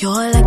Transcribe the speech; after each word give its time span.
Your 0.00 0.12
life. 0.12 0.37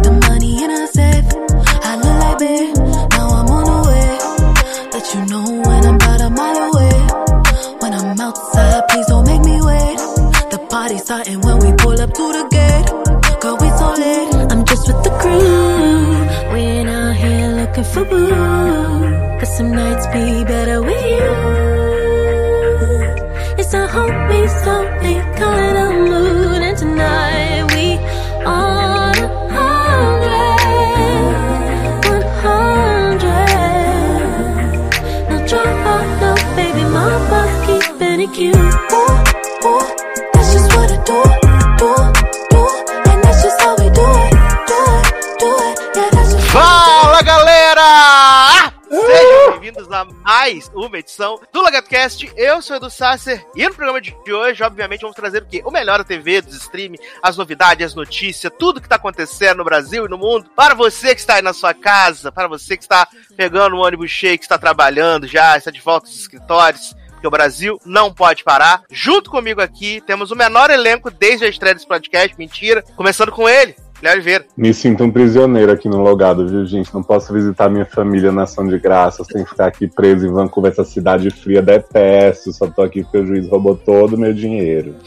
Mais 50.52 50.70
uma 50.76 51.00
edição 51.00 51.40
do 51.54 51.62
LagartoCast. 51.62 52.30
Eu 52.36 52.62
sou 52.62 52.76
o 52.76 52.78
Edu 52.78 52.90
Sasser 52.90 53.46
e 53.56 53.64
no 53.64 53.74
programa 53.74 54.02
de 54.02 54.14
hoje, 54.34 54.62
obviamente, 54.62 55.00
vamos 55.00 55.16
trazer 55.16 55.44
o 55.44 55.46
quê? 55.46 55.62
O 55.64 55.72
melhor 55.72 56.00
da 56.00 56.04
TV, 56.04 56.42
dos 56.42 56.56
streaming, 56.56 56.98
as 57.24 57.38
novidades, 57.38 57.86
as 57.86 57.96
notícias, 57.96 58.52
tudo 58.60 58.82
que 58.82 58.86
está 58.86 58.98
acontecendo 58.98 59.60
no 59.60 59.64
Brasil 59.64 60.06
e 60.06 60.10
no 60.10 60.18
mundo. 60.18 60.50
Para 60.54 60.76
você 60.76 61.16
que 61.16 61.22
está 61.22 61.36
aí 61.36 61.42
na 61.42 61.54
sua 61.54 61.74
casa, 61.74 62.34
para 62.34 62.50
você 62.50 62.76
que 62.76 62.84
está 62.84 63.08
pegando 63.38 63.78
um 63.78 63.80
ônibus 63.80 64.12
cheio, 64.12 64.38
que 64.38 64.44
está 64.44 64.58
trabalhando 64.58 65.26
já, 65.26 65.58
está 65.58 65.72
de 65.72 65.80
volta 65.80 66.08
aos 66.08 66.18
escritórios. 66.18 66.94
Porque 67.12 67.28
o 67.28 67.32
Brasil 67.32 67.80
não 67.86 68.14
pode 68.14 68.44
parar. 68.44 68.84
Junto 68.92 69.32
comigo 69.32 69.62
aqui, 69.62 70.02
temos 70.02 70.32
o 70.32 70.36
menor 70.36 70.70
elenco 70.70 71.10
desde 71.10 71.46
a 71.46 71.48
estreia 71.48 71.76
desse 71.76 71.88
podcast. 71.88 72.38
Mentira. 72.38 72.84
Começando 72.98 73.32
com 73.32 73.48
ele, 73.48 73.74
Léo 74.02 74.14
Oliveira. 74.14 74.46
Me 74.58 74.74
sinto 74.74 75.04
um 75.04 75.12
prisioneiro 75.12 75.72
aqui 75.72 75.88
no 75.88 76.02
logado, 76.02 76.48
viu, 76.48 76.66
gente? 76.66 76.92
Não 76.92 77.04
posso 77.04 77.32
visitar 77.32 77.70
minha 77.70 77.86
família 77.86 78.32
na 78.32 78.44
ação 78.44 78.68
de 78.68 78.80
graças, 78.80 79.28
tenho 79.28 79.44
que 79.46 79.52
ficar 79.52 79.68
aqui 79.68 79.88
preso 79.88 80.26
em 80.26 80.32
Vancouver, 80.32 80.72
essa 80.72 80.84
cidade 80.84 81.30
fria, 81.30 81.62
detesto. 81.62 82.52
Só 82.52 82.66
tô 82.68 82.82
aqui 82.82 83.04
porque 83.04 83.20
o 83.20 83.26
juiz 83.28 83.48
roubou 83.48 83.76
todo 83.76 84.16
o 84.16 84.18
meu 84.18 84.34
dinheiro. 84.34 84.96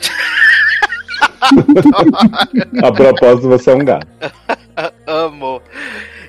A 2.83 2.93
propósito, 2.93 3.49
você 3.49 3.71
é 3.71 3.75
um 3.75 3.85
gato. 3.85 4.07
Amo. 5.07 5.61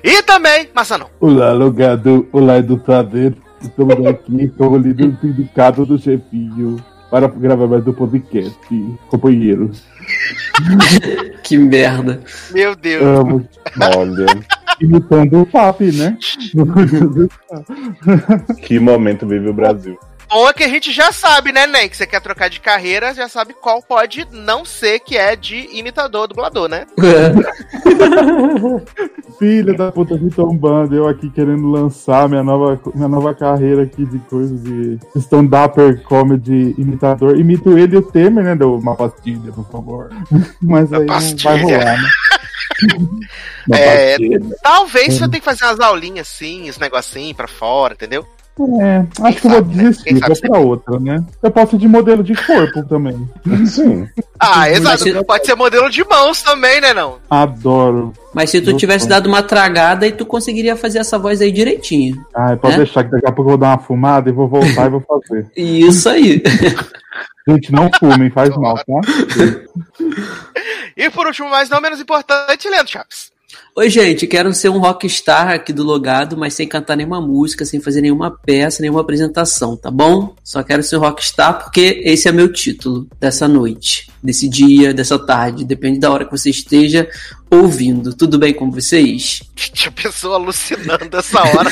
E 0.02 0.22
também, 0.22 0.68
Massanão. 0.74 1.08
Olá, 1.20 1.52
logado. 1.52 2.28
Olá, 2.32 2.58
educador. 2.58 3.32
Estamos 3.62 4.06
aqui 4.06 4.48
como 4.58 4.76
líder 4.76 5.12
do 5.12 5.20
sindicato 5.20 5.86
do 5.86 5.98
chefinho 5.98 6.76
para 7.10 7.28
gravar 7.28 7.66
mais 7.66 7.86
um 7.86 7.92
podcast, 7.92 8.58
companheiros. 9.08 9.84
Que 11.42 11.56
merda. 11.56 12.20
Meu 12.52 12.74
Deus. 12.74 13.04
Amo. 13.04 13.48
Olha, 13.80 14.26
Imitando 14.80 15.42
o 15.42 15.46
FAP, 15.46 15.92
né? 15.92 16.18
que 18.66 18.80
momento 18.80 19.26
vive 19.26 19.48
o 19.48 19.54
Brasil. 19.54 19.96
Bom 20.28 20.48
é 20.48 20.52
que 20.52 20.64
a 20.64 20.68
gente 20.68 20.90
já 20.92 21.12
sabe, 21.12 21.52
né, 21.52 21.66
Nen? 21.66 21.88
Que 21.88 21.96
você 21.96 22.06
quer 22.06 22.20
trocar 22.20 22.50
de 22.50 22.60
carreira, 22.60 23.14
já 23.14 23.28
sabe 23.28 23.54
qual 23.54 23.80
pode 23.80 24.26
não 24.32 24.64
ser 24.64 24.98
que 25.00 25.16
é 25.16 25.36
de 25.36 25.68
imitador, 25.72 26.26
dublador, 26.26 26.68
né? 26.68 26.84
Filha 29.38 29.74
da 29.74 29.92
puta 29.92 30.16
me 30.16 30.30
tombando, 30.30 30.96
eu 30.96 31.06
aqui 31.08 31.30
querendo 31.30 31.70
lançar 31.70 32.28
minha 32.28 32.42
nova, 32.42 32.80
minha 32.94 33.08
nova 33.08 33.34
carreira 33.34 33.82
aqui 33.82 34.04
de 34.04 34.18
coisas 34.20 34.62
de 34.62 34.98
stand-upper 35.14 36.02
comedy 36.02 36.74
imitador. 36.76 37.38
Imito 37.38 37.78
ele 37.78 37.94
e 37.94 37.98
o 37.98 38.02
Temer, 38.02 38.44
né? 38.44 38.56
Deu 38.56 38.74
uma 38.74 38.96
pastilha, 38.96 39.52
por 39.52 39.70
favor. 39.70 40.10
Mas 40.60 40.92
aí 40.92 41.06
não 41.06 41.36
vai 41.42 41.62
rolar, 41.62 42.02
né? 42.02 42.08
É. 43.72 44.16
Talvez 44.62 45.14
você 45.14 45.28
tenha 45.28 45.40
que 45.40 45.40
fazer 45.40 45.64
umas 45.64 45.80
aulinhas 45.80 46.28
assim, 46.28 46.68
esse 46.68 46.78
negocinho 46.78 47.34
pra 47.34 47.48
fora, 47.48 47.94
entendeu? 47.94 48.24
É, 48.80 49.04
acho 49.22 49.40
que 49.40 49.46
eu 49.46 49.50
vou 49.50 49.64
né? 49.66 49.74
desistir, 49.84 50.18
sabe 50.18 50.26
vou 50.40 50.50
pra 50.50 50.58
outra, 50.60 50.98
né? 51.00 51.22
Eu 51.42 51.50
posso 51.50 51.76
ir 51.76 51.78
de 51.78 51.86
modelo 51.86 52.22
de 52.24 52.34
corpo 52.34 52.82
também. 52.84 53.28
Sim. 53.66 54.08
Ah, 54.40 54.70
exato. 54.70 54.98
você- 55.04 55.24
Pode 55.24 55.44
ser 55.44 55.54
modelo 55.54 55.90
de 55.90 56.02
mãos 56.08 56.42
também, 56.42 56.80
né, 56.80 56.94
não? 56.94 57.18
Adoro. 57.28 58.14
Mas 58.32 58.48
se 58.50 58.60
tu 58.62 58.74
tivesse 58.74 59.06
dado 59.06 59.26
uma 59.26 59.42
tragada, 59.42 60.06
aí 60.06 60.12
tu 60.12 60.24
conseguiria 60.24 60.74
fazer 60.74 61.00
essa 61.00 61.18
voz 61.18 61.42
aí 61.42 61.52
direitinho. 61.52 62.24
Ai, 62.34 62.56
pode 62.56 62.74
É? 62.74 62.78
deixar 62.78 63.04
que 63.04 63.10
daqui 63.10 63.26
a 63.26 63.32
pouco 63.32 63.50
eu 63.50 63.52
vou 63.52 63.58
dar 63.58 63.68
uma 63.72 63.78
fumada 63.78 64.30
e 64.30 64.32
vou 64.32 64.48
voltar 64.48 64.86
e 64.86 64.90
vou 64.90 65.00
fazer. 65.02 65.46
Isso 65.56 66.08
aí. 66.08 66.42
Gente, 67.48 67.70
não 67.72 67.88
fumem, 68.00 68.28
faz 68.30 68.50
mal, 68.56 68.74
tá? 68.76 69.00
E 70.96 71.10
por 71.10 71.26
último, 71.26 71.48
mas 71.50 71.68
não 71.68 71.80
menos 71.80 72.00
importante, 72.00 72.68
Leandro 72.68 72.90
Chaves. 72.92 73.30
Oi, 73.76 73.90
gente, 73.90 74.26
quero 74.26 74.52
ser 74.54 74.70
um 74.70 74.78
rockstar 74.78 75.50
aqui 75.50 75.72
do 75.72 75.84
Logado, 75.84 76.36
mas 76.36 76.54
sem 76.54 76.66
cantar 76.66 76.96
nenhuma 76.96 77.20
música, 77.20 77.64
sem 77.64 77.80
fazer 77.80 78.00
nenhuma 78.00 78.30
peça, 78.30 78.80
nenhuma 78.80 79.02
apresentação, 79.02 79.76
tá 79.76 79.90
bom? 79.90 80.34
Só 80.42 80.62
quero 80.62 80.82
ser 80.82 80.96
um 80.96 81.00
rockstar 81.00 81.62
porque 81.62 82.00
esse 82.04 82.26
é 82.26 82.32
meu 82.32 82.50
título 82.50 83.06
dessa 83.20 83.46
noite, 83.46 84.10
desse 84.22 84.48
dia, 84.48 84.94
dessa 84.94 85.18
tarde, 85.18 85.64
depende 85.64 86.00
da 86.00 86.10
hora 86.10 86.24
que 86.24 86.30
você 86.30 86.50
esteja 86.50 87.08
ouvindo. 87.50 88.14
Tudo 88.14 88.38
bem 88.38 88.52
com 88.52 88.70
vocês? 88.70 89.42
Tinha 89.54 89.92
pessoa 89.92 90.36
alucinando 90.36 91.16
essa 91.16 91.40
hora. 91.40 91.70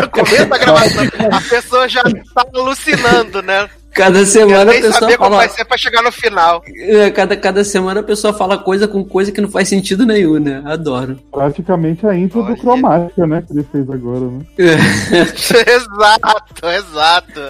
No 0.00 0.10
começo 0.10 0.46
da 0.46 0.58
gravação, 0.58 1.04
a 1.30 1.40
pessoa 1.40 1.88
já 1.88 2.02
tá 2.02 2.46
alucinando, 2.54 3.42
né? 3.42 3.68
Cada 3.94 4.18
Eu 4.18 4.26
semana 4.26 4.72
a 4.72 4.74
pessoa 4.74 4.92
saber 4.92 5.16
como 5.16 5.30
fala. 5.30 5.46
vai 5.46 5.48
ser 5.48 5.64
pra 5.64 5.76
chegar 5.78 6.02
no 6.02 6.10
final. 6.10 6.62
É, 6.76 7.10
Cada, 7.10 7.36
cada 7.36 7.62
semana 7.62 8.00
a 8.00 8.02
pessoa 8.02 8.34
fala 8.34 8.58
coisa 8.58 8.88
com 8.88 9.04
coisa 9.04 9.30
que 9.30 9.40
não 9.40 9.48
faz 9.48 9.68
sentido 9.68 10.04
nenhum, 10.04 10.40
né? 10.40 10.62
Adoro. 10.66 11.18
Praticamente 11.30 12.04
a 12.06 12.16
intro 12.16 12.42
Olha. 12.42 12.54
do 12.54 12.60
Cromática, 12.60 13.26
né? 13.26 13.42
Que 13.46 13.52
ele 13.52 13.66
fez 13.70 13.88
agora, 13.88 14.20
né? 14.26 14.44
exato, 15.38 16.66
exato. 16.66 17.40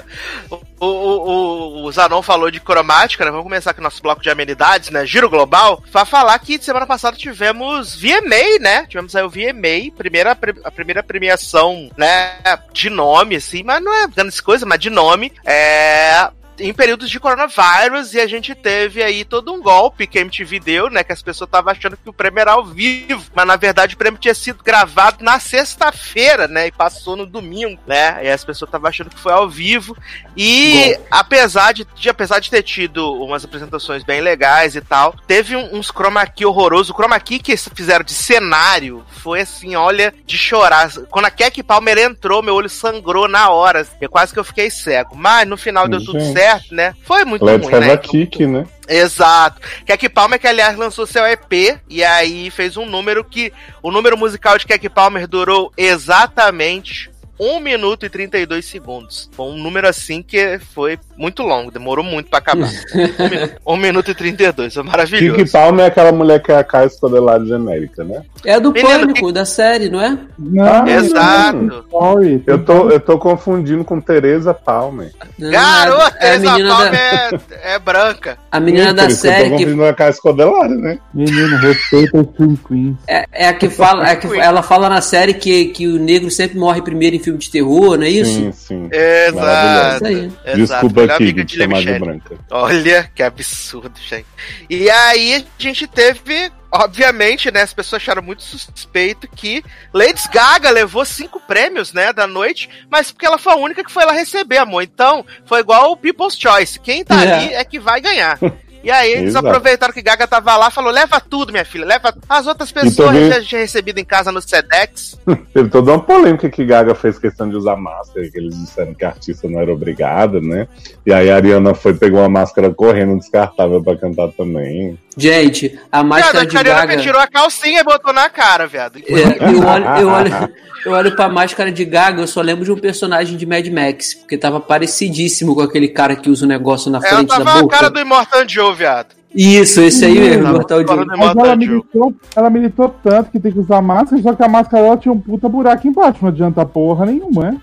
O, 0.84 1.82
o, 1.82 1.84
o, 1.84 1.92
Zanon 1.92 2.22
falou 2.22 2.50
de 2.50 2.60
cromática, 2.60 3.24
né? 3.24 3.30
Vamos 3.30 3.44
começar 3.44 3.72
com 3.72 3.80
o 3.80 3.84
nosso 3.84 4.02
bloco 4.02 4.22
de 4.22 4.30
amenidades, 4.30 4.90
né? 4.90 5.06
Giro 5.06 5.30
Global. 5.30 5.82
Pra 5.90 6.04
falar 6.04 6.38
que 6.38 6.62
semana 6.62 6.86
passada 6.86 7.16
tivemos 7.16 7.94
VMA, 7.94 8.58
né? 8.60 8.86
Tivemos 8.86 9.14
aí 9.16 9.22
o 9.22 9.30
VMA, 9.30 9.94
primeira, 9.96 10.36
a 10.64 10.70
primeira 10.70 11.02
premiação, 11.02 11.90
né? 11.96 12.38
De 12.72 12.90
nome, 12.90 13.36
assim, 13.36 13.62
mas 13.62 13.82
não 13.82 13.92
é 13.92 14.06
grandes 14.06 14.40
coisas, 14.40 14.66
mas 14.68 14.78
de 14.78 14.90
nome. 14.90 15.32
É 15.44 16.28
em 16.58 16.72
períodos 16.72 17.10
de 17.10 17.18
coronavírus 17.20 18.14
e 18.14 18.20
a 18.20 18.26
gente 18.26 18.54
teve 18.54 19.02
aí 19.02 19.24
todo 19.24 19.52
um 19.52 19.60
golpe 19.60 20.06
que 20.06 20.18
a 20.18 20.20
MTV 20.22 20.60
deu, 20.60 20.90
né? 20.90 21.02
Que 21.04 21.12
as 21.12 21.22
pessoas 21.22 21.48
estavam 21.48 21.70
achando 21.72 21.96
que 21.96 22.08
o 22.08 22.12
prêmio 22.12 22.40
era 22.40 22.52
ao 22.52 22.64
vivo, 22.64 23.24
mas 23.34 23.46
na 23.46 23.56
verdade 23.56 23.94
o 23.94 23.98
prêmio 23.98 24.18
tinha 24.20 24.34
sido 24.34 24.62
gravado 24.62 25.22
na 25.24 25.38
sexta-feira, 25.40 26.46
né? 26.48 26.66
E 26.68 26.72
passou 26.72 27.16
no 27.16 27.26
domingo, 27.26 27.80
né? 27.86 28.24
E 28.24 28.28
as 28.28 28.44
pessoas 28.44 28.68
estavam 28.68 28.88
achando 28.88 29.10
que 29.10 29.18
foi 29.18 29.32
ao 29.32 29.48
vivo. 29.48 29.96
E 30.36 30.98
apesar 31.10 31.72
de, 31.72 31.86
de- 31.94 32.08
apesar 32.08 32.38
de 32.40 32.50
ter 32.50 32.62
tido 32.62 33.12
umas 33.22 33.44
apresentações 33.44 34.02
bem 34.02 34.20
legais 34.20 34.76
e 34.76 34.80
tal, 34.80 35.14
teve 35.26 35.56
um- 35.56 35.76
uns 35.76 35.90
chroma 35.90 36.26
key 36.26 36.44
horroroso. 36.44 36.92
O 36.92 36.96
chroma 36.96 37.18
key 37.20 37.38
que 37.38 37.52
eles 37.52 37.68
fizeram 37.74 38.04
de 38.04 38.12
cenário 38.12 39.04
foi 39.08 39.40
assim, 39.40 39.74
olha, 39.76 40.14
de 40.26 40.36
chorar. 40.38 40.90
Quando 41.10 41.26
a 41.26 41.30
Kek 41.30 41.62
Palmer 41.62 41.98
entrou, 41.98 42.42
meu 42.42 42.54
olho 42.54 42.68
sangrou 42.68 43.26
na 43.28 43.48
hora. 43.50 43.86
Eu 44.00 44.08
quase 44.10 44.32
que 44.32 44.38
eu 44.38 44.44
fiquei 44.44 44.70
cego. 44.70 45.16
Mas 45.16 45.46
no 45.48 45.56
final 45.56 45.88
deu 45.88 46.04
tudo 46.04 46.20
Gente. 46.20 46.34
Né? 46.70 46.94
Foi 47.02 47.24
muito 47.24 47.44
Let's 47.44 47.64
ruim, 47.64 47.74
have 47.74 47.86
né? 47.86 47.92
a 47.92 47.98
kick, 47.98 48.46
né? 48.46 48.66
Exato. 48.88 49.60
Kek 49.86 50.08
Palmer, 50.08 50.38
que 50.38 50.46
aliás 50.46 50.76
lançou 50.76 51.06
seu 51.06 51.24
EP, 51.26 51.80
e 51.88 52.04
aí 52.04 52.50
fez 52.50 52.76
um 52.76 52.86
número 52.86 53.24
que. 53.24 53.52
O 53.82 53.90
número 53.90 54.16
musical 54.16 54.58
de 54.58 54.66
Kek 54.66 54.88
Palmer 54.88 55.26
durou 55.26 55.72
exatamente 55.76 57.10
1 57.38 57.60
minuto 57.60 58.06
e 58.06 58.08
32 58.08 58.64
segundos. 58.64 59.28
Foi 59.32 59.46
um 59.46 59.56
número 59.58 59.88
assim 59.88 60.22
que 60.22 60.58
foi 60.72 60.98
muito 61.16 61.42
longo, 61.42 61.70
demorou 61.70 62.04
muito 62.04 62.28
pra 62.30 62.38
acabar. 62.38 62.70
1 62.94 63.28
minuto, 63.28 63.54
1 63.66 63.76
minuto 63.76 64.10
e 64.10 64.14
32, 64.14 64.74
foi 64.74 64.82
maravilhoso. 64.82 65.36
Kiki 65.38 65.50
Palmer 65.50 65.84
é 65.84 65.88
aquela 65.88 66.12
mulher 66.12 66.42
que 66.42 66.52
é 66.52 66.56
a 66.58 66.64
Caio 66.64 66.86
Escodelado 66.86 67.46
genérica, 67.46 68.04
né? 68.04 68.22
É 68.44 68.60
do 68.60 68.72
Menino, 68.72 69.00
Pânico, 69.00 69.32
da 69.32 69.44
série, 69.44 69.88
não 69.88 70.00
é? 70.00 70.18
Não, 70.38 70.86
Exato. 70.86 71.84
sorry. 71.90 72.42
Eu 72.46 72.64
tô, 72.64 72.90
eu 72.90 73.00
tô 73.00 73.18
confundindo 73.18 73.84
com 73.84 74.00
Teresa 74.00 74.52
Palmer. 74.54 75.10
Não, 75.38 75.50
Garota, 75.50 76.16
é 76.20 76.28
a 76.28 76.32
Teresa 76.32 76.52
menina 76.52 76.74
Palmer 76.74 76.92
da, 76.92 76.98
é, 76.98 77.74
é 77.74 77.78
branca. 77.78 78.38
a 78.50 78.60
menina 78.60 78.94
da 78.94 79.02
Por 79.04 79.10
isso 79.10 79.22
que 79.22 79.26
Eu 79.26 79.32
série 79.32 79.44
tô 79.50 79.56
que 79.56 79.64
confundindo 79.64 79.82
com 79.82 79.88
a 79.88 79.94
Caio 79.94 80.10
Escodelado, 80.10 80.74
né? 80.74 80.98
Menino, 81.12 81.56
respeita 81.58 82.18
os 82.20 82.26
Twin 82.28 82.58
Queens. 82.68 82.96
é, 83.08 83.24
é 83.32 83.48
a 83.48 83.54
que 83.54 83.68
fala, 83.68 84.08
é 84.08 84.12
a 84.12 84.16
que 84.16 84.38
ela 84.38 84.62
fala 84.62 84.88
na 84.88 85.00
série 85.00 85.34
que, 85.34 85.66
que 85.66 85.86
o 85.88 85.98
negro 85.98 86.30
sempre 86.30 86.58
morre 86.58 86.82
primeiro 86.82 87.16
em 87.16 87.23
filme 87.24 87.38
de 87.38 87.50
terror, 87.50 87.96
não 87.96 88.04
é 88.04 88.10
isso? 88.10 88.32
Sim, 88.32 88.52
sim. 88.52 88.88
Exato. 88.92 89.96
Isso 89.96 90.06
aí. 90.06 90.32
Exato. 90.44 90.56
Desculpa 90.56 91.00
Melhor 91.00 91.14
aqui 91.14 91.22
amiga 91.24 91.44
de 91.44 91.56
chamar 91.56 91.80
de 91.80 91.98
branca. 91.98 92.38
Olha, 92.50 93.10
que 93.14 93.22
absurdo, 93.22 93.98
gente. 94.00 94.26
E 94.70 94.88
aí 94.90 95.34
a 95.34 95.62
gente 95.62 95.86
teve, 95.86 96.50
obviamente, 96.70 97.50
né? 97.50 97.62
As 97.62 97.72
pessoas 97.74 98.02
acharam 98.02 98.22
muito 98.22 98.42
suspeito 98.42 99.26
que 99.28 99.64
Lady 99.92 100.22
Gaga 100.32 100.70
levou 100.70 101.04
cinco 101.04 101.40
prêmios, 101.40 101.92
né, 101.92 102.12
da 102.12 102.26
noite, 102.26 102.68
mas 102.90 103.10
porque 103.10 103.26
ela 103.26 103.38
foi 103.38 103.52
a 103.52 103.56
única 103.56 103.82
que 103.84 103.90
foi 103.92 104.04
lá 104.04 104.12
receber, 104.12 104.58
amor. 104.58 104.82
Então, 104.82 105.24
foi 105.46 105.60
igual 105.60 105.92
o 105.92 105.96
People's 105.96 106.36
Choice. 106.38 106.78
Quem 106.78 107.04
tá 107.04 107.24
É. 107.24 107.32
ali 107.32 107.54
é 107.54 107.64
que 107.64 107.78
vai 107.78 108.00
ganhar. 108.00 108.38
E 108.84 108.90
aí 108.90 109.12
eles 109.12 109.30
Exato. 109.30 109.46
aproveitaram 109.46 109.94
que 109.94 110.02
Gaga 110.02 110.28
tava 110.28 110.56
lá 110.56 110.68
e 110.68 110.70
falou: 110.70 110.92
leva 110.92 111.18
tudo, 111.18 111.50
minha 111.50 111.64
filha, 111.64 111.86
leva 111.86 112.14
as 112.28 112.46
outras 112.46 112.70
pessoas 112.70 112.94
também- 112.94 113.30
já 113.30 113.42
tinha 113.42 113.60
recebido 113.62 113.98
em 113.98 114.04
casa 114.04 114.30
no 114.30 114.42
Sedex. 114.42 115.18
Teve 115.54 115.70
toda 115.70 115.92
uma 115.92 116.00
polêmica 116.00 116.50
que 116.50 116.64
Gaga 116.64 116.94
fez 116.94 117.18
questão 117.18 117.48
de 117.48 117.56
usar 117.56 117.76
máscara, 117.76 118.28
que 118.28 118.36
eles 118.38 118.54
disseram 118.54 118.92
que 118.92 119.04
a 119.04 119.08
artista 119.08 119.48
não 119.48 119.58
era 119.58 119.72
obrigada, 119.72 120.40
né? 120.40 120.68
E 121.06 121.12
aí 121.12 121.30
a 121.30 121.36
Ariana 121.36 121.74
foi, 121.74 121.94
pegou 121.94 122.20
uma 122.20 122.28
máscara 122.28 122.72
correndo 122.72 123.18
descartável 123.18 123.82
pra 123.82 123.96
cantar 123.96 124.28
também. 124.32 124.98
Gente, 125.16 125.78
a 125.92 126.02
máscara 126.02 126.40
Viado, 126.40 126.64
de 126.64 126.70
Gaga. 126.70 126.96
tirou 126.98 127.20
a 127.20 127.26
calcinha 127.26 127.80
e 127.80 127.84
botou 127.84 128.12
na 128.12 128.28
cara, 128.28 128.66
viado. 128.66 128.98
É, 128.98 129.52
eu, 129.52 129.64
olho, 129.66 129.84
eu, 130.00 130.08
olho, 130.08 130.50
eu 130.86 130.92
olho 130.92 131.14
pra 131.14 131.28
máscara 131.28 131.70
de 131.70 131.84
Gaga, 131.84 132.20
eu 132.22 132.26
só 132.26 132.40
lembro 132.40 132.64
de 132.64 132.72
um 132.72 132.76
personagem 132.78 133.36
de 133.36 133.46
Mad 133.46 133.66
Max, 133.68 134.14
porque 134.14 134.36
tava 134.36 134.58
parecidíssimo 134.60 135.54
com 135.54 135.60
aquele 135.62 135.88
cara 135.88 136.16
que 136.16 136.28
usa 136.28 136.44
o 136.44 136.48
negócio 136.48 136.90
na 136.90 136.98
Ela 136.98 137.08
frente 137.08 137.28
da 137.28 137.36
tava 137.38 137.50
a 137.58 137.62
boca. 137.62 137.76
cara 137.76 137.90
do 137.90 138.00
Immortan 138.00 138.48
Joe, 138.48 138.74
viado. 138.74 139.14
Isso, 139.36 139.80
esse 139.80 140.04
aí 140.04 140.18
mesmo, 140.18 140.46
Mortal 140.48 140.86
Joe. 140.86 141.04
Mas 141.06 141.36
ela 141.36 141.56
militou, 141.56 142.14
ela 142.36 142.50
militou 142.50 142.88
tanto 143.02 143.30
que 143.32 143.40
tem 143.40 143.50
que 143.52 143.58
usar 143.58 143.82
máscara, 143.82 144.20
só 144.22 144.32
que 144.34 144.42
a 144.44 144.48
máscara 144.48 144.82
dela 144.84 144.96
tinha 144.96 145.12
um 145.12 145.20
puta 145.20 145.48
buraco 145.48 145.86
embaixo, 145.88 146.18
não 146.22 146.28
adianta 146.28 146.64
porra 146.64 147.06
nenhuma, 147.06 147.50
né? 147.50 147.56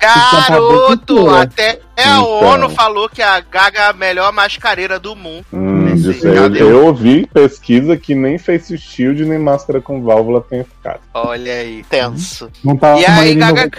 Garoto, 0.00 0.92
Então, 1.12 1.34
até 1.34 1.78
é 1.96 2.04
a 2.04 2.16
Então. 2.16 2.24
ONU 2.42 2.70
falou 2.70 3.08
que 3.08 3.20
a 3.22 3.38
Gaga 3.40 3.78
é 3.80 3.86
a 3.88 3.92
melhor 3.92 4.32
mascareira 4.32 4.98
do 4.98 5.14
mundo. 5.14 5.44
Hum, 5.52 5.79
Já 5.96 6.30
eu, 6.30 6.54
eu 6.54 6.86
ouvi 6.86 7.26
pesquisa 7.26 7.96
que 7.96 8.14
nem 8.14 8.38
face 8.38 8.76
shield 8.78 9.24
nem 9.24 9.38
máscara 9.38 9.80
com 9.80 10.02
válvula 10.02 10.40
tem 10.40 10.60
eficácia. 10.60 11.00
Olha 11.14 11.52
aí, 11.52 11.84
tenso. 11.88 12.50
Não 12.64 12.76
tá 12.76 12.98
E 12.98 13.04
a 13.06 13.16
aí, 13.16 13.34
Gaga- 13.34 13.70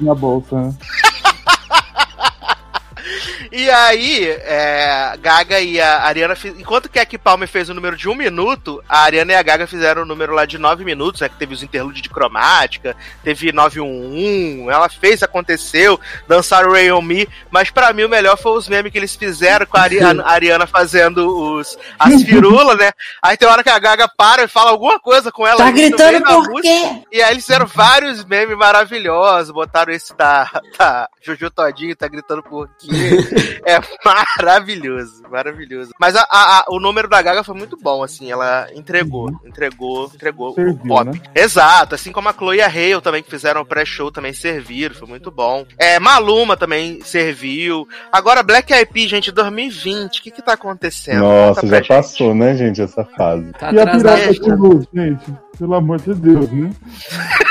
na 0.00 0.14
bolsa, 0.14 0.60
né? 0.60 0.74
E 3.52 3.70
aí, 3.70 4.28
é, 4.28 5.16
Gaga 5.20 5.60
e 5.60 5.80
a 5.80 6.02
Ariana, 6.02 6.36
enquanto 6.58 6.88
que 6.88 6.98
a 6.98 7.06
Palmer 7.18 7.48
fez 7.48 7.68
o 7.68 7.74
número 7.74 7.96
de 7.96 8.08
um 8.08 8.14
minuto, 8.14 8.82
a 8.88 9.00
Ariana 9.00 9.32
e 9.32 9.34
a 9.34 9.42
Gaga 9.42 9.66
fizeram 9.66 10.02
o 10.02 10.06
número 10.06 10.34
lá 10.34 10.44
de 10.44 10.58
nove 10.58 10.84
minutos, 10.84 11.20
né? 11.20 11.28
Que 11.28 11.36
teve 11.36 11.54
os 11.54 11.62
interlúdios 11.62 12.02
de 12.02 12.10
cromática, 12.10 12.96
teve 13.22 13.52
911, 13.52 14.68
ela 14.68 14.88
fez, 14.88 15.22
aconteceu, 15.22 15.98
dançaram 16.26 16.72
Ray 16.72 16.90
on 16.90 17.02
Me, 17.02 17.28
mas 17.50 17.70
pra 17.70 17.92
mim 17.92 18.04
o 18.04 18.08
melhor 18.08 18.36
foi 18.36 18.52
os 18.52 18.68
memes 18.68 18.92
que 18.92 18.98
eles 18.98 19.14
fizeram 19.14 19.66
com 19.66 19.76
a 19.76 19.82
Ariana, 19.82 20.22
a 20.22 20.32
Ariana 20.32 20.66
fazendo 20.66 21.26
os, 21.26 21.78
as 21.98 22.22
firulas, 22.22 22.76
né? 22.76 22.92
Aí 23.22 23.36
tem 23.36 23.48
hora 23.48 23.62
que 23.62 23.70
a 23.70 23.78
Gaga 23.78 24.08
para 24.08 24.44
e 24.44 24.48
fala 24.48 24.70
alguma 24.70 24.98
coisa 24.98 25.30
com 25.30 25.46
ela. 25.46 25.58
Tá 25.58 25.70
gritando 25.70 26.22
por 26.24 26.48
música, 26.50 26.62
quê? 26.62 27.02
E 27.12 27.22
aí 27.22 27.32
eles 27.32 27.44
fizeram 27.44 27.66
vários 27.66 28.24
memes 28.24 28.56
maravilhosos, 28.56 29.52
botaram 29.52 29.92
esse 29.92 30.14
da, 30.16 30.50
da 30.78 31.08
Jojo 31.22 31.50
Todinho, 31.50 31.96
tá 31.96 32.08
gritando 32.08 32.42
por 32.42 32.68
quê? 32.78 32.95
É 33.66 33.80
maravilhoso, 34.04 35.22
maravilhoso. 35.28 35.90
Mas 36.00 36.14
a, 36.14 36.20
a- 36.22 36.58
a- 36.60 36.64
o 36.70 36.78
número 36.78 37.08
da 37.08 37.20
Gaga 37.20 37.42
foi 37.42 37.56
muito 37.56 37.76
bom, 37.76 38.02
assim, 38.04 38.30
ela 38.30 38.68
entregou, 38.74 39.28
entregou, 39.44 40.10
entregou 40.14 40.52
Serviu, 40.54 40.74
o 40.74 40.86
pop. 40.88 41.04
né? 41.10 41.20
Exato, 41.34 41.94
assim 41.96 42.12
como 42.12 42.28
a 42.28 42.32
Chloe 42.32 42.58
e 42.58 42.62
a 42.62 42.66
Hale 42.68 43.00
também, 43.02 43.22
que 43.24 43.30
fizeram 43.30 43.62
o 43.62 43.66
pré-show, 43.66 44.12
também 44.12 44.32
serviram, 44.32 44.94
foi 44.94 45.08
muito 45.08 45.30
bom. 45.32 45.66
É, 45.78 45.98
Maluma 45.98 46.56
também 46.56 47.00
serviu. 47.02 47.88
Agora, 48.12 48.42
Black 48.44 48.72
Eyed 48.72 48.90
Peas, 48.92 49.10
gente, 49.10 49.32
2020, 49.32 50.20
o 50.20 50.22
que 50.22 50.30
que 50.30 50.42
tá 50.42 50.52
acontecendo? 50.52 51.20
Nossa, 51.22 51.60
Conta 51.62 51.66
já 51.66 51.68
pra 51.68 51.78
gente. 51.78 51.88
passou, 51.88 52.34
né, 52.36 52.54
gente, 52.54 52.80
essa 52.80 53.04
fase. 53.16 53.50
Tá 53.58 53.72
E 53.72 53.80
a 53.80 53.86
pirata 53.86 54.32
de 54.32 54.50
luz, 54.54 54.86
gente? 54.94 55.24
Pelo 55.58 55.74
amor 55.74 56.00
de 56.00 56.14
Deus, 56.14 56.50
né? 56.52 56.70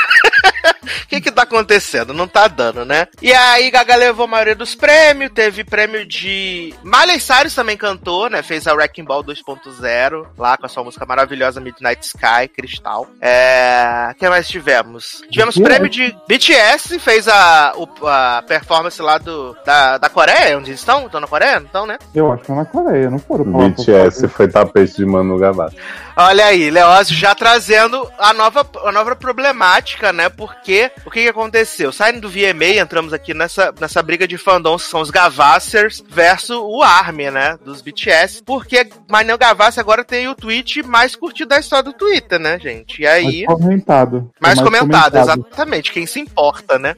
O 1.04 1.08
que 1.08 1.22
que 1.22 1.32
tá 1.32 1.44
acontecendo? 1.44 2.14
Não 2.14 2.28
tá 2.28 2.48
dando, 2.48 2.86
né? 2.86 3.08
E 3.22 3.34
aí, 3.34 3.70
Gaga 3.72 3.96
levou 3.96 4.26
a 4.26 4.28
maioria 4.28 4.56
dos 4.56 4.76
prêmios. 4.76 5.32
Teve 5.34 5.64
prêmio 5.64 6.06
de. 6.06 6.74
Miley 6.84 7.20
Cyrus 7.20 7.54
também 7.56 7.76
cantou, 7.78 8.30
né? 8.30 8.42
Fez 8.42 8.68
a 8.68 8.74
Wrecking 8.74 9.04
Ball 9.04 9.24
2.0 9.24 10.28
lá 10.38 10.58
com 10.58 10.66
a 10.66 10.70
sua 10.70 10.84
música 10.84 11.06
maravilhosa 11.06 11.60
Midnight 11.62 12.06
Sky, 12.06 12.48
Cristal. 12.56 13.08
É. 13.22 14.10
O 14.12 14.16
que 14.16 14.30
mais 14.30 14.48
tivemos? 14.48 15.22
Tivemos 15.32 15.56
BTS. 15.58 15.64
prêmio 15.70 15.90
de 15.90 16.16
BTS, 16.28 17.00
fez 17.00 17.28
a, 17.28 17.74
o- 17.76 18.08
a 18.08 18.44
performance 18.48 19.02
lá 19.02 19.18
do, 19.18 19.56
da, 19.66 19.98
da 19.98 20.10
Coreia, 20.10 20.58
onde 20.58 20.70
eles 20.72 20.80
estão? 20.80 21.06
Estão 21.06 21.20
na 21.22 21.28
Coreia? 21.28 21.60
Não 21.60 21.66
estão, 21.68 21.86
né? 21.86 21.98
Eu 22.14 22.32
acho 22.32 22.44
que 22.44 22.52
é 22.52 22.56
na 22.56 22.66
Coreia, 22.66 23.10
não 23.10 23.20
foram 23.20 23.46
BTS 23.46 24.28
foi 24.30 24.48
tapete 24.48 24.98
de 24.98 25.06
Manu 25.06 25.38
Gavassi. 25.38 25.76
Olha 26.18 26.46
aí, 26.46 26.70
Leózio 26.70 27.14
já 27.14 27.36
trazendo 27.36 28.10
a 28.18 28.34
nova, 28.34 28.66
a 28.86 28.92
nova 28.92 29.16
problemática, 29.18 30.14
né? 30.14 30.30
Porque 30.30 30.90
o 31.06 31.12
que, 31.12 31.24
que 31.24 31.28
aconteceu? 31.28 31.92
Saindo 31.92 32.22
do 32.22 32.30
VMA, 32.30 32.80
entramos 32.80 33.12
aqui 33.12 33.34
nessa, 33.34 33.74
nessa 33.78 34.02
briga 34.02 34.26
de 34.26 34.38
fandoms, 34.38 34.84
que 34.84 34.90
são 34.90 35.02
os 35.02 35.12
Gavassers 35.12 36.02
versus 36.08 36.56
o 36.56 36.82
ARMY, 36.82 37.32
né? 37.32 37.58
Dos 37.66 37.82
BTS. 37.82 38.44
Porque 38.46 38.88
Manel 39.10 39.38
Gavassi 39.38 39.82
agora 39.82 40.06
tem 40.06 40.30
o 40.30 40.36
tweet 40.36 40.84
mais 40.84 41.18
curtido 41.18 41.50
da 41.50 41.60
história 41.60 41.84
do 41.84 41.94
Twitter, 41.94 42.40
né, 42.40 42.58
gente? 42.60 43.02
E 43.02 43.08
aí. 43.08 43.44
Mais 43.46 43.60
comentado. 43.60 44.32
Mais, 44.40 44.62
comentado, 44.62 45.18
exatamente. 45.18 45.92
Quem 45.92 46.06
se 46.06 46.22
importa, 46.22 46.80
né? 46.80 46.96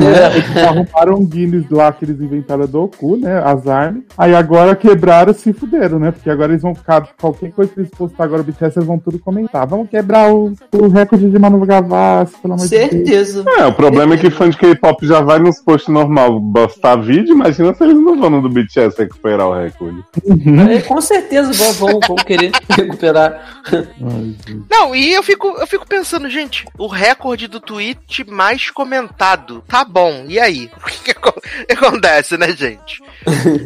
É, 0.00 0.36
eles 0.36 0.56
arrumaram 0.56 1.16
um 1.16 1.26
Guinness 1.26 1.68
lá 1.70 1.92
que 1.92 2.06
eles 2.06 2.20
inventaram 2.20 2.66
do 2.66 2.84
Oku, 2.84 3.18
né? 3.18 3.42
As 3.44 3.66
armas. 3.66 4.02
Aí 4.16 4.34
agora 4.34 4.74
quebraram 4.74 5.34
se 5.34 5.52
fuderam, 5.52 5.98
né? 5.98 6.10
Porque 6.10 6.30
agora 6.30 6.52
eles 6.52 6.62
vão 6.62 6.74
ficar. 6.74 7.06
Qualquer 7.20 7.52
coisa 7.52 7.72
que 7.72 7.80
eles 7.80 7.90
postar 7.90 8.29
agora 8.30 8.42
o 8.42 8.44
BTS, 8.44 8.78
eles 8.78 8.86
vão 8.86 8.98
tudo 8.98 9.18
comentar. 9.18 9.66
Vamos 9.66 9.88
quebrar 9.90 10.32
o, 10.32 10.52
o 10.72 10.88
recorde 10.88 11.28
de 11.30 11.38
Manu 11.38 11.64
Gavassi, 11.66 12.34
pelo 12.40 12.54
amor 12.54 12.66
de 12.66 12.70
Deus. 12.70 12.90
Certeza. 12.90 13.44
É, 13.58 13.66
o 13.66 13.72
problema 13.72 14.14
é 14.14 14.18
que 14.18 14.30
fã 14.30 14.48
de 14.48 14.56
K-pop 14.56 15.06
já 15.06 15.20
vai 15.20 15.38
nos 15.38 15.60
posts 15.60 15.92
normal 15.92 16.40
postar 16.52 16.96
vídeo, 16.96 17.34
imagina 17.34 17.74
se 17.74 17.82
eles 17.84 17.96
não 17.96 18.18
vão 18.18 18.30
no 18.30 18.42
do 18.42 18.48
BTS 18.48 18.96
recuperar 18.98 19.46
o 19.48 19.54
recorde. 19.54 20.02
É, 20.72 20.80
com 20.82 21.00
certeza 21.00 21.52
vão, 21.52 21.72
vão, 21.74 22.00
vão 22.06 22.16
querer 22.16 22.52
recuperar. 22.70 23.62
Não, 24.70 24.94
e 24.94 25.12
eu 25.12 25.22
fico, 25.22 25.48
eu 25.58 25.66
fico 25.66 25.86
pensando, 25.86 26.28
gente, 26.28 26.64
o 26.78 26.86
recorde 26.86 27.46
do 27.48 27.60
tweet 27.60 28.24
mais 28.30 28.70
comentado. 28.70 29.62
Tá 29.68 29.84
bom, 29.84 30.24
e 30.28 30.38
aí? 30.38 30.70
O 30.80 30.92
que, 30.92 31.04
que 31.04 31.10
aco- 31.12 31.40
acontece, 31.70 32.36
né, 32.36 32.48
gente? 32.52 33.00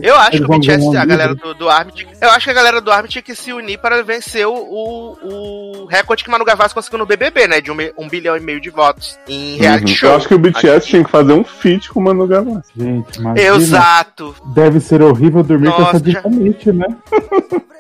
Eu 0.03 0.15
acho 0.17 0.39
que 0.39 0.45
o 0.45 0.49
BTS, 0.49 0.97
a 0.97 1.05
galera 1.05 1.35
do, 1.35 1.55
do 1.55 1.69
ARMY, 1.71 2.07
eu 2.21 2.31
acho 2.31 2.45
que 2.45 2.51
a 2.51 2.55
galera 2.55 2.81
do 2.81 2.91
ARMY 2.91 3.09
tinha 3.09 3.23
que 3.23 3.35
se 3.35 3.53
unir 3.53 3.79
para 3.79 4.03
vencer 4.03 4.47
o, 4.47 4.54
o, 4.55 5.83
o 5.83 5.87
recorde 5.87 6.25
que 6.25 6.31
Manu 6.31 6.45
Gavassi 6.45 6.75
conseguiu 6.75 6.99
no 6.99 7.07
BBB, 7.07 7.49
né? 7.49 7.61
De 7.61 7.71
um, 7.71 7.77
um 7.99 8.09
bilhão 8.09 8.37
e 8.37 8.41
meio 8.41 8.61
de 8.61 8.71
votos 8.71 9.19
em 9.29 9.57
reality 9.57 9.91
Uhum. 9.93 9.97
show. 9.97 10.11
Eu 10.11 10.17
acho 10.17 10.29
que 10.29 10.35
o 10.35 10.39
BTS 10.39 10.87
tinha 10.87 11.05
que 11.05 11.11
fazer 11.11 11.33
um 11.33 11.45
feat 11.45 11.89
com 11.91 12.01
o 12.01 12.05
Manu 12.05 12.27
Gavassi. 12.27 12.71
Gente, 12.77 13.19
imagina. 13.19 13.57
Exato. 13.57 14.35
Deve 14.55 14.81
ser 14.81 15.03
horrível 15.03 15.43
dormir 15.43 15.71
com 15.73 15.81
Nossa, 15.83 15.97
essa 15.97 16.11
já- 16.11 16.21
dinamite, 16.21 16.73
né? 16.73 16.87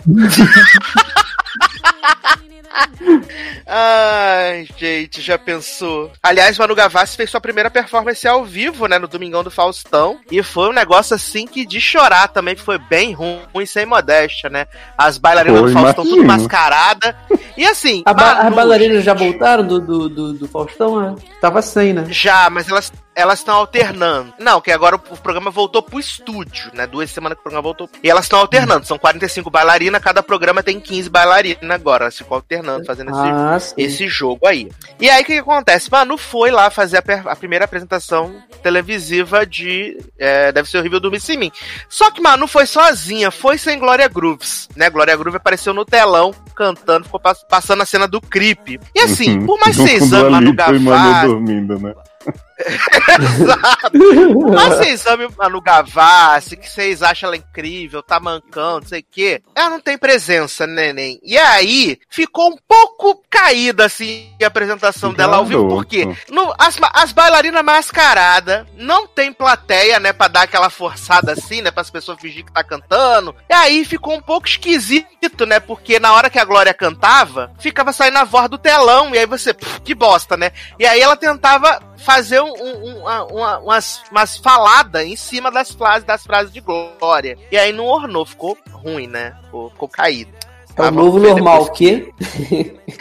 Ai, 3.66 4.66
gente, 4.76 5.20
já 5.20 5.38
pensou? 5.38 6.10
Aliás, 6.22 6.58
Manu 6.58 6.74
Gavassi 6.74 7.16
fez 7.16 7.30
sua 7.30 7.40
primeira 7.40 7.70
performance 7.70 8.26
ao 8.26 8.44
vivo, 8.44 8.86
né, 8.86 8.98
no 8.98 9.08
Domingão 9.08 9.42
do 9.42 9.50
Faustão, 9.50 10.18
e 10.30 10.42
foi 10.42 10.68
um 10.68 10.72
negócio 10.72 11.14
assim 11.14 11.46
que 11.46 11.64
de 11.64 11.80
chorar 11.80 12.28
também, 12.28 12.54
que 12.54 12.62
foi 12.62 12.78
bem 12.78 13.12
ruim, 13.12 13.66
sem 13.66 13.86
modéstia, 13.86 14.50
né? 14.50 14.66
As 14.98 15.18
bailarinas 15.18 15.60
Foi, 15.60 15.68
do 15.72 15.74
Faustão 15.80 16.04
tudo 16.04 16.22
imagino. 16.22 16.42
mascarada. 16.42 17.16
E 17.56 17.64
assim, 17.66 18.02
A 18.04 18.12
ba- 18.12 18.34
Manu, 18.34 18.48
as 18.48 18.54
bailarinas 18.54 18.96
gente, 18.96 19.04
já 19.06 19.14
voltaram 19.14 19.66
do, 19.66 19.80
do, 19.80 20.08
do, 20.08 20.32
do 20.34 20.48
Faustão? 20.48 21.02
É? 21.02 21.14
Tava 21.40 21.62
sem, 21.62 21.92
né? 21.92 22.04
Já, 22.08 22.50
mas 22.50 22.68
elas 22.68 22.92
elas 23.14 23.38
estão 23.40 23.54
alternando. 23.56 24.32
Não, 24.38 24.60
que 24.60 24.70
agora 24.72 24.96
o, 24.96 24.98
programa 24.98 25.50
voltou 25.50 25.82
pro 25.82 25.98
estúdio, 26.00 26.70
né? 26.74 26.86
Duas 26.86 27.10
semanas 27.10 27.36
que 27.36 27.40
o 27.40 27.42
programa 27.44 27.62
voltou. 27.62 27.88
E 28.02 28.10
elas 28.10 28.24
estão 28.24 28.38
alternando. 28.38 28.86
São 28.86 28.98
45 28.98 29.50
bailarinas, 29.50 30.02
cada 30.02 30.22
programa 30.22 30.62
tem 30.62 30.80
15 30.80 31.08
bailarinas 31.08 31.70
agora. 31.70 32.04
Elas 32.04 32.18
ficam 32.18 32.36
alternando, 32.36 32.84
fazendo 32.84 33.10
esse 33.10 33.20
Ah, 33.20 33.58
esse 33.76 34.08
jogo 34.08 34.46
aí. 34.46 34.68
E 35.00 35.08
aí 35.08 35.22
o 35.22 35.24
que, 35.24 35.32
que 35.34 35.38
acontece? 35.38 35.90
Manu 35.90 36.18
foi 36.18 36.50
lá 36.50 36.70
fazer 36.70 36.98
a, 36.98 37.30
a 37.32 37.36
primeira 37.36 37.64
apresentação 37.64 38.34
televisiva 38.62 39.46
de 39.46 39.96
é, 40.18 40.50
Deve 40.52 40.68
Ser 40.68 40.78
Horrível 40.78 41.00
Dormir 41.00 41.20
Sem 41.20 41.36
Mim. 41.38 41.52
Só 41.88 42.10
que 42.10 42.20
Manu 42.20 42.46
foi 42.46 42.66
sozinha, 42.66 43.30
foi 43.30 43.58
sem 43.58 43.78
Glória 43.78 44.08
Grooves, 44.08 44.68
né? 44.74 44.90
Glória 44.90 45.16
Groove 45.16 45.36
apareceu 45.36 45.72
no 45.72 45.84
telão 45.84 46.34
cantando, 46.56 47.04
ficou 47.04 47.20
pass- 47.20 47.44
passando 47.48 47.82
a 47.82 47.86
cena 47.86 48.08
do 48.08 48.20
creep. 48.20 48.80
E 48.94 49.00
assim, 49.00 49.38
Uhum. 49.38 49.46
por 49.46 49.58
mais 49.60 49.76
seis 49.76 50.12
anos, 50.12 50.30
Manu 50.30 50.52
Gavassi... 50.54 51.26
dormindo, 51.26 51.78
né? 51.78 51.94
Exato. 52.56 53.98
Faça 54.54 54.88
exame 54.88 55.28
no 55.50 55.60
Gavassi, 55.60 56.56
que 56.56 56.70
vocês 56.70 57.02
acham 57.02 57.28
ela 57.28 57.36
incrível, 57.36 58.02
tá 58.02 58.20
mancando, 58.20 58.80
não 58.82 58.88
sei 58.88 59.00
o 59.00 59.06
quê. 59.10 59.42
Ela 59.54 59.70
não 59.70 59.80
tem 59.80 59.98
presença, 59.98 60.66
neném. 60.66 61.20
E 61.22 61.36
aí, 61.36 61.98
ficou 62.08 62.50
um 62.50 62.56
pouco 62.66 63.22
caída, 63.28 63.86
assim, 63.86 64.30
a 64.42 64.46
apresentação 64.46 65.12
dela 65.12 65.36
ao 65.36 65.44
vivo, 65.44 65.68
porque 65.68 66.06
no, 66.30 66.54
as, 66.58 66.78
as 66.92 67.12
bailarinas 67.12 67.64
mascaradas 67.64 68.66
não 68.76 69.06
tem 69.06 69.32
plateia, 69.32 69.98
né, 69.98 70.12
pra 70.12 70.28
dar 70.28 70.42
aquela 70.42 70.70
forçada 70.70 71.32
assim, 71.32 71.60
né, 71.62 71.70
as 71.74 71.90
pessoas 71.90 72.20
fingir 72.20 72.44
que 72.44 72.52
tá 72.52 72.62
cantando. 72.62 73.34
E 73.48 73.52
aí 73.52 73.84
ficou 73.84 74.14
um 74.14 74.20
pouco 74.20 74.46
esquisito, 74.46 75.44
né, 75.46 75.60
porque 75.60 75.98
na 75.98 76.12
hora 76.12 76.30
que 76.30 76.38
a 76.38 76.44
Glória 76.44 76.72
cantava, 76.72 77.52
ficava 77.58 77.92
saindo 77.92 78.18
a 78.18 78.24
voz 78.24 78.48
do 78.48 78.58
telão, 78.58 79.14
e 79.14 79.18
aí 79.18 79.26
você, 79.26 79.52
pff, 79.52 79.80
que 79.80 79.94
bosta, 79.94 80.36
né? 80.36 80.52
E 80.78 80.86
aí 80.86 81.00
ela 81.00 81.16
tentava 81.16 81.80
fazer 82.04 82.40
um, 82.40 82.52
um, 82.52 82.98
uma, 82.98 83.24
uma, 83.24 83.58
umas, 83.58 84.02
umas 84.10 84.36
faladas 84.36 85.04
em 85.04 85.16
cima 85.16 85.50
das 85.50 85.72
frases, 85.72 86.04
das 86.04 86.22
frases 86.22 86.52
de 86.52 86.60
glória. 86.60 87.36
E 87.50 87.56
aí 87.56 87.72
não 87.72 87.86
ornou, 87.86 88.24
ficou 88.24 88.56
ruim, 88.70 89.06
né? 89.06 89.34
Ficou, 89.44 89.70
ficou 89.70 89.88
caído. 89.88 90.32
É 90.76 90.82
o 90.82 90.90
novo 90.90 91.20
normal, 91.20 91.62
o 91.62 91.70
quê? 91.70 92.12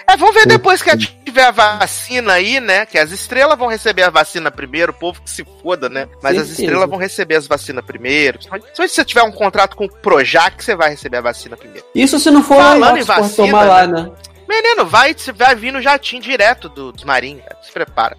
É, 0.07 0.15
vamos 0.15 0.35
ver 0.35 0.45
depois 0.47 0.81
que 0.81 0.95
tiver 0.95 1.45
a 1.45 1.51
vacina 1.51 2.33
aí, 2.33 2.59
né? 2.59 2.85
Que 2.85 2.99
as 2.99 3.11
estrelas 3.11 3.57
vão 3.57 3.67
receber 3.67 4.03
a 4.03 4.11
vacina 4.11 4.51
primeiro, 4.51 4.91
o 4.91 4.95
povo 4.95 5.21
que 5.21 5.29
se 5.29 5.43
foda, 5.61 5.89
né? 5.89 6.07
Mas 6.21 6.33
Certeza. 6.35 6.43
as 6.43 6.59
estrelas 6.59 6.89
vão 6.89 6.99
receber 6.99 7.35
as 7.35 7.47
vacinas 7.47 7.83
primeiro. 7.83 8.39
Se 8.41 8.87
você 8.87 9.03
tiver 9.03 9.23
um 9.23 9.31
contrato 9.31 9.75
com 9.75 9.85
o 9.85 9.89
Projac, 9.89 10.63
você 10.63 10.75
vai 10.75 10.91
receber 10.91 11.17
a 11.17 11.21
vacina 11.21 11.57
primeiro. 11.57 11.85
Isso 11.95 12.19
se 12.19 12.29
não 12.29 12.43
for 12.43 12.57
Falando 12.57 12.97
em 12.97 13.03
vacina, 13.03 13.47
tomar 13.47 13.63
lá, 13.63 13.87
né? 13.87 14.11
Menino, 14.53 14.85
vai, 14.85 15.15
vai 15.33 15.55
vir 15.55 15.73
no 15.73 15.81
jatinho 15.81 16.21
direto 16.21 16.69
do, 16.69 16.91
dos 16.91 17.03
marinhos, 17.03 17.43
se 17.63 17.71
prepara. 17.71 18.15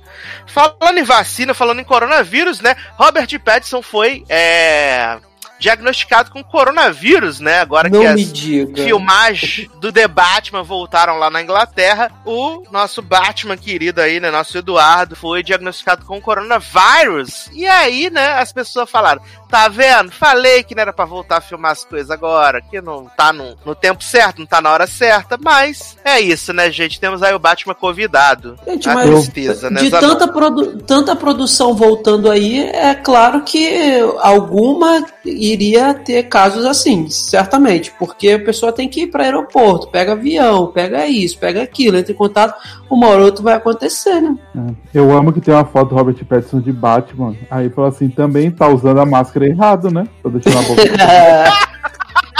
Falando 0.46 0.98
em 0.98 1.04
vacina, 1.04 1.54
falando 1.54 1.80
em 1.80 1.84
coronavírus, 1.84 2.60
né? 2.60 2.74
Robert 2.96 3.28
Pattinson 3.38 3.80
foi 3.80 4.24
é, 4.28 5.18
diagnosticado 5.58 6.30
com 6.30 6.42
coronavírus, 6.42 7.40
né? 7.40 7.60
Agora 7.60 7.88
Não 7.88 8.00
que 8.00 8.06
as 8.06 8.32
diga. 8.32 8.82
filmagens 8.82 9.68
do 9.80 9.92
The 9.92 10.08
Batman 10.08 10.62
voltaram 10.62 11.18
lá 11.18 11.30
na 11.30 11.42
Inglaterra, 11.42 12.10
o 12.24 12.62
nosso 12.70 13.00
Batman 13.00 13.56
querido 13.56 14.00
aí, 14.00 14.20
né? 14.20 14.30
Nosso 14.30 14.56
Eduardo, 14.58 15.16
foi 15.16 15.42
diagnosticado 15.42 16.04
com 16.04 16.20
coronavírus. 16.20 17.48
E 17.52 17.66
aí, 17.66 18.10
né, 18.10 18.34
as 18.34 18.52
pessoas 18.52 18.90
falaram: 18.90 19.22
tá 19.48 19.68
vendo? 19.68 20.10
Falei 20.10 20.62
que 20.62 20.74
não 20.74 20.82
era 20.82 20.92
pra 20.92 21.04
voltar 21.04 21.36
a 21.36 21.40
filmar 21.40 21.72
as 21.72 21.84
coisas 21.84 22.10
agora, 22.10 22.60
que 22.60 22.80
não 22.80 23.06
tá 23.16 23.32
no, 23.32 23.56
no 23.64 23.74
tempo 23.74 24.02
certo, 24.02 24.38
não 24.38 24.46
tá 24.46 24.60
na 24.60 24.72
hora 24.72 24.86
certa, 24.86 25.38
mas 25.40 25.96
é 26.04 26.20
isso, 26.20 26.52
né, 26.52 26.70
gente? 26.70 26.98
Temos 26.98 27.22
aí 27.22 27.32
o 27.32 27.38
Batman 27.38 27.74
convidado. 27.74 28.58
Gente, 28.66 28.88
a 28.88 28.94
mas 28.94 29.08
tristeza, 29.08 29.70
né, 29.70 29.80
de 29.80 29.90
tanta, 29.90 30.26
produ 30.26 30.78
tanta 30.78 31.14
produção 31.14 31.74
voltando 31.74 32.30
aí, 32.30 32.64
é 32.64 32.94
claro 32.94 33.42
que 33.42 34.00
alguma 34.20 35.04
iria 35.24 35.94
ter 35.94 36.24
casos 36.24 36.64
assim, 36.64 37.08
certamente, 37.08 37.92
porque 37.98 38.30
a 38.30 38.38
pessoa 38.38 38.72
tem 38.72 38.88
que 38.88 39.02
ir 39.02 39.06
para 39.08 39.24
aeroporto, 39.24 39.88
pega 39.88 40.12
avião, 40.12 40.68
pega 40.68 41.06
isso, 41.06 41.38
pega 41.38 41.62
aquilo, 41.62 41.96
entra 41.96 42.12
em 42.12 42.16
contato, 42.16 42.54
uma 42.90 43.08
hora 43.08 43.20
ou 43.20 43.26
outra 43.26 43.42
vai 43.42 43.54
acontecer, 43.54 44.20
né? 44.20 44.36
É. 44.56 44.98
Eu 44.98 45.10
amo 45.12 45.32
que 45.32 45.40
tem 45.40 45.54
uma 45.54 45.64
foto 45.64 45.90
do 45.90 45.94
Robert 45.94 46.24
Pattinson 46.24 46.60
de 46.60 46.72
Batman, 46.72 47.34
aí 47.50 47.70
fala 47.70 47.88
assim, 47.88 48.08
também 48.08 48.50
tá 48.50 48.68
usando 48.68 49.00
a 49.00 49.06
máscara 49.06 49.46
errado, 49.46 49.90
né? 49.90 50.06
Tô 50.22 50.28
deixando 50.28 50.58
a 50.58 50.62
boca. 50.62 50.82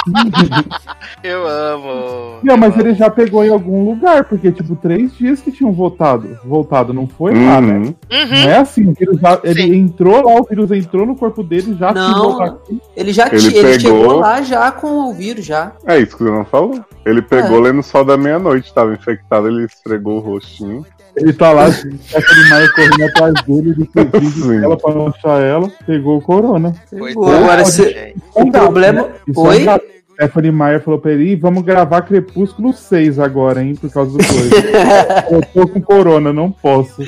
Eu 1.23 1.47
amo. 1.47 2.41
Não, 2.43 2.57
mas 2.57 2.77
ele 2.79 2.95
já 2.95 3.09
pegou 3.09 3.45
em 3.45 3.49
algum 3.49 3.85
lugar, 3.85 4.25
porque, 4.25 4.53
tipo, 4.53 4.77
três 4.77 5.17
dias 5.17 5.41
que 5.41 5.51
tinham 5.51 5.73
voltado. 5.73 6.39
Voltado, 6.45 6.93
não 6.93 7.07
foi 7.07 7.33
uhum. 7.33 7.47
lá, 7.47 7.61
né? 7.61 7.77
Uhum. 7.77 7.95
Não 8.11 8.51
é 8.51 8.59
assim, 8.59 8.95
já, 9.21 9.41
ele 9.43 9.75
entrou 9.75 10.23
lá, 10.23 10.41
o 10.41 10.45
vírus 10.45 10.71
entrou 10.71 11.07
no 11.07 11.17
corpo 11.17 11.43
dele, 11.43 11.77
já 11.79 11.93
não, 11.93 12.59
Ele 12.97 13.13
já 13.13 13.29
ele, 13.29 13.39
tinha, 13.39 13.61
ele 13.61 13.81
chegou 13.81 14.19
lá 14.19 14.43
já 14.43 14.71
com 14.71 15.09
o 15.09 15.15
vírus, 15.15 15.45
já. 15.45 15.73
É 15.87 15.99
isso 15.99 16.17
que 16.17 16.25
você 16.25 16.31
não 16.31 16.45
falou. 16.45 16.85
Ele 17.05 17.23
pegou 17.23 17.59
é. 17.59 17.61
lendo 17.63 17.83
sol 17.83 18.05
da 18.05 18.17
meia-noite, 18.17 18.73
tava 18.73 18.93
infectado, 18.93 19.49
ele 19.49 19.65
esfregou 19.65 20.17
o 20.17 20.21
rostinho. 20.21 20.85
Ele 21.17 21.33
tá 21.33 21.53
lá, 21.53 21.71
Stephanie 21.71 22.51
Maia 22.51 22.69
correndo 22.75 23.05
atrás 23.05 23.35
dele, 23.47 23.71
ele 23.95 24.11
fez 24.11 24.63
ela 24.63 24.77
pra 24.77 24.93
achar 25.07 25.41
ela, 25.41 25.71
pegou 25.87 26.19
o 26.19 26.21
corona. 26.21 26.75
Pegou. 26.91 27.33
Agora, 27.33 27.65
se... 27.65 28.15
o 28.35 28.51
problema... 28.51 29.09
Oi? 29.37 29.65
Stephanie 30.14 30.52
Meyer 30.52 30.80
falou 30.83 31.00
pra 31.00 31.12
ele: 31.12 31.37
vamos 31.37 31.62
gravar 31.62 32.02
Crepúsculo 32.02 32.73
6 32.73 33.18
agora, 33.18 33.62
hein? 33.62 33.75
Por 33.75 33.92
causa 33.92 34.16
do 34.16 34.18
coisa. 34.18 34.54
eu 35.30 35.40
tô 35.52 35.68
com 35.68 35.80
corona, 35.80 36.33
não 36.33 36.50
posso. 36.50 37.02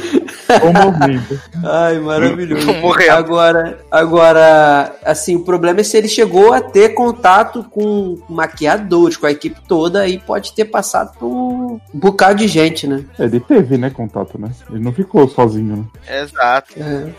Ai, 1.65 1.99
maravilhoso. 1.99 2.67
Agora, 3.11 3.79
agora, 3.91 4.95
assim, 5.05 5.37
o 5.37 5.45
problema 5.45 5.81
é 5.81 5.85
se 5.85 5.97
ele 5.97 6.09
chegou 6.09 6.53
a 6.53 6.61
ter 6.61 6.91
contato 6.91 7.65
com 7.65 8.19
maquiadores, 8.29 9.17
com 9.17 9.27
a 9.27 9.31
equipe 9.31 9.61
toda, 9.67 10.03
aí 10.03 10.19
pode 10.19 10.53
ter 10.53 10.67
passado 10.67 11.17
por 11.19 11.27
um 11.27 11.81
bocado 11.93 12.37
de 12.37 12.49
gente, 12.49 12.87
né? 12.87 13.05
Ele 13.19 13.41
teve, 13.41 13.77
né, 13.77 13.91
contato, 13.91 14.39
né? 14.39 14.51
Ele 14.71 14.81
não 14.81 14.93
ficou 14.93 15.29
sozinho, 15.29 15.77
né? 15.77 16.23
Exato. 16.23 16.75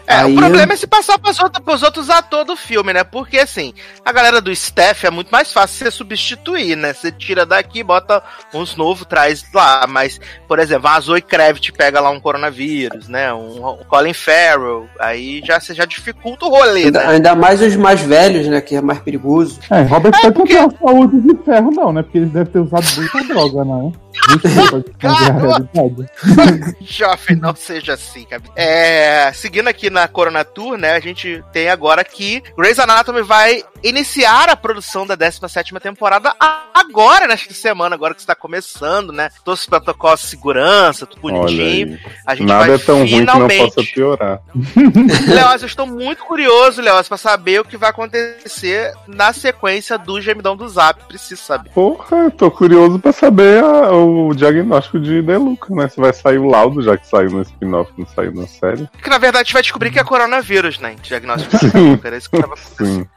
É, 0.08 0.20
é 0.20 0.26
o 0.26 0.36
problema 0.36 0.72
eu... 0.72 0.76
é 0.76 0.78
se 0.78 0.88
passar 0.88 1.18
pros 1.20 1.40
outros, 1.40 1.64
pros 1.64 1.84
outros 1.84 2.10
atores 2.10 2.48
do 2.48 2.56
filme, 2.56 2.94
né? 2.94 3.04
Porque, 3.04 3.40
assim, 3.40 3.74
a 4.06 4.12
galera 4.12 4.40
do 4.40 4.52
staff 4.52 5.06
é 5.06 5.12
muito 5.12 5.30
mais 5.30 5.52
fácil 5.52 5.78
você 5.78 5.92
substituir, 5.92 6.76
né? 6.76 6.94
Você 6.94 7.12
tira 7.12 7.46
daqui, 7.46 7.84
bota 7.84 8.24
uns 8.54 8.76
novos, 8.76 9.06
traz 9.06 9.44
lá. 9.54 9.86
Mas, 9.88 10.20
por 10.48 10.60
exemplo, 10.60 10.88
a 10.88 11.00
Zoe 11.00 11.22
Kravitz 11.22 11.72
pega 11.72 12.00
lá 12.00 12.10
um 12.10 12.20
coronavírus, 12.20 13.08
né? 13.08 13.17
Um, 13.34 13.68
um 13.68 13.84
Colin 13.88 14.14
Farrell. 14.14 14.88
Aí 15.00 15.42
já, 15.44 15.60
você 15.60 15.74
já 15.74 15.86
dificulta 15.86 16.46
o 16.46 16.50
rolê, 16.50 16.86
ainda, 16.86 17.00
né? 17.00 17.14
Ainda 17.14 17.36
mais 17.36 17.62
os 17.62 17.76
mais 17.76 18.02
velhos, 18.02 18.48
né? 18.48 18.62
Que 18.62 18.76
é 18.76 18.82
mais 18.82 19.00
perigoso. 19.00 19.60
É, 19.70 19.82
Robert 19.84 20.14
é, 20.24 20.32
porque... 20.32 20.54
não 20.54 20.70
tem 20.70 20.80
saúde 20.80 21.22
de 21.22 21.44
ferro, 21.44 21.72
não, 21.72 21.94
né? 21.94 22.04
Porque 22.04 22.20
ele 22.20 22.28
deve 22.28 22.50
ter 22.50 22.60
usado 22.60 22.86
muita 22.96 23.34
droga, 23.34 23.66
né? 23.66 23.92
Joffrey, 26.82 27.38
não 27.38 27.56
seja 27.56 27.94
assim, 27.94 28.26
cara. 28.26 28.42
É, 28.56 29.32
seguindo 29.34 29.68
aqui 29.68 29.90
na 29.90 30.08
Corona 30.08 30.44
Tour, 30.44 30.78
né? 30.78 30.94
A 30.94 31.00
gente 31.00 31.44
tem 31.52 31.70
agora 31.70 32.04
que 32.04 32.44
Grey's 32.58 32.80
Anatomy 32.80 33.22
vai 33.22 33.64
iniciar 33.84 34.50
a 34.50 34.56
produção 34.56 35.06
da 35.06 35.16
17 35.16 35.74
temporada 35.80 36.34
agora, 36.74 37.28
nesta 37.28 37.54
semana, 37.54 37.96
agora 37.96 38.14
que 38.14 38.22
está 38.22 38.36
começando, 38.36 39.12
né? 39.12 39.30
Todos 39.44 39.62
os 39.62 39.66
protocolos 39.66 40.22
de 40.22 40.28
segurança, 40.28 41.06
tudo 41.06 41.22
bonitinho. 41.22 42.00
A 42.26 42.36
gente 42.36 42.48
Nada 42.48 42.66
vai 42.66 42.76
é 42.76 42.78
tão 42.78 43.06
finalmente... 43.06 43.38
ruim 43.38 43.48
que 43.48 43.54
não 43.54 43.70
possa 43.70 43.94
piorar. 43.94 44.42
Leoz, 45.28 45.62
eu 45.62 45.68
estou 45.68 45.88
muito 45.88 46.24
curioso, 46.24 46.82
Leoz, 46.82 47.08
para 47.08 47.18
saber 47.18 47.62
o 47.62 47.66
que 47.66 47.78
vai 47.78 47.90
acontecer 47.90 48.94
na 49.08 49.34
sequência 49.34 49.98
do 49.98 50.20
gemidão 50.22 50.56
do 50.56 50.68
Zap. 50.68 51.04
Preciso 51.08 51.42
saber. 51.42 51.70
Porra, 51.72 52.18
eu 52.18 52.32
tô 52.32 52.50
curioso 52.50 53.00
para 53.00 53.12
saber 53.12 53.64
a, 53.64 53.92
o 53.92 54.34
diagnóstico 54.34 55.00
de 55.00 55.22
Deluca, 55.22 55.74
né? 55.74 55.88
Se 55.88 56.00
vai 56.00 56.14
sair 56.14 56.38
o 56.38 56.48
laudo, 56.48 56.82
já 56.82 56.98
que 56.98 57.08
saiu 57.08 57.32
no 57.32 57.42
spin-off, 57.42 57.92
não 57.98 58.06
saiu 58.08 58.34
na 58.34 58.48
série. 58.48 58.88
Que 59.02 59.10
na 59.10 59.18
verdade 59.18 59.42
a 59.42 59.44
gente 59.44 59.54
vai 59.54 59.62
descobrir 59.62 59.92
que 59.92 60.00
é 60.00 60.04
coronavírus, 60.04 60.80
né? 60.80 60.96
Diagnóstico 61.02 61.58
de 61.58 61.70
Deluca. 61.72 62.08
Era 62.08 62.18
isso 62.18 62.30
que 62.30 62.36
eu 62.36 62.42
tava 62.42 62.56
Sim. 62.58 63.08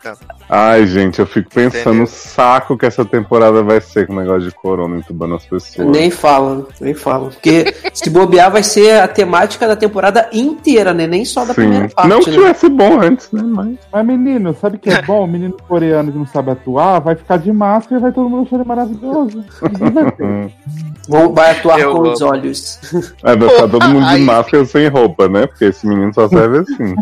Ai, 0.52 0.84
gente, 0.84 1.20
eu 1.20 1.26
fico 1.26 1.48
pensando 1.48 2.00
no 2.00 2.06
saco 2.08 2.76
que 2.76 2.84
essa 2.84 3.04
temporada 3.04 3.62
vai 3.62 3.80
ser 3.80 4.08
com 4.08 4.14
o 4.14 4.16
negócio 4.16 4.48
de 4.48 4.50
corona 4.50 4.96
entubando 4.96 5.36
as 5.36 5.46
pessoas. 5.46 5.86
Nem 5.86 6.10
fala, 6.10 6.66
nem 6.80 6.92
fala. 6.92 7.30
Porque 7.30 7.72
se 7.94 8.10
bobear 8.10 8.50
vai 8.50 8.64
ser 8.64 9.00
a 9.00 9.06
temática 9.06 9.68
da 9.68 9.76
temporada 9.76 10.28
inteira, 10.32 10.92
né? 10.92 11.06
Nem 11.06 11.24
só 11.24 11.42
da 11.42 11.54
Sim. 11.54 11.60
primeira 11.60 11.88
parte. 11.88 12.08
Não 12.08 12.18
que 12.18 12.30
né? 12.30 12.36
tivesse 12.36 12.68
bom 12.68 13.00
antes, 13.00 13.30
né? 13.30 13.42
Mas... 13.44 13.78
Mas, 13.92 14.04
menino, 14.04 14.52
sabe 14.52 14.76
o 14.76 14.80
que 14.80 14.90
é 14.90 15.00
bom? 15.02 15.22
O 15.22 15.28
menino 15.28 15.54
coreano 15.68 16.10
que 16.10 16.18
não 16.18 16.26
sabe 16.26 16.50
atuar 16.50 16.98
vai 16.98 17.14
ficar 17.14 17.36
de 17.36 17.52
máscara 17.52 18.00
e 18.00 18.02
vai 18.02 18.10
todo 18.12 18.28
mundo 18.28 18.48
achar 18.48 18.64
maravilhoso. 18.64 19.44
vai 21.32 21.50
atuar 21.52 21.78
eu 21.78 21.94
com 21.94 22.10
os 22.10 22.20
olhos. 22.20 22.80
É, 23.22 23.36
vai 23.36 23.48
ficar 23.48 23.68
todo 23.68 23.88
mundo 23.88 24.08
de 24.08 24.18
máscara 24.18 24.64
sem 24.64 24.88
roupa, 24.88 25.28
né? 25.28 25.46
Porque 25.46 25.66
esse 25.66 25.86
menino 25.86 26.12
só 26.12 26.28
serve 26.28 26.58
assim. 26.58 26.94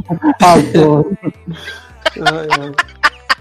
Adoro. 0.43 1.17
ai, 2.21 2.49
ai. 2.61 2.73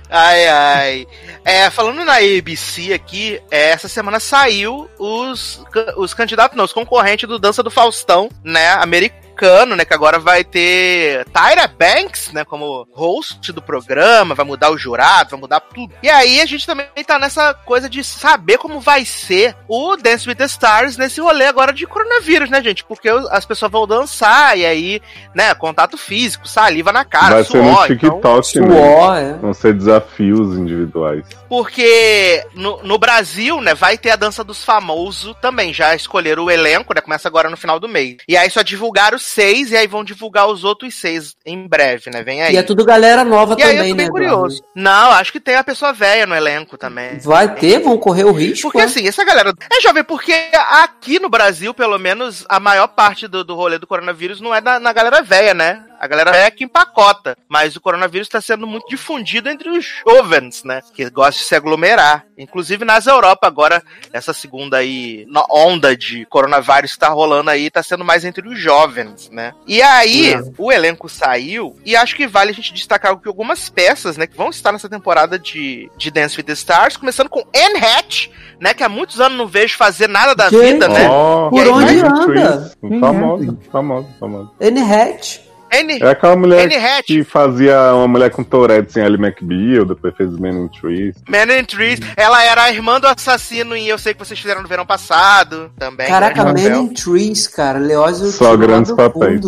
Ai, 0.09 0.47
ai. 0.47 1.07
É, 1.43 1.69
falando 1.69 2.03
na 2.05 2.15
ABC 2.15 2.93
aqui, 2.93 3.41
é, 3.51 3.71
essa 3.71 3.87
semana 3.87 4.19
saiu 4.19 4.89
os, 4.97 5.63
os 5.97 6.13
candidatos, 6.13 6.57
não, 6.57 6.65
os 6.65 6.73
concorrentes 6.73 7.27
do 7.27 7.37
Dança 7.37 7.61
do 7.61 7.69
Faustão, 7.69 8.29
né, 8.43 8.69
americano 8.73 9.26
americano, 9.37 9.75
né? 9.75 9.85
Que 9.85 9.93
agora 9.93 10.19
vai 10.19 10.43
ter 10.43 11.25
Tyra 11.25 11.67
Banks, 11.67 12.31
né? 12.33 12.43
Como 12.43 12.87
host 12.91 13.51
do 13.51 13.61
programa, 13.61 14.35
vai 14.35 14.45
mudar 14.45 14.71
o 14.71 14.77
jurado, 14.77 15.31
vai 15.31 15.39
mudar 15.39 15.59
tudo. 15.59 15.93
E 16.01 16.09
aí 16.09 16.41
a 16.41 16.45
gente 16.45 16.65
também 16.65 16.87
tá 17.05 17.19
nessa 17.19 17.53
coisa 17.53 17.89
de 17.89 18.03
saber 18.03 18.57
como 18.57 18.79
vai 18.79 19.05
ser 19.05 19.55
o 19.67 19.95
Dance 19.95 20.27
with 20.27 20.35
the 20.35 20.45
Stars 20.45 20.97
nesse 20.97 21.21
rolê 21.21 21.45
agora 21.45 21.71
de 21.71 21.85
coronavírus, 21.85 22.49
né, 22.49 22.61
gente? 22.61 22.83
Porque 22.83 23.09
as 23.09 23.45
pessoas 23.45 23.71
vão 23.71 23.87
dançar 23.87 24.57
e 24.57 24.65
aí, 24.65 25.01
né, 25.33 25.53
contato 25.53 25.97
físico, 25.97 26.47
saliva 26.47 26.91
na 26.91 27.05
cara, 27.05 27.35
vai 27.35 27.43
suor. 27.43 27.63
Ser 27.63 27.93
no 27.93 27.99
TikTok, 27.99 28.17
então... 28.17 28.43
Suor, 28.43 29.17
é. 29.17 29.33
Vão 29.33 29.53
ser 29.53 29.73
desafios 29.73 30.57
individuais. 30.57 31.25
Porque 31.47 32.45
no, 32.55 32.81
no 32.83 32.97
Brasil, 32.97 33.61
né, 33.61 33.73
vai 33.73 33.97
ter 33.97 34.11
a 34.11 34.15
dança 34.15 34.43
dos 34.43 34.63
famosos 34.63 35.35
também. 35.41 35.73
Já 35.73 35.95
escolheram 35.95 36.45
o 36.45 36.51
elenco, 36.51 36.93
né? 36.93 37.01
Começa 37.01 37.27
agora 37.27 37.49
no 37.49 37.57
final 37.57 37.79
do 37.79 37.87
mês. 37.87 38.17
E 38.27 38.35
aí 38.35 38.49
só 38.49 38.61
divulgaram 38.61 39.17
seis, 39.27 39.71
e 39.71 39.77
aí 39.77 39.87
vão 39.87 40.03
divulgar 40.03 40.47
os 40.47 40.63
outros 40.63 40.95
seis 40.95 41.35
em 41.45 41.67
breve, 41.67 42.09
né? 42.09 42.23
Vem 42.23 42.41
aí. 42.41 42.53
E 42.53 42.57
é 42.57 42.63
tudo 42.63 42.85
galera 42.85 43.23
nova 43.23 43.55
E 43.57 43.63
aí 43.63 43.75
também, 43.75 43.89
eu 43.89 43.89
tô 43.89 43.97
bem 43.97 44.05
né? 44.05 44.11
curioso. 44.11 44.63
Não, 44.75 45.11
acho 45.11 45.31
que 45.31 45.39
tem 45.39 45.55
a 45.55 45.63
pessoa 45.63 45.91
velha 45.91 46.25
no 46.25 46.35
elenco 46.35 46.77
também. 46.77 47.19
Vai 47.19 47.53
ter, 47.55 47.79
vão 47.79 47.97
correr 47.97 48.23
o 48.23 48.31
risco. 48.31 48.69
Porque 48.69 48.81
é? 48.81 48.85
assim, 48.85 49.07
essa 49.07 49.23
galera. 49.23 49.53
É 49.71 49.81
jovem, 49.81 50.03
porque 50.03 50.33
aqui 50.71 51.19
no 51.19 51.29
Brasil, 51.29 51.73
pelo 51.73 51.97
menos, 51.97 52.45
a 52.47 52.59
maior 52.59 52.87
parte 52.87 53.27
do, 53.27 53.43
do 53.43 53.55
rolê 53.55 53.77
do 53.77 53.87
coronavírus 53.87 54.39
não 54.39 54.53
é 54.53 54.61
na, 54.61 54.79
na 54.79 54.93
galera 54.93 55.21
velha, 55.21 55.53
né? 55.53 55.83
A 55.99 56.07
galera 56.07 56.31
velha 56.31 56.51
que 56.51 56.63
empacota. 56.63 57.35
Mas 57.49 57.75
o 57.75 57.81
coronavírus 57.81 58.27
está 58.27 58.39
sendo 58.41 58.67
muito 58.67 58.87
difundido 58.87 59.49
entre 59.49 59.69
os 59.69 59.85
jovens, 60.05 60.63
né? 60.63 60.81
Que 60.93 61.09
gostam 61.09 61.39
de 61.41 61.47
se 61.47 61.55
aglomerar. 61.55 62.25
Inclusive 62.37 62.85
nas 62.85 63.07
Europa, 63.07 63.47
agora, 63.47 63.81
essa 64.13 64.33
segunda 64.33 64.77
aí, 64.77 65.25
onda 65.49 65.95
de 65.97 66.25
coronavírus 66.27 66.93
que 66.93 66.99
tá 66.99 67.09
rolando 67.09 67.49
aí, 67.49 67.69
tá 67.69 67.81
sendo 67.81 68.03
mais 68.05 68.23
entre 68.25 68.47
os 68.47 68.59
jovens, 68.59 69.29
né? 69.31 69.53
E 69.65 69.81
aí, 69.81 70.33
É. 70.33 70.41
o 70.57 70.71
elenco 70.71 71.07
saiu, 71.09 71.75
e 71.85 71.95
acho 71.95 72.15
que 72.15 72.27
vale 72.27 72.51
a 72.51 72.53
gente 72.53 72.73
destacar 72.73 73.17
que 73.17 73.27
algumas 73.27 73.69
peças, 73.69 74.17
né, 74.17 74.27
que 74.27 74.37
vão 74.37 74.49
estar 74.49 74.71
nessa 74.71 74.87
temporada 74.89 75.39
de, 75.39 75.89
de 75.97 76.11
Dance 76.11 76.37
with 76.37 76.43
the 76.43 76.53
Stars, 76.53 76.97
começando 76.97 77.29
com 77.29 77.39
Anne 77.55 77.79
Hatch, 77.83 78.27
né, 78.59 78.73
que 78.73 78.83
há 78.83 78.89
muitos 78.89 79.19
anos 79.19 79.37
não 79.37 79.47
vejo 79.47 79.75
fazer 79.77 80.07
nada 80.07 80.35
da 80.35 80.49
Gente. 80.49 80.73
vida, 80.73 80.87
né? 80.87 81.07
Por 81.07 81.61
aí, 81.61 81.69
onde 81.69 81.99
anda? 81.99 82.71
É, 82.83 82.99
Famosa, 82.99 83.57
famosa, 83.71 84.07
famosa. 84.19 84.51
Anne 84.61 84.81
Hatch. 84.81 85.46
Anne, 85.73 85.99
É 86.01 86.09
aquela 86.09 86.35
mulher 86.35 86.65
Anne 86.65 86.75
Hatch, 86.75 87.05
que 87.07 87.23
fazia 87.23 87.93
uma 87.93 88.07
mulher 88.07 88.29
com 88.31 88.43
Tourette 88.43 88.99
em 88.99 89.03
Ellie 89.03 89.19
McBeal, 89.19 89.85
depois 89.85 90.15
fez 90.15 90.31
Men 90.37 90.63
in 90.65 90.67
Trees. 90.69 91.15
Man 91.27 91.57
in 91.59 91.65
Trees, 91.65 91.99
ela 92.15 92.43
era 92.43 92.63
a 92.63 92.71
irmã 92.71 92.99
do 92.99 93.07
assassino 93.07 93.75
em 93.75 93.87
Eu 93.87 93.97
Sei 93.97 94.13
Que 94.13 94.19
Vocês 94.19 94.39
Fizeram 94.39 94.61
no 94.61 94.67
Verão 94.67 94.85
Passado, 94.85 95.71
também. 95.77 96.07
Caraca, 96.07 96.43
grande 96.43 96.63
Man 96.63 96.69
papel. 96.69 96.81
in 96.83 96.93
Trees, 96.93 97.47
cara. 97.47 97.79
Leózio 97.79 98.27
Só 98.31 98.55
grandes 98.55 98.91
do 98.91 98.97
papéis. 98.97 99.41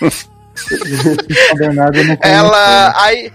Ela. 2.20 2.94
Aí. 3.02 3.32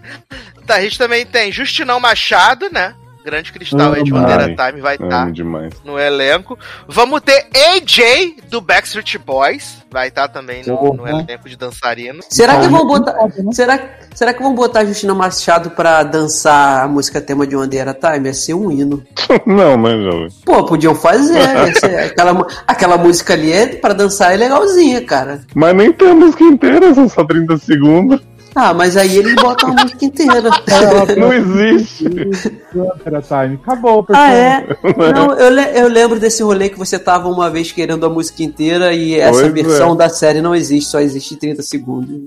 Tá, 0.66 0.76
a 0.76 0.82
gente 0.82 0.98
também 0.98 1.26
tem 1.26 1.52
Justinão 1.52 2.00
Machado, 2.00 2.70
né? 2.72 2.94
Grande 3.24 3.52
cristal 3.52 3.94
aí 3.94 4.04
de 4.04 4.12
Ai, 4.16 4.56
Time 4.56 4.82
vai 4.82 4.96
estar 4.96 5.32
demais. 5.32 5.74
no 5.86 6.00
elenco. 6.00 6.58
Vamos 6.88 7.22
ter 7.22 7.48
AJ 7.56 8.36
do 8.50 8.60
Backstreet 8.62 9.18
Boys. 9.18 9.80
Vai 9.92 10.08
estar 10.08 10.28
também 10.30 10.64
no, 10.66 10.94
no 10.94 11.08
elenco 11.08 11.50
de 11.50 11.56
dançarino. 11.58 12.22
Será 12.30 12.60
que 12.62 12.68
vão 12.68 12.80
não 12.80 12.88
botar. 12.88 13.16
Será, 13.52 13.80
será 14.16 14.34
que 14.34 14.42
vão 14.42 14.56
botar 14.56 14.80
a 14.80 14.86
Justina 14.86 15.14
Machado 15.14 15.72
pra 15.72 16.02
dançar 16.04 16.86
a 16.86 16.88
música 16.88 17.20
tema 17.20 17.46
de 17.46 17.56
One 17.56 17.68
Day 17.70 17.82
at 17.82 17.90
a 17.90 18.14
Time? 18.14 18.28
Ia 18.28 18.34
ser 18.34 18.54
um 18.54 18.72
hino. 18.72 19.04
Não, 19.46 19.78
mas 19.78 20.02
jovem. 20.02 20.28
Pô, 20.46 20.66
podiam 20.66 20.96
fazer. 20.96 21.76
ser- 21.78 22.00
aquela, 22.12 22.48
aquela 22.66 22.98
música 22.98 23.34
ali 23.34 23.52
é 23.52 23.68
pra 23.68 23.94
dançar 23.94 24.34
é 24.34 24.38
legalzinha, 24.38 25.04
cara. 25.06 25.42
Mas 25.54 25.76
nem 25.76 25.92
tem 25.92 26.10
a 26.10 26.14
música 26.16 26.44
inteira, 26.44 26.94
são 26.94 27.10
só 27.10 27.24
30 27.26 27.58
segundos. 27.58 28.22
Ah, 28.54 28.74
mas 28.74 28.98
aí 28.98 29.18
eles 29.18 29.34
botam 29.36 29.70
a 29.70 29.82
música 29.82 30.04
inteira. 30.06 30.50
Não 31.18 31.34
existe. 31.34 32.04
Time. 32.04 33.60
Acabou, 33.64 34.06
ah, 34.14 34.32
é? 34.34 34.66
Não, 35.14 35.34
eu, 35.38 35.50
le- 35.50 35.80
eu 35.80 35.88
lembro 35.88 36.20
desse 36.20 36.44
rolê 36.44 36.70
que 36.70 36.78
você 36.78 36.98
tava 37.00 37.28
uma 37.30 37.50
vez 37.50 37.72
querendo 37.72 38.06
a 38.06 38.10
música 38.10 38.44
inteira 38.44 38.94
e 38.94 39.16
essa 39.20 39.42
Pois 39.42 39.54
versão 39.54 39.94
é. 39.94 39.98
da 39.98 40.10
série 40.10 40.42
não 40.42 40.54
existe, 40.56 40.90
só 40.90 41.00
existe 41.00 41.36
30 41.36 41.62
segundos. 41.62 42.26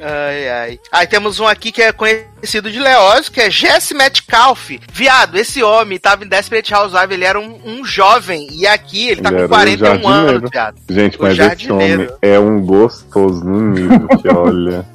Ai, 0.00 0.48
ai. 0.48 0.80
Aí 0.92 1.06
temos 1.06 1.40
um 1.40 1.46
aqui 1.46 1.72
que 1.72 1.82
é 1.82 1.92
conhecido 1.92 2.70
de 2.70 2.78
Leoz, 2.78 3.28
que 3.28 3.40
é 3.40 3.50
Jesse 3.50 3.94
Metcalf. 3.94 4.70
Viado, 4.92 5.36
esse 5.36 5.62
homem 5.62 5.98
tava 5.98 6.24
em 6.24 6.28
Desperate 6.28 6.72
Housewives, 6.72 7.10
ele 7.14 7.24
era 7.24 7.38
um, 7.38 7.58
um 7.64 7.84
jovem. 7.84 8.46
E 8.52 8.66
aqui 8.66 9.08
ele 9.08 9.20
tá 9.22 9.28
Ele 9.30 9.36
com 9.38 9.42
era 9.42 9.46
o 9.46 9.48
41 9.48 9.78
jardineiro. 10.02 10.36
anos, 10.38 10.50
viado. 10.50 10.76
Gente, 10.88 11.18
O 11.18 11.22
mas 11.22 11.38
esse 11.38 11.72
homem 11.72 12.08
é 12.22 12.38
um 12.38 12.60
gostoso 12.60 13.44
no 13.44 13.60
nível 13.72 14.06
que 14.08 14.28
olha. 14.32 14.86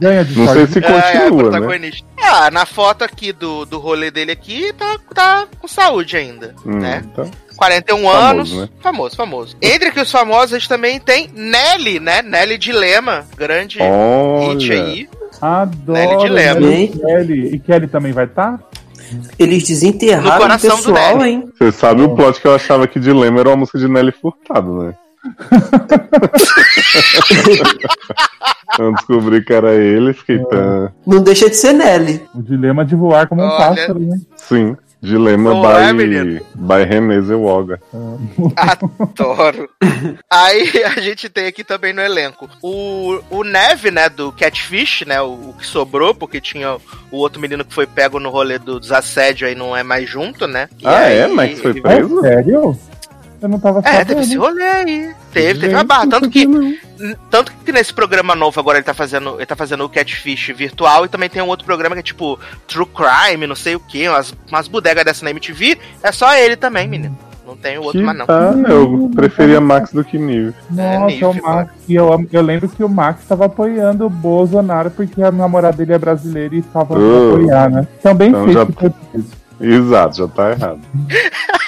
Ganha 0.00 0.24
de 0.24 0.36
Não 0.38 0.52
sei 0.52 0.66
se 0.66 0.78
É, 0.78 0.82
é, 0.82 0.92
continua, 1.20 1.42
né? 1.44 1.50
protagonista. 1.50 2.06
Ah, 2.20 2.50
na 2.50 2.66
foto 2.66 3.02
aqui 3.04 3.32
do, 3.32 3.64
do 3.64 3.78
rolê 3.78 4.10
dele 4.10 4.32
aqui, 4.32 4.72
tá, 4.72 4.98
tá 5.14 5.46
com 5.60 5.68
saúde 5.68 6.16
ainda, 6.16 6.54
Hum, 6.66 6.78
né? 6.78 7.02
então. 7.12 7.30
41 7.56 7.96
Famoso, 8.02 8.16
anos. 8.18 8.52
né? 8.56 8.68
Famoso, 8.80 9.16
famoso. 9.16 9.56
Entre 9.62 9.88
aqui 9.90 10.00
os 10.00 10.10
famosos, 10.10 10.54
a 10.54 10.58
gente 10.58 10.68
também 10.68 10.98
tem 10.98 11.28
Nelly, 11.32 12.00
né? 12.00 12.20
Nelly 12.22 12.58
Dilema, 12.58 13.24
grande 13.36 13.78
hit 13.78 14.72
Olha. 14.72 14.82
aí. 14.84 15.08
Adoro. 15.40 15.92
Nelly 15.98 16.16
de 16.16 16.28
Lema. 16.28 16.60
Nelly 16.60 16.88
Kelly. 16.88 17.54
E 17.54 17.58
Kelly 17.60 17.86
também 17.86 18.12
vai 18.12 18.26
tá? 18.26 18.58
estar? 18.58 19.28
Eles 19.38 19.62
desenterraram 19.68 20.36
o 20.36 20.40
coração 20.40 20.70
do 20.80 20.92
pessoal, 20.94 21.18
Nelly. 21.18 21.30
hein? 21.30 21.48
Você 21.58 21.70
sabe 21.70 22.02
o 22.02 22.14
plot 22.16 22.40
que 22.40 22.46
eu 22.48 22.54
achava 22.54 22.88
que 22.88 22.98
Dilema 22.98 23.38
era 23.40 23.50
uma 23.50 23.56
música 23.58 23.78
de 23.78 23.86
Nelly 23.86 24.12
Furtado, 24.12 24.82
né? 24.82 24.94
eu 28.78 28.92
descobri 28.92 29.42
que 29.44 29.52
era 29.52 29.74
ele, 29.74 30.12
fiquei 30.12 30.38
tão... 30.38 30.92
Não 31.06 31.22
deixa 31.22 31.48
de 31.48 31.56
ser 31.56 31.72
Nelly. 31.72 32.22
O 32.34 32.42
dilema 32.42 32.84
de 32.84 32.94
voar 32.94 33.26
como 33.28 33.42
um 33.42 33.46
Olha. 33.46 33.56
pássaro, 33.76 33.98
né? 33.98 34.18
Sim, 34.36 34.76
Dilema 35.04 35.52
Não 35.52 35.68
é, 35.80 35.92
by, 35.92 35.98
menino? 35.98 36.40
by 36.54 36.84
Zellweger. 37.26 37.80
Adoro. 38.56 39.68
Aí 40.30 40.70
a 40.84 41.00
gente 41.00 41.28
tem 41.28 41.48
aqui 41.48 41.64
também 41.64 41.92
no 41.92 42.00
elenco 42.00 42.48
o, 42.62 43.18
o 43.28 43.42
Neve, 43.42 43.90
né, 43.90 44.08
do 44.08 44.30
Catfish, 44.30 45.02
né, 45.04 45.20
o, 45.20 45.32
o 45.32 45.54
que 45.58 45.66
sobrou, 45.66 46.14
porque 46.14 46.40
tinha 46.40 46.76
o 47.10 47.16
outro 47.16 47.40
menino 47.40 47.64
que 47.64 47.74
foi 47.74 47.84
pego 47.84 48.20
no 48.20 48.30
rolê 48.30 48.60
do, 48.60 48.78
dos 48.78 48.92
assédios 48.92 49.48
aí 49.50 49.56
não 49.56 49.76
é 49.76 49.82
mais 49.82 50.08
junto, 50.08 50.46
né? 50.46 50.68
E 50.80 50.86
Ah, 50.86 50.98
aí, 50.98 51.18
é? 51.18 51.26
Max 51.26 51.60
foi 51.60 51.72
ele- 51.72 51.80
É 51.80 51.82
preso? 51.82 52.20
sério? 52.20 52.78
Eu 53.42 53.48
não 53.48 53.58
tava 53.58 53.80
É, 53.80 53.82
sabendo. 53.82 54.06
teve 54.06 54.20
esse 54.20 54.36
rolê 54.36 54.62
aí. 54.62 55.10
Teve, 55.32 55.60
teve 55.60 55.74
uma 55.74 55.82
barra. 55.84 56.06
Tanto 56.06 56.30
que, 56.30 56.46
tanto 57.28 57.52
que 57.64 57.72
nesse 57.72 57.92
programa 57.92 58.34
novo 58.36 58.58
agora 58.60 58.78
ele 58.78 58.84
tá 58.84 58.94
fazendo, 58.94 59.34
ele 59.36 59.46
tá 59.46 59.56
fazendo 59.56 59.84
o 59.84 59.88
Catfish 59.88 60.52
virtual 60.56 61.04
e 61.04 61.08
também 61.08 61.28
tem 61.28 61.42
um 61.42 61.48
outro 61.48 61.66
programa 61.66 61.96
que 61.96 62.00
é 62.00 62.04
tipo 62.04 62.38
True 62.68 62.86
Crime, 62.86 63.46
não 63.46 63.56
sei 63.56 63.74
o 63.74 63.80
que, 63.80 64.08
umas, 64.08 64.32
umas 64.48 64.68
bodegas 64.68 65.04
dessa 65.04 65.24
na 65.24 65.30
MTV. 65.32 65.76
É 66.02 66.12
só 66.12 66.32
ele 66.36 66.54
também, 66.56 66.86
menino. 66.86 67.18
Não 67.44 67.56
tem 67.56 67.76
o 67.76 67.82
outro 67.82 67.98
Que 67.98 68.06
mais 68.06 68.16
não. 68.16 68.24
tá, 68.26 68.54
eu 68.68 69.10
preferia 69.14 69.60
Max 69.60 69.92
do 69.92 70.04
que 70.04 70.16
Nive. 70.16 70.54
Nossa, 70.70 71.06
nível, 71.06 71.30
o 71.30 71.42
Max. 71.42 71.72
E 71.88 71.94
eu, 71.96 72.26
eu 72.32 72.40
lembro 72.42 72.68
que 72.68 72.84
o 72.84 72.88
Max 72.88 73.22
estava 73.22 73.46
apoiando 73.46 74.06
o 74.06 74.10
Bolsonaro 74.10 74.92
porque 74.92 75.20
a 75.20 75.32
namorada 75.32 75.76
dele 75.76 75.92
é 75.92 75.98
brasileira 75.98 76.54
e 76.54 76.58
estava 76.60 76.94
Uh. 76.96 77.34
apoiar, 77.34 77.68
né? 77.68 77.88
Também 78.00 78.28
Então 78.28 78.44
fez 78.44 78.54
já-. 78.54 78.66
Exato, 79.60 80.16
já 80.18 80.28
tá 80.28 80.50
errado. 80.52 80.80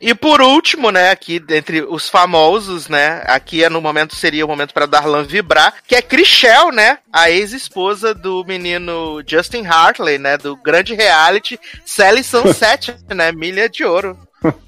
E 0.00 0.14
por 0.14 0.40
último, 0.40 0.90
né, 0.90 1.10
aqui 1.10 1.44
entre 1.50 1.82
os 1.82 2.08
famosos, 2.08 2.88
né, 2.88 3.22
aqui 3.26 3.62
é 3.62 3.68
no 3.68 3.82
momento 3.82 4.16
seria 4.16 4.46
o 4.46 4.48
momento 4.48 4.72
para 4.72 4.86
Darlan 4.86 5.24
vibrar, 5.24 5.74
que 5.86 5.94
é 5.94 6.00
Chrishell, 6.00 6.72
né, 6.72 6.98
a 7.12 7.30
ex-esposa 7.30 8.14
do 8.14 8.42
menino 8.44 9.22
Justin 9.26 9.66
Hartley, 9.66 10.16
né, 10.16 10.38
do 10.38 10.56
grande 10.56 10.94
reality 10.94 11.60
Sally 11.84 12.24
Sunset, 12.24 12.96
né, 13.14 13.30
Milha 13.30 13.68
de 13.68 13.84
Ouro. 13.84 14.18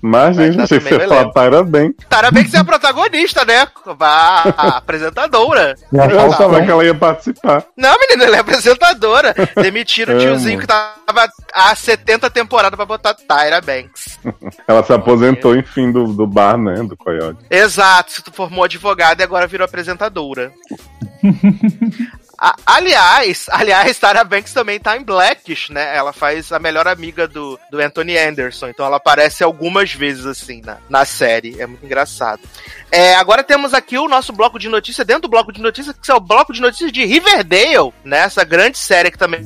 Mas, 0.01 0.37
Vai 0.37 0.47
gente, 0.47 0.57
tá 0.59 0.65
achei 0.65 0.79
que 0.79 0.85
também 0.85 1.01
você 1.01 1.09
falar 1.09 1.31
parabéns. 1.31 1.93
Parabéns 2.09 2.45
que 2.45 2.51
você 2.51 2.57
é 2.59 2.61
a 2.61 2.65
protagonista, 2.65 3.45
né, 3.45 3.67
a, 4.01 4.79
apresentadora. 4.79 5.75
Eu 5.93 6.21
achava 6.21 6.63
que 6.63 6.71
ela 6.71 6.85
ia 6.85 6.95
participar. 6.95 7.65
Não, 7.77 7.95
menina, 7.99 8.25
ela 8.25 8.37
é 8.37 8.41
apresentadora. 8.41 9.35
Demitiram 9.57 10.17
o 10.17 10.19
tiozinho 10.21 10.61
que 10.61 10.67
tava 10.67 11.29
há 11.55 11.75
70 11.75 12.29
temporadas 12.31 12.77
pra 12.77 12.85
botar 12.85 13.15
Tyra 13.15 13.61
Banks. 13.61 14.19
Ela 14.69 14.83
se 14.83 14.93
aposentou, 14.93 15.57
enfim, 15.57 15.91
do, 15.91 16.13
do 16.13 16.27
bar, 16.27 16.59
né? 16.59 16.75
Do 16.83 16.97
Coyote. 16.97 17.39
Exato, 17.51 18.13
se 18.13 18.23
tu 18.23 18.33
formou 18.33 18.65
advogada 18.65 19.23
e 19.23 19.25
agora 19.25 19.47
virou 19.47 19.65
apresentadora. 19.65 20.53
A- 22.45 22.57
aliás, 22.67 23.47
aliás, 23.51 23.97
Tara 24.01 24.25
Banks 24.25 24.53
também 24.53 24.81
tá 24.81 24.97
em 24.97 25.03
Blackish, 25.05 25.69
né? 25.71 25.97
Ela 25.97 26.13
faz 26.13 26.51
a 26.51 26.59
melhor 26.59 26.89
amiga 26.89 27.29
do, 27.29 27.57
do 27.71 27.79
Anthony 27.81 28.19
Anderson, 28.19 28.67
então 28.69 28.85
ela 28.85 28.97
aparece 28.97 29.45
algumas 29.45 29.93
vezes 29.95 30.27
assim 30.27 30.61
na, 30.61 30.79
na 30.91 31.05
série. 31.05 31.61
É 31.61 31.67
muito 31.69 31.87
engraçado. 31.87 32.41
É, 32.93 33.15
agora 33.15 33.43
temos 33.43 33.73
aqui 33.73 33.97
o 33.97 34.07
nosso 34.07 34.35
bloco 34.35 34.59
de 34.59 34.69
notícias, 34.69 35.07
dentro 35.07 35.23
do 35.23 35.29
bloco 35.29 35.51
de 35.51 35.63
notícias, 35.63 35.97
que 36.01 36.11
é 36.11 36.15
o 36.15 36.21
bloco 36.21 36.53
de 36.53 36.61
notícias 36.61 36.93
de 36.93 37.07
Riverdale, 37.07 37.91
né? 38.05 38.19
Essa 38.19 38.45
grande 38.45 38.77
série 38.77 39.11
que 39.11 39.17
também 39.17 39.43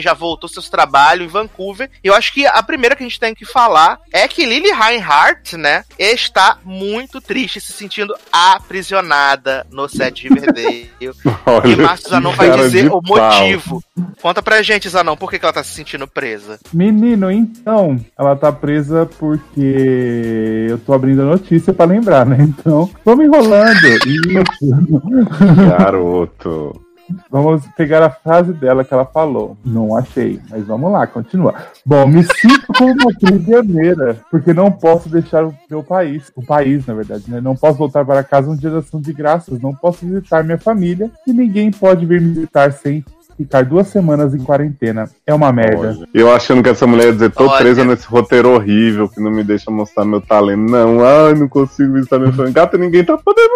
já 0.00 0.14
voltou 0.14 0.48
seus 0.48 0.70
trabalhos 0.70 1.26
em 1.26 1.28
Vancouver. 1.28 1.90
E 2.02 2.08
eu 2.08 2.14
acho 2.14 2.32
que 2.32 2.46
a 2.46 2.62
primeira 2.62 2.96
que 2.96 3.02
a 3.02 3.06
gente 3.06 3.20
tem 3.20 3.34
que 3.34 3.44
falar 3.44 3.98
é 4.10 4.26
que 4.26 4.46
Lily 4.46 4.70
Reinhardt, 4.70 5.58
né, 5.58 5.84
está 5.98 6.58
muito 6.64 7.20
triste, 7.20 7.60
se 7.60 7.72
sentindo 7.72 8.14
aprisionada 8.32 9.66
no 9.70 9.86
set 9.88 10.22
de 10.22 10.28
Riverdale. 10.28 10.90
e 10.98 11.08
Olha, 11.44 11.76
Márcio 11.76 12.08
Zanon 12.08 12.32
vai 12.32 12.50
dizer 12.50 12.90
o 12.90 13.02
pau. 13.02 13.30
motivo. 13.30 13.84
Conta 14.22 14.42
pra 14.42 14.62
gente, 14.62 14.88
Zanon, 14.88 15.16
por 15.16 15.30
que, 15.30 15.38
que 15.38 15.44
ela 15.44 15.52
tá 15.52 15.62
se 15.62 15.74
sentindo 15.74 16.06
presa? 16.08 16.58
Menino, 16.72 17.30
então, 17.30 18.00
ela 18.18 18.34
tá 18.34 18.50
presa 18.50 19.04
porque 19.18 20.66
eu 20.70 20.78
tô 20.78 20.94
abrindo 20.94 21.22
a 21.22 21.26
notícia 21.26 21.74
pra 21.74 21.84
lembrar, 21.84 22.24
né? 22.24 22.38
Então, 22.40 22.85
vamos 23.04 23.24
enrolando. 23.24 23.86
Isso. 24.06 24.66
Garoto. 25.68 26.86
Vamos 27.30 27.64
pegar 27.76 28.02
a 28.02 28.10
frase 28.10 28.52
dela 28.52 28.84
que 28.84 28.92
ela 28.92 29.04
falou. 29.04 29.56
Não 29.64 29.96
achei, 29.96 30.40
mas 30.50 30.66
vamos 30.66 30.90
lá, 30.90 31.06
continua. 31.06 31.54
Bom, 31.84 32.06
me 32.06 32.22
sinto 32.22 32.66
como 32.76 32.92
uma 32.92 33.12
prisioneira, 33.12 34.18
porque 34.30 34.52
não 34.52 34.72
posso 34.72 35.08
deixar 35.08 35.44
o 35.44 35.54
meu 35.70 35.82
país, 35.82 36.32
o 36.34 36.44
país, 36.44 36.84
na 36.86 36.94
verdade, 36.94 37.24
né? 37.28 37.40
Não 37.40 37.54
posso 37.54 37.78
voltar 37.78 38.04
para 38.04 38.24
casa 38.24 38.50
um 38.50 38.56
dia 38.56 38.70
de 38.70 38.78
ação 38.78 39.00
de 39.00 39.12
graças, 39.12 39.60
não 39.60 39.74
posso 39.74 40.04
visitar 40.04 40.42
minha 40.42 40.58
família 40.58 41.10
e 41.26 41.32
ninguém 41.32 41.70
pode 41.70 42.04
vir 42.04 42.20
me 42.20 42.32
visitar 42.32 42.72
sem 42.72 43.04
ficar 43.36 43.64
duas 43.64 43.88
semanas 43.88 44.34
em 44.34 44.38
quarentena. 44.38 45.08
É 45.26 45.34
uma 45.34 45.52
merda. 45.52 45.96
Eu 46.14 46.32
achando 46.34 46.62
que 46.62 46.68
essa 46.68 46.86
mulher 46.86 47.06
ia 47.06 47.12
dizer, 47.12 47.30
tô 47.30 47.46
Olha. 47.48 47.58
presa 47.58 47.84
nesse 47.84 48.06
roteiro 48.06 48.50
horrível 48.50 49.08
que 49.08 49.20
não 49.20 49.30
me 49.30 49.44
deixa 49.44 49.70
mostrar 49.70 50.04
meu 50.04 50.20
talento. 50.20 50.70
Não, 50.70 51.04
ai, 51.04 51.34
não 51.34 51.48
consigo 51.48 51.92
visitar 51.94 52.18
minha 52.18 52.32
família. 52.32 52.52
Gata, 52.54 52.78
ninguém 52.78 53.04
tá 53.04 53.16
podendo, 53.18 53.50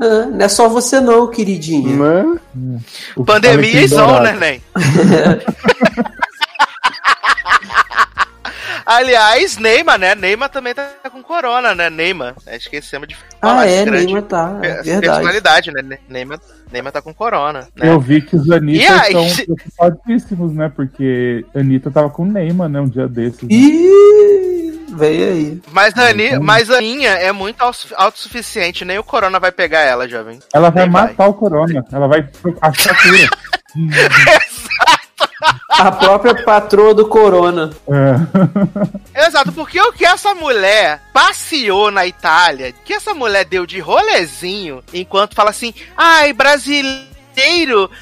Ah, 0.00 0.26
não 0.26 0.44
é 0.44 0.48
só 0.48 0.68
você 0.68 1.00
não, 1.00 1.26
queridinha. 1.28 1.94
né? 1.96 2.40
O 3.16 3.24
Pandemia 3.24 3.82
e 3.82 3.86
zon, 3.88 3.96
Dourado. 4.06 4.22
né, 4.24 4.36
Nen? 4.36 4.60
Aliás, 8.86 9.56
Neymar, 9.56 9.98
né? 9.98 10.14
Neymar 10.14 10.48
também 10.48 10.74
tá 10.74 10.88
com 11.10 11.22
corona, 11.22 11.74
né? 11.74 11.88
Neymar. 11.90 12.34
Esquecemos 12.52 13.08
de 13.08 13.16
falar. 13.40 13.60
Ah, 13.60 13.66
é, 13.66 13.84
grande 13.84 14.06
Neymar 14.06 14.22
tá. 14.22 14.58
É 14.62 14.82
verdade. 14.82 15.00
personalidade, 15.00 15.72
né? 15.72 15.98
Neymar, 16.08 16.38
Neymar 16.72 16.92
tá 16.92 17.02
com 17.02 17.12
corona, 17.14 17.68
né? 17.76 17.88
Eu 17.88 18.00
vi 18.00 18.20
que 18.20 18.36
os 18.36 18.50
Anitta 18.50 18.92
aí, 19.02 19.06
estão 19.08 19.28
se- 19.28 19.44
preocupadíssimos, 19.44 20.52
né? 20.54 20.70
Porque 20.74 21.44
a 21.54 21.58
Anitta 21.60 21.90
tava 21.90 22.10
com 22.10 22.22
o 22.22 22.26
Neymar, 22.26 22.68
né? 22.68 22.80
Um 22.80 22.88
dia 22.88 23.08
desses. 23.08 23.42
né? 23.42 23.48
Ih, 23.50 24.86
veio 24.90 25.32
aí. 25.32 25.62
Mas 25.72 25.96
a, 25.96 26.08
Ani, 26.08 26.24
Então- 26.26 26.42
mas 26.42 26.70
a 26.70 26.78
Aninha 26.78 27.10
é 27.10 27.32
muito 27.32 27.60
autossu- 27.62 27.94
autossuficiente, 27.96 28.84
nem 28.84 28.98
o 28.98 29.04
corona 29.04 29.38
vai 29.40 29.52
pegar 29.52 29.80
ela, 29.80 30.08
jovem. 30.08 30.38
Ela 30.52 30.70
vai 30.70 30.84
Nem 30.84 30.92
vai. 30.92 31.02
matar 31.08 31.28
o 31.28 31.34
Corona. 31.34 31.84
Ela 31.92 32.06
vai 32.08 32.28
achar 32.60 32.96
cura. 33.02 33.28
A 35.68 35.92
própria 35.92 36.34
patroa 36.44 36.94
do 36.94 37.06
Corona. 37.06 37.70
É. 39.14 39.26
Exato, 39.26 39.52
porque 39.52 39.80
o 39.80 39.92
que 39.92 40.04
essa 40.04 40.34
mulher 40.34 41.00
passeou 41.12 41.90
na 41.90 42.06
Itália, 42.06 42.74
que 42.84 42.92
essa 42.92 43.14
mulher 43.14 43.44
deu 43.44 43.64
de 43.64 43.80
rolezinho, 43.80 44.82
enquanto 44.92 45.34
fala 45.34 45.50
assim, 45.50 45.72
ai, 45.96 46.32
brasileiro 46.32 47.09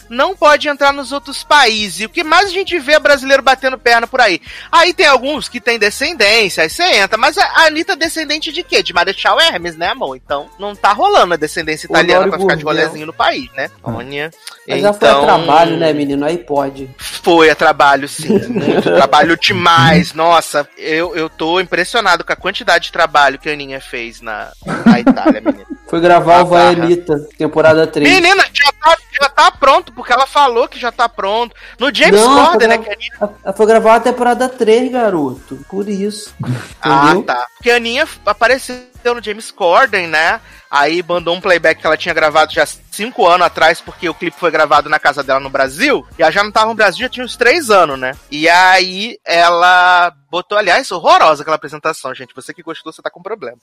não 0.08 0.36
pode 0.36 0.68
entrar 0.68 0.92
nos 0.92 1.12
outros 1.12 1.42
países. 1.42 2.00
E 2.00 2.06
o 2.06 2.08
que 2.08 2.24
mais 2.24 2.46
a 2.46 2.52
gente 2.52 2.78
vê 2.78 2.92
é 2.92 2.98
brasileiro 3.00 3.42
batendo 3.42 3.78
perna 3.78 4.06
por 4.06 4.20
aí. 4.20 4.40
Aí 4.70 4.92
tem 4.92 5.06
alguns 5.06 5.48
que 5.48 5.60
têm 5.60 5.78
descendência, 5.78 6.62
aí 6.62 6.70
você 6.70 6.82
entra. 6.82 7.18
Mas 7.18 7.36
a 7.38 7.66
Anitta 7.66 7.92
é 7.92 7.96
descendente 7.96 8.52
de 8.52 8.62
quê? 8.62 8.82
De 8.82 8.92
Marechal 8.92 9.40
Hermes, 9.40 9.76
né, 9.76 9.88
amor? 9.88 10.16
Então 10.16 10.48
não 10.58 10.74
tá 10.74 10.92
rolando 10.92 11.34
a 11.34 11.36
descendência 11.36 11.86
italiana 11.86 12.28
pra 12.28 12.38
ficar 12.38 12.56
de 12.56 12.64
rolezinho 12.64 13.06
no 13.06 13.12
país, 13.12 13.50
né? 13.52 13.70
Olha. 13.82 14.30
Mas 14.66 14.82
já 14.82 14.92
foi 14.92 15.08
a 15.08 15.20
trabalho, 15.20 15.76
né, 15.76 15.92
menino? 15.92 16.24
Aí 16.24 16.38
pode. 16.38 16.90
Foi 16.98 17.50
a 17.50 17.54
trabalho, 17.54 18.08
sim. 18.08 18.38
Muito 18.48 18.82
trabalho 18.82 19.36
demais. 19.36 20.12
Nossa, 20.12 20.68
eu, 20.76 21.16
eu 21.16 21.28
tô 21.28 21.60
impressionado 21.60 22.24
com 22.24 22.32
a 22.32 22.36
quantidade 22.36 22.86
de 22.86 22.92
trabalho 22.92 23.38
que 23.38 23.48
a 23.48 23.52
Aninha 23.52 23.80
fez 23.80 24.20
na, 24.20 24.50
na 24.84 25.00
Itália, 25.00 25.40
menina. 25.40 25.66
Foi 25.88 26.00
gravar 26.00 26.38
Ah, 26.38 26.42
o 26.42 26.46
Vaelita, 26.46 27.26
temporada 27.36 27.86
3. 27.86 28.08
Menina, 28.12 28.44
já 28.52 28.72
tá, 28.72 28.96
já 29.20 29.28
tá 29.30 29.50
pronto, 29.50 29.92
porque 29.92 30.12
ela 30.12 30.26
falou 30.26 30.68
que 30.68 30.78
já 30.78 30.92
tá 30.92 31.08
pronto. 31.08 31.56
No 31.78 31.94
James 31.94 32.20
Não, 32.20 32.46
Corden, 32.46 32.68
né? 32.68 32.78
Que 32.78 32.90
a 32.90 32.92
Aninha... 32.92 33.36
Ela 33.42 33.54
foi 33.54 33.66
gravar 33.66 33.94
a 33.96 34.00
temporada 34.00 34.48
3, 34.48 34.92
garoto. 34.92 35.58
Por 35.68 35.88
isso. 35.88 36.34
Ah, 36.80 37.14
tá. 37.26 37.46
Porque 37.56 37.70
a 37.70 37.76
Aninha 37.76 38.06
apareceu 38.24 38.86
no 39.04 39.22
James 39.22 39.50
Corden, 39.50 40.06
né? 40.06 40.40
Aí 40.70 41.02
mandou 41.06 41.34
um 41.34 41.40
playback 41.40 41.80
que 41.80 41.86
ela 41.86 41.96
tinha 41.96 42.14
gravado 42.14 42.52
já 42.52 42.66
cinco 42.66 43.26
anos 43.26 43.46
atrás, 43.46 43.80
porque 43.80 44.08
o 44.08 44.14
clipe 44.14 44.38
foi 44.38 44.50
gravado 44.50 44.88
na 44.88 44.98
casa 44.98 45.22
dela 45.22 45.40
no 45.40 45.48
Brasil. 45.48 46.06
E 46.18 46.22
ela 46.22 46.30
já 46.30 46.44
não 46.44 46.52
tava 46.52 46.66
no 46.66 46.74
Brasil, 46.74 47.00
já 47.00 47.08
tinha 47.08 47.24
uns 47.24 47.36
três 47.36 47.70
anos, 47.70 47.98
né? 47.98 48.12
E 48.30 48.48
aí 48.48 49.18
ela 49.24 50.12
botou, 50.30 50.58
aliás, 50.58 50.90
horrorosa 50.92 51.42
aquela 51.42 51.56
apresentação, 51.56 52.14
gente. 52.14 52.34
Você 52.34 52.52
que 52.52 52.62
gostou, 52.62 52.92
você 52.92 53.00
tá 53.00 53.10
com 53.10 53.22
problema. 53.22 53.56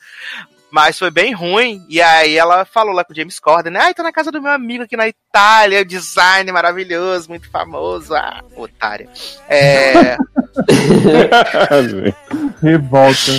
Mas 0.75 0.99
foi 0.99 1.09
bem 1.09 1.33
ruim. 1.33 1.85
E 1.87 2.01
aí 2.01 2.35
ela 2.35 2.65
falou 2.65 2.93
lá 2.93 3.05
com 3.05 3.13
o 3.13 3.15
James 3.15 3.39
Corden, 3.39 3.71
né? 3.71 3.79
Ai, 3.79 3.93
tô 3.93 4.03
na 4.03 4.11
casa 4.11 4.29
do 4.29 4.41
meu 4.41 4.51
amigo 4.51 4.83
aqui 4.83 4.97
na 4.97 5.07
Itália, 5.07 5.85
design 5.85 6.51
maravilhoso, 6.51 7.29
muito 7.29 7.49
famoso. 7.49 8.13
Ah, 8.13 8.43
otária. 8.57 9.07
É. 9.47 10.17
Revolta. 12.61 13.31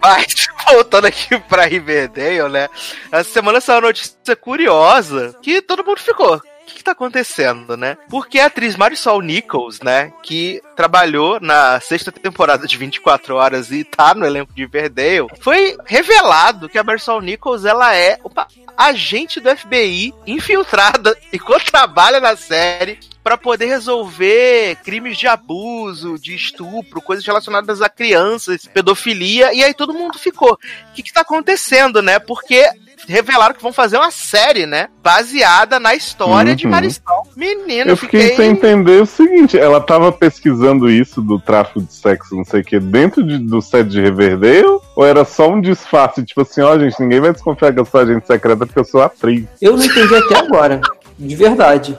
Mas, 0.00 0.46
voltando 0.72 1.04
aqui 1.04 1.38
pra 1.40 1.66
Riverdale, 1.66 2.48
né? 2.48 2.66
Essa 3.12 3.30
semana 3.30 3.60
saiu 3.60 3.80
uma 3.80 3.88
notícia 3.88 4.34
curiosa 4.34 5.36
que 5.42 5.60
todo 5.60 5.84
mundo 5.84 6.00
ficou. 6.00 6.40
Que, 6.72 6.78
que 6.78 6.84
tá 6.84 6.92
acontecendo, 6.92 7.76
né? 7.76 7.96
Porque 8.08 8.40
a 8.40 8.46
atriz 8.46 8.76
Marisol 8.76 9.20
Nichols, 9.20 9.80
né, 9.80 10.12
que 10.22 10.60
trabalhou 10.74 11.38
na 11.40 11.78
sexta 11.80 12.10
temporada 12.10 12.66
de 12.66 12.76
24 12.76 13.36
Horas 13.36 13.70
e 13.70 13.84
tá 13.84 14.14
no 14.14 14.24
elenco 14.24 14.52
de 14.52 14.62
Riverdale, 14.62 15.28
foi 15.40 15.76
revelado 15.84 16.68
que 16.68 16.78
a 16.78 16.84
Marisol 16.84 17.20
Nichols, 17.20 17.64
ela 17.64 17.94
é 17.94 18.18
opa, 18.24 18.46
agente 18.76 19.38
do 19.38 19.54
FBI 19.54 20.14
infiltrada 20.26 21.16
enquanto 21.32 21.70
trabalha 21.70 22.20
na 22.20 22.36
série 22.36 22.98
para 23.22 23.38
poder 23.38 23.66
resolver 23.66 24.76
crimes 24.82 25.16
de 25.16 25.28
abuso, 25.28 26.18
de 26.18 26.34
estupro, 26.34 27.00
coisas 27.00 27.24
relacionadas 27.24 27.80
a 27.80 27.88
crianças, 27.88 28.66
pedofilia, 28.66 29.54
e 29.54 29.62
aí 29.62 29.72
todo 29.72 29.94
mundo 29.94 30.18
ficou. 30.18 30.54
O 30.54 30.92
que, 30.92 31.04
que 31.04 31.12
tá 31.12 31.20
acontecendo, 31.20 32.02
né? 32.02 32.18
Porque 32.18 32.68
revelaram 33.06 33.54
que 33.54 33.62
vão 33.62 33.72
fazer 33.72 33.96
uma 33.96 34.10
série, 34.10 34.66
né? 34.66 34.88
Baseada 35.02 35.78
na 35.80 35.94
história 35.94 36.54
de 36.54 36.64
Uhum. 36.66 36.70
Marisol. 36.70 37.26
Menino, 37.36 37.90
Eu 37.90 37.96
fiquei 37.96 38.34
sem 38.36 38.50
entender 38.50 39.00
o 39.02 39.06
seguinte, 39.06 39.58
ela 39.58 39.80
tava 39.80 40.10
pesquisando 40.12 40.90
isso 40.90 41.20
do 41.20 41.38
tráfico 41.38 41.80
de 41.82 41.92
sexo, 41.92 42.34
não 42.36 42.44
sei 42.44 42.60
o 42.60 42.64
que, 42.64 42.78
dentro 42.78 43.22
de- 43.22 43.38
do 43.38 43.60
set 43.60 43.88
de 43.88 44.00
Riverdale? 44.00 44.80
Ou 44.96 45.04
era 45.06 45.24
só 45.24 45.48
um 45.50 45.60
disfarce, 45.60 46.24
tipo 46.24 46.42
assim, 46.42 46.60
ó, 46.60 46.78
gente, 46.78 47.00
ninguém 47.00 47.20
vai 47.20 47.32
desconfiar 47.32 47.72
que 47.72 47.80
eu 47.80 47.84
sou 47.84 48.00
agente 48.00 48.26
secreta 48.26 48.66
porque 48.66 48.78
eu 48.78 48.84
sou 48.84 49.02
atriz. 49.02 49.44
Eu 49.60 49.76
não 49.76 49.84
entendi 49.84 50.14
até 50.14 50.36
agora. 50.38 50.80
De 51.18 51.36
verdade. 51.36 51.96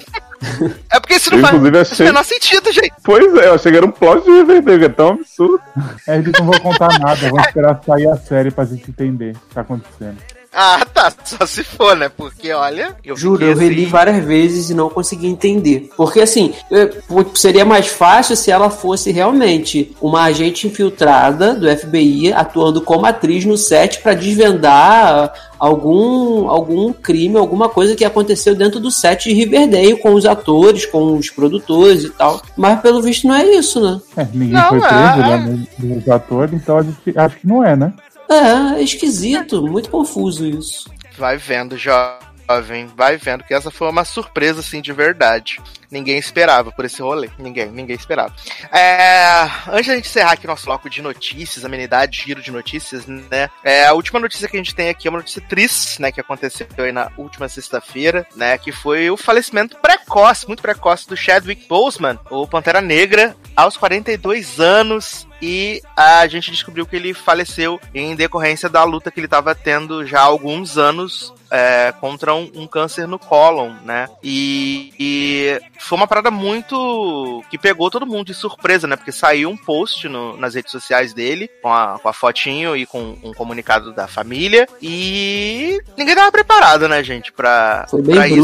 É 0.92 1.00
porque 1.00 1.14
isso 1.16 1.32
não 1.32 1.38
Eu, 1.40 1.46
faz 1.48 1.64
o 1.64 1.78
achei- 1.80 2.06
menor 2.06 2.24
sentido, 2.26 2.72
gente. 2.72 2.92
Pois 3.04 3.34
é, 3.36 3.48
eu 3.48 3.54
achei 3.54 3.72
que 3.72 3.78
era 3.78 3.86
um 3.86 3.92
plot 3.92 4.26
de 4.26 4.32
Riverdale, 4.32 4.80
que 4.80 4.86
é 4.86 4.90
tão 4.90 5.10
absurdo. 5.12 5.62
É, 6.06 6.18
eles 6.18 6.34
não 6.38 6.46
vão 6.48 6.60
contar 6.60 7.00
nada, 7.00 7.30
vão 7.30 7.40
esperar 7.40 7.80
sair 7.86 8.08
a 8.10 8.18
série 8.18 8.52
pra 8.52 8.66
gente 8.66 8.90
entender 8.90 9.32
o 9.36 9.40
que 9.48 9.56
tá 9.56 9.62
acontecendo. 9.62 10.18
Ah, 10.54 10.86
tá. 10.94 11.12
Só 11.24 11.46
se 11.46 11.64
for, 11.64 11.96
né? 11.96 12.10
Porque, 12.10 12.52
olha. 12.54 12.96
Eu 13.04 13.16
Juro, 13.18 13.44
eu 13.44 13.58
reli 13.58 13.84
assim- 13.84 13.92
várias 13.92 14.24
vezes 14.24 14.70
e 14.70 14.74
não 14.74 14.90
consegui 14.90 15.28
entender. 15.28 15.90
Porque 15.98 16.22
assim, 16.22 16.54
é, 16.72 16.90
seria 17.34 17.66
mais 17.66 17.88
fácil 17.88 18.36
se 18.36 18.52
ela 18.52 18.70
fosse 18.70 19.12
realmente 19.12 19.96
uma 20.02 20.24
agente 20.24 20.68
infiltrada 20.68 21.56
do 21.56 21.68
FBI 21.70 22.32
atuando 22.34 22.82
como 22.82 23.06
atriz 23.06 23.46
no 23.46 23.58
set 23.58 24.02
pra 24.02 24.14
desvendar 24.14 25.34
algum, 25.60 26.50
algum 26.50 26.92
crime, 26.94 27.38
alguma 27.38 27.70
coisa 27.70 27.96
que 27.96 28.04
aconteceu 28.06 28.54
dentro 28.56 28.80
do 28.80 28.92
set 28.92 29.30
de 29.30 29.34
Riverdale 29.34 29.98
com 29.98 30.14
os 30.14 30.26
atores, 30.26 30.86
com 30.86 31.18
os 31.18 31.30
produtores 31.30 32.04
e 32.04 32.10
tal. 32.10 32.42
Mas 32.58 32.80
pelo 32.82 33.02
visto 33.02 33.28
não 33.28 33.36
é 33.36 33.46
isso, 33.46 33.80
né? 33.82 34.00
É, 34.18 34.28
ninguém 34.34 34.50
Não, 34.54 34.70
foi 34.70 34.78
é, 34.80 34.82
preso, 34.82 35.22
é. 35.22 35.38
né? 35.38 35.68
Dos 35.80 36.10
atores, 36.10 36.54
então 36.54 36.78
a 36.78 36.84
gente 36.84 37.18
acho 37.18 37.38
que 37.38 37.48
não 37.48 37.64
é, 37.64 37.76
né? 37.76 37.94
É, 38.30 38.80
é 38.80 38.82
esquisito, 38.82 39.62
muito 39.68 39.90
confuso 39.90 40.46
isso. 40.46 40.90
Vai 41.18 41.38
vendo, 41.38 41.78
jovem. 41.78 42.88
Vai 42.96 43.18
vendo 43.18 43.44
que 43.44 43.54
essa 43.54 43.72
foi 43.72 43.90
uma 43.90 44.04
surpresa, 44.04 44.60
assim, 44.60 44.82
de 44.82 44.92
verdade. 44.92 45.60
Ninguém 45.94 46.18
esperava 46.18 46.72
por 46.72 46.86
esse 46.86 47.02
rolê. 47.02 47.30
Ninguém, 47.38 47.68
ninguém 47.68 47.96
esperava. 47.96 48.34
É, 48.72 49.44
antes 49.72 49.88
da 49.88 49.96
gente 49.96 50.08
encerrar 50.08 50.32
aqui 50.32 50.48
nosso 50.48 50.66
bloco 50.66 50.90
de 50.90 51.02
notícias, 51.02 51.64
amenidade, 51.64 52.24
giro 52.26 52.42
de 52.42 52.52
notícias, 52.52 53.06
né? 53.06 53.50
É, 53.64 53.86
a 53.86 53.94
última 53.94 54.20
notícia 54.20 54.48
que 54.48 54.58
a 54.58 54.60
gente 54.60 54.74
tem 54.74 54.90
aqui 54.90 55.08
é 55.08 55.12
uma 55.12 55.20
notícia 55.20 55.42
triste, 55.42 56.02
né? 56.02 56.12
Que 56.12 56.20
aconteceu 56.20 56.68
aí 56.80 56.92
na 56.92 57.12
última 57.16 57.48
sexta-feira, 57.48 58.26
né? 58.36 58.58
Que 58.58 58.72
foi 58.72 59.10
o 59.12 59.18
falecimento 59.18 59.78
precoce, 59.78 60.48
muito 60.48 60.64
precoce, 60.64 61.08
do 61.08 61.16
Chadwick 61.16 61.68
Boseman, 61.68 62.20
o 62.30 62.48
Pantera 62.48 62.82
Negra, 62.82 63.36
aos 63.56 63.78
42 63.78 64.60
anos. 64.60 65.28
E 65.46 65.82
a 65.98 66.26
gente 66.26 66.52
descobriu 66.52 66.86
que 66.86 66.96
ele 66.96 67.14
faleceu 67.14 67.78
em 67.94 68.16
decorrência 68.16 68.70
da 68.70 68.86
luta 68.86 69.12
que 69.12 69.20
ele 69.20 69.28
estava 69.28 69.54
tendo 69.54 70.06
já 70.06 70.22
há 70.22 70.24
alguns 70.24 70.78
anos 70.78 71.34
é, 71.56 71.94
contra 72.02 72.34
um, 72.34 72.50
um 72.56 72.66
câncer 72.66 73.08
no 73.08 73.20
cólon, 73.20 73.74
né? 73.86 74.08
E, 74.24 74.92
e 75.00 75.62
foi 75.80 75.96
uma 75.98 76.08
parada 76.08 76.32
muito. 76.32 77.44
que 77.52 77.60
pegou 77.60 77.92
todo 77.92 78.08
mundo 78.08 78.26
de 78.26 78.34
surpresa, 78.34 78.88
né? 78.88 78.96
Porque 78.96 79.12
saiu 79.12 79.50
um 79.52 79.56
post 79.58 80.10
no- 80.10 80.36
nas 80.36 80.56
redes 80.56 80.72
sociais 80.72 81.14
dele, 81.14 81.48
com 81.62 81.72
a, 81.72 82.00
com 82.02 82.10
a 82.10 82.14
fotinho 82.14 82.76
e 82.76 82.88
com 82.88 83.16
um 83.24 83.34
comunicado 83.34 83.94
da 83.94 84.08
família. 84.08 84.68
E 84.82 85.80
ninguém 85.96 86.16
tava 86.16 86.32
preparado, 86.32 86.88
né, 86.90 87.04
gente, 87.04 87.32
pra 87.32 87.86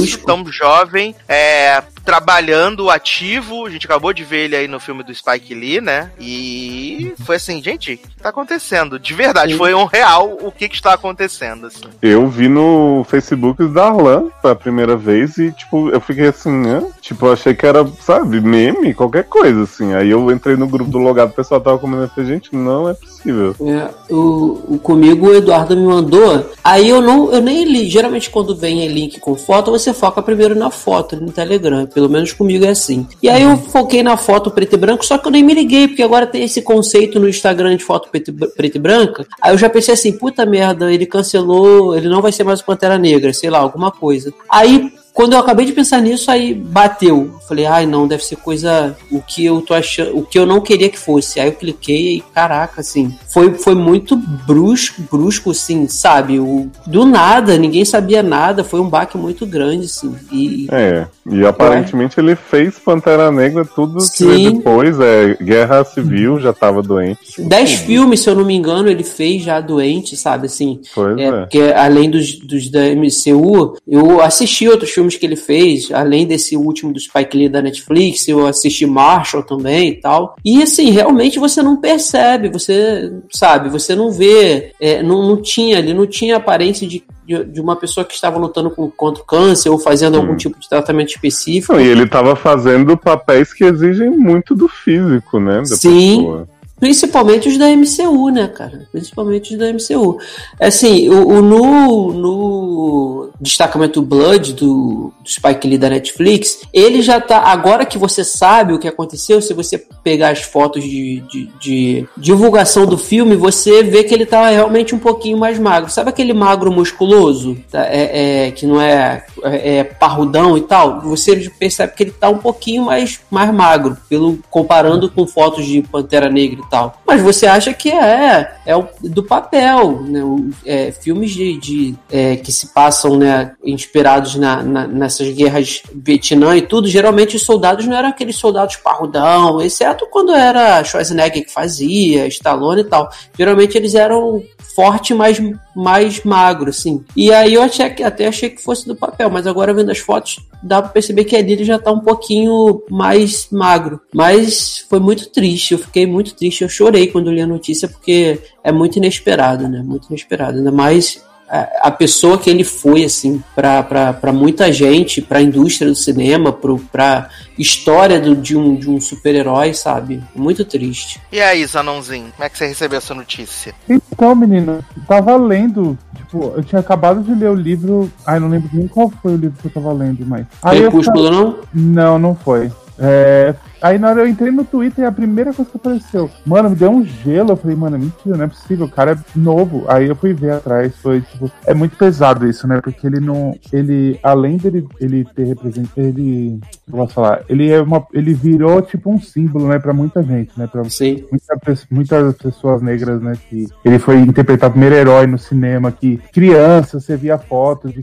isso 0.06 0.19
tão 0.26 0.45
jovem, 0.52 1.15
é, 1.28 1.82
trabalhando 2.06 2.89
ativo. 2.91 3.65
A 3.65 3.69
gente 3.72 3.86
acabou 3.88 4.13
de 4.13 4.24
ver 4.24 4.45
ele 4.45 4.56
aí 4.56 4.67
no 4.67 4.80
filme 4.80 5.02
do 5.04 5.13
Spike 5.15 5.54
Lee, 5.56 5.82
né? 5.82 6.12
E 6.19 7.13
foi 7.26 7.38
assim, 7.38 7.62
gente, 7.63 7.98
tá 8.22 8.30
acontecendo. 8.30 9.00
De 9.00 9.13
verdade, 9.15 9.56
foi 9.58 9.74
um 9.74 9.86
real 9.86 10.38
o 10.41 10.52
que, 10.52 10.69
que 10.69 10.76
está 10.76 10.93
acontecendo. 10.93 11.67
Assim. 11.67 11.84
Eu 12.02 12.28
vi 12.28 12.48
no 12.48 12.98
Facebook 13.03 13.65
da 13.67 13.88
Arlan 13.88 14.29
pela 14.41 14.55
primeira 14.55 14.95
vez 14.95 15.38
e, 15.38 15.51
tipo, 15.51 15.89
eu 15.89 16.01
fiquei 16.01 16.27
assim, 16.27 16.51
né? 16.51 16.83
Tipo, 17.01 17.27
eu 17.27 17.33
achei 17.33 17.53
que 17.53 17.65
era, 17.65 17.85
sabe, 18.01 18.41
meme, 18.41 18.93
qualquer 18.93 19.23
coisa, 19.23 19.63
assim. 19.63 19.93
Aí 19.93 20.09
eu 20.09 20.31
entrei 20.31 20.55
no 20.55 20.67
grupo 20.67 20.89
do 20.89 20.97
logado, 20.97 21.29
o 21.29 21.33
pessoal 21.33 21.62
tava 21.62 21.77
comentando, 21.77 22.03
eu 22.03 22.09
falei, 22.09 22.29
gente, 22.29 22.55
não 22.55 22.89
é 22.89 22.93
possível. 22.93 23.55
É, 23.62 23.89
o, 24.13 24.75
o, 24.75 24.79
comigo 24.79 25.27
o 25.27 25.35
Eduardo 25.35 25.75
me 25.75 25.85
mandou. 25.85 26.45
Aí 26.63 26.89
eu 26.89 27.01
não, 27.01 27.31
eu 27.31 27.41
nem 27.41 27.63
li. 27.63 27.89
Geralmente 27.89 28.29
quando 28.29 28.55
vem 28.55 28.88
link 28.88 29.19
com 29.19 29.35
foto, 29.35 29.71
você 29.71 29.93
foca 29.93 30.21
primeiro 30.21 30.55
na 30.55 30.69
foto 30.69 31.15
no 31.15 31.31
Telegram. 31.31 31.85
Pelo 31.85 32.09
menos 32.09 32.33
comigo 32.33 32.65
é 32.65 32.69
assim. 32.69 33.07
E 33.21 33.29
aí 33.29 33.43
eu 33.43 33.57
foquei 33.57 34.03
na 34.03 34.17
foto 34.17 34.51
preto 34.51 34.73
e 34.73 34.77
branco, 34.77 35.05
só 35.05 35.17
que 35.17 35.27
eu 35.27 35.31
nem 35.31 35.43
me 35.43 35.53
liguei, 35.53 35.88
porque 35.88 36.03
agora 36.03 36.27
tem 36.27 36.43
esse 36.43 36.62
conceito 36.62 37.19
no 37.19 37.29
Instagram 37.29 37.75
de 37.75 37.83
foto 37.83 38.09
preto, 38.09 38.33
preto 38.55 38.75
e 38.75 38.79
branca. 38.79 39.25
Aí 39.41 39.53
eu 39.53 39.57
já 39.57 39.69
pensei 39.69 39.93
assim, 39.93 40.12
puta 40.12 40.45
merda, 40.45 40.91
ele 40.91 41.05
cancelou, 41.05 41.95
ele 41.95 42.09
não 42.09 42.21
vai 42.21 42.31
ser 42.31 42.43
mais 42.43 42.59
o 42.59 42.65
Pantera 42.80 42.98
Negra, 42.98 43.34
sei 43.34 43.50
lá, 43.50 43.60
alguma 43.60 43.92
coisa. 43.92 44.34
Aí 44.50 44.94
quando 45.19 45.34
eu 45.34 45.39
acabei 45.39 45.65
de 45.65 45.73
pensar 45.73 45.99
nisso, 45.99 46.32
aí 46.32 46.53
bateu. 46.53 47.29
Falei, 47.45 47.65
ai 47.65 47.86
não, 47.86 48.08
deve 48.08 48.23
ser 48.23 48.38
coisa 48.38 48.95
o 49.12 49.21
que 49.21 49.43
eu 49.43 49.60
tô 49.60 49.73
achando, 49.73 50.17
o 50.17 50.23
que 50.23 50.39
eu 50.39 50.45
não 50.45 50.62
queria 50.62 50.88
que 50.88 50.97
fosse. 50.97 51.41
Aí 51.41 51.49
eu 51.49 51.51
cliquei 51.51 52.15
e 52.15 52.21
caraca, 52.21 52.79
assim, 52.79 53.13
foi, 53.27 53.53
foi 53.55 53.75
muito 53.75 54.15
brusco, 54.15 55.01
brusco, 55.12 55.51
assim, 55.51 55.89
sabe? 55.89 56.39
O, 56.39 56.71
do 56.88 57.03
nada, 57.03 57.58
ninguém 57.58 57.84
sabia 57.84 58.23
nada, 58.23 58.63
foi 58.63 58.79
um 58.79 58.88
baque 58.88 59.17
muito 59.17 59.45
grande, 59.45 59.88
assim. 59.88 60.15
E, 60.32 60.67
é, 60.71 61.05
e 61.29 61.45
aparentemente 61.45 62.17
é. 62.17 62.23
ele 62.23 62.38
fez 62.38 62.79
Pantera 62.79 63.29
Negra 63.29 63.65
tudo 63.65 63.97
que 64.15 64.51
depois, 64.51 64.97
é 65.01 65.36
Guerra 65.43 65.84
Civil, 65.84 66.39
já 66.39 66.53
tava 66.53 66.82
doente. 66.82 67.19
Dez 67.39 67.73
tudo. 67.73 67.86
filmes, 67.88 68.21
se 68.21 68.29
eu 68.29 68.36
não 68.36 68.45
me 68.45 68.55
engano, 68.55 68.88
ele 68.88 69.03
fez 69.03 69.43
já 69.43 69.60
doente, 69.60 70.15
sabe? 70.15 70.45
Assim, 70.45 70.79
pois 70.95 71.17
é, 71.17 71.23
é. 71.23 71.32
Porque 71.41 71.60
além 71.75 72.10
dos, 72.10 72.39
dos 72.39 72.69
da 72.69 72.84
MCU, 72.95 73.75
eu 73.86 74.21
assisti 74.21 74.65
outros 74.69 74.91
filmes 74.91 75.09
filmes 75.10 75.17
que 75.17 75.26
ele 75.26 75.36
fez, 75.36 75.91
além 75.91 76.28
desse 76.28 76.56
último 76.56 76.93
do 76.93 77.00
Spike 77.00 77.36
Lee 77.36 77.50
da 77.50 77.62
Netflix, 77.62 78.28
eu 78.28 78.45
assisti 78.45 78.86
Marshall 78.86 79.43
também 79.43 79.89
e 79.89 79.95
tal. 79.95 80.36
E 80.45 80.62
assim, 80.62 80.91
realmente 80.91 81.39
você 81.39 81.62
não 81.62 81.78
percebe, 81.78 82.50
você 82.50 83.12
sabe, 83.32 83.69
você 83.69 83.95
não 83.95 84.12
vê, 84.12 84.72
é, 84.80 85.02
não, 85.02 85.28
não 85.28 85.41
tinha, 85.41 85.80
ele 85.80 85.93
não 85.93 86.06
tinha 86.06 86.38
aparência 86.38 86.88
de 86.88 87.04
de, 87.45 87.62
uma 87.62 87.76
pessoa 87.76 88.04
que 88.04 88.15
estava 88.15 88.39
lutando 88.39 88.72
contra 88.72 89.22
o 89.22 89.26
câncer 89.26 89.69
ou 89.69 89.78
fazendo 89.78 90.17
hum. 90.17 90.22
algum 90.22 90.36
tipo 90.36 90.60
de 90.60 90.67
tratamento 90.67 91.10
específico. 91.10 91.74
Não, 91.74 91.80
e 91.80 91.88
ele 91.88 92.06
estava 92.06 92.36
fazendo 92.36 92.98
papéis 92.98 93.54
que 93.54 93.63
exigem 93.63 94.10
muito 94.10 94.56
do 94.56 94.67
físico, 94.67 95.39
né? 95.39 95.63
Sim. 95.63 96.17
Pessoa. 96.17 96.48
Principalmente 96.80 97.48
os 97.50 97.58
da 97.58 97.67
MCU, 97.69 98.30
né, 98.30 98.48
cara? 98.48 98.88
Principalmente 98.91 99.54
os 99.54 99.60
da 99.60 99.72
MCU. 99.72 100.17
Assim, 100.60 101.10
o, 101.10 101.28
o 101.28 101.41
no, 101.41 102.13
no 102.13 103.29
destacamento 103.39 104.02
Blood 104.02 104.54
do, 104.54 105.13
do 105.21 105.30
Spike 105.30 105.67
Lee 105.67 105.78
da 105.78 105.89
Netflix, 105.89 106.62
ele 106.73 107.02
já 107.02 107.19
tá. 107.21 107.39
Agora 107.39 107.86
que 107.86 107.97
você 107.97 108.23
sabe 108.23 108.73
o 108.73 108.80
que 108.80 108.88
aconteceu, 108.88 109.41
se 109.41 109.54
você 109.54 109.78
pegar 110.04 110.30
as 110.30 110.41
fotos 110.41 110.84
de, 110.84 111.21
de, 111.32 111.49
de 111.60 112.08
divulgação 112.17 112.86
do 112.86 112.97
filme, 112.97 113.36
você 113.36 113.84
vê 113.84 114.04
que 114.04 114.13
ele 114.13 114.25
tá 114.25 114.49
realmente 114.49 114.93
um 114.93 114.99
pouquinho 114.99 115.38
mais 115.38 115.58
magro. 115.58 115.89
Sabe 115.89 116.10
aquele 116.10 116.34
magro 116.34 116.71
musculoso? 116.71 117.58
Tá? 117.71 117.86
É, 117.86 118.47
é, 118.47 118.52
que 118.52 118.65
não 118.65 118.82
é, 118.82 119.25
é, 119.43 119.78
é 119.78 119.84
parrudão 119.84 120.58
e 120.58 120.62
tal? 120.62 121.02
Você 121.02 121.49
percebe 121.58 121.93
que 121.95 122.04
ele 122.04 122.12
tá 122.12 122.30
um 122.30 122.38
pouquinho 122.38 122.86
mais, 122.86 123.19
mais 123.30 123.54
magro, 123.54 123.97
pelo, 124.10 124.39
comparando 124.49 125.10
com 125.10 125.25
fotos 125.25 125.65
de 125.65 125.82
Pantera 125.82 126.30
Negra 126.30 126.62
tal. 126.69 126.95
Mas 127.06 127.21
você 127.21 127.45
acha 127.45 127.73
que 127.73 127.89
é, 127.89 128.52
é 128.65 128.88
do 129.02 129.23
papel, 129.23 130.02
né? 130.02 130.21
É, 130.65 130.91
filmes 130.91 131.32
de, 131.32 131.58
de 131.58 131.95
é, 132.12 132.36
que 132.36 132.52
se 132.52 132.73
passam, 132.73 133.17
né, 133.17 133.29
inspirados 133.63 134.36
na, 134.36 134.62
na, 134.63 134.88
nessas 134.88 135.30
guerras 135.30 135.82
Vietnã 135.94 136.56
e 136.56 136.62
tudo, 136.62 136.88
geralmente 136.88 137.36
os 137.36 137.44
soldados 137.44 137.86
não 137.86 137.96
eram 137.96 138.10
aqueles 138.10 138.36
soldados 138.36 138.78
parrudão, 138.78 139.62
exceto 139.62 140.08
quando 140.10 140.34
era 140.34 140.84
Schwarzenegger 140.84 141.46
que 141.46 141.52
fazia, 141.52 142.28
Stallone 142.28 142.82
e 142.82 142.86
tal. 142.86 143.10
Geralmente 143.38 143.78
eles 143.78 143.96
eram 143.96 144.44
forte, 144.76 145.13
mas 145.13 145.42
mais 145.76 146.24
magro, 146.24 146.70
assim. 146.70 147.04
E 147.13 147.34
aí 147.34 147.56
eu 147.56 147.62
achei, 147.62 147.86
até 147.86 148.28
achei 148.28 148.50
que 148.50 148.63
fosse 148.63 148.88
do 148.88 148.96
papel, 148.96 149.30
mas 149.30 149.46
agora 149.46 149.74
vendo 149.74 149.92
as 149.92 149.98
fotos, 149.98 150.39
dá 150.63 150.82
pra 150.82 150.92
perceber 150.92 151.26
que 151.26 151.36
a 151.36 151.42
dele 151.42 151.65
já 151.65 151.78
tá 151.78 151.92
um 151.92 152.00
pouquinho 152.00 152.82
mais 152.89 153.50
magro. 153.52 154.00
Mas 154.13 154.86
foi 154.89 155.00
muito 155.00 155.30
triste, 155.30 155.74
eu 155.74 155.80
fiquei 155.80 156.06
muito 156.06 156.34
triste, 156.34 156.62
eu 156.62 156.70
chorei 156.70 157.08
quando 157.08 157.32
li 157.32 157.42
a 157.42 157.48
notícia, 157.48 157.89
porque 157.89 158.39
é 158.63 158.72
muito 158.72 158.98
inesperado, 158.98 159.68
né? 159.68 159.82
Muito 159.84 160.08
inesperado. 160.08 160.58
Ainda 160.58 160.72
mais 160.72 161.22
a 161.49 161.89
pessoa 161.89 162.38
que 162.38 162.49
ele 162.49 162.63
foi, 162.63 163.03
assim, 163.03 163.43
para 163.55 164.31
muita 164.31 164.71
gente, 164.71 165.19
para 165.21 165.39
a 165.39 165.41
indústria 165.41 165.89
do 165.89 165.95
cinema, 165.95 166.53
para 166.53 167.27
história 167.57 168.19
do, 168.19 168.35
de 168.35 168.55
um, 168.55 168.75
de 168.75 168.89
um 168.89 169.01
super-herói, 169.01 169.73
sabe? 169.73 170.23
Muito 170.35 170.63
triste. 170.63 171.19
E 171.31 171.41
aí, 171.41 171.65
Zanãozinho, 171.65 172.31
como 172.35 172.45
é 172.45 172.49
que 172.49 172.57
você 172.57 172.67
recebeu 172.67 172.99
essa 172.99 173.15
notícia? 173.15 173.73
Então, 173.89 174.35
menino, 174.35 174.85
tava 175.07 175.35
lendo, 175.38 175.97
tipo, 176.15 176.53
eu 176.55 176.63
tinha 176.63 176.79
acabado 176.79 177.23
de 177.23 177.33
ler 177.33 177.49
o 177.49 177.55
livro, 177.55 178.12
ai, 178.25 178.39
não 178.39 178.49
lembro 178.49 178.69
nem 178.71 178.88
qual 178.88 179.12
foi 179.21 179.33
o 179.33 179.38
livro 179.38 179.57
que 179.59 179.67
eu 179.67 179.71
tava 179.71 179.91
lendo, 179.91 180.23
mas... 180.25 180.45
Crepúsculo, 180.62 181.31
não? 181.31 181.57
Não, 181.73 182.19
não 182.19 182.35
foi. 182.35 182.71
É, 182.99 183.55
Aí 183.82 183.98
na 183.98 184.10
hora 184.10 184.22
eu 184.22 184.28
entrei 184.28 184.52
no 184.52 184.63
Twitter 184.63 185.04
e 185.04 185.08
a 185.08 185.12
primeira 185.12 185.54
coisa 185.54 185.70
que 185.70 185.78
apareceu, 185.78 186.30
mano, 186.46 186.70
me 186.70 186.76
deu 186.76 186.92
um 186.92 187.04
gelo. 187.04 187.52
Eu 187.52 187.58
falei, 187.58 187.76
mano, 187.76 187.96
é 187.96 188.00
mentira, 188.00 188.38
não 188.38 188.46
é 188.46 188.48
possível, 188.48 188.86
o 188.86 188.89
cara 188.89 189.12
é 189.13 189.18
novo. 189.36 189.86
Aí 189.88 190.08
eu 190.08 190.15
fui 190.15 190.34
ver 190.34 190.54
atrás, 190.54 190.96
foi 190.98 191.22
tipo, 191.22 191.52
é 191.65 191.74
muito 191.74 191.96
pesado 191.96 192.48
isso, 192.48 192.68
né? 192.68 192.80
Porque 192.82 193.06
ele 193.06 193.20
não. 193.20 193.58
Ele, 193.72 194.20
além 194.22 194.58
dele 194.58 194.88
ele 195.00 195.26
ter 195.36 195.46
representado, 195.46 195.89
ele. 195.98 196.60
Eu 196.88 196.94
posso 196.94 197.13
falar, 197.13 197.44
ele 197.48 197.70
é 197.72 197.82
uma. 197.82 198.06
Ele 198.13 198.34
virou 198.34 198.82
tipo 198.82 199.12
um 199.12 199.20
símbolo, 199.20 199.68
né, 199.68 199.80
pra 199.80 199.94
muita 199.94 200.22
gente, 200.24 200.52
né? 200.58 200.68
Pra 200.68 200.84
Sim. 200.86 201.26
Muita, 201.32 201.86
muitas 201.89 202.38
pessoas 202.38 202.82
negras, 202.82 203.22
né? 203.22 203.34
Que 203.50 203.68
ele 203.86 204.00
foi 204.00 204.20
interpretar 204.20 204.70
o 204.70 204.72
primeiro 204.72 204.96
herói 204.96 205.28
no 205.28 205.38
cinema, 205.38 205.92
que 205.92 206.18
crianças, 206.34 207.06
você 207.06 207.15
via 207.15 207.38
fotos 207.38 207.94
de, 207.94 208.02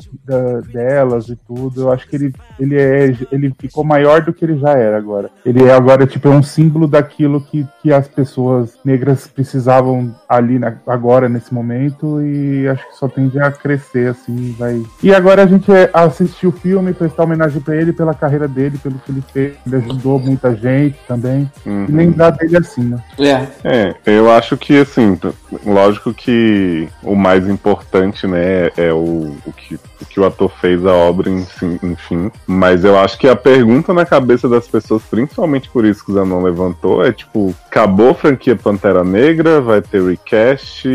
delas 0.73 1.29
e 1.29 1.37
tudo. 1.37 1.83
Eu 1.83 1.93
acho 1.93 2.09
que 2.09 2.17
ele, 2.17 2.33
ele, 2.59 2.77
é, 2.77 3.17
ele 3.31 3.55
ficou 3.59 3.85
maior 3.85 4.23
do 4.23 4.33
que 4.33 4.45
ele 4.45 4.59
já 4.59 4.71
era 4.73 4.97
agora. 4.97 5.31
Ele 5.45 5.66
é 5.67 5.73
agora 5.73 6.07
tipo 6.07 6.29
é 6.29 6.31
um 6.31 6.43
símbolo 6.43 6.87
daquilo 6.87 7.41
que, 7.41 7.67
que 7.83 7.93
as 7.93 8.09
pessoas 8.09 8.75
negras 8.85 9.27
precisavam 9.27 10.15
ali 10.29 10.59
na, 10.59 10.75
agora 10.87 11.29
nesse 11.29 11.53
momento 11.53 12.21
e 12.23 12.69
acho 12.69 12.87
que 12.89 12.97
só 12.97 13.09
tende 13.09 13.39
a 13.39 13.51
crescer 13.51 14.11
assim, 14.11 14.55
vai. 14.59 14.83
E 15.03 15.15
agora 15.15 15.43
a 15.43 15.47
gente 15.47 15.71
é, 15.73 15.91
assistiu 15.93 16.51
o 16.51 16.53
filme, 16.53 16.93
prestar 16.93 17.25
homenagem 17.25 17.61
para 17.61 17.77
ele 17.77 17.93
pela 17.93 18.15
carreira 18.15 18.49
dele, 18.49 18.79
pelo 18.79 18.99
que 18.99 19.11
ele 19.11 19.23
fez, 19.33 19.55
ele 19.67 19.77
ajudou 19.77 20.19
muita 20.19 20.55
gente 20.55 20.99
também. 21.07 21.51
Uhum. 21.65 21.87
E 21.89 21.93
lembrar 21.93 22.31
dele 22.31 22.57
assim, 22.57 22.83
né? 22.85 23.03
É. 23.19 23.47
é, 23.65 23.95
eu 24.07 24.31
acho 24.31 24.57
que 24.57 24.79
assim, 24.79 25.19
lógico 25.65 26.13
que 26.13 26.89
o 27.03 27.15
mais 27.15 27.49
importante, 27.49 28.27
né, 28.27 28.71
é 28.77 28.93
o, 28.93 29.37
o 29.47 29.53
que 29.53 29.79
o 30.01 30.05
que 30.07 30.21
o 30.21 30.25
ator 30.25 30.51
fez 30.61 30.85
a 30.85 30.93
obra, 30.93 31.31
enfim. 31.31 32.31
Mas 32.47 32.85
eu 32.85 32.99
acho 32.99 33.19
que 33.19 33.29
a 33.29 33.37
pergunta 33.37 33.93
na 33.93 34.05
cabeça 34.05 34.49
das 34.49 34.69
pessoas, 34.69 35.03
principalmente 35.03 35.69
por 35.71 35.85
isso 35.85 36.05
que 36.05 36.11
o 36.11 36.15
Zanon 36.15 36.43
levantou, 36.43 37.05
é 37.05 37.13
tipo, 37.13 37.55
acabou 37.67 38.11
a 38.11 38.15
franquia 38.15 38.57
Pantera 38.57 39.03
Negra, 39.03 39.61
vai 39.61 39.81
ter 39.81 40.03
recast, 40.03 40.89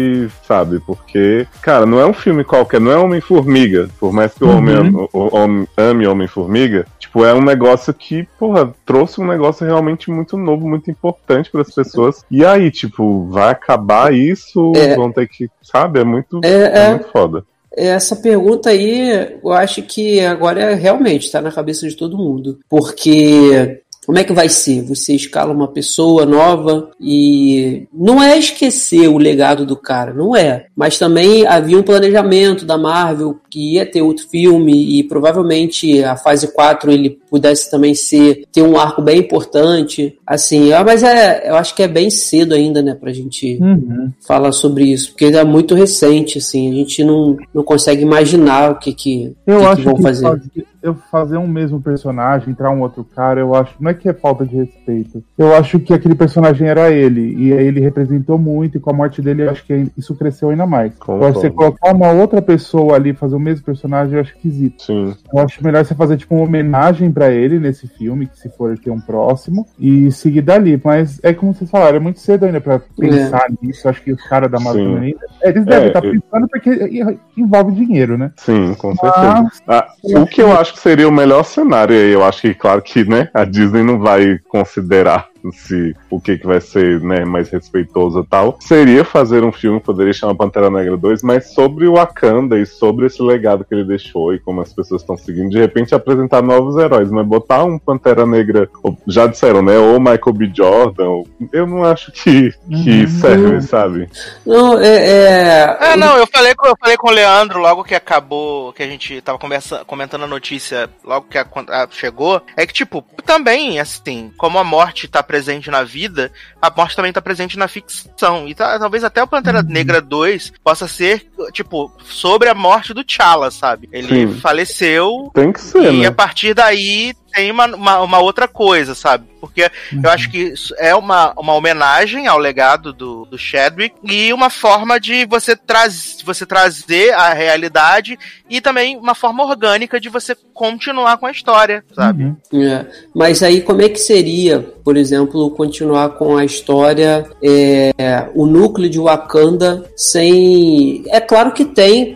sabe? 0.48 0.80
Porque, 0.80 1.48
cara, 1.62 1.86
não 1.86 2.00
é 2.00 2.06
um 2.06 2.14
filme 2.14 2.44
qualquer, 2.44 2.80
não 2.80 2.92
é 2.92 2.98
Homem-Formiga, 2.98 3.90
por 4.00 4.14
mais 4.14 4.34
que 4.34 4.44
o 4.44 4.50
Homem, 4.50 4.76
uhum. 4.78 5.08
o, 5.12 5.38
o, 5.38 5.68
ame 5.78 6.08
Homem-Formiga, 6.08 6.86
tipo, 7.00 7.26
é 7.26 7.34
um 7.34 7.42
negócio 7.42 7.94
que, 7.94 8.28
porra, 8.40 8.74
trouxe 8.86 9.20
um 9.20 9.28
negócio 9.28 9.66
realmente 9.66 10.12
muito 10.12 10.38
novo, 10.38 10.68
muito 10.68 10.90
importante 10.90 11.50
para 11.52 11.62
as 11.62 11.74
pessoas. 11.74 12.24
E 12.30 12.46
aí, 12.46 12.70
tipo, 12.70 13.28
vai 13.30 13.52
acabar 13.52 14.14
isso? 14.14 14.51
É. 14.76 14.96
Vão 14.96 15.12
ter 15.12 15.28
que, 15.28 15.50
sabe? 15.62 16.00
É 16.00 16.04
muito, 16.04 16.42
é, 16.44 16.50
é, 16.50 16.78
é 16.86 16.90
muito 16.92 17.08
foda. 17.10 17.44
Essa 17.76 18.16
pergunta 18.16 18.70
aí, 18.70 19.38
eu 19.42 19.52
acho 19.52 19.82
que 19.84 20.20
agora 20.20 20.76
realmente 20.76 21.26
está 21.26 21.42
na 21.42 21.52
cabeça 21.52 21.88
de 21.88 21.96
todo 21.96 22.18
mundo. 22.18 22.60
Porque 22.70 23.82
como 24.06 24.18
é 24.18 24.24
que 24.24 24.34
vai 24.34 24.50
ser? 24.50 24.82
Você 24.84 25.14
escala 25.14 25.54
uma 25.54 25.68
pessoa 25.68 26.26
nova 26.26 26.90
e 27.00 27.88
não 27.94 28.22
é 28.22 28.38
esquecer 28.38 29.08
o 29.08 29.18
legado 29.18 29.66
do 29.66 29.78
cara, 29.78 30.14
não 30.14 30.36
é. 30.36 30.66
Mas 30.76 30.98
também 30.98 31.46
havia 31.46 31.78
um 31.78 31.84
planejamento 31.84 32.66
da 32.66 32.78
Marvel 32.78 33.40
que 33.52 33.74
ia 33.76 33.86
ter 33.86 34.02
outro 34.02 34.28
filme 34.30 35.00
e 35.00 35.04
provavelmente 35.04 36.04
a 36.04 36.16
fase 36.16 36.52
4 36.54 36.92
ele 36.92 37.20
pudesse 37.30 37.70
também 37.70 37.94
ser 37.94 38.46
ter 38.52 38.62
um 38.62 38.78
arco 38.80 39.02
bem 39.02 39.20
importante. 39.20 40.18
Assim, 40.26 40.70
mas 40.86 41.04
é, 41.04 41.50
eu 41.50 41.56
acho 41.56 41.76
que 41.76 41.84
é 41.84 41.88
bem 41.88 42.10
cedo 42.10 42.54
ainda, 42.56 42.82
né, 42.82 42.96
pra 42.96 43.12
gente 43.14 43.60
Uhum. 43.62 44.12
falar 44.26 44.52
sobre 44.54 44.86
isso, 44.86 45.12
porque 45.12 45.26
é 45.26 45.44
muito 45.44 45.76
recente, 45.76 46.38
assim, 46.38 46.72
a 46.72 46.74
gente 46.74 47.04
não, 47.04 47.38
não 47.54 47.64
consegue 47.64 48.02
imaginar 48.02 48.72
o 48.72 48.76
que 48.80 48.94
que, 48.94 49.36
Eu 49.46 49.58
que, 49.60 49.62
que 49.66 49.72
acho 49.72 49.82
vão 49.84 49.96
que 49.96 50.02
fazer. 50.02 50.26
fazer, 50.28 50.66
eu 50.82 50.96
fazer 51.12 51.38
um 51.38 51.48
mesmo 51.48 51.80
personagem, 51.82 52.50
entrar 52.50 52.72
um 52.72 52.82
outro 52.82 53.04
cara, 53.04 53.40
eu 53.40 53.54
acho. 53.54 53.76
Não 53.80 53.92
é 53.92 53.94
que 53.94 54.10
é 54.10 54.14
falta 54.14 54.44
de 54.46 54.56
respeito. 54.56 55.24
Eu 55.38 55.54
acho 55.56 55.80
que 55.80 55.94
aquele 55.94 56.16
personagem 56.16 56.68
era 56.68 56.92
ele. 56.92 57.36
E 57.38 57.54
aí 57.54 57.68
ele 57.68 57.80
representou 57.80 58.38
muito, 58.38 58.78
e 58.78 58.80
com 58.80 58.90
a 58.90 58.94
morte 58.94 59.22
dele, 59.22 59.44
eu 59.44 59.52
acho 59.52 59.64
que 59.64 59.88
isso 59.98 60.16
cresceu 60.16 60.50
ainda 60.50 60.66
mais. 60.66 60.92
Que 60.94 61.06
você 61.06 61.50
Concordo. 61.50 61.78
colocar 61.80 61.94
uma 61.96 62.12
outra 62.12 62.42
pessoa 62.42 62.96
ali, 62.96 63.14
fazer 63.14 63.36
o 63.36 63.40
mesmo 63.42 63.66
personagem, 63.66 64.14
eu 64.16 64.22
acho 64.22 64.34
esquisito. 64.36 64.84
Sim. 64.84 65.16
Eu 65.34 65.40
acho 65.40 65.64
melhor 65.64 65.84
você 65.84 65.96
fazer 65.96 66.18
tipo 66.18 66.36
uma 66.36 66.46
homenagem 66.46 67.12
pra 67.12 67.30
ele 67.32 67.60
nesse 67.60 67.88
filme, 67.88 68.28
que 68.28 68.38
se 68.40 68.50
for 68.50 68.78
ter 68.78 68.92
um 68.92 69.00
próximo, 69.00 69.68
e 69.80 70.12
seguir 70.12 70.42
dali. 70.42 70.80
Mas 70.84 71.20
é 71.24 71.34
como 71.34 71.54
vocês 71.54 71.70
falaram, 71.70 71.98
é 71.98 72.00
muito 72.00 72.20
cedo 72.20 72.46
ainda 72.46 72.62
pra 72.62 72.80
pensar 72.98 73.46
nisso. 73.62 73.86
Eu 73.88 73.92
acho 73.92 74.02
que 74.02 74.12
os 74.12 74.24
caras 74.28 74.50
da 74.52 74.60
Marvel 74.60 74.98
ainda. 74.98 75.20
Eles 75.44 75.66
devem 75.66 75.86
É, 75.86 75.88
estar 75.88 76.04
eu- 76.06 76.12
pensando 76.12 76.48
porque 76.48 76.90
envolve 77.36 77.74
dinheiro, 77.74 78.18
né? 78.18 78.32
Sim, 78.38 78.74
com 78.76 78.90
Mas- 78.90 79.00
certeza. 79.00 79.52
Ah, 79.68 79.88
o 80.22 80.26
que 80.26 80.42
eu 80.42 80.52
acho 80.60 80.74
que 80.74 80.80
seria 80.80 81.08
o 81.08 81.12
melhor 81.12 81.44
cenário, 81.44 81.96
e 81.96 82.12
eu 82.14 82.24
acho 82.24 82.42
que, 82.42 82.54
claro 82.54 82.82
que, 82.82 83.04
né, 83.04 83.30
a 83.34 83.44
Disney 83.46 83.84
não 83.84 84.00
vai 84.00 84.40
considerar 84.50 85.31
se 85.52 85.96
o 86.10 86.20
que, 86.20 86.38
que 86.38 86.46
vai 86.48 86.62
ser 86.62 87.00
né, 87.02 87.26
mais 87.26 87.50
respeitoso 87.50 88.20
e 88.20 88.26
tal, 88.28 88.58
seria 88.62 89.04
fazer 89.04 89.44
um 89.44 89.52
filme, 89.52 89.80
poderia 89.80 90.14
chamar 90.14 90.36
Pantera 90.36 90.70
Negra 90.70 90.98
2, 90.98 91.24
mas 91.24 91.54
sobre 91.54 91.88
o 91.88 91.94
Wakanda 91.94 92.58
e 92.60 92.66
sobre 92.66 93.06
esse 93.08 93.22
legado 93.22 93.66
que 93.66 93.74
ele 93.74 93.84
deixou 93.86 94.34
e 94.34 94.40
como 94.40 94.62
as 94.62 94.74
pessoas 94.74 95.02
estão 95.02 95.18
seguindo, 95.18 95.50
de 95.50 95.60
repente 95.60 95.96
apresentar 95.96 96.42
novos 96.42 96.76
heróis, 96.78 97.10
mas 97.10 97.26
botar 97.26 97.64
um 97.64 97.80
Pantera 97.80 98.26
Negra, 98.26 98.70
já 99.08 99.28
disseram, 99.28 99.62
né, 99.62 99.78
ou 99.78 100.00
Michael 100.00 100.34
B. 100.34 100.52
Jordan, 100.54 101.24
eu 101.52 101.66
não 101.66 101.84
acho 101.84 102.12
que, 102.12 102.52
que 102.84 103.02
Uhum. 103.02 103.08
serve, 103.08 103.62
sabe? 103.62 104.10
Não, 104.46 104.78
é, 104.80 104.88
é, 104.88 105.78
É, 105.82 105.96
não, 105.98 106.18
eu 106.18 106.28
falei, 106.28 106.54
com, 106.56 106.68
eu 106.68 106.76
falei 106.80 106.98
com 106.98 107.10
o 107.10 107.14
Leandro 107.14 107.60
logo 107.60 107.84
que 107.84 107.96
acabou, 107.96 108.74
que 108.74 108.84
a 108.84 108.88
gente 108.88 109.22
tava 109.22 109.38
conversa, 109.38 109.84
comentando 109.86 110.24
a 110.24 110.28
notícia 110.28 110.90
logo 111.04 111.28
que 111.30 111.38
a, 111.38 111.46
a- 111.70 111.88
chegou, 111.92 112.42
é 112.56 112.66
que, 112.66 112.74
tipo, 112.74 113.04
também, 113.26 113.80
assim, 113.80 114.32
como 114.38 114.58
a 114.60 114.64
morte 114.64 115.08
tá 115.08 115.22
presente 115.32 115.72
na 115.72 115.82
vida, 115.82 116.30
a 116.62 116.70
morte 116.70 116.94
também 116.94 117.14
tá 117.14 117.22
presente 117.22 117.58
na 117.58 117.70
ficção. 117.70 118.50
E 118.50 118.54
tá- 118.54 118.78
talvez 118.78 119.02
até 119.02 119.24
o 119.24 119.28
Pantera 119.28 119.64
Negra 119.64 120.02
2 120.02 120.52
possa 120.62 120.90
ser, 120.90 121.26
tipo, 121.54 121.90
sobre 122.04 122.50
a 122.50 122.54
morte 122.54 122.94
do 122.94 123.02
T'Challa, 123.02 123.50
sabe? 123.50 123.88
Ele 123.94 124.28
Sim. 124.28 124.40
faleceu 124.42 125.32
Tem 125.34 125.54
que 125.54 125.62
ser, 125.62 125.94
e 125.94 126.02
né? 126.02 126.08
a 126.08 126.12
partir 126.12 126.54
daí 126.54 127.14
tem 127.32 127.52
uma, 127.52 127.66
uma, 127.68 128.00
uma 128.02 128.20
outra 128.20 128.48
coisa, 128.48 128.94
sabe? 128.94 129.26
Porque 129.40 129.72
eu 130.04 130.10
acho 130.12 130.30
que 130.30 130.38
isso 130.38 130.74
é 130.78 130.94
uma, 130.94 131.34
uma 131.36 131.56
homenagem 131.56 132.28
ao 132.28 132.38
legado 132.38 132.94
do, 132.94 133.26
do 133.26 133.38
Chadwick 133.40 133.96
e 134.04 134.32
uma 134.32 134.52
forma 134.52 135.00
de 135.00 135.26
você, 135.26 135.56
traz, 135.56 136.18
você 136.24 136.46
trazer 136.46 137.12
a 137.14 137.34
realidade 137.34 138.20
e 138.48 138.62
também 138.62 138.98
uma 138.98 139.16
forma 139.16 139.44
orgânica 139.44 140.00
de 140.00 140.10
você 140.10 140.36
continuar 140.54 141.18
com 141.18 141.26
a 141.26 141.32
história, 141.32 141.84
sabe? 141.96 142.36
Uhum. 142.52 142.64
É, 142.64 142.86
mas 143.16 143.42
aí 143.42 143.62
como 143.62 143.82
é 143.82 143.90
que 143.90 143.98
seria, 143.98 144.60
por 144.60 144.96
exemplo, 144.96 145.50
continuar 145.52 146.10
com 146.10 146.38
a 146.38 146.46
história, 146.46 147.26
é, 147.42 148.30
o 148.36 148.46
núcleo 148.46 148.90
de 148.90 149.00
Wakanda 149.00 149.84
sem. 149.96 151.04
É 151.08 151.20
claro 151.20 151.52
que 151.52 151.66
tem 151.66 152.16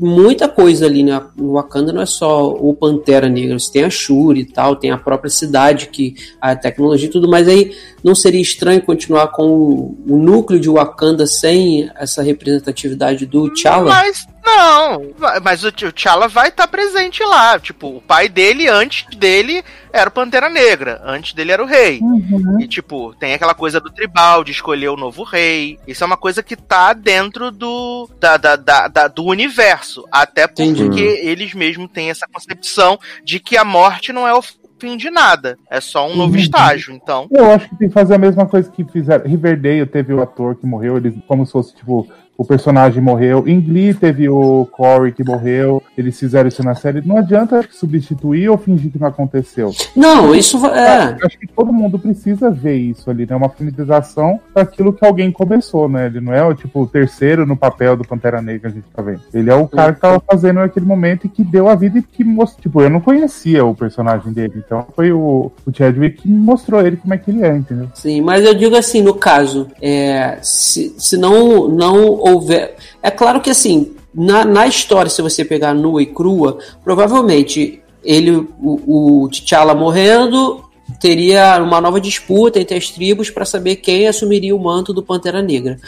muita 0.00 0.48
coisa 0.48 0.86
ali, 0.86 1.04
né? 1.04 1.22
O 1.38 1.52
Wakanda 1.52 1.92
não 1.92 2.02
é 2.02 2.06
só 2.06 2.48
o 2.48 2.74
Pantera 2.74 3.28
Negra, 3.28 3.58
você 3.58 3.70
tem 3.70 3.84
a 3.84 3.90
Shuri 3.90 4.40
e 4.40 4.44
tal, 4.54 4.76
tem 4.76 4.90
a 4.90 4.96
própria 4.96 5.30
cidade, 5.30 5.88
que 5.88 6.14
a 6.40 6.54
tecnologia 6.56 7.08
e 7.08 7.10
tudo, 7.10 7.28
mas 7.28 7.48
aí 7.48 7.76
não 8.02 8.14
seria 8.14 8.40
estranho 8.40 8.80
continuar 8.80 9.28
com 9.28 9.48
o, 9.48 9.98
o 10.08 10.16
núcleo 10.16 10.60
de 10.60 10.70
Wakanda 10.70 11.26
sem 11.26 11.90
essa 11.96 12.22
representatividade 12.22 13.26
do 13.26 13.52
T'Challa? 13.52 13.90
Mas 13.90 14.26
não, 14.44 15.14
mas 15.42 15.64
o 15.64 15.72
T'Challa 15.72 16.28
vai 16.28 16.48
estar 16.48 16.66
presente 16.68 17.22
lá. 17.24 17.58
Tipo, 17.58 17.96
o 17.96 18.00
pai 18.00 18.28
dele, 18.28 18.68
antes 18.68 19.06
dele, 19.16 19.62
era 19.92 20.08
o 20.08 20.12
Pantera 20.12 20.48
Negra. 20.48 21.00
Antes 21.04 21.32
dele 21.32 21.52
era 21.52 21.62
o 21.62 21.66
rei. 21.66 21.98
Uhum. 22.00 22.58
E, 22.60 22.68
tipo, 22.68 23.14
tem 23.14 23.34
aquela 23.34 23.54
coisa 23.54 23.80
do 23.80 23.90
tribal, 23.90 24.44
de 24.44 24.52
escolher 24.52 24.88
o 24.88 24.96
novo 24.96 25.22
rei. 25.22 25.78
Isso 25.86 26.04
é 26.04 26.06
uma 26.06 26.16
coisa 26.16 26.42
que 26.42 26.56
tá 26.56 26.92
dentro 26.92 27.50
do, 27.50 28.08
da, 28.20 28.36
da, 28.36 28.56
da- 28.56 28.88
da- 28.88 29.08
do 29.08 29.24
universo. 29.24 30.04
Até 30.12 30.46
porque 30.46 30.62
Entendi. 30.62 31.02
eles 31.02 31.54
mesmos 31.54 31.90
têm 31.90 32.10
essa 32.10 32.26
concepção 32.30 32.98
de 33.24 33.40
que 33.40 33.56
a 33.56 33.64
morte 33.64 34.12
não 34.12 34.26
é 34.28 34.34
o 34.34 34.42
fim 34.78 34.96
de 34.96 35.08
nada. 35.08 35.56
É 35.70 35.80
só 35.80 36.06
um 36.06 36.16
novo 36.16 36.34
Uhum. 36.34 36.38
estágio. 36.40 36.92
Então, 36.92 37.26
Eu 37.30 37.50
acho 37.52 37.68
que 37.68 37.76
tem 37.76 37.88
que 37.88 37.94
fazer 37.94 38.14
a 38.14 38.18
mesma 38.18 38.44
coisa 38.46 38.70
que 38.70 38.84
fizeram. 38.84 39.24
Riverdale 39.26 39.86
teve 39.86 40.12
o 40.12 40.20
ator 40.20 40.56
que 40.56 40.66
morreu, 40.66 40.96
eles 40.98 41.14
como 41.26 41.46
se 41.46 41.52
fosse, 41.52 41.74
tipo, 41.74 42.06
o 42.36 42.44
personagem 42.44 43.02
morreu. 43.02 43.44
Em 43.46 43.60
Glee 43.60 43.94
teve 43.94 44.28
o 44.28 44.66
Corey 44.66 45.12
que 45.12 45.24
morreu. 45.24 45.82
Eles 45.96 46.18
fizeram 46.18 46.48
isso 46.48 46.62
na 46.62 46.74
série. 46.74 47.06
Não 47.06 47.18
adianta 47.18 47.64
substituir 47.70 48.48
ou 48.48 48.58
fingir 48.58 48.90
que 48.90 48.98
não 48.98 49.08
aconteceu. 49.08 49.72
Não, 49.94 50.34
isso 50.34 50.64
é. 50.66 51.16
Acho 51.22 51.38
que 51.38 51.46
todo 51.46 51.72
mundo 51.72 51.98
precisa 51.98 52.50
ver 52.50 52.76
isso 52.76 53.08
ali, 53.10 53.26
né? 53.26 53.36
Uma 53.36 53.48
finalização 53.48 54.40
daquilo 54.54 54.92
que 54.92 55.04
alguém 55.04 55.30
começou, 55.30 55.88
né? 55.88 56.06
Ele 56.06 56.20
não 56.20 56.32
é 56.32 56.44
o 56.44 56.54
tipo 56.54 56.82
o 56.82 56.86
terceiro 56.86 57.46
no 57.46 57.56
papel 57.56 57.96
do 57.96 58.04
Pantera 58.04 58.42
Negra 58.42 58.60
que 58.60 58.66
a 58.66 58.70
gente 58.70 58.86
tá 58.92 59.02
vendo. 59.02 59.20
Ele 59.32 59.50
é 59.50 59.54
o 59.54 59.68
cara 59.68 59.92
que 59.92 60.00
tava 60.00 60.20
fazendo 60.20 60.56
naquele 60.56 60.86
momento 60.86 61.26
e 61.26 61.28
que 61.28 61.44
deu 61.44 61.68
a 61.68 61.74
vida 61.74 61.98
e 61.98 62.02
que 62.02 62.24
mostrou. 62.24 62.62
Tipo, 62.62 62.80
eu 62.82 62.90
não 62.90 63.00
conhecia 63.00 63.64
o 63.64 63.74
personagem 63.74 64.32
dele. 64.32 64.54
Então 64.64 64.86
foi 64.94 65.12
o, 65.12 65.52
o 65.66 65.72
Chadwick 65.72 66.22
que 66.22 66.28
mostrou 66.28 66.80
ele 66.80 66.96
como 66.96 67.14
é 67.14 67.18
que 67.18 67.30
ele 67.30 67.44
é, 67.44 67.56
entendeu? 67.56 67.88
Sim, 67.94 68.20
mas 68.22 68.44
eu 68.44 68.54
digo 68.54 68.76
assim, 68.76 69.02
no 69.02 69.14
caso, 69.14 69.68
é, 69.80 70.38
se, 70.42 70.94
se 70.98 71.16
não, 71.16 71.68
não 71.68 72.23
houver. 72.24 72.76
É 73.02 73.10
claro 73.10 73.40
que 73.40 73.50
assim, 73.50 73.94
na, 74.14 74.44
na 74.44 74.66
história, 74.66 75.10
se 75.10 75.20
você 75.20 75.44
pegar 75.44 75.74
nua 75.74 76.02
e 76.02 76.06
crua, 76.06 76.58
provavelmente 76.82 77.82
ele, 78.02 78.30
o, 78.60 79.24
o 79.24 79.28
T'Challa 79.28 79.74
morrendo, 79.74 80.64
teria 81.00 81.62
uma 81.62 81.80
nova 81.80 82.00
disputa 82.00 82.60
entre 82.60 82.76
as 82.76 82.90
tribos 82.90 83.30
para 83.30 83.44
saber 83.44 83.76
quem 83.76 84.06
assumiria 84.06 84.54
o 84.54 84.62
manto 84.62 84.92
do 84.92 85.02
Pantera 85.02 85.42
Negra. 85.42 85.78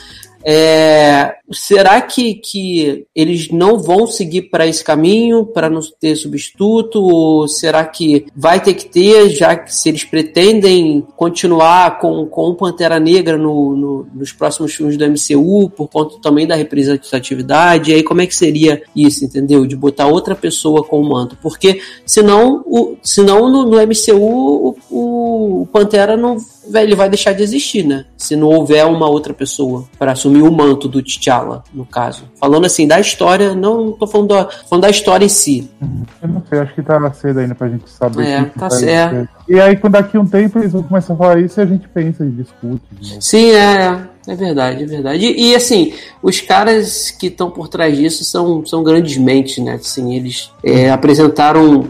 É, 0.45 1.35
será 1.53 2.01
que, 2.01 2.35
que 2.35 3.05
eles 3.15 3.51
não 3.51 3.79
vão 3.79 4.07
seguir 4.07 4.43
para 4.43 4.67
esse 4.67 4.83
caminho, 4.85 5.45
para 5.47 5.69
não 5.69 5.81
ter 6.01 6.15
substituto? 6.17 7.03
Ou 7.03 7.49
será 7.49 7.85
que 7.85 8.27
vai 8.35 8.61
ter 8.63 8.75
que 8.75 8.87
ter, 8.87 9.29
já 9.31 9.57
que 9.57 9.75
se 9.75 9.89
eles 9.89 10.05
pretendem 10.05 11.05
continuar 11.17 11.99
com, 11.99 12.27
com 12.27 12.49
o 12.51 12.55
Pantera 12.55 12.99
Negra 13.01 13.37
no, 13.37 13.77
no- 13.77 14.07
nos 14.15 14.33
próximos 14.33 14.73
filmes 14.75 14.97
do 14.97 15.05
MCU, 15.05 15.71
por 15.71 15.89
conta 15.89 16.17
também 16.21 16.47
da 16.47 16.55
representatividade? 16.55 17.91
E 17.91 17.95
aí, 17.95 18.03
como 18.03 18.21
é 18.21 18.27
que 18.27 18.35
seria 18.35 18.83
isso, 18.95 19.25
entendeu? 19.25 19.67
De 19.67 19.77
botar 19.77 20.07
outra 20.07 20.35
pessoa 20.35 20.85
com 20.85 21.01
o 21.01 21.09
manto? 21.09 21.37
Porque 21.43 21.81
senão, 22.05 22.63
o, 22.67 22.97
senão 23.03 23.49
no, 23.51 23.65
no 23.65 23.77
MCU 23.83 24.17
o, 24.69 24.77
o- 24.97 25.67
Pantera 25.73 26.17
não 26.17 26.37
ele 26.75 26.95
vai 26.97 27.09
deixar 27.09 27.33
de 27.33 27.43
existir, 27.43 27.85
né? 27.85 28.05
Se 28.17 28.35
não 28.35 28.49
houver 28.49 28.85
uma 28.87 29.09
outra 29.09 29.33
pessoa 29.33 29.85
para 29.99 30.13
assumir 30.13 30.43
o 30.43 30.51
manto 30.51 30.89
do 30.89 31.01
T'Challa, 31.03 31.63
no 31.73 31.85
caso. 31.85 32.25
Falando 32.41 32.65
assim 32.65 32.87
da 32.89 32.99
história, 32.99 33.55
não 33.55 33.93
tô 33.93 34.07
falando 34.07 34.29
da, 34.29 34.49
falando 34.69 34.83
da 34.83 34.91
história 34.91 35.25
em 35.25 35.29
si. 35.29 35.71
Eu 36.21 36.29
não 36.29 36.43
sei, 36.49 36.59
acho 36.59 36.75
que 36.75 36.83
tá 36.83 37.13
cedo 37.13 37.39
ainda 37.41 37.55
pra 37.55 37.69
gente 37.69 37.89
saber. 37.89 38.27
É, 38.27 38.45
tá 38.47 38.69
vai 38.69 38.79
certo. 38.79 39.29
E 39.49 39.61
aí, 39.61 39.77
quando 39.77 39.93
daqui 39.93 40.19
um 40.19 40.27
tempo 40.27 40.59
eles 40.59 40.73
vão 40.73 40.83
começar 40.83 41.15
a 41.15 41.17
falar 41.17 41.41
isso, 41.41 41.61
a 41.61 41.67
gente 41.67 41.87
pensa 41.89 42.25
e 42.25 42.31
discute. 42.31 42.83
novo. 43.01 43.21
Sim, 43.23 43.51
é, 43.53 44.01
é 44.27 44.35
verdade, 44.35 44.83
é 44.83 44.87
verdade. 44.87 45.25
E, 45.25 45.51
e, 45.51 45.55
assim, 45.55 45.93
os 46.21 46.41
caras 46.41 47.13
que 47.13 47.29
estão 47.29 47.49
por 47.51 47.69
trás 47.69 47.97
disso 47.97 48.25
são, 48.25 48.67
são 48.67 48.83
grandes 48.83 49.17
mentes, 49.17 49.63
né? 49.63 49.75
Assim, 49.75 50.17
eles 50.17 50.51
é, 50.65 50.91
apresentaram 50.91 51.87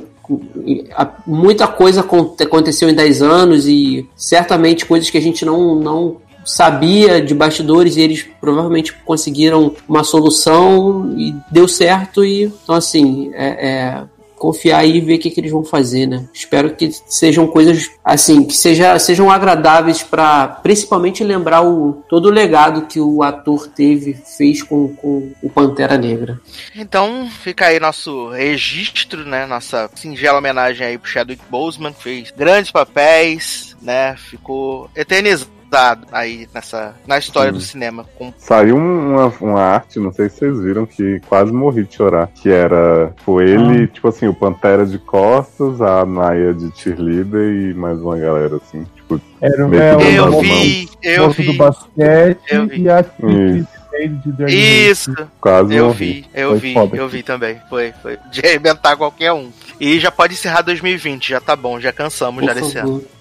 muita 1.27 1.67
coisa 1.67 2.01
aconte- 2.01 2.43
aconteceu 2.43 2.89
em 2.89 2.95
10 2.95 3.23
anos 3.23 3.67
e 3.67 4.09
certamente 4.17 4.87
coisas 4.87 5.09
que 5.11 5.19
a 5.19 5.23
gente 5.23 5.45
não, 5.45 5.75
não 5.75 6.17
sabia 6.45 7.21
de 7.21 7.35
bastidores 7.35 7.97
e 7.97 8.01
eles 8.01 8.27
provavelmente 8.41 8.93
conseguiram 9.05 9.75
uma 9.89 10.05
solução 10.05 11.13
e 11.19 11.35
deu 11.51 11.67
certo 11.67 12.25
e 12.25 12.45
então 12.45 12.75
assim 12.75 13.31
é, 13.35 13.47
é, 13.69 14.03
confiar 14.37 14.81
aí 14.81 14.97
e 14.97 15.01
ver 15.01 15.17
o 15.17 15.19
que, 15.19 15.31
que 15.31 15.41
eles 15.41 15.51
vão 15.51 15.65
fazer, 15.65 16.07
né? 16.07 16.25
Espero 16.33 16.75
que 16.75 16.91
sejam 17.07 17.47
coisas 17.47 17.91
assim, 18.05 18.45
que 18.45 18.55
seja, 18.55 18.99
sejam 18.99 19.31
agradáveis 19.31 20.03
para 20.03 20.47
principalmente 20.49 21.25
lembrar 21.25 21.63
o, 21.63 22.05
todo 22.09 22.27
o 22.27 22.31
legado 22.31 22.87
que 22.87 23.01
o 23.01 23.23
ator 23.23 23.67
teve, 23.69 24.15
fez 24.15 24.63
com, 24.63 24.95
com 24.95 25.33
o 25.43 25.49
Pantera 25.49 25.97
Negra. 25.97 26.41
Então, 26.75 27.29
fica 27.43 27.67
aí 27.67 27.81
nosso 27.81 28.29
registro, 28.31 29.25
né? 29.25 29.47
Nossa 29.47 29.91
singela 29.95 30.39
homenagem 30.39 30.87
aí 30.87 30.99
pro 30.99 31.11
Chadwick 31.11 31.43
Boseman, 31.51 31.93
fez 31.93 32.31
grandes 32.31 32.71
papéis, 32.71 33.75
né? 33.81 34.17
Ficou 34.17 34.91
eternizado 34.95 35.56
usado 35.67 36.07
aí 36.13 36.49
nessa, 36.55 36.95
na 37.07 37.19
história 37.19 37.53
Sim. 37.53 37.59
do 37.59 37.63
cinema. 37.63 38.07
Com... 38.17 38.33
Saiu 38.39 38.77
um, 38.77 39.15
uma, 39.15 39.33
uma 39.41 39.61
arte, 39.61 39.99
não 39.99 40.13
sei 40.13 40.29
se 40.29 40.39
vocês 40.39 40.61
viram, 40.61 40.87
que 40.87 41.21
quase 41.29 41.53
morri 41.53 41.85
de 41.85 41.95
chorar. 41.95 42.29
Que 42.35 42.51
era 42.51 43.13
foi 43.25 43.51
ele, 43.51 43.87
tipo 43.89 44.09
assim, 44.09 44.27
o 44.27 44.35
Pantera 44.35 44.87
de 44.87 44.99
Costas, 44.99 45.81
a 45.81 46.05
Naya 46.07 46.55
de 46.55 46.71
cheerleader 46.79 47.51
e 47.71 47.75
mais 47.75 48.01
uma 48.01 48.17
galera 48.17 48.57
assim. 48.57 48.87
Tipo, 48.97 49.21
Era 49.41 49.69
Meio 49.69 49.83
é, 49.83 49.97
que 49.97 50.05
o 50.05 50.09
Eu 50.11 50.41
vi, 50.41 50.89
eu 51.03 51.27
moço 51.27 51.43
do 51.43 51.53
vi. 51.53 51.59
basquete 51.59 52.41
Eu 52.49 52.67
vi. 52.67 52.83
e 52.83 52.89
a 52.91 53.01
Isso. 53.01 53.69
de 53.99 54.33
Dragon 54.33 54.53
Isso, 54.53 55.15
quase 55.41 55.75
eu 55.75 55.87
morri. 55.87 55.97
vi, 55.97 56.27
eu 56.35 56.51
Foi 56.51 56.59
vi, 56.59 56.75
foda. 56.75 56.97
eu 56.97 57.09
vi 57.09 57.23
também. 57.23 57.61
Foi, 57.69 57.93
foi. 58.03 58.19
De 58.31 58.41
arrebentar 58.47 58.97
qualquer 58.97 59.33
um. 59.33 59.51
E 59.81 59.99
já 59.99 60.11
pode 60.11 60.35
encerrar 60.35 60.63
2020, 60.63 61.31
já 61.31 61.41
tá 61.41 61.55
bom, 61.57 61.81
já 61.81 61.93
cansamos 61.93 62.41
Por 62.45 62.47
já 62.49 62.55
desse 62.61 62.79
ano. 62.79 62.89
favor. 63.01 63.17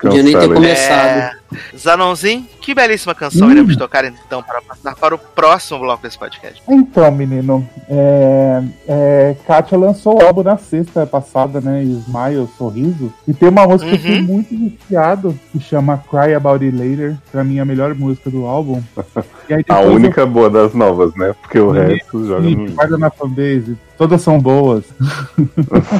Podia 0.00 0.22
nem 0.22 0.38
ter 0.38 0.52
começado. 0.52 1.18
É, 1.18 1.32
Zanãozinho, 1.76 2.46
que 2.60 2.74
belíssima 2.74 3.14
canção 3.14 3.48
Hum. 3.48 3.50
iremos 3.52 3.76
tocar 3.76 4.04
então 4.04 4.42
para 4.42 4.60
passar 4.62 4.94
para 4.96 5.14
o 5.14 5.18
próximo 5.18 5.78
bloco 5.80 6.02
desse 6.02 6.18
podcast. 6.18 6.62
Então, 6.68 7.10
menino, 7.10 7.68
é, 7.88 8.62
é, 8.88 9.36
Kátia 9.46 9.78
lançou 9.78 10.20
o 10.20 10.24
álbum 10.26 10.42
na 10.42 10.56
sexta 10.56 11.06
passada, 11.06 11.60
né? 11.60 11.82
Smile, 11.82 12.48
Sorriso. 12.58 13.12
E 13.28 13.32
tem 13.34 13.48
uma 13.48 13.66
música 13.66 13.90
que 13.90 13.96
eu 13.96 14.00
fui 14.00 14.18
Uhum. 14.18 14.22
muito 14.22 14.48
viciado, 14.56 15.38
que 15.52 15.60
chama 15.60 16.02
Cry 16.10 16.34
About 16.34 16.64
It 16.64 16.76
Later. 16.76 17.16
Pra 17.30 17.44
mim, 17.44 17.58
a 17.60 17.64
melhor 17.64 17.94
música 17.94 18.30
do 18.30 18.46
álbum. 18.46 18.82
E 19.48 19.54
aí, 19.54 19.60
A 19.68 19.74
depois 19.74 19.86
eu- 19.86 19.92
única 19.94 20.26
boa 20.26 20.50
das 20.50 20.74
novas, 20.74 21.14
né? 21.14 21.32
Porque 21.40 21.60
o 21.60 21.72
Sim, 21.72 21.78
resto 21.78 22.26
joga 22.26 22.40
no 22.50 22.72
guarda 22.72 22.98
na 22.98 23.10
fanbase. 23.10 23.76
Todas 23.96 24.20
são 24.20 24.40
boas. 24.40 24.82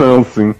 Não, 0.00 0.24
sim. 0.24 0.52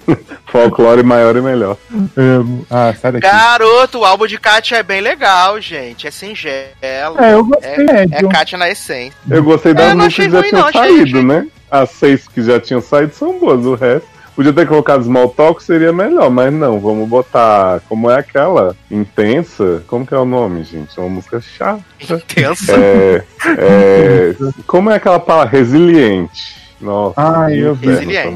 Folclore 0.47 1.03
maior 1.03 1.37
e 1.37 1.41
melhor. 1.43 1.76
Amo. 2.16 2.64
Ah, 2.70 2.95
sai 2.95 3.12
daqui. 3.12 3.26
Garoto, 3.26 3.99
o 3.99 4.05
álbum 4.05 4.26
de 4.26 4.39
Kátia 4.39 4.76
é 4.76 4.82
bem 4.87 5.01
legal, 5.01 5.61
gente. 5.61 6.07
É 6.07 6.11
singelo. 6.11 7.16
É, 7.20 7.34
eu 7.34 7.45
gostei, 7.45 7.70
É, 7.70 8.07
é 8.11 8.28
Kátia 8.28 8.57
na 8.59 8.70
essência. 8.70 9.12
Eu 9.30 9.43
gostei 9.43 9.74
das 9.74 9.87
É, 9.91 10.09
que 10.09 10.28
já 10.30 10.39
ruim, 10.39 10.49
tinham 10.49 10.62
não, 10.64 10.72
saído, 10.72 11.03
achei- 11.03 11.22
né? 11.24 11.47
As 11.70 11.91
seis 11.91 12.28
que 12.28 12.43
já 12.43 12.61
tinham 12.61 12.80
saído 12.80 13.12
são 13.14 13.39
boas, 13.39 13.64
o 13.66 13.74
resto. 13.74 14.07
Podia 14.37 14.53
ter 14.53 14.68
colocado 14.68 15.03
Small 15.03 15.30
Talk, 15.30 15.62
seria 15.64 15.93
melhor, 15.95 16.30
mas 16.30 16.53
não, 16.53 16.78
vamos 16.78 17.09
botar. 17.09 17.80
Como 17.89 18.11
é 18.11 18.18
aquela? 18.18 18.76
Intensa? 18.91 19.82
Como 19.87 20.07
que 20.07 20.12
é 20.14 20.18
o 20.18 20.26
nome, 20.26 20.62
gente? 20.62 20.97
É 20.97 21.01
uma 21.01 21.09
música 21.09 21.41
chata. 21.41 21.82
Intensa. 21.99 22.74
É, 22.76 23.22
é, 23.59 24.34
como 24.66 24.91
é 24.91 24.97
aquela 24.97 25.18
palavra? 25.18 25.59
Resiliente. 25.59 26.55
Nossa. 26.78 27.14
Ah, 27.16 27.47
que 27.49 27.59
eu. 27.59 27.78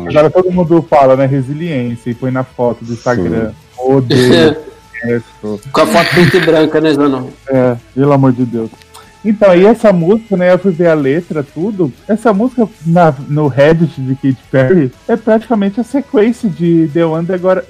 Agora 0.09 0.31
todo 0.31 0.51
mundo 0.51 0.85
fala, 0.89 1.15
né? 1.17 1.27
Resiliência 1.27 2.09
e 2.11 2.15
põe 2.15 2.31
na 2.31 2.45
foto 2.45 2.83
do 2.83 2.95
Instagram. 2.95 3.53
Odeio 3.77 4.53
isso. 4.53 4.57
Com 5.73 5.81
a 5.81 5.87
foto 5.87 6.11
preta 6.11 6.37
e 6.37 6.41
branca, 6.41 6.81
né, 6.81 6.93
Zanão? 6.95 7.31
É, 7.49 7.77
pelo 7.95 8.13
amor 8.13 8.33
de 8.33 8.45
Deus. 8.45 8.71
Então, 9.23 9.55
e 9.55 9.67
essa 9.67 9.93
música, 9.93 10.35
né? 10.35 10.51
Eu 10.51 10.59
fui 10.59 10.73
ver 10.73 10.87
a 10.89 10.95
letra, 10.95 11.43
tudo. 11.43 11.93
Essa 12.09 12.33
música 12.33 12.67
na, 12.87 13.13
no 13.29 13.49
Reddit 13.49 14.01
de 14.01 14.15
Katy 14.15 14.39
Perry 14.51 14.93
é 15.07 15.15
praticamente 15.15 15.79
a 15.79 15.85
sequência 15.85 16.49
de 16.49 16.89
The 16.93 17.05
One 17.05 17.27
That 17.27 17.39
Got, 17.43 17.63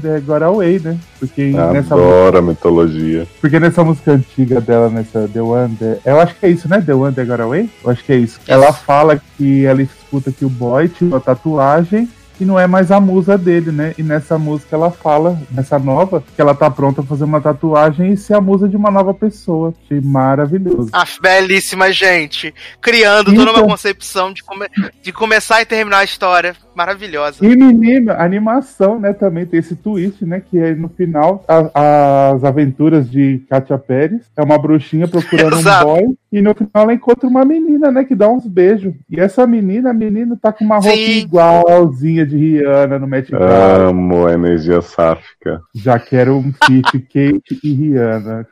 The 0.00 0.20
Got 0.20 0.42
Away, 0.44 0.78
né? 0.78 0.96
Porque 1.18 1.42
nessa, 1.50 1.74
música- 1.74 1.94
Adoro 1.94 2.38
a 2.38 2.42
mitologia. 2.42 3.26
porque 3.38 3.60
nessa 3.60 3.84
música 3.84 4.12
antiga 4.12 4.62
dela, 4.62 4.88
nessa 4.88 5.28
The 5.30 5.42
One 5.42 5.76
That, 5.76 6.00
Eu 6.06 6.20
acho 6.20 6.34
que 6.36 6.46
é 6.46 6.48
isso, 6.48 6.66
né? 6.66 6.80
The 6.80 6.94
Got 7.26 7.40
Away? 7.42 7.68
Eu 7.84 7.90
acho 7.90 8.02
que 8.02 8.12
é 8.12 8.16
isso. 8.16 8.40
Ela 8.48 8.72
fala 8.72 9.20
que 9.36 9.66
ela 9.66 9.82
escuta 9.82 10.32
que 10.32 10.46
o 10.46 10.48
boy 10.48 10.88
tinha 10.88 11.08
uma 11.10 11.20
tatuagem 11.20 12.08
e 12.40 12.44
não 12.44 12.58
é 12.58 12.66
mais 12.66 12.90
a 12.90 13.00
musa 13.00 13.36
dele, 13.36 13.70
né? 13.72 13.94
E 13.98 14.02
nessa 14.02 14.38
música 14.38 14.76
ela 14.76 14.90
fala, 14.90 15.38
nessa 15.50 15.78
nova, 15.78 16.22
que 16.34 16.40
ela 16.40 16.54
tá 16.54 16.70
pronta 16.70 17.00
a 17.00 17.04
fazer 17.04 17.24
uma 17.24 17.40
tatuagem 17.40 18.12
e 18.12 18.16
ser 18.16 18.34
a 18.34 18.40
musa 18.40 18.68
de 18.68 18.76
uma 18.76 18.90
nova 18.90 19.12
pessoa. 19.14 19.74
Achei 19.84 20.00
maravilhoso. 20.00 20.88
Ah, 20.92 21.04
belíssima, 21.20 21.92
gente. 21.92 22.54
Criando 22.80 23.34
toda 23.34 23.50
uma 23.50 23.58
Então. 23.58 23.68
concepção 23.68 24.32
de, 24.32 24.42
come- 24.44 24.68
de 25.02 25.12
começar 25.12 25.60
e 25.62 25.66
terminar 25.66 25.98
a 25.98 26.04
história. 26.04 26.54
Maravilhosa. 26.78 27.44
E 27.44 27.56
menino, 27.56 28.12
a 28.12 28.22
animação, 28.24 29.00
né, 29.00 29.12
também 29.12 29.44
tem 29.44 29.58
esse 29.58 29.74
twist, 29.74 30.24
né, 30.24 30.40
que 30.40 30.56
é 30.56 30.76
no 30.76 30.88
final 30.88 31.44
a- 31.48 32.30
as 32.34 32.44
aventuras 32.44 33.10
de 33.10 33.42
Katia 33.50 33.76
Pérez, 33.76 34.22
é 34.36 34.42
uma 34.44 34.56
bruxinha 34.56 35.08
procurando 35.08 35.56
um 35.58 35.62
boy 35.82 36.16
e 36.30 36.40
no 36.40 36.54
final 36.54 36.70
ela 36.84 36.94
encontra 36.94 37.28
uma 37.28 37.44
menina, 37.44 37.90
né, 37.90 38.04
que 38.04 38.14
dá 38.14 38.28
uns 38.28 38.46
beijos. 38.46 38.94
E 39.10 39.18
essa 39.18 39.44
menina, 39.44 39.90
a 39.90 39.92
menina 39.92 40.38
tá 40.40 40.52
com 40.52 40.64
uma 40.64 40.76
roupa 40.76 40.96
Sim. 40.96 41.18
igualzinha 41.22 42.24
de 42.24 42.36
Rihanna 42.36 42.98
no 43.00 43.08
Met 43.08 43.28
Gala. 43.32 43.88
Amo 43.88 44.26
a 44.28 44.32
energia 44.34 44.80
sáfica. 44.80 45.60
Já 45.74 45.98
quero 45.98 46.36
um 46.36 46.52
feat 46.64 46.92
Kate 47.12 47.58
e 47.64 47.72
Rihanna. 47.74 48.46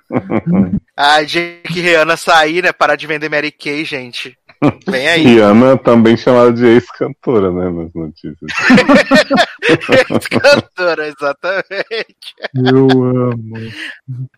Ah, 0.96 1.22
dia 1.22 1.58
que 1.62 1.80
Rihanna 1.80 2.16
sair, 2.16 2.62
né? 2.62 2.72
Parar 2.72 2.96
de 2.96 3.06
vender 3.06 3.28
Mary 3.28 3.52
Kay, 3.52 3.84
gente. 3.84 4.36
Vem 4.86 5.08
aí. 5.08 5.22
Rihanna 5.22 5.76
também 5.76 6.16
chamada 6.16 6.52
de 6.52 6.66
ex-cantora, 6.66 7.50
né? 7.50 7.70
Nas 7.70 7.92
notícias. 7.94 8.50
Cantora, 10.30 11.08
exatamente. 11.08 12.34
Eu 12.54 12.86
amo. 12.90 13.56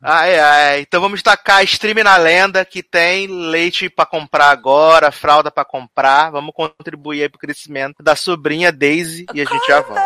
Ai, 0.02 0.38
ai. 0.38 0.80
Então 0.80 1.00
vamos 1.00 1.22
tacar 1.22 1.62
stream 1.64 2.02
na 2.02 2.16
lenda 2.16 2.64
que 2.64 2.82
tem 2.82 3.26
leite 3.26 3.88
pra 3.88 4.06
comprar 4.06 4.50
agora, 4.50 5.12
fralda 5.12 5.50
pra 5.50 5.64
comprar. 5.64 6.30
Vamos 6.30 6.54
contribuir 6.54 7.22
aí 7.22 7.28
pro 7.28 7.38
crescimento 7.38 8.02
da 8.02 8.16
sobrinha 8.16 8.72
Daisy 8.72 9.26
e 9.34 9.40
a 9.40 9.44
gente 9.44 9.66
já 9.66 9.80
volta. 9.80 10.02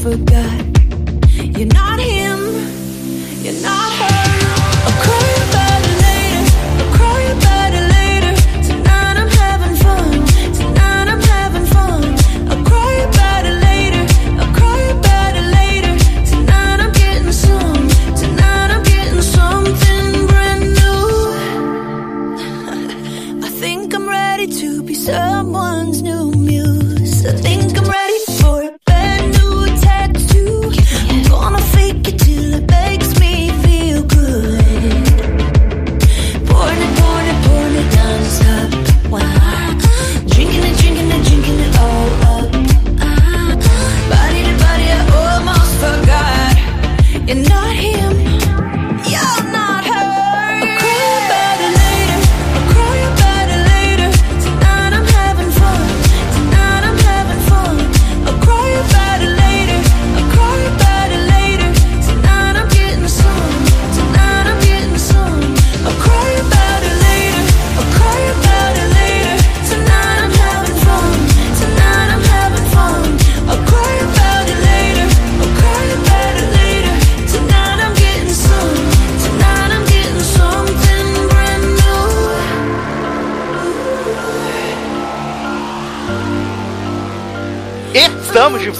Forgot. 0.00 0.64
You're 1.58 1.66
not 1.66 2.00
him, 2.00 2.38
you're 3.42 3.60
not 3.60 3.89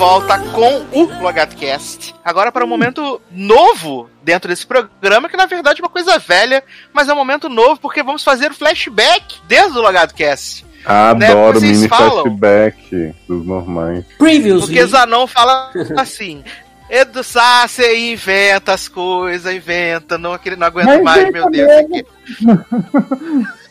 volta 0.00 0.38
com 0.38 0.78
o 0.98 1.22
Logadcast. 1.22 2.14
Agora 2.24 2.50
para 2.50 2.64
um 2.64 2.68
momento 2.68 3.20
novo 3.30 4.08
dentro 4.22 4.48
desse 4.48 4.66
programa, 4.66 5.28
que 5.28 5.36
na 5.36 5.44
verdade 5.44 5.78
é 5.82 5.84
uma 5.84 5.90
coisa 5.90 6.18
velha, 6.18 6.64
mas 6.90 7.06
é 7.06 7.12
um 7.12 7.16
momento 7.16 7.50
novo 7.50 7.78
porque 7.78 8.02
vamos 8.02 8.24
fazer 8.24 8.50
o 8.50 8.54
flashback 8.54 9.36
desde 9.46 9.76
o 9.78 9.82
Logadcast. 9.82 10.64
Adoro 10.86 11.18
Né, 11.18 11.34
vocês 11.60 11.76
mini 11.80 11.88
falam? 11.88 12.22
flashback 12.22 13.14
dos 13.28 13.44
normais. 13.44 14.06
Previously. 14.16 14.74
Porque 14.74 14.86
Zanon 14.86 15.26
fala 15.26 15.70
assim. 15.98 16.42
Edu 16.88 17.22
Sá, 17.22 17.68
você 17.68 17.94
inventa 18.10 18.72
as 18.72 18.88
coisas, 18.88 19.54
inventa, 19.54 20.16
não, 20.16 20.32
aquele- 20.32 20.56
não 20.56 20.66
aguento 20.66 20.86
Mas 20.86 21.02
mais, 21.02 21.28
inventa 21.28 21.50
meu 21.50 21.50
Deus. 21.50 21.70
aqui. 21.72 22.06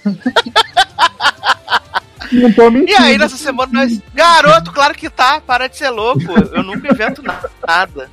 Não 2.31 2.51
tô 2.51 2.67
E 2.67 2.71
mentindo. 2.71 3.01
aí, 3.01 3.17
nessa 3.17 3.37
semana, 3.37 3.71
nós. 3.73 3.99
Garoto, 4.13 4.71
claro 4.71 4.93
que 4.93 5.09
tá, 5.09 5.41
para 5.41 5.67
de 5.67 5.77
ser 5.77 5.89
louco. 5.89 6.21
Eu 6.53 6.61
nunca 6.61 6.91
invento 6.93 7.23
na- 7.23 7.39
nada. 7.67 8.11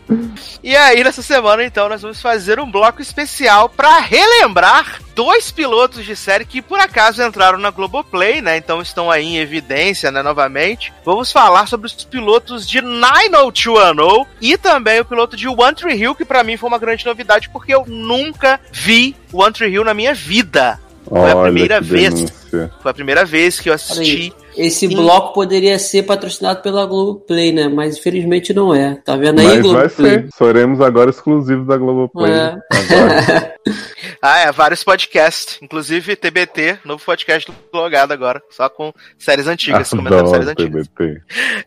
E 0.63 0.75
aí, 0.75 1.05
nessa 1.05 1.21
semana, 1.23 1.63
então, 1.65 1.87
nós 1.89 2.01
vamos 2.01 2.23
fazer 2.23 2.59
um 2.59 2.71
bloco 2.71 3.03
especial 3.03 3.69
pra 3.69 3.99
relembrar 3.99 5.01
dois 5.15 5.51
pilotos 5.51 6.05
de 6.05 6.15
série 6.17 6.45
que 6.47 6.63
por 6.63 6.79
acaso 6.79 7.23
entraram 7.23 7.59
na 7.59 7.71
Globoplay, 7.71 8.41
né? 8.41 8.57
Então 8.57 8.81
estão 8.81 9.11
aí 9.11 9.25
em 9.25 9.39
evidência, 9.39 10.11
né? 10.11 10.23
Novamente. 10.23 10.93
Vamos 11.05 11.31
falar 11.33 11.67
sobre 11.67 11.87
os 11.87 12.05
pilotos 12.05 12.67
de 12.67 12.81
90210 12.81 14.27
e 14.41 14.57
também 14.57 15.01
o 15.01 15.05
piloto 15.05 15.37
de 15.37 15.49
One 15.49 15.75
Tree 15.75 15.97
Hill, 16.01 16.15
que 16.15 16.25
pra 16.25 16.45
mim 16.45 16.57
foi 16.57 16.69
uma 16.69 16.79
grande 16.79 17.05
novidade, 17.05 17.49
porque 17.51 17.75
eu 17.75 17.85
nunca 17.87 18.61
vi 18.73 19.15
One 19.33 19.53
Tree 19.53 19.73
Hill 19.73 19.85
na 19.85 19.95
minha 19.95 20.15
vida. 20.15 20.81
Foi 21.09 21.31
a 21.31 21.43
primeira 21.43 21.81
vez. 21.81 22.15
denúncia. 22.15 22.71
Foi 22.81 22.91
a 22.91 22.95
primeira 22.95 23.25
vez 23.25 23.61
que 23.61 23.69
eu 23.69 23.75
assisti. 23.75 24.33
Esse 24.57 24.89
Sim. 24.89 24.97
bloco 24.97 25.35
poderia 25.35 25.79
ser 25.79 26.03
patrocinado 26.05 26.63
pela 26.63 26.87
Globoplay, 26.87 27.53
né? 27.53 27.69
Mas 27.69 27.99
infelizmente 27.99 28.53
não 28.53 28.75
é. 28.75 28.97
Tá 29.05 29.17
vendo 29.17 29.41
aí, 29.41 29.63
Mas 29.63 29.73
vai 29.73 29.89
ser. 29.89 30.29
Seremos 30.37 30.81
agora 30.81 31.11
exclusivos 31.11 31.67
da 31.67 31.77
Globoplay. 31.77 32.33
É. 32.33 32.57
Agora. 32.73 33.55
Ah, 34.23 34.41
é, 34.41 34.53
vários 34.53 34.83
podcasts. 34.83 35.59
Inclusive 35.61 36.17
TBT, 36.17 36.79
novo 36.85 37.05
podcast 37.05 37.53
logado 37.73 38.12
agora. 38.12 38.43
Só 38.51 38.69
com 38.69 38.93
séries 39.19 39.47
antigas, 39.47 39.91
comentando 39.91 40.31
séries 40.31 40.49
antigas. 40.49 40.89
TBT. 40.89 41.23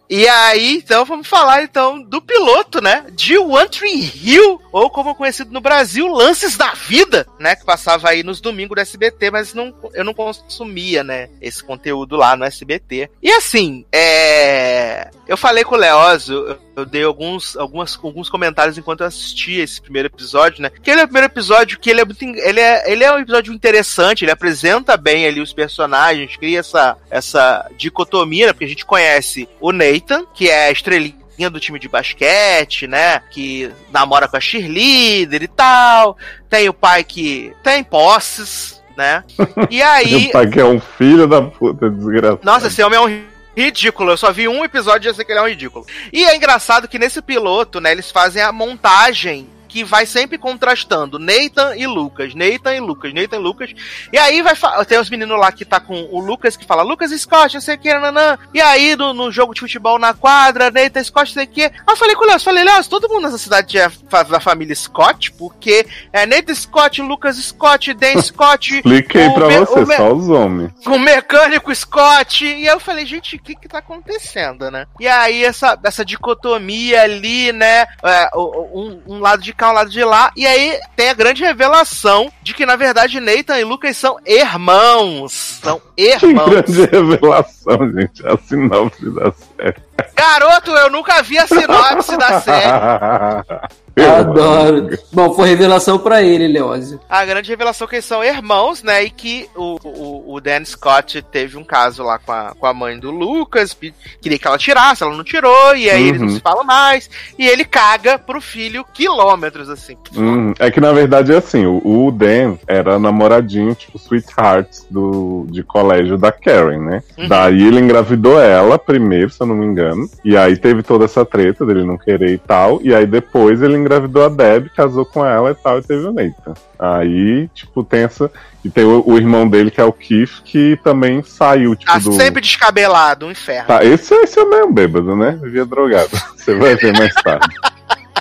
E 0.10 0.28
aí, 0.28 0.78
então, 0.78 1.06
vamos 1.06 1.28
falar 1.28 1.64
então 1.64 2.02
do 2.02 2.22
piloto, 2.22 2.82
né? 2.82 3.06
De 3.12 3.38
One 3.38 3.70
Tree 3.70 4.12
Hill, 4.16 4.60
ou 4.72 4.90
como 4.90 5.12
é 5.12 5.16
conhecido 5.16 5.52
no 5.52 5.62
Brasil, 5.62 6.08
Lances 6.08 6.58
da 6.58 6.74
Vida, 6.74 7.28
né? 7.40 7.56
Que 7.56 7.66
passava 7.66 8.10
aí 8.10 8.24
nos 8.24 8.42
domingos 8.42 8.76
do 8.76 8.82
SBT, 8.82 9.32
mas 9.32 9.54
não, 9.54 9.74
eu 9.94 10.04
não 10.04 10.14
consumia, 10.14 11.04
né? 11.04 11.30
Esse 11.40 11.64
conteúdo 11.64 12.16
lá 12.16 12.36
no 12.36 12.46
SBT. 12.46 13.10
E 13.22 13.32
assim, 13.32 13.86
é. 13.92 15.12
Eu 15.28 15.38
falei 15.38 15.64
com 15.64 15.76
o 15.76 15.78
Leózio, 15.78 16.36
eu, 16.36 16.58
eu 16.78 16.86
dei 16.86 17.04
alguns, 17.04 17.56
algumas, 17.56 17.98
alguns 18.02 18.30
comentários 18.30 18.78
enquanto 18.78 19.02
eu 19.02 19.08
assistia 19.08 19.64
esse 19.64 19.80
primeiro 19.80 20.08
episódio, 20.08 20.62
né? 20.62 20.72
Que 20.82 20.90
ele 20.90 21.02
é 21.02 21.04
o 21.04 21.08
primeiro 21.08 21.28
episódio 21.28 21.80
que 21.80 21.89
ele 21.90 22.02
é 22.02 22.06
muito. 22.06 22.24
Ele 22.24 22.60
é, 22.60 22.92
ele 22.92 23.04
é 23.04 23.12
um 23.12 23.20
episódio 23.20 23.54
interessante, 23.54 24.24
ele 24.24 24.32
apresenta 24.32 24.98
bem 24.98 25.26
ali 25.26 25.42
os 25.42 25.54
personagens, 25.54 26.36
cria 26.36 26.60
essa, 26.60 26.98
essa 27.10 27.70
dicotomia, 27.78 28.48
né? 28.48 28.54
Porque 28.54 28.66
a 28.66 28.70
gente 28.70 28.86
conhece 28.86 29.48
o 29.60 29.72
Nathan, 29.72 30.26
que 30.34 30.50
é 30.50 30.68
a 30.68 30.72
estrelinha 30.72 31.50
do 31.50 31.60
time 31.60 31.80
de 31.80 31.88
basquete, 31.88 32.88
né? 32.88 33.22
Que 33.32 33.72
namora 33.92 34.28
com 34.28 34.38
a 34.38 34.40
cheerleader 34.40 35.44
e 35.44 35.48
tal. 35.48 36.18
Tem 36.50 36.68
o 36.68 36.74
pai 36.74 37.04
que 37.04 37.54
tem 37.64 37.84
posses, 37.84 38.82
né? 38.98 39.24
E 39.70 39.82
aí. 39.84 40.24
Meu 40.24 40.32
pai 40.32 40.48
que 40.48 40.60
é 40.60 40.66
um 40.66 40.80
filho 40.80 41.28
da 41.28 41.42
puta, 41.42 41.90
desgraçado. 41.90 42.42
Nossa, 42.44 42.68
esse 42.68 42.84
homem 42.84 42.98
é 42.98 43.02
um 43.02 43.24
ridículo. 43.56 44.12
Eu 44.12 44.18
só 44.18 44.32
vi 44.32 44.48
um 44.48 44.64
episódio 44.64 45.08
e 45.08 45.12
já 45.12 45.14
sei 45.14 45.26
que 45.26 45.32
ele 45.32 45.40
é 45.40 45.44
um 45.44 45.50
ridículo. 45.50 45.86
E 46.12 46.26
é 46.26 46.36
engraçado 46.36 46.88
que 46.88 47.00
nesse 47.00 47.22
piloto, 47.22 47.80
né, 47.80 47.92
eles 47.92 48.12
fazem 48.12 48.42
a 48.42 48.52
montagem 48.52 49.48
que 49.70 49.84
vai 49.84 50.06
sempre 50.06 50.38
contrastando 50.38 51.20
Nathan 51.20 51.76
e 51.76 51.86
Lucas, 51.86 52.34
Nathan 52.34 52.76
e 52.76 52.80
Lucas, 52.80 53.14
Nathan 53.14 53.38
e 53.38 53.40
Lucas. 53.40 53.72
E 54.12 54.18
aí 54.18 54.42
vai 54.42 54.56
tem 54.86 55.00
os 55.00 55.10
meninos 55.10 55.40
lá 55.40 55.52
que 55.52 55.64
tá 55.64 55.80
com 55.80 56.10
o 56.12 56.20
Lucas 56.20 56.58
que 56.58 56.66
fala 56.66 56.84
Lucas 56.84 57.12
Scott, 57.12 57.54
não 57.54 57.62
sei 57.62 57.76
o 57.76 57.78
que, 57.78 57.94
nanã. 57.94 58.38
E 58.54 58.60
aí 58.60 58.96
no, 58.96 59.14
no 59.14 59.32
jogo 59.32 59.54
de 59.54 59.62
futebol 59.62 60.00
na 60.00 60.14
quadra, 60.14 60.72
Nathan 60.72 61.04
Scott, 61.04 61.30
não 61.30 61.34
sei 61.36 61.46
o 61.46 61.48
que. 61.48 61.64
Aí 61.64 61.74
eu 61.88 61.96
falei 61.96 62.16
com 62.16 62.24
o 62.24 62.28
Léo, 62.28 62.40
falei, 62.40 62.64
Léo, 62.64 62.90
todo 62.90 63.08
mundo 63.08 63.24
nessa 63.24 63.38
cidade 63.38 63.78
é 63.78 63.90
da 64.30 64.40
família 64.40 64.76
Scott, 64.76 65.32
porque 65.34 65.86
é 66.12 66.26
Nathan 66.26 66.56
Scott, 66.56 67.02
Lucas 67.02 67.38
Scott, 67.38 67.94
Dan 67.94 68.20
Scott. 68.24 68.76
Expliquei 68.76 69.30
pra 69.30 69.48
você, 69.48 69.86
só 69.96 70.14
os 70.14 70.28
homens. 70.30 70.72
com 70.84 70.96
o 70.96 71.00
mecânico 71.00 71.74
Scott. 71.74 72.46
E 72.46 72.68
aí 72.68 72.74
eu 72.74 72.80
falei, 72.80 73.06
gente, 73.06 73.36
o 73.36 73.40
que 73.40 73.56
que 73.56 73.68
tá 73.68 73.78
acontecendo, 73.78 74.72
né? 74.72 74.88
E 75.00 75.08
aí 75.08 75.44
essa, 75.44 75.78
essa 75.84 76.04
dicotomia 76.04 77.04
ali, 77.04 77.52
né? 77.52 77.86
é, 78.04 78.30
um, 78.38 79.02
um 79.08 79.20
lado 79.20 79.42
de 79.42 79.54
cá, 79.60 79.70
um 79.72 79.74
lado 79.74 79.90
de 79.90 80.04
lá. 80.04 80.32
E 80.36 80.48
aí 80.48 80.80
tem 80.96 81.10
a 81.10 81.14
grande 81.14 81.44
revelação 81.44 82.32
de 82.42 82.54
que, 82.54 82.66
na 82.66 82.76
verdade, 82.78 83.20
Nathan 83.20 83.60
e 83.60 83.64
Lucas 83.64 83.98
são 83.98 84.18
irmãos. 84.26 85.60
São 85.62 85.82
Que 85.96 86.04
irmãos. 86.26 86.50
grande 86.50 86.86
revelação, 86.86 87.92
gente. 87.94 88.26
A 88.26 88.38
sinopse 88.38 89.10
da 89.12 89.32
série. 89.32 89.89
Garoto, 90.16 90.72
eu 90.72 90.90
nunca 90.90 91.22
vi 91.22 91.38
a 91.38 91.48
sinopse 91.48 92.18
da 92.18 92.42
série. 92.42 93.70
Eu 93.96 94.16
Adoro. 94.16 94.98
Bom, 95.12 95.34
foi 95.34 95.50
revelação 95.50 96.00
pra 96.00 96.22
ele, 96.22 96.48
Leózio. 96.48 97.02
A 97.10 97.26
grande 97.26 97.50
revelação 97.50 97.86
é 97.86 97.90
que 97.90 97.96
eles 97.98 98.06
são 98.06 98.24
irmãos, 98.24 98.82
né? 98.82 99.04
E 99.04 99.10
que 99.10 99.50
o, 99.56 99.78
o, 99.84 100.36
o 100.36 100.40
Dan 100.40 100.64
Scott 100.64 101.22
teve 101.24 101.58
um 101.58 101.66
caso 101.66 102.02
lá 102.04 102.18
com 102.18 102.32
a, 102.32 102.54
com 102.58 102.66
a 102.66 102.74
mãe 102.74 102.98
do 102.98 103.12
Lucas, 103.12 103.76
queria 104.22 104.40
que 104.40 104.48
ela 104.48 104.58
tirasse, 104.58 105.04
ela 105.04 105.16
não 105.18 105.24
tirou, 105.24 105.76
e 105.76 105.90
aí 105.90 106.08
eles 106.08 106.22
não 106.22 106.30
Uhum. 106.30 106.36
se 106.36 106.40
falam 106.42 106.64
mais, 106.64 107.10
e 107.38 107.48
ele 107.48 107.66
caga 107.66 108.20
pro 108.20 108.40
filho 108.40 108.86
quilômetros, 108.94 109.68
assim. 109.70 109.98
Hum, 110.16 110.54
é 110.60 110.70
que 110.70 110.80
na 110.80 110.92
verdade 110.94 111.34
é 111.34 111.38
assim, 111.38 111.66
o, 111.66 111.82
o 111.84 112.12
Dan 112.12 112.56
era 112.68 113.00
namoradinho, 113.00 113.74
tipo, 113.74 113.98
sweetheart 113.98 114.68
do, 114.92 115.46
de 115.50 115.64
colégio 115.64 116.18
da 116.18 116.32
Karen, 116.32 116.80
né? 116.80 117.04
Uhum. 117.18 117.28
Daí 117.28 117.68
ele 117.68 117.80
engravidou 117.80 118.40
ela 118.40 118.78
primeiro, 118.78 119.30
se 119.32 119.42
eu 119.42 119.48
não 119.48 119.56
me 119.56 119.66
engano. 119.66 119.89
E 120.24 120.38
aí 120.38 120.58
teve 120.58 120.84
toda 120.84 121.06
essa 121.06 121.26
treta 121.26 121.66
dele 121.66 121.84
não 121.84 121.98
querer 121.98 122.34
e 122.34 122.38
tal. 122.38 122.80
E 122.82 122.94
aí 122.94 123.06
depois 123.06 123.62
ele 123.62 123.78
engravidou 123.78 124.26
a 124.26 124.30
Deb, 124.30 124.68
casou 124.76 125.06
com 125.06 125.26
ela 125.26 125.52
e 125.52 125.56
tal, 125.56 125.80
e 125.80 125.84
teve 125.84 126.06
o 126.06 126.14
Nathan. 126.14 126.54
Aí, 126.78 127.50
tipo, 127.54 127.84
tem 127.84 128.04
essa. 128.04 128.32
E 128.64 128.70
tem 128.70 128.84
o, 128.84 129.04
o 129.06 129.18
irmão 129.18 129.48
dele, 129.48 129.72
que 129.72 129.80
é 129.80 129.84
o 129.84 129.94
Keith, 129.94 130.42
que 130.44 130.78
também 130.84 131.24
saiu, 131.24 131.76
tipo, 131.76 131.92
Tá 131.92 132.00
do. 132.00 132.14
sempre 132.14 132.42
descabelado, 132.42 133.26
um 133.26 133.32
inferno. 133.32 133.68
Tá, 133.68 133.84
esse, 133.84 134.14
esse 134.16 134.40
é 134.40 134.46
meio 134.46 134.72
bêbado, 134.72 135.16
né? 135.16 135.38
Vivia 135.42 135.66
drogado. 135.66 136.10
Você 136.36 136.56
vai 136.56 136.76
ver 136.76 136.98
mais 136.98 137.14
tarde. 137.16 137.56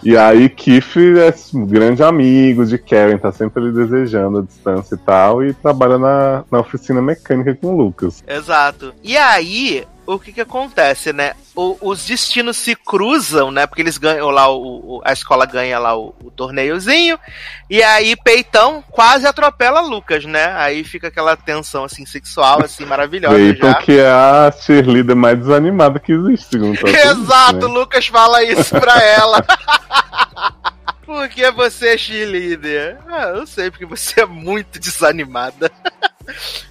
E 0.03 0.17
aí, 0.17 0.49
Keith 0.49 0.97
é 0.97 1.57
um 1.57 1.67
grande 1.67 2.03
amigo 2.03 2.65
de 2.65 2.79
Karen, 2.79 3.19
tá 3.19 3.33
sempre 3.33 3.63
ali 3.63 3.73
desejando 3.73 4.39
a 4.39 4.43
distância 4.43 4.95
e 4.95 4.99
tal, 4.99 5.45
e 5.45 5.53
trabalha 5.53 5.99
na, 5.99 6.45
na 6.51 6.61
oficina 6.61 7.03
mecânica 7.03 7.55
com 7.55 7.75
o 7.75 7.77
Lucas. 7.77 8.23
Exato. 8.27 8.95
E 9.03 9.17
aí, 9.17 9.85
o 10.07 10.19
que 10.19 10.33
que 10.33 10.41
acontece, 10.41 11.13
né? 11.13 11.33
O- 11.61 11.77
os 11.91 12.05
destinos 12.05 12.57
se 12.57 12.77
cruzam, 12.77 13.51
né? 13.51 13.67
Porque 13.67 13.83
eles 13.83 13.99
ganham 13.99 14.31
lá, 14.31 14.49
o, 14.49 14.99
o- 14.99 15.03
a 15.05 15.13
escola 15.13 15.45
ganha 15.45 15.77
lá 15.81 15.97
o, 15.97 16.15
o 16.23 16.31
torneiozinho, 16.31 17.19
e 17.69 17.83
aí 17.83 18.15
Peitão 18.15 18.81
quase 18.93 19.27
atropela 19.27 19.81
Lucas, 19.81 20.25
né? 20.25 20.53
Aí 20.55 20.85
fica 20.85 21.09
aquela 21.09 21.37
tensão, 21.37 21.83
assim, 21.83 22.07
sexual, 22.07 22.63
assim, 22.65 22.85
maravilhosa 22.85 23.57
já. 23.57 23.75
que 23.75 23.99
é 23.99 24.09
a 24.09 24.53
cheerleader 24.53 25.17
mais 25.17 25.37
desanimada 25.37 25.99
que 25.99 26.13
existe, 26.13 26.57
Exato, 26.57 27.67
o 27.67 27.69
né? 27.69 27.75
Lucas 27.75 28.07
fala 28.07 28.41
isso 28.45 28.79
pra 28.79 28.95
ela. 29.03 29.45
Por 31.05 31.29
que 31.29 31.51
você 31.51 31.95
é 31.95 31.99
cheerleader? 31.99 32.99
Ah, 33.09 33.33
eu 33.35 33.47
sei, 33.47 33.71
porque 33.71 33.87
você 33.87 34.21
é 34.21 34.27
muito 34.27 34.79
desanimada. 34.79 35.73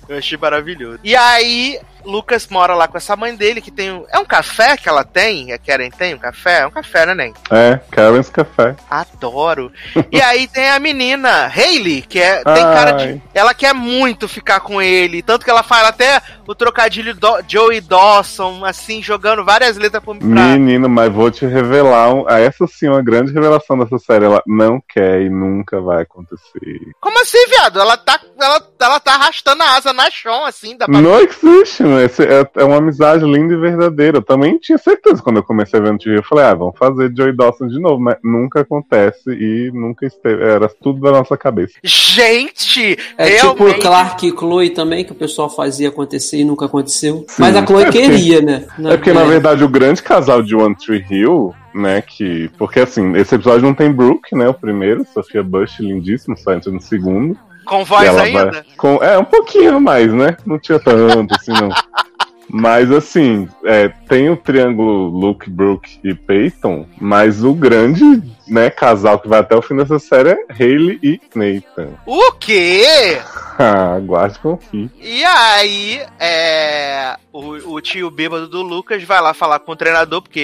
Eu 0.08 0.20
achei 0.20 0.38
maravilhoso. 0.38 1.00
E 1.04 1.16
aí, 1.16 1.80
Lucas 2.08 2.48
mora 2.48 2.74
lá 2.74 2.88
com 2.88 2.98
essa 2.98 3.16
mãe 3.16 3.36
dele, 3.36 3.62
que 3.62 3.70
tem. 3.72 3.92
um- 3.92 4.06
É 4.10 4.18
um 4.18 4.26
café 4.26 4.78
que 4.78 4.88
ela 4.88 5.04
tem? 5.04 5.52
A 5.52 5.58
Karen 5.58 5.90
tem 5.90 6.16
um 6.16 6.18
café? 6.18 6.62
É 6.62 6.68
um 6.68 6.72
café, 6.72 7.06
né, 7.06 7.14
Nen? 7.14 7.34
É, 7.52 7.80
Karen's 7.92 8.30
Café. 8.30 8.76
Adoro. 8.90 9.72
E 10.12 10.22
aí 10.22 10.48
tem 10.48 10.70
a 10.70 10.80
menina, 10.80 11.48
Hayley, 11.48 12.02
que 12.02 12.20
é, 12.20 12.44
tem 12.44 12.64
cara 12.64 12.92
de. 12.92 13.04
Ai. 13.04 13.22
Ela 13.34 13.54
quer 13.54 13.74
muito 13.74 14.28
ficar 14.28 14.60
com 14.62 14.82
ele. 14.82 15.22
Tanto 15.22 15.44
que 15.44 15.52
ela 15.52 15.64
fala 15.64 15.90
até 15.90 16.22
o 16.48 16.56
trocadilho 16.56 17.14
do, 17.14 17.28
Joey 17.48 17.82
Dawson, 17.82 18.64
assim, 18.66 19.02
jogando 19.04 19.44
várias 19.44 19.78
letras 19.78 20.02
pro, 20.04 20.16
Menino, 20.16 20.88
mas 20.90 21.12
vou 21.12 21.30
te 21.30 21.46
revelar. 21.46 22.14
Um, 22.14 22.28
essa 22.30 22.66
sim 22.68 22.88
é 22.88 22.92
uma 22.92 23.04
grande 23.04 23.34
revelação 23.34 23.78
dessa 23.78 23.98
série. 24.00 24.26
Ela 24.26 24.42
não 24.48 24.82
quer 24.88 25.22
e 25.22 25.30
nunca 25.30 25.82
vai 25.82 26.04
acontecer. 26.04 26.92
Como 27.02 27.20
assim, 27.22 27.46
viado? 27.48 27.80
Ela 27.80 27.98
tá, 27.98 28.20
ela, 28.40 28.62
ela 28.80 29.00
tá 29.00 29.14
arrastando 29.16 29.64
a 29.64 29.76
asa 29.76 29.92
na 29.94 30.10
chão, 30.10 30.46
assim, 30.46 30.78
pra... 30.78 30.88
Não 30.88 31.20
existe, 31.20 31.84
não 31.84 31.97
menino, 31.98 32.06
esse 32.06 32.24
é, 32.24 32.48
é 32.56 32.64
uma 32.64 32.78
amizade 32.78 33.26
linda 33.26 33.54
e 33.54 33.58
verdadeira. 33.58 34.18
Eu 34.18 34.22
também 34.22 34.58
tinha 34.58 34.78
certeza 34.78 35.22
quando 35.22 35.38
eu 35.38 35.44
comecei 35.44 35.80
a 35.80 35.84
ver 35.84 35.92
no 35.92 35.98
TV. 35.98 36.18
Eu 36.18 36.24
falei, 36.24 36.46
ah, 36.46 36.54
vamos 36.54 36.78
fazer 36.78 37.12
Joey 37.16 37.36
Dawson 37.36 37.68
de 37.68 37.80
novo, 37.80 38.00
mas 38.00 38.18
nunca 38.24 38.62
acontece 38.62 39.30
e 39.32 39.72
nunca 39.74 40.06
esteve. 40.06 40.44
Era 40.44 40.70
tudo 40.70 41.02
da 41.02 41.12
nossa 41.12 41.36
cabeça. 41.38 41.74
Gente! 41.84 42.98
É 43.18 43.36
tipo 43.38 43.56
realmente... 43.56 43.82
Clark 43.82 44.28
e 44.28 44.32
Chloe 44.32 44.70
também, 44.70 45.04
que 45.04 45.12
o 45.12 45.16
pessoal 45.16 45.50
fazia 45.50 45.90
acontecer 45.90 46.38
e 46.38 46.46
nunca 46.46 46.66
aconteceu. 46.66 47.26
Sim. 47.28 47.42
Mas 47.42 47.56
a 47.56 47.66
Chloe 47.66 47.82
É 47.84 47.86
porque- 47.86 48.02
queria, 48.02 48.42
né? 48.42 48.66
É 48.86 48.98
porque, 48.98 49.14
na 49.14 49.24
verdade, 49.24 49.64
o 49.64 49.70
grande 49.70 50.02
casal 50.02 50.42
de 50.42 50.56
One 50.56 50.76
Tree 50.76 51.04
Hill, 51.10 51.54
né, 51.74 52.02
que... 52.02 52.50
Porque, 52.58 52.80
assim, 52.80 53.16
esse 53.16 53.36
episódio 53.36 53.62
não 53.64 53.74
tem 53.74 53.92
Brooke, 53.92 54.36
né, 54.36 54.48
o 54.48 54.54
primeiro, 54.54 55.06
Sofia 55.14 55.44
Bush, 55.44 55.80
lindíssimo, 55.80 56.38
só 56.38 56.54
entra 56.54 56.72
no 56.72 56.82
segundo. 56.82 57.38
Com 57.68 57.84
voz 57.84 58.18
ainda? 58.18 58.52
vai 58.52 58.64
com- 58.78 59.04
é, 59.04 59.18
um 59.18 59.24
pouquinho 59.26 59.80
mais, 59.82 60.12
né? 60.14 60.38
Não 60.46 60.58
tinha 60.60 60.80
tanto, 60.80 61.34
assim, 61.36 61.52
não. 61.52 61.70
Mas, 62.50 62.92
assim, 62.92 63.48
é, 63.66 63.90
tem 64.08 64.30
o 64.30 64.38
triângulo 64.38 65.08
Luke, 65.10 65.50
Brooke 65.50 66.00
e 66.04 66.14
Peyton, 66.14 66.86
mas 67.00 67.44
o 67.44 67.54
grande, 67.54 68.24
né, 68.48 68.70
casal 68.70 69.20
que 69.20 69.28
vai 69.28 69.40
até 69.40 69.56
o 69.56 69.62
fim 69.62 69.76
dessa 69.76 70.00
série 70.00 70.30
é 70.30 70.38
Hayley 70.50 71.00
e 71.04 71.20
Nathan. 71.36 71.90
O 72.06 72.32
quê? 72.34 72.84
Ah, 73.60 73.96
aguarde 73.96 74.36
e 74.38 74.40
confie. 74.40 74.92
E 75.02 75.24
aí, 75.26 76.00
é, 76.20 77.16
o, 77.34 77.74
o 77.74 77.82
tio 77.82 78.12
bêbado 78.12 78.48
do 78.48 78.62
Lucas 78.62 79.02
vai 79.04 79.20
lá 79.20 79.34
falar 79.34 79.58
com 79.58 79.72
o 79.72 79.76
treinador, 79.76 80.22
porque 80.22 80.40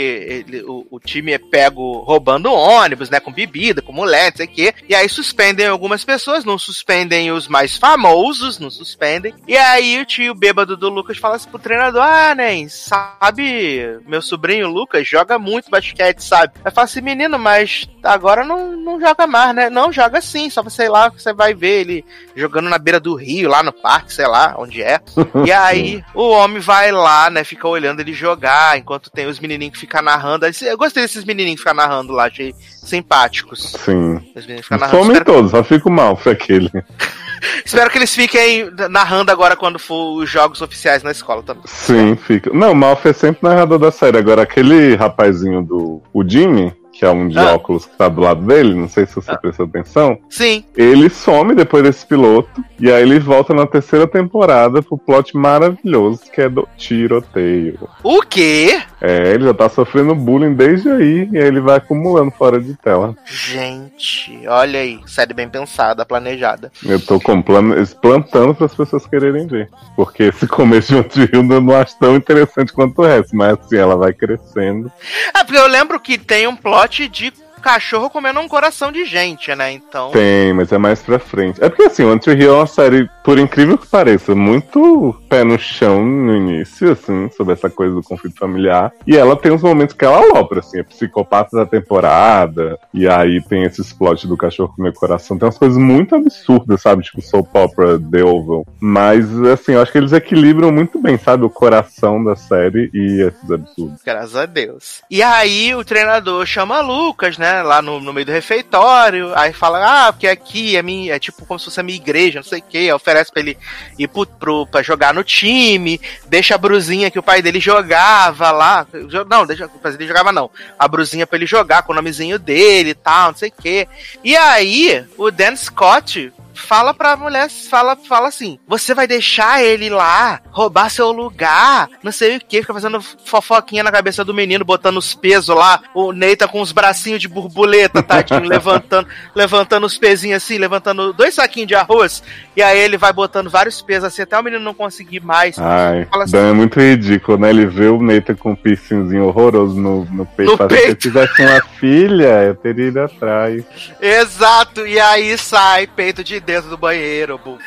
ele- 0.47 0.63
o, 0.63 0.87
o 0.89 0.99
time 0.99 1.31
é 1.31 1.37
pego 1.37 1.99
roubando 1.99 2.51
ônibus, 2.51 3.11
né? 3.11 3.19
Com 3.19 3.31
bebida, 3.31 3.83
com 3.83 3.93
mulher, 3.93 4.31
não 4.31 4.37
sei 4.37 4.47
o 4.47 4.49
quê. 4.49 4.73
E 4.89 4.95
aí 4.95 5.07
suspendem 5.07 5.67
algumas 5.67 6.03
pessoas, 6.03 6.43
não 6.43 6.57
suspendem 6.57 7.31
os 7.31 7.47
mais 7.47 7.77
famosos, 7.77 8.57
não 8.57 8.71
suspendem. 8.71 9.35
E 9.47 9.55
aí 9.55 10.01
o 10.01 10.05
tio 10.05 10.33
bêbado 10.33 10.75
do 10.75 10.89
Lucas 10.89 11.19
fala 11.19 11.35
assim 11.35 11.49
pro 11.49 11.59
treinador: 11.59 12.01
Ah, 12.01 12.33
nem, 12.33 12.67
sabe, 12.67 13.99
meu 14.07 14.23
sobrinho 14.23 14.67
Lucas 14.67 15.07
joga 15.07 15.37
muito 15.37 15.69
basquete, 15.69 16.21
sabe? 16.23 16.53
Aí 16.65 16.71
fala 16.71 16.85
assim, 16.85 17.01
menino, 17.01 17.37
mas 17.37 17.87
agora 18.03 18.43
não, 18.43 18.75
não 18.75 18.99
joga 18.99 19.25
mais, 19.27 19.55
né? 19.55 19.69
Não, 19.69 19.91
joga 19.91 20.21
sim, 20.21 20.49
só 20.49 20.61
você 20.61 20.83
ir 20.83 20.89
lá 20.89 21.09
que 21.09 21.21
você 21.21 21.33
vai 21.33 21.53
ver 21.53 21.81
ele 21.81 22.05
jogando 22.35 22.69
na 22.69 22.77
beira 22.77 22.99
do 22.99 23.15
rio, 23.15 23.49
lá 23.49 23.61
no 23.61 23.71
parque, 23.71 24.13
sei 24.13 24.27
lá, 24.27 24.55
onde 24.57 24.81
é. 24.81 24.99
E 25.45 25.51
aí 25.53 26.03
o 26.13 26.29
homem 26.29 26.59
vai 26.59 26.91
lá, 26.91 27.29
né, 27.29 27.43
fica 27.43 27.67
olhando 27.67 27.99
ele 27.99 28.13
jogar, 28.13 28.77
enquanto 28.77 29.09
tem 29.09 29.27
os 29.27 29.39
menininhos 29.39 29.73
que 29.73 29.81
ficam 29.81 30.01
narrando. 30.01 30.45
Eu 30.45 30.77
gostei 30.77 31.03
desses 31.03 31.25
menininhos 31.25 31.61
que 31.61 31.63
ficam 31.63 31.75
narrando 31.75 32.13
lá, 32.13 32.25
achei 32.25 32.53
simpáticos. 32.57 33.73
Sim. 33.79 34.15
Os 34.35 34.45
meninos 34.45 34.65
ficam 34.65 34.77
narrando. 34.77 35.05
Somem 35.05 35.23
todos, 35.23 35.51
só 35.51 35.63
fico 35.63 35.89
mal 35.89 36.15
foi 36.15 36.33
aquele. 36.33 36.69
espero 37.65 37.89
que 37.89 37.97
eles 37.97 38.13
fiquem 38.13 38.71
narrando 38.89 39.31
agora 39.31 39.55
quando 39.55 39.77
for 39.77 40.21
os 40.21 40.29
jogos 40.29 40.61
oficiais 40.61 41.03
na 41.03 41.11
escola 41.11 41.43
também. 41.43 41.63
Sim, 41.65 42.15
fica. 42.15 42.51
Não, 42.53 42.71
o 42.71 42.75
Malf 42.75 43.05
é 43.05 43.13
sempre 43.13 43.47
narrador 43.47 43.79
da 43.79 43.91
série. 43.91 44.17
Agora, 44.17 44.43
aquele 44.43 44.95
rapazinho 44.95 45.61
do. 45.61 46.01
O 46.13 46.27
Jimmy, 46.27 46.73
que 46.93 47.03
é 47.03 47.09
um 47.09 47.27
de 47.27 47.37
Ah. 47.39 47.55
óculos 47.55 47.85
que 47.85 47.97
tá 47.97 48.07
do 48.07 48.21
lado 48.21 48.41
dele, 48.45 48.75
não 48.75 48.87
sei 48.87 49.05
se 49.05 49.15
você 49.15 49.35
prestou 49.37 49.65
atenção. 49.65 50.17
Sim. 50.29 50.63
Ele 50.77 51.09
some 51.09 51.55
depois 51.55 51.83
desse 51.83 52.05
piloto. 52.05 52.63
E 52.79 52.91
aí 52.91 53.01
ele 53.01 53.19
volta 53.19 53.53
na 53.53 53.65
terceira 53.65 54.05
temporada 54.07 54.81
pro 54.81 54.97
plot 54.97 55.35
maravilhoso 55.35 56.21
que 56.31 56.41
é 56.41 56.47
do 56.49 56.67
tiroteio. 56.77 57.79
O 58.03 58.21
quê? 58.21 58.79
É, 59.01 59.33
ele 59.33 59.45
já 59.45 59.53
tá 59.53 59.67
sofrendo 59.69 60.13
bullying 60.15 60.53
desde 60.53 60.89
aí. 60.89 61.27
E 61.31 61.37
aí 61.37 61.47
ele 61.47 61.59
vai 61.59 61.77
acumulando 61.77 62.31
fora 62.31 62.59
de 62.59 62.75
tela. 62.75 63.15
Gente, 63.25 64.41
olha 64.47 64.79
aí, 64.79 64.99
série 65.07 65.33
bem 65.33 65.49
pensada, 65.49 66.05
planejada. 66.05 66.71
Eu 66.85 66.99
tô 66.99 67.19
plantando 67.19 68.55
para 68.55 68.65
as 68.65 68.75
pessoas 68.75 69.05
quererem 69.07 69.47
ver. 69.47 69.69
Porque 69.95 70.23
esse 70.23 70.47
começo 70.47 70.93
de 71.09 71.21
Hill 71.21 71.47
eu 71.49 71.61
não 71.61 71.75
acho 71.75 71.97
tão 71.97 72.15
interessante 72.15 72.71
quanto 72.71 73.01
o 73.01 73.05
resto. 73.05 73.35
Mas 73.35 73.57
assim, 73.59 73.77
ela 73.77 73.95
vai 73.95 74.13
crescendo. 74.13 74.91
É, 75.35 75.43
porque 75.43 75.57
eu 75.59 75.67
lembro 75.67 75.99
que 75.99 76.17
tem 76.17 76.47
um 76.47 76.55
plot 76.55 76.82
de 76.87 77.42
cachorro 77.63 78.09
comendo 78.09 78.39
um 78.39 78.47
coração 78.47 78.91
de 78.91 79.05
gente, 79.05 79.55
né? 79.55 79.71
Então. 79.71 80.11
Tem, 80.11 80.53
mas 80.53 80.71
é 80.71 80.77
mais 80.77 81.01
pra 81.01 81.17
frente. 81.17 81.63
É 81.63 81.69
porque 81.69 81.83
assim, 81.83 82.03
One 82.03 82.19
Tree 82.19 82.39
Hill 82.39 82.53
é 82.53 82.57
uma 82.57 82.67
série, 82.67 83.09
por 83.23 83.39
incrível 83.39 83.77
que 83.77 83.87
pareça, 83.87 84.35
muito 84.35 85.15
pé 85.29 85.43
no 85.43 85.57
chão 85.57 86.05
no 86.05 86.35
início, 86.35 86.91
assim, 86.91 87.29
sobre 87.35 87.53
essa 87.53 87.69
coisa 87.69 87.95
do 87.95 88.03
conflito 88.03 88.37
familiar. 88.37 88.91
E 89.07 89.17
ela 89.17 89.35
tem 89.35 89.51
uns 89.51 89.63
momentos 89.63 89.95
que 89.95 90.05
ela 90.05 90.17
alopra, 90.17 90.59
assim, 90.59 90.79
é 90.79 90.83
psicopata 90.83 91.55
da 91.57 91.65
temporada. 91.65 92.77
E 92.93 93.07
aí 93.07 93.41
tem 93.41 93.63
esses 93.63 93.93
plots 93.93 94.25
do 94.25 94.37
cachorro 94.37 94.73
comer 94.75 94.93
coração. 94.93 95.37
Tem 95.37 95.47
umas 95.47 95.57
coisas 95.57 95.77
muito 95.77 96.15
absurdas, 96.15 96.81
sabe? 96.81 97.03
Tipo 97.03 97.21
soap 97.21 97.55
opera, 97.55 97.99
The 97.99 98.23
Oval. 98.23 98.65
Mas, 98.79 99.25
assim, 99.43 99.73
eu 99.73 99.81
acho 99.81 99.91
que 99.91 99.97
eles 99.97 100.11
equilibram 100.11 100.71
muito 100.71 100.99
bem, 100.99 101.17
sabe? 101.17 101.45
O 101.45 101.49
coração 101.49 102.23
da 102.23 102.35
série 102.35 102.89
e 102.93 103.21
esses 103.21 103.49
absurdos. 103.49 104.01
Graças 104.05 104.35
a 104.35 104.45
Deus. 104.45 105.01
E 105.09 105.23
aí 105.23 105.73
o 105.73 105.83
treinador 105.83 106.45
chama 106.45 106.81
Lucas, 106.81 107.37
né? 107.37 107.52
Lá 107.61 107.81
no, 107.81 107.99
no 107.99 108.13
meio 108.13 108.25
do 108.25 108.31
refeitório. 108.31 109.31
Aí 109.35 109.53
fala, 109.53 110.07
ah, 110.07 110.13
porque 110.13 110.27
aqui 110.27 110.75
é, 110.75 110.81
minha, 110.81 111.15
é 111.15 111.19
tipo 111.19 111.45
como 111.45 111.59
se 111.59 111.65
fosse 111.65 111.79
a 111.79 111.83
minha 111.83 111.97
igreja, 111.97 112.39
não 112.39 112.43
sei 112.43 112.59
o 112.59 112.63
quê. 112.63 112.91
Oferece 112.91 113.31
pra 113.31 113.41
ele 113.41 113.57
ir 113.99 114.07
pro, 114.07 114.25
pro, 114.25 114.65
pra 114.65 114.81
jogar 114.81 115.13
no 115.13 115.23
time. 115.23 115.99
Deixa 116.25 116.55
a 116.55 116.57
brusinha 116.57 117.11
que 117.11 117.19
o 117.19 117.23
pai 117.23 117.41
dele 117.41 117.59
jogava 117.59 118.51
lá. 118.51 118.87
Não, 119.29 119.45
deixa, 119.45 119.65
o 119.65 119.79
pai 119.79 119.91
dele 119.91 120.07
jogava 120.07 120.31
não. 120.31 120.49
A 120.79 120.87
brusinha 120.87 121.27
pra 121.27 121.37
ele 121.37 121.45
jogar 121.45 121.83
com 121.83 121.91
o 121.91 121.95
nomezinho 121.95 122.39
dele 122.39 122.91
e 122.91 122.95
tal, 122.95 123.31
não 123.31 123.37
sei 123.37 123.49
o 123.49 123.61
quê. 123.61 123.87
E 124.23 124.35
aí, 124.35 125.05
o 125.17 125.29
Dan 125.29 125.55
Scott 125.55 126.31
fala 126.53 126.93
pra 126.93 127.15
mulher, 127.15 127.49
fala, 127.49 127.95
fala 127.95 128.27
assim: 128.27 128.59
você 128.67 128.93
vai 128.93 129.07
deixar 129.07 129.63
ele 129.63 129.89
lá 129.89 130.39
roubar 130.51 130.89
seu 130.89 131.11
lugar, 131.11 131.89
não 132.03 132.11
sei 132.11 132.37
o 132.37 132.39
que, 132.39 132.61
fica 132.61 132.73
fazendo 132.73 133.01
fofoquinha 133.25 133.83
na 133.83 133.91
cabeça 133.91 134.23
do 134.23 134.33
menino, 134.33 134.63
botando 134.65 134.97
os 134.97 135.13
pesos 135.13 135.55
lá, 135.55 135.81
o 135.93 136.11
Neita 136.11 136.47
com 136.47 136.61
os 136.61 136.71
bracinhos 136.71 137.21
de 137.21 137.27
borboleta, 137.27 138.01
tadinho, 138.03 138.41
levantando, 138.47 139.07
levantando 139.35 139.85
os 139.85 139.97
pezinhos 139.97 140.43
assim, 140.43 140.57
levantando 140.57 141.11
dois 141.13 141.33
saquinhos 141.35 141.67
de 141.67 141.75
arroz, 141.75 142.23
e 142.55 142.61
aí 142.61 142.77
ele 142.79 142.97
vai 142.97 143.11
botando 143.13 143.49
vários 143.49 143.81
pesos 143.81 144.05
assim, 144.05 144.21
até 144.21 144.37
o 144.37 144.43
menino 144.43 144.63
não 144.63 144.73
conseguir 144.73 145.19
mais. 145.21 145.57
Ai, 145.59 146.05
Fala 146.11 146.23
assim- 146.23 146.33
Dan 146.33 146.49
é 146.49 146.53
muito 146.53 146.79
ridículo, 146.79 147.37
né? 147.37 147.49
Ele 147.49 147.65
vê 147.65 147.87
o 147.87 148.01
Neita 148.01 148.35
com 148.35 148.51
um 148.51 148.55
piercingzinho 148.55 149.25
horroroso 149.25 149.79
no, 149.79 150.05
no 150.05 150.25
peito. 150.25 150.51
No 150.51 150.57
fala, 150.57 150.69
Se 150.69 150.75
eu 150.75 150.81
peito. 150.83 150.99
tivesse 151.01 151.41
uma 151.41 151.61
filha, 151.79 152.43
eu 152.43 152.55
teria 152.55 152.87
ido 152.87 152.99
atrás. 153.01 153.63
Exato, 154.01 154.85
e 154.85 154.99
aí 154.99 155.37
sai 155.37 155.87
peito 155.87 156.23
de 156.23 156.39
dentro 156.43 156.69
do 156.69 156.77
banheiro, 156.77 157.37
bu. 157.37 157.57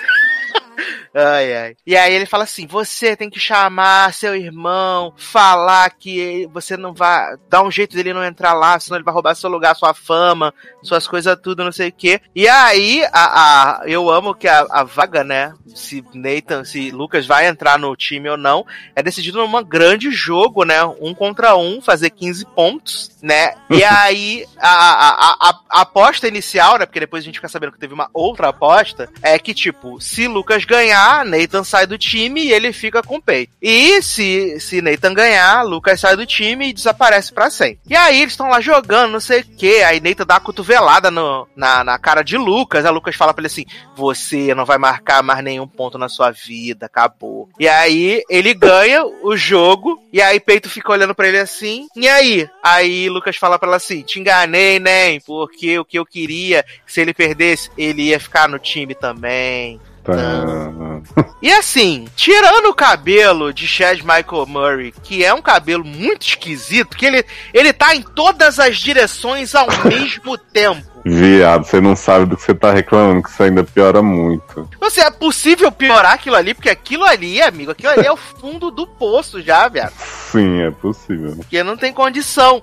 Ai, 1.15 1.57
ai. 1.57 1.77
E 1.87 1.97
aí 1.97 2.13
ele 2.13 2.27
fala 2.27 2.45
assim: 2.45 2.67
você 2.67 3.17
tem 3.17 3.31
que 3.31 3.41
chamar 3.41 4.13
seu 4.13 4.35
irmão, 4.37 5.15
falar 5.17 5.89
que 5.91 6.47
você 6.53 6.77
não 6.77 6.93
vai. 6.93 7.37
dar 7.49 7.63
um 7.63 7.71
jeito 7.71 7.97
dele 7.97 8.13
não 8.13 8.25
entrar 8.25 8.53
lá, 8.53 8.79
senão 8.79 8.99
ele 8.99 9.05
vai 9.05 9.15
roubar 9.15 9.35
seu 9.35 9.49
lugar, 9.49 9.75
sua 9.75 9.95
fama, 9.95 10.53
suas 10.83 11.07
coisas, 11.07 11.39
tudo, 11.43 11.65
não 11.65 11.73
sei 11.73 11.89
o 11.89 11.93
quê. 11.93 12.21
E 12.35 12.47
aí, 12.49 13.03
a, 13.13 13.81
a- 13.81 13.83
eu 13.87 14.11
amo 14.11 14.35
que 14.35 14.47
a, 14.47 14.67
a 14.71 14.85
vaga, 14.85 15.25
né? 15.25 15.55
Se 15.75 16.05
Nathan, 16.13 16.65
se 16.65 16.91
Lucas 16.91 17.27
vai 17.27 17.47
entrar 17.47 17.79
no 17.79 17.97
time 17.97 18.29
ou 18.29 18.37
não, 18.37 18.67
é 18.95 19.03
decidido 19.03 19.39
num 19.39 19.65
grande 19.65 20.11
jogo, 20.11 20.65
né? 20.65 20.85
Um 21.01 21.15
contra 21.15 21.57
um, 21.57 21.81
fazer 21.81 22.11
15 22.11 22.45
pontos, 22.47 23.17
né? 23.23 23.55
E 23.71 23.83
aí, 23.85 24.45
a, 24.59 25.49
a, 25.49 25.81
aposta 25.81 26.29
inicial, 26.29 26.79
né? 26.79 26.85
Porque 26.87 27.01
depois 27.01 27.23
a 27.23 27.25
gente 27.25 27.37
fica 27.37 27.49
sabendo 27.49 27.73
que 27.73 27.79
teve 27.79 27.95
uma 27.95 28.11
outra 28.13 28.49
aposta, 28.49 29.09
é 29.23 29.39
que, 29.39 29.55
tipo, 29.55 30.01
se 30.01 30.29
Lucas 30.29 30.66
ganhar, 30.67 31.25
Nathan 31.25 31.65
sai 31.65 31.87
do 31.87 31.99
time 31.99 32.45
e 32.45 32.53
ele 32.53 32.73
fica 32.73 33.03
com 33.03 33.17
o 33.17 33.23
peito. 33.23 33.53
E 33.61 34.03
se, 34.03 34.59
se 34.61 34.83
Nathan 34.83 35.15
ganhar, 35.15 35.63
Lucas 35.63 36.01
sai 36.01 36.17
do 36.17 36.27
time 36.27 36.69
e 36.69 36.73
desaparece 36.73 37.33
pra 37.33 37.51
sempre. 37.51 37.81
E 37.89 37.97
aí 37.97 38.21
eles 38.21 38.33
estão 38.33 38.49
lá 38.49 38.61
jogando, 38.61 39.13
não 39.13 39.21
sei 39.21 39.41
o 39.41 39.45
que. 39.45 39.83
Aí 39.83 40.01
Nathan 40.01 40.27
dá 40.27 40.35
uma 40.35 40.41
cotovelada 40.41 41.11
no, 41.11 41.49
na, 41.57 41.83
na 41.83 41.99
cara 41.99 42.23
de 42.23 42.37
Lucas. 42.37 42.85
Aí 42.85 42.93
Lucas 42.93 43.17
fala 43.17 43.33
pra 43.33 43.41
ele 43.41 43.47
assim: 43.47 43.65
Você 43.95 44.55
não 44.55 44.65
vai 44.65 44.79
marcar 44.79 45.23
mais 45.23 45.43
nenhum 45.43 45.67
ponto 45.67 45.99
na 45.99 46.09
sua 46.09 46.31
vida, 46.31 46.87
acabou. 46.87 47.49
E 47.59 47.69
aí 47.69 48.23
ele 48.29 48.55
ganha 48.55 49.05
o 49.05 49.37
jogo. 49.37 50.03
E 50.13 50.21
aí 50.21 50.41
Peito 50.41 50.69
fica 50.69 50.93
olhando 50.93 51.15
pra 51.15 51.29
ele 51.29 51.39
assim. 51.39 51.89
E 51.97 52.09
aí? 52.09 52.49
Aí 52.63 53.09
Lucas 53.09 53.37
fala 53.37 53.59
pra 53.59 53.69
ela 53.69 53.77
assim: 53.77 54.03
Te 54.03 54.21
enganei, 54.21 54.79
nem, 54.79 55.21
porque 55.21 55.79
o 55.79 55.85
que 55.85 55.99
eu 55.99 56.07
queria, 56.07 56.65
se 56.87 57.01
ele 57.01 57.15
perdesse, 57.15 57.71
ele 57.77 58.03
ia 58.03 58.21
ficar 58.21 58.49
no 58.49 58.59
time 58.59 58.95
também. 58.95 59.81
Tá. 60.07 61.25
E 61.43 61.51
assim, 61.51 62.07
tirando 62.15 62.67
o 62.67 62.75
cabelo 62.75 63.53
de 63.53 63.67
Chad 63.67 63.99
Michael 64.01 64.47
Murray, 64.47 64.95
que 65.03 65.25
é 65.25 65.35
um 65.35 65.43
cabelo 65.43 65.85
muito 65.85 66.23
esquisito, 66.27 66.97
que 66.97 67.07
ele, 67.07 67.25
ele 67.53 67.73
tá 67.73 67.95
em 67.95 68.03
todas 68.03 68.61
as 68.61 68.77
direções 68.79 69.55
ao 69.55 69.67
mesmo 69.85 70.39
tempo. 70.39 70.96
Viado, 71.09 71.65
você 71.65 71.81
não 71.81 71.95
sabe 71.95 72.27
do 72.27 72.37
que 72.37 72.43
você 72.43 72.53
tá 72.53 72.73
reclamando, 72.73 73.23
que 73.23 73.31
isso 73.31 73.41
ainda 73.41 73.63
piora 73.63 74.03
muito. 74.03 74.69
Assim, 74.81 75.01
é 75.01 75.11
possível 75.11 75.71
piorar 75.71 76.15
aquilo 76.15 76.35
ali, 76.35 76.53
porque 76.53 76.69
aquilo 76.69 77.05
ali, 77.05 77.41
amigo, 77.41 77.71
aquilo 77.71 77.93
ali 77.93 78.05
é 78.05 78.11
o 78.11 78.17
fundo 78.17 78.73
do 78.73 78.89
poço 78.89 79.41
já, 79.41 79.69
viado. 79.69 79.93
Sim, 80.33 80.63
é 80.63 80.71
possível. 80.73 81.37
Porque 81.37 81.63
não 81.63 81.77
tem 81.77 81.93
condição. 81.93 82.61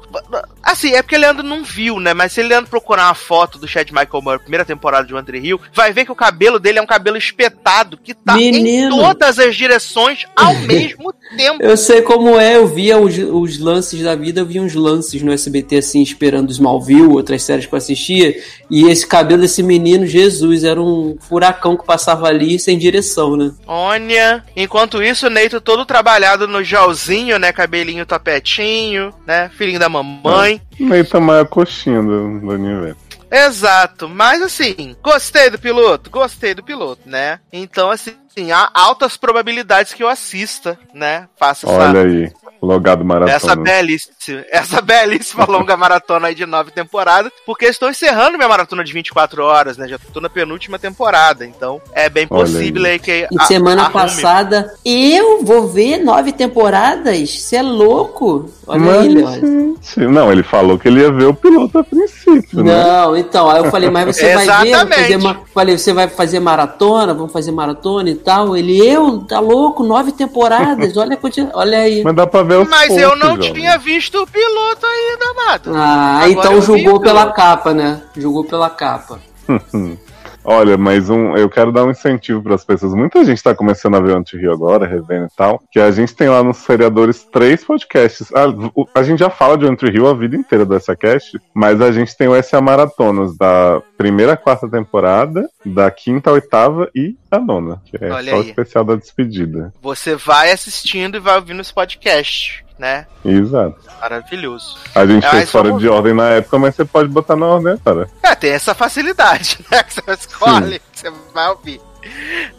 Assim, 0.62 0.94
é 0.94 1.02
porque 1.02 1.16
o 1.16 1.20
Leandro 1.20 1.42
não 1.42 1.64
viu, 1.64 2.02
né? 2.02 2.14
Mas 2.14 2.34
se 2.34 2.42
o 2.42 2.48
Leandro 2.48 2.70
procurar 2.70 3.08
uma 3.08 3.16
foto 3.16 3.58
do 3.58 3.68
Chad 3.68 3.90
Michael 3.92 4.22
Murray, 4.22 4.40
primeira 4.40 4.66
temporada 4.66 5.08
de 5.08 5.14
One 5.14 5.26
Tree 5.26 5.46
Hill, 5.46 5.62
vai 5.74 5.94
ver 5.94 6.04
que 6.04 6.12
o 6.12 6.16
cabelo 6.16 6.60
dele 6.60 6.80
é 6.80 6.82
um 6.82 6.88
cabelo 6.88 7.16
espetado, 7.16 7.98
que 7.98 8.14
tá 8.14 8.38
em 8.38 8.52
Menino. 8.52 8.98
todas 8.98 9.40
as 9.40 9.56
direções 9.56 10.26
ao 10.36 10.54
mesmo 10.68 11.14
tempo. 11.38 11.64
Eu 11.64 11.78
sei 11.78 12.02
como 12.02 12.38
é, 12.38 12.58
eu 12.58 12.68
via 12.68 12.98
os, 12.98 13.18
os 13.18 13.58
lances 13.58 14.02
da 14.02 14.16
vida, 14.16 14.42
eu 14.42 14.46
via 14.46 14.62
uns 14.62 14.76
lances 14.76 15.22
no 15.22 15.32
SBT 15.32 15.78
assim, 15.78 16.02
esperando 16.02 16.52
Smallville, 16.52 17.08
outras 17.08 17.42
séries 17.44 17.66
que 17.66 17.74
eu 17.74 17.78
assistia, 17.78 18.33
e 18.70 18.90
esse 18.90 19.06
cabelo 19.06 19.42
desse 19.42 19.62
menino, 19.62 20.06
Jesus, 20.06 20.64
era 20.64 20.82
um 20.82 21.18
furacão 21.20 21.78
que 21.78 21.86
passava 21.86 22.28
ali 22.28 22.60
sem 22.60 22.78
direção, 22.78 23.36
né? 23.36 23.52
Olha, 23.68 24.44
enquanto 24.56 25.02
isso, 25.02 25.28
o 25.28 25.30
Neito 25.30 25.62
todo 25.62 25.86
trabalhado 25.86 26.48
no 26.48 26.64
gelzinho, 26.64 27.38
né? 27.38 27.52
Cabelinho 27.52 28.06
topetinho, 28.06 29.14
né? 29.26 29.50
Filhinho 29.58 29.80
da 29.80 29.90
mamãe. 29.90 30.62
Meio 30.80 31.06
tamanho 31.06 31.42
a 31.42 31.46
coxinha 31.46 32.02
do, 32.02 32.40
do 32.40 32.50
universo. 32.50 33.04
Exato, 33.36 34.08
mas 34.08 34.44
assim, 34.44 34.96
gostei 35.02 35.50
do 35.50 35.58
piloto, 35.58 36.08
gostei 36.12 36.54
do 36.54 36.62
piloto, 36.62 37.02
né? 37.08 37.40
Então, 37.52 37.90
assim, 37.90 38.14
há 38.52 38.70
altas 38.74 39.16
probabilidades 39.18 39.94
que 39.94 40.04
eu 40.04 40.08
assista, 40.08 40.78
né? 40.94 41.28
Faça 41.38 41.68
essa, 41.68 41.76
Olha 41.90 42.02
aí, 42.02 42.32
logado 42.62 43.04
maratona. 43.06 43.36
essa 43.36 43.56
belíssima, 43.56 44.44
essa 44.50 44.82
belíssima 44.82 45.46
longa 45.50 45.76
maratona 45.78 46.28
aí 46.30 46.36
de 46.36 46.46
nove 46.46 46.72
temporadas, 46.72 47.32
porque 47.46 47.66
eu 47.66 47.70
estou 47.70 47.90
encerrando 47.90 48.38
minha 48.38 48.48
maratona 48.50 48.84
de 48.84 48.94
24 48.94 49.44
horas, 49.44 49.78
né? 49.78 49.88
Já 49.88 49.98
tô 50.12 50.20
na 50.22 50.30
penúltima 50.30 50.80
temporada, 50.80 51.46
então 51.46 51.82
é 51.94 52.10
bem 52.10 52.26
Olha 52.30 52.46
possível 52.46 52.84
aí. 52.86 52.92
aí 52.92 53.00
que 53.00 53.28
E 53.32 53.38
a- 53.40 53.46
semana 53.46 53.84
arrume. 53.84 53.94
passada, 53.94 54.74
eu 54.86 55.44
vou 55.44 55.68
ver 55.68 55.98
nove 55.98 56.32
temporadas? 56.32 57.30
Você 57.40 57.58
é 57.58 57.62
louco? 57.62 58.50
Olha 58.66 59.02
aí, 59.02 59.22
Mas, 59.24 59.42
gente, 59.42 60.00
não, 60.08 60.32
ele 60.32 60.42
falou 60.44 60.80
que 60.80 60.88
ele 60.88 61.02
ia 61.02 61.12
ver 61.12 61.26
o 61.26 61.34
piloto 61.34 61.78
a 61.80 61.84
princípio, 61.84 62.64
né? 62.64 62.84
Não, 62.84 63.18
então, 63.18 63.50
aí 63.50 63.58
eu 63.64 63.70
falei, 63.70 63.90
mas 63.90 64.16
você 64.16 64.34
vai 64.34 64.46
ver, 64.64 64.72
fazer 64.88 65.20
falei, 65.54 65.78
você 65.78 65.94
vai 65.94 66.08
fazer 66.08 66.40
maratona, 66.40 67.14
vamos 67.14 67.34
fazer 67.34 67.52
maratona 67.52 68.10
e 68.10 68.16
tal. 68.24 68.56
Ele, 68.56 68.78
eu, 68.78 69.20
tá 69.20 69.40
louco, 69.40 69.84
nove 69.84 70.12
temporadas, 70.12 70.96
olha, 70.98 71.18
a 71.18 71.58
olha 71.58 71.78
aí. 71.80 72.04
Mas 72.04 72.16
dá 72.16 72.26
pra 72.26 72.44
ver 72.44 72.60
os 72.60 72.70
Mas 72.70 72.96
eu 72.96 73.16
não 73.16 73.38
tinha 73.38 73.78
visto 73.78 74.22
o 74.22 74.28
piloto 74.28 74.86
ainda, 74.86 75.26
amado. 75.32 75.72
Ah, 75.76 76.18
Agora 76.18 76.32
então 76.32 76.62
julgou 76.62 76.96
o 76.96 77.02
pela 77.02 77.32
capa, 77.32 77.74
né? 77.74 78.02
Julgou 78.16 78.44
pela 78.44 78.70
capa. 78.70 79.20
Olha, 80.44 80.78
mas 80.78 81.10
um, 81.10 81.36
eu 81.38 81.50
quero 81.50 81.72
dar 81.72 81.86
um 81.86 81.92
incentivo 81.92 82.42
para 82.42 82.56
as 82.56 82.66
pessoas. 82.66 82.94
Muita 82.94 83.24
gente 83.24 83.38
está 83.38 83.56
começando 83.56 83.96
a 83.96 84.00
ver 84.00 84.12
o 84.14 84.18
Anti-Rio 84.18 84.52
agora, 84.52 84.86
revendo 84.86 85.26
e 85.28 85.36
tal. 85.36 85.62
Que 85.72 85.80
a 85.80 85.90
gente 85.92 86.14
tem 86.16 86.28
lá 86.30 86.44
nos 86.44 86.58
seriadores 86.58 87.24
três 87.24 87.64
podcasts. 87.64 88.34
A, 88.34 88.48
o- 88.48 88.88
a 88.94 89.04
gente 89.04 89.20
já 89.20 89.30
fala 89.30 89.58
de 89.58 89.66
Anti-Rio 89.66 90.08
a 90.08 90.14
vida 90.14 90.36
inteira 90.36 90.66
do 90.66 90.78
SACast, 90.80 91.40
mas 91.54 91.80
a 91.82 91.92
gente 91.92 92.16
tem 92.18 92.28
o 92.28 92.36
SA 92.44 92.60
Maratonas 92.62 93.38
da 93.38 93.82
primeira 93.98 94.36
quarta 94.36 94.68
temporada, 94.68 95.48
da 95.66 95.90
quinta 95.90 96.32
oitava 96.32 96.90
e 96.94 97.16
a 97.32 97.40
nona, 97.40 97.82
que 97.86 97.98
é 98.04 98.12
Olha 98.12 98.32
só 98.32 98.38
o 98.38 98.42
aí. 98.42 98.48
especial 98.50 98.84
da 98.84 98.96
despedida. 98.96 99.74
Você 99.82 100.16
vai 100.16 100.52
assistindo 100.52 101.16
e 101.16 101.20
vai 101.20 101.36
ouvindo 101.36 101.62
esse 101.62 101.74
podcast, 101.74 102.63
né? 102.78 103.06
Exato. 103.24 103.76
Maravilhoso. 104.02 104.78
A 104.96 105.06
gente 105.06 105.26
Ah, 105.26 105.30
fez 105.32 105.44
isso 105.44 105.52
fora 105.52 105.68
vamos 105.70 105.82
de 105.82 105.88
ordem 105.90 106.14
na 106.14 106.30
época, 106.30 106.60
mas 106.60 106.76
você 106.76 106.84
pode 106.86 107.10
botar 107.10 107.36
na 107.36 107.46
ordem, 107.46 107.78
cara. 107.78 108.10
É, 108.22 108.36
tem 108.36 108.52
essa 108.52 108.74
facilidade, 108.74 109.60
né? 109.72 109.84
Que 109.84 109.94
você 109.94 110.12
escolhe, 110.12 110.80
que 110.92 111.00
você 111.00 111.12
vai 111.34 111.50
ouvir. 111.50 111.80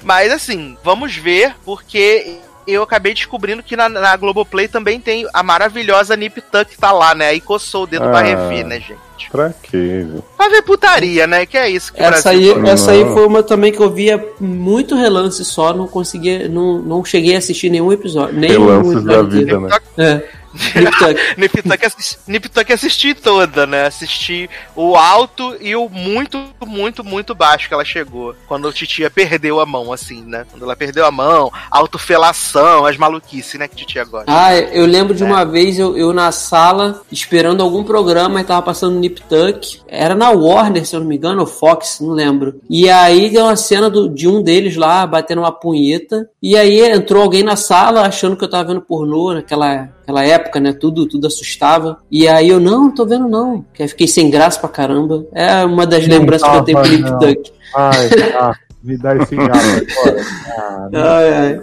Mas 0.03 0.33
assim, 0.33 0.77
vamos 0.83 1.15
ver, 1.17 1.55
porque 1.65 2.39
eu 2.67 2.83
acabei 2.83 3.15
descobrindo 3.15 3.63
que 3.63 3.77
na, 3.77 3.89
na 3.89 4.17
Globoplay 4.17 4.69
também 4.69 5.01
tem 5.01 5.27
a 5.33 5.43
maravilhosa 5.43 6.17
Nip 6.17 6.41
Tuck 6.41 6.67
que 6.71 6.79
tá 6.79 6.93
lá, 6.93 7.15
né? 7.15 7.29
Aí 7.29 7.41
coçou 7.41 7.85
o 7.85 7.87
dedo 7.87 8.05
pra 8.09 8.19
Ah. 8.21 8.23
rever, 8.23 8.65
né, 8.67 8.81
gente? 8.81 9.31
Pra 9.31 9.53
quê? 9.63 10.07
Pra 10.37 10.49
ver 10.49 10.63
putaria, 10.63 11.27
né? 11.27 11.47
Que 11.47 11.57
é 11.57 11.69
isso 11.71 11.93
que 11.93 12.03
Essa 12.03 12.31
aí, 12.31 12.53
faz. 12.53 12.69
essa 12.69 12.91
aí 12.93 13.05
foi 13.05 13.27
uma 13.27 13.43
também 13.43 13.73
que 13.73 13.81
eu 13.81 13.91
via 13.91 14.23
muito 14.41 14.95
relance 14.95 15.45
só, 15.45 15.73
não 15.73 15.87
conseguia, 15.87 16.49
não, 16.49 16.79
não 16.81 17.05
cheguei 17.05 17.35
a 17.35 17.39
assistir 17.39 17.71
nenhum 17.71 17.93
episódio. 17.93 18.39
Nenhum 18.39 18.67
Relances 18.67 19.05
da 19.05 19.13
episódio 19.15 19.31
vida, 19.31 19.61
né? 19.61 19.79
É. 19.99 20.23
Nip 20.75 20.99
Tuck. 20.99 21.21
Nip 21.37 21.63
Tuck 21.63 21.85
assisti, 21.87 22.19
Nip 22.29 22.49
Tuck 22.49 22.73
assisti 22.73 23.15
toda, 23.15 23.67
né? 23.67 23.87
Assisti 23.87 24.49
o 24.77 24.97
alto 24.97 25.57
e 25.61 25.75
o 25.75 25.89
muito, 25.89 26.41
muito, 26.67 27.03
muito 27.05 27.35
baixo 27.35 27.69
que 27.69 27.75
ela 27.75 27.85
chegou. 27.85 28.35
Quando 28.47 28.69
a 28.69 28.73
titia 28.73 29.11
perdeu 29.11 29.61
a 29.61 29.67
mão, 29.67 29.93
assim, 29.93 30.23
né? 30.23 30.47
Quando 30.51 30.63
ela 30.63 30.77
perdeu 30.77 31.05
a 31.05 31.11
mão, 31.11 31.51
autofelação, 31.71 32.87
as 32.87 32.97
maluquices, 32.97 33.59
né? 33.59 33.67
Que 33.69 33.77
titia 33.77 34.05
gosta. 34.05 34.25
Ah, 34.29 34.55
eu 34.57 34.87
lembro 34.87 35.15
É. 35.15 35.17
de 35.17 35.25
uma 35.25 35.45
vez 35.45 35.79
eu, 35.79 35.97
eu 35.97 36.13
na 36.13 36.31
sala 36.33 37.03
esperando 37.11 37.63
algum 37.63 37.83
programa 37.83 38.41
e 38.41 38.45
tava 38.45 38.63
passando 38.63 38.99
Nip 38.99 39.21
Tuck. 39.23 39.81
Era 39.89 40.15
na 40.15 40.31
Warner, 40.31 40.85
se 40.87 40.95
eu 40.95 41.01
não 41.01 41.07
me 41.07 41.17
engano, 41.17 41.41
ou 41.41 41.47
Fox, 41.47 41.99
não 42.01 42.11
lembro. 42.13 42.61
E 42.69 42.89
aí 42.91 43.31
deu 43.31 43.45
uma 43.45 43.57
cena 43.57 43.89
do- 43.89 44.09
de 44.09 44.29
um 44.29 44.43
deles 44.43 44.77
lá 44.77 45.07
batendo 45.07 45.41
uma 45.41 45.53
punheta. 45.53 46.29
E 46.43 46.57
aí 46.57 46.81
entrou 46.81 47.23
alguém 47.23 47.43
na 47.43 47.57
sala 47.57 48.03
achando 48.03 48.37
que 48.37 48.45
eu 48.45 48.51
tava 48.51 48.69
vendo 48.69 48.81
pornô 48.81 49.33
naquela 49.33 49.89
aquela 50.05 50.23
época, 50.25 50.61
né? 50.61 50.73
Tudo, 50.73 51.07
tudo 51.07 51.27
assustava. 51.27 51.99
E 52.11 52.29
aí 52.29 52.49
eu, 52.51 52.61
não, 52.61 52.91
tô 52.91 53.05
vendo 53.05 53.27
não. 53.27 53.65
Que 53.73 53.83
aí 53.83 53.89
fiquei 53.89 54.07
sem 54.07 54.31
graça 54.31 54.61
pra 54.61 54.69
caramba. 54.69 55.27
É 55.33 55.65
uma 55.65 55.87
das 55.87 56.07
Não 56.07 56.19
lembranças 56.19 56.49
que 56.49 56.57
eu 56.57 56.63
tenho 56.63 56.79
tava, 56.79 56.89
Nip 56.89 57.11
não. 57.11 57.19
Tuck. 57.19 57.53
Ai, 57.75 58.09
tá. 58.31 58.59
Me 58.85 58.97
dá 58.99 59.17
esse 59.17 59.35
gato 59.35 59.57
agora. 59.57 60.25
Ah, 60.57 60.89
não. 60.93 61.03
Ai, 61.03 61.33
ai. 61.33 61.61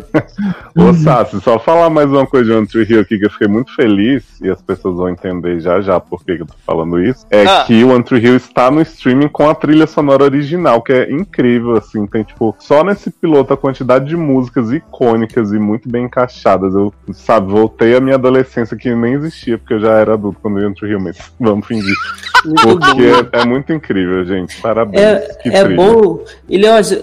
Ô, 0.75 0.93
Sassi, 0.93 1.39
só 1.41 1.57
falar 1.57 1.89
mais 1.89 2.09
uma 2.09 2.27
coisa 2.27 2.45
de 2.51 2.57
One 2.57 2.67
Tree 2.67 2.85
Hill 2.89 2.99
aqui 2.99 3.17
que 3.17 3.25
eu 3.25 3.29
fiquei 3.29 3.47
muito 3.47 3.73
feliz, 3.73 4.23
e 4.41 4.49
as 4.49 4.61
pessoas 4.61 4.97
vão 4.97 5.07
entender 5.09 5.61
já 5.61 5.79
já 5.79 5.97
por 5.99 6.25
que 6.25 6.31
eu 6.33 6.45
tô 6.45 6.53
falando 6.65 7.01
isso, 7.01 7.25
é 7.29 7.45
Ah. 7.45 7.63
que 7.65 7.83
o 7.83 7.93
One 7.93 8.03
Tree 8.03 8.19
Hill 8.25 8.35
está 8.35 8.69
no 8.69 8.81
streaming 8.81 9.29
com 9.29 9.49
a 9.49 9.55
trilha 9.55 9.87
sonora 9.87 10.23
original, 10.23 10.81
que 10.81 10.91
é 10.91 11.09
incrível, 11.11 11.77
assim, 11.77 12.05
tem, 12.05 12.23
tipo, 12.23 12.53
só 12.59 12.83
nesse 12.83 13.09
piloto 13.09 13.53
a 13.53 13.57
quantidade 13.57 14.05
de 14.05 14.17
músicas 14.17 14.71
icônicas 14.71 15.51
e 15.53 15.59
muito 15.59 15.87
bem 15.87 16.05
encaixadas. 16.05 16.73
Eu, 16.73 16.93
sabe, 17.13 17.49
voltei 17.51 17.95
à 17.95 18.01
minha 18.01 18.15
adolescência 18.15 18.75
que 18.75 18.93
nem 18.93 19.13
existia, 19.13 19.57
porque 19.57 19.75
eu 19.75 19.79
já 19.79 19.93
era 19.93 20.15
adulto 20.15 20.39
quando 20.41 20.59
eu 20.59 20.65
One 20.65 20.75
Tree 20.75 20.91
Hill, 20.91 20.99
mas 20.99 21.17
vamos 21.39 21.65
fingir. 21.65 21.95
Porque 22.43 23.03
é, 23.35 23.41
é 23.41 23.45
muito 23.45 23.71
incrível, 23.71 24.25
gente. 24.25 24.59
Parabéns. 24.61 25.01
É, 25.01 25.37
é 25.45 25.67
bom. 25.69 26.23
E, 26.49 26.57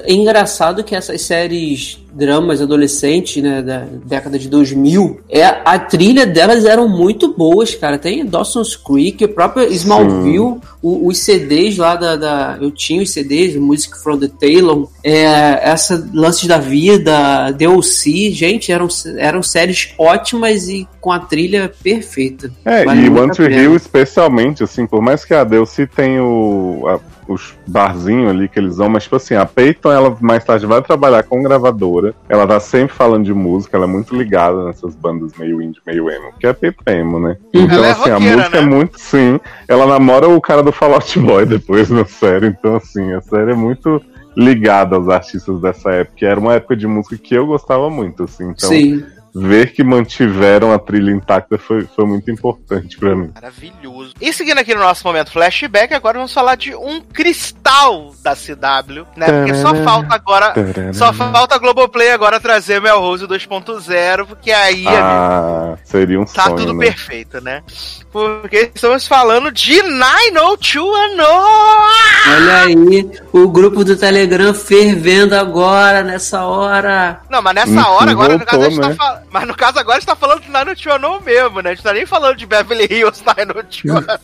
é 0.09 0.15
engraçado 0.15 0.83
que 0.83 0.97
essas 0.97 1.21
séries 1.21 1.99
dramas 2.19 2.61
adolescentes, 2.61 3.41
né, 3.43 3.63
da 3.63 3.85
década 4.05 4.39
de 4.39 4.49
2000, 4.49 5.21
é, 5.31 5.45
a 5.45 5.79
trilha 5.79 6.27
delas 6.27 6.65
eram 6.65 6.89
muito 6.89 7.33
boas, 7.35 7.75
cara. 7.75 7.97
Tem 7.97 8.27
Dawson's 8.27 8.75
Creek, 8.77 9.25
o 9.25 9.29
próprio 9.29 9.71
Smallville, 9.73 10.57
o- 10.83 11.07
os 11.07 11.19
CDs 11.19 11.77
lá 11.79 11.95
da, 11.95 12.17
da- 12.17 12.59
Eu 12.61 12.71
tinha 12.71 13.03
os 13.03 13.11
CDs, 13.11 13.55
Music 13.57 13.97
from 14.03 14.19
the 14.19 14.29
Taylor, 14.41 14.89
é, 15.05 15.61
essa 15.71 16.09
Lances 16.13 16.47
da 16.49 16.59
Vida, 16.59 17.51
DLC, 17.53 18.31
gente, 18.33 18.73
eram, 18.73 18.89
eram 19.17 19.43
séries 19.43 19.95
ótimas 19.99 20.69
e 20.69 20.87
com 21.01 21.13
a 21.13 21.19
trilha 21.21 21.73
perfeita. 21.83 22.51
É, 22.65 22.85
Vale 22.85 23.07
e 23.07 23.11
One 23.11 23.31
Tree. 23.33 23.55
Hill 23.55 23.77
especialmente, 23.77 24.63
assim, 24.65 24.87
por 24.87 25.01
mais 25.01 25.25
que 25.25 25.35
a 25.35 25.45
Delcy 25.45 25.87
tem 25.87 26.19
o, 26.21 26.83
a- 26.89 27.01
os 27.33 27.53
barzinhos 27.67 28.31
ali 28.31 28.49
que 28.49 28.59
eles 28.59 28.77
vão, 28.79 28.89
mas 28.89 29.03
tipo 29.05 29.17
assim, 29.17 29.35
a 29.35 29.45
Peyton, 29.45 29.93
ela 29.93 30.17
mais 30.21 30.43
tarde 30.45 30.65
vai 30.65 30.81
trabalhar 30.83 31.23
com 31.25 31.43
gravadora, 31.43 32.08
ela 32.29 32.47
tá 32.47 32.61
sempre 32.61 32.95
falando 32.95 33.25
de 33.25 33.35
música, 33.35 33.77
ela 33.77 33.87
é 33.87 33.89
muito 33.89 34.15
ligada 34.15 34.65
nessas 34.65 34.95
bandas 34.95 35.33
meio 35.39 35.61
indie, 35.63 35.81
meio 35.87 36.11
emo, 36.11 36.33
que 36.39 36.47
é 36.47 36.53
Peyton 36.53 36.91
emo, 36.91 37.21
né? 37.21 37.37
Então, 37.53 37.77
Ela 37.77 37.87
é 37.87 37.91
assim, 37.91 38.11
a 38.11 38.15
roqueira, 38.15 38.37
música 38.37 38.61
né? 38.61 38.63
é 38.63 38.67
muito, 38.67 39.01
sim, 39.01 39.41
ela 39.67 39.87
namora 39.87 40.29
o 40.29 40.41
cara 40.41 40.63
do 40.63 40.73
Fall 40.73 40.95
Out 40.95 41.19
Boy 41.21 41.47
depois 41.47 41.91
na 41.91 42.05
série, 42.05 42.49
então 42.49 42.77
assim, 42.77 43.13
a 43.13 43.21
série 43.21 43.53
é 43.53 43.55
muito 43.55 44.01
ligada 44.37 44.97
aos 44.97 45.09
artistas 45.09 45.61
dessa 45.61 45.91
época, 45.91 46.17
que 46.17 46.25
era 46.25 46.39
uma 46.39 46.55
época 46.55 46.77
de 46.77 46.87
música 46.87 47.17
que 47.17 47.35
eu 47.35 47.47
gostava 47.47 47.91
muito, 47.91 48.25
assim, 48.25 48.51
então 48.51 48.69
Sim. 48.69 49.05
Ver 49.41 49.73
que 49.73 49.83
mantiveram 49.85 50.73
a 50.73 50.79
trilha 50.79 51.11
intacta 51.11 51.59
foi, 51.59 51.83
foi 51.95 52.07
muito 52.07 52.31
importante 52.31 52.99
pra 52.99 53.15
mim. 53.15 53.31
Maravilhoso. 53.35 54.15
E 54.21 54.33
seguindo 54.33 54.59
aqui 54.59 54.75
no 54.75 54.81
nosso 54.81 55.07
momento 55.07 55.31
flashback, 55.31 55.95
agora 55.95 56.19
vamos 56.19 56.33
falar 56.33 56.57
de 56.57 56.75
um 56.75 57.01
cristal 57.01 58.15
da 58.23 58.35
CW, 58.35 59.07
né? 59.17 59.27
Porque 59.27 59.55
só 59.55 59.75
falta 59.77 60.15
agora. 60.15 60.55
Só 60.93 61.13
falta 61.13 61.55
a 61.55 61.59
Globoplay 61.59 62.11
agora 62.11 62.41
trazer 62.41 62.81
Melrose 62.81 63.27
2.0, 63.27 64.27
porque 64.27 64.51
aí, 64.51 64.87
amigo, 64.87 65.03
Ah, 65.03 65.77
seria 65.85 66.21
um 66.21 66.25
tá 66.25 66.45
sonho, 66.45 66.57
tudo 66.57 66.75
né? 66.75 66.87
perfeito, 66.87 67.41
né? 67.41 67.63
Porque 68.11 68.71
estamos 68.75 69.07
falando 69.07 69.53
de 69.53 69.83
90210! 69.83 71.29
Olha 72.29 72.57
aí, 72.63 73.11
o 73.33 73.49
grupo 73.49 73.85
do 73.85 73.97
Telegram 73.97 74.53
fervendo 74.55 75.35
agora, 75.37 76.03
nessa 76.03 76.45
hora. 76.45 77.21
Não, 77.31 77.43
mas 77.43 77.55
nessa 77.55 77.89
hora, 77.89 78.11
agora 78.11 78.39
no 78.39 78.45
caso 78.45 78.63
a 78.63 78.71
gente 78.71 78.81
voltou, 78.81 78.83
tá 78.83 78.89
né? 78.89 78.97
falando. 78.97 79.28
Mas 79.31 79.47
no 79.47 79.55
caso 79.55 79.79
agora 79.79 79.97
a 79.97 80.01
gente 80.01 80.09
tá 80.09 80.17
falando 80.17 80.41
de 80.43 80.51
90210 80.51 81.23
mesmo, 81.25 81.61
né? 81.61 81.71
A 81.71 81.75
gente 81.75 81.85
tá 81.85 81.93
nem 81.93 82.07
falando 82.07 82.37
de 82.37 82.47
Beverly 82.47 82.87
Hills 82.91 83.23
90210. 83.25 84.21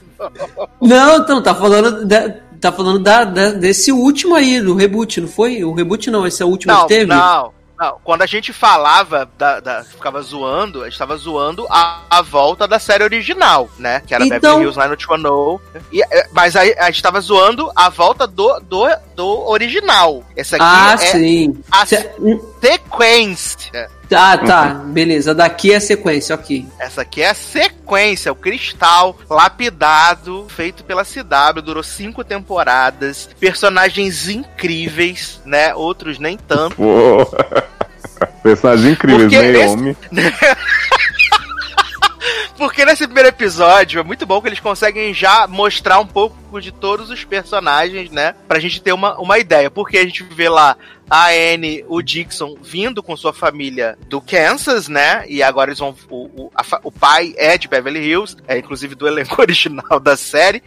Não, 0.80 1.16
então, 1.18 1.42
tá 1.42 1.54
falando. 1.54 2.04
da- 2.06 2.34
tá 2.60 2.72
falando 2.72 2.98
da, 2.98 3.24
da- 3.24 3.50
desse 3.52 3.92
último 3.92 4.34
aí, 4.34 4.60
do 4.60 4.74
reboot, 4.74 5.20
não 5.20 5.28
foi? 5.28 5.62
O 5.64 5.74
reboot 5.74 6.10
não, 6.10 6.26
esse 6.26 6.42
é 6.42 6.46
o 6.46 6.48
último 6.48 6.72
Não, 6.72 6.82
que 6.82 6.88
teve? 6.88 7.04
não, 7.06 7.52
não. 7.78 7.98
Quando 8.02 8.22
a 8.22 8.26
gente 8.26 8.54
falava, 8.54 9.28
da, 9.36 9.60
da- 9.60 9.84
ficava 9.84 10.22
zoando, 10.22 10.80
a 10.82 10.88
gente 10.88 10.98
tava 10.98 11.14
zoando 11.18 11.66
a, 11.68 12.00
a 12.08 12.22
volta 12.22 12.66
da 12.66 12.78
série 12.78 13.04
original, 13.04 13.68
né? 13.78 14.00
Que 14.06 14.14
era 14.14 14.24
Então- 14.24 14.38
Beverly 14.60 14.62
Hills 14.62 14.78
90210. 14.78 15.82
E, 15.92 16.02
é, 16.02 16.26
Mas 16.32 16.56
aí 16.56 16.74
a 16.78 16.86
gente 16.86 17.02
tava 17.02 17.20
zoando 17.20 17.70
a 17.76 17.90
volta 17.90 18.26
do, 18.26 18.58
do, 18.60 18.86
do 19.14 19.48
original. 19.50 20.22
Essa 20.34 20.56
aqui 20.56 20.64
Ah, 20.66 20.94
é 20.94 20.96
sim. 21.12 21.62
a 21.70 21.84
Cê- 21.84 22.10
sequência. 22.62 23.90
Ah, 24.12 24.36
tá. 24.38 24.66
Beleza. 24.86 25.34
Daqui 25.34 25.72
é 25.72 25.76
a 25.76 25.80
sequência, 25.80 26.34
ok. 26.34 26.66
Essa 26.78 27.02
aqui 27.02 27.22
é 27.22 27.30
a 27.30 27.34
sequência, 27.34 28.30
o 28.32 28.36
cristal 28.36 29.16
lapidado, 29.28 30.46
feito 30.48 30.84
pela 30.84 31.04
CW, 31.04 31.62
durou 31.62 31.82
cinco 31.82 32.22
temporadas, 32.24 33.28
personagens 33.40 34.28
incríveis, 34.28 35.40
né? 35.44 35.74
Outros 35.74 36.18
nem 36.18 36.36
tanto. 36.36 36.76
Pô. 36.76 37.26
Personagem 38.42 38.92
incrível, 38.92 39.20
Porque 39.28 39.36
esse- 39.36 39.66
Naomi. 39.76 39.96
Porque 42.56 42.84
nesse 42.84 43.04
primeiro 43.04 43.28
episódio 43.28 43.98
é 44.00 44.02
muito 44.02 44.24
bom 44.24 44.40
que 44.40 44.48
eles 44.48 44.60
conseguem 44.60 45.12
já 45.12 45.46
mostrar 45.46 45.98
um 45.98 46.06
pouco 46.06 46.60
de 46.60 46.70
todos 46.70 47.10
os 47.10 47.24
personagens, 47.24 48.10
né? 48.10 48.34
Pra 48.46 48.60
gente 48.60 48.80
ter 48.80 48.92
uma, 48.92 49.18
uma 49.18 49.38
ideia. 49.38 49.70
Porque 49.70 49.98
a 49.98 50.04
gente 50.04 50.22
vê 50.22 50.48
lá 50.48 50.76
a 51.08 51.28
Anne, 51.28 51.84
o 51.88 52.02
Dixon 52.02 52.56
vindo 52.62 53.02
com 53.02 53.16
sua 53.16 53.32
família 53.32 53.98
do 54.08 54.20
Kansas, 54.20 54.88
né? 54.88 55.24
E 55.28 55.42
agora 55.42 55.70
eles 55.70 55.78
vão. 55.78 55.94
O, 56.08 56.44
o, 56.44 56.50
a 56.54 56.64
o 56.82 56.90
pai 56.90 57.34
é 57.36 57.56
de 57.56 57.68
Beverly 57.68 58.00
Hills, 58.00 58.36
é 58.48 58.58
inclusive 58.58 58.94
do 58.94 59.06
elenco 59.08 59.40
original 59.40 60.00
da 60.00 60.16
série. 60.16 60.62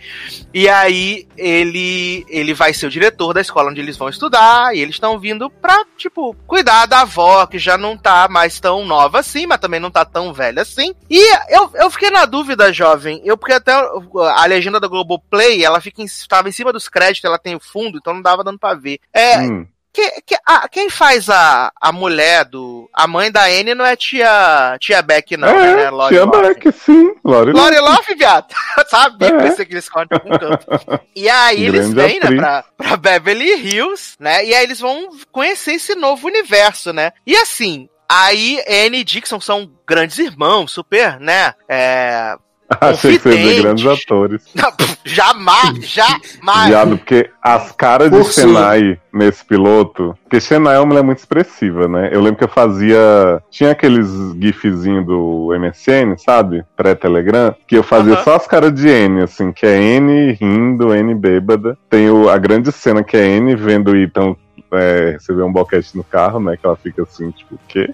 E 0.53 0.69
aí 0.69 1.27
ele, 1.35 2.25
ele 2.29 2.53
vai 2.53 2.73
ser 2.73 2.87
o 2.87 2.89
diretor 2.89 3.33
da 3.33 3.41
escola 3.41 3.69
onde 3.69 3.81
eles 3.81 3.97
vão 3.97 4.09
estudar. 4.09 4.75
E 4.75 4.79
eles 4.79 4.95
estão 4.95 5.19
vindo 5.19 5.49
pra, 5.49 5.83
tipo, 5.97 6.35
cuidar 6.45 6.85
da 6.85 7.01
avó, 7.01 7.45
que 7.45 7.59
já 7.59 7.77
não 7.77 7.97
tá 7.97 8.27
mais 8.29 8.59
tão 8.59 8.85
nova 8.85 9.19
assim, 9.19 9.47
mas 9.47 9.59
também 9.59 9.79
não 9.79 9.91
tá 9.91 10.05
tão 10.05 10.33
velha 10.33 10.61
assim. 10.61 10.93
E 11.09 11.35
eu, 11.49 11.71
eu 11.73 11.89
fiquei 11.89 12.09
na 12.09 12.25
dúvida, 12.25 12.71
jovem. 12.71 13.21
Eu, 13.23 13.37
porque 13.37 13.53
até 13.53 13.73
a 13.73 14.45
legenda 14.45 14.79
da 14.79 14.87
Globoplay, 14.87 15.63
ela 15.63 15.81
fica 15.81 16.01
em, 16.01 16.05
tava 16.27 16.49
em 16.49 16.51
cima 16.51 16.71
dos 16.71 16.87
créditos, 16.87 17.25
ela 17.25 17.39
tem 17.39 17.55
o 17.55 17.59
fundo, 17.59 17.97
então 17.97 18.13
não 18.13 18.21
dava 18.21 18.43
dando 18.43 18.59
pra 18.59 18.73
ver. 18.73 18.99
É, 19.13 19.37
Hum. 19.47 19.67
Que- 19.97 20.21
que- 20.27 20.39
a- 20.47 20.67
quem 20.69 20.89
faz 20.91 21.27
a, 21.27 21.71
a 21.81 21.91
mulher 21.91 22.45
do. 22.45 22.87
A 22.93 23.07
mãe 23.07 23.31
da 23.31 23.45
Anne 23.45 23.73
não 23.73 23.83
é 23.85 23.95
tia, 23.95 24.77
tia 24.79 25.01
Beck, 25.01 25.35
não, 25.35 25.47
é, 25.49 25.75
né? 25.75 25.89
Lori 25.89 26.13
tia 26.15 26.23
Loughlin. 26.25 26.41
Beck, 26.53 26.71
sim. 26.71 27.11
Lori 27.23 27.51
Lori 27.51 27.79
Love, 27.79 28.13
viado. 28.15 28.53
Sabia 28.87 29.27
É. 29.27 29.31
que 29.31 29.37
pensei 29.43 29.65
que 29.65 29.73
eles 29.73 29.89
cortam 29.89 30.19
com 30.19 30.29
canto. 30.37 30.67
E 31.15 31.27
aí 31.27 31.65
eles 31.65 31.91
vêm, 31.93 32.19
né, 32.19 32.35
pra, 32.35 32.63
pra 32.77 32.95
Beverly 32.97 33.53
Hills, 33.55 34.15
né? 34.19 34.45
E 34.45 34.53
aí 34.53 34.63
eles 34.63 34.79
vão 34.79 35.09
conhecer 35.31 35.73
esse 35.73 35.95
novo 35.95 36.27
universo, 36.27 36.93
né? 36.93 37.11
E 37.25 37.35
assim, 37.35 37.89
aí 38.07 38.63
Anne 38.67 38.99
e 38.99 39.03
Dixon 39.03 39.39
são 39.41 39.69
grandes 39.87 40.19
irmãos, 40.19 40.71
super, 40.71 41.19
né? 41.19 41.53
É. 41.67 42.35
Achei 42.69 43.17
que 43.17 43.23
você 43.23 43.29
ia 43.29 43.35
dizer 43.37 43.61
confidente. 43.63 43.83
grandes 43.83 44.03
atores. 44.03 44.43
Não, 44.55 44.71
jamais, 45.05 45.87
jamais. 45.89 46.67
Viado, 46.67 46.97
porque 46.97 47.29
as 47.41 47.71
caras 47.71 48.11
de. 48.11 48.23
Senai 48.25 48.99
nesse 49.13 49.43
piloto. 49.45 50.15
Porque 50.23 50.41
Senai 50.41 50.75
é 50.75 50.79
uma 50.79 50.85
mulher 50.87 51.03
muito 51.03 51.19
expressiva, 51.19 51.87
né? 51.87 52.09
Eu 52.11 52.19
lembro 52.21 52.37
que 52.39 52.43
eu 52.43 52.49
fazia. 52.49 53.41
Tinha 53.49 53.71
aqueles 53.71 54.07
gifzinhos 54.39 55.05
do 55.05 55.49
MSN, 55.57 56.17
sabe? 56.17 56.63
Pré-Telegram. 56.75 57.55
Que 57.67 57.77
eu 57.77 57.83
fazia 57.83 58.13
Aham. 58.15 58.23
só 58.23 58.35
as 58.35 58.47
caras 58.47 58.73
de 58.73 58.87
N, 58.89 59.23
assim, 59.23 59.51
que 59.51 59.65
é 59.65 59.81
N 59.81 60.33
rindo, 60.33 60.93
N 60.93 61.15
bêbada. 61.15 61.77
Tem 61.89 62.09
o- 62.09 62.29
a 62.29 62.37
grande 62.37 62.71
cena 62.71 63.03
que 63.03 63.15
é 63.15 63.25
N 63.37 63.55
vendo 63.55 63.91
o 63.91 63.95
Ethan. 63.95 64.35
É, 64.71 65.11
receber 65.11 65.43
um 65.43 65.51
boquete 65.51 65.95
no 65.95 66.03
carro, 66.03 66.39
né? 66.41 66.57
Que 66.57 66.65
ela 66.65 66.75
fica 66.75 67.03
assim, 67.03 67.31
tipo, 67.31 67.55
o 67.55 67.59
quê? 67.69 67.89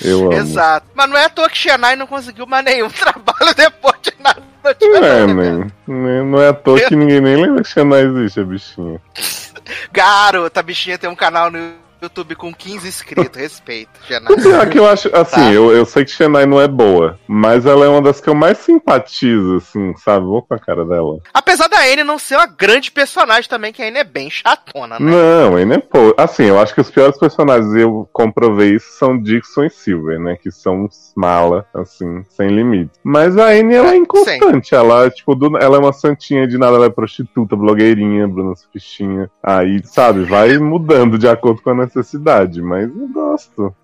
Eu 0.00 0.20
amo. 0.22 0.32
Exato. 0.32 0.86
Mas 0.94 1.10
não 1.10 1.16
é 1.18 1.24
à 1.26 1.28
toa 1.28 1.50
que 1.50 1.58
Xenai 1.58 1.96
não 1.96 2.06
conseguiu 2.06 2.46
mais 2.46 2.64
nenhum 2.64 2.88
trabalho 2.90 3.54
depois 3.54 3.96
de 4.02 4.12
nada. 4.18 4.42
Não 4.80 5.04
é, 5.04 5.26
nem, 5.26 5.72
nem- 5.86 6.24
não 6.24 6.40
é 6.40 6.48
à 6.48 6.54
toa 6.54 6.80
que 6.80 6.96
ninguém 6.96 7.20
nem 7.20 7.36
lembra 7.36 7.62
que 7.62 7.68
Xenai 7.68 8.02
existe, 8.06 8.40
a 8.40 8.44
bichinha. 8.44 9.00
Garota, 9.92 10.60
a 10.60 10.62
bichinha 10.62 10.96
tem 10.98 11.10
um 11.10 11.14
canal 11.16 11.50
no 11.50 11.81
YouTube 12.04 12.34
com 12.34 12.52
15 12.52 12.88
inscritos. 12.88 13.36
Respeito, 13.40 13.90
Xenai. 14.06 14.34
Pior 14.36 14.68
que 14.68 14.78
eu 14.78 14.86
acho, 14.88 15.08
assim, 15.14 15.36
Tá. 15.36 15.52
eu, 15.52 15.70
eu 15.72 15.84
sei 15.86 16.04
que 16.04 16.10
Xenai 16.10 16.46
não 16.46 16.60
é 16.60 16.68
boa, 16.68 17.18
mas 17.26 17.64
ela 17.66 17.84
é 17.84 17.88
uma 17.88 18.02
das 18.02 18.20
que 18.20 18.28
eu 18.28 18.34
mais 18.34 18.58
simpatizo, 18.58 19.56
assim, 19.56 19.94
sabe? 19.96 20.26
Vou 20.26 20.42
com 20.42 20.54
a 20.54 20.58
cara 20.58 20.84
dela. 20.84 21.18
Apesar 21.32 21.68
da 21.68 21.78
Anne 21.80 22.04
não 22.04 22.18
ser 22.18 22.36
uma 22.36 22.46
grande 22.46 22.90
personagem 22.90 23.48
também, 23.48 23.72
que 23.72 23.82
a 23.82 23.88
Anne 23.88 23.98
é 23.98 24.04
bem 24.04 24.28
chatona, 24.30 24.98
né? 24.98 25.10
Não, 25.10 25.56
ainda 25.56 25.74
é 25.76 25.78
pô. 25.78 26.14
Assim, 26.16 26.44
eu 26.44 26.58
acho 26.60 26.74
que 26.74 26.80
os 26.80 26.90
piores 26.90 27.18
personagens, 27.18 27.72
eu 27.74 28.08
comprovei 28.12 28.74
isso, 28.76 28.86
são 28.98 29.20
Dixon 29.20 29.64
e 29.64 29.70
Silver, 29.70 30.18
né? 30.18 30.36
Que 30.40 30.50
são 30.50 30.84
uns 30.84 31.12
mala, 31.16 31.66
assim, 31.74 32.24
sem 32.30 32.48
limite. 32.48 32.90
Mas 33.02 33.36
a 33.38 33.46
Anne, 33.48 33.74
ela 33.74 33.92
é 33.92 33.96
inconstante. 33.96 34.74
Ela, 34.74 35.10
tipo, 35.10 35.34
do- 35.34 35.56
ela 35.58 35.76
é 35.76 35.80
uma 35.80 35.92
santinha 35.92 36.46
de 36.46 36.58
nada, 36.58 36.76
ela 36.76 36.86
é 36.86 36.90
prostituta, 36.90 37.56
blogueirinha, 37.56 38.26
Bruna 38.28 38.54
Fichinha. 38.72 39.30
Aí, 39.42 39.80
sabe, 39.84 40.24
vai 40.24 40.58
mudando 40.58 41.18
de 41.18 41.28
acordo 41.28 41.62
com 41.62 41.70
a 41.70 41.74
necessidade, 41.94 42.60
mas 42.62 42.94
eu 42.94 43.08
gosto. 43.08 43.74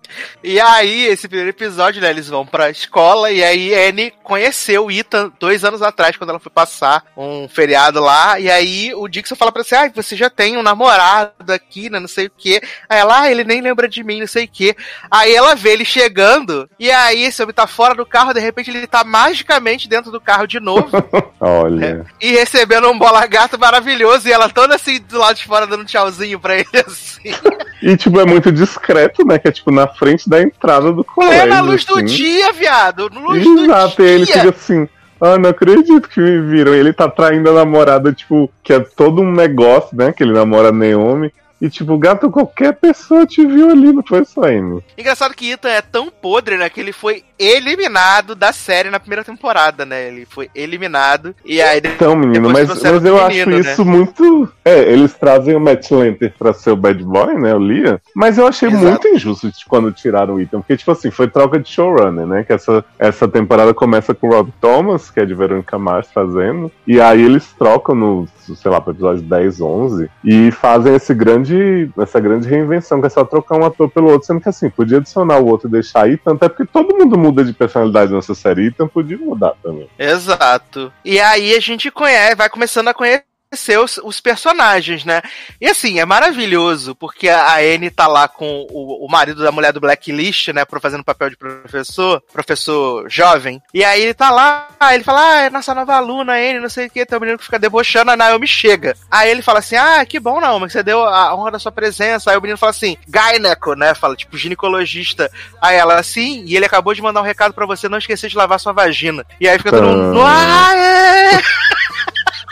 E 0.43 0.59
aí, 0.59 1.05
esse 1.05 1.27
primeiro 1.27 1.49
episódio, 1.49 2.01
né, 2.01 2.09
eles 2.09 2.27
vão 2.27 2.45
pra 2.45 2.69
escola 2.69 3.31
e 3.31 3.43
aí 3.43 3.73
Anne 3.73 4.13
conheceu 4.23 4.85
o 4.85 4.91
Ethan 4.91 5.31
dois 5.39 5.63
anos 5.63 5.81
atrás, 5.81 6.15
quando 6.17 6.31
ela 6.31 6.39
foi 6.39 6.51
passar 6.51 7.03
um 7.15 7.47
feriado 7.47 7.99
lá. 7.99 8.39
E 8.39 8.49
aí 8.49 8.93
o 8.93 9.07
Dixon 9.07 9.35
fala 9.35 9.51
pra 9.51 9.63
você, 9.63 9.75
ah, 9.75 9.91
você 9.93 10.15
já 10.15 10.29
tem 10.29 10.57
um 10.57 10.63
namorado 10.63 11.51
aqui, 11.51 11.89
né, 11.89 11.99
não 11.99 12.07
sei 12.07 12.27
o 12.27 12.31
quê. 12.37 12.61
Aí 12.87 12.99
ela, 12.99 13.21
ah, 13.21 13.31
ele 13.31 13.43
nem 13.43 13.61
lembra 13.61 13.87
de 13.87 14.03
mim, 14.03 14.19
não 14.19 14.27
sei 14.27 14.45
o 14.45 14.49
quê. 14.51 14.75
Aí 15.09 15.33
ela 15.33 15.55
vê 15.55 15.71
ele 15.71 15.85
chegando 15.85 16.69
e 16.79 16.91
aí 16.91 17.23
esse 17.23 17.41
homem 17.41 17.53
tá 17.53 17.67
fora 17.67 17.95
do 17.95 18.05
carro, 18.05 18.33
de 18.33 18.39
repente 18.39 18.69
ele 18.69 18.87
tá 18.87 19.03
magicamente 19.03 19.89
dentro 19.89 20.11
do 20.11 20.21
carro 20.21 20.47
de 20.47 20.59
novo 20.59 20.89
Olha. 21.39 22.05
e 22.21 22.31
recebendo 22.31 22.89
um 22.89 22.97
bola 22.97 23.25
gato 23.25 23.57
maravilhoso 23.59 24.27
e 24.27 24.31
ela 24.31 24.49
toda 24.49 24.75
assim 24.75 24.99
do 25.01 25.17
lado 25.17 25.35
de 25.35 25.45
fora 25.45 25.67
dando 25.67 25.81
um 25.81 25.85
tchauzinho 25.85 26.39
pra 26.39 26.55
ele 26.55 26.67
assim. 26.85 27.33
E, 27.81 27.95
tipo, 27.95 28.19
é 28.19 28.25
muito 28.25 28.51
discreto, 28.51 29.25
né? 29.25 29.39
Que 29.39 29.47
é, 29.47 29.51
tipo, 29.51 29.71
na 29.71 29.87
frente 29.99 30.29
da 30.29 30.41
entrada 30.41 30.91
do 30.93 31.03
colégio. 31.03 31.41
Plena 31.41 31.61
luz 31.61 31.83
do 31.83 31.97
assim. 31.97 32.05
dia, 32.05 32.53
viado. 32.53 33.09
Luz 33.13 33.45
Exato, 33.45 33.97
do 33.97 34.03
e 34.03 34.09
ele 34.09 34.25
fica 34.25 34.49
assim. 34.49 34.87
Ah, 35.21 35.37
não 35.37 35.49
acredito 35.49 36.07
que 36.07 36.21
me 36.21 36.41
viram. 36.41 36.73
Ele 36.73 36.93
tá 36.93 37.09
traindo 37.09 37.49
a 37.49 37.53
namorada, 37.53 38.13
tipo, 38.13 38.49
que 38.63 38.71
é 38.71 38.79
todo 38.79 39.21
um 39.21 39.31
negócio, 39.31 39.95
né? 39.95 40.13
Que 40.13 40.23
ele 40.23 40.31
namora 40.31 40.71
Naomi. 40.71 41.33
E, 41.61 41.69
tipo, 41.69 41.97
gato, 41.97 42.29
qualquer 42.29 42.73
pessoa 42.73 43.25
te 43.25 43.45
viu 43.45 43.69
ali, 43.69 43.91
não 43.91 44.03
foi 44.03 44.23
só 44.25 44.43
Amy. 44.43 44.83
Engraçado 44.97 45.33
que 45.33 45.51
Ethan 45.51 45.69
é 45.69 45.81
tão 45.81 46.09
podre, 46.09 46.57
né? 46.57 46.69
Que 46.69 46.79
ele 46.79 46.93
foi 46.93 47.23
eliminado 47.39 48.35
da 48.35 48.51
série 48.51 48.89
na 48.89 48.99
primeira 48.99 49.23
temporada, 49.23 49.85
né? 49.85 50.07
Ele 50.07 50.25
foi 50.25 50.49
eliminado. 50.53 51.33
E 51.45 51.61
aí. 51.61 51.81
Então, 51.83 52.15
menino, 52.15 52.49
mas, 52.49 52.67
mas 52.67 53.05
eu 53.05 53.15
o 53.15 53.21
acho 53.21 53.37
menino, 53.37 53.63
né? 53.63 53.71
isso 53.71 53.85
muito. 53.85 54.51
É, 54.65 54.91
eles 54.91 55.13
trazem 55.13 55.55
o 55.55 55.59
Matt 55.59 55.89
Lanter 55.89 56.33
pra 56.37 56.53
ser 56.53 56.71
o 56.71 56.75
bad 56.75 57.01
boy, 57.03 57.37
né? 57.37 57.55
O 57.55 57.59
Liam. 57.59 57.99
Mas 58.13 58.37
eu 58.37 58.45
achei 58.45 58.67
Exato. 58.67 58.85
muito 58.85 59.07
injusto 59.07 59.49
de 59.49 59.65
quando 59.65 59.91
tiraram 59.91 60.35
o 60.35 60.41
Ethan. 60.41 60.59
Porque, 60.59 60.75
tipo 60.75 60.91
assim, 60.91 61.09
foi 61.09 61.27
troca 61.27 61.59
de 61.59 61.69
showrunner, 61.69 62.27
né? 62.27 62.43
Que 62.43 62.53
essa, 62.53 62.83
essa 62.97 63.27
temporada 63.27 63.73
começa 63.73 64.13
com 64.13 64.27
o 64.27 64.31
Rob 64.31 64.51
Thomas, 64.59 65.09
que 65.09 65.19
é 65.19 65.25
de 65.25 65.33
Verônica 65.33 65.79
Mars, 65.79 66.09
fazendo. 66.13 66.71
E 66.85 66.99
aí 66.99 67.21
eles 67.21 67.53
trocam 67.57 67.95
no, 67.95 68.27
sei 68.55 68.69
lá, 68.69 68.81
pro 68.81 68.91
episódio 68.91 69.23
10, 69.23 69.61
11. 69.61 70.09
E 70.23 70.51
fazem 70.51 70.95
esse 70.95 71.13
grande, 71.13 71.48
essa 71.97 72.19
grande 72.19 72.47
reinvenção, 72.47 72.99
que 72.99 73.07
é 73.07 73.09
só 73.09 73.23
trocar 73.23 73.57
um 73.57 73.65
ator 73.65 73.89
pelo 73.89 74.09
outro. 74.09 74.27
Sendo 74.27 74.41
que, 74.41 74.49
assim, 74.49 74.69
podia 74.69 74.97
adicionar 74.97 75.39
o 75.39 75.47
outro 75.47 75.67
e 75.67 75.71
deixar 75.71 76.09
Ethan. 76.09 76.33
Até 76.33 76.49
porque 76.49 76.65
todo 76.65 76.97
mundo 76.97 77.17
muda 77.17 77.43
de 77.43 77.53
personalidade 77.53 78.11
nessa 78.11 78.35
série. 78.35 78.67
Ethan 78.67 78.87
podia 78.87 79.17
mudar 79.17 79.53
também. 79.61 79.89
Exato. 79.97 80.91
E 81.03 81.19
aí 81.19 81.55
a 81.55 81.59
gente 81.59 81.91
conhece, 81.91 82.35
vai 82.35 82.49
começando 82.49 82.87
a 82.87 82.93
conhecer 82.93 83.28
os, 83.51 83.99
os 84.03 84.21
personagens, 84.21 85.03
né? 85.03 85.21
E 85.59 85.67
assim, 85.67 85.99
é 85.99 86.05
maravilhoso, 86.05 86.93
porque 86.93 87.27
a 87.27 87.55
Anne 87.57 87.89
tá 87.89 88.07
lá 88.07 88.27
com 88.27 88.67
o, 88.69 89.05
o 89.05 89.09
marido 89.09 89.41
da 89.41 89.51
mulher 89.51 89.73
do 89.73 89.79
Blacklist, 89.79 90.49
né? 90.49 90.63
Fazendo 90.79 91.03
papel 91.03 91.31
de 91.31 91.37
professor, 91.37 92.21
professor 92.31 93.09
jovem. 93.09 93.61
E 93.73 93.83
aí 93.83 94.03
ele 94.03 94.13
tá 94.13 94.29
lá, 94.29 94.67
ele 94.91 95.03
fala, 95.03 95.21
ah, 95.21 95.41
é 95.41 95.49
nossa 95.49 95.73
nova 95.73 95.95
aluna, 95.95 96.33
Anne, 96.33 96.59
não 96.59 96.69
sei 96.69 96.87
o 96.87 96.89
que, 96.91 97.05
tem 97.05 97.17
um 97.17 97.21
menino 97.21 97.39
que 97.39 97.43
fica 97.43 97.57
debochando, 97.57 98.11
a 98.11 98.17
Naomi 98.17 98.47
chega. 98.47 98.95
Aí 99.09 99.31
ele 99.31 99.41
fala 99.41 99.59
assim, 99.59 99.75
ah, 99.75 100.05
que 100.05 100.19
bom, 100.19 100.39
Naomi, 100.39 100.67
que 100.67 100.73
você 100.73 100.83
deu 100.83 101.03
a 101.03 101.33
honra 101.35 101.51
da 101.51 101.59
sua 101.59 101.71
presença. 101.71 102.29
Aí 102.29 102.37
o 102.37 102.41
menino 102.41 102.57
fala 102.57 102.69
assim, 102.69 102.97
gyneco, 103.07 103.73
né? 103.73 103.95
Fala, 103.95 104.15
tipo, 104.15 104.37
ginecologista. 104.37 105.31
Aí 105.59 105.75
ela, 105.75 105.95
assim, 105.95 106.43
e 106.45 106.55
ele 106.55 106.65
acabou 106.65 106.93
de 106.93 107.01
mandar 107.01 107.21
um 107.21 107.25
recado 107.25 107.53
pra 107.53 107.65
você 107.65 107.89
não 107.89 107.97
esquecer 107.97 108.29
de 108.29 108.37
lavar 108.37 108.59
sua 108.59 108.73
vagina. 108.73 109.25
E 109.41 109.49
aí 109.49 109.57
fica 109.57 109.71
todo 109.71 109.87
mundo, 109.87 110.21
ah, 110.21 110.75
é! 110.75 111.68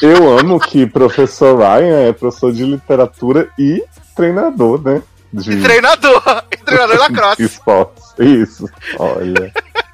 Eu 0.01 0.37
amo 0.37 0.59
que 0.59 0.85
professor 0.85 1.57
Ryan 1.57 2.07
é 2.09 2.13
professor 2.13 2.51
de 2.53 2.63
literatura 2.63 3.49
e 3.57 3.83
treinador, 4.15 4.81
né? 4.83 5.01
De 5.33 5.51
E 5.51 5.61
treinador. 5.61 6.21
E 6.51 6.57
treinador 6.57 6.97
da 6.97 7.09
cross. 7.11 7.39
esportes. 7.39 8.03
Isso. 8.19 8.69
Olha. 8.99 9.51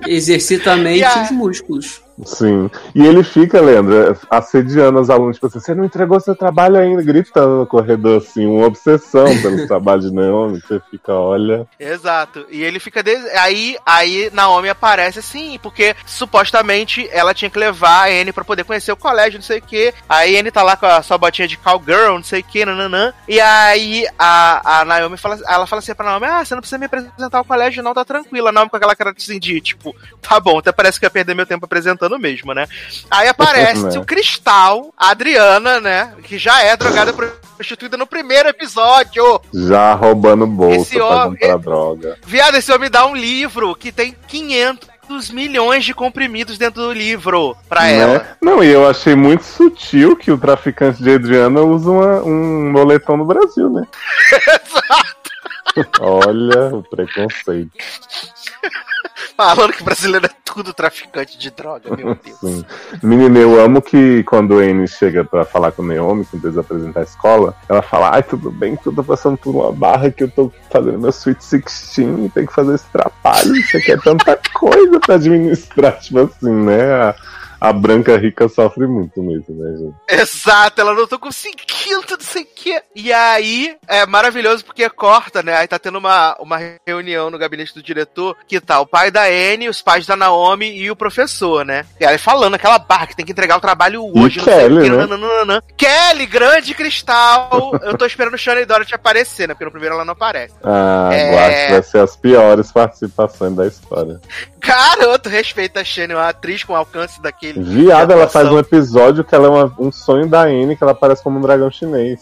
Exercita 0.07 0.73
a 0.73 0.75
mente 0.75 0.99
E 0.99 1.03
a- 1.05 1.19
e 1.21 1.23
os 1.25 1.31
músculos. 1.31 2.01
Sim. 2.23 2.69
E 2.93 3.05
ele 3.05 3.23
fica, 3.23 3.59
Leandro, 3.59 4.17
assediando 4.29 4.99
os 4.99 5.09
alunos, 5.09 5.37
tipo 5.37 5.47
assim, 5.47 5.59
você 5.59 5.73
não 5.73 5.85
entregou 5.85 6.19
seu 6.19 6.35
trabalho 6.35 6.77
ainda, 6.77 7.01
gritando 7.01 7.59
no 7.59 7.67
corredor, 7.67 8.17
assim, 8.17 8.45
uma 8.45 8.67
obsessão 8.67 9.25
pelo 9.41 9.65
trabalho 9.67 10.01
de 10.01 10.13
Naomi, 10.13 10.61
você 10.61 10.79
fica, 10.91 11.13
olha. 11.13 11.67
Exato. 11.79 12.45
E 12.49 12.63
ele 12.63 12.79
fica. 12.79 13.01
De... 13.01 13.11
Aí, 13.37 13.77
aí 13.85 14.29
Naomi 14.31 14.69
aparece 14.69 15.19
assim, 15.19 15.59
porque 15.61 15.95
supostamente 16.05 17.07
ela 17.11 17.33
tinha 17.33 17.49
que 17.49 17.57
levar 17.57 18.07
a 18.07 18.21
Anne 18.21 18.31
pra 18.31 18.43
poder 18.43 18.63
conhecer 18.63 18.91
o 18.91 18.97
colégio, 18.97 19.39
não 19.39 19.43
sei 19.43 19.59
o 19.59 19.61
quê. 19.61 19.93
Aí 20.07 20.35
a 20.35 20.39
Anne 20.39 20.51
tá 20.51 20.61
lá 20.61 20.77
com 20.77 20.85
a 20.85 21.01
sua 21.01 21.17
botinha 21.17 21.47
de 21.47 21.57
cowgirl, 21.57 22.15
não 22.15 22.23
sei 22.23 22.41
o 22.41 22.43
quê, 22.43 22.65
nananã. 22.65 23.13
E 23.27 23.39
aí 23.39 24.05
a, 24.19 24.81
a 24.81 24.85
Naomi 24.85 25.17
fala, 25.17 25.39
ela 25.47 25.65
fala 25.65 25.79
assim 25.79 25.95
pra 25.95 26.05
Naomi: 26.05 26.25
Ah, 26.25 26.45
você 26.45 26.53
não 26.53 26.61
precisa 26.61 26.77
me 26.77 26.85
apresentar 26.85 27.37
ao 27.37 27.45
colégio, 27.45 27.83
não, 27.83 27.93
tá 27.93 28.05
tranquila. 28.05 28.51
Naomi 28.51 28.69
com 28.69 28.77
aquela 28.77 28.95
cara 28.95 29.13
assim 29.15 29.39
de 29.39 29.59
tipo, 29.59 29.95
tá 30.21 30.39
bom, 30.39 30.59
até 30.59 30.71
parece 30.71 30.99
que 30.99 31.05
ia 31.05 31.09
perder 31.09 31.35
meu 31.35 31.45
tempo 31.45 31.65
apresentando 31.65 32.02
mesmo, 32.19 32.53
né? 32.53 32.67
Aí 33.09 33.27
aparece 33.27 33.83
Né. 33.83 33.99
o 33.99 34.05
Cristal, 34.05 34.93
a 34.97 35.09
Adriana, 35.11 35.79
né? 35.79 36.13
Que 36.23 36.37
já 36.37 36.61
é 36.61 36.75
drogada 36.77 37.13
prostituída 37.13 37.97
no 37.97 38.05
primeiro 38.07 38.49
episódio. 38.49 39.39
Já 39.53 39.93
roubando 39.93 40.45
bolsa 40.47 40.81
Esse 40.81 40.97
pra 40.97 41.23
comprar 41.25 41.57
droga. 41.57 42.17
Viado, 42.25 42.55
esse 42.55 42.71
homem 42.71 42.89
dá 42.89 43.05
um 43.05 43.15
livro 43.15 43.75
que 43.75 43.91
tem 43.91 44.15
500 44.27 45.29
milhões 45.31 45.83
de 45.85 45.93
comprimidos 45.93 46.57
dentro 46.57 46.81
do 46.83 46.91
livro 46.93 47.55
pra 47.69 47.81
Né? 47.81 47.97
ela. 47.99 48.27
Não, 48.41 48.63
e 48.63 48.67
eu 48.69 48.87
achei 48.89 49.15
muito 49.15 49.43
sutil 49.43 50.15
que 50.15 50.31
o 50.31 50.37
traficante 50.37 51.01
de 51.03 51.13
Adriana 51.13 51.61
usa 51.61 51.89
uma- 51.89 52.21
um 52.23 52.71
moletom 52.71 53.17
no 53.17 53.25
Brasil, 53.25 53.69
né? 53.69 53.85
Olha 55.99 56.67
o 56.75 56.83
preconceito. 56.83 57.71
Falando 59.35 59.73
que 59.73 59.83
brasileiro 59.83 60.25
é 60.25 60.29
tudo 60.43 60.73
traficante 60.73 61.37
de 61.37 61.49
droga, 61.49 61.95
meu 61.95 62.15
Deus. 62.15 62.39
Sim. 62.39 62.65
Menina, 63.01 63.39
eu 63.39 63.59
amo 63.59 63.81
que 63.81 64.23
quando 64.23 64.59
a 64.59 64.63
Anne 64.63 64.87
chega 64.87 65.23
pra 65.23 65.43
falar 65.43 65.71
com 65.71 65.81
o 65.81 65.85
Naomi, 65.85 66.25
quando 66.25 66.45
eles 66.45 66.57
apresentar 66.57 66.99
a 66.99 67.03
escola, 67.03 67.55
ela 67.67 67.81
fala, 67.81 68.11
ai, 68.13 68.23
tudo 68.23 68.51
bem, 68.51 68.75
que 68.75 68.87
eu 68.87 68.93
tô 68.93 69.03
passando 69.03 69.37
por 69.37 69.55
uma 69.55 69.71
barra 69.71 70.11
que 70.11 70.23
eu 70.23 70.29
tô 70.29 70.51
fazendo 70.69 70.99
meu 70.99 71.09
Sweet 71.09 71.39
16 71.39 72.25
e 72.25 72.29
tem 72.29 72.45
que 72.45 72.53
fazer 72.53 72.75
esse 72.75 72.85
trabalho, 72.85 73.55
isso 73.55 73.77
aqui 73.77 73.91
é 73.91 73.97
tanta 73.97 74.39
coisa 74.53 74.99
pra 74.99 75.15
administrar, 75.15 75.99
tipo 75.99 76.19
assim, 76.19 76.51
né? 76.51 76.93
A, 76.93 77.15
a 77.63 77.71
branca 77.71 78.17
rica 78.17 78.49
sofre 78.49 78.85
muito 78.85 79.23
mesmo, 79.23 79.55
né, 79.55 79.77
gente? 79.77 80.21
Exato, 80.21 80.81
ela 80.81 80.93
não 80.93 81.07
tô 81.07 81.17
conseguindo, 81.17 82.05
não 82.11 82.19
sei 82.19 82.43
o 82.43 82.47
quê. 82.53 82.83
E 82.93 83.13
aí, 83.13 83.77
é 83.87 84.05
maravilhoso 84.05 84.65
porque 84.65 84.89
corta, 84.89 85.41
né? 85.41 85.55
Aí 85.55 85.65
tá 85.65 85.79
tendo 85.79 85.97
uma, 85.97 86.35
uma 86.41 86.59
reunião 86.85 87.29
no 87.29 87.37
gabinete 87.37 87.73
do 87.73 87.81
diretor 87.81 88.35
que 88.45 88.59
tá 88.59 88.81
o 88.81 88.85
pai 88.85 89.09
da 89.09 89.23
Anne, 89.23 89.69
os 89.69 89.81
pais 89.81 90.05
da 90.05 90.17
Naomi 90.17 90.77
e 90.77 90.91
o 90.91 90.95
professor, 90.95 91.63
né? 91.63 91.85
E 92.01 92.05
aí 92.05 92.17
falando 92.17 92.55
aquela 92.55 92.77
barra 92.77 93.07
que 93.07 93.15
tem 93.15 93.25
que 93.25 93.31
entregar 93.31 93.55
o 93.55 93.61
trabalho 93.61 94.11
hoje, 94.13 94.41
sei 94.41 94.53
Kelly, 94.53 94.81
quê. 94.81 94.89
né? 94.89 94.97
nananana. 95.05 95.63
Kelly, 95.77 96.25
grande 96.25 96.73
cristal. 96.73 97.79
Eu 97.81 97.97
tô 97.97 98.05
esperando 98.05 98.33
o 98.33 98.37
Shana 98.37 98.59
e 98.59 98.65
Dorothy 98.65 98.93
aparecer, 98.93 99.47
né? 99.47 99.53
Porque 99.53 99.63
no 99.63 99.71
primeiro 99.71 99.95
ela 99.95 100.03
não 100.03 100.11
aparece. 100.11 100.53
Ah, 100.61 101.09
É. 101.13 101.31
Guache 101.31 101.71
vai 101.71 101.83
ser 101.83 101.99
as 101.99 102.17
piores 102.17 102.73
participações 102.73 103.55
da 103.55 103.65
história. 103.65 104.19
Garoto, 104.59 105.29
respeita 105.29 105.79
a 105.79 105.83
Shane, 105.83 106.13
uma 106.13 106.27
atriz 106.27 106.63
com 106.65 106.75
alcance 106.75 107.21
daquele. 107.21 107.52
Viado, 107.55 108.07
de 108.07 108.13
ela 108.13 108.27
faz 108.27 108.49
um 108.51 108.57
episódio 108.59 109.23
que 109.23 109.33
ela 109.35 109.47
é 109.47 109.49
uma- 109.49 109.73
um 109.79 109.91
sonho 109.91 110.27
da 110.27 110.43
Anne, 110.43 110.75
que 110.75 110.83
ela 110.83 110.93
parece 110.95 111.23
como 111.23 111.37
um 111.37 111.41
dragão 111.41 111.69
chinês. 111.71 112.19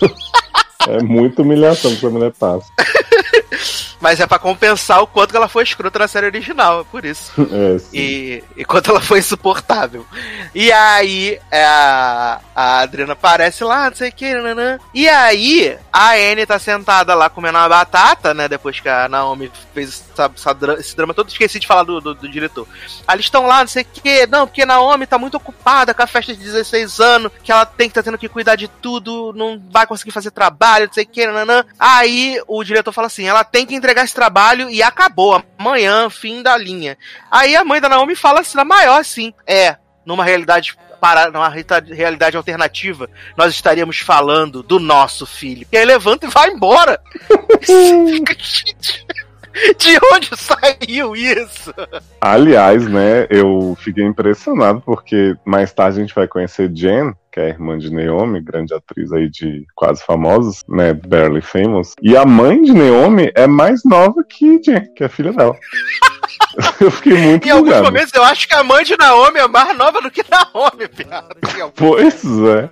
é 0.88 1.02
muita 1.02 1.42
humilhação 1.42 1.90
que 1.90 1.98
essa 1.98 2.10
mulher 2.10 2.32
passa. 2.38 2.66
Mas 4.00 4.18
é 4.20 4.26
pra 4.26 4.38
compensar 4.38 5.02
o 5.02 5.06
quanto 5.06 5.36
ela 5.36 5.48
foi 5.48 5.62
escrota 5.62 5.98
na 5.98 6.08
série 6.08 6.26
original, 6.26 6.80
é 6.80 6.84
por 6.84 7.04
isso. 7.04 7.32
É. 7.50 7.76
E, 7.92 8.44
e 8.56 8.64
quanto 8.64 8.90
ela 8.90 9.00
foi 9.00 9.18
insuportável. 9.18 10.06
E 10.54 10.70
aí 10.72 11.38
é, 11.50 11.64
a, 11.64 12.40
a 12.54 12.78
Adriana 12.80 13.12
aparece 13.14 13.62
lá, 13.64 13.90
não 13.90 13.96
sei 13.96 14.08
o 14.08 14.12
que, 14.12 14.32
nananã. 14.34 14.78
E 14.94 15.08
aí 15.08 15.76
a 15.92 16.12
Anne 16.12 16.46
tá 16.46 16.58
sentada 16.58 17.14
lá 17.14 17.28
comendo 17.28 17.58
uma 17.58 17.68
batata, 17.68 18.32
né? 18.32 18.48
Depois 18.48 18.78
que 18.80 18.88
a 18.88 19.08
Naomi 19.08 19.50
fez 19.74 20.04
essa- 20.12 20.30
essa 20.34 20.56
esse 20.78 20.96
drama 20.96 21.12
todo. 21.12 21.28
Esqueci 21.28 21.58
de 21.58 21.66
falar 21.66 21.82
do, 21.82 22.00
do, 22.00 22.14
do 22.14 22.28
diretor. 22.28 22.66
Aí 23.06 23.16
eles 23.16 23.26
estão 23.26 23.46
lá, 23.46 23.60
não 23.60 23.68
sei 23.68 23.82
o 23.82 23.86
que. 23.86 24.26
Não, 24.28 24.46
porque 24.46 24.64
Naomi 24.64 25.06
tá 25.06 25.18
muito 25.18 25.36
ocupada 25.36 25.92
com 25.92 26.02
a 26.02 26.06
festa 26.06 26.32
de 26.34 26.42
16 26.42 27.00
anos, 27.00 27.32
que 27.42 27.50
ela 27.52 27.66
tem 27.66 27.88
que 27.88 27.92
estar 27.98 28.02
tendo 28.02 28.18
que 28.18 28.28
cuidar 28.28 28.54
de 28.56 28.68
tudo, 28.68 29.32
não 29.34 29.60
vai 29.70 29.86
conseguir 29.86 30.12
fazer 30.12 30.30
trabalho, 30.30 30.86
não 30.86 30.92
sei 30.94 31.04
o 31.04 31.08
que, 31.08 31.26
nananã. 31.26 31.64
Aí 31.78 32.40
o 32.46 32.62
diretor 32.64 32.92
fala 32.92 33.08
assim: 33.08 33.26
ela 33.26 33.42
tem 33.44 33.66
que 33.66 33.74
entregar 33.74 33.89
esse 33.98 34.14
trabalho 34.14 34.70
e 34.70 34.82
acabou. 34.82 35.42
Amanhã, 35.58 36.08
fim 36.08 36.42
da 36.42 36.56
linha. 36.56 36.96
Aí 37.30 37.56
a 37.56 37.64
mãe 37.64 37.80
da 37.80 37.88
Naomi 37.88 38.14
fala 38.14 38.40
assim, 38.40 38.56
na 38.56 38.64
maior 38.64 39.00
assim, 39.00 39.34
é, 39.46 39.76
numa 40.04 40.24
realidade 40.24 40.76
para 41.00 41.30
numa 41.30 41.48
realidade 41.48 42.36
alternativa, 42.36 43.08
nós 43.36 43.54
estaríamos 43.54 44.00
falando 44.00 44.62
do 44.62 44.78
nosso 44.78 45.24
filho. 45.24 45.66
E 45.72 45.76
aí 45.76 45.84
levanta 45.84 46.26
e 46.26 46.30
vai 46.30 46.50
embora. 46.50 47.00
De 49.78 49.98
onde 50.14 50.30
saiu 50.36 51.16
isso? 51.16 51.74
Aliás, 52.20 52.86
né, 52.86 53.26
eu 53.30 53.76
fiquei 53.80 54.04
impressionado 54.04 54.80
porque 54.80 55.34
mais 55.44 55.72
tarde 55.72 55.98
a 55.98 56.00
gente 56.02 56.14
vai 56.14 56.28
conhecer 56.28 56.70
Jen, 56.72 57.12
que 57.32 57.40
é 57.40 57.44
a 57.46 57.48
irmã 57.48 57.78
de 57.78 57.92
Naomi, 57.92 58.40
grande 58.40 58.74
atriz 58.74 59.12
aí 59.12 59.28
de 59.28 59.66
quase 59.74 60.04
famosos, 60.04 60.62
né, 60.68 60.92
Barely 60.94 61.40
Famous. 61.42 61.94
E 62.00 62.16
a 62.16 62.24
mãe 62.24 62.62
de 62.62 62.72
Naomi 62.72 63.30
é 63.34 63.46
mais 63.46 63.82
nova 63.84 64.22
que 64.28 64.60
Jen, 64.62 64.92
que 64.94 65.02
é 65.02 65.06
a 65.06 65.10
filha 65.10 65.32
dela. 65.32 65.56
eu 66.80 66.90
fiquei 66.90 67.16
muito 67.16 67.46
Em 67.46 67.50
alguns 67.50 67.68
bugado. 67.68 67.84
momentos 67.84 68.14
eu 68.14 68.22
acho 68.24 68.46
que 68.48 68.54
a 68.54 68.62
mãe 68.62 68.84
de 68.84 68.96
Naomi 68.96 69.38
é 69.38 69.48
mais 69.48 69.76
nova 69.76 70.00
do 70.00 70.10
que 70.10 70.24
Naomi, 70.30 70.88
piada. 70.88 71.36
Pois 71.74 72.24
é. 72.24 72.70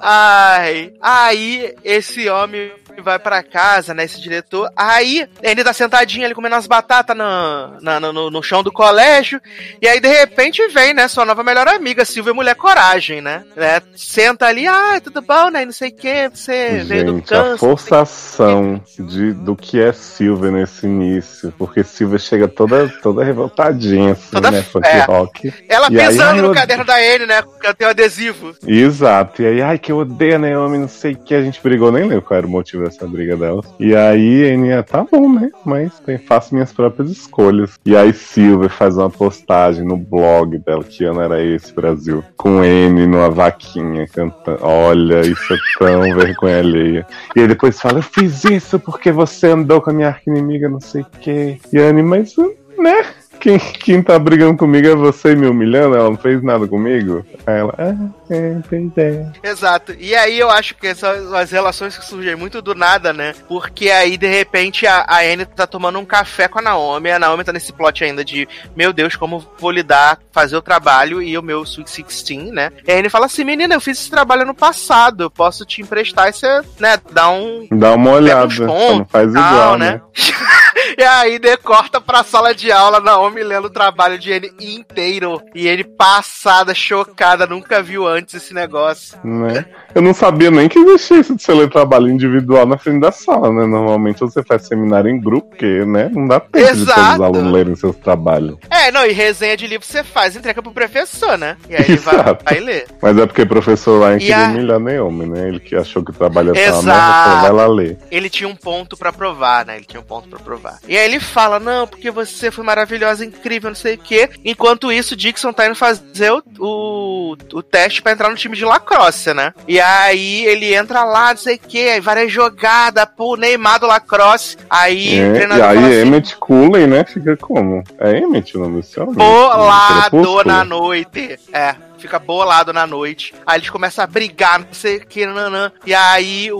Ai, 0.00 0.92
aí 1.00 1.74
esse 1.84 2.28
homem 2.28 2.72
vai 3.02 3.18
pra 3.18 3.42
casa, 3.42 3.92
né? 3.94 4.04
Esse 4.04 4.20
diretor. 4.20 4.70
Aí 4.76 5.28
ele 5.42 5.62
tá 5.64 5.72
sentadinho 5.72 6.24
ali 6.24 6.34
comendo 6.34 6.54
as 6.56 6.66
batatas 6.66 7.16
na, 7.16 7.72
na- 7.80 8.00
no, 8.00 8.30
no 8.30 8.42
chão 8.42 8.62
do 8.62 8.72
colégio. 8.72 9.40
E 9.80 9.88
aí 9.88 10.00
de 10.00 10.08
repente 10.08 10.66
vem, 10.68 10.94
né? 10.94 11.08
Sua 11.08 11.24
nova 11.24 11.42
melhor 11.42 11.68
amiga, 11.68 12.04
Silvia 12.04 12.34
Mulher 12.34 12.54
Coragem, 12.54 13.20
né? 13.20 13.44
né 13.56 13.80
senta 13.96 14.46
ali, 14.46 14.66
ah, 14.66 15.00
tudo 15.02 15.20
bom, 15.22 15.50
né? 15.50 15.64
Não 15.64 15.72
sei 15.72 15.90
o 15.90 15.94
que, 15.96 16.28
você 16.32 16.82
veio 16.86 17.04
do 17.06 17.12
Gente, 17.16 17.34
a 17.34 17.42
câncer. 17.42 17.58
forçação 17.58 18.80
de, 18.98 19.32
do 19.32 19.56
que 19.56 19.80
é 19.80 19.92
Silvia 19.92 20.50
nesse 20.50 20.86
início, 20.86 21.52
porque 21.58 21.82
Silvia 21.84 22.18
chega 22.18 22.48
toda, 22.48 22.88
toda 23.02 23.24
revoltadinha, 23.24 24.12
assim, 24.12 24.30
Toda- 24.30 24.50
né? 24.50 24.62
Funk 24.62 24.86
é. 24.86 25.00
rock. 25.04 25.52
Ela 25.68 25.88
E 25.90 26.00
aí, 26.00 26.08
pisando 26.08 26.30
ai, 26.30 26.40
no 26.42 26.48
eu- 26.48 26.54
caderno 26.54 26.84
da 26.84 27.00
N, 27.02 27.26
né? 27.26 27.42
Ela 27.62 27.74
tem 27.74 27.86
um 27.86 27.90
adesivo. 27.90 28.54
Exato. 28.66 29.42
E 29.42 29.46
aí, 29.46 29.62
ai, 29.62 29.78
que 29.78 29.90
eu 29.92 29.98
odeio 29.98 30.36
a 30.36 30.38
Naomi, 30.38 30.78
não 30.78 30.88
sei 30.88 31.12
o 31.12 31.16
que. 31.18 31.34
A 31.34 31.42
gente 31.42 31.60
brigou, 31.62 31.90
nem 31.92 32.04
lembro 32.04 32.22
qual 32.22 32.38
era 32.38 32.46
o 32.46 32.50
motivo 32.50 32.85
dessa 32.86 33.06
briga 33.06 33.36
dela. 33.36 33.62
E 33.78 33.94
aí, 33.94 34.50
Enya, 34.50 34.82
tá 34.82 35.04
bom, 35.10 35.32
né? 35.32 35.50
Mas 35.64 35.98
tem, 36.00 36.18
faço 36.18 36.54
minhas 36.54 36.72
próprias 36.72 37.10
escolhas. 37.10 37.78
E 37.84 37.96
aí, 37.96 38.12
Silvia 38.12 38.68
faz 38.68 38.96
uma 38.96 39.10
postagem 39.10 39.84
no 39.84 39.96
blog 39.96 40.58
dela, 40.58 40.82
que 40.84 41.04
ano 41.04 41.20
era 41.20 41.42
esse, 41.42 41.72
Brasil? 41.72 42.24
Com 42.36 42.64
N 42.64 43.06
numa 43.06 43.30
vaquinha 43.30 44.06
cantando. 44.08 44.58
Olha, 44.62 45.20
isso 45.20 45.52
é 45.52 45.56
tão 45.78 46.02
vergonha 46.14 46.58
alheia. 46.58 47.06
E 47.34 47.40
aí 47.40 47.48
depois 47.48 47.80
fala, 47.80 47.98
eu 47.98 48.02
fiz 48.02 48.44
isso 48.44 48.78
porque 48.78 49.10
você 49.12 49.48
andou 49.48 49.80
com 49.80 49.90
a 49.90 49.92
minha 49.92 50.08
arqui-inimiga, 50.08 50.68
não 50.68 50.80
sei 50.80 51.02
o 51.02 51.06
que. 51.20 51.58
E 51.72 51.78
Anne, 51.78 52.02
mas, 52.02 52.34
né? 52.78 53.04
Quem, 53.40 53.58
quem 53.58 54.02
tá 54.02 54.18
brigando 54.18 54.56
comigo 54.56 54.88
é 54.88 54.94
você 54.94 55.34
me 55.34 55.46
humilhando, 55.46 55.94
ela 55.94 56.08
não 56.08 56.16
fez 56.16 56.42
nada 56.42 56.66
comigo. 56.66 57.24
Aí 57.46 57.58
ela, 57.58 57.74
ah, 57.76 57.94
é, 58.30 58.56
pois 58.68 58.98
é. 58.98 59.32
Exato. 59.42 59.94
E 59.98 60.14
aí 60.14 60.38
eu 60.38 60.50
acho 60.50 60.74
que 60.74 60.86
essas 60.86 61.32
as 61.32 61.50
relações 61.50 61.96
que 61.96 62.04
surgem 62.04 62.36
muito 62.36 62.60
do 62.60 62.74
nada, 62.74 63.12
né? 63.12 63.34
Porque 63.48 63.90
aí, 63.90 64.16
de 64.16 64.26
repente, 64.26 64.86
a, 64.86 65.04
a 65.08 65.20
Anne 65.20 65.44
tá 65.44 65.66
tomando 65.66 65.98
um 65.98 66.04
café 66.04 66.48
com 66.48 66.58
a 66.58 66.62
Naomi. 66.62 67.10
A 67.10 67.18
Naomi 67.18 67.44
tá 67.44 67.52
nesse 67.52 67.72
plot 67.72 68.04
ainda 68.04 68.24
de, 68.24 68.48
meu 68.74 68.92
Deus, 68.92 69.16
como 69.16 69.44
vou 69.58 69.70
lidar, 69.70 70.18
fazer 70.32 70.56
o 70.56 70.62
trabalho 70.62 71.22
e 71.22 71.36
o 71.38 71.42
meu 71.42 71.62
Sweet 71.62 72.06
16, 72.06 72.52
né? 72.52 72.70
E 72.86 72.92
a 72.92 72.98
Anne 72.98 73.10
fala 73.10 73.26
assim, 73.26 73.44
menina, 73.44 73.74
eu 73.74 73.80
fiz 73.80 73.98
esse 73.98 74.10
trabalho 74.10 74.44
no 74.44 74.54
passado, 74.54 75.24
eu 75.24 75.30
posso 75.30 75.64
te 75.64 75.80
emprestar 75.80 76.28
e 76.28 76.32
você, 76.32 76.62
né, 76.78 76.98
dá 77.12 77.28
um... 77.30 77.66
Dá 77.70 77.94
uma 77.94 78.12
olhada, 78.12 78.66
pontos 78.66 78.98
não 78.98 79.04
faz 79.04 79.32
tal, 79.32 79.52
igual, 79.52 79.78
né? 79.78 79.92
né? 79.92 80.00
E 80.98 81.02
aí 81.02 81.38
decorta 81.38 82.00
pra 82.00 82.22
sala 82.22 82.54
de 82.54 82.70
aula, 82.70 83.00
Naomi 83.00 83.42
lendo 83.42 83.66
o 83.66 83.70
trabalho 83.70 84.18
de 84.18 84.32
Anne 84.32 84.52
inteiro. 84.60 85.42
E 85.54 85.66
ele 85.66 85.84
passada, 85.84 86.74
chocada, 86.74 87.06
chocada, 87.06 87.46
nunca 87.46 87.82
viu 87.82 88.06
antes 88.06 88.15
esse 88.36 88.54
negócio. 88.54 89.18
Né? 89.24 89.64
Eu 89.94 90.02
não 90.02 90.14
sabia 90.14 90.50
nem 90.50 90.68
que 90.68 90.78
existia 90.78 91.18
isso 91.20 91.34
de 91.36 91.42
você 91.42 91.52
ler 91.52 91.70
trabalho 91.70 92.08
individual 92.08 92.66
na 92.66 92.78
frente 92.78 93.00
da 93.00 93.12
sala, 93.12 93.52
né? 93.52 93.66
Normalmente 93.66 94.20
você 94.20 94.42
faz 94.42 94.66
seminário 94.66 95.10
em 95.10 95.20
grupo, 95.20 95.48
porque, 95.50 95.84
né? 95.84 96.10
Não 96.12 96.26
dá 96.26 96.40
tempo 96.40 96.58
de 96.58 96.64
todos 96.66 96.82
os 96.82 96.88
Exato. 96.88 97.22
alunos 97.24 97.52
lerem 97.52 97.76
seus 97.76 97.96
trabalhos. 97.96 98.56
É, 98.70 98.90
não, 98.90 99.04
e 99.06 99.12
resenha 99.12 99.56
de 99.56 99.66
livro 99.66 99.86
você 99.86 100.02
faz, 100.04 100.36
entrega 100.36 100.62
pro 100.62 100.72
professor, 100.72 101.36
né? 101.38 101.56
E 101.68 101.74
aí 101.76 101.84
ele 101.88 101.96
vai, 101.98 102.14
Exato. 102.14 102.44
vai 102.44 102.60
ler. 102.60 102.86
Mas 103.00 103.18
é 103.18 103.26
porque 103.26 103.42
o 103.42 103.46
professor 103.46 104.00
Ryan 104.02 104.18
queria 104.18 104.38
a- 104.46 104.48
humilhar 104.48 104.80
Naomi, 104.80 105.26
né? 105.26 105.48
Ele 105.48 105.60
que 105.60 105.74
achou 105.76 106.04
que 106.04 106.10
o 106.10 106.14
trabalho 106.14 106.52
estar 106.54 106.72
uma 106.72 106.78
Exato. 106.82 107.28
merda, 107.30 107.42
vai 107.42 107.52
lá 107.52 107.66
ler. 107.66 107.98
Ele 108.10 108.30
tinha 108.30 108.48
um 108.48 108.54
ponto 108.56 108.96
pra 108.96 109.12
provar, 109.12 109.64
né? 109.66 109.76
Ele 109.76 109.84
tinha 109.84 110.00
um 110.00 110.04
ponto 110.04 110.28
pra 110.28 110.38
provar. 110.38 110.78
E 110.86 110.96
aí 110.96 111.04
ele 111.04 111.20
fala: 111.20 111.58
Não, 111.58 111.86
porque 111.86 112.10
você 112.10 112.50
foi 112.50 112.64
maravilhosa, 112.64 113.24
incrível, 113.24 113.70
não 113.70 113.74
sei 113.76 113.94
o 113.94 113.98
quê. 113.98 114.28
Enquanto 114.44 114.90
isso, 114.92 115.16
Dixon 115.16 115.52
tá 115.52 115.66
indo 115.66 115.74
fazer 115.74 116.30
o, 116.32 116.42
o, 116.58 117.36
o 117.54 117.62
teste 117.62 118.02
pra 118.06 118.12
entrar 118.12 118.30
no 118.30 118.36
time 118.36 118.56
de 118.56 118.64
lacrosse, 118.64 119.34
né? 119.34 119.52
E 119.66 119.80
aí 119.80 120.44
ele 120.46 120.72
entra 120.72 121.02
lá, 121.02 121.30
não 121.30 121.36
sei 121.36 121.56
o 121.56 121.58
quê, 121.58 121.90
aí 121.94 122.00
várias 122.00 122.30
jogadas, 122.30 123.04
pô, 123.16 123.36
Neymar 123.36 123.80
do 123.80 123.86
lacrosse. 123.88 124.56
Aí 124.70 125.18
É, 125.18 125.48
e 125.48 125.62
aí 125.62 125.78
assim, 125.78 126.00
Emmett 126.02 126.36
Cooley, 126.36 126.86
né? 126.86 127.04
Fica 127.04 127.36
como? 127.36 127.82
É 127.98 128.16
Emmett 128.16 128.56
o 128.56 128.60
nome 128.60 128.80
desse 128.80 129.00
homem? 129.00 129.14
bolado 129.14 130.44
na 130.44 130.64
noite. 130.64 131.36
É. 131.52 131.74
Fica 132.06 132.18
bolado 132.18 132.72
na 132.72 132.86
noite. 132.86 133.34
Aí 133.46 133.58
eles 133.58 133.68
começam 133.70 134.04
a 134.04 134.06
brigar, 134.06 134.60
não 134.60 134.68
sei 134.72 134.96
o 134.98 135.06
que, 135.06 135.26
nanã. 135.26 135.72
E 135.84 135.92
aí 135.94 136.52
o, 136.52 136.58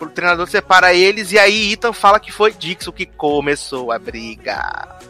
o- 0.00 0.06
treinador 0.14 0.48
separa 0.48 0.92
eles. 0.92 1.32
E 1.32 1.38
aí 1.38 1.72
Ethan 1.72 1.92
fala 1.92 2.18
que 2.18 2.32
foi 2.32 2.52
Dixon 2.52 2.90
que 2.92 3.06
começou 3.06 3.92
a 3.92 3.98
briga. 3.98 4.60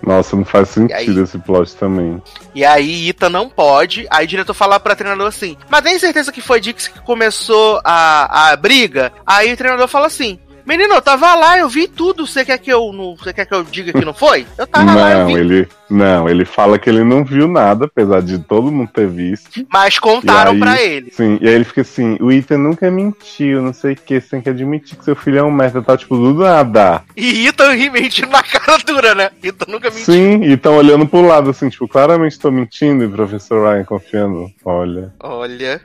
Nossa, 0.03 0.37
não 0.37 0.45
faz 0.45 0.77
E 0.77 0.93
aí? 0.93 1.07
sentido 1.07 1.23
esse 1.23 1.39
plot 1.39 1.75
também. 1.77 2.23
E 2.55 2.65
aí 2.65 3.09
Ethan 3.09 3.31
não 3.31 3.49
pode. 3.49 4.07
Aí 4.11 4.25
o 4.25 4.29
diretor 4.29 4.55
fala 4.55 4.79
pra 4.79 4.95
treinador 4.95 5.27
assim: 5.27 5.57
Mas 5.71 5.83
tem 5.83 5.99
certeza 5.99 6.31
que 6.33 6.41
foi 6.41 6.61
Dixon 6.61 6.93
que 6.93 7.01
começou 7.01 7.81
a, 7.85 8.51
a 8.51 8.57
briga? 8.57 9.13
Aí 9.27 9.53
o 9.53 9.57
treinador 9.57 9.89
fala 9.89 10.07
assim. 10.07 10.39
Menino, 10.67 10.93
eu 10.97 11.01
tava 11.01 11.35
lá, 11.35 11.59
eu 11.59 11.67
vi 11.67 11.89
tudo. 11.89 12.27
Você 12.27 12.45
quer 12.45 12.59
que 12.59 12.71
eu 12.71 12.93
não, 12.93 13.17
você 13.17 13.33
quer 13.33 13.47
que 13.47 13.55
eu 13.55 13.65
diga 13.65 13.91
que 13.91 14.05
não 14.05 14.13
foi? 14.13 14.47
Eu 14.59 14.67
tava 14.67 14.95
lá, 14.95 15.13
eu 15.13 15.19
Não, 15.21 15.27
vi. 15.29 15.33
ele, 15.35 15.69
não, 15.91 16.29
ele 16.29 16.45
fala 16.45 16.79
que 16.79 16.89
ele 16.89 17.03
não 17.05 17.25
viu 17.25 17.49
nada, 17.49 17.87
apesar 17.87 18.21
de 18.23 18.39
todo 18.39 18.71
mundo 18.71 18.91
ter 18.93 19.07
visto. 19.09 19.67
Mas 19.73 19.99
contaram 19.99 20.59
pra 20.59 20.81
ele. 20.81 21.11
Sim, 21.13 21.39
e 21.41 21.49
aí 21.49 21.55
ele 21.55 21.65
fica 21.65 21.81
assim, 21.81 22.17
o 22.21 22.31
Ethan 22.31 22.59
nunca 22.59 22.91
mentiu, 22.91 23.63
não 23.63 23.73
sei 23.73 23.93
o 23.93 23.97
que, 23.97 24.21
você 24.21 24.29
tem 24.31 24.41
que 24.41 24.51
admitir 24.51 24.97
que 24.99 25.05
seu 25.05 25.17
filho 25.17 25.39
é 25.39 25.43
um 25.43 25.51
merda, 25.51 25.83
tá 25.83 25.97
tipo, 25.97 26.17
do 26.17 26.35
nada. 26.35 27.03
E 27.17 27.47
Ethan 27.47 27.73
ri 27.73 27.91
mentindo 27.91 28.29
na 28.31 28.43
cara 28.43 28.79
dura, 28.85 29.15
né? 29.15 29.31
Ethan 29.43 29.67
nunca 29.71 29.89
mentiu. 29.91 30.05
Sim, 30.05 30.43
e 30.45 30.57
tão 30.57 30.77
olhando 30.77 31.07
pro 31.07 31.23
lado, 31.27 31.51
assim, 31.51 31.69
tipo, 31.69 31.89
claramente 31.89 32.39
tô 32.39 32.51
mentindo, 32.51 33.03
e 33.03 33.07
o 33.07 33.11
professor 33.11 33.67
Ryan 33.71 33.85
confiando. 33.85 34.51
Olha. 34.65 35.13
Olha. 35.21 35.81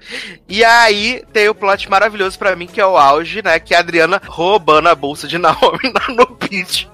E 0.48 0.64
aí 0.64 1.24
tem 1.32 1.50
o 1.50 1.56
plot 1.56 1.90
maravilhoso 1.90 2.38
pra 2.38 2.56
mim, 2.56 2.68
que 2.68 2.82
é 2.82 2.86
o 2.86 2.98
auge, 2.98 3.42
né? 3.44 3.60
Que 3.60 3.74
é 3.74 3.78
a 3.78 3.80
Adriana 3.80 4.22
roubando 4.28 4.90
a 4.90 4.96
bolsa 4.96 5.28
de 5.28 5.38
Naomi 5.40 5.92
na- 5.94 6.14
no 6.14 6.28
pitch. 6.28 6.86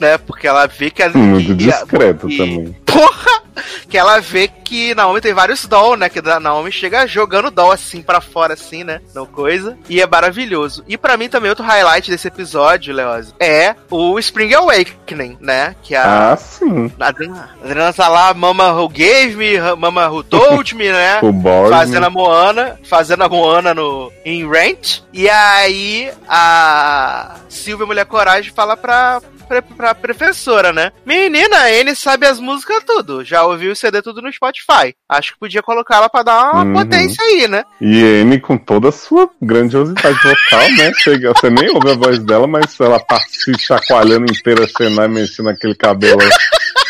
Né? 0.00 0.18
Porque 0.18 0.46
ela 0.46 0.66
vê 0.66 0.90
que 0.90 1.02
a 1.02 1.10
Muito 1.10 1.54
discreto 1.54 2.28
e- 2.30 2.36
também. 2.36 2.76
Porra! 2.86 3.42
Que 3.88 3.98
ela 3.98 4.20
vê 4.20 4.48
que 4.48 4.94
Naomi 4.94 5.20
tem 5.20 5.32
vários 5.34 5.66
doll, 5.66 5.96
né? 5.96 6.08
Que 6.08 6.18
a 6.20 6.40
Naomi 6.40 6.70
chega 6.72 7.06
jogando 7.06 7.50
doll 7.50 7.72
assim 7.72 8.02
pra 8.02 8.20
fora, 8.20 8.54
assim, 8.54 8.84
né? 8.84 9.00
Não 9.14 9.26
coisa. 9.26 9.76
E 9.88 10.00
é 10.00 10.06
maravilhoso. 10.06 10.84
E 10.86 10.96
pra 10.96 11.16
mim 11.16 11.28
também 11.28 11.48
outro 11.50 11.64
highlight 11.64 12.10
desse 12.10 12.28
episódio, 12.28 12.94
Leoz, 12.94 13.34
é 13.40 13.74
o 13.90 14.18
Spring 14.18 14.54
Awakening, 14.54 15.36
né? 15.40 15.74
Que 15.82 15.94
a 15.94 16.32
Ah, 16.32 16.36
sim. 16.36 16.90
a 16.98 17.06
Adriana, 17.08 17.92
tá 17.92 18.08
lá, 18.08 18.32
Mama 18.34 18.72
Who 18.72 18.88
Gave 18.88 19.36
Me, 19.36 19.58
Mama 19.76 20.08
Who 20.08 20.22
Told 20.22 20.74
Me, 20.74 20.90
né? 20.90 21.18
O 21.22 21.32
Boris. 21.32 21.70
fazendo 21.70 22.06
a 22.06 22.10
Moana, 22.10 22.78
fazendo 22.84 23.22
a 23.24 23.28
Moana 23.28 23.74
no 23.74 24.12
em 24.24 24.48
Rent. 24.48 25.00
E 25.12 25.28
aí 25.28 26.10
a 26.28 27.36
Silvia 27.48 27.86
Mulher 27.86 28.04
Coragem 28.06 28.52
fala 28.52 28.76
pra, 28.76 29.20
pra, 29.48 29.60
pra 29.62 29.94
professora, 29.94 30.72
né? 30.72 30.92
Menina, 31.04 31.70
N 31.70 31.94
sabe 31.94 32.26
as 32.26 32.38
músicas 32.40 32.82
tudo. 32.84 33.24
Já 33.24 33.44
ouviu 33.50 33.72
o 33.72 33.76
CD 33.76 34.00
tudo 34.02 34.20
no 34.22 34.32
Spotify. 34.32 34.94
Acho 35.08 35.32
que 35.34 35.38
podia 35.38 35.62
colocar 35.62 35.96
ela 35.96 36.08
pra 36.08 36.22
dar 36.22 36.52
uma 36.52 36.64
Uhum. 36.64 36.72
potência 36.72 37.22
aí, 37.24 37.46
né? 37.48 37.64
E 37.80 37.98
N 38.22 38.40
com 38.40 38.56
toda 38.56 38.88
a 38.88 38.92
sua 38.92 39.28
grandiosidade 39.40 40.16
vocal, 40.22 40.70
né? 40.76 40.92
Chega, 40.98 41.32
você 41.34 41.50
nem 41.50 41.70
ouve 41.70 41.90
a 41.90 41.94
voz 41.96 42.18
dela, 42.20 42.46
mas 42.46 42.78
ela 42.80 42.98
tá 43.00 43.18
se 43.28 43.52
chacoalhando 43.58 44.30
inteira, 44.32 44.66
cena, 44.68 45.06
mexendo 45.08 45.46
naquele 45.46 45.74
cabelo. 45.74 46.20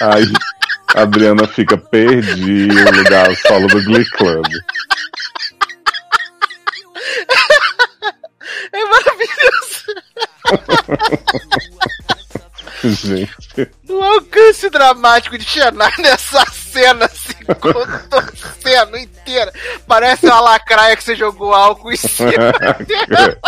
Aí 0.01 0.25
a 0.95 1.03
Adriana 1.03 1.47
fica 1.47 1.77
perdi 1.77 2.69
o 2.71 2.97
lugar 2.97 3.35
solo 3.37 3.67
do 3.69 3.83
Glee 3.85 4.09
Club. 4.11 4.47
É 8.73 8.85
maravilhoso. 8.85 9.85
Gente. 12.83 13.71
O 13.89 14.03
alcance 14.03 14.71
dramático 14.71 15.37
de 15.37 15.45
Xanai 15.45 15.93
nessa 15.99 16.45
cena, 16.51 17.05
assim, 17.07 17.35
contorcendo 17.61 18.97
inteira. 18.97 19.53
Parece 19.87 20.27
uma 20.27 20.41
lacraia 20.41 20.97
que 20.97 21.05
você 21.05 21.15
jogou 21.15 21.55
álcool 21.55 21.93
em 21.93 21.97
cima. 21.97 22.31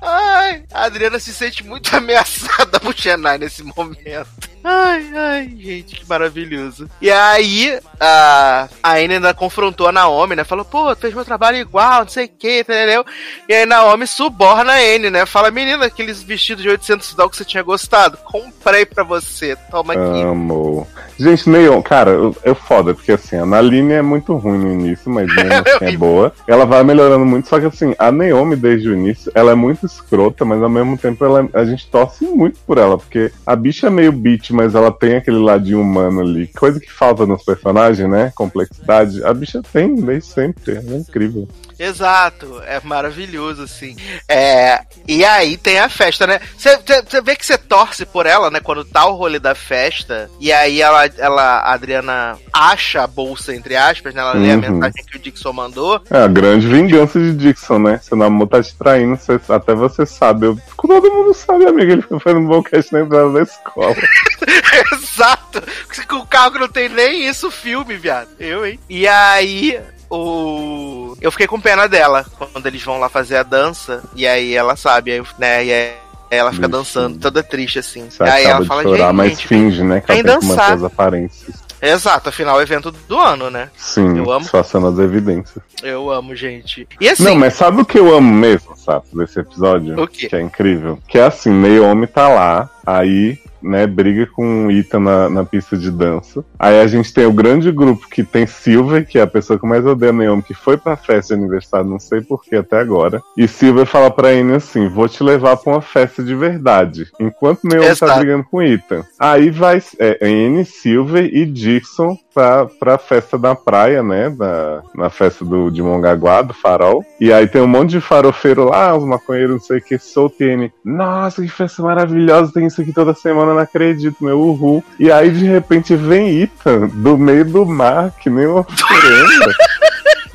Ai, 0.00 0.64
a 0.72 0.84
Adriana 0.84 1.18
se 1.18 1.32
sente 1.32 1.64
muito 1.64 1.96
ameaçada 1.96 2.78
por 2.78 2.94
Xanai 2.94 3.38
nesse 3.38 3.62
momento. 3.62 4.53
Ai, 4.66 5.10
ai, 5.14 5.52
gente, 5.58 5.96
que 5.96 6.08
maravilhoso. 6.08 6.88
E 7.00 7.10
aí, 7.10 7.78
a, 8.00 8.66
a 8.82 8.92
Anne 8.94 9.14
ainda 9.14 9.34
confrontou 9.34 9.86
a 9.86 9.92
Naomi, 9.92 10.34
né? 10.34 10.42
Falou, 10.42 10.64
pô, 10.64 10.94
tu 10.96 11.02
fez 11.02 11.12
meu 11.14 11.24
trabalho 11.24 11.58
igual, 11.58 12.00
não 12.00 12.08
sei 12.08 12.24
o 12.24 12.30
que, 12.30 12.60
entendeu? 12.60 13.04
E 13.46 13.52
aí 13.52 13.66
Naomi 13.66 14.06
suborna 14.06 14.72
a 14.72 14.76
Anne, 14.76 15.10
né? 15.10 15.26
Fala, 15.26 15.50
menina, 15.50 15.84
aqueles 15.84 16.22
vestidos 16.22 16.62
de 16.62 16.70
800 16.70 17.14
dólares 17.14 17.36
que 17.38 17.44
você 17.44 17.50
tinha 17.50 17.62
gostado, 17.62 18.16
comprei 18.24 18.86
pra 18.86 19.04
você, 19.04 19.54
toma 19.70 19.92
aqui. 19.92 20.22
Amo. 20.22 20.86
Gente, 21.18 21.48
Neon, 21.48 21.80
cara, 21.82 22.10
eu 22.42 22.54
foda, 22.54 22.94
porque 22.94 23.12
assim, 23.12 23.36
a 23.36 23.46
Naline 23.46 23.92
é 23.92 24.02
muito 24.02 24.34
ruim 24.34 24.58
no 24.58 24.72
início, 24.72 25.10
mas 25.10 25.26
mesmo 25.34 25.52
É 25.52 25.58
assim 25.58 25.70
é 25.70 25.76
horrível. 25.76 25.98
boa. 25.98 26.32
Ela 26.48 26.64
vai 26.64 26.82
melhorando 26.82 27.24
muito, 27.24 27.48
só 27.48 27.60
que 27.60 27.66
assim, 27.66 27.94
a 27.98 28.10
Naomi 28.10 28.56
desde 28.56 28.88
o 28.88 28.94
início, 28.94 29.30
ela 29.34 29.52
é 29.52 29.54
muito 29.54 29.86
escrota, 29.86 30.44
mas 30.44 30.62
ao 30.62 30.68
mesmo 30.68 30.96
tempo 30.96 31.24
ela, 31.24 31.48
a 31.52 31.64
gente 31.64 31.86
torce 31.88 32.24
muito 32.24 32.58
por 32.66 32.78
ela, 32.78 32.96
porque 32.96 33.30
a 33.46 33.54
bicha 33.54 33.86
é 33.86 33.90
meio 33.90 34.10
bitch, 34.10 34.50
mas 34.54 34.74
ela 34.74 34.90
tem 34.90 35.16
aquele 35.16 35.38
ladinho 35.38 35.80
humano 35.80 36.20
ali. 36.20 36.46
Coisa 36.48 36.80
que 36.80 36.90
falta 36.90 37.26
nos 37.26 37.42
personagens, 37.44 38.08
né? 38.08 38.32
Complexidade. 38.34 39.22
A 39.24 39.34
bicha 39.34 39.60
tem 39.72 39.94
desde 39.96 40.30
sempre. 40.30 40.76
É 40.76 40.96
incrível. 40.96 41.48
Exato, 41.78 42.62
é 42.66 42.80
maravilhoso, 42.82 43.62
assim. 43.62 43.96
É, 44.28 44.80
e 45.08 45.24
aí 45.24 45.56
tem 45.56 45.78
a 45.78 45.88
festa, 45.88 46.26
né? 46.26 46.40
Você 46.56 47.20
vê 47.22 47.36
que 47.36 47.44
você 47.44 47.58
torce 47.58 48.04
por 48.06 48.26
ela, 48.26 48.50
né? 48.50 48.60
Quando 48.60 48.84
tá 48.84 49.06
o 49.06 49.14
rolê 49.16 49.38
da 49.38 49.54
festa, 49.54 50.30
e 50.40 50.52
aí 50.52 50.80
ela, 50.80 51.06
ela 51.18 51.42
a 51.58 51.72
Adriana 51.72 52.38
acha 52.52 53.02
a 53.02 53.06
bolsa, 53.06 53.54
entre 53.54 53.76
aspas, 53.76 54.14
né? 54.14 54.20
Ela 54.20 54.32
lê 54.34 54.52
a 54.52 54.54
Uhum. 54.54 54.60
mensagem 54.60 55.04
que 55.04 55.16
o 55.16 55.20
Dixon 55.20 55.52
mandou. 55.52 56.00
É 56.10 56.18
a 56.18 56.28
grande 56.28 56.66
vingança 56.66 57.18
de 57.18 57.32
Dixon, 57.34 57.78
né? 57.78 57.98
Seu 58.02 58.16
namoro 58.16 58.48
tá 58.50 58.62
te 58.62 58.74
traindo, 58.76 59.16
você- 59.16 59.40
até 59.52 59.74
você 59.74 60.06
sabe. 60.06 60.46
Eu, 60.46 60.58
todo 60.76 61.10
mundo 61.12 61.34
sabe, 61.34 61.66
amigo. 61.66 61.92
Ele 61.92 62.02
foi 62.02 62.20
fazendo 62.20 62.40
um 62.42 62.46
bom 62.46 62.62
cast 62.62 62.92
na 62.92 63.00
entrada 63.00 63.30
da 63.32 63.42
escola. 63.42 63.94
Exato! 64.92 65.62
Com 66.08 66.16
o 66.16 66.26
carro 66.26 66.52
que 66.52 66.58
não 66.58 66.68
tem 66.68 66.88
nem 66.88 67.26
isso, 67.28 67.50
filme, 67.50 67.96
viado. 67.96 68.28
Eu, 68.38 68.66
hein? 68.66 68.78
E 68.88 69.06
aí. 69.08 69.80
O... 70.14 71.16
Eu 71.20 71.30
fiquei 71.30 71.46
com 71.46 71.60
pena 71.60 71.88
dela 71.88 72.24
quando 72.38 72.66
eles 72.66 72.82
vão 72.82 72.98
lá 72.98 73.08
fazer 73.08 73.36
a 73.36 73.42
dança. 73.42 74.02
E 74.14 74.26
aí 74.26 74.54
ela 74.54 74.76
sabe, 74.76 75.22
né? 75.38 75.64
E 75.64 75.72
aí 75.72 75.94
ela 76.30 76.52
fica 76.52 76.66
Bichinho. 76.68 76.84
dançando, 76.84 77.18
toda 77.18 77.42
triste 77.42 77.78
assim. 77.78 78.08
Você 78.08 78.22
aí 78.22 78.44
ela 78.44 78.60
de 78.62 78.66
fala, 78.66 78.82
chorar, 78.82 79.12
mas 79.12 79.30
gente, 79.30 79.46
finge, 79.46 79.82
né? 79.82 80.00
Que 80.00 80.12
ela 80.12 80.22
tem 80.22 80.38
que 80.38 80.46
manter 80.46 80.72
as 80.72 80.84
aparências. 80.84 81.64
Exato, 81.80 82.30
afinal, 82.30 82.56
é 82.56 82.60
o 82.60 82.62
evento 82.62 82.90
do 82.90 83.18
ano, 83.18 83.50
né? 83.50 83.68
Sim, 83.76 84.16
Eu 84.16 84.30
amo. 84.30 84.40
disfarçando 84.40 84.86
as 84.86 84.98
evidências. 84.98 85.62
Eu 85.82 86.10
amo, 86.10 86.34
gente. 86.34 86.88
E 86.98 87.08
assim, 87.10 87.24
Não, 87.24 87.34
mas 87.34 87.52
sabe 87.54 87.82
o 87.82 87.84
que 87.84 87.98
eu 87.98 88.14
amo 88.16 88.32
mesmo, 88.32 88.74
sabe, 88.74 89.04
desse 89.12 89.38
episódio? 89.38 90.00
O 90.02 90.08
quê? 90.08 90.28
Que 90.28 90.36
é 90.36 90.40
incrível. 90.40 90.98
Que 91.06 91.18
é 91.18 91.24
assim, 91.26 91.50
Naomi 91.50 92.06
tá 92.06 92.26
lá, 92.28 92.70
aí, 92.86 93.38
né, 93.64 93.86
briga 93.86 94.26
com 94.26 94.66
o 94.66 94.70
Ita 94.70 95.00
na, 95.00 95.28
na 95.28 95.44
pista 95.44 95.76
de 95.76 95.90
dança. 95.90 96.44
Aí 96.58 96.80
a 96.80 96.86
gente 96.86 97.12
tem 97.12 97.24
o 97.26 97.32
grande 97.32 97.72
grupo 97.72 98.08
que 98.08 98.22
tem 98.22 98.46
Silver, 98.46 99.06
que 99.06 99.18
é 99.18 99.22
a 99.22 99.26
pessoa 99.26 99.58
que 99.58 99.66
mais 99.66 99.84
odeia 99.84 100.10
a 100.10 100.14
Naomi, 100.14 100.42
que 100.42 100.54
foi 100.54 100.76
pra 100.76 100.96
festa 100.96 101.34
de 101.34 101.40
aniversário, 101.40 101.88
não 101.88 101.98
sei 101.98 102.20
porquê 102.20 102.56
até 102.56 102.78
agora. 102.78 103.22
E 103.36 103.48
Silver 103.48 103.86
fala 103.86 104.10
pra 104.10 104.28
Anne 104.28 104.54
assim, 104.54 104.88
vou 104.88 105.08
te 105.08 105.22
levar 105.22 105.56
pra 105.56 105.72
uma 105.72 105.80
festa 105.80 106.22
de 106.22 106.34
verdade. 106.34 107.08
Enquanto 107.18 107.64
Naomi 107.64 107.86
tá 107.86 107.92
Exato. 107.92 108.18
brigando 108.18 108.44
com 108.44 108.62
Ethan. 108.62 109.04
Aí 109.18 109.50
vai 109.50 109.82
é, 109.98 110.18
Anne, 110.22 110.64
Silver 110.64 111.24
e 111.24 111.46
Dixon 111.46 112.16
pra, 112.34 112.66
pra 112.66 112.98
festa 112.98 113.38
da 113.38 113.54
praia, 113.54 114.02
né? 114.02 114.28
Da, 114.28 114.82
na 114.94 115.08
festa 115.08 115.44
do, 115.44 115.70
de 115.70 115.82
Mongaguá, 115.82 116.42
do 116.42 116.52
farol. 116.52 117.04
E 117.20 117.32
aí 117.32 117.46
tem 117.46 117.62
um 117.62 117.66
monte 117.66 117.90
de 117.90 118.00
farofeiro 118.00 118.64
lá, 118.64 118.94
os 118.94 119.04
maconheiros, 119.04 119.52
não 119.52 119.60
sei 119.60 119.78
o 119.78 119.82
que, 119.82 119.98
solta 119.98 120.44
e 120.44 120.52
Anne. 120.52 120.72
Nossa, 120.84 121.40
que 121.40 121.48
festa 121.48 121.82
maravilhosa, 121.82 122.52
tem 122.52 122.66
isso 122.66 122.82
aqui 122.82 122.92
toda 122.92 123.14
semana 123.14 123.53
não 123.54 123.62
acredito, 123.62 124.22
meu 124.22 124.38
uhul. 124.38 124.84
E 124.98 125.10
aí, 125.10 125.30
de 125.30 125.44
repente, 125.44 125.96
vem 125.96 126.42
Ethan 126.42 126.88
do 126.88 127.16
meio 127.16 127.44
do 127.44 127.64
mar, 127.64 128.12
que 128.20 128.28
nem 128.28 128.46
uma 128.46 128.60
oferenda. 128.60 129.54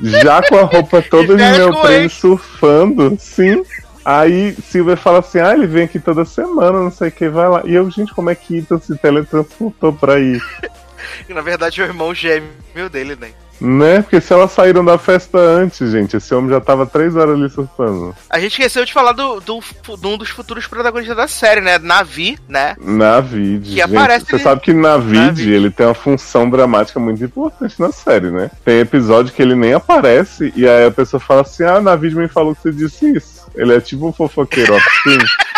já 0.00 0.42
com 0.42 0.56
a 0.56 0.62
roupa 0.62 1.02
toda 1.02 1.36
de 1.36 1.58
meu 1.58 1.80
prêmio 1.80 2.10
surfando, 2.10 3.16
sim. 3.18 3.62
Aí 4.04 4.56
Silver 4.68 4.96
fala 4.96 5.18
assim: 5.18 5.38
ah, 5.38 5.52
ele 5.52 5.66
vem 5.66 5.84
aqui 5.84 5.98
toda 5.98 6.24
semana, 6.24 6.80
não 6.80 6.90
sei 6.90 7.08
o 7.08 7.12
que, 7.12 7.28
vai 7.28 7.48
lá. 7.48 7.62
E 7.64 7.74
eu, 7.74 7.90
gente, 7.90 8.14
como 8.14 8.30
é 8.30 8.34
que 8.34 8.58
Ethan 8.58 8.78
se 8.78 8.96
teletransportou 8.96 9.92
pra 9.92 10.18
ir? 10.18 10.42
Na 11.28 11.40
verdade 11.40 11.80
o 11.80 11.84
irmão 11.84 12.14
gêmeo 12.14 12.88
dele, 12.90 13.16
né? 13.16 13.30
Né? 13.60 14.00
Porque 14.02 14.20
se 14.20 14.32
elas 14.32 14.52
saíram 14.52 14.84
da 14.84 14.96
festa 14.96 15.38
antes, 15.38 15.90
gente, 15.90 16.16
esse 16.16 16.34
homem 16.34 16.50
já 16.50 16.60
tava 16.60 16.86
três 16.86 17.14
horas 17.14 17.34
ali 17.38 17.50
surfando. 17.50 18.14
A 18.30 18.40
gente 18.40 18.52
esqueceu 18.52 18.84
de 18.84 18.92
falar 18.92 19.12
do, 19.12 19.40
do, 19.40 19.60
de 19.60 20.06
um 20.06 20.16
dos 20.16 20.30
futuros 20.30 20.66
protagonistas 20.66 21.16
da 21.16 21.28
série, 21.28 21.60
né? 21.60 21.78
Navi, 21.78 22.38
né? 22.48 22.74
Navid. 22.80 23.60
Que 23.60 23.70
gente, 23.76 23.82
aparece 23.82 24.24
Você 24.26 24.36
ele- 24.36 24.42
sabe 24.42 24.60
que 24.62 24.72
Navid, 24.72 25.18
Navid. 25.18 25.52
ele 25.52 25.70
tem 25.70 25.86
uma 25.86 25.94
função 25.94 26.48
dramática 26.48 26.98
muito 26.98 27.22
importante 27.22 27.78
na 27.78 27.92
série, 27.92 28.30
né? 28.30 28.50
Tem 28.64 28.78
episódio 28.80 29.32
que 29.32 29.42
ele 29.42 29.54
nem 29.54 29.74
aparece 29.74 30.52
e 30.56 30.66
aí 30.66 30.86
a 30.86 30.90
pessoa 30.90 31.20
fala 31.20 31.42
assim: 31.42 31.64
Ah, 31.64 31.80
Navid 31.80 32.16
me 32.16 32.28
falou 32.28 32.54
que 32.54 32.62
você 32.62 32.72
disse 32.72 33.12
isso. 33.16 33.40
Ele 33.54 33.74
é 33.74 33.80
tipo 33.80 34.06
um 34.06 34.12
fofoqueiro 34.12 34.74
assim. 34.76 35.18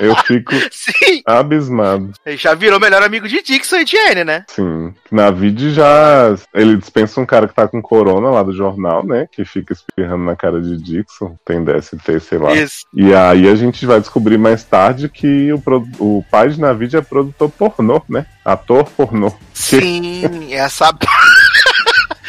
Eu 0.00 0.14
fico 0.16 0.52
Sim! 0.70 1.22
abismado. 1.26 2.12
Ele 2.24 2.36
já 2.36 2.54
virou 2.54 2.80
melhor 2.80 3.02
amigo 3.02 3.28
de 3.28 3.42
Dixon 3.42 3.76
e 3.76 3.86
Jane, 3.86 4.24
né? 4.24 4.44
Sim. 4.48 4.94
Navid 5.10 5.72
já. 5.74 6.34
Ele 6.54 6.76
dispensa 6.76 7.20
um 7.20 7.26
cara 7.26 7.46
que 7.48 7.54
tá 7.54 7.68
com 7.68 7.82
corona 7.82 8.30
lá 8.30 8.42
do 8.42 8.52
jornal, 8.52 9.04
né? 9.04 9.26
Que 9.30 9.44
fica 9.44 9.72
espirrando 9.72 10.24
na 10.24 10.36
cara 10.36 10.60
de 10.60 10.76
Dixon. 10.76 11.36
Tem 11.44 11.62
DST, 11.64 12.20
sei 12.20 12.38
lá. 12.38 12.54
Isso. 12.54 12.86
E 12.94 13.12
aí 13.14 13.48
a 13.48 13.54
gente 13.54 13.84
vai 13.86 14.00
descobrir 14.00 14.38
mais 14.38 14.64
tarde 14.64 15.08
que 15.08 15.52
o, 15.52 15.58
pro- 15.60 15.86
o 15.98 16.24
pai 16.30 16.48
de 16.48 16.60
Navid 16.60 16.96
é 16.96 17.00
produtor 17.02 17.50
pornô, 17.50 18.02
né? 18.08 18.26
Ator 18.44 18.84
pornô. 18.84 19.32
Sim, 19.54 20.52
essa. 20.52 20.92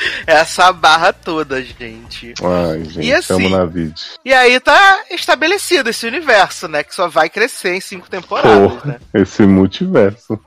essa 0.28 0.72
barra 0.72 1.12
toda, 1.14 1.62
gente. 1.62 2.34
Ai, 2.44 2.84
gente, 2.86 3.08
E 3.08 3.14
assim? 3.14 3.34
amo 3.34 3.50
Navid. 3.50 3.94
E 4.24 4.34
aí 4.34 4.60
tá 4.60 5.04
estabelecido 5.12 5.90
esse 5.90 6.06
universo, 6.08 6.68
né? 6.68 6.84
Que 6.84 6.94
só 6.96 7.08
vai 7.08 7.30
crescer 7.30 7.76
em 7.76 7.82
cinco 7.82 8.10
temporadas, 8.10 8.52
né? 8.86 8.98
Porra, 9.00 9.00
esse 9.14 9.44
multiverso. 9.44 10.40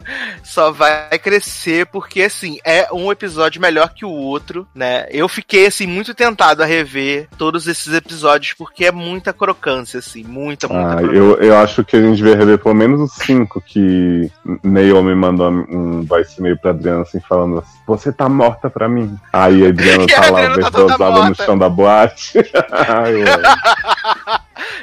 Só 0.42 0.70
vai 0.70 1.18
crescer 1.18 1.86
porque, 1.86 2.22
assim, 2.22 2.58
é 2.64 2.88
um 2.92 3.10
episódio 3.10 3.60
melhor 3.60 3.90
que 3.94 4.04
o 4.04 4.10
outro, 4.10 4.66
né? 4.74 5.06
Eu 5.10 5.28
fiquei, 5.28 5.66
assim, 5.66 5.86
muito 5.86 6.14
tentado 6.14 6.62
a 6.62 6.66
rever 6.66 7.28
todos 7.38 7.66
esses 7.66 7.92
episódios 7.92 8.54
porque 8.54 8.84
é 8.86 8.92
muita 8.92 9.32
crocância, 9.32 9.98
assim, 9.98 10.22
muita, 10.24 10.68
muita 10.68 10.92
Ah, 10.92 10.96
crocância. 10.96 11.16
eu, 11.16 11.34
eu 11.40 11.56
acho 11.58 11.84
que 11.84 11.96
a 11.96 12.00
gente 12.02 12.22
vai 12.22 12.34
rever 12.34 12.58
pelo 12.58 12.74
menos 12.74 13.00
os 13.00 13.12
cinco 13.24 13.60
que 13.60 14.30
Naomi 14.62 15.14
mandou 15.14 15.50
um 15.50 16.02
voice 16.04 16.40
mail 16.40 16.56
pra 16.58 16.70
Adriana 16.70 17.02
assim, 17.02 17.20
falando 17.20 17.58
assim, 17.58 17.76
você 17.86 18.12
tá 18.12 18.28
morta 18.28 18.68
pra 18.70 18.88
mim. 18.88 19.16
Aí 19.46 19.64
a 19.64 19.68
Adriana 19.68 20.04
E 20.08 20.14
a 20.14 20.20
tá 20.20 20.30
lá 20.30 20.44
Adriana 20.44 20.70
tá 20.70 21.28
no 21.28 21.34
chão 21.34 21.58
da 21.58 21.68
boate. 21.68 22.32
Ai. 22.70 23.14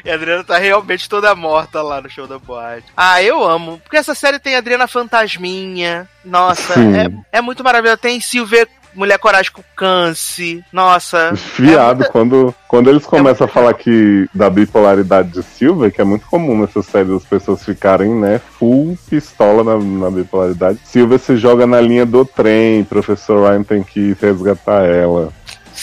E 0.05 0.09
a 0.09 0.13
Adriana 0.15 0.43
tá 0.43 0.57
realmente 0.57 1.07
toda 1.09 1.35
morta 1.35 1.81
lá 1.81 2.01
no 2.01 2.09
show 2.09 2.27
da 2.27 2.37
boate. 2.37 2.85
Ah, 2.95 3.21
eu 3.21 3.43
amo. 3.43 3.79
Porque 3.83 3.97
essa 3.97 4.15
série 4.15 4.39
tem 4.39 4.55
a 4.55 4.59
Adriana 4.59 4.87
Fantasminha. 4.87 6.07
Nossa, 6.23 6.73
é, 6.73 7.37
é 7.37 7.41
muito 7.41 7.63
maravilhoso. 7.63 7.97
Tem 7.97 8.19
Silver 8.19 8.67
Mulher 8.95 9.17
Coragem 9.19 9.51
com 9.51 9.63
Câncer. 9.75 10.61
Nossa. 10.71 11.33
Fiado, 11.37 11.99
muita- 11.99 12.11
quando, 12.11 12.55
quando 12.67 12.89
eles 12.89 13.05
começam 13.05 13.45
a 13.45 13.47
muito 13.47 13.53
falar 13.53 13.73
que 13.73 14.27
da 14.33 14.49
bipolaridade 14.49 15.29
de 15.29 15.43
Silver, 15.43 15.91
que 15.91 16.01
é 16.01 16.03
muito 16.03 16.25
comum 16.27 16.59
nessa 16.59 16.81
série 16.81 17.15
as 17.15 17.23
pessoas 17.23 17.63
ficarem, 17.63 18.09
né, 18.13 18.39
full 18.59 18.97
pistola 19.09 19.63
na, 19.63 19.77
na 19.77 20.11
bipolaridade. 20.11 20.79
Silver 20.85 21.19
se 21.19 21.37
joga 21.37 21.65
na 21.67 21.79
linha 21.81 22.05
do 22.05 22.25
trem, 22.25 22.83
professor 22.83 23.47
Ryan 23.49 23.63
tem 23.63 23.83
que 23.83 24.15
resgatar 24.21 24.83
ela. 24.85 25.31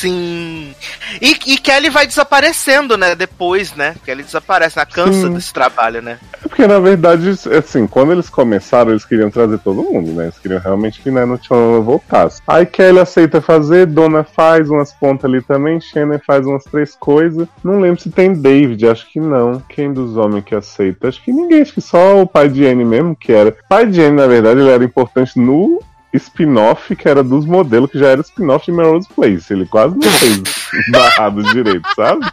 Sim. 0.01 0.75
E, 1.21 1.37
e 1.47 1.59
Kelly 1.59 1.91
vai 1.91 2.07
desaparecendo, 2.07 2.97
né? 2.97 3.15
Depois, 3.15 3.75
né? 3.75 3.95
Kelly 4.05 4.23
desaparece, 4.23 4.79
né? 4.79 4.87
Cansa 4.87 5.27
Sim. 5.27 5.35
desse 5.35 5.53
trabalho, 5.53 6.01
né? 6.01 6.19
É 6.33 6.49
porque, 6.49 6.67
na 6.67 6.79
verdade, 6.79 7.29
assim, 7.57 7.87
quando 7.87 8.13
eles 8.13 8.31
começaram, 8.31 8.93
eles 8.93 9.05
queriam 9.05 9.31
trazer 9.31 9.59
todo 9.59 9.83
mundo, 9.83 10.13
né? 10.13 10.25
Eles 10.25 10.39
queriam 10.39 10.59
realmente 10.59 11.03
que 11.03 11.11
né, 11.11 11.27
no 11.27 11.37
Tchan 11.37 11.81
voltasse. 11.83 12.41
Aí 12.49 12.65
Kelly 12.65 12.99
aceita 12.99 13.43
fazer, 13.43 13.87
Dona 13.87 14.25
faz 14.25 14.71
umas 14.71 14.91
pontas 14.93 15.27
ali 15.27 15.43
também, 15.43 15.81
Shannon 15.81 16.19
faz 16.27 16.47
umas 16.47 16.65
três 16.65 16.95
coisas. 16.95 17.47
Não 17.63 17.79
lembro 17.79 18.01
se 18.01 18.11
tem 18.11 18.33
David, 18.33 18.87
acho 18.87 19.07
que 19.11 19.21
não. 19.21 19.63
Quem 19.69 19.93
dos 19.93 20.17
homens 20.17 20.45
que 20.45 20.55
aceita? 20.55 21.09
Acho 21.09 21.23
que 21.23 21.33
ninguém, 21.33 21.61
acho 21.61 21.75
que 21.75 21.81
só 21.83 22.23
o 22.23 22.27
pai 22.27 22.49
de 22.49 22.67
Anne 22.67 22.85
mesmo 22.87 23.15
que 23.15 23.33
era. 23.33 23.55
Pai 23.69 23.87
de 23.87 24.01
Anne, 24.01 24.17
na 24.17 24.27
verdade, 24.27 24.61
ele 24.61 24.71
era 24.71 24.83
importante 24.83 25.39
no 25.39 25.83
spin-off 26.13 26.95
que 26.97 27.09
era 27.09 27.23
dos 27.23 27.47
modelos, 27.47 27.91
que 27.91 27.99
já 27.99 28.09
era 28.09 28.21
spin-off 28.21 28.67
de 28.67 28.73
Melrose 28.73 29.09
Place. 29.15 29.53
Ele 29.53 29.67
quase 29.67 29.97
não 29.97 30.11
fez 30.11 30.43
barrado 30.91 31.43
direito, 31.43 31.87
sabe? 31.95 32.27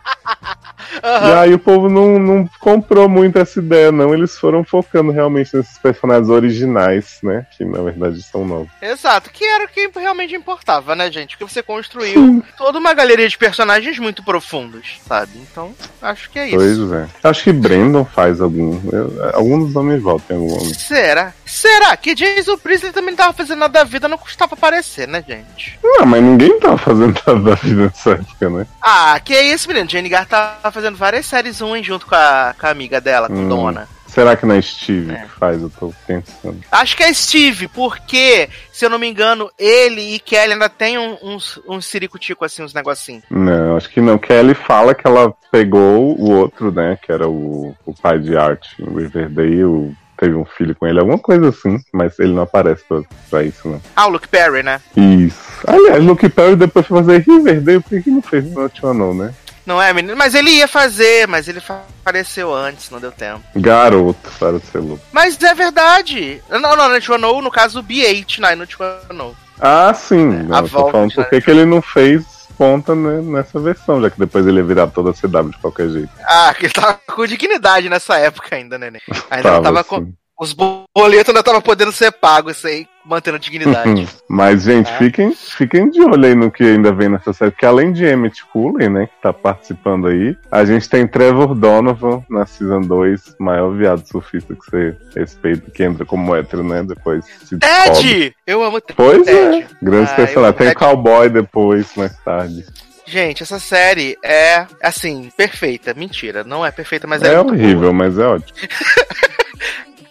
E 1.03 1.33
aí 1.33 1.53
o 1.53 1.59
povo 1.59 1.89
não, 1.89 2.17
não 2.19 2.49
comprou 2.59 3.07
muito 3.09 3.37
essa 3.39 3.59
ideia, 3.59 3.91
não. 3.91 4.13
Eles 4.13 4.37
foram 4.37 4.63
focando 4.63 5.11
realmente 5.11 5.55
nesses 5.55 5.77
personagens 5.77 6.29
originais, 6.29 7.19
né? 7.23 7.45
Que 7.57 7.63
na 7.65 7.81
verdade 7.81 8.21
são 8.23 8.45
novos. 8.45 8.69
Exato, 8.81 9.29
que 9.29 9.43
era 9.43 9.65
o 9.65 9.67
que 9.67 9.89
realmente 9.95 10.35
importava, 10.35 10.95
né, 10.95 11.11
gente? 11.11 11.37
Porque 11.37 11.51
você 11.53 11.61
construiu 11.63 12.43
toda 12.57 12.79
uma 12.79 12.93
galeria 12.93 13.27
de 13.27 13.37
personagens 13.37 13.97
muito 13.99 14.23
profundos, 14.23 14.99
sabe? 15.07 15.31
Então, 15.35 15.73
acho 16.01 16.29
que 16.29 16.39
é 16.39 16.47
isso. 16.47 16.55
Pois 16.57 16.91
é. 16.91 17.07
Acho 17.23 17.43
que 17.43 17.53
Brandon 17.53 18.05
faz 18.05 18.41
algum. 18.41 18.79
eu- 18.91 19.31
algum 19.33 19.59
dos 19.59 19.73
nomes 19.73 20.01
volta 20.01 20.33
em 20.33 20.37
algum 20.37 20.49
momento. 20.49 20.79
Será? 20.79 21.33
Será 21.45 21.95
que 21.97 22.13
Jason 22.15 22.57
Priestley 22.57 22.91
também 22.91 23.11
não 23.11 23.17
tava 23.17 23.33
fazendo 23.33 23.59
nada 23.59 23.73
da 23.79 23.83
vida, 23.83 24.07
não 24.07 24.17
custava 24.17 24.53
aparecer, 24.53 25.07
né, 25.07 25.23
gente? 25.27 25.77
Não, 25.83 26.05
mas 26.05 26.21
ninguém 26.23 26.59
tava 26.59 26.77
fazendo 26.77 27.19
nada 27.25 27.39
da 27.39 27.55
vida 27.55 27.83
nessa 27.83 28.11
época, 28.11 28.49
né? 28.49 28.67
Ah, 28.81 29.19
que 29.23 29.33
é 29.33 29.43
isso, 29.43 29.67
menino? 29.67 29.89
Jenny 29.89 30.09
Gar 30.09 30.25
tava 30.25 30.57
fazendo 30.77 30.95
várias 30.97 31.25
séries 31.25 31.59
ruins 31.59 31.85
junto 31.85 32.05
com 32.05 32.15
a, 32.15 32.53
com 32.59 32.67
a 32.67 32.69
amiga 32.69 33.01
dela, 33.01 33.27
com 33.27 33.33
Hum. 33.35 33.47
Dona. 33.49 33.87
Será 34.07 34.35
que 34.35 34.45
não 34.45 34.55
é 34.55 34.61
Steve 34.61 35.11
É. 35.11 35.23
que 35.23 35.29
faz? 35.31 35.61
Eu 35.61 35.69
tô 35.69 35.93
pensando. 36.07 36.59
Acho 36.71 36.95
que 36.97 37.03
é 37.03 37.13
Steve, 37.13 37.67
porque, 37.67 38.49
se 38.71 38.85
eu 38.85 38.89
não 38.89 38.97
me 38.97 39.07
engano, 39.07 39.49
ele 39.59 40.15
e 40.15 40.19
Kelly 40.19 40.53
ainda 40.53 40.69
tem 40.69 40.97
um- 40.97 41.17
uns, 41.21 41.59
uns 41.67 41.85
ciricutico 41.85 42.43
assim, 42.45 42.63
uns 42.63 42.73
negocinhos. 42.73 43.23
Não, 43.29 43.75
acho 43.75 43.89
que 43.89 43.99
não. 44.01 44.17
Kelly 44.17 44.53
fala 44.55 44.95
que 44.95 45.05
ela 45.05 45.33
pegou 45.51 46.17
o 46.19 46.31
outro, 46.31 46.71
né? 46.71 46.97
Que 47.01 47.11
era 47.11 47.27
o, 47.27 47.75
o 47.85 47.93
pai 47.93 48.17
de 48.17 48.35
arte 48.37 48.69
em 48.79 48.85
Riverdale. 48.85 49.95
Teve 50.17 50.33
um 50.33 50.45
filho 50.45 50.73
com 50.75 50.87
ele, 50.87 50.99
alguma 50.99 51.19
coisa 51.19 51.49
assim. 51.49 51.77
Mas 51.93 52.17
ele 52.17 52.33
não 52.33 52.41
aparece 52.43 52.83
pra, 52.87 53.01
pra 53.29 53.43
isso, 53.43 53.67
não. 53.67 53.79
Ah, 53.95 54.07
o 54.07 54.09
Luke 54.11 54.27
Perry, 54.27 54.63
né? 54.63 54.81
Isso. 54.95 55.37
Aliás, 55.67 56.03
Luke 56.03 56.27
Perry 56.29 56.55
depois 56.55 56.87
foi 56.87 56.99
fazer 57.03 57.19
Riverdale, 57.27 57.81
por 57.81 58.01
que 58.01 58.09
não 58.09 58.21
fez 58.21 58.45
Not 58.51 58.81
não, 58.83 59.13
né? 59.13 59.31
Não 59.67 59.81
é, 59.81 59.91
menino? 59.91 60.15
Mas 60.15 60.33
ele 60.33 60.49
ia 60.51 60.67
fazer, 60.67 61.27
mas 61.27 61.49
ele 61.49 61.61
apareceu 62.01 62.53
antes, 62.55 62.89
não 62.89 63.01
deu 63.01 63.11
tempo. 63.11 63.43
Garoto, 63.53 64.31
para 64.39 64.59
ser 64.61 64.79
louco. 64.79 65.03
Mas 65.11 65.37
é 65.43 65.53
verdade. 65.53 66.41
Não, 66.49 66.59
não, 66.61 66.77
não, 66.77 67.17
no, 67.17 67.41
no 67.41 67.51
caso 67.51 67.81
o 67.81 67.83
B8, 67.83 68.39
não, 68.39 68.65
no 69.13 69.35
Ah, 69.59 69.93
sim. 69.93 70.29
a 70.29 70.43
Não, 70.43 70.61
tô 70.61 70.67
volta 70.67 70.91
falando 70.93 71.13
por 71.13 71.29
que 71.29 71.41
que 71.41 71.51
ele 71.51 71.65
não 71.65 71.81
fez 71.81 72.23
ponta 72.57 72.95
né, 72.95 73.21
nessa 73.21 73.59
versão, 73.59 74.01
já 74.01 74.09
que 74.09 74.17
depois 74.17 74.47
ele 74.47 74.57
ia 74.57 74.63
virar 74.63 74.87
toda 74.87 75.11
a 75.11 75.13
CW 75.13 75.51
de 75.51 75.57
qualquer 75.57 75.89
jeito. 75.89 76.09
Ah, 76.25 76.55
que 76.57 76.67
ele 76.67 76.73
tava 76.73 76.99
com 77.05 77.27
dignidade 77.27 77.89
nessa 77.89 78.17
época 78.17 78.55
ainda, 78.55 78.77
neném. 78.77 79.01
Ainda 79.29 79.51
não 79.51 79.61
tava 79.61 79.83
com. 79.83 80.13
Os 80.39 80.53
boletos 80.53 81.29
ainda 81.29 81.41
tava 81.41 81.59
podendo 81.59 81.91
ser 81.91 82.11
pagos, 82.11 82.57
isso 82.57 82.67
aí, 82.67 82.87
mantendo 83.07 83.37
a 83.37 83.39
dignidade. 83.39 84.07
Mas, 84.29 84.63
gente, 84.63 84.89
É. 84.91 84.97
fiquem, 84.97 85.33
fiquem 85.33 85.89
de 85.89 86.01
olho 86.01 86.25
aí 86.25 86.35
no 86.35 86.51
que 86.51 86.63
ainda 86.63 86.91
vem 86.91 87.09
nessa 87.09 87.31
série, 87.33 87.51
porque 87.51 87.65
além 87.65 87.91
de 87.93 88.05
Emmett 88.05 88.45
Cooley, 88.47 88.89
né, 88.89 89.07
que 89.07 89.21
tá 89.21 89.31
participando 89.31 90.07
aí, 90.07 90.35
a 90.51 90.65
gente 90.65 90.89
tem 90.89 91.07
Trevor 91.07 91.55
Donovan 91.55 92.21
na 92.29 92.45
Season 92.45 92.81
2, 92.81 93.35
maior 93.39 93.71
viado 93.71 94.05
surfista 94.05 94.53
que 94.53 94.65
você 94.69 94.95
respeita, 95.15 95.71
que 95.71 95.83
entra 95.83 96.05
como 96.05 96.35
hétero, 96.35 96.63
né, 96.63 96.83
depois 96.83 97.25
se 97.45 97.55
descobre. 97.55 97.93
Ted! 98.01 98.35
Eu 98.45 98.63
amo 98.63 98.81
Ted. 98.81 98.95
Pois 98.97 99.27
é, 99.27 99.65
grandes 99.81 100.11
Ah, 100.11 100.15
personagens. 100.15 100.35
eu- 100.35 100.53
Tem 100.53 100.67
Ted- 100.67 100.75
Cowboy 100.79 101.29
depois, 101.29 101.87
mais 101.95 102.15
tarde. 102.17 102.65
Gente, 103.09 103.41
essa 103.41 103.57
série 103.57 104.17
é, 104.21 104.65
assim, 104.83 105.29
perfeita. 105.37 105.93
Mentira, 105.93 106.43
não 106.43 106.65
é 106.65 106.71
perfeita, 106.71 107.07
mas 107.07 107.21
é, 107.23 107.35
é 107.35 107.39
horrível, 107.39 107.93
mas 107.93 108.19
é 108.19 108.25
ótimo. 108.27 108.57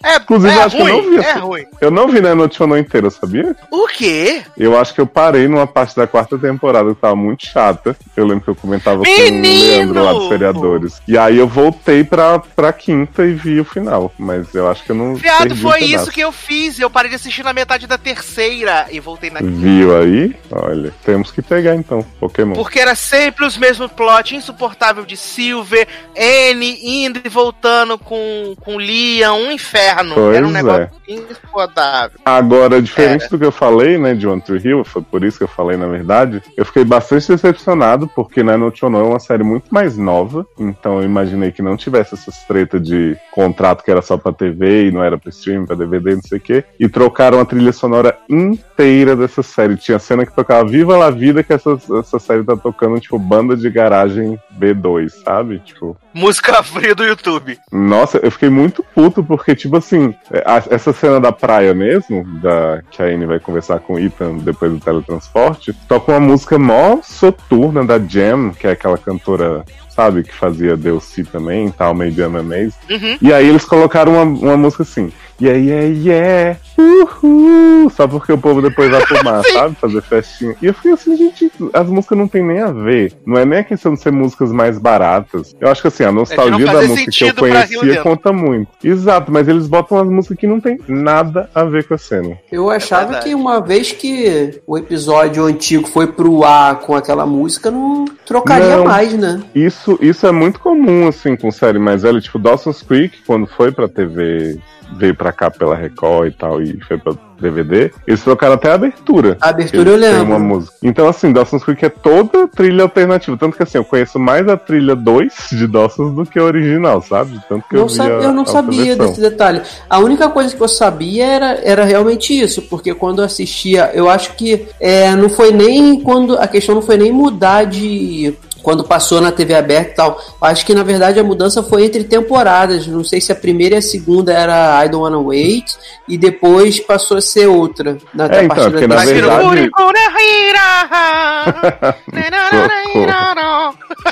É, 0.03 0.15
Inclusive, 0.17 0.53
é 0.53 0.57
eu 0.57 0.61
acho 0.63 0.75
que 0.75 0.81
eu 0.81 0.85
ruim, 0.85 1.01
não 1.01 1.09
vi 1.09 1.17
é 1.17 1.19
essa- 1.19 1.39
ruim. 1.39 1.65
Eu 1.81 1.91
não 1.91 2.07
vi 2.07 2.21
na 2.21 2.35
Notiono 2.35 2.77
inteira, 2.77 3.09
sabia? 3.09 3.55
O 3.71 3.87
quê? 3.87 4.41
Eu 4.57 4.77
acho 4.77 4.93
que 4.93 5.01
eu 5.01 5.07
parei 5.07 5.47
numa 5.47 5.65
parte 5.67 5.95
da 5.95 6.05
quarta 6.07 6.37
temporada 6.37 6.93
que 6.93 7.01
tava 7.01 7.15
muito 7.15 7.45
chata. 7.45 7.95
Eu 8.15 8.25
lembro 8.25 8.43
que 8.43 8.49
eu 8.49 8.55
comentava 8.55 9.03
com 9.03 9.09
o 9.09 9.15
Menino! 9.23 9.93
Leandro 9.93 10.03
lá 10.03 10.13
dos 10.13 10.27
Feriadores. 10.27 11.01
E 11.07 11.17
aí 11.17 11.37
eu 11.37 11.47
voltei 11.47 12.03
pra, 12.03 12.39
pra 12.39 12.71
quinta 12.73 13.25
e 13.25 13.33
vi 13.33 13.59
o 13.59 13.65
final. 13.65 14.13
Mas 14.17 14.53
eu 14.53 14.69
acho 14.69 14.83
que 14.83 14.91
eu 14.91 14.95
não. 14.95 15.15
Viado, 15.15 15.55
foi 15.55 15.79
isso 15.83 16.11
que 16.11 16.21
eu 16.21 16.31
fiz. 16.31 16.79
Eu 16.79 16.89
parei 16.89 17.09
de 17.09 17.15
assistir 17.15 17.43
na 17.43 17.53
metade 17.53 17.87
da 17.87 17.97
terceira 17.97 18.87
e 18.91 18.99
voltei 18.99 19.29
na 19.29 19.39
Viu 19.41 19.97
aí? 19.97 20.35
Olha, 20.51 20.93
temos 21.05 21.31
que 21.31 21.41
pegar 21.41 21.75
então, 21.75 22.03
Pokémon. 22.19 22.53
Porque 22.53 22.79
era 22.79 22.95
sempre 22.95 23.45
os 23.45 23.57
mesmos 23.57 23.91
plot, 23.91 24.35
insuportável 24.35 25.05
de 25.05 25.17
Silver, 25.17 25.87
N 26.15 26.79
indo 27.05 27.19
e 27.23 27.29
voltando 27.29 27.97
com, 27.97 28.55
com 28.61 28.79
Liam, 28.79 29.35
um 29.37 29.51
inferno 29.51 29.87
Nunca. 30.03 30.15
Pois 30.15 30.35
Era 30.35 30.45
um 30.45 30.49
é. 30.49 30.53
negócio 30.53 30.89
insuportável. 31.07 32.19
Agora, 32.25 32.81
diferente 32.81 33.21
Era. 33.21 33.29
do 33.29 33.39
que 33.39 33.45
eu 33.45 33.51
falei, 33.51 33.97
né, 33.97 34.13
de 34.13 34.27
One 34.27 34.41
Tree 34.41 34.61
Hill, 34.63 34.83
foi 34.83 35.01
por 35.01 35.23
isso 35.23 35.37
que 35.37 35.43
eu 35.43 35.47
falei, 35.47 35.77
na 35.77 35.87
verdade, 35.87 36.41
eu 36.55 36.65
fiquei 36.65 36.83
bastante 36.83 37.27
decepcionado, 37.27 38.07
porque 38.15 38.43
né, 38.43 38.55
No 38.57 38.75
Chono 38.75 38.99
é 38.99 39.03
uma 39.03 39.19
série 39.19 39.43
muito 39.43 39.65
mais 39.73 39.97
nova, 39.97 40.45
então 40.59 40.99
eu 40.99 41.03
imaginei 41.05 41.51
que 41.51 41.61
não 41.61 41.77
tivesse 41.77 42.13
essas 42.13 42.37
treta 42.47 42.79
de 42.79 43.15
contrato 43.31 43.83
que 43.83 43.91
era 43.91 44.01
só 44.01 44.17
pra 44.17 44.31
TV 44.31 44.87
e 44.87 44.91
não 44.91 45.03
era 45.03 45.17
pra 45.17 45.29
streaming, 45.29 45.65
pra 45.65 45.75
DVD, 45.75 46.15
não 46.15 46.21
sei 46.21 46.37
o 46.37 46.41
quê, 46.41 46.63
e 46.79 46.87
trocaram 46.87 47.39
a 47.39 47.45
trilha 47.45 47.71
sonora 47.71 48.17
inteira 48.29 49.15
dessa 49.15 49.41
série. 49.43 49.75
Tinha 49.77 49.99
cena 49.99 50.25
que 50.25 50.33
tocava 50.35 50.67
Viva 50.67 50.97
la 50.97 51.09
Vida, 51.09 51.43
que 51.43 51.53
essa, 51.53 51.77
essa 51.99 52.19
série 52.19 52.43
tá 52.43 52.55
tocando, 52.55 52.99
tipo, 52.99 53.17
banda 53.19 53.55
de 53.55 53.69
garagem 53.69 54.39
B2, 54.59 55.09
sabe? 55.23 55.59
Tipo, 55.59 55.95
Música 56.13 56.63
fria 56.63 56.95
do 56.95 57.03
YouTube. 57.03 57.57
nossa, 57.71 58.17
eu 58.17 58.31
fiquei 58.31 58.49
muito 58.49 58.83
puto 58.95 59.23
porque, 59.23 59.55
tipo 59.55 59.76
assim, 59.77 60.13
a- 60.45 60.63
essa 60.69 60.91
cena 60.93 61.19
da 61.19 61.31
praia 61.31 61.73
mesmo, 61.73 62.23
da, 62.41 62.81
que 62.91 63.01
a 63.01 63.05
Anne 63.05 63.25
vai 63.25 63.39
conversar 63.39 63.79
com 63.79 63.93
o 63.93 63.99
Ethan 63.99 64.37
depois 64.37 64.71
do 64.71 64.79
teletransporte, 64.79 65.73
toca 65.87 66.11
uma 66.11 66.19
música 66.19 66.57
mó 66.57 66.99
soturna 67.03 67.83
da 67.85 67.99
Jam, 67.99 68.51
que 68.51 68.67
é 68.67 68.71
aquela 68.71 68.97
cantora, 68.97 69.63
sabe, 69.89 70.23
que 70.23 70.33
fazia 70.33 70.77
Delcy 70.77 71.23
também, 71.23 71.71
tal, 71.71 71.93
Maybe 71.93 72.21
I'm 72.21 72.35
Amazed. 72.37 72.75
Uhum. 72.89 73.17
E 73.21 73.33
aí 73.33 73.47
eles 73.47 73.65
colocaram 73.65 74.13
uma, 74.13 74.23
uma 74.23 74.57
música 74.57 74.83
assim, 74.83 75.11
yeah, 75.41 75.59
yeah, 75.59 75.87
yeah, 75.87 76.59
uhul, 76.77 77.89
só 77.89 78.07
porque 78.07 78.31
o 78.31 78.37
povo 78.37 78.61
depois 78.61 78.89
vai 78.89 79.05
pro 79.05 79.23
mar, 79.23 79.43
sabe, 79.51 79.75
fazer 79.75 80.01
festinha. 80.01 80.55
E 80.61 80.67
eu 80.67 80.73
fiquei 80.73 80.91
assim, 80.91 81.17
gente, 81.17 81.51
as 81.73 81.87
músicas 81.87 82.17
não 82.17 82.27
tem 82.27 82.43
nem 82.43 82.61
a 82.61 82.71
ver. 82.71 83.13
Não 83.25 83.37
é 83.37 83.45
nem 83.45 83.59
a 83.59 83.63
questão 83.63 83.93
de 83.93 84.01
ser 84.01 84.11
músicas 84.11 84.51
mais 84.51 84.77
baratas. 84.77 85.55
Eu 85.59 85.69
acho 85.69 85.81
que 85.81 85.87
assim, 85.87 86.03
a 86.03 86.11
nostalgia 86.11 86.65
da 86.65 86.71
fazer 86.73 86.87
música 86.87 87.11
que 87.11 87.23
eu 87.25 87.35
conhecia 87.35 88.01
conta 88.01 88.31
muito. 88.31 88.69
Exato, 88.83 89.31
mas 89.31 89.47
eles 89.47 89.67
botam 89.67 89.97
umas 89.97 90.09
músicas 90.09 90.37
que 90.37 90.47
não 90.47 90.59
tem 90.59 90.79
nada 90.87 91.49
a 91.53 91.63
ver 91.63 91.87
com 91.87 91.93
a 91.93 91.97
cena. 91.97 92.37
Eu 92.51 92.69
achava 92.69 93.05
verdade. 93.05 93.25
que 93.25 93.35
uma 93.35 93.59
vez 93.59 93.91
que 93.91 94.61
o 94.65 94.77
episódio 94.77 95.45
antigo 95.45 95.87
foi 95.87 96.07
pro 96.07 96.43
ar 96.43 96.79
com 96.79 96.95
aquela 96.95 97.25
música, 97.25 97.71
não 97.71 98.05
trocaria 98.25 98.77
Não. 98.77 98.85
mais, 98.85 99.13
né? 99.13 99.41
Isso, 99.53 99.97
isso 100.01 100.27
é 100.27 100.31
muito 100.31 100.59
comum, 100.59 101.07
assim, 101.07 101.35
com 101.35 101.51
série 101.51 101.79
mais 101.79 102.03
velha, 102.03 102.19
tipo 102.21 102.39
Dawson's 102.39 102.81
Creek, 102.81 103.19
quando 103.25 103.47
foi 103.47 103.71
pra 103.71 103.87
TV, 103.87 104.59
veio 104.95 105.15
pra 105.15 105.31
cá 105.31 105.49
pela 105.51 105.75
Record 105.75 106.27
e 106.29 106.31
tal, 106.31 106.61
e 106.61 106.79
foi 106.87 106.97
pra 106.97 107.13
DVD, 107.39 107.91
eles 108.07 108.23
trocaram 108.23 108.55
até 108.55 108.71
a 108.71 108.73
abertura. 108.73 109.37
A 109.39 109.49
abertura 109.49 109.91
eu 109.91 109.95
lembro. 109.95 110.23
uma 110.23 110.39
música. 110.39 110.75
Então, 110.81 111.07
assim, 111.07 111.31
Dawson's 111.31 111.63
Creek 111.63 111.85
é 111.85 111.89
toda 111.89 112.47
trilha 112.47 112.81
alternativa. 112.81 113.37
Tanto 113.37 113.55
que, 113.55 113.61
assim, 113.61 113.77
eu 113.77 113.83
conheço 113.83 114.17
mais 114.17 114.47
a 114.49 114.57
trilha 114.57 114.95
2 114.95 115.49
de 115.51 115.67
Dawson's 115.67 116.15
do 116.15 116.25
que 116.25 116.39
a 116.39 116.43
original, 116.43 116.99
sabe? 116.99 117.39
Tanto 117.47 117.63
que 117.69 117.75
Não 117.75 117.83
eu, 117.83 117.87
vi 117.87 117.93
sa- 117.93 118.05
a- 118.05 118.07
eu 118.09 118.33
não 118.33 118.43
sabia 118.43 118.85
versão. 118.85 119.05
desse 119.05 119.21
detalhe. 119.21 119.61
A 119.87 119.99
única 119.99 120.29
coisa 120.29 120.55
que 120.55 120.61
eu 120.63 120.67
sabia 120.67 121.25
era, 121.27 121.59
era 121.63 121.83
realmente 121.85 122.33
isso, 122.33 122.63
porque 122.63 122.95
quando 122.95 123.19
eu 123.19 123.25
assistia, 123.25 123.91
eu 123.93 124.09
acho 124.09 124.33
que 124.33 124.67
é, 124.79 125.11
não 125.15 125.29
foi 125.29 125.51
nem 125.51 126.01
quando. 126.01 126.39
A 126.39 126.47
questão 126.47 126.73
não 126.73 126.81
foi 126.81 126.97
nem 126.97 127.11
mudar 127.11 127.65
de. 127.65 128.33
Quando 128.67 128.83
passou 128.83 129.21
na 129.21 129.31
TV 129.31 129.55
aberta 129.55 129.91
e 129.91 129.95
tal. 129.95 130.21
Acho 130.41 130.65
que 130.65 130.75
na 130.75 130.83
verdade 130.83 131.17
a 131.17 131.23
mudança 131.23 131.63
foi 131.63 131.85
entre 131.85 132.03
temporadas. 132.03 132.85
Não 132.85 133.01
sei 133.01 133.21
se 133.21 133.31
a 133.31 133.35
primeira 133.35 133.75
e 133.75 133.77
a 133.77 133.81
segunda 133.81 134.33
era 134.33 134.83
I 134.83 134.89
Don't 134.89 135.03
Wanna 135.05 135.19
Wait, 135.19 135.77
e 136.05 136.17
depois 136.17 136.77
passou 136.77 137.15
a 137.15 137.21
ser 137.21 137.47
outra. 137.47 137.97
Na, 138.13 138.25
É, 138.25 138.43
então, 138.43 138.69
porque 138.69 138.85
da 138.85 138.95
na 138.97 139.05
verdade-. 139.05 139.69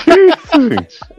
Que 0.06 0.12
isso, 0.12 0.70
gente? 0.72 1.15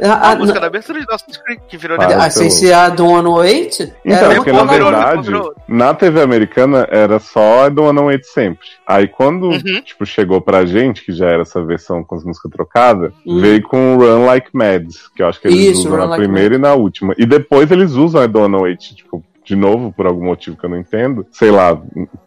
A, 0.00 0.32
A 0.32 0.36
música 0.36 0.60
da 0.60 0.66
abertura 0.68 1.00
de 1.00 1.06
Dawson's 1.06 1.36
Creek, 1.38 1.62
que 1.68 1.76
virou 1.76 1.96
Para. 1.96 2.08
negócio. 2.08 2.26
a, 2.28 2.30
sem 2.30 2.50
ser 2.50 2.72
a 2.72 2.88
Don't 2.88 3.12
Wanna 3.14 3.30
Wait? 3.30 3.80
Então, 4.04 4.18
era 4.18 4.34
porque 4.36 4.52
na 4.52 4.64
verdade, 4.64 5.28
na 5.68 5.94
TV 5.94 6.20
americana 6.22 6.86
era 6.90 7.18
só 7.18 7.66
I 7.66 7.70
Don't 7.70 7.86
Wanna 7.88 8.02
Wait 8.02 8.24
sempre. 8.24 8.66
Aí 8.86 9.08
quando, 9.08 9.48
Uhum. 9.48 9.82
tipo, 9.84 10.06
chegou 10.06 10.40
pra 10.40 10.64
gente, 10.66 11.04
que 11.04 11.12
já 11.12 11.26
era 11.28 11.42
essa 11.42 11.62
versão 11.64 12.04
com 12.04 12.14
as 12.14 12.24
músicas 12.24 12.50
trocadas, 12.50 13.12
Hum. 13.26 13.40
veio 13.40 13.62
com 13.62 13.96
Run 13.96 14.24
Like 14.24 14.50
Mad, 14.52 14.86
que 15.16 15.22
eu 15.22 15.26
acho 15.28 15.40
que 15.40 15.48
eles 15.48 15.58
Isso, 15.78 15.80
usam 15.80 15.92
Run 15.92 15.98
na 15.98 16.04
Like 16.04 16.22
primeira 16.24 16.54
e 16.54 16.58
na 16.58 16.74
última. 16.74 17.14
E 17.18 17.26
depois 17.26 17.70
eles 17.70 17.92
usam 17.92 18.22
I 18.22 18.28
Don't 18.28 18.52
Wanna 18.52 18.62
Wait, 18.64 18.80
tipo, 18.94 19.22
de 19.44 19.56
novo, 19.56 19.92
por 19.92 20.06
algum 20.06 20.24
motivo 20.26 20.56
que 20.56 20.64
eu 20.64 20.70
não 20.70 20.78
entendo. 20.78 21.26
Sei 21.32 21.50
lá, 21.50 21.80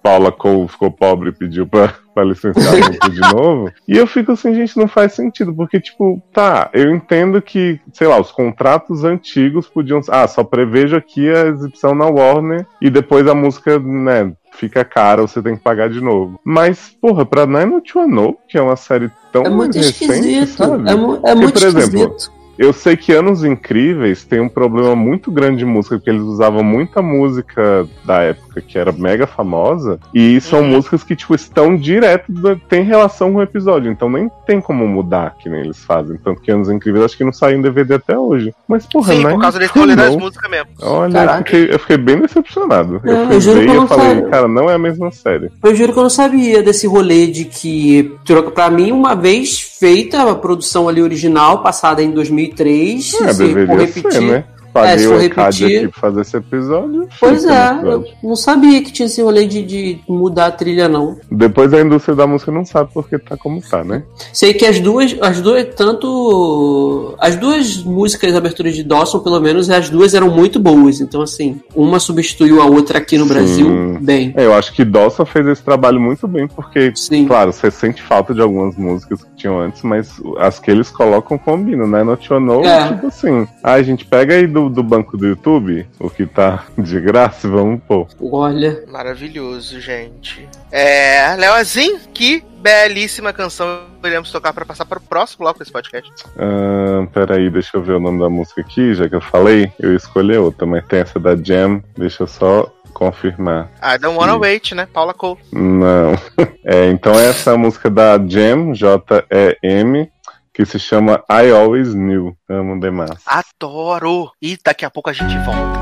Paula 0.03 0.31
Cole 0.31 0.67
ficou 0.67 0.91
pobre 0.91 1.29
e 1.29 1.33
pediu 1.33 1.65
pra, 1.65 1.93
pra 2.13 2.23
licenciar 2.23 2.73
a 2.73 2.77
música 2.77 3.09
de 3.09 3.19
novo. 3.21 3.71
E 3.87 3.97
eu 3.97 4.05
fico 4.05 4.33
assim, 4.33 4.53
gente, 4.53 4.77
não 4.77 4.87
faz 4.87 5.13
sentido, 5.13 5.53
porque, 5.53 5.79
tipo, 5.79 6.21
tá, 6.33 6.69
eu 6.73 6.93
entendo 6.93 7.41
que, 7.41 7.79
sei 7.93 8.07
lá, 8.07 8.19
os 8.19 8.31
contratos 8.31 9.03
antigos 9.03 9.67
podiam. 9.67 10.01
Ah, 10.09 10.27
só 10.27 10.43
prevejo 10.43 10.95
aqui 10.95 11.29
a 11.29 11.47
exibição 11.47 11.95
na 11.95 12.05
Warner 12.05 12.65
e 12.81 12.89
depois 12.89 13.27
a 13.27 13.33
música, 13.35 13.79
né, 13.79 14.33
fica 14.53 14.83
cara, 14.85 15.21
você 15.21 15.41
tem 15.41 15.55
que 15.55 15.63
pagar 15.63 15.89
de 15.89 16.01
novo. 16.01 16.39
Mas, 16.43 16.95
porra, 17.01 17.25
pra 17.25 17.45
Nine 17.45 17.81
to 17.81 18.05
Know, 18.07 18.37
que 18.47 18.57
é 18.57 18.61
uma 18.61 18.75
série 18.75 19.09
tão 19.31 19.43
É 19.43 19.49
muito 19.49 19.77
recente, 19.77 20.11
esquisito. 20.13 20.57
sabe? 20.57 20.89
É, 20.89 20.95
mu- 20.95 21.15
é 21.15 21.19
Porque, 21.19 21.35
muito 21.35 21.53
por 21.59 21.67
exemplo, 21.67 21.99
esquisito. 22.15 22.34
Eu 22.57 22.71
sei 22.71 22.95
que 22.95 23.11
Anos 23.11 23.43
Incríveis 23.43 24.23
tem 24.23 24.39
um 24.39 24.47
problema 24.49 24.95
muito 24.95 25.29
grande 25.31 25.57
de 25.57 25.65
música, 25.65 25.97
porque 25.97 26.09
eles 26.09 26.21
usavam 26.21 26.63
muita 26.63 27.01
música 27.01 27.87
da 28.05 28.21
época 28.21 28.61
que 28.61 28.77
era 28.77 28.91
mega 28.93 29.27
famosa, 29.27 29.99
e 30.13 30.39
são 30.39 30.59
Uhum. 30.61 30.67
músicas 30.69 31.03
que, 31.03 31.15
tipo, 31.15 31.35
estão 31.35 31.75
direto, 31.75 32.31
da- 32.31 32.55
tem 32.69 32.83
relação 32.83 33.33
com 33.33 33.39
o 33.39 33.41
episódio, 33.41 33.91
então 33.91 34.09
nem 34.09 34.29
tem 34.47 34.61
como 34.61 34.87
mudar, 34.87 35.35
que 35.37 35.49
nem 35.49 35.59
eles 35.61 35.83
fazem. 35.83 36.17
Tanto 36.23 36.41
que 36.41 36.49
Anos 36.51 36.69
Incríveis 36.69 37.03
acho 37.05 37.17
que 37.17 37.23
não 37.25 37.33
saiu 37.33 37.57
em 37.57 37.61
DVD 37.61 37.95
até 37.95 38.17
hoje. 38.17 38.53
Mas, 38.67 38.85
porra, 38.85 39.13
Sim, 39.13 39.21
não 39.23 39.29
é 39.31 39.33
por 39.33 39.41
causa 39.41 39.59
da 39.59 39.65
escolha 39.65 39.95
das 39.95 40.15
músicas 40.15 40.49
mesmo. 40.49 40.67
Olha, 40.81 41.17
eu 41.19 41.37
fiquei, 41.39 41.73
eu 41.73 41.79
fiquei 41.79 41.97
bem 41.97 42.19
decepcionado. 42.21 43.01
Não, 43.03 43.11
eu 43.13 43.25
fui 43.27 43.35
eu 43.35 43.41
juro 43.41 43.59
ver 43.59 43.65
que 43.65 43.71
e 43.73 43.75
eu 43.75 43.87
falei, 43.87 44.07
sabia. 44.15 44.29
cara, 44.29 44.47
não 44.47 44.69
é 44.69 44.75
a 44.75 44.79
mesma 44.79 45.11
série. 45.11 45.51
Eu 45.61 45.75
juro 45.75 45.91
que 45.93 45.99
eu 45.99 46.03
não 46.03 46.09
sabia 46.09 46.63
desse 46.63 46.87
rolê 46.87 47.27
de 47.27 47.45
que, 47.45 48.13
troca 48.23 48.51
pra 48.51 48.69
mim, 48.69 48.91
uma 48.91 49.15
vez 49.15 49.59
feita 49.59 50.31
a 50.31 50.35
produção 50.35 50.87
ali 50.87 51.01
original, 51.01 51.61
passada 51.61 52.01
em 52.01 52.11
2003, 52.49 53.13
É, 53.13 53.33
se 53.33 53.65
for 53.65 53.79
repetir. 53.79 54.11
ser, 54.11 54.21
né? 54.21 54.43
É, 54.75 54.81
Paguei 54.81 54.99
se 54.99 55.07
o 55.07 55.09
for 55.11 55.19
repetir- 55.21 55.77
aqui 55.77 55.87
pra 55.87 56.01
fazer 56.01 56.21
esse 56.21 56.37
episódio. 56.37 57.07
Pois 57.19 57.45
é, 57.45 57.67
episódio. 57.71 57.89
eu 57.91 58.05
não 58.29 58.35
sabia 58.35 58.81
que 58.83 58.91
tinha 58.91 59.05
esse 59.05 59.21
rolê 59.21 59.45
de, 59.47 59.63
de 59.63 59.99
mudar 60.07 60.47
a 60.47 60.51
trilha, 60.51 60.89
não. 60.89 61.17
Depois 61.31 61.73
a 61.73 61.79
indústria 61.81 62.15
da 62.15 62.27
música 62.27 62.51
não 62.51 62.65
sabe 62.65 62.89
porque 62.93 63.17
tá 63.17 63.37
como 63.37 63.61
tá, 63.61 63.83
né? 63.83 64.03
Sei 64.33 64.53
que 64.53 64.65
as 64.65 64.79
duas, 64.79 65.15
as 65.21 65.39
duas, 65.41 65.65
tanto. 65.75 67.15
As 67.19 67.35
duas 67.35 67.77
músicas 67.83 68.31
de 68.31 68.37
abertura 68.37 68.71
de 68.71 68.83
Dawson, 68.83 69.19
pelo 69.19 69.39
menos, 69.39 69.69
as 69.69 69.89
duas 69.89 70.13
eram 70.13 70.29
muito 70.29 70.59
boas. 70.59 70.99
Então, 71.01 71.21
assim, 71.21 71.59
uma 71.75 71.99
substituiu 71.99 72.61
a 72.61 72.65
outra 72.65 72.97
aqui 72.99 73.17
no 73.17 73.25
Sim. 73.25 73.33
Brasil 73.33 73.97
bem. 74.01 74.33
É, 74.35 74.45
eu 74.45 74.53
acho 74.53 74.73
que 74.73 74.83
Dawson 74.83 75.25
fez 75.25 75.47
esse 75.47 75.63
trabalho 75.63 75.99
muito 75.99 76.27
bem, 76.27 76.47
porque, 76.47 76.91
Sim. 76.95 77.25
claro, 77.27 77.51
você 77.51 77.71
sente 77.71 78.01
falta 78.01 78.33
de 78.33 78.41
algumas 78.41 78.75
músicas 78.75 79.23
que 79.23 79.35
tinham 79.35 79.59
antes, 79.59 79.81
mas 79.83 80.09
as 80.37 80.59
que 80.59 80.69
eles 80.71 80.89
colocam 80.89 81.37
combinam, 81.37 81.87
né? 81.87 82.03
Not 82.03 82.31
You 82.31 82.39
Know, 82.39 82.63
É. 82.65 82.87
tipo 82.89 83.07
assim, 83.07 83.47
ah, 83.63 83.73
a 83.73 83.83
gente 83.83 84.05
pega 84.05 84.33
aí 84.35 84.47
do, 84.47 84.64
do 84.69 84.83
banco 84.83 85.17
do 85.17 85.27
YouTube, 85.27 85.87
o 85.99 86.09
que 86.09 86.25
tá 86.25 86.65
de 86.77 86.99
graça, 86.99 87.47
vamos 87.47 87.81
pôr. 87.83 88.07
Olha. 88.19 88.83
Maravilhoso, 88.87 89.79
gente. 89.79 90.47
É, 90.71 91.35
Leozinho, 91.35 91.99
que 92.13 92.43
belíssima 92.61 93.31
canção 93.31 93.81
iremos 94.03 94.31
tocar 94.31 94.53
pra 94.53 94.65
passar 94.65 94.85
para 94.85 94.97
o 94.97 95.01
próximo 95.01 95.45
bloco 95.45 95.59
desse 95.59 95.71
podcast. 95.71 96.11
Ah, 96.37 97.07
peraí, 97.13 97.49
deixa 97.49 97.77
eu 97.77 97.81
ver 97.83 97.93
o 97.93 97.99
nome 97.99 98.19
da 98.19 98.29
música 98.29 98.61
aqui, 98.61 98.93
já 98.93 99.07
que 99.07 99.15
eu 99.15 99.21
falei, 99.21 99.71
eu 99.79 99.95
escolhi 99.95 100.37
outra, 100.37 100.65
mas 100.65 100.85
tem 100.85 100.99
essa 100.99 101.19
da 101.19 101.35
Jam, 101.35 101.83
deixa 101.97 102.23
eu 102.23 102.27
só 102.27 102.71
confirmar. 102.93 103.69
I 103.83 103.99
Don't 103.99 104.17
Wanna 104.17 104.33
Sim. 104.33 104.39
Wait, 104.39 104.71
né? 104.71 104.87
Paula 104.91 105.13
Cole. 105.13 105.39
Não. 105.51 106.15
É, 106.67 106.89
então 106.89 107.13
essa 107.13 107.51
é 107.51 107.53
a 107.53 107.57
música 107.57 107.91
da 107.91 108.17
Jam, 108.17 108.73
J-E-M, 108.73 110.11
que 110.55 110.65
se 110.65 110.79
chama 110.79 111.21
I 111.29 111.51
Always 111.51 111.93
Knew. 111.93 112.33
Amo 112.49 112.79
demais. 112.79 113.09
Adoro! 113.27 114.31
E 114.41 114.57
daqui 114.63 114.85
a 114.85 114.89
pouco 114.89 115.09
a 115.09 115.13
gente 115.13 115.37
volta. 115.39 115.81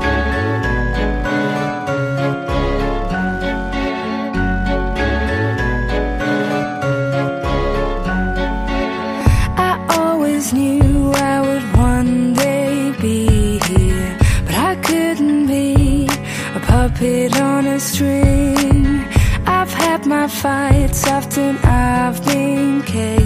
I 9.56 9.78
always 9.96 10.52
knew 10.52 11.12
I 11.12 11.40
would 11.40 11.62
one 11.78 12.34
day 12.34 12.92
be 13.00 13.60
here, 13.68 14.18
but 14.44 14.56
I 14.56 14.74
couldn't 14.82 15.46
be 15.46 16.08
a 16.56 16.60
puppet 16.66 17.40
on 17.40 17.66
a 17.68 17.78
string. 17.78 19.06
I've 19.46 19.72
had 19.72 20.04
my 20.04 20.26
fights, 20.26 21.06
often 21.06 21.58
I've 21.62 22.20
been 22.26 22.80
got 22.80 23.23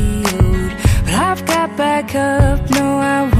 back 1.78 2.16
up, 2.16 2.58
no, 2.70 2.98
I 2.98 3.37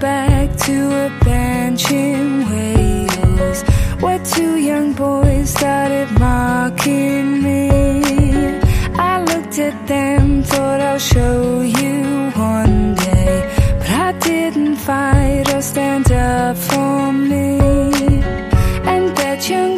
back 0.00 0.56
to 0.56 1.06
a 1.06 1.24
bench 1.24 1.90
in 1.90 2.48
ways 2.50 3.62
Where 4.00 4.18
two 4.24 4.56
young 4.56 4.92
boys 4.92 5.50
started 5.50 6.08
mocking 6.18 7.42
me. 7.42 7.70
I 8.94 9.22
looked 9.24 9.58
at 9.58 9.86
them, 9.86 10.42
thought 10.44 10.80
I'll 10.80 10.98
show 10.98 11.62
you 11.62 12.30
one 12.36 12.94
day. 12.94 13.34
But 13.78 13.90
I 13.90 14.12
didn't 14.20 14.76
fight 14.76 15.52
or 15.52 15.62
stand 15.62 16.12
up 16.12 16.56
for 16.56 17.12
me. 17.12 17.58
And 18.92 19.16
that 19.16 19.48
young 19.48 19.77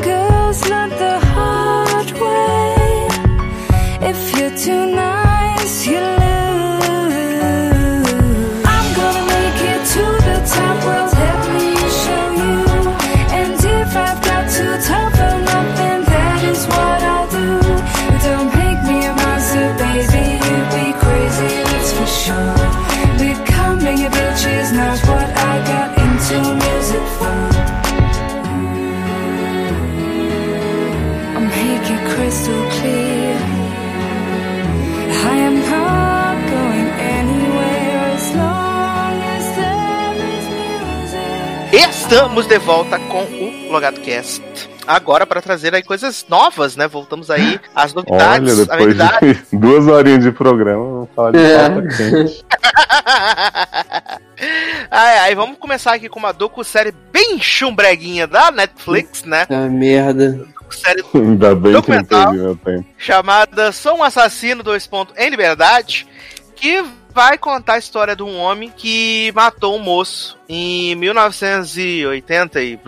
Estamos 42.10 42.46
de 42.46 42.58
volta 42.58 42.98
com 42.98 43.22
o 43.22 43.70
Logado 43.70 44.00
Cast. 44.00 44.42
Agora 44.84 45.24
para 45.24 45.40
trazer 45.40 45.72
aí 45.76 45.82
coisas 45.82 46.26
novas, 46.28 46.74
né? 46.74 46.88
Voltamos 46.88 47.30
aí 47.30 47.60
às 47.72 47.94
Olha, 47.94 48.04
novidades, 48.04 48.56
depois 48.56 48.80
amenidades. 48.80 49.36
de 49.36 49.46
duas 49.56 49.86
horinhas 49.86 50.24
de 50.24 50.32
programa, 50.32 50.82
vamos 50.84 51.08
falar 51.14 51.30
de 51.30 51.38
É. 51.38 51.70
pauta 51.70 51.88
quente. 51.96 52.44
ai, 54.90 55.18
ai, 55.18 55.34
vamos 55.36 55.56
começar 55.58 55.92
aqui 55.94 56.08
com 56.08 56.18
uma 56.18 56.32
docu-série 56.32 56.92
bem 57.12 57.38
chumbreguinha 57.40 58.26
da 58.26 58.50
Netflix, 58.50 59.22
né? 59.22 59.46
Ah, 59.48 59.68
merda. 59.68 60.48
Série 60.70 61.04
Ainda 61.14 61.54
bem 61.54 61.62
que 61.62 61.68
não 61.68 61.72
Documental. 61.80 62.24
perdi 62.30 62.38
meu 62.42 62.56
tempo. 62.56 62.86
chamada 62.98 63.70
Sou 63.70 63.98
um 63.98 64.02
Assassino, 64.02 64.64
dois 64.64 64.84
pontos, 64.84 65.14
em 65.16 65.30
liberdade, 65.30 66.08
que 66.56 66.84
vai 67.12 67.36
contar 67.38 67.74
a 67.74 67.78
história 67.78 68.14
de 68.16 68.22
um 68.22 68.38
homem 68.38 68.72
que 68.74 69.32
matou 69.34 69.76
um 69.76 69.78
moço 69.78 70.38
em 70.48 70.94
1980 70.94 72.62
e... 72.62 72.78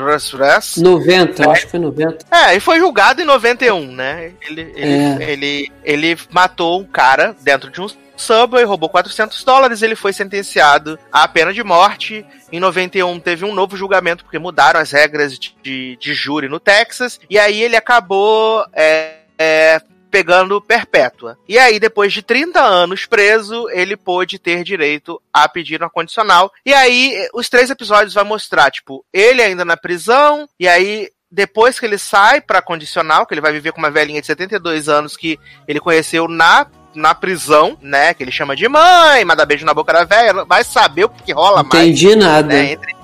90, 0.81 1.51
acho 1.51 1.65
que 1.67 1.71
foi 1.71 1.81
90. 1.81 2.27
É, 2.31 2.55
e 2.57 2.61
foi 2.61 2.79
julgado 2.79 3.21
em 3.21 3.25
91, 3.25 3.87
né? 3.93 4.33
Ele, 4.43 4.73
ele, 4.75 4.95
É. 4.95 5.31
ele, 5.31 5.73
ele 5.85 6.19
matou 6.31 6.81
um 6.81 6.85
cara 6.85 7.35
dentro 7.43 7.71
de 7.71 7.81
um 7.81 7.87
Subway, 8.17 8.65
roubou 8.65 8.89
400 8.89 9.43
dólares, 9.43 9.83
ele 9.83 9.97
foi 9.97 10.13
sentenciado 10.13 10.99
à 11.11 11.27
pena 11.27 11.53
de 11.53 11.63
morte. 11.65 12.25
Em 12.53 12.61
91 12.61 13.19
teve 13.19 13.45
um 13.45 13.55
novo 13.55 13.77
julgamento, 13.77 14.25
porque 14.25 14.39
mudaram 14.39 14.79
as 14.79 14.93
regras 14.93 15.39
de, 15.39 15.55
de, 15.63 15.97
de 15.97 16.15
júri 16.15 16.49
no 16.49 16.61
Texas, 16.61 17.19
e 17.29 17.39
aí 17.39 17.61
ele 17.61 17.75
acabou 17.75 18.65
é, 18.73 19.15
é, 19.39 19.81
pegando 20.13 20.61
perpétua. 20.61 21.39
E 21.49 21.59
aí, 21.59 21.81
depois 21.81 22.13
de 22.13 22.23
30 22.23 22.61
anos 22.61 23.07
preso, 23.07 23.69
ele 23.71 23.97
pôde 23.97 24.39
ter 24.39 24.63
direito 24.63 25.21
a 25.33 25.49
pedir 25.49 25.81
uma 25.83 25.89
condicional. 25.91 26.53
E 26.65 26.75
aí, 26.75 27.29
os 27.33 27.49
três 27.49 27.71
episódios 27.71 28.13
vai 28.15 28.23
mostrar, 28.23 28.71
tipo, 28.71 29.05
ele 29.13 29.43
ainda 29.43 29.65
na 29.65 29.77
prisão, 29.77 30.47
e 30.61 30.69
aí 30.69 31.09
depois 31.35 31.81
que 31.81 31.87
ele 31.87 31.97
sai 31.97 32.43
pra 32.43 32.61
condicional, 32.61 33.25
que 33.25 33.33
ele 33.33 33.41
vai 33.41 33.53
viver 33.53 33.73
com 33.73 33.79
uma 33.79 33.91
velhinha 33.91 34.21
de 34.21 34.27
72 34.27 34.87
anos 34.87 35.17
que 35.17 35.41
ele 35.67 35.81
conheceu 35.81 36.29
na, 36.29 36.67
na 36.95 37.15
prisão, 37.15 37.79
né? 37.81 38.13
Que 38.13 38.23
ele 38.23 38.31
chama 38.31 38.55
de 38.55 38.69
mãe, 38.69 39.25
manda 39.25 39.47
beijo 39.47 39.65
na 39.65 39.73
boca 39.73 39.95
da 39.95 40.05
velha, 40.05 40.45
vai 40.45 40.63
saber 40.63 41.05
o 41.05 41.09
que, 41.09 41.33
rola 41.33 41.63
Não 41.63 41.71
mais. 41.71 41.87
entendi 41.87 42.15
nada. 42.15 42.49
Né, 42.49 42.73
entre 42.73 42.95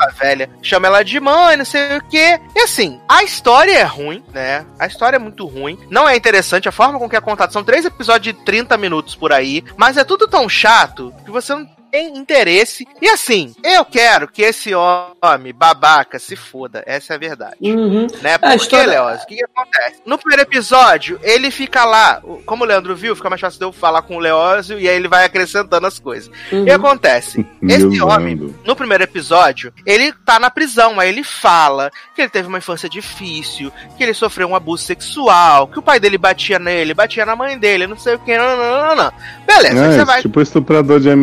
essa 0.00 0.10
velha, 0.12 0.50
chama 0.62 0.86
ela 0.86 1.02
de 1.02 1.18
mãe, 1.20 1.56
não 1.56 1.64
sei 1.64 1.96
o 1.96 2.04
quê. 2.04 2.40
E 2.54 2.60
assim, 2.60 3.00
a 3.08 3.22
história 3.22 3.72
é 3.72 3.82
ruim, 3.82 4.24
né? 4.32 4.64
A 4.78 4.86
história 4.86 5.16
é 5.16 5.18
muito 5.18 5.46
ruim. 5.46 5.78
Não 5.90 6.08
é 6.08 6.16
interessante 6.16 6.68
a 6.68 6.72
forma 6.72 6.98
com 6.98 7.08
que 7.08 7.16
é 7.16 7.20
contado. 7.20 7.52
São 7.52 7.64
três 7.64 7.84
episódios 7.84 8.34
de 8.34 8.44
30 8.44 8.76
minutos 8.76 9.14
por 9.14 9.32
aí, 9.32 9.64
mas 9.76 9.96
é 9.96 10.04
tudo 10.04 10.26
tão 10.26 10.48
chato 10.48 11.12
que 11.24 11.30
você 11.30 11.54
não 11.54 11.68
tem 11.90 12.16
interesse. 12.16 12.86
E 13.00 13.08
assim, 13.08 13.54
eu 13.64 13.84
quero 13.84 14.28
que 14.28 14.42
esse 14.42 14.72
homem 14.74 15.52
babaca 15.54 16.18
se 16.18 16.36
foda. 16.36 16.82
Essa 16.86 17.14
é 17.14 17.16
a 17.16 17.18
verdade. 17.18 17.56
Uhum. 17.60 18.06
Né? 18.22 18.38
Porque, 18.38 18.56
história- 18.56 18.86
Leoz, 18.86 19.22
o 19.22 19.26
que, 19.26 19.36
que 19.36 19.44
acontece? 19.44 20.02
No 20.06 20.18
primeiro 20.18 20.42
episódio, 20.42 21.18
ele 21.22 21.50
fica 21.50 21.84
lá, 21.84 22.22
como 22.46 22.64
o 22.64 22.66
Leandro 22.66 22.94
viu, 22.94 23.14
fica 23.16 23.28
mais 23.30 23.40
fácil 23.40 23.58
de 23.58 23.64
eu 23.64 23.72
falar 23.72 24.02
com 24.02 24.16
o 24.16 24.20
Leózio 24.20 24.78
e 24.78 24.88
aí 24.88 24.96
ele 24.96 25.08
vai 25.08 25.24
acrescentando 25.24 25.86
as 25.86 25.98
coisas. 25.98 26.30
Uhum. 26.52 26.62
O 26.62 26.64
que 26.64 26.70
acontece? 26.70 27.46
Esse 27.62 28.00
homem, 28.02 28.54
no 28.64 28.76
primeiro 28.76 29.04
episódio, 29.04 29.72
ele 29.86 30.12
tá 30.12 30.38
na 30.38 30.50
prisão, 30.50 30.98
aí 31.00 31.08
ele 31.08 31.24
fala 31.24 31.90
que 32.14 32.22
ele 32.22 32.30
teve 32.30 32.48
uma 32.48 32.58
infância 32.58 32.88
difícil, 32.88 33.72
que 33.96 34.02
ele 34.02 34.14
sofreu 34.14 34.48
um 34.48 34.54
abuso 34.56 34.84
sexual, 34.84 35.68
que 35.68 35.78
o 35.78 35.82
pai 35.82 35.98
dele 36.00 36.18
batia 36.18 36.58
nele, 36.58 36.94
batia 36.94 37.24
na 37.26 37.36
mãe 37.36 37.58
dele, 37.58 37.86
não 37.86 37.98
sei 37.98 38.14
o 38.14 38.18
que, 38.18 38.36
não, 38.36 38.56
não, 38.56 38.86
não, 38.88 38.96
não. 38.96 39.12
Beleza, 39.46 39.82
aí 39.84 39.88
É, 39.94 39.98
você 39.98 40.04
vai 40.04 40.22
tipo 40.22 40.40
estuprador 40.40 41.00
de 41.00 41.08
I 41.08 41.16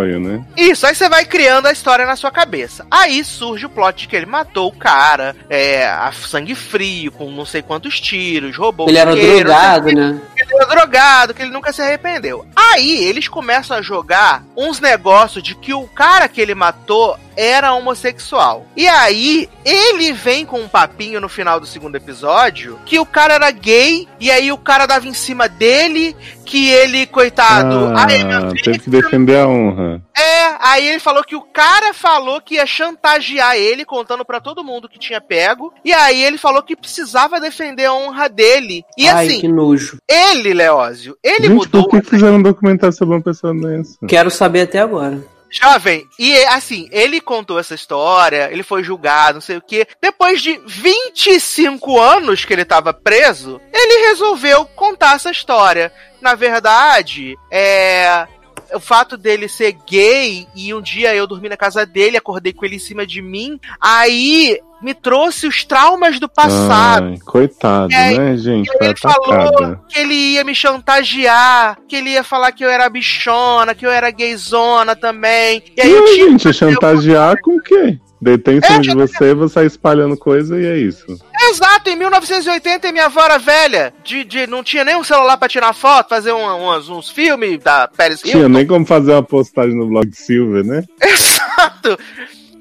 Destroyer, 0.00 0.20
né? 0.20 0.44
isso, 0.56 0.86
aí 0.86 0.94
você 0.94 1.08
vai 1.08 1.24
criando 1.24 1.66
a 1.66 1.72
história 1.72 2.06
na 2.06 2.16
sua 2.16 2.30
cabeça. 2.30 2.86
Aí 2.90 3.24
surge 3.24 3.66
o 3.66 3.70
plot 3.70 4.02
de 4.02 4.08
que 4.08 4.16
ele 4.16 4.26
matou 4.26 4.68
o 4.68 4.76
cara, 4.76 5.36
é, 5.48 5.86
a 5.86 6.12
sangue 6.12 6.54
frio, 6.54 7.12
com 7.12 7.30
não 7.30 7.44
sei 7.44 7.62
quantos 7.62 8.00
tiros, 8.00 8.56
roubou 8.56 8.88
Ele 8.88 8.98
era 8.98 9.12
dinheiro, 9.12 9.44
drogado, 9.44 9.92
né? 9.92 10.20
que 10.34 10.42
ele 10.42 10.54
era 10.54 10.66
drogado, 10.66 11.34
que 11.34 11.42
ele 11.42 11.50
nunca 11.50 11.72
se 11.72 11.82
arrependeu. 11.82 12.46
Aí 12.54 13.04
eles 13.04 13.28
começam 13.28 13.76
a 13.76 13.82
jogar 13.82 14.44
uns 14.56 14.80
negócios 14.80 15.42
de 15.42 15.54
que 15.54 15.74
o 15.74 15.86
cara 15.88 16.28
que 16.28 16.40
ele 16.40 16.54
matou 16.54 17.18
era 17.36 17.72
homossexual. 17.72 18.66
E 18.76 18.86
aí 18.86 19.48
ele 19.64 20.12
vem 20.12 20.44
com 20.44 20.60
um 20.60 20.68
papinho 20.68 21.20
no 21.20 21.28
final 21.28 21.58
do 21.58 21.66
segundo 21.66 21.96
episódio 21.96 22.78
que 22.84 22.98
o 22.98 23.06
cara 23.06 23.34
era 23.34 23.50
gay 23.50 24.06
e 24.18 24.30
aí 24.30 24.52
o 24.52 24.58
cara 24.58 24.86
dava 24.86 25.08
em 25.08 25.14
cima 25.14 25.48
dele, 25.48 26.14
que 26.50 26.68
ele 26.68 27.06
coitado, 27.06 27.92
Ah, 27.96 28.06
meu 28.06 28.52
teve 28.62 28.80
que 28.80 28.90
defender 28.90 29.38
a 29.38 29.46
honra. 29.46 30.02
é, 30.18 30.56
aí 30.58 30.88
ele 30.88 30.98
falou 30.98 31.22
que 31.22 31.36
o 31.36 31.42
cara 31.42 31.94
falou 31.94 32.40
que 32.40 32.56
ia 32.56 32.66
chantagear 32.66 33.54
ele, 33.56 33.84
contando 33.84 34.24
pra 34.24 34.40
todo 34.40 34.64
mundo 34.64 34.88
que 34.88 34.98
tinha 34.98 35.20
pego. 35.20 35.72
E 35.84 35.92
aí 35.92 36.20
ele 36.22 36.36
falou 36.38 36.60
que 36.62 36.74
precisava 36.74 37.38
defender 37.40 37.84
a 37.84 37.94
honra 37.94 38.28
dele. 38.28 38.84
E 38.98 39.08
Ai, 39.08 39.26
assim, 39.28 39.40
que 39.40 39.48
nojo. 39.48 39.98
ele, 40.08 40.52
Leózio, 40.52 41.16
ele 41.22 41.46
Gente, 41.46 41.52
mudou. 41.54 41.88
por 41.88 42.00
que 42.02 42.10
fizeram 42.10 42.34
um 42.36 42.42
documentário 42.42 42.94
sobre 42.96 43.14
uma 43.14 43.22
pessoa 43.22 43.54
dessa? 43.54 43.96
Quero 44.08 44.30
saber 44.30 44.62
até 44.62 44.80
agora. 44.80 45.22
Jovem, 45.52 46.04
e 46.16 46.32
assim, 46.44 46.88
ele 46.92 47.20
contou 47.20 47.58
essa 47.58 47.74
história, 47.74 48.48
ele 48.52 48.62
foi 48.62 48.84
julgado, 48.84 49.34
não 49.34 49.40
sei 49.40 49.56
o 49.56 49.62
quê. 49.62 49.84
Depois 50.00 50.40
de 50.40 50.60
25 50.64 52.00
anos 52.00 52.44
que 52.44 52.52
ele 52.52 52.64
tava 52.64 52.92
preso, 52.94 53.60
ele 53.72 54.06
resolveu 54.08 54.64
contar 54.76 55.16
essa 55.16 55.30
história. 55.30 55.92
Na 56.20 56.34
verdade, 56.34 57.36
é. 57.50 58.26
O 58.72 58.78
fato 58.78 59.16
dele 59.16 59.48
ser 59.48 59.76
gay 59.84 60.46
e 60.54 60.72
um 60.72 60.80
dia 60.80 61.12
eu 61.12 61.26
dormi 61.26 61.48
na 61.48 61.56
casa 61.56 61.84
dele, 61.84 62.16
acordei 62.16 62.52
com 62.52 62.64
ele 62.64 62.76
em 62.76 62.78
cima 62.78 63.04
de 63.04 63.20
mim, 63.20 63.58
aí 63.80 64.60
me 64.80 64.94
trouxe 64.94 65.48
os 65.48 65.64
traumas 65.64 66.20
do 66.20 66.28
passado. 66.28 67.06
Ai, 67.08 67.18
coitado, 67.18 67.92
E 67.92 67.96
aí- 67.96 68.16
né, 68.16 68.36
gente? 68.36 68.68
E 68.68 68.84
ele 68.84 68.94
falou 68.96 69.32
atacada. 69.32 69.80
que 69.88 69.98
ele 69.98 70.14
ia 70.14 70.44
me 70.44 70.54
chantagear, 70.54 71.78
que 71.88 71.96
ele 71.96 72.10
ia 72.10 72.22
falar 72.22 72.52
que 72.52 72.64
eu 72.64 72.70
era 72.70 72.88
bichona, 72.88 73.74
que 73.74 73.84
eu 73.84 73.90
era 73.90 74.08
gayzona 74.12 74.94
também. 74.94 75.64
E 75.76 75.80
aí 75.80 75.90
eu 75.90 76.04
tinha 76.04 76.28
gente, 76.30 76.52
chantagear 76.52 77.40
com 77.42 77.56
o 77.56 77.60
quê? 77.60 77.98
Em 78.22 78.60
É, 78.62 78.78
de 78.78 78.94
você, 78.94 79.34
você 79.34 79.64
espalhando 79.64 80.14
coisa 80.14 80.60
e 80.60 80.66
é 80.66 80.76
isso. 80.76 81.06
Exato, 81.50 81.90
em 81.90 81.96
1980 81.96 82.92
minha 82.92 83.06
avó 83.06 83.20
era 83.24 83.38
velha, 83.38 83.92
de, 84.04 84.24
de, 84.24 84.46
não 84.46 84.62
tinha 84.62 84.84
nem 84.84 84.96
um 84.96 85.04
celular 85.04 85.36
pra 85.36 85.48
tirar 85.48 85.72
foto, 85.72 86.08
fazer 86.08 86.32
um- 86.32 86.64
umas- 86.64 86.88
uns 86.88 87.10
filmes 87.10 87.58
da 87.58 87.88
Tinha 87.88 88.34
Hilton. 88.36 88.48
nem 88.48 88.66
como 88.66 88.86
fazer 88.86 89.12
uma 89.12 89.22
postagem 89.22 89.74
no 89.76 89.86
blog 89.88 90.06
de 90.08 90.16
Silver, 90.16 90.64
né? 90.64 90.84
Exato. 91.02 91.98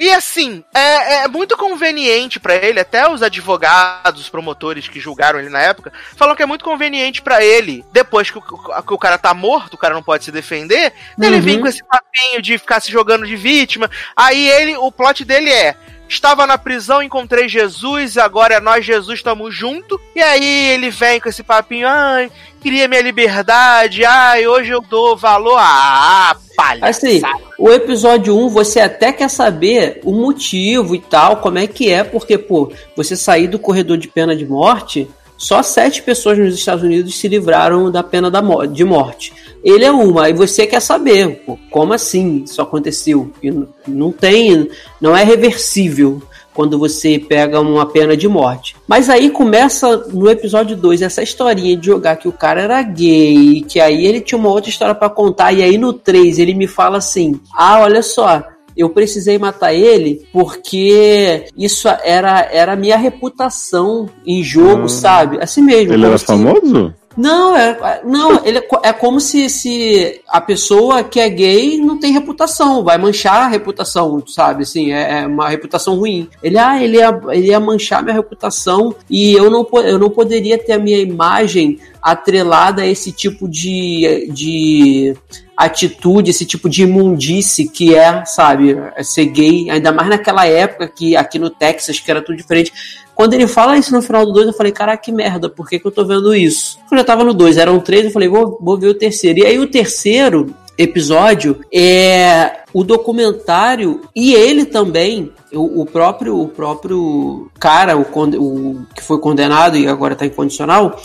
E 0.02 0.10
assim, 0.14 0.64
é, 0.74 1.24
é 1.24 1.28
muito 1.28 1.57
conveniente 1.57 2.40
pra 2.40 2.56
ele, 2.56 2.80
até 2.80 3.10
os 3.11 3.22
advogados, 3.22 4.22
os 4.22 4.30
promotores 4.30 4.88
que 4.88 4.98
julgaram 4.98 5.40
ele 5.40 5.49
na 5.49 5.60
época, 5.61 5.91
falam 6.16 6.38
que 6.38 6.41
é 6.41 6.45
muito 6.45 6.64
conveniente 6.64 7.22
pra 7.22 7.44
ele, 7.44 7.84
depois 7.91 8.32
que 8.32 8.38
o, 8.38 8.41
que 8.41 8.94
o 8.94 8.98
cara 8.98 9.18
tá 9.18 9.34
morto, 9.34 9.74
o 9.74 9.78
cara 9.78 9.94
não 9.94 10.02
pode 10.02 10.24
se 10.24 10.32
defender, 10.32 10.94
ele 11.22 11.36
Uhum. 11.36 11.41
vir 11.41 11.60
com 11.60 11.68
esse 11.68 11.84
papinho 11.84 12.41
de 12.41 12.57
ficar 12.57 12.80
se 12.80 12.90
jogando 12.90 13.28
de 13.28 13.36
vítima. 13.36 13.91
Aí 14.16 14.49
ele, 14.49 14.78
o 14.78 14.90
plot 14.90 15.26
dele 15.26 15.52
é. 15.52 15.76
Estava 16.10 16.48
na 16.48 16.57
prisão, 16.57 17.03
encontrei 17.03 17.48
Jesus, 17.48 18.18
agora 18.18 18.56
é 18.56 18.60
nós, 18.60 18.84
Jesus, 18.84 19.19
estamos 19.19 19.56
junto. 19.56 20.02
E 20.15 20.22
aí 20.22 20.69
ele 20.72 20.90
vem 20.90 21.19
com 21.19 21.30
esse 21.30 21.44
papinho, 21.44 21.88
ai, 21.88 22.31
queria 22.60 22.88
minha 22.88 23.03
liberdade, 23.03 24.03
ai, 24.03 24.48
hoje 24.48 24.72
eu 24.72 24.81
dou 24.81 25.15
valor. 25.15 25.57
Ah, 25.60 26.36
palha. 26.57 26.84
Assim, 26.84 27.22
o 27.60 27.69
episódio 27.69 28.36
1, 28.36 28.49
você 28.49 28.80
até 28.80 29.14
quer 29.14 29.30
saber 29.30 30.02
o 30.03 30.11
motivo 30.11 30.95
e 30.95 30.99
tal, 30.99 31.38
como 31.38 31.60
é 31.60 31.68
que 31.68 31.91
é, 31.91 32.03
porque, 32.03 32.40
pô, 32.40 32.72
você 32.95 33.15
sair 33.15 33.48
do 33.48 33.60
corredor 33.60 33.95
de 33.95 34.07
pena 34.07 34.36
de 34.36 34.48
morte, 34.48 35.07
só 35.40 35.64
sete 35.64 36.03
pessoas 36.03 36.38
nos 36.38 36.53
Estados 36.53 36.84
Unidos 36.84 37.16
se 37.18 37.28
livraram 37.28 37.90
da 37.90 38.03
pena 38.03 38.30
da 38.30 38.41
mo- 38.41 38.68
de 38.68 38.84
morte. 38.86 39.34
ele 39.64 39.84
é 39.86 39.91
uma. 39.91 40.26
Aí 40.26 40.34
você 40.34 40.68
quer 40.68 40.80
saber, 40.82 41.44
pô, 41.45 41.57
como 41.72 41.94
assim 41.94 42.44
isso 42.45 42.61
aconteceu? 42.61 43.32
E 43.41 43.52
não 43.88 44.11
tem, 44.11 44.70
não 45.02 45.16
é 45.18 45.24
reversível 45.24 46.22
quando 46.53 46.78
você 46.78 47.18
pega 47.20 47.60
uma 47.61 47.86
pena 47.86 48.16
de 48.18 48.28
morte. 48.28 48.76
Mas 48.88 49.10
aí 49.10 49.30
começa 49.30 49.98
no 50.14 50.30
episódio 50.30 50.76
2 50.76 51.02
essa 51.02 51.24
historinha 51.24 51.76
de 51.78 51.86
jogar 51.86 52.18
que 52.18 52.28
o 52.28 52.34
cara 52.34 52.61
era 52.61 52.82
gay, 52.82 53.61
que 53.68 53.80
aí 53.80 54.06
ele 54.06 54.20
tinha 54.22 54.38
uma 54.38 54.49
outra 54.49 54.70
história 54.70 54.94
para 54.95 55.10
contar, 55.10 55.53
e 55.53 55.64
aí 55.64 55.78
no 55.78 55.94
3 55.94 56.38
ele 56.38 56.53
me 56.53 56.68
fala 56.68 56.98
assim: 56.98 57.40
ah, 57.56 57.80
olha 57.82 58.02
só. 58.03 58.44
Eu 58.80 58.89
precisei 58.89 59.38
matar 59.38 59.73
ele 59.73 60.26
porque 60.31 61.45
isso 61.57 61.88
era, 62.03 62.47
era 62.51 62.73
a 62.73 62.76
minha 62.77 62.97
reputação 62.97 64.10
em 64.26 64.41
jogo, 64.43 64.85
Ah. 64.85 64.89
sabe? 64.89 65.38
Assim 65.41 65.61
mesmo. 65.61 65.93
Ele 65.93 66.06
era 66.06 66.18
se- 66.18 66.26
famoso? 66.26 66.93
não, 67.18 67.53
é, 67.57 68.01
não 68.06 68.45
ele 68.45 68.60
é, 68.60 68.68
é 68.84 68.93
como 68.93 69.19
se, 69.19 69.49
se 69.49 70.22
a 70.27 70.39
pessoa 70.39 71.03
que 71.03 71.19
é 71.19 71.27
gay 71.27 71.77
não 71.77 71.99
tem 71.99 72.14
reputação, 72.14 72.81
vai 72.84 72.97
manchar 72.97 73.41
a 73.41 73.47
reputação, 73.47 74.23
sabe? 74.26 74.64
Assim, 74.64 74.93
é, 74.93 75.22
é 75.23 75.27
uma 75.27 75.49
reputação 75.49 75.95
ruim. 75.97 76.30
Ele, 76.41 76.57
ah, 76.57 76.81
ele 76.81 76.97
ia, 76.97 77.19
ele 77.31 77.47
ia 77.47 77.60
manchar 77.60 78.01
minha 78.03 78.15
reputação 78.15 78.95
e 79.10 79.34
eu 79.34 79.49
não, 79.49 79.68
eu 79.84 79.99
não 79.99 80.10
poderia 80.10 80.57
ter 80.57 80.73
a 80.73 80.80
minha 80.80 80.99
imagem 80.99 81.77
atrelada 82.11 82.81
a 82.81 82.88
esse 82.88 83.11
tipo 83.11 83.48
de, 83.48 84.30
de 84.31 85.15
atitude, 85.56 86.30
esse 86.30 86.45
tipo 86.45 86.69
de 86.69 86.84
imundice 86.84 87.68
que 87.68 87.94
é, 87.94 88.23
sabe, 88.26 88.77
ser 89.02 89.26
gay, 89.26 89.69
ainda 89.69 89.91
mais 89.91 90.10
naquela 90.10 90.45
época 90.45 90.88
que 90.88 91.15
aqui 91.15 91.38
no 91.38 91.49
Texas, 91.49 91.99
que 91.99 92.10
era 92.10 92.22
tudo 92.22 92.38
diferente. 92.38 92.72
Quando 93.14 93.34
ele 93.34 93.48
fala 93.48 93.77
isso 93.77 93.94
no 93.94 94.02
final 94.02 94.26
do 94.26 94.31
2, 94.31 94.48
eu 94.48 94.53
falei, 94.53 94.72
caraca, 94.72 95.03
que 95.03 95.11
merda, 95.11 95.49
por 95.49 95.68
que, 95.68 95.77
que 95.77 95.86
eu 95.86 95.91
tô 95.91 96.06
vendo 96.06 96.34
isso? 96.34 96.80
Eu 96.90 97.03
tava 97.03 97.26
no 97.26 97.34
2, 97.34 97.57
eram 97.57 97.77
três, 97.80 98.06
eu 98.06 98.11
falei, 98.11 98.30
vou, 98.30 98.57
vou 98.61 98.77
ver 98.77 98.88
o 98.88 98.94
terceiro. 98.94 99.40
E 99.40 99.45
aí 99.45 99.60
o 99.60 99.68
terceiro 99.68 100.56
episódio 100.77 101.60
é 101.73 102.60
o 102.73 102.86
documentário 102.86 103.99
e 104.15 104.34
ele 104.34 104.64
também 104.64 105.34
o, 105.52 105.81
o 105.81 105.86
próprio 105.86 106.40
o 106.40 106.48
próprio 106.48 107.52
cara 107.60 107.98
o, 107.98 108.02
o 108.02 108.86
que 108.95 109.03
foi 109.03 109.19
condenado 109.19 109.76
e 109.76 109.90
agora 109.90 110.14
está 110.14 110.26
incondicional 110.26 110.98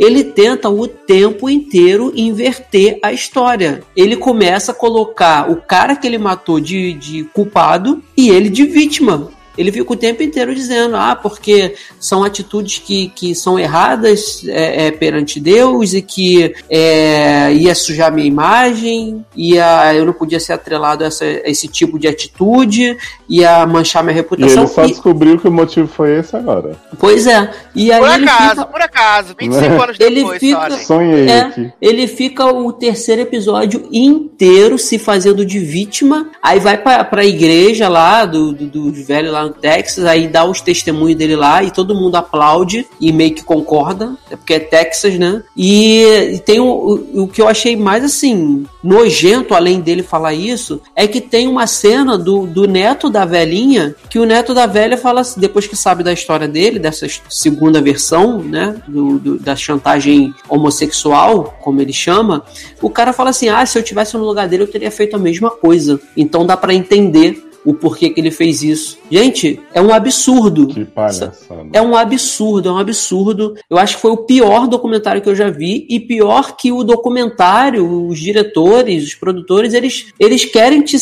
ele 0.00 0.24
tenta 0.24 0.70
o 0.70 0.88
tempo 0.88 1.50
inteiro 1.50 2.10
inverter 2.16 2.98
a 3.02 3.12
história. 3.12 3.82
Ele 3.94 4.16
começa 4.16 4.72
a 4.72 4.74
colocar 4.74 5.50
o 5.50 5.56
cara 5.56 5.94
que 5.94 6.06
ele 6.06 6.16
matou 6.16 6.58
de, 6.58 6.94
de 6.94 7.24
culpado 7.24 8.02
e 8.16 8.30
ele 8.30 8.48
de 8.48 8.64
vítima 8.64 9.30
ele 9.60 9.70
fica 9.72 9.92
o 9.92 9.96
tempo 9.96 10.22
inteiro 10.22 10.54
dizendo, 10.54 10.96
ah, 10.96 11.14
porque 11.14 11.74
são 11.98 12.24
atitudes 12.24 12.78
que, 12.78 13.08
que 13.14 13.34
são 13.34 13.58
erradas 13.58 14.42
é, 14.48 14.86
é, 14.86 14.90
perante 14.90 15.38
Deus 15.38 15.92
e 15.92 16.02
que 16.02 16.54
é, 16.68 17.52
ia 17.52 17.74
sujar 17.74 18.12
minha 18.12 18.26
imagem, 18.26 19.24
ia, 19.36 19.94
eu 19.94 20.06
não 20.06 20.12
podia 20.12 20.40
ser 20.40 20.52
atrelado 20.54 21.04
a, 21.04 21.08
essa- 21.08 21.24
a 21.24 21.48
esse 21.48 21.68
tipo 21.68 21.98
de 21.98 22.08
atitude, 22.08 22.96
ia 23.28 23.66
manchar 23.66 24.02
minha 24.02 24.14
E 24.14 24.16
reputação. 24.16 24.62
ele 24.64 24.66
só 24.72 24.84
E- 24.84 24.88
descobriu 24.88 25.38
que 25.38 25.46
o 25.48 25.52
motivo 25.52 25.86
foi 25.86 26.18
esse 26.18 26.34
agora. 26.34 26.76
pois 26.98 27.26
é, 27.26 27.50
e 27.74 27.92
aí 27.92 28.00
Por 28.00 28.10
ele 28.14 28.24
acaso, 28.28 28.50
fica, 28.50 28.66
por 28.66 28.80
acaso, 28.82 29.34
25 29.38 29.68
Né? 29.68 29.82
anos 29.84 29.96
Ele 30.00 30.14
depois, 30.16 30.40
fica-. 30.40 30.70
Sonhei 30.78 31.28
É. 31.28 31.72
ele 31.80 32.06
fica 32.06 32.46
o 32.46 32.72
terceiro 32.72 33.22
episódio 33.22 33.86
inteiro 33.92 34.78
se 34.78 34.98
fazendo 34.98 35.44
de 35.44 35.58
vítima, 35.58 36.28
aí 36.42 36.58
vai 36.58 36.78
pra, 36.78 37.04
pra 37.04 37.24
igreja 37.24 37.88
lá, 37.88 38.24
do, 38.24 38.52
do, 38.52 38.66
dos 38.90 39.06
velhos 39.06 39.32
lá 39.32 39.49
Texas, 39.52 40.04
aí 40.04 40.28
dá 40.28 40.44
os 40.44 40.60
testemunhos 40.60 41.16
dele 41.16 41.36
lá 41.36 41.62
e 41.62 41.70
todo 41.70 41.94
mundo 41.94 42.16
aplaude 42.16 42.86
e 43.00 43.12
meio 43.12 43.34
que 43.34 43.42
concorda, 43.44 44.14
é 44.30 44.36
porque 44.36 44.54
é 44.54 44.60
Texas, 44.60 45.18
né? 45.18 45.42
E, 45.56 46.02
e 46.34 46.38
tem 46.38 46.60
o, 46.60 47.22
o, 47.22 47.28
que 47.28 47.40
eu 47.42 47.48
achei 47.48 47.76
mais 47.76 48.04
assim, 48.04 48.64
nojento, 48.82 49.54
além 49.54 49.80
dele 49.80 50.02
falar 50.02 50.34
isso, 50.34 50.80
é 50.94 51.06
que 51.06 51.20
tem 51.20 51.46
uma 51.48 51.66
cena 51.66 52.16
do, 52.18 52.46
do 52.46 52.66
neto 52.66 53.08
da 53.10 53.24
velhinha, 53.24 53.94
que 54.08 54.18
o 54.18 54.24
neto 54.24 54.52
da 54.54 54.66
velha 54.66 54.96
fala 54.96 55.20
assim, 55.20 55.40
depois 55.40 55.66
que 55.66 55.76
sabe 55.76 56.02
da 56.02 56.12
história 56.12 56.48
dele, 56.48 56.78
dessa 56.78 57.06
segunda 57.28 57.80
versão, 57.80 58.38
né? 58.42 58.76
do- 58.86 59.18
do- 59.18 59.38
da 59.38 59.54
chantagem 59.56 60.34
homossexual, 60.48 61.56
como 61.62 61.80
ele 61.80 61.92
chama, 61.92 62.42
o 62.80 62.90
cara 62.90 63.12
fala 63.12 63.30
assim: 63.30 63.48
ah, 63.48 63.64
se 63.64 63.78
eu 63.78 63.82
tivesse 63.82 64.16
no 64.16 64.24
lugar 64.24 64.48
dele, 64.48 64.62
eu 64.64 64.68
teria 64.70 64.90
feito 64.90 65.14
a 65.16 65.18
mesma 65.18 65.50
coisa. 65.50 66.00
Então 66.16 66.46
dá 66.46 66.56
pra 66.56 66.74
entender 66.74 67.49
o 67.64 67.74
porquê 67.74 68.10
que 68.10 68.20
ele 68.20 68.30
fez 68.30 68.62
isso. 68.62 68.98
Gente, 69.10 69.60
é 69.74 69.80
um 69.82 69.92
absurdo. 69.92 70.66
Que 70.68 70.84
palhaçada. 70.84 71.34
É 71.72 71.82
um 71.82 71.94
absurdo, 71.96 72.68
é 72.68 72.72
um 72.72 72.78
absurdo. 72.78 73.54
Eu 73.68 73.76
acho 73.78 73.96
que 73.96 74.02
foi 74.02 74.10
o 74.10 74.16
pior 74.18 74.66
documentário 74.66 75.20
que 75.20 75.28
eu 75.28 75.34
já 75.34 75.50
vi 75.50 75.86
e 75.90 76.00
pior 76.00 76.56
que 76.56 76.72
o 76.72 76.82
documentário, 76.84 78.06
os 78.08 78.18
diretores, 78.18 79.04
os 79.04 79.14
produtores, 79.14 79.74
eles, 79.74 80.06
eles 80.18 80.44
querem 80.44 80.82
te 80.82 80.96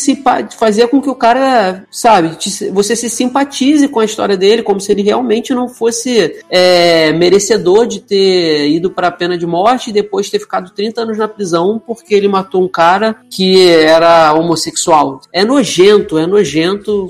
fazer 0.57 0.87
com 0.87 1.01
que 1.01 1.09
o 1.09 1.15
cara, 1.15 1.85
sabe, 1.91 2.35
te- 2.35 2.69
você 2.71 2.95
se 2.95 3.09
simpatize 3.09 3.87
com 3.87 3.99
a 3.99 4.05
história 4.05 4.35
dele, 4.35 4.63
como 4.63 4.81
se 4.81 4.91
ele 4.91 5.01
realmente 5.01 5.53
não 5.53 5.67
fosse 5.69 6.35
é, 6.49 7.13
merecedor 7.13 7.87
de 7.87 8.01
ter 8.01 8.69
ido 8.69 8.89
para 8.89 9.07
a 9.07 9.11
pena 9.11 9.37
de 9.37 9.45
morte 9.45 9.89
e 9.89 9.93
depois 9.93 10.29
ter 10.29 10.39
ficado 10.39 10.71
30 10.71 11.01
anos 11.01 11.17
na 11.17 11.27
prisão 11.27 11.81
porque 11.85 12.13
ele 12.13 12.27
matou 12.27 12.63
um 12.63 12.67
cara 12.67 13.15
que 13.29 13.65
era 13.69 14.33
homossexual. 14.33 15.21
É 15.31 15.45
nojento, 15.45 16.17
é 16.17 16.25
nojento. 16.27 16.48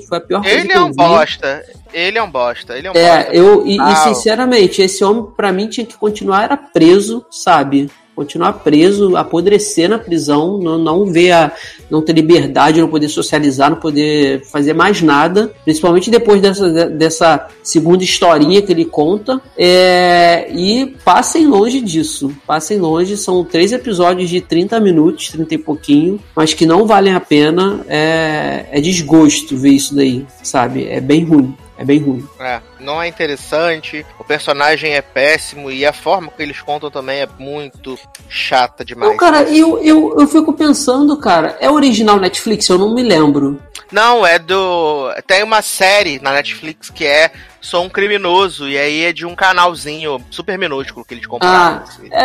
Foi 0.07 0.17
a 0.17 0.21
pior 0.21 0.41
coisa 0.41 0.57
Ele 0.57 0.67
que 0.67 0.73
é 0.73 0.77
eu 0.77 0.85
um 0.85 0.89
vi. 0.89 0.95
bosta. 0.95 1.65
Ele 1.93 2.17
é 2.17 2.23
um 2.23 2.29
bosta. 2.31 2.77
Ele 2.77 2.87
é 2.87 2.91
um 2.91 2.93
bosta. 2.93 3.09
É, 3.09 3.29
eu 3.31 3.65
e, 3.65 3.75
e, 3.75 3.79
Au. 3.79 3.95
sinceramente, 3.95 4.81
esse 4.81 5.03
homem 5.03 5.25
pra 5.35 5.51
mim 5.51 5.67
tinha 5.67 5.85
que 5.85 5.97
continuar 5.97 6.43
era 6.43 6.57
preso, 6.57 7.25
sabe? 7.31 7.89
Continuar 8.19 8.51
preso, 8.51 9.15
apodrecer 9.15 9.89
na 9.89 9.97
prisão, 9.97 10.57
não, 10.57 10.77
não 10.77 11.05
ver 11.05 11.31
a, 11.31 11.53
não 11.89 12.01
ter 12.01 12.11
liberdade, 12.11 12.81
não 12.81 12.89
poder 12.89 13.07
socializar, 13.07 13.69
não 13.69 13.77
poder 13.77 14.43
fazer 14.43 14.73
mais 14.73 15.01
nada, 15.01 15.53
principalmente 15.63 16.11
depois 16.11 16.41
dessa, 16.41 16.89
dessa 16.89 17.47
segunda 17.63 18.03
historinha 18.03 18.61
que 18.61 18.73
ele 18.73 18.83
conta. 18.83 19.41
É, 19.57 20.51
e 20.53 20.87
passem 21.05 21.47
longe 21.47 21.79
disso, 21.79 22.29
passem 22.45 22.77
longe. 22.77 23.15
São 23.15 23.41
três 23.45 23.71
episódios 23.71 24.29
de 24.29 24.41
30 24.41 24.81
minutos, 24.81 25.29
30 25.29 25.53
e 25.53 25.57
pouquinho, 25.57 26.19
mas 26.35 26.53
que 26.53 26.65
não 26.65 26.85
valem 26.85 27.13
a 27.13 27.21
pena. 27.21 27.85
É, 27.87 28.65
é 28.69 28.81
desgosto 28.81 29.55
ver 29.55 29.69
isso 29.69 29.95
daí, 29.95 30.27
sabe? 30.43 30.89
É 30.89 30.99
bem 30.99 31.23
ruim. 31.23 31.55
É 31.79 31.85
bem 31.85 31.99
ruim. 31.99 32.27
É, 32.37 32.59
não 32.77 33.01
é 33.01 33.07
interessante, 33.07 34.05
o 34.19 34.23
personagem 34.25 34.91
é 34.91 35.01
péssimo 35.01 35.71
e 35.71 35.85
a 35.85 35.93
forma 35.93 36.29
que 36.29 36.43
eles 36.43 36.61
contam 36.61 36.91
também 36.91 37.21
é 37.21 37.27
muito 37.39 37.97
chata 38.27 38.83
demais. 38.83 39.11
Não, 39.11 39.17
cara, 39.17 39.43
eu, 39.43 39.81
eu, 39.81 40.19
eu 40.19 40.27
fico 40.27 40.51
pensando, 40.51 41.15
cara, 41.15 41.57
é 41.61 41.71
original 41.71 42.19
Netflix? 42.19 42.67
Eu 42.67 42.77
não 42.77 42.93
me 42.93 43.01
lembro. 43.01 43.61
Não, 43.91 44.25
é 44.25 44.37
do. 44.37 45.09
Tem 45.25 45.43
uma 45.43 45.61
série 45.61 46.19
na 46.19 46.31
Netflix 46.31 46.89
que 46.89 47.05
é 47.05 47.31
Sou 47.61 47.83
um 47.83 47.89
Criminoso, 47.89 48.69
e 48.69 48.77
aí 48.77 49.03
é 49.03 49.11
de 49.11 49.25
um 49.25 49.35
canalzinho 49.35 50.21
super 50.31 50.57
minúsculo 50.57 51.03
que 51.05 51.13
eles 51.13 51.25
compraram. 51.25 51.83
Ah, 51.83 51.83
é, 52.09 52.23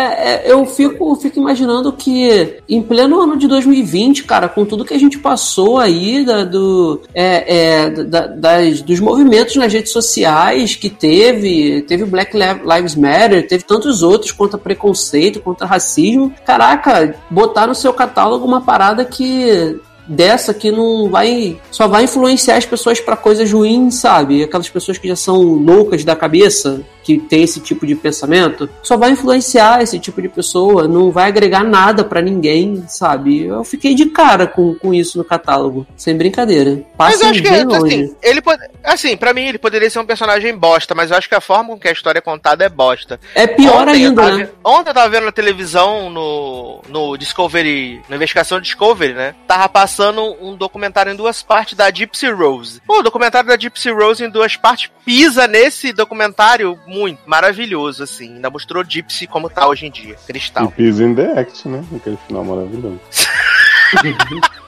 é, 0.48 0.52
eu 0.52 0.64
fico, 0.64 1.16
fico 1.16 1.40
imaginando 1.40 1.92
que 1.92 2.58
em 2.68 2.80
pleno 2.80 3.20
ano 3.20 3.36
de 3.36 3.48
2020, 3.48 4.22
cara, 4.24 4.48
com 4.48 4.64
tudo 4.64 4.84
que 4.84 4.94
a 4.94 4.98
gente 4.98 5.18
passou 5.18 5.78
aí 5.78 6.24
da, 6.24 6.44
do, 6.44 7.02
é, 7.12 7.56
é, 7.56 7.90
da- 7.90 8.26
das, 8.28 8.80
dos 8.80 9.00
movimentos 9.00 9.56
nas 9.56 9.72
redes 9.72 9.90
sociais 9.90 10.76
que 10.76 10.88
teve, 10.88 11.82
teve 11.82 12.04
Black 12.04 12.32
Lives 12.36 12.94
Matter, 12.94 13.48
teve 13.48 13.64
tantos 13.64 14.02
outros 14.02 14.30
contra 14.30 14.56
preconceito, 14.58 15.40
contra 15.40 15.66
racismo. 15.66 16.32
Caraca, 16.46 17.12
botar 17.28 17.66
no 17.66 17.74
seu 17.74 17.92
catálogo 17.92 18.46
uma 18.46 18.60
parada 18.60 19.04
que 19.04 19.80
dessa 20.06 20.52
que 20.52 20.70
não 20.70 21.08
vai 21.08 21.58
só 21.70 21.88
vai 21.88 22.04
influenciar 22.04 22.56
as 22.56 22.66
pessoas 22.66 23.00
pra 23.00 23.16
coisas 23.16 23.50
ruins, 23.50 23.96
sabe? 23.96 24.42
Aquelas 24.42 24.68
pessoas 24.68 24.98
que 24.98 25.08
já 25.08 25.16
são 25.16 25.42
loucas 25.42 26.04
da 26.04 26.14
cabeça, 26.14 26.82
que 27.04 27.18
tem 27.18 27.42
esse 27.42 27.60
tipo 27.60 27.86
de 27.86 27.94
pensamento, 27.94 28.68
só 28.82 28.96
vai 28.96 29.10
influenciar 29.10 29.82
esse 29.82 30.00
tipo 30.00 30.20
de 30.22 30.28
pessoa, 30.28 30.88
não 30.88 31.12
vai 31.12 31.28
agregar 31.28 31.62
nada 31.62 32.02
pra 32.02 32.22
ninguém, 32.22 32.82
sabe? 32.88 33.44
Eu 33.44 33.62
fiquei 33.62 33.94
de 33.94 34.06
cara 34.06 34.46
com, 34.46 34.74
com 34.74 34.94
isso 34.94 35.18
no 35.18 35.24
catálogo, 35.24 35.86
sem 35.96 36.16
brincadeira. 36.16 36.82
Mas 36.98 37.20
Passem 37.20 37.26
eu 37.26 37.30
acho 37.30 37.42
que, 37.42 37.76
assim, 37.76 38.16
ele 38.22 38.40
pode. 38.40 38.62
Assim, 38.82 39.16
pra 39.16 39.34
mim, 39.34 39.42
ele 39.42 39.58
poderia 39.58 39.88
ser 39.90 39.98
um 39.98 40.06
personagem 40.06 40.56
bosta, 40.56 40.94
mas 40.94 41.10
eu 41.10 41.16
acho 41.16 41.28
que 41.28 41.34
a 41.34 41.40
forma 41.40 41.70
com 41.70 41.78
que 41.78 41.88
a 41.88 41.92
história 41.92 42.18
é 42.18 42.22
contada 42.22 42.64
é 42.64 42.68
bosta. 42.68 43.20
é 43.34 43.46
pior 43.46 43.86
Ontem 43.86 44.02
eu 44.02 44.08
ainda, 44.08 44.22
tava 44.22 44.36
né? 44.38 44.48
Ontem 44.64 44.90
eu 44.90 44.94
tava 44.94 45.08
vendo 45.10 45.24
na 45.26 45.32
televisão, 45.32 46.08
no, 46.08 46.80
no 46.88 47.16
Discovery, 47.18 48.00
na 48.08 48.16
investigação 48.16 48.60
Discovery, 48.60 49.12
né? 49.12 49.34
Tava 49.46 49.68
passando 49.68 50.36
um 50.40 50.56
documentário 50.56 51.12
em 51.12 51.16
duas 51.16 51.42
partes 51.42 51.74
da 51.74 51.90
Gypsy 51.90 52.30
Rose. 52.30 52.80
Pô, 52.86 53.00
o 53.00 53.02
documentário 53.02 53.48
da 53.48 53.58
Gypsy 53.58 53.90
Rose 53.90 54.24
em 54.24 54.30
duas 54.30 54.56
partes 54.56 54.90
pisa 55.04 55.46
nesse 55.46 55.92
documentário 55.92 56.78
muito 56.94 57.20
maravilhoso, 57.26 58.02
assim. 58.04 58.34
Ainda 58.34 58.48
mostrou 58.48 58.84
Gypsy 58.84 59.26
como 59.26 59.50
tá 59.50 59.66
hoje 59.66 59.86
em 59.86 59.90
dia, 59.90 60.14
E 60.14 60.26
cristal. 60.26 60.70
Peace 60.70 61.02
in 61.02 61.14
the 61.14 61.40
Act, 61.40 61.68
né? 61.68 61.84
Aquele 61.94 62.16
final 62.26 62.44
maravilhoso. 62.44 63.00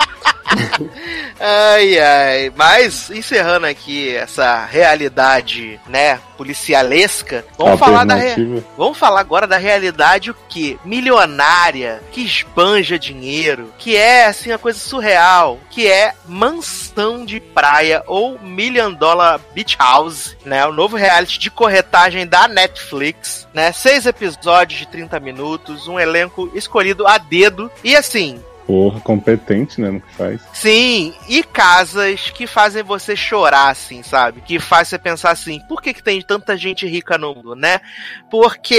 ai, 1.40 1.98
ai. 1.98 2.52
Mas, 2.54 3.10
encerrando 3.10 3.66
aqui 3.66 4.14
essa 4.14 4.64
realidade, 4.64 5.80
né, 5.88 6.20
policialesca, 6.36 7.44
vamos 7.58 7.78
falar 7.78 8.04
da 8.04 8.14
re... 8.14 8.62
Vamos 8.76 8.98
falar 8.98 9.20
agora 9.20 9.46
da 9.46 9.56
realidade 9.56 10.30
o 10.30 10.36
que? 10.48 10.78
Milionária, 10.84 12.02
que 12.12 12.22
esbanja 12.22 12.98
dinheiro, 12.98 13.72
que 13.78 13.96
é 13.96 14.26
assim 14.26 14.50
uma 14.50 14.58
coisa 14.58 14.78
surreal, 14.78 15.58
que 15.70 15.86
é 15.86 16.14
mansão 16.26 17.24
de 17.24 17.40
praia 17.40 18.02
ou 18.06 18.38
Million 18.38 18.92
Dollar 18.92 19.40
Beach 19.54 19.76
House, 19.78 20.36
né? 20.44 20.66
O 20.66 20.72
novo 20.72 20.96
reality 20.96 21.38
de 21.38 21.50
corretagem 21.50 22.26
da 22.26 22.46
Netflix, 22.46 23.46
né? 23.52 23.72
Seis 23.72 24.06
episódios 24.06 24.80
de 24.80 24.88
30 24.88 25.18
minutos, 25.20 25.88
um 25.88 25.98
elenco 25.98 26.50
escolhido 26.54 27.06
a 27.06 27.18
dedo 27.18 27.70
e 27.82 27.96
assim, 27.96 28.42
Porra, 28.66 29.00
competente, 29.00 29.80
né, 29.80 29.90
no 29.90 30.00
que 30.00 30.12
faz. 30.14 30.40
Sim, 30.52 31.14
e 31.28 31.44
casas 31.44 32.30
que 32.30 32.48
fazem 32.48 32.82
você 32.82 33.14
chorar, 33.14 33.70
assim, 33.70 34.02
sabe? 34.02 34.40
Que 34.40 34.58
faz 34.58 34.88
você 34.88 34.98
pensar 34.98 35.30
assim, 35.30 35.60
por 35.68 35.80
que, 35.80 35.94
que 35.94 36.02
tem 36.02 36.20
tanta 36.20 36.56
gente 36.56 36.84
rica 36.84 37.16
no 37.16 37.32
mundo, 37.32 37.54
né? 37.54 37.80
Porque 38.28 38.74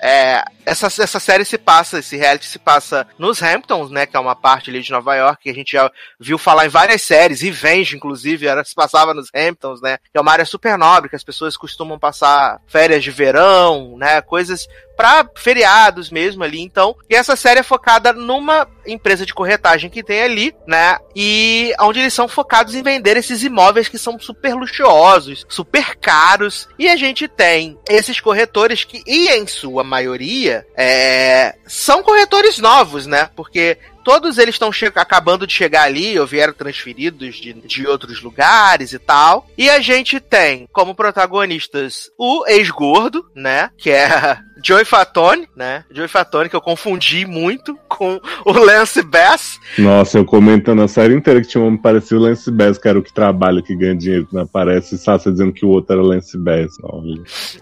é, 0.00 0.42
essa, 0.64 0.86
essa 0.86 1.20
série 1.20 1.44
se 1.44 1.58
passa, 1.58 1.98
esse 1.98 2.16
reality 2.16 2.46
se 2.46 2.58
passa 2.58 3.06
nos 3.18 3.42
Hamptons, 3.42 3.90
né? 3.90 4.06
Que 4.06 4.16
é 4.16 4.20
uma 4.20 4.34
parte 4.34 4.70
ali 4.70 4.80
de 4.80 4.90
Nova 4.90 5.14
York, 5.14 5.42
que 5.42 5.50
a 5.50 5.54
gente 5.54 5.72
já 5.72 5.90
viu 6.18 6.38
falar 6.38 6.64
em 6.64 6.70
várias 6.70 7.02
séries, 7.02 7.42
e 7.42 7.50
Venge, 7.50 7.94
inclusive, 7.94 8.46
era, 8.46 8.64
se 8.64 8.74
passava 8.74 9.12
nos 9.12 9.28
Hamptons, 9.34 9.82
né? 9.82 9.98
Que 10.10 10.16
é 10.16 10.20
uma 10.20 10.32
área 10.32 10.46
super 10.46 10.78
nobre, 10.78 11.10
que 11.10 11.16
as 11.16 11.24
pessoas 11.24 11.58
costumam 11.58 11.98
passar 11.98 12.58
férias 12.66 13.04
de 13.04 13.10
verão, 13.10 13.98
né? 13.98 14.22
Coisas 14.22 14.66
para 14.98 15.30
feriados 15.36 16.10
mesmo 16.10 16.42
ali. 16.42 16.60
Então, 16.60 16.96
e 17.08 17.14
essa 17.14 17.36
série 17.36 17.60
é 17.60 17.62
focada 17.62 18.12
numa 18.12 18.66
empresa 18.84 19.24
de 19.24 19.32
corretagem 19.32 19.88
que 19.88 20.02
tem 20.02 20.22
ali, 20.22 20.52
né? 20.66 20.98
E 21.14 21.72
onde 21.80 22.00
eles 22.00 22.12
são 22.12 22.26
focados 22.26 22.74
em 22.74 22.82
vender 22.82 23.16
esses 23.16 23.44
imóveis 23.44 23.88
que 23.88 23.96
são 23.96 24.18
super 24.18 24.56
luxuosos, 24.56 25.46
super 25.48 25.94
caros. 25.94 26.68
E 26.76 26.88
a 26.88 26.96
gente 26.96 27.28
tem 27.28 27.78
esses 27.88 28.18
corretores 28.18 28.82
que, 28.82 29.00
e 29.06 29.28
em 29.28 29.46
sua 29.46 29.84
maioria, 29.84 30.66
é, 30.76 31.54
são 31.64 32.02
corretores 32.02 32.58
novos, 32.58 33.06
né? 33.06 33.30
Porque 33.36 33.78
todos 34.08 34.38
eles 34.38 34.54
estão 34.54 34.70
acabando 34.94 35.46
de 35.46 35.52
chegar 35.52 35.82
ali, 35.82 36.18
ou 36.18 36.26
vieram 36.26 36.54
transferidos 36.54 37.36
de, 37.36 37.52
de 37.52 37.86
outros 37.86 38.22
lugares 38.22 38.94
e 38.94 38.98
tal. 38.98 39.46
E 39.56 39.68
a 39.68 39.80
gente 39.80 40.18
tem 40.18 40.66
como 40.72 40.94
protagonistas 40.94 42.08
o 42.18 42.44
ex-gordo, 42.46 43.22
né? 43.34 43.70
Que 43.76 43.90
é 43.90 44.38
Joey 44.64 44.84
Fatone, 44.84 45.48
né? 45.54 45.84
Joey 45.90 46.08
Fatone, 46.08 46.48
que 46.48 46.56
eu 46.56 46.60
confundi 46.60 47.26
muito 47.26 47.78
com 47.88 48.20
o 48.44 48.52
Lance 48.52 49.02
Bass. 49.02 49.60
Nossa, 49.78 50.18
eu 50.18 50.24
comentando 50.24 50.82
a 50.82 50.88
série 50.88 51.14
inteira 51.14 51.40
que 51.40 51.48
tinha 51.48 51.62
um 51.62 51.66
homem 51.66 51.80
parecido 51.80 52.20
o 52.20 52.24
Lance 52.24 52.50
Bass, 52.50 52.78
que 52.78 52.88
era 52.88 52.98
o 52.98 53.02
que 53.02 53.12
trabalha, 53.12 53.62
que 53.62 53.76
ganha 53.76 53.94
dinheiro, 53.94 54.26
que 54.26 54.34
não 54.34 54.42
aparece, 54.42 54.94
e 54.94 54.98
Sasha 54.98 55.30
dizendo 55.30 55.52
que 55.52 55.64
o 55.64 55.68
outro 55.68 55.94
era 55.94 56.02
Lance 56.02 56.36
Bass. 56.38 56.76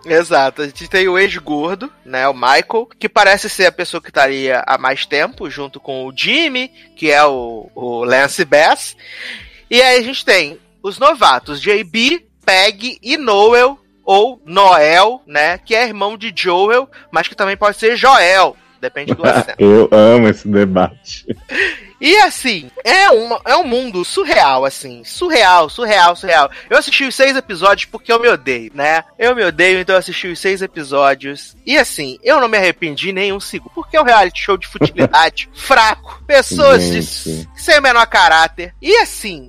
Exato. 0.05 0.63
A 0.63 0.67
gente 0.67 0.89
tem 0.89 1.09
o 1.09 1.19
ex-gordo, 1.19 1.91
né? 2.05 2.29
O 2.29 2.35
Michael, 2.35 2.89
que 2.99 3.09
parece 3.09 3.49
ser 3.49 3.67
a 3.67 3.73
pessoa 3.73 4.01
que 4.01 4.09
estaria 4.11 4.63
há 4.67 4.79
mais 4.79 5.05
tempo, 5.05 5.51
junto 5.51 5.81
com 5.81 6.07
o 6.07 6.13
Jim 6.17 6.37
Jimmy, 6.37 6.71
que 6.95 7.11
é 7.11 7.25
o, 7.25 7.71
o 7.75 8.05
Lance 8.05 8.45
Bass. 8.45 8.97
E 9.71 9.81
aí 9.81 9.99
a 9.99 10.03
gente 10.03 10.25
tem 10.25 10.59
os 10.83 10.99
novatos, 10.99 11.61
JB, 11.61 12.27
Peg 12.45 12.99
e 13.03 13.17
Noel, 13.17 13.79
ou 14.07 14.41
Noel, 14.47 15.21
né? 15.27 15.59
Que 15.59 15.75
é 15.75 15.85
irmão 15.85 16.17
de 16.17 16.33
Joel, 16.35 16.89
mas 17.11 17.27
que 17.27 17.35
também 17.35 17.57
pode 17.57 17.77
ser 17.77 17.97
Joel. 17.97 18.57
Depende 18.87 19.15
do 19.15 19.27
acento. 19.27 19.57
Eu 19.59 19.89
amo 19.91 20.29
esse 20.29 20.47
debate. 20.47 21.27
E 22.01 22.15
assim, 22.19 22.71
é, 22.85 23.09
uma, 23.11 23.41
é 23.45 23.57
um 23.57 23.65
mundo 23.65 24.05
surreal, 24.05 24.65
assim. 24.65 25.03
Surreal, 25.03 25.69
surreal, 25.69 26.15
surreal. 26.15 26.51
Eu 26.69 26.79
assisti 26.79 27.05
os 27.05 27.15
seis 27.15 27.37
episódios 27.37 27.87
porque 27.87 28.13
eu 28.13 28.21
me 28.21 28.29
odeio, 28.29 28.71
né? 28.75 29.03
Eu 29.19 29.35
me 29.35 29.43
odeio, 29.43 29.81
então 29.81 29.95
eu 29.95 29.99
assisti 29.99 30.29
os 30.29 30.39
seis 30.39 30.61
episódios. 30.61 31.57
E 31.65 31.77
assim, 31.77 32.19
eu 32.23 32.41
não 32.41 32.49
me 32.49 32.59
arrependi 32.59 33.13
nem 33.13 33.33
um 33.33 33.41
segundo. 33.41 33.73
Porque 33.75 33.97
é 33.97 34.01
um 34.01 34.05
reality 34.05 34.41
show 34.41 34.57
de 34.57 34.69
futilidade 34.69 35.49
fraco. 35.57 36.23
Pessoas 36.27 36.91
de, 36.91 37.03
sem 37.03 37.81
menor 37.81 38.07
caráter. 38.07 38.75
E 38.81 38.95
assim, 38.99 39.49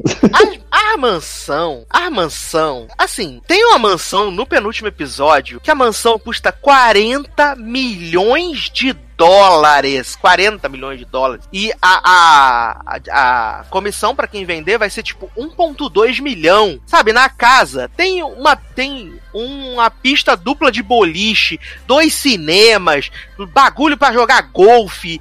a, 0.72 0.94
a 0.94 0.98
mansão, 0.98 1.86
a 1.90 2.10
mansão, 2.10 2.88
assim, 2.98 3.42
tem 3.46 3.64
uma 3.66 3.78
mansão 3.78 4.32
no 4.32 4.48
penúltimo 4.48 4.88
episódio 4.88 5.60
que 5.60 5.70
a 5.70 5.76
mansão 5.76 6.18
custa 6.18 6.52
40 6.52 7.56
milhões 7.58 8.70
de 8.70 8.96
dólares, 9.18 10.16
40 10.16 10.70
milhões 10.70 11.00
de 11.00 11.06
dólares. 11.06 11.50
E 11.52 11.74
a, 11.82 12.02
a, 12.06 13.00
a, 13.10 13.64
comissão 13.66 14.16
para 14.16 14.28
quem 14.28 14.46
vender 14.46 14.78
vai 14.78 14.90
ser 14.90 15.02
tipo 15.02 15.30
1.2 15.36 16.22
milhão. 16.22 16.80
Sabe, 16.86 17.12
na 17.12 17.28
casa 17.28 17.90
tem 17.98 18.22
uma 18.24 18.56
tem 18.56 19.20
uma 19.34 19.90
pista 19.90 20.38
dupla 20.38 20.72
de 20.72 20.84
boliche, 20.84 21.60
dois 21.88 22.14
cinemas, 22.14 23.12
bagulho 23.52 23.98
para 23.98 24.14
jogar 24.14 24.42
golfe, 24.44 25.20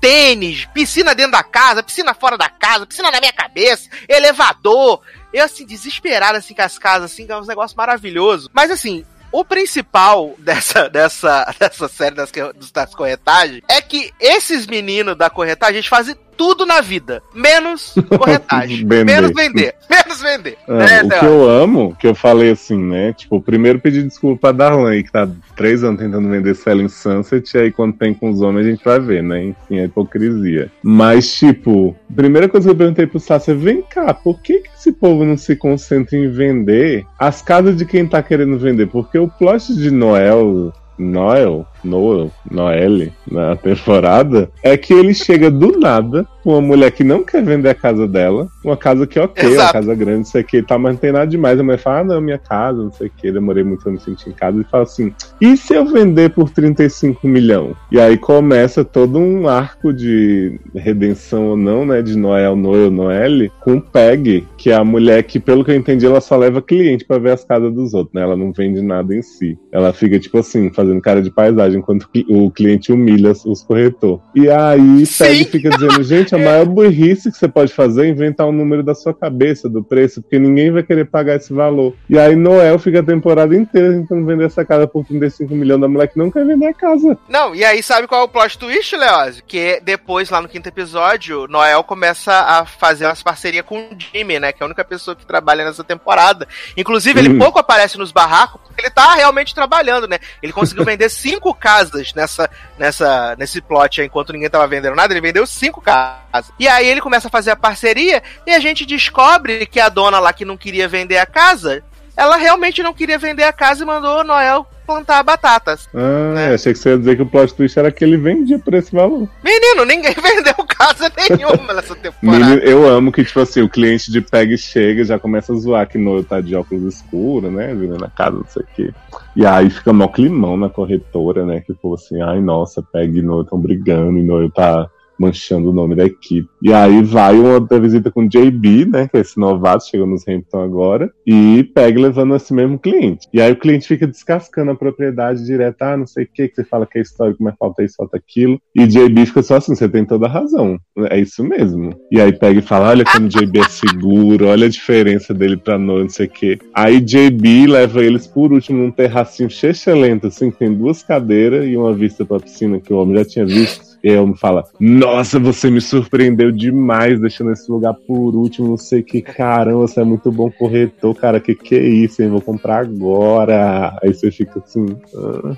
tênis, 0.00 0.66
piscina 0.66 1.14
dentro 1.14 1.32
da 1.32 1.42
casa, 1.42 1.82
piscina 1.82 2.12
fora 2.12 2.36
da 2.36 2.48
casa, 2.48 2.86
piscina 2.86 3.10
na 3.10 3.20
minha 3.20 3.32
cabeça, 3.32 3.88
elevador. 4.06 5.00
Eu, 5.32 5.44
assim, 5.44 5.64
desesperado, 5.64 6.36
assim, 6.36 6.54
com 6.54 6.62
as 6.62 6.76
casas, 6.76 7.12
assim, 7.12 7.24
é 7.28 7.36
um 7.36 7.44
negócio 7.44 7.76
maravilhoso. 7.76 8.50
Mas, 8.52 8.68
assim, 8.70 9.04
o 9.32 9.44
principal 9.44 10.34
dessa, 10.38 10.88
dessa, 10.88 11.54
dessa 11.58 11.88
série 11.88 12.14
das, 12.14 12.30
das 12.72 12.94
corretagens 12.94 13.62
é 13.68 13.80
que 13.80 14.12
esses 14.20 14.66
meninos 14.66 15.16
da 15.16 15.30
corretagem, 15.30 15.82
fazem 15.82 16.16
tudo 16.40 16.64
na 16.64 16.80
vida, 16.80 17.22
menos 17.34 17.94
corretagem, 18.16 18.82
menos 19.04 19.30
vender, 19.34 19.74
menos 19.90 20.22
vender. 20.22 20.56
É, 20.66 21.02
né, 21.02 21.02
o 21.02 21.08
que 21.20 21.26
eu 21.26 21.50
amo, 21.50 21.94
que 22.00 22.06
eu 22.06 22.14
falei 22.14 22.52
assim, 22.52 22.82
né? 22.82 23.12
Tipo, 23.12 23.42
primeiro 23.42 23.78
pedir 23.78 24.04
desculpa 24.04 24.40
pra 24.40 24.52
Darlan, 24.52 25.02
que 25.02 25.12
tá 25.12 25.28
três 25.54 25.84
anos 25.84 26.00
tentando 26.00 26.30
vender 26.30 26.54
Selling 26.54 26.88
Sunset, 26.88 27.54
e 27.54 27.60
aí 27.60 27.70
quando 27.70 27.92
tem 27.92 28.14
com 28.14 28.30
os 28.30 28.40
homens 28.40 28.66
a 28.66 28.70
gente 28.70 28.82
vai 28.82 28.98
ver, 28.98 29.22
né? 29.22 29.44
Enfim, 29.44 29.80
a 29.80 29.84
hipocrisia. 29.84 30.72
Mas, 30.82 31.30
tipo, 31.30 31.94
primeira 32.16 32.48
coisa 32.48 32.68
que 32.68 32.72
eu 32.72 32.78
perguntei 32.78 33.06
pro 33.06 33.20
Sácia, 33.20 33.54
vem 33.54 33.82
cá, 33.82 34.14
por 34.14 34.40
que, 34.40 34.60
que 34.60 34.70
esse 34.78 34.92
povo 34.92 35.26
não 35.26 35.36
se 35.36 35.54
concentra 35.54 36.16
em 36.16 36.30
vender 36.30 37.04
as 37.18 37.42
casas 37.42 37.76
de 37.76 37.84
quem 37.84 38.06
tá 38.06 38.22
querendo 38.22 38.58
vender? 38.58 38.86
Porque 38.86 39.18
o 39.18 39.28
plot 39.28 39.74
de 39.74 39.90
Noel 39.90 40.72
Noel, 41.00 41.66
Noel, 41.84 42.30
Noelle, 42.50 43.12
na 43.30 43.56
temporada, 43.56 44.50
é 44.62 44.76
que 44.76 44.92
ele 44.92 45.14
chega 45.14 45.50
do 45.50 45.78
nada 45.78 46.26
com 46.42 46.50
uma 46.50 46.60
mulher 46.60 46.90
que 46.90 47.04
não 47.04 47.22
quer 47.22 47.42
vender 47.42 47.68
a 47.68 47.74
casa 47.74 48.06
dela, 48.06 48.48
uma 48.64 48.76
casa 48.76 49.06
que 49.06 49.18
ok, 49.18 49.44
Exato. 49.44 49.62
uma 49.62 49.72
casa 49.72 49.94
grande, 49.94 50.18
não 50.18 50.24
sei 50.24 50.42
o 50.42 50.44
que, 50.44 50.62
tá, 50.62 50.78
mas 50.78 50.92
não 50.92 51.00
tem 51.00 51.12
nada 51.12 51.26
demais. 51.26 51.58
A 51.58 51.62
mulher 51.62 51.78
fala, 51.78 52.00
ah, 52.00 52.04
não, 52.04 52.20
minha 52.20 52.38
casa, 52.38 52.82
não 52.82 52.92
sei 52.92 53.08
o 53.08 53.10
que, 53.14 53.30
demorei 53.30 53.62
muito 53.62 53.82
pra 53.82 53.92
me 53.92 54.00
sentir 54.00 54.30
em 54.30 54.32
casa, 54.32 54.60
e 54.60 54.64
fala 54.64 54.84
assim, 54.84 55.12
e 55.40 55.56
se 55.56 55.74
eu 55.74 55.86
vender 55.86 56.30
por 56.30 56.50
35 56.50 57.26
milhões? 57.26 57.76
E 57.92 58.00
aí 58.00 58.16
começa 58.16 58.84
todo 58.84 59.18
um 59.18 59.48
arco 59.48 59.92
de 59.92 60.58
redenção 60.74 61.48
ou 61.48 61.56
não, 61.56 61.84
né, 61.84 62.02
de 62.02 62.16
Noel, 62.16 62.56
Noel, 62.56 62.90
Noelle, 62.90 63.52
com 63.60 63.80
Peg, 63.80 64.46
que 64.56 64.70
é 64.70 64.74
a 64.74 64.84
mulher 64.84 65.22
que, 65.22 65.38
pelo 65.38 65.64
que 65.64 65.70
eu 65.70 65.76
entendi, 65.76 66.06
ela 66.06 66.20
só 66.20 66.36
leva 66.36 66.62
cliente 66.62 67.04
para 67.04 67.18
ver 67.18 67.32
as 67.32 67.44
casas 67.44 67.72
dos 67.72 67.94
outros, 67.94 68.14
né, 68.14 68.22
ela 68.22 68.36
não 68.36 68.52
vende 68.52 68.80
nada 68.80 69.14
em 69.14 69.22
si. 69.22 69.58
Ela 69.72 69.92
fica, 69.92 70.18
tipo 70.18 70.38
assim, 70.38 70.70
fazendo 70.70 71.00
cara 71.00 71.20
de 71.20 71.30
paisagem 71.30 71.69
enquanto 71.76 72.08
o 72.28 72.50
cliente 72.50 72.92
humilha 72.92 73.32
os 73.44 73.62
corretores. 73.62 74.20
E 74.34 74.50
aí 74.50 75.04
Peg 75.18 75.44
fica 75.44 75.70
dizendo, 75.70 76.02
gente, 76.02 76.34
a 76.34 76.38
maior 76.38 76.66
burrice 76.66 77.30
que 77.30 77.36
você 77.36 77.48
pode 77.48 77.72
fazer 77.72 78.06
é 78.06 78.08
inventar 78.08 78.46
um 78.46 78.52
número 78.52 78.82
da 78.82 78.94
sua 78.94 79.14
cabeça 79.14 79.68
do 79.68 79.82
preço, 79.82 80.22
porque 80.22 80.38
ninguém 80.38 80.70
vai 80.70 80.82
querer 80.82 81.06
pagar 81.06 81.36
esse 81.36 81.52
valor. 81.52 81.94
E 82.08 82.18
aí 82.18 82.34
Noel 82.36 82.78
fica 82.78 83.00
a 83.00 83.04
temporada 83.04 83.54
inteira 83.54 83.92
tentando 83.92 84.26
vender 84.26 84.46
essa 84.46 84.64
casa 84.64 84.86
por 84.86 85.04
35 85.04 85.54
milhões 85.54 85.80
da 85.80 85.88
mulher 85.88 86.08
que 86.08 86.18
não 86.18 86.30
quer 86.30 86.44
vender 86.44 86.66
a 86.66 86.74
casa. 86.74 87.18
Não, 87.28 87.54
e 87.54 87.64
aí 87.64 87.82
sabe 87.82 88.06
qual 88.06 88.22
é 88.22 88.24
o 88.24 88.28
plot 88.28 88.58
twist, 88.58 88.96
Leoz? 88.96 89.42
Que 89.46 89.80
depois, 89.82 90.30
lá 90.30 90.40
no 90.40 90.48
quinto 90.48 90.68
episódio, 90.68 91.46
Noel 91.48 91.84
começa 91.84 92.32
a 92.32 92.64
fazer 92.64 93.06
umas 93.06 93.22
parcerias 93.22 93.64
com 93.64 93.78
o 93.78 93.96
Jimmy, 93.98 94.38
né? 94.38 94.52
Que 94.52 94.62
é 94.62 94.64
a 94.64 94.66
única 94.66 94.84
pessoa 94.84 95.16
que 95.16 95.26
trabalha 95.26 95.64
nessa 95.64 95.84
temporada. 95.84 96.46
Inclusive, 96.76 97.18
ele 97.18 97.30
hum. 97.30 97.38
pouco 97.38 97.58
aparece 97.58 97.98
nos 97.98 98.12
barracos, 98.12 98.60
porque 98.64 98.80
ele 98.80 98.90
tá 98.90 99.14
realmente 99.14 99.54
trabalhando, 99.54 100.06
né? 100.06 100.18
Ele 100.42 100.52
conseguiu 100.52 100.84
vender 100.86 101.08
cinco 101.08 101.54
casas 101.60 102.12
nessa, 102.14 102.50
nessa, 102.78 103.36
nesse 103.38 103.60
plot 103.60 104.00
aí, 104.00 104.06
enquanto 104.06 104.32
ninguém 104.32 104.48
tava 104.50 104.66
vendendo 104.66 104.96
nada, 104.96 105.12
ele 105.12 105.20
vendeu 105.20 105.46
cinco 105.46 105.80
casas. 105.80 106.50
E 106.58 106.66
aí 106.66 106.88
ele 106.88 107.00
começa 107.00 107.28
a 107.28 107.30
fazer 107.30 107.50
a 107.50 107.56
parceria 107.56 108.22
e 108.46 108.52
a 108.52 108.58
gente 108.58 108.86
descobre 108.86 109.66
que 109.66 109.78
a 109.78 109.88
dona 109.88 110.18
lá 110.18 110.32
que 110.32 110.44
não 110.44 110.56
queria 110.56 110.88
vender 110.88 111.18
a 111.18 111.26
casa, 111.26 111.84
ela 112.16 112.36
realmente 112.36 112.82
não 112.82 112.94
queria 112.94 113.18
vender 113.18 113.44
a 113.44 113.52
casa 113.52 113.82
e 113.82 113.86
mandou 113.86 114.20
o 114.20 114.24
Noel 114.24 114.66
plantar 114.90 115.22
batatas. 115.22 115.88
Ah, 115.94 116.34
né? 116.34 116.54
achei 116.54 116.72
que 116.72 116.78
você 116.78 116.90
ia 116.90 116.98
dizer 116.98 117.16
que 117.16 117.22
o 117.22 117.26
plot 117.26 117.54
twist 117.54 117.78
era 117.78 117.92
que 117.92 118.02
ele 118.02 118.16
vendia 118.16 118.58
por 118.58 118.74
esse 118.74 118.92
valor. 118.92 119.28
Menino, 119.44 119.84
ninguém 119.84 120.14
vendeu 120.20 120.54
casa 120.66 121.10
nenhuma 121.16 121.72
nessa 121.74 121.94
temporada. 121.94 122.44
Menino, 122.44 122.62
eu 122.62 122.88
amo 122.88 123.12
que, 123.12 123.24
tipo 123.24 123.38
assim, 123.38 123.62
o 123.62 123.68
cliente 123.68 124.10
de 124.10 124.20
PEG 124.20 124.58
chega 124.58 125.04
já 125.04 125.18
começa 125.18 125.52
a 125.52 125.56
zoar 125.56 125.88
que 125.88 125.96
Noel 125.96 126.24
tá 126.24 126.40
de 126.40 126.56
óculos 126.56 126.94
escuros, 126.94 127.52
né? 127.52 127.72
Vindo 127.74 127.96
na 127.96 128.08
casa, 128.08 128.36
não 128.36 128.46
sei 128.48 128.62
o 128.62 128.66
quê. 128.74 128.94
E 129.36 129.46
aí 129.46 129.70
fica 129.70 129.92
mó 129.92 130.08
climão 130.08 130.56
na 130.56 130.68
corretora, 130.68 131.46
né? 131.46 131.60
Que 131.60 131.74
falou 131.74 131.94
assim, 131.94 132.20
ai, 132.20 132.40
nossa, 132.40 132.82
PEG 132.82 133.18
e 133.18 133.22
Noel 133.22 133.42
estão 133.42 133.58
brigando 133.58 134.18
e 134.18 134.22
Noel 134.22 134.50
tá 134.50 134.88
manchando 135.20 135.70
o 135.70 135.72
nome 135.72 135.94
da 135.94 136.04
equipe. 136.04 136.48
E 136.62 136.72
aí 136.72 137.02
vai 137.02 137.38
uma 137.38 137.54
outra 137.54 137.78
visita 137.78 138.10
com 138.10 138.24
o 138.24 138.28
JB, 138.28 138.86
né? 138.86 139.08
Que 139.08 139.18
é 139.18 139.20
esse 139.20 139.38
novato, 139.38 139.88
chegou 139.88 140.06
nos 140.06 140.26
Hampton 140.26 140.62
agora, 140.62 141.12
e 141.26 141.62
pega 141.74 142.00
levando 142.00 142.34
esse 142.34 142.52
mesmo 142.52 142.78
cliente. 142.78 143.28
E 143.32 143.40
aí 143.40 143.52
o 143.52 143.56
cliente 143.56 143.86
fica 143.86 144.06
descascando 144.06 144.70
a 144.70 144.74
propriedade 144.74 145.44
direto, 145.44 145.82
ah, 145.82 145.96
não 145.96 146.06
sei 146.06 146.24
o 146.24 146.28
que, 146.32 146.48
que 146.48 146.54
você 146.54 146.64
fala 146.64 146.86
que 146.86 146.98
é 146.98 147.02
histórico, 147.02 147.42
mas 147.42 147.54
falta 147.58 147.82
isso, 147.82 147.96
falta 147.96 148.16
aquilo. 148.16 148.60
E 148.74 148.86
JB 148.86 149.26
fica 149.26 149.42
só 149.42 149.56
assim, 149.56 149.74
você 149.74 149.88
tem 149.88 150.04
toda 150.04 150.26
a 150.26 150.30
razão. 150.30 150.78
É 151.10 151.18
isso 151.18 151.44
mesmo. 151.44 151.94
E 152.10 152.20
aí 152.20 152.32
pega 152.32 152.58
e 152.58 152.62
fala, 152.62 152.88
olha 152.88 153.04
como 153.04 153.26
o 153.26 153.28
JB 153.28 153.60
é 153.60 153.68
seguro, 153.68 154.46
olha 154.48 154.66
a 154.66 154.70
diferença 154.70 155.34
dele 155.34 155.56
pra 155.56 155.78
noite, 155.78 156.02
não 156.02 156.08
sei 156.10 156.26
o 156.26 156.30
que. 156.30 156.58
Aí 156.74 157.00
JB 157.00 157.66
leva 157.66 158.02
eles 158.02 158.26
por 158.26 158.52
último 158.52 158.78
num 158.78 158.90
terracinho 158.90 159.48
lento, 159.94 160.26
assim, 160.28 160.50
que 160.50 160.58
tem 160.58 160.72
duas 160.72 161.02
cadeiras 161.02 161.66
e 161.66 161.76
uma 161.76 161.92
vista 161.92 162.24
pra 162.24 162.40
piscina 162.40 162.80
que 162.80 162.92
o 162.92 162.96
homem 162.96 163.16
já 163.18 163.24
tinha 163.24 163.46
visto. 163.46 163.89
E 164.02 164.10
aí 164.10 164.26
me 164.26 164.36
fala, 164.36 164.64
nossa, 164.78 165.38
você 165.38 165.70
me 165.70 165.80
surpreendeu 165.80 166.50
demais 166.50 167.20
deixando 167.20 167.52
esse 167.52 167.70
lugar 167.70 167.94
por 167.94 168.34
último, 168.34 168.68
não 168.68 168.76
sei 168.76 169.02
que, 169.02 169.20
caramba, 169.20 169.86
você 169.86 170.00
é 170.00 170.04
muito 170.04 170.32
bom 170.32 170.50
corretor, 170.50 171.14
cara, 171.14 171.38
que 171.38 171.54
que 171.54 171.74
é 171.74 171.86
isso, 171.86 172.22
hein? 172.22 172.30
Vou 172.30 172.40
comprar 172.40 172.78
agora. 172.78 173.98
Aí 174.02 174.14
você 174.14 174.30
fica 174.30 174.60
assim... 174.60 174.86
Ah. 175.14 175.56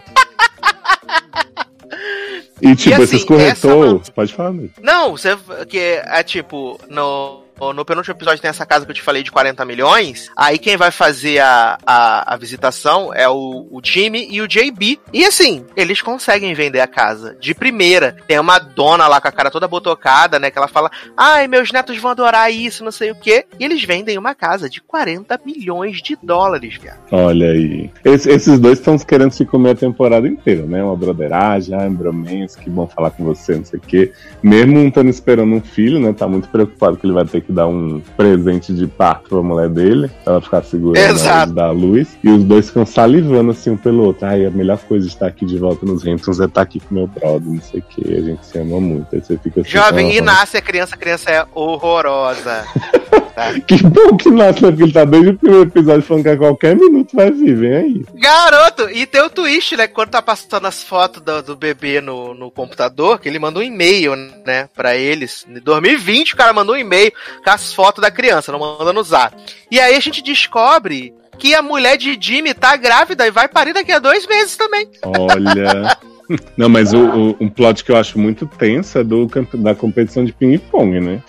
E 2.63 2.77
tipo, 2.77 2.91
e, 2.91 2.95
assim, 2.95 3.03
esses 3.03 3.25
corretores. 3.25 4.09
Pode 4.11 4.33
falar, 4.33 4.51
amigo. 4.51 4.73
Não, 4.81 5.17
você. 5.17 5.37
Que 5.69 5.79
é, 5.79 6.21
é 6.21 6.23
tipo, 6.23 6.79
no 6.89 7.43
no 7.71 7.85
penúltimo 7.85 8.17
episódio 8.17 8.41
tem 8.41 8.49
essa 8.49 8.67
casa 8.67 8.85
que 8.85 8.91
eu 8.91 8.95
te 8.95 9.03
falei 9.03 9.23
de 9.23 9.31
40 9.31 9.65
milhões. 9.65 10.31
Aí 10.37 10.59
quem 10.59 10.77
vai 10.77 10.91
fazer 10.91 11.39
a, 11.39 11.79
a, 11.87 12.35
a 12.35 12.37
visitação 12.37 13.13
é 13.15 13.29
o, 13.29 13.69
o 13.71 13.81
Jimmy 13.83 14.27
e 14.31 14.41
o 14.41 14.49
JB. 14.49 14.99
E 15.13 15.25
assim, 15.25 15.65
eles 15.77 16.03
conseguem 16.03 16.55
vender 16.55 16.81
a 16.81 16.87
casa 16.87 17.37
de 17.39 17.55
primeira. 17.55 18.17
Tem 18.27 18.39
uma 18.39 18.59
dona 18.59 19.07
lá 19.07 19.21
com 19.21 19.29
a 19.29 19.33
cara 19.33 19.51
toda 19.51 19.69
botocada, 19.69 20.39
né? 20.41 20.51
Que 20.51 20.59
ela 20.59 20.67
fala: 20.67 20.91
Ai, 21.17 21.47
meus 21.47 21.71
netos 21.71 21.99
vão 21.99 22.11
adorar 22.11 22.51
isso, 22.51 22.83
não 22.83 22.91
sei 22.91 23.11
o 23.11 23.15
quê. 23.15 23.45
E 23.61 23.65
eles 23.65 23.85
vendem 23.85 24.19
uma 24.19 24.35
casa 24.35 24.69
de 24.69 24.81
40 24.81 25.39
milhões 25.45 26.03
de 26.03 26.17
dólares, 26.21 26.79
viado. 26.81 26.99
Olha 27.11 27.51
aí. 27.51 27.91
Esse, 28.05 28.31
esses 28.31 28.59
dois 28.59 28.79
estão 28.79 28.99
querendo 28.99 29.33
se 29.33 29.45
comer 29.45 29.71
a 29.71 29.75
temporada 29.75 30.27
inteira, 30.27 30.65
né? 30.65 30.83
Uma 30.83 30.97
broderagem, 30.97 31.75
ah, 31.75 31.89
bromance, 31.89 32.59
que 32.59 32.71
bom 32.71 32.87
falar 32.87 33.11
com 33.11 33.25
você, 33.25 33.57
não 33.57 33.65
sei 33.65 33.79
o 33.79 33.83
quê. 33.83 34.13
Mesmo 34.43 34.73
não 34.73 34.89
estando 34.89 35.11
esperando 35.11 35.53
um 35.53 35.61
filho, 35.61 36.01
né? 36.01 36.13
Tá 36.13 36.27
muito 36.27 36.49
preocupado 36.49 36.97
que 36.97 37.07
ele 37.07 37.13
vai 37.13 37.25
ter 37.25 37.43
que 37.43 37.52
dar 37.53 37.67
um 37.67 38.01
presente 38.17 38.73
de 38.73 38.87
parto 38.87 39.29
pra 39.29 39.43
mulher 39.43 39.69
dele, 39.69 40.11
pra 40.25 40.35
ela 40.35 40.43
ficar 40.43 40.63
segurando 40.63 41.55
da 41.55 41.71
luz. 41.71 42.17
E 42.23 42.29
os 42.29 42.45
dois 42.45 42.69
ficam 42.69 42.87
salivando 42.87 43.51
assim 43.51 43.71
um 43.71 43.77
pelo 43.77 44.05
outro. 44.05 44.27
Ai, 44.27 44.47
a 44.47 44.51
melhor 44.51 44.79
coisa 44.79 45.07
de 45.07 45.13
estar 45.13 45.27
aqui 45.27 45.45
de 45.45 45.59
volta 45.59 45.85
nos 45.87 46.07
Hamptons 46.07 46.41
é 46.41 46.45
estar 46.45 46.63
aqui 46.63 46.81
com 46.81 46.95
meu 46.95 47.07
brother, 47.07 47.53
não 47.53 47.61
sei 47.61 47.81
o 47.81 47.83
que. 47.83 48.17
A 48.17 48.21
gente 48.21 48.47
se 48.47 48.59
ama 48.59 48.81
muito. 48.81 49.15
Aí 49.15 49.21
você 49.21 49.39
fica 49.39 49.61
assim, 49.61 49.71
Jovem, 49.71 50.17
e 50.17 50.21
nasce 50.21 50.57
a 50.57 50.63
criança, 50.63 50.95
a 50.95 50.99
criança 50.99 51.31
é 51.31 51.47
horrorosa. 51.55 52.65
tá? 53.35 53.59
Que 53.61 53.83
bom 53.83 54.17
que 54.17 54.31
nasce? 54.31 54.61
Porque 54.61 54.83
ele 54.83 54.93
tá 54.93 55.05
desde 55.05 55.31
o 55.31 55.39
primeiro 55.39 55.69
episódio 55.69 56.03
falando 56.03 56.23
que 56.23 56.29
a 56.29 56.37
qualquer 56.37 56.77
minuto 56.77 57.15
vai 57.15 57.31
vir, 57.31 57.57
vem 57.57 57.75
aí. 57.75 58.05
Garoto, 58.15 58.91
e 58.91 59.07
tem 59.07 59.23
o 59.23 59.31
twist, 59.31 59.77
né? 59.77 59.87
Quando 59.87 60.11
tá 60.11 60.23
passando 60.23 60.67
as 60.67 60.83
fotos 60.83 61.23
do, 61.23 61.43
do 61.43 61.57
bebê 61.57 62.01
no, 62.01 62.35
no 62.35 62.51
computador, 62.51 63.19
que 63.19 63.29
ele 63.29 63.39
mandou 63.39 63.63
um 63.63 63.67
e-mail, 63.67 64.15
né, 64.17 64.69
pra 64.75 64.97
eles. 64.97 65.45
Em 65.49 65.61
2020, 65.61 66.35
o 66.35 66.37
cara 66.37 66.53
mandou 66.53 66.75
um 66.75 66.79
e-mail 66.79 67.13
com 67.43 67.51
as 67.51 67.73
fotos 67.73 68.03
da 68.03 68.11
criança, 68.11 68.53
não 68.53 68.59
manda 68.59 68.93
no 68.93 69.03
zap. 69.03 69.37
E 69.71 69.81
aí 69.81 69.95
a 69.95 70.01
gente 70.01 70.23
descobre 70.23 71.15
que 71.39 71.55
a 71.55 71.63
mulher 71.63 71.97
de 71.97 72.17
Jimmy 72.21 72.55
tá 72.55 72.77
grávida 72.77 73.27
e 73.27 73.31
vai 73.31 73.49
parir 73.49 73.73
daqui 73.73 73.93
a 73.93 73.99
dois 73.99 74.27
meses 74.27 74.57
também. 74.57 74.89
Olha. 75.05 75.97
Não, 76.57 76.69
mas 76.69 76.95
o, 76.95 76.99
o, 76.99 77.37
um 77.41 77.49
plot 77.49 77.85
que 77.85 77.93
eu 77.93 77.97
acho 77.97 78.19
muito 78.19 78.47
tenso 78.47 78.99
é 78.99 79.05
do, 79.05 79.27
da 79.55 79.75
competição 79.75 80.25
de 80.25 80.33
ping-pong, 80.33 81.01
né? 81.01 81.21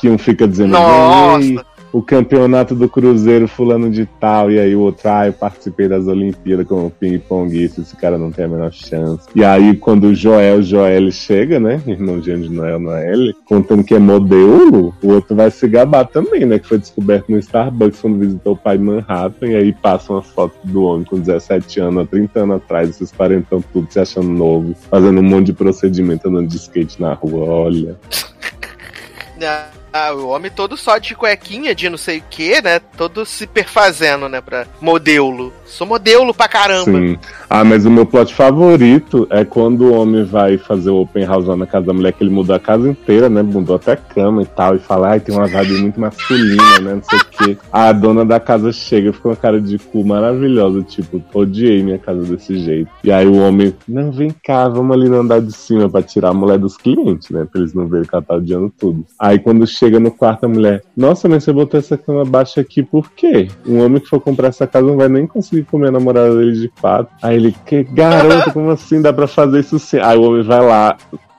Que 0.00 0.08
um 0.08 0.18
fica 0.18 0.48
dizendo. 0.48 0.70
Nossa! 0.70 1.64
O 1.92 2.02
campeonato 2.02 2.74
do 2.74 2.88
Cruzeiro 2.88 3.48
fulano 3.48 3.90
de 3.90 4.06
tal, 4.20 4.50
e 4.50 4.58
aí 4.58 4.74
o 4.74 4.80
outro, 4.80 5.08
ah, 5.08 5.26
eu 5.26 5.32
participei 5.32 5.88
das 5.88 6.06
Olimpíadas 6.06 6.66
como 6.66 6.90
ping-pong, 6.90 7.64
isso, 7.64 7.80
esse 7.80 7.96
cara 7.96 8.18
não 8.18 8.30
tem 8.30 8.44
a 8.44 8.48
menor 8.48 8.72
chance. 8.72 9.26
E 9.34 9.44
aí, 9.44 9.76
quando 9.76 10.08
o 10.08 10.14
Joel 10.14 10.62
Joel 10.62 11.10
chega, 11.10 11.58
né, 11.58 11.80
irmãozinho 11.86 12.42
de 12.42 12.50
Noel 12.50 12.78
Noel, 12.78 13.34
contando 13.44 13.84
que 13.84 13.94
é 13.94 13.98
modelo, 13.98 14.94
o 15.02 15.08
outro 15.08 15.34
vai 15.34 15.50
se 15.50 15.66
gabar 15.68 16.06
também, 16.06 16.44
né, 16.44 16.58
que 16.58 16.66
foi 16.66 16.78
descoberto 16.78 17.30
no 17.30 17.38
Starbucks 17.38 18.00
quando 18.00 18.18
visitou 18.18 18.52
o 18.54 18.56
pai 18.56 18.76
em 18.76 18.80
Manhattan, 18.80 19.48
e 19.48 19.56
aí 19.56 19.72
passam 19.72 20.18
as 20.18 20.26
fotos 20.26 20.58
do 20.64 20.82
homem 20.82 21.04
com 21.04 21.18
17 21.18 21.80
anos, 21.80 22.04
há 22.04 22.06
30 22.06 22.40
anos 22.40 22.56
atrás, 22.56 22.90
esses 22.90 23.12
parentão 23.12 23.62
tudo 23.72 23.90
se 23.90 23.98
achando 23.98 24.28
novo, 24.28 24.74
fazendo 24.90 25.20
um 25.20 25.24
monte 25.24 25.46
de 25.46 25.52
procedimento 25.52 26.28
andando 26.28 26.48
de 26.48 26.56
skate 26.56 27.00
na 27.00 27.14
rua, 27.14 27.44
olha. 27.44 27.96
Ah, 30.00 30.12
o 30.12 30.28
homem 30.28 30.48
todo 30.48 30.76
só 30.76 30.96
de 30.98 31.12
cuequinha, 31.16 31.74
de 31.74 31.90
não 31.90 31.98
sei 31.98 32.18
o 32.18 32.24
que, 32.30 32.62
né? 32.62 32.78
Todo 32.78 33.26
se 33.26 33.48
perfazendo, 33.48 34.28
né? 34.28 34.40
Pra 34.40 34.64
modelo. 34.80 35.52
Sou 35.68 35.86
modelo 35.86 36.34
pra 36.34 36.48
caramba. 36.48 36.84
Sim. 36.84 37.18
Ah, 37.48 37.62
mas 37.62 37.84
o 37.86 37.90
meu 37.90 38.04
plot 38.04 38.34
favorito 38.34 39.26
é 39.30 39.44
quando 39.44 39.82
o 39.82 39.94
homem 39.94 40.24
vai 40.24 40.58
fazer 40.58 40.90
o 40.90 41.00
open 41.00 41.24
house 41.24 41.46
lá 41.46 41.56
na 41.56 41.66
casa 41.66 41.86
da 41.86 41.92
mulher, 41.92 42.12
que 42.12 42.22
ele 42.22 42.30
mudou 42.30 42.56
a 42.56 42.58
casa 42.58 42.88
inteira, 42.88 43.28
né? 43.28 43.42
Mudou 43.42 43.76
até 43.76 43.94
cama 43.96 44.42
e 44.42 44.46
tal, 44.46 44.76
e 44.76 44.78
fala, 44.78 45.10
ai, 45.10 45.20
tem 45.20 45.34
uma 45.34 45.46
vibe 45.46 45.80
muito 45.80 46.00
masculina, 46.00 46.80
né? 46.80 46.94
Não 46.94 47.02
sei 47.02 47.18
o 47.18 47.24
quê. 47.24 47.58
A 47.70 47.92
dona 47.92 48.24
da 48.24 48.40
casa 48.40 48.72
chega, 48.72 49.12
fica 49.12 49.22
com 49.22 49.28
uma 49.28 49.36
cara 49.36 49.60
de 49.60 49.78
cu 49.78 50.04
maravilhosa, 50.04 50.82
tipo, 50.82 51.22
odiei 51.32 51.82
minha 51.82 51.98
casa 51.98 52.22
desse 52.22 52.58
jeito. 52.58 52.90
E 53.04 53.12
aí 53.12 53.26
o 53.26 53.36
homem, 53.36 53.74
não, 53.86 54.10
vem 54.10 54.34
cá, 54.42 54.68
vamos 54.68 54.96
ali 54.96 55.08
no 55.08 55.20
andar 55.20 55.40
de 55.40 55.52
cima 55.52 55.88
pra 55.88 56.02
tirar 56.02 56.30
a 56.30 56.34
mulher 56.34 56.58
dos 56.58 56.76
clientes, 56.76 57.30
né? 57.30 57.46
Pra 57.50 57.60
eles 57.60 57.74
não 57.74 57.86
verem 57.86 58.06
que 58.06 58.14
ela 58.14 58.22
tá 58.22 58.34
odiando 58.34 58.72
tudo. 58.78 59.04
Aí 59.18 59.38
quando 59.38 59.66
chega 59.66 60.00
no 60.00 60.10
quarto, 60.10 60.44
a 60.44 60.48
mulher, 60.48 60.82
nossa, 60.96 61.28
mas 61.28 61.44
você 61.44 61.52
botou 61.52 61.78
essa 61.78 61.96
cama 61.96 62.24
baixa 62.24 62.60
aqui 62.60 62.82
por 62.82 63.10
quê? 63.12 63.48
Um 63.66 63.84
homem 63.84 64.00
que 64.00 64.08
for 64.08 64.20
comprar 64.20 64.48
essa 64.48 64.66
casa 64.66 64.86
não 64.86 64.96
vai 64.96 65.08
nem 65.08 65.26
conseguir 65.26 65.57
comer 65.64 65.88
a 65.88 65.92
namorada 65.92 66.34
dele 66.36 66.52
de 66.52 66.72
fato. 66.76 67.10
Aí 67.22 67.36
ele, 67.36 67.54
que 67.64 67.82
garoto, 67.84 68.52
como 68.52 68.70
assim 68.70 69.00
dá 69.00 69.12
pra 69.12 69.26
fazer 69.26 69.60
isso 69.60 69.78
sim? 69.78 69.98
Aí 70.00 70.16
o 70.16 70.22
homem 70.22 70.42
vai 70.42 70.64
lá, 70.64 70.96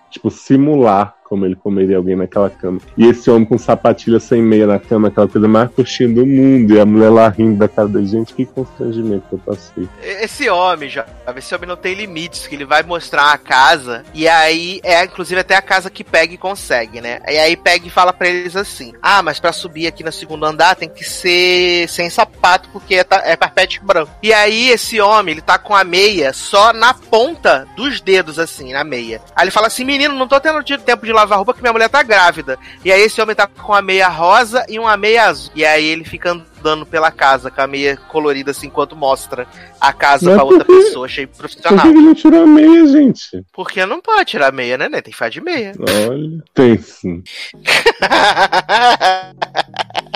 tipo, 0.10 0.30
simular 0.30 1.19
como 1.30 1.46
ele 1.46 1.56
comeria 1.56 1.98
alguém 1.98 2.16
naquela 2.16 2.50
cama. 2.50 2.80
E 2.98 3.06
esse 3.06 3.30
homem 3.30 3.46
com 3.46 3.58
sapatilha 3.58 4.20
sem 4.20 4.42
meia 4.42 4.66
na 4.66 4.80
cama, 4.80 5.10
aquela 5.10 5.28
coisa 5.28 5.48
mais 5.48 5.70
coxinha 5.72 6.10
do 6.10 6.26
mundo, 6.26 6.74
e 6.74 6.80
a 6.80 6.86
mulher 6.86 7.10
lá 7.10 7.30
rindo 7.30 7.58
da 7.58 7.68
cara 7.68 7.88
da 7.88 8.02
gente, 8.02 8.34
que 8.34 8.46
constrangimento 8.46 9.26
que 9.30 9.36
eu 9.36 9.40
passei. 9.40 9.88
Esse 10.02 10.50
homem, 10.50 10.90
já, 10.90 11.06
esse 11.38 11.54
homem 11.54 11.68
não 11.68 11.78
tem 11.78 11.94
limites, 11.94 12.48
que 12.48 12.56
ele 12.56 12.66
vai 12.66 12.84
mostrar 12.84 13.32
a 13.32 13.38
casa, 13.38 14.04
e 14.14 14.28
aí 14.28 14.80
é 14.84 15.04
inclusive 15.04 15.40
até 15.40 15.56
a 15.56 15.62
casa 15.62 15.90
que 15.90 16.04
Peg 16.04 16.38
consegue, 16.38 17.00
né? 17.02 17.20
E 17.28 17.38
aí 17.38 17.56
Peg 17.56 17.90
fala 17.90 18.12
para 18.12 18.28
eles 18.28 18.56
assim: 18.56 18.94
Ah, 19.02 19.22
mas 19.22 19.40
para 19.40 19.54
subir 19.54 19.88
aqui 19.88 20.04
no 20.04 20.12
segundo 20.12 20.46
andar 20.46 20.76
tem 20.76 20.90
que 20.90 21.04
ser 21.04 21.88
sem 21.88 22.10
sapato, 22.10 22.70
porque 22.72 22.96
é, 22.96 23.06
é 23.24 23.36
carpete 23.36 23.80
branco. 23.84 24.12
E 24.24 24.34
aí 24.34 24.70
esse 24.70 25.00
homem, 25.00 25.34
ele 25.34 25.42
tá 25.42 25.58
com 25.58 25.76
a 25.76 25.84
meia 25.84 26.34
só 26.34 26.74
na 26.74 26.94
ponta 26.94 27.68
dos 27.76 28.02
dedos, 28.02 28.40
assim, 28.40 28.74
na 28.74 28.84
meia. 28.84 29.22
Aí 29.36 29.44
ele 29.44 29.52
fala 29.52 29.68
assim: 29.68 29.84
Menino, 29.84 30.16
não 30.16 30.28
tô 30.28 30.40
tendo 30.40 30.64
tempo 30.80 31.06
de 31.06 31.14
lavar 31.20 31.38
roupa 31.38 31.54
que 31.54 31.62
minha 31.62 31.74
mulher 31.74 31.90
tá 31.90 32.02
grávida. 32.04 32.58
E 32.84 32.92
aí 32.92 33.02
esse 33.02 33.22
homem 33.22 33.36
tá 33.36 33.48
com 33.48 33.72
uma 33.72 33.82
meia 33.82 34.08
rosa 34.08 34.66
e 34.70 34.80
uma 34.80 34.96
meia 34.98 35.26
azul. 35.26 35.52
E 35.56 35.66
aí 35.66 35.86
ele 35.86 36.04
fica 36.04 36.32
andando 36.32 36.86
pela 36.86 37.12
casa 37.12 37.52
com 37.52 37.62
a 37.62 37.68
meia 37.68 37.98
colorida 37.98 38.52
assim 38.52 38.68
enquanto 38.68 38.96
mostra 38.96 39.48
a 39.80 39.94
casa 39.94 40.26
Mas 40.26 40.36
pra 40.36 40.44
outra 40.44 40.66
que... 40.66 40.74
pessoa. 40.74 41.06
Achei 41.06 41.28
profissional. 41.28 41.74
Por 41.74 41.82
que 41.82 41.88
ele 41.88 42.06
não 42.06 42.14
tirou 42.14 42.44
a 42.44 42.48
meia, 42.48 42.88
gente? 42.88 43.44
Porque 43.54 43.86
não 43.86 44.02
pode 44.02 44.26
tirar 44.26 44.50
a 44.50 44.52
meia, 44.52 44.78
né, 44.78 44.90
né? 44.90 45.02
Tem 45.02 45.14
que 45.14 45.30
de 45.30 45.42
meia. 45.42 45.74
Olha, 45.80 46.44
tem 46.54 46.78
sim. 46.78 47.24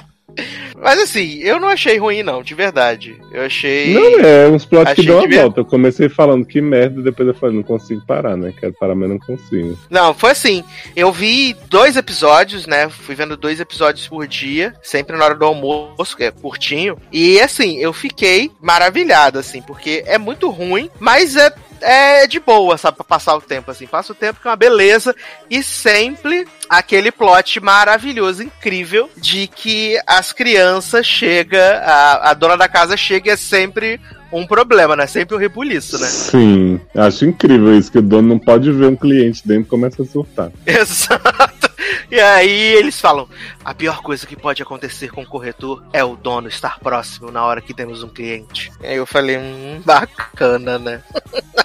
Mas 0.83 0.99
assim, 0.99 1.39
eu 1.39 1.59
não 1.59 1.69
achei 1.69 1.97
ruim, 1.97 2.23
não, 2.23 2.43
de 2.43 2.53
verdade. 2.53 3.15
Eu 3.31 3.43
achei. 3.43 3.93
Não, 3.93 4.19
é 4.19 4.47
uns 4.49 4.65
plots 4.65 4.93
que 4.93 5.03
dão 5.03 5.23
a 5.23 5.27
volta. 5.27 5.61
Eu 5.61 5.65
comecei 5.65 6.09
falando 6.09 6.45
que 6.45 6.59
merda, 6.59 7.01
depois 7.01 7.27
eu 7.27 7.33
falei, 7.33 7.55
não 7.55 7.63
consigo 7.63 8.05
parar, 8.05 8.35
né? 8.35 8.53
Quero 8.59 8.73
parar, 8.73 8.93
mas 8.95 9.09
não 9.09 9.19
consigo. 9.19 9.77
Não, 9.89 10.13
foi 10.13 10.31
assim. 10.31 10.63
Eu 10.95 11.11
vi 11.11 11.55
dois 11.69 11.95
episódios, 11.95 12.67
né? 12.67 12.89
Fui 12.89 13.15
vendo 13.15 13.37
dois 13.37 13.59
episódios 13.59 14.07
por 14.07 14.27
dia, 14.27 14.73
sempre 14.83 15.15
na 15.15 15.23
hora 15.23 15.35
do 15.35 15.45
almoço, 15.45 16.17
que 16.17 16.25
é 16.25 16.31
curtinho. 16.31 16.97
E 17.11 17.39
assim, 17.39 17.77
eu 17.77 17.93
fiquei 17.93 18.51
maravilhado, 18.61 19.39
assim, 19.39 19.61
porque 19.61 20.03
é 20.05 20.17
muito 20.17 20.49
ruim, 20.49 20.89
mas 20.99 21.35
é 21.35 21.53
é 21.83 22.27
de 22.27 22.39
boa, 22.39 22.77
sabe, 22.77 22.97
pra 22.97 23.03
passar 23.03 23.35
o 23.35 23.41
tempo, 23.41 23.69
assim. 23.69 23.85
Passa 23.85 24.13
o 24.13 24.15
tempo 24.15 24.39
que 24.41 24.47
é 24.47 24.51
uma 24.51 24.57
beleza. 24.57 25.15
E 25.49 25.61
sempre 25.61 26.47
aquele 26.69 27.11
plot 27.11 27.59
maravilhoso, 27.59 28.43
incrível, 28.43 29.09
de 29.17 29.47
que 29.47 29.99
as 30.07 30.31
crianças 30.31 31.05
chega, 31.05 31.79
a, 31.79 32.31
a 32.31 32.33
dona 32.33 32.57
da 32.57 32.67
casa 32.67 32.97
chega 32.97 33.29
e 33.29 33.33
é 33.33 33.37
sempre 33.37 33.99
um 34.31 34.47
problema, 34.47 34.95
né? 34.95 35.05
Sempre 35.05 35.35
um 35.35 35.39
rebuliço, 35.39 35.99
né? 35.99 36.07
Sim, 36.07 36.81
acho 36.95 37.25
incrível 37.25 37.77
isso, 37.77 37.91
que 37.91 37.99
o 37.99 38.01
dono 38.01 38.29
não 38.29 38.39
pode 38.39 38.71
ver 38.71 38.87
um 38.87 38.95
cliente 38.95 39.47
dentro 39.47 39.63
e 39.63 39.69
começa 39.69 40.01
a 40.01 40.05
surtar. 40.05 40.51
Exato. 40.65 41.71
E 42.09 42.19
aí 42.19 42.73
eles 42.75 42.99
falam: 42.99 43.27
a 43.63 43.73
pior 43.73 44.01
coisa 44.01 44.25
que 44.25 44.35
pode 44.35 44.61
acontecer 44.61 45.11
com 45.11 45.21
o 45.21 45.25
corretor 45.25 45.83
é 45.93 46.03
o 46.03 46.15
dono 46.15 46.47
estar 46.47 46.79
próximo 46.79 47.31
na 47.31 47.43
hora 47.45 47.61
que 47.61 47.73
temos 47.73 48.03
um 48.03 48.09
cliente. 48.09 48.71
E 48.81 48.87
aí 48.87 48.97
eu 48.97 49.05
falei, 49.05 49.37
hum, 49.37 49.81
bacana, 49.85 50.77
né? 50.77 51.01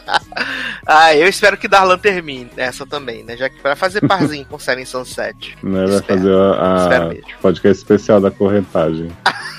ah, 0.87 1.15
eu 1.15 1.29
espero 1.29 1.57
que 1.57 1.69
Darlan 1.69 1.99
termine 1.99 2.51
essa 2.57 2.87
também, 2.87 3.25
né? 3.25 3.37
Já 3.37 3.49
que 3.49 3.61
vai 3.63 3.75
fazer 3.75 4.07
parzinho 4.07 4.47
com 4.47 4.59
Seven 4.59 4.85
Sunset. 4.85 5.57
Né, 5.63 5.87
vai 5.87 6.03
fazer 6.03 6.35
a, 6.35 7.09
a 7.09 7.15
podcast 7.41 7.83
especial 7.83 8.21
da 8.21 8.31
corretagem. 8.31 9.11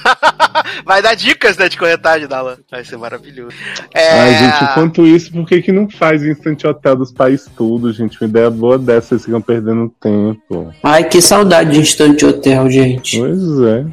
vai 0.86 1.02
dar 1.02 1.16
dicas, 1.16 1.58
né, 1.58 1.68
de 1.68 1.78
corretagem, 1.78 2.28
Darlan. 2.28 2.58
Vai 2.70 2.84
ser 2.84 2.98
maravilhoso. 2.98 3.56
É... 3.94 4.20
Ai, 4.20 4.34
gente, 4.36 4.64
enquanto 4.64 5.06
isso, 5.06 5.32
por 5.32 5.46
que, 5.46 5.62
que 5.62 5.72
não 5.72 5.90
faz 5.90 6.24
Instant 6.24 6.64
Hotel 6.64 6.96
dos 6.96 7.12
países 7.12 7.50
tudo, 7.56 7.92
gente? 7.92 8.20
Uma 8.22 8.28
ideia 8.28 8.50
boa 8.50 8.78
dessa, 8.78 9.10
vocês 9.10 9.26
ficam 9.26 9.42
perdendo 9.42 9.94
tempo. 10.00 10.74
Ai, 10.84 11.04
que 11.04 11.22
saudade 11.22 11.72
de 11.72 11.80
Instante 11.80 12.26
Hotel, 12.26 12.29
gente. 12.70 13.20
Pois 13.20 13.60
é. 13.62 13.86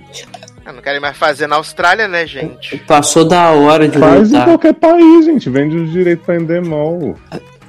Ah, 0.64 0.72
Não 0.72 0.82
querem 0.82 1.00
mais 1.00 1.16
fazer 1.16 1.46
na 1.46 1.56
Austrália, 1.56 2.08
né, 2.08 2.26
gente? 2.26 2.76
Passou 2.78 3.24
da 3.24 3.50
hora 3.52 3.88
de 3.88 3.98
Faz 3.98 4.28
em 4.28 4.32
voltar. 4.32 4.44
qualquer 4.46 4.74
país, 4.74 5.24
gente. 5.24 5.48
Vende 5.48 5.76
os 5.76 5.92
direitos 5.92 6.24
pra 6.26 6.36
Endemol. 6.36 7.16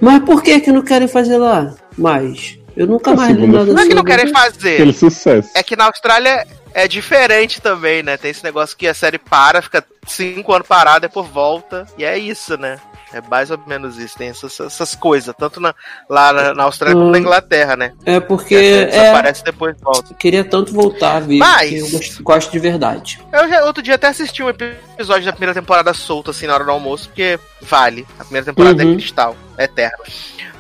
Mas 0.02 0.20
por 0.24 0.42
que 0.44 0.60
que 0.60 0.72
não 0.72 0.82
querem 0.82 1.08
fazer 1.08 1.38
lá? 1.38 1.76
Mais. 1.98 2.58
Eu 2.76 2.86
nunca 2.88 3.12
A 3.12 3.16
mais 3.16 3.36
li 3.36 3.48
nada 3.48 3.74
Não 3.74 3.82
é 3.82 3.88
que 3.88 3.94
não 3.96 4.04
querem 4.04 4.32
fazer. 4.32 4.74
Aquele 4.76 4.94
sucesso. 4.94 5.50
É 5.56 5.64
que 5.64 5.76
na 5.76 5.86
Austrália 5.86 6.46
é 6.74 6.88
diferente 6.88 7.60
também, 7.60 8.04
né? 8.04 8.18
Tem 8.18 8.30
esse 8.30 8.44
negócio 8.44 8.78
que 8.78 8.88
a 8.88 8.94
série 8.94 9.18
para, 9.18 9.62
fica 9.64 9.84
cinco 10.06 10.54
anos 10.54 10.68
parada, 10.68 11.02
depois 11.02 11.28
volta. 11.28 11.86
E 11.98 12.06
é 12.06 12.18
isso, 12.18 12.56
né? 12.58 12.78
É 13.14 13.22
mais 13.22 13.50
ou 13.50 13.58
menos 13.66 13.98
isso. 13.98 14.18
Tem 14.18 14.28
essas, 14.30 14.60
essas 14.60 14.94
coisas, 14.96 15.34
tanto 15.38 15.60
na- 15.60 15.74
lá 16.10 16.34
na, 16.34 16.54
na 16.54 16.64
Austrália 16.64 16.96
como 16.96 17.10
na 17.12 17.18
Hum. 17.18 17.22
Inglaterra, 17.22 17.76
né? 17.76 17.94
É 18.06 18.20
porque 18.20 18.56
É, 18.56 18.82
é, 18.82 18.86
desaparece 18.86 19.42
e 19.42 19.46
depois 19.46 19.76
volta. 19.82 20.14
queria 20.14 20.44
tanto 20.44 20.74
voltar 20.74 21.22
ver, 21.22 21.38
Mas- 21.40 21.72
eu 21.72 21.90
gosto, 21.90 22.24
gosto 22.24 22.52
de 22.52 22.60
verdade. 22.60 23.20
Eu 23.32 23.48
já, 23.48 23.64
outro 23.66 23.82
dia 23.82 23.96
até 23.96 24.08
assisti 24.08 24.44
um 24.44 24.50
episódio 24.50 25.26
da 25.26 25.32
primeira 25.32 25.54
temporada 25.54 25.94
solto, 25.94 26.32
assim, 26.32 26.48
na 26.48 26.54
hora 26.56 26.66
do 26.66 26.72
almoço, 26.72 27.08
porque 27.10 27.40
vale. 27.62 28.06
A 28.20 28.24
primeira 28.24 28.46
temporada 28.46 28.84
Uhum. 28.84 28.92
é 28.94 28.96
cristal, 28.96 29.36
é 29.36 29.47
eterna. 29.58 29.98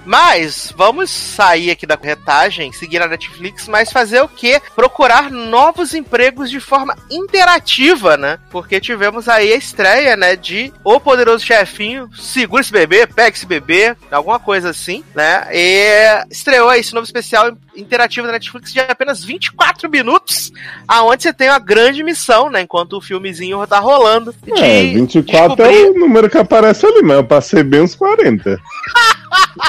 Mas 0.06 0.74
vamos 0.78 1.10
sair 1.10 1.70
aqui 1.70 1.86
da 1.86 1.98
corretagem, 1.98 2.72
seguir 2.72 3.02
a 3.02 3.08
Netflix, 3.10 3.68
mas 3.68 3.92
fazer 3.92 4.22
o 4.22 4.28
quê? 4.30 4.62
Procurar 4.74 5.30
novos 5.30 5.94
empregos 5.94 6.50
de 6.50 6.62
forma 6.62 6.96
interativa, 7.12 8.16
né? 8.16 8.40
Porque 8.50 8.80
tivemos 8.80 9.28
aí 9.28 9.52
a 9.52 9.58
estreia, 9.58 10.16
né, 10.16 10.38
de 10.38 10.72
O 10.82 10.98
Poderoso 10.98 11.46
Chefinho, 11.46 12.10
Segura 12.18 12.62
esse 12.62 12.72
bebê, 12.72 13.06
pega 13.06 13.36
esse 13.36 13.46
bebê, 13.46 13.98
alguma 14.10 14.40
coisa 14.40 14.70
assim, 14.70 15.04
né? 15.14 15.46
E 15.52 16.24
estreou 16.32 16.70
aí 16.70 16.80
esse 16.80 16.94
novo 16.94 17.06
especial 17.06 17.52
interativo 17.76 18.26
da 18.26 18.34
Netflix 18.34 18.72
de 18.72 18.80
apenas 18.80 19.24
24 19.24 19.90
minutos, 19.90 20.52
aonde 20.88 21.24
você 21.24 21.34
tem 21.34 21.50
uma 21.50 21.60
grande 21.60 22.02
missão, 22.02 22.50
né? 22.50 22.62
Enquanto 22.62 22.94
o 22.94 23.02
filmezinho 23.02 23.66
tá 23.68 23.80
rolando. 23.80 24.34
De 24.42 24.52
É, 24.58 24.84
24 24.84 25.56
descobrir- 25.56 25.86
é 25.86 25.90
o 25.90 25.94
número 26.00 26.30
que 26.30 26.38
aparece 26.38 26.86
ali, 26.86 27.02
mas 27.04 27.18
eu 27.18 27.24
passei 27.26 27.62
bem 27.62 27.82
uns 27.82 27.94
40. 27.94 28.58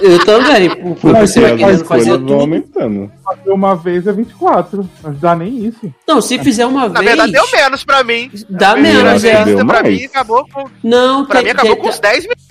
Eu 0.03 0.25
também, 0.25 0.69
por- 0.71 0.95
por 0.97 1.13
Mas 1.13 1.31
você 1.31 1.41
Porque 1.41 1.53
as 1.55 1.59
querendo 1.61 1.81
escolhas 1.81 2.05
fazer 2.07 2.11
vão 2.19 2.27
tudo. 2.27 2.35
aumentando. 2.41 3.13
Fazer 3.25 3.51
uma 3.51 3.75
vez 3.75 4.07
é 4.07 4.13
24. 4.13 4.89
Não 5.03 5.15
dá 5.15 5.35
nem 5.35 5.67
isso. 5.67 5.93
Não, 6.07 6.21
se 6.21 6.39
fizer 6.39 6.67
uma 6.67 6.89
Na 6.89 7.01
vez. 7.01 7.07
verdade, 7.07 7.33
deu 7.33 7.45
menos 7.53 7.85
pra 7.85 8.05
mim. 8.05 8.31
Dá 8.49 8.77
menos, 8.77 9.25
é. 9.25 9.45
Deu 9.45 9.57
pra 9.67 9.83
mais? 9.83 9.99
mim 9.99 10.05
acabou 10.05 10.47
com. 10.53 10.69
Não, 10.85 11.25
Pra 11.25 11.37
tem- 11.37 11.47
mim 11.47 11.51
acabou 11.51 11.75
tem- 11.75 11.83
com 11.83 11.89
uns 11.89 11.99
10 11.99 12.23
minutos. 12.25 12.45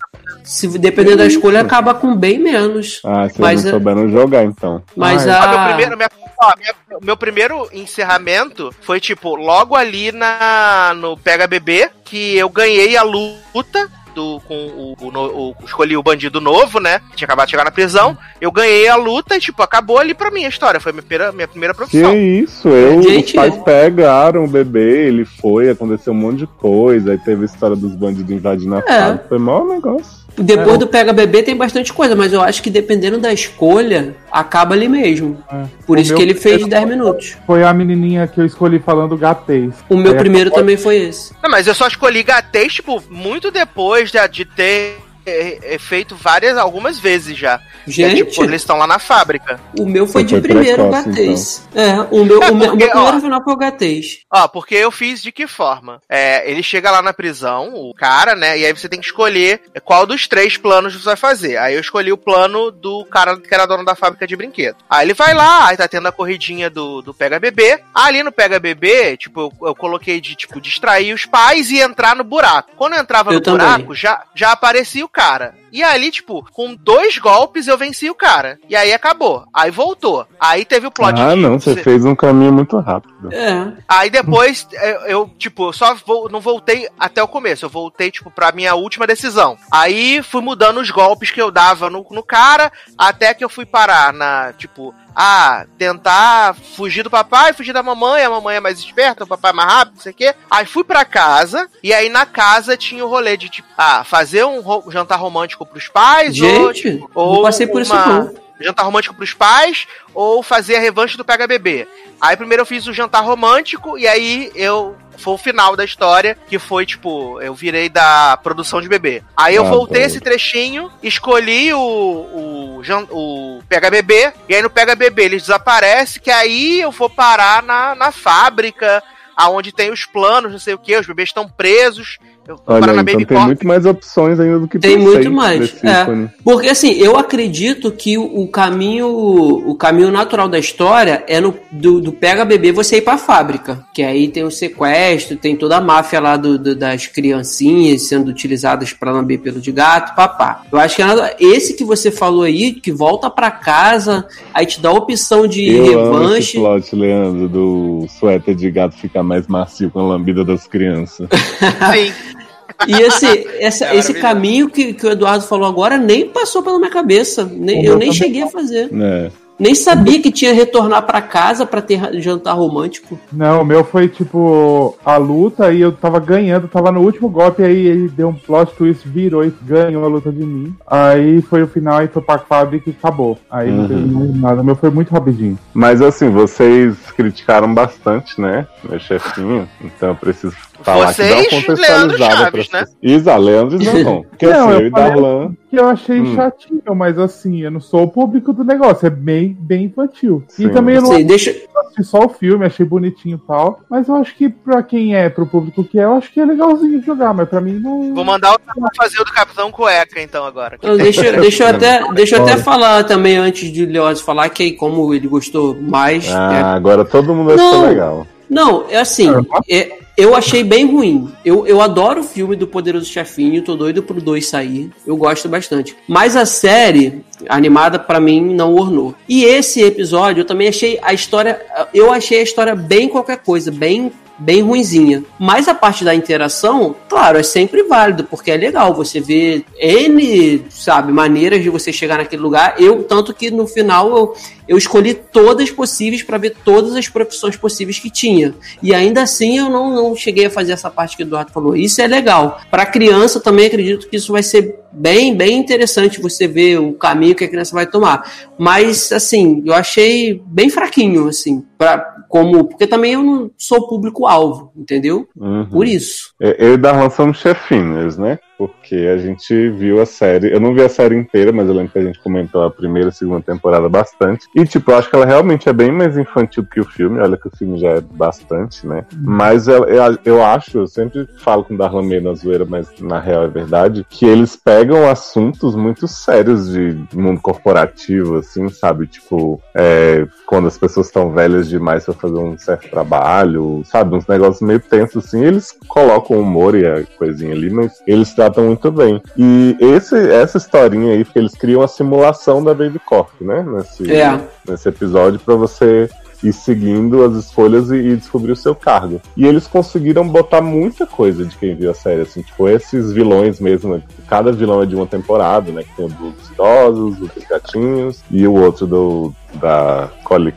Se 0.43 0.67
dependendo 0.79 1.17
da 1.17 1.25
escolha, 1.25 1.61
acaba 1.61 1.93
com 1.93 2.15
bem 2.15 2.39
menos. 2.39 3.01
Ah, 3.05 3.23
vocês 3.23 3.37
Mas 3.37 3.63
não 3.63 3.71
souberam 3.71 4.09
jogar, 4.09 4.43
então. 4.43 4.81
Mas. 4.95 5.27
Ah, 5.27 5.47
meu 5.47 5.59
a. 5.59 5.65
primeiro, 5.67 5.95
minha- 5.95 6.09
ó, 6.41 6.51
minha- 6.57 6.99
meu 7.01 7.17
primeiro 7.17 7.69
encerramento 7.73 8.73
foi, 8.81 8.99
tipo, 8.99 9.35
logo 9.35 9.75
ali 9.75 10.11
na, 10.11 10.93
no 10.97 11.17
Pega 11.17 11.47
Bebê, 11.47 11.89
que 12.03 12.35
eu 12.37 12.49
ganhei 12.49 12.97
a 12.97 13.03
luta. 13.03 13.89
Do, 14.17 14.41
com 14.47 14.55
o, 14.55 14.95
o, 14.99 15.49
o- 15.51 15.55
escolhi 15.63 15.95
o 15.95 16.01
bandido 16.01 16.41
novo, 16.41 16.79
né? 16.79 16.99
Que 17.11 17.17
tinha 17.17 17.25
acabado 17.27 17.45
de 17.45 17.51
chegar 17.51 17.63
na 17.63 17.69
prisão. 17.71 18.17
Eu 18.41 18.51
ganhei 18.51 18.87
a 18.87 18.95
luta 18.95 19.35
e, 19.35 19.39
tipo, 19.39 19.61
acabou 19.61 19.99
ali 19.99 20.15
pra 20.15 20.31
mim 20.31 20.43
a 20.43 20.49
história. 20.49 20.79
Foi 20.79 20.91
minha 20.91 21.03
primeira, 21.03 21.31
minha 21.31 21.47
primeira 21.47 21.73
Que 21.73 21.77
profissão. 21.77 22.15
isso, 22.17 22.67
eu, 22.69 23.01
Gente, 23.03 23.27
os 23.27 23.33
pais 23.33 23.57
pegaram 23.63 24.43
o 24.43 24.47
bebê, 24.47 25.07
ele 25.07 25.23
foi, 25.23 25.69
aconteceu 25.69 26.13
um 26.13 26.15
monte 26.15 26.39
de 26.39 26.47
coisa, 26.47 27.11
aí 27.11 27.17
teve 27.19 27.43
a 27.43 27.45
história 27.45 27.75
dos 27.75 27.93
bandidos 27.93 28.31
invadindo 28.31 28.75
a 28.75 28.81
casa, 28.81 29.23
foi 29.29 29.37
mau 29.37 29.67
negócio. 29.67 30.26
Depois 30.37 30.75
É. 30.75 30.77
do 30.77 30.87
Pega 30.87 31.11
Bebê 31.11 31.41
tem 31.41 31.55
bastante 31.55 31.91
coisa, 31.91 32.15
mas 32.15 32.31
eu 32.31 32.41
acho 32.41 32.61
que 32.61 32.69
dependendo 32.69 33.17
da 33.17 33.33
escolha, 33.33 34.15
acaba 34.31 34.75
ali 34.75 34.87
mesmo. 34.87 35.43
É. 35.51 35.63
Por 35.85 35.97
O 35.97 35.99
isso 36.01 36.13
que 36.13 36.21
ele 36.21 36.33
fez 36.35 36.61
primeiro 36.61 36.69
10 36.69 36.87
minutos. 36.87 37.37
Foi 37.45 37.63
a 37.63 37.73
menininha 37.73 38.27
que 38.27 38.39
eu 38.39 38.45
escolhi 38.45 38.77
falando 38.79 39.17
gatês. 39.17 39.73
O 39.89 39.97
meu 39.97 40.11
Aí 40.11 40.17
primeiro 40.17 40.49
acabou- 40.49 40.61
também 40.63 40.77
foi 40.77 40.97
esse. 40.97 41.33
Não, 41.41 41.49
mas 41.49 41.65
eu 41.67 41.73
só 41.73 41.87
escolhi 41.87 42.21
gatês, 42.23 42.73
tipo, 42.75 43.01
muito 43.09 43.49
depois 43.49 44.11
de, 44.11 44.27
de 44.27 44.45
ter 44.45 44.97
é, 45.29 45.75
é, 45.75 45.77
feito 45.77 46.15
várias, 46.15 46.57
algumas 46.57 46.99
vezes 46.99 47.37
já. 47.37 47.55
É, 47.55 47.91
Gente, 47.91 48.25
tipo, 48.25 48.43
eles 48.43 48.61
estão 48.61 48.77
lá 48.77 48.87
na 48.87 48.99
fábrica. 48.99 49.59
o 49.77 49.85
meu 49.85 50.07
foi 50.07 50.23
Você 50.23 50.27
de 50.27 50.31
foi 50.33 50.41
primeiro 50.41 50.83
precoce, 50.89 51.09
gatês. 51.09 51.67
É, 51.75 51.93
o 52.11 52.23
meu, 52.25 52.41
É, 52.43 52.51
o 52.51 52.55
meu, 52.55 52.67
o 52.67 52.69
porque, 52.71 52.85
meu 52.85 52.91
primeiro 52.91 53.17
ó, 53.17 53.21
final 53.21 53.43
foi 53.43 53.53
o 53.53 53.57
gatês. 53.57 54.19
Ó, 54.31 54.47
porque 54.47 54.75
eu 54.75 54.91
fiz 54.91 55.21
de 55.21 55.31
que 55.31 55.47
forma? 55.47 56.01
É, 56.09 56.49
ele 56.49 56.63
chega 56.63 56.91
lá 56.91 57.01
na 57.01 57.13
prisão, 57.13 57.73
o 57.73 57.93
cara, 57.93 58.35
né? 58.35 58.57
E 58.57 58.65
aí 58.65 58.73
você 58.73 58.87
tem 58.89 58.99
que 58.99 59.05
escolher 59.05 59.61
qual 59.83 60.05
dos 60.05 60.27
três 60.27 60.57
planos 60.57 60.93
você 60.95 61.05
vai 61.05 61.15
fazer. 61.15 61.57
Aí 61.57 61.75
eu 61.75 61.81
escolhi 61.81 62.11
o 62.11 62.17
plano 62.17 62.71
do 62.71 63.05
cara 63.05 63.37
que 63.37 63.53
era 63.53 63.65
dono 63.65 63.85
da 63.85 63.95
fábrica 63.95 64.27
de 64.27 64.35
brinquedo. 64.35 64.77
Aí 64.89 65.05
ele 65.05 65.13
vai 65.13 65.33
lá, 65.33 65.67
aí 65.67 65.77
tá 65.77 65.87
tendo 65.87 66.07
a 66.07 66.11
corridinha 66.11 66.69
do, 66.69 67.01
do 67.01 67.13
Pega 67.13 67.39
Bebê. 67.39 67.79
Ali 67.93 68.23
no 68.23 68.31
Pega 68.31 68.59
Bebê, 68.59 69.17
tipo, 69.17 69.41
eu, 69.61 69.67
eu 69.67 69.75
coloquei 69.75 70.19
de, 70.21 70.35
tipo, 70.35 70.59
distrair 70.61 71.13
os 71.13 71.25
pais 71.25 71.69
e 71.71 71.79
entrar 71.79 72.15
no 72.15 72.23
buraco. 72.23 72.71
Quando 72.75 72.93
eu 72.93 73.01
entrava 73.01 73.31
Eu 73.31 73.35
no 73.35 73.41
também. 73.41 73.59
buraco, 73.65 73.95
já, 73.95 74.21
já 74.35 74.51
aparecia 74.51 75.03
o 75.05 75.09
cara. 75.17 75.55
E 75.71 75.83
ali, 75.83 76.11
tipo, 76.11 76.47
com 76.53 76.75
dois 76.75 77.17
golpes 77.17 77.67
eu 77.67 77.75
venci 77.75 78.07
o 78.07 78.15
cara. 78.15 78.59
E 78.69 78.75
aí 78.75 78.93
acabou. 78.93 79.47
Aí 79.51 79.71
voltou. 79.71 80.27
Aí 80.39 80.63
teve 80.65 80.87
o 80.87 80.91
plot 80.91 81.19
ah, 81.19 81.33
de- 81.35 81.41
não, 81.41 81.59
você 81.59 81.75
fez 81.77 82.05
um 82.05 82.15
caminho 82.15 82.53
muito 82.53 82.77
rápido. 82.79 83.31
É. 83.33 83.71
Aí 83.87 84.09
depois 84.09 84.67
eu, 84.71 84.99
eu, 85.07 85.31
tipo, 85.37 85.71
só 85.73 85.95
vou, 86.05 86.29
não 86.29 86.39
voltei 86.39 86.87
até 86.99 87.21
o 87.23 87.27
começo. 87.27 87.65
Eu 87.65 87.69
voltei, 87.69 88.11
tipo, 88.11 88.29
pra 88.29 88.51
minha 88.51 88.75
última 88.75 89.07
decisão. 89.07 89.57
Aí 89.71 90.21
fui 90.21 90.41
mudando 90.41 90.79
os 90.79 90.91
golpes 90.91 91.31
que 91.31 91.41
eu 91.41 91.51
dava 91.51 91.89
no, 91.89 92.05
no 92.11 92.23
cara, 92.23 92.71
até 92.97 93.33
que 93.33 93.43
eu 93.43 93.49
fui 93.49 93.65
parar 93.65 94.13
na, 94.13 94.53
tipo, 94.53 94.93
ah, 95.15 95.65
tentar 95.79 96.55
fugir 96.75 97.01
do 97.03 97.09
papai, 97.09 97.51
fugir 97.53 97.73
da 97.73 97.81
mamãe, 97.81 98.23
a 98.23 98.29
mamãe 98.29 98.57
é 98.57 98.59
mais 98.59 98.77
esperta, 98.77 99.23
o 99.23 99.27
papai 99.27 99.49
é 99.51 99.53
mais 99.55 99.69
rápido, 99.71 99.95
não 99.95 100.01
sei 100.01 100.11
o 100.11 100.15
quê. 100.15 100.35
Aí 100.51 100.65
fui 100.65 100.83
pra 100.83 101.03
casa, 101.03 101.67
e 101.81 101.91
aí 101.93 102.07
na 102.09 102.25
casa 102.25 102.77
tinha 102.77 103.03
o 103.03 103.09
rolê 103.09 103.35
de, 103.35 103.49
tipo, 103.49 103.67
ah, 103.77 104.03
fazer 104.03 104.45
um 104.45 104.61
ro- 104.61 104.83
jantar 104.91 105.15
romântico 105.19 105.65
pros 105.65 105.87
pais, 105.87 106.39
ou, 106.39 106.73
Gente, 106.73 106.91
tipo, 106.91 107.09
não 107.15 107.23
ou 107.25 107.41
passei 107.41 107.65
por 107.65 107.81
isso 107.81 107.91
uma- 107.93 108.05
não. 108.05 108.46
Jantar 108.59 108.83
romântico 108.83 109.15
pros 109.15 109.33
pais 109.33 109.87
ou 110.13 110.41
fazer 110.41 110.75
a 110.75 110.79
revanche 110.79 111.17
do 111.17 111.25
Pega 111.25 111.47
Bebê. 111.47 111.87
Aí 112.19 112.35
primeiro 112.35 112.61
eu 112.61 112.65
fiz 112.65 112.87
o 112.87 112.93
jantar 112.93 113.23
romântico 113.23 113.97
e 113.97 114.07
aí 114.07 114.51
eu 114.55 114.95
foi 115.17 115.33
o 115.33 115.37
final 115.37 115.75
da 115.75 115.83
história, 115.83 116.37
que 116.47 116.59
foi 116.59 116.85
tipo, 116.85 117.41
eu 117.41 117.53
virei 117.53 117.89
da 117.89 118.37
produção 118.37 118.79
de 118.79 118.87
bebê. 118.87 119.23
Aí 119.35 119.55
eu 119.55 119.65
Ah, 119.65 119.69
voltei 119.69 120.03
esse 120.03 120.19
trechinho, 120.19 120.91
escolhi 121.01 121.73
o, 121.73 121.79
o, 121.79 122.81
o 123.09 123.63
Pega 123.67 123.89
Bebê, 123.89 124.31
e 124.47 124.55
aí 124.55 124.61
no 124.61 124.69
Pega 124.69 124.95
Bebê 124.95 125.23
eles 125.23 125.41
desaparecem, 125.41 126.21
que 126.21 126.29
aí 126.29 126.81
eu 126.81 126.91
vou 126.91 127.09
parar 127.09 127.63
na, 127.63 127.95
na 127.95 128.11
fábrica, 128.11 129.03
aonde 129.35 129.71
tem 129.71 129.91
os 129.91 130.05
planos, 130.05 130.51
não 130.51 130.59
sei 130.59 130.73
o 130.73 130.79
que, 130.79 130.95
os 130.97 131.07
bebês 131.07 131.29
estão 131.29 131.47
presos. 131.47 132.17
Eu 132.47 132.55
Olha, 132.65 132.79
então 132.83 132.95
Baby 132.95 133.25
tem 133.25 133.25
Corp. 133.25 133.45
muito 133.47 133.67
mais 133.67 133.85
opções 133.85 134.39
ainda 134.39 134.59
do 134.59 134.67
que 134.69 134.79
Tem 134.79 134.97
muito 134.97 135.29
mais, 135.29 135.75
é. 135.83 136.29
Porque 136.43 136.69
assim, 136.69 136.91
eu 136.93 137.17
acredito 137.17 137.91
que 137.91 138.17
o, 138.17 138.47
caminho 138.47 139.07
o 139.09 139.75
caminho 139.75 140.09
natural 140.11 140.47
da 140.47 140.57
história 140.57 141.23
é 141.27 141.41
no 141.41 141.53
do, 141.71 141.99
do 141.99 142.13
pega 142.13 142.45
bebê 142.45 142.71
você 142.71 142.97
ir 142.97 143.01
pra 143.01 143.17
fábrica, 143.17 143.83
que 143.93 144.01
aí 144.01 144.29
tem 144.29 144.43
o 144.45 144.51
sequestro, 144.51 145.35
tem 145.35 145.55
toda 145.57 145.75
a 145.77 145.81
máfia 145.81 146.19
lá 146.21 146.37
do, 146.37 146.57
do- 146.57 146.75
das 146.75 147.05
criancinhas 147.07 148.03
sendo 148.03 148.29
utilizadas 148.29 148.93
pra 148.93 149.11
lamber 149.11 149.39
pelo 149.39 149.59
de 149.59 149.71
gato, 149.71 150.15
papá. 150.15 150.63
Eu 150.71 150.79
acho 150.79 150.95
que 150.95 151.01
é 151.01 151.05
nada- 151.05 151.35
esse 151.39 151.73
que 151.73 151.83
você 151.83 152.09
falou 152.11 152.43
aí, 152.43 152.71
que 152.73 152.91
volta 152.91 153.29
pra 153.29 153.51
casa, 153.51 154.25
aí 154.53 154.65
te 154.65 154.79
dá 154.79 154.89
a 154.89 154.93
opção 154.93 155.45
de 155.47 155.67
Eu 155.67 155.99
amo 155.99 156.35
esse 156.37 156.55
revanche. 156.55 156.57
plot, 156.59 156.95
Leandro, 156.95 157.49
do 157.49 158.05
suéter 158.17 158.55
de 158.55 158.71
gato 158.71 158.95
ficar 158.95 159.21
mais 159.23 159.47
macio 159.47 159.91
com 159.91 159.99
a 159.99 160.03
lambida 160.03 160.45
das 160.45 160.65
crianças. 160.65 161.27
Sim. 161.93 162.36
E 162.85 162.91
esse, 162.93 163.47
essa- 163.59 163.85
É 163.85 163.95
esse 163.97 164.13
caminho 164.13 164.69
que, 164.69 164.93
que 164.93 165.05
o 165.05 165.11
Eduardo 165.11 165.45
falou 165.45 165.67
agora 165.67 165.97
nem 165.97 166.27
passou 166.27 166.61
pela 166.61 166.77
minha 166.77 166.91
cabeça. 166.91 167.49
Nem, 167.51 167.83
eu 167.85 167.97
nem 167.97 168.11
cheguei 168.11 168.43
a 168.43 168.47
fazer. 168.47 168.89
É. 168.93 169.31
Nem 169.59 169.73
sabia 169.73 170.21
que 170.21 170.29
tinha 170.31 170.53
retornar 170.53 171.01
para 171.07 171.19
casa 171.19 171.65
para 171.65 171.81
ter 171.81 172.21
jantar 172.21 172.53
romântico. 172.53 173.19
Não, 173.33 173.63
o 173.63 173.65
meu 173.65 173.83
foi 173.83 174.07
tipo 174.07 174.95
a 175.03 175.17
luta 175.17 175.73
e 175.73 175.81
eu 175.81 175.91
tava 175.91 176.19
ganhando, 176.19 176.67
tava 176.67 176.91
no 176.91 177.01
último 177.01 177.27
golpe, 177.27 177.63
aí 177.63 177.87
ele 177.87 178.07
deu 178.07 178.29
um 178.29 178.35
plot 178.35 178.75
twist, 178.75 179.07
virou 179.07 179.43
e 179.43 179.51
ganhou 179.63 180.05
a 180.05 180.07
luta 180.07 180.31
de 180.31 180.45
mim. 180.45 180.75
Aí 180.85 181.41
foi 181.41 181.63
o 181.63 181.67
final 181.67 182.03
e 182.03 182.07
foi 182.07 182.21
pra 182.21 182.37
fábrica 182.37 182.87
e 182.87 182.95
acabou. 182.99 183.35
Aí 183.49 183.71
não 183.71 183.87
teve 183.87 184.01
mais 184.05 184.35
nada. 184.35 184.61
O 184.61 184.63
meu 184.63 184.75
foi 184.75 184.91
muito 184.91 185.11
rapidinho. 185.11 185.57
Mas 185.73 186.03
assim, 186.03 186.29
vocês 186.29 186.95
criticaram 187.15 187.73
bastante, 187.73 188.39
né? 188.39 188.67
Meu 188.87 188.99
chefinho. 188.99 189.67
Então 189.83 190.09
eu 190.09 190.15
preciso 190.15 190.55
falar 190.83 191.13
que 191.13 191.21
dá 191.21 191.35
uma 191.35 191.43
Vocês, 191.43 191.79
Leandro 191.79 192.17
Chaves, 192.17 192.49
pras 192.67 192.69
né? 192.71 192.85
Isa, 193.01 193.35
Leandro 193.37 193.81
e 193.81 193.85
Zanon. 193.85 194.21
Porque 194.23 194.45
Não, 194.47 194.69
assim, 194.69 194.69
eu 194.71 194.79
eu 194.81 194.87
e 194.87 194.89
Darlan. 194.89 195.51
Que 195.69 195.77
eu 195.79 195.87
achei 195.89 196.21
Hum. 196.21 196.35
chatinho, 196.35 196.95
mas 196.95 197.19
assim, 197.19 197.61
eu 197.61 197.69
não 197.71 197.81
sou 197.81 198.03
o 198.03 198.07
público 198.07 198.53
do 198.53 198.63
negócio, 198.63 199.05
é 199.05 199.09
bem, 199.09 199.55
bem 199.59 199.85
infantil. 199.85 200.43
Sim. 200.47 200.67
E 200.67 200.69
também 200.69 200.95
eu 200.95 201.01
não 201.01 201.11
Assim, 201.11 201.25
deixa, 201.25 201.49
assisti 201.51 202.03
só 202.05 202.19
o 202.25 202.29
filme, 202.29 202.65
achei 202.65 202.85
bonitinho 202.85 203.39
e 203.43 203.47
tal. 203.47 203.81
Mas 203.89 204.07
eu 204.07 204.15
acho 204.15 204.33
que 204.35 204.47
pra 204.47 204.81
quem 204.81 205.13
é, 205.15 205.29
pro 205.29 205.45
público 205.45 205.83
que 205.83 205.99
é, 205.99 206.05
eu 206.05 206.13
acho 206.15 206.31
que 206.31 206.39
é 206.39 206.45
legalzinho 206.45 206.99
de 207.01 207.05
jogar, 207.05 207.33
mas 207.33 207.49
pra 207.49 207.59
mim 207.59 207.79
não. 207.79 208.13
Vou 208.15 208.23
mandar 208.23 208.55
o 208.55 208.59
fazer 208.95 209.19
o 209.19 209.25
do 209.25 209.31
Capitão 209.33 209.69
Cueca, 209.71 210.21
então, 210.21 210.45
agora. 210.45 210.77
Não, 210.81 210.95
deixa, 210.95 211.33
deixa 211.33 211.63
eu 211.65 211.67
até, 211.75 212.13
deixa 212.13 212.37
eu 212.37 212.43
até 212.43 212.57
falar 212.57 213.03
também 213.03 213.35
antes 213.37 213.69
de 213.71 213.85
Leoz 213.85 214.21
falar 214.21 214.47
que 214.49 214.71
como 214.71 215.13
ele 215.13 215.27
gostou 215.27 215.75
mais. 215.81 216.27
é, 216.27 216.31
Ah, 216.33 216.73
agora 216.75 217.03
todo 217.03 217.35
mundo 217.35 217.51
achou 217.51 217.71
Não. 217.73 217.87
legal. 217.89 218.27
Não, 218.49 218.85
é 218.89 218.97
assim, 218.97 219.29
é, 219.69 219.91
eu 220.17 220.35
achei 220.35 220.63
bem 220.63 220.85
ruim. 220.91 221.31
Eu, 221.45 221.67
eu 221.67 221.79
adoro 221.79 222.21
o 222.21 222.23
filme 222.23 222.55
do 222.55 222.65
Poderoso 222.65 223.05
Chefinho, 223.05 223.61
tô 223.61 223.75
doido 223.75 224.01
pro 224.01 224.19
2 224.19 224.45
sair. 224.45 224.91
Eu 225.05 225.15
gosto 225.15 225.47
bastante. 225.47 225.95
Mas 226.07 226.35
a 226.35 226.43
série 226.43 227.23
animada, 227.47 227.99
pra 227.99 228.19
mim, 228.19 228.41
não 228.55 228.73
ornou. 228.73 229.13
E 229.29 229.45
esse 229.45 229.83
episódio, 229.83 230.41
eu 230.41 230.45
também 230.45 230.67
achei 230.67 230.97
a 231.03 231.13
história. 231.13 231.61
Eu 231.93 232.11
achei 232.11 232.39
a 232.39 232.43
história 232.43 232.75
bem 232.75 233.07
qualquer 233.07 233.37
coisa, 233.37 233.71
bem. 233.71 234.11
Bem 234.39 234.61
ruinzinha. 234.61 235.23
Mas 235.39 235.67
a 235.67 235.73
parte 235.73 236.03
da 236.03 236.13
interação, 236.13 236.95
claro, 237.09 237.39
é 237.39 237.43
sempre 237.43 237.83
válido, 237.83 238.23
porque 238.23 238.51
é 238.51 238.57
legal. 238.57 238.93
Você 238.93 239.19
vê 239.19 239.63
N, 239.79 240.65
sabe, 240.69 241.11
maneiras 241.11 241.63
de 241.63 241.69
você 241.69 241.91
chegar 241.91 242.17
naquele 242.17 242.41
lugar. 242.41 242.75
Eu, 242.77 243.03
tanto 243.03 243.33
que 243.33 243.49
no 243.49 243.65
final 243.65 244.15
eu, 244.15 244.35
eu 244.67 244.77
escolhi 244.77 245.13
todas 245.13 245.71
possíveis 245.71 246.21
para 246.21 246.37
ver 246.37 246.55
todas 246.63 246.95
as 246.95 247.07
profissões 247.07 247.55
possíveis 247.55 247.97
que 247.97 248.11
tinha. 248.11 248.53
E 248.81 248.93
ainda 248.93 249.23
assim 249.23 249.57
eu 249.57 249.69
não, 249.69 249.93
não 249.93 250.15
cheguei 250.15 250.45
a 250.45 250.51
fazer 250.51 250.73
essa 250.73 250.89
parte 250.89 251.17
que 251.17 251.23
o 251.23 251.25
Eduardo 251.25 251.51
falou. 251.51 251.75
Isso 251.75 252.01
é 252.01 252.07
legal. 252.07 252.61
Para 252.69 252.85
criança 252.85 253.39
também 253.39 253.65
acredito 253.65 254.07
que 254.07 254.17
isso 254.17 254.31
vai 254.31 254.43
ser 254.43 254.75
bem, 254.97 255.35
bem 255.35 255.57
interessante 255.57 256.21
você 256.21 256.47
ver 256.47 256.79
o 256.79 256.93
caminho 256.93 257.35
que 257.35 257.43
a 257.43 257.47
criança 257.47 257.75
vai 257.75 257.87
tomar. 257.87 258.29
Mas 258.57 259.11
assim, 259.11 259.63
eu 259.65 259.73
achei 259.73 260.41
bem 260.47 260.69
fraquinho 260.69 261.27
assim, 261.27 261.63
para 261.77 262.17
como, 262.27 262.65
porque 262.65 262.85
também 262.85 263.13
eu 263.13 263.23
não 263.23 263.51
sou 263.57 263.87
público 263.87 264.25
alvo, 264.25 264.71
entendeu? 264.75 265.27
Uhum. 265.35 265.65
Por 265.65 265.87
isso. 265.87 266.33
É, 266.41 266.55
Eu 266.59 266.73
e 266.73 266.77
Darlan 266.77 267.09
somos 267.09 267.37
chefinhos, 267.37 268.17
né? 268.17 268.39
Porque 268.57 268.95
a 268.95 269.17
gente 269.17 269.69
viu 269.69 270.01
a 270.01 270.05
série. 270.05 270.51
Eu 270.51 270.59
não 270.59 270.73
vi 270.73 270.81
a 270.81 270.89
série 270.89 271.15
inteira, 271.15 271.51
mas 271.51 271.67
eu 271.67 271.75
lembro 271.75 271.91
que 271.91 271.99
a 271.99 272.03
gente 272.03 272.19
comentou 272.19 272.63
a 272.63 272.71
primeira 272.71 273.09
e 273.09 273.13
segunda 273.13 273.41
temporada 273.41 273.87
bastante. 273.87 274.47
E, 274.55 274.65
tipo, 274.65 274.91
eu 274.91 274.97
acho 274.97 275.09
que 275.09 275.15
ela 275.15 275.27
realmente 275.27 275.69
é 275.69 275.73
bem 275.73 275.91
mais 275.91 276.17
infantil 276.17 276.65
que 276.65 276.79
o 276.79 276.85
filme. 276.85 277.19
Olha 277.19 277.37
que 277.37 277.47
o 277.47 277.55
filme 277.55 277.77
já 277.77 277.89
é 277.89 278.01
bastante, 278.01 278.85
né? 278.87 279.05
Mas 279.15 279.67
eu, 279.67 279.85
eu, 279.85 280.17
eu 280.25 280.43
acho, 280.43 280.79
eu 280.79 280.87
sempre 280.87 281.27
falo 281.37 281.63
com 281.63 281.75
o 281.75 281.77
Darlan 281.77 282.01
meio 282.01 282.23
na 282.23 282.33
zoeira, 282.33 282.65
mas 282.65 282.87
na 282.99 283.19
real 283.19 283.43
é 283.43 283.47
verdade, 283.47 284.05
que 284.09 284.25
eles 284.25 284.55
pegam 284.55 284.86
assuntos 284.95 285.75
muito 285.75 286.07
sérios 286.07 286.71
de 286.71 286.97
mundo 287.13 287.41
corporativo, 287.41 288.37
assim, 288.37 288.69
sabe? 288.69 289.07
Tipo, 289.07 289.59
é, 289.75 290.25
quando 290.45 290.67
as 290.67 290.77
pessoas 290.77 291.07
estão 291.07 291.31
velhas 291.31 291.67
demais 291.67 292.05
pra 292.05 292.13
fazer 292.13 292.37
um 292.37 292.57
certo 292.57 292.89
trabalho, 292.89 293.81
sabe? 293.85 294.15
Uns 294.15 294.27
negócios 294.27 294.61
meio 294.61 294.79
tensos, 294.79 295.25
assim. 295.25 295.43
Eles 295.43 295.75
colocam 295.87 296.39
humor 296.39 296.75
e 296.75 296.85
a 296.85 297.03
coisinha 297.17 297.53
ali, 297.53 297.69
mas 297.69 298.01
eles 298.07 298.33
tratam 298.33 298.65
muito 298.65 298.91
bem. 298.91 299.21
E 299.37 299.75
esse, 299.79 300.15
essa 300.31 300.57
historinha 300.57 301.13
aí, 301.13 301.23
porque 301.25 301.39
eles 301.39 301.53
criam 301.53 301.81
a 301.81 301.87
simulação 301.87 302.63
da 302.63 302.73
Baby 302.73 302.99
Corp, 302.99 303.29
né? 303.41 303.63
Nesse, 303.67 304.11
É. 304.11 304.39
nesse 304.67 304.87
episódio, 304.87 305.39
pra 305.39 305.55
você 305.55 306.09
ir 306.43 306.53
seguindo 306.53 307.23
as 307.23 307.33
escolhas 307.35 307.91
e, 307.91 307.95
e 307.95 308.15
descobrir 308.15 308.51
o 308.51 308.55
seu 308.55 308.75
cargo. 308.75 309.21
E 309.35 309.45
eles 309.45 309.67
conseguiram 309.67 310.27
botar 310.27 310.61
muita 310.61 311.05
coisa 311.05 311.45
de 311.45 311.55
quem 311.57 311.75
viu 311.75 311.91
a 311.91 311.93
série, 311.93 312.21
assim, 312.21 312.41
tipo, 312.41 312.67
esses 312.67 313.11
vilões 313.11 313.59
mesmo, 313.59 313.95
né? 313.95 314.03
cada 314.27 314.51
vilão 314.51 314.81
é 314.81 314.85
de 314.85 314.95
uma 314.95 315.07
temporada, 315.07 315.71
né? 315.71 315.83
Que 315.83 315.95
tem 315.95 316.05
o 316.05 316.09
dos 316.09 316.49
idosos, 316.51 317.17
o 317.17 317.27
dos 317.27 317.43
gatinhos 317.49 318.23
e 318.29 318.45
o 318.47 318.53
outro 318.53 318.85
do 318.85 319.33
da 319.55 320.09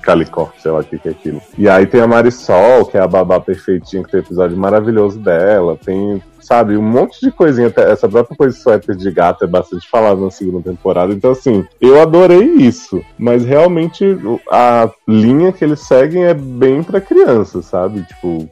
Calicorp, 0.02 0.52
sei 0.58 0.70
lá 0.70 0.80
o 0.80 0.84
que, 0.84 0.98
que 0.98 1.08
é 1.08 1.12
aquilo. 1.12 1.40
E 1.56 1.68
aí 1.68 1.86
tem 1.86 2.00
a 2.00 2.06
Marisol, 2.06 2.84
que 2.86 2.98
é 2.98 3.00
a 3.00 3.06
babá 3.06 3.40
perfeitinha, 3.40 4.02
que 4.02 4.10
tem 4.10 4.20
um 4.20 4.24
episódio 4.24 4.56
maravilhoso 4.56 5.18
dela, 5.18 5.78
tem 5.82 6.22
sabe, 6.40 6.76
um 6.76 6.82
monte 6.82 7.20
de 7.20 7.30
coisinha. 7.30 7.72
Essa 7.76 8.08
própria 8.08 8.36
coisa 8.36 8.56
de 8.56 8.62
suéter 8.62 8.96
de 8.96 9.10
gato 9.10 9.44
é 9.44 9.46
bastante 9.46 9.88
falada 9.88 10.20
na 10.20 10.30
segunda 10.30 10.70
temporada. 10.70 11.12
Então, 11.12 11.30
assim, 11.30 11.64
eu 11.80 12.00
adorei 12.00 12.44
isso. 12.44 13.02
Mas 13.18 13.44
realmente 13.44 14.18
a 14.50 14.90
linha 15.06 15.52
que 15.52 15.64
eles 15.64 15.80
seguem 15.80 16.24
é 16.24 16.34
bem 16.34 16.82
pra 16.82 17.00
criança, 17.00 17.62
sabe? 17.62 18.02
Tipo, 18.02 18.48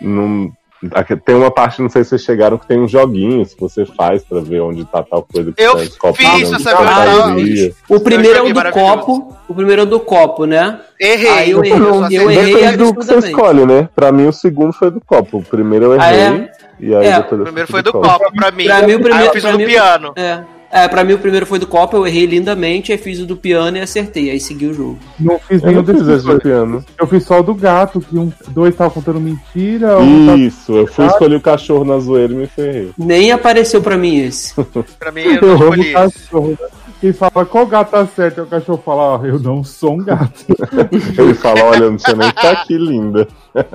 não. 0.00 0.52
Aqui- 0.92 1.16
Tem 1.16 1.34
uma 1.34 1.50
parte, 1.50 1.80
não 1.82 1.88
sei 1.88 2.02
se 2.04 2.10
vocês 2.10 2.22
chegaram, 2.22 2.58
que 2.58 2.66
tem 2.66 2.78
uns 2.80 2.90
joguinhos 2.90 3.54
que 3.54 3.60
você 3.60 3.84
faz 3.86 4.22
pra 4.24 4.40
ver 4.40 4.60
onde 4.60 4.84
tá 4.84 5.02
tal 5.02 5.22
coisa. 5.22 5.52
Que 5.52 5.62
Eu 5.62 5.72
tá 5.72 6.12
fiz 6.12 6.28
onde 6.50 6.54
essa 6.56 6.70
tá 6.70 6.78
a 6.78 7.04
versão. 7.04 7.28
maioria. 7.28 7.72
O 7.88 8.00
primeiro 8.00 8.38
é 8.38 8.42
o 8.42 8.52
do 8.52 8.70
copo. 8.72 9.36
O 9.48 9.54
primeiro 9.54 9.82
é 9.82 9.84
o 9.84 9.88
do 9.88 10.00
copo, 10.00 10.44
né? 10.46 10.80
Errei. 11.00 11.28
Aí 11.30 11.50
eu 11.50 11.64
errei, 11.64 11.78
eu 11.80 12.04
acertei. 12.04 12.26
errei 12.38 12.54
Depende 12.54 12.76
do 12.78 12.94
que 12.94 13.04
você 13.06 13.18
escolhe, 13.18 13.66
né? 13.66 13.88
Pra 13.94 14.10
mim, 14.12 14.26
o 14.26 14.32
segundo 14.32 14.72
foi 14.72 14.90
do 14.90 15.00
copo. 15.00 15.38
O 15.38 15.42
primeiro 15.42 15.86
eu 15.86 15.94
errei. 15.94 16.06
Ah, 16.06 16.14
é? 16.14 16.50
E 16.78 16.94
aí 16.94 17.06
É, 17.06 17.16
depois 17.16 17.32
eu 17.32 17.40
O 17.40 17.44
primeiro 17.44 17.70
foi 17.70 17.82
do 17.82 17.92
copo. 17.92 18.06
copo 18.08 18.32
pra 18.34 18.50
mim. 18.50 18.64
Pra 18.64 18.82
mim, 18.82 18.94
o 18.94 19.00
primeiro- 19.00 19.14
Aí 19.16 19.26
eu 19.26 19.32
fiz 19.32 19.42
o 19.44 19.46
pra 19.46 19.52
do 19.52 19.58
mim, 19.58 19.66
piano. 19.66 20.12
É. 20.16 20.40
É, 20.70 20.88
pra 20.88 21.04
mim 21.04 21.12
o 21.14 21.18
primeiro 21.18 21.46
foi 21.46 21.58
do 21.58 21.66
copo, 21.66 21.96
eu 21.96 22.06
errei 22.06 22.26
lindamente, 22.26 22.92
aí 22.92 22.98
fiz 22.98 23.20
o 23.20 23.26
do 23.26 23.36
piano 23.36 23.76
e 23.76 23.80
acertei, 23.80 24.30
aí 24.30 24.40
segui 24.40 24.66
o 24.66 24.74
jogo. 24.74 24.98
Não 25.18 25.38
fiz 25.38 25.62
nenhum 25.62 25.82
desses 25.82 26.06
esse 26.08 26.20
de 26.22 26.26
dois. 26.26 26.42
piano. 26.42 26.84
Eu 26.98 27.06
fiz 27.06 27.24
só 27.24 27.40
o 27.40 27.42
do 27.42 27.54
gato, 27.54 28.00
que 28.00 28.18
um, 28.18 28.32
dois 28.48 28.72
estavam 28.74 28.92
contando 28.92 29.20
mentira, 29.20 29.98
um 29.98 30.26
tava 30.26 30.38
Isso, 30.38 30.72
eu 30.76 30.86
fui 30.86 31.06
escolher 31.06 31.36
o 31.36 31.40
cachorro 31.40 31.84
na 31.84 31.98
zoeira 31.98 32.32
e 32.32 32.36
me 32.36 32.46
ferrei. 32.46 32.90
Nem 32.98 33.30
apareceu 33.32 33.80
pra 33.80 33.96
mim 33.96 34.16
esse. 34.18 34.54
Pra 34.98 35.12
mim, 35.12 35.22
eu 35.22 35.34
Eu 35.34 35.58
não 35.58 35.66
amo 35.66 35.74
escolhi. 35.74 36.58
o 36.85 36.85
Quem 37.00 37.12
fala 37.12 37.44
qual 37.44 37.66
gato 37.66 37.90
tá 37.90 38.06
certo, 38.06 38.38
e 38.38 38.40
o 38.42 38.46
cachorro 38.46 38.82
fala, 38.84 39.02
ó, 39.20 39.24
eu 39.26 39.38
não 39.38 39.62
sou 39.62 39.92
um 39.94 39.98
gato. 40.04 40.46
Ele 41.18 41.34
fala, 41.34 41.62
olha, 41.64 41.90
não 41.90 41.96
tinha 41.98 42.16
nem 42.16 42.30
que 42.30 42.40
tá 42.40 42.52
aqui, 42.52 42.78
linda. 42.78 43.28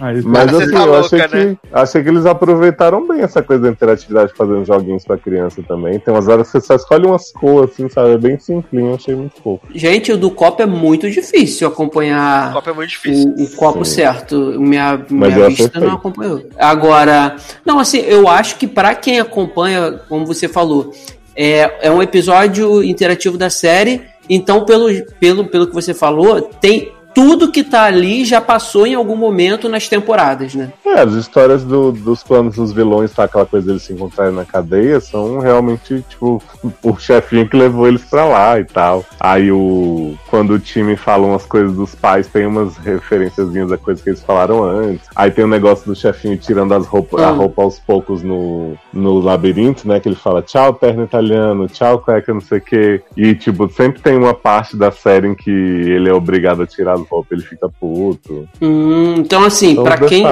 Aí, 0.00 0.22
Mas 0.22 0.52
assim, 0.52 0.72
tá 0.72 0.80
eu 0.80 0.86
louca, 0.86 1.00
achei, 1.06 1.20
que, 1.28 1.36
né? 1.36 1.56
achei 1.72 2.02
que 2.02 2.08
eles 2.08 2.26
aproveitaram 2.26 3.06
bem 3.06 3.20
essa 3.20 3.42
coisa 3.42 3.62
da 3.64 3.68
interatividade 3.68 4.32
fazendo 4.36 4.64
joguinhos 4.64 5.04
pra 5.04 5.16
criança 5.16 5.62
também. 5.66 5.98
Tem 5.98 6.12
umas 6.14 6.28
horas 6.28 6.46
que 6.50 6.52
você 6.60 6.66
só 6.66 6.74
escolhe 6.74 7.06
umas 7.06 7.32
cores, 7.32 7.70
assim, 7.72 7.88
sabe? 7.88 8.10
É 8.12 8.18
bem 8.18 8.38
simplinho, 8.38 8.90
eu 8.90 8.94
achei 8.94 9.14
muito 9.14 9.40
fofo. 9.40 9.66
Gente, 9.74 10.12
o 10.12 10.16
do 10.16 10.30
copo 10.30 10.62
é 10.62 10.66
muito 10.66 11.10
difícil 11.10 11.68
O 11.68 11.72
acompanhar 11.72 12.52
copo 12.52 12.70
é 12.70 12.72
muito 12.72 12.90
difícil. 12.90 13.34
o, 13.36 13.42
o 13.44 13.50
copo 13.56 13.84
Sim. 13.84 13.94
certo. 13.94 14.36
Minha, 14.60 15.00
Mas 15.10 15.34
minha 15.34 15.48
vista 15.48 15.64
acertei. 15.64 15.88
não 15.88 15.94
acompanhou. 15.96 16.42
Agora, 16.58 17.36
não, 17.64 17.78
assim, 17.80 17.98
eu 17.98 18.28
acho 18.28 18.56
que 18.56 18.66
pra 18.66 18.94
quem 18.94 19.18
acompanha, 19.20 19.92
como 20.08 20.24
você 20.26 20.46
falou, 20.48 20.92
é, 21.36 21.88
é 21.88 21.90
um 21.90 22.02
episódio 22.02 22.82
interativo 22.82 23.36
da 23.36 23.50
série, 23.50 24.02
então, 24.28 24.64
pelo, 24.64 24.88
pelo, 25.20 25.46
pelo 25.46 25.66
que 25.66 25.74
você 25.74 25.92
falou, 25.92 26.40
tem 26.40 26.92
tudo 27.14 27.50
que 27.50 27.62
tá 27.62 27.84
ali 27.84 28.24
já 28.24 28.40
passou 28.40 28.86
em 28.86 28.94
algum 28.94 29.16
momento 29.16 29.68
nas 29.68 29.88
temporadas, 29.88 30.54
né? 30.54 30.72
É, 30.84 31.00
as 31.00 31.12
histórias 31.14 31.62
do- 31.64 31.92
dos 31.92 32.22
planos 32.22 32.56
dos 32.56 32.72
vilões, 32.72 33.12
tá? 33.12 33.24
Aquela 33.24 33.46
coisa 33.46 33.66
deles 33.66 33.82
se 33.82 33.92
encontrarem 33.92 34.34
na 34.34 34.44
cadeia, 34.44 35.00
são 35.00 35.38
realmente, 35.38 36.04
tipo, 36.08 36.42
o 36.82 36.96
chefinho 36.96 37.48
que 37.48 37.56
levou 37.56 37.86
eles 37.86 38.04
pra 38.04 38.24
lá 38.24 38.58
e 38.58 38.64
tal. 38.64 39.04
Aí 39.20 39.50
o. 39.52 40.14
Quando 40.28 40.54
o 40.54 40.58
time 40.58 40.96
fala 40.96 41.26
umas 41.26 41.44
coisas 41.46 41.74
dos 41.76 41.94
pais, 41.94 42.26
tem 42.26 42.46
umas 42.46 42.76
referenciazinhas 42.76 43.70
a 43.70 43.78
coisas 43.78 44.02
que 44.02 44.10
eles 44.10 44.22
falaram 44.22 44.64
antes. 44.64 45.06
Aí 45.14 45.30
tem 45.30 45.44
o 45.44 45.48
negócio 45.48 45.86
do 45.86 45.94
chefinho 45.94 46.36
tirando 46.36 46.74
as 46.74 46.86
roupas, 46.86 47.22
a 47.22 47.28
Ah. 47.28 47.30
roupa 47.30 47.62
aos 47.62 47.78
poucos 47.78 48.22
no, 48.22 48.74
no 48.92 49.20
labirinto, 49.20 49.86
né? 49.86 50.00
Que 50.00 50.08
ele 50.08 50.16
fala 50.16 50.42
tchau, 50.42 50.72
terno 50.74 51.04
italiano, 51.04 51.68
tchau, 51.68 51.98
cueca, 52.00 52.32
não 52.34 52.40
sei 52.40 52.58
o 52.58 52.60
quê. 52.60 53.02
E, 53.16 53.34
tipo, 53.34 53.68
sempre 53.70 54.00
tem 54.02 54.16
uma 54.16 54.34
parte 54.34 54.76
da 54.76 54.90
série 54.90 55.28
em 55.28 55.34
que 55.34 55.50
ele 55.50 56.08
é 56.08 56.12
obrigado 56.14 56.62
a 56.62 56.66
tirar 56.66 56.94
as 56.94 57.03
roupas, 57.08 57.38
ele 57.38 57.48
fica 57.48 57.68
puto. 57.68 58.48
Hum, 58.60 59.14
então, 59.18 59.44
assim, 59.44 59.74
pra 59.74 60.02
os 60.02 60.08
quem. 60.08 60.24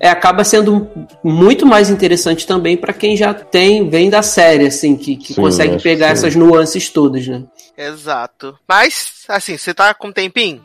é, 0.00 0.08
acaba 0.08 0.44
sendo 0.44 0.88
muito 1.22 1.64
mais 1.66 1.90
interessante 1.90 2.46
também 2.46 2.76
pra 2.76 2.92
quem 2.92 3.16
já 3.16 3.32
tem, 3.34 3.88
vem 3.88 4.10
da 4.10 4.22
série, 4.22 4.66
assim, 4.66 4.96
que, 4.96 5.16
que 5.16 5.34
Sim, 5.34 5.40
consegue 5.40 5.76
que 5.76 5.82
pegar 5.82 6.08
sim. 6.08 6.12
essas 6.12 6.36
nuances 6.36 6.88
todas, 6.90 7.26
né? 7.26 7.42
Exato. 7.76 8.58
Mas, 8.66 9.24
assim, 9.28 9.56
você 9.56 9.74
tá 9.74 9.92
com 9.94 10.08
um 10.08 10.12
tempinho? 10.12 10.62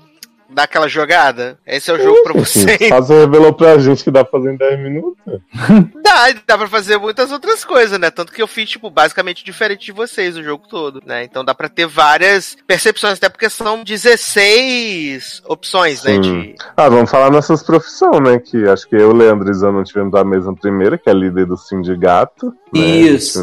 Dar 0.53 0.63
aquela 0.63 0.87
jogada? 0.89 1.57
Esse 1.65 1.89
é 1.89 1.93
o 1.93 2.01
jogo 2.01 2.23
pra 2.23 2.33
vocês. 2.33 2.89
Fácil 2.89 3.19
revelou 3.21 3.53
pra 3.53 3.77
gente 3.79 4.03
que 4.03 4.11
dá 4.11 4.23
pra 4.23 4.39
fazer 4.39 4.53
em 4.53 4.57
10 4.57 4.79
minutos. 4.79 5.17
Dá, 6.03 6.33
dá 6.45 6.57
pra 6.57 6.67
fazer 6.67 6.97
muitas 6.97 7.31
outras 7.31 7.63
coisas, 7.63 7.97
né? 7.97 8.11
Tanto 8.11 8.33
que 8.33 8.41
eu 8.41 8.47
fiz, 8.47 8.69
tipo, 8.69 8.89
basicamente 8.89 9.45
diferente 9.45 9.85
de 9.85 9.91
vocês 9.93 10.35
o 10.35 10.43
jogo 10.43 10.67
todo, 10.69 11.01
né? 11.05 11.23
Então 11.23 11.43
dá 11.45 11.55
pra 11.55 11.69
ter 11.69 11.87
várias 11.87 12.57
percepções, 12.67 13.13
até 13.17 13.29
porque 13.29 13.49
são 13.49 13.81
16 13.81 15.41
opções, 15.47 16.03
né? 16.03 16.17
De... 16.17 16.55
Ah, 16.75 16.89
vamos 16.89 17.09
falar 17.09 17.31
nessas 17.31 17.63
profissões, 17.63 18.19
né? 18.21 18.39
Que 18.39 18.67
acho 18.67 18.87
que 18.89 18.95
eu, 18.95 19.13
Leandro 19.13 19.49
e 19.49 19.53
Zan 19.53 19.71
não 19.71 19.83
tivemos 19.83 20.13
a 20.13 20.23
mesma 20.23 20.53
primeira, 20.55 20.97
que 20.97 21.09
é 21.09 21.13
a 21.13 21.15
líder 21.15 21.45
do 21.45 21.55
sindicato. 21.57 22.47
Né? 22.73 22.81
Isso. 22.81 23.39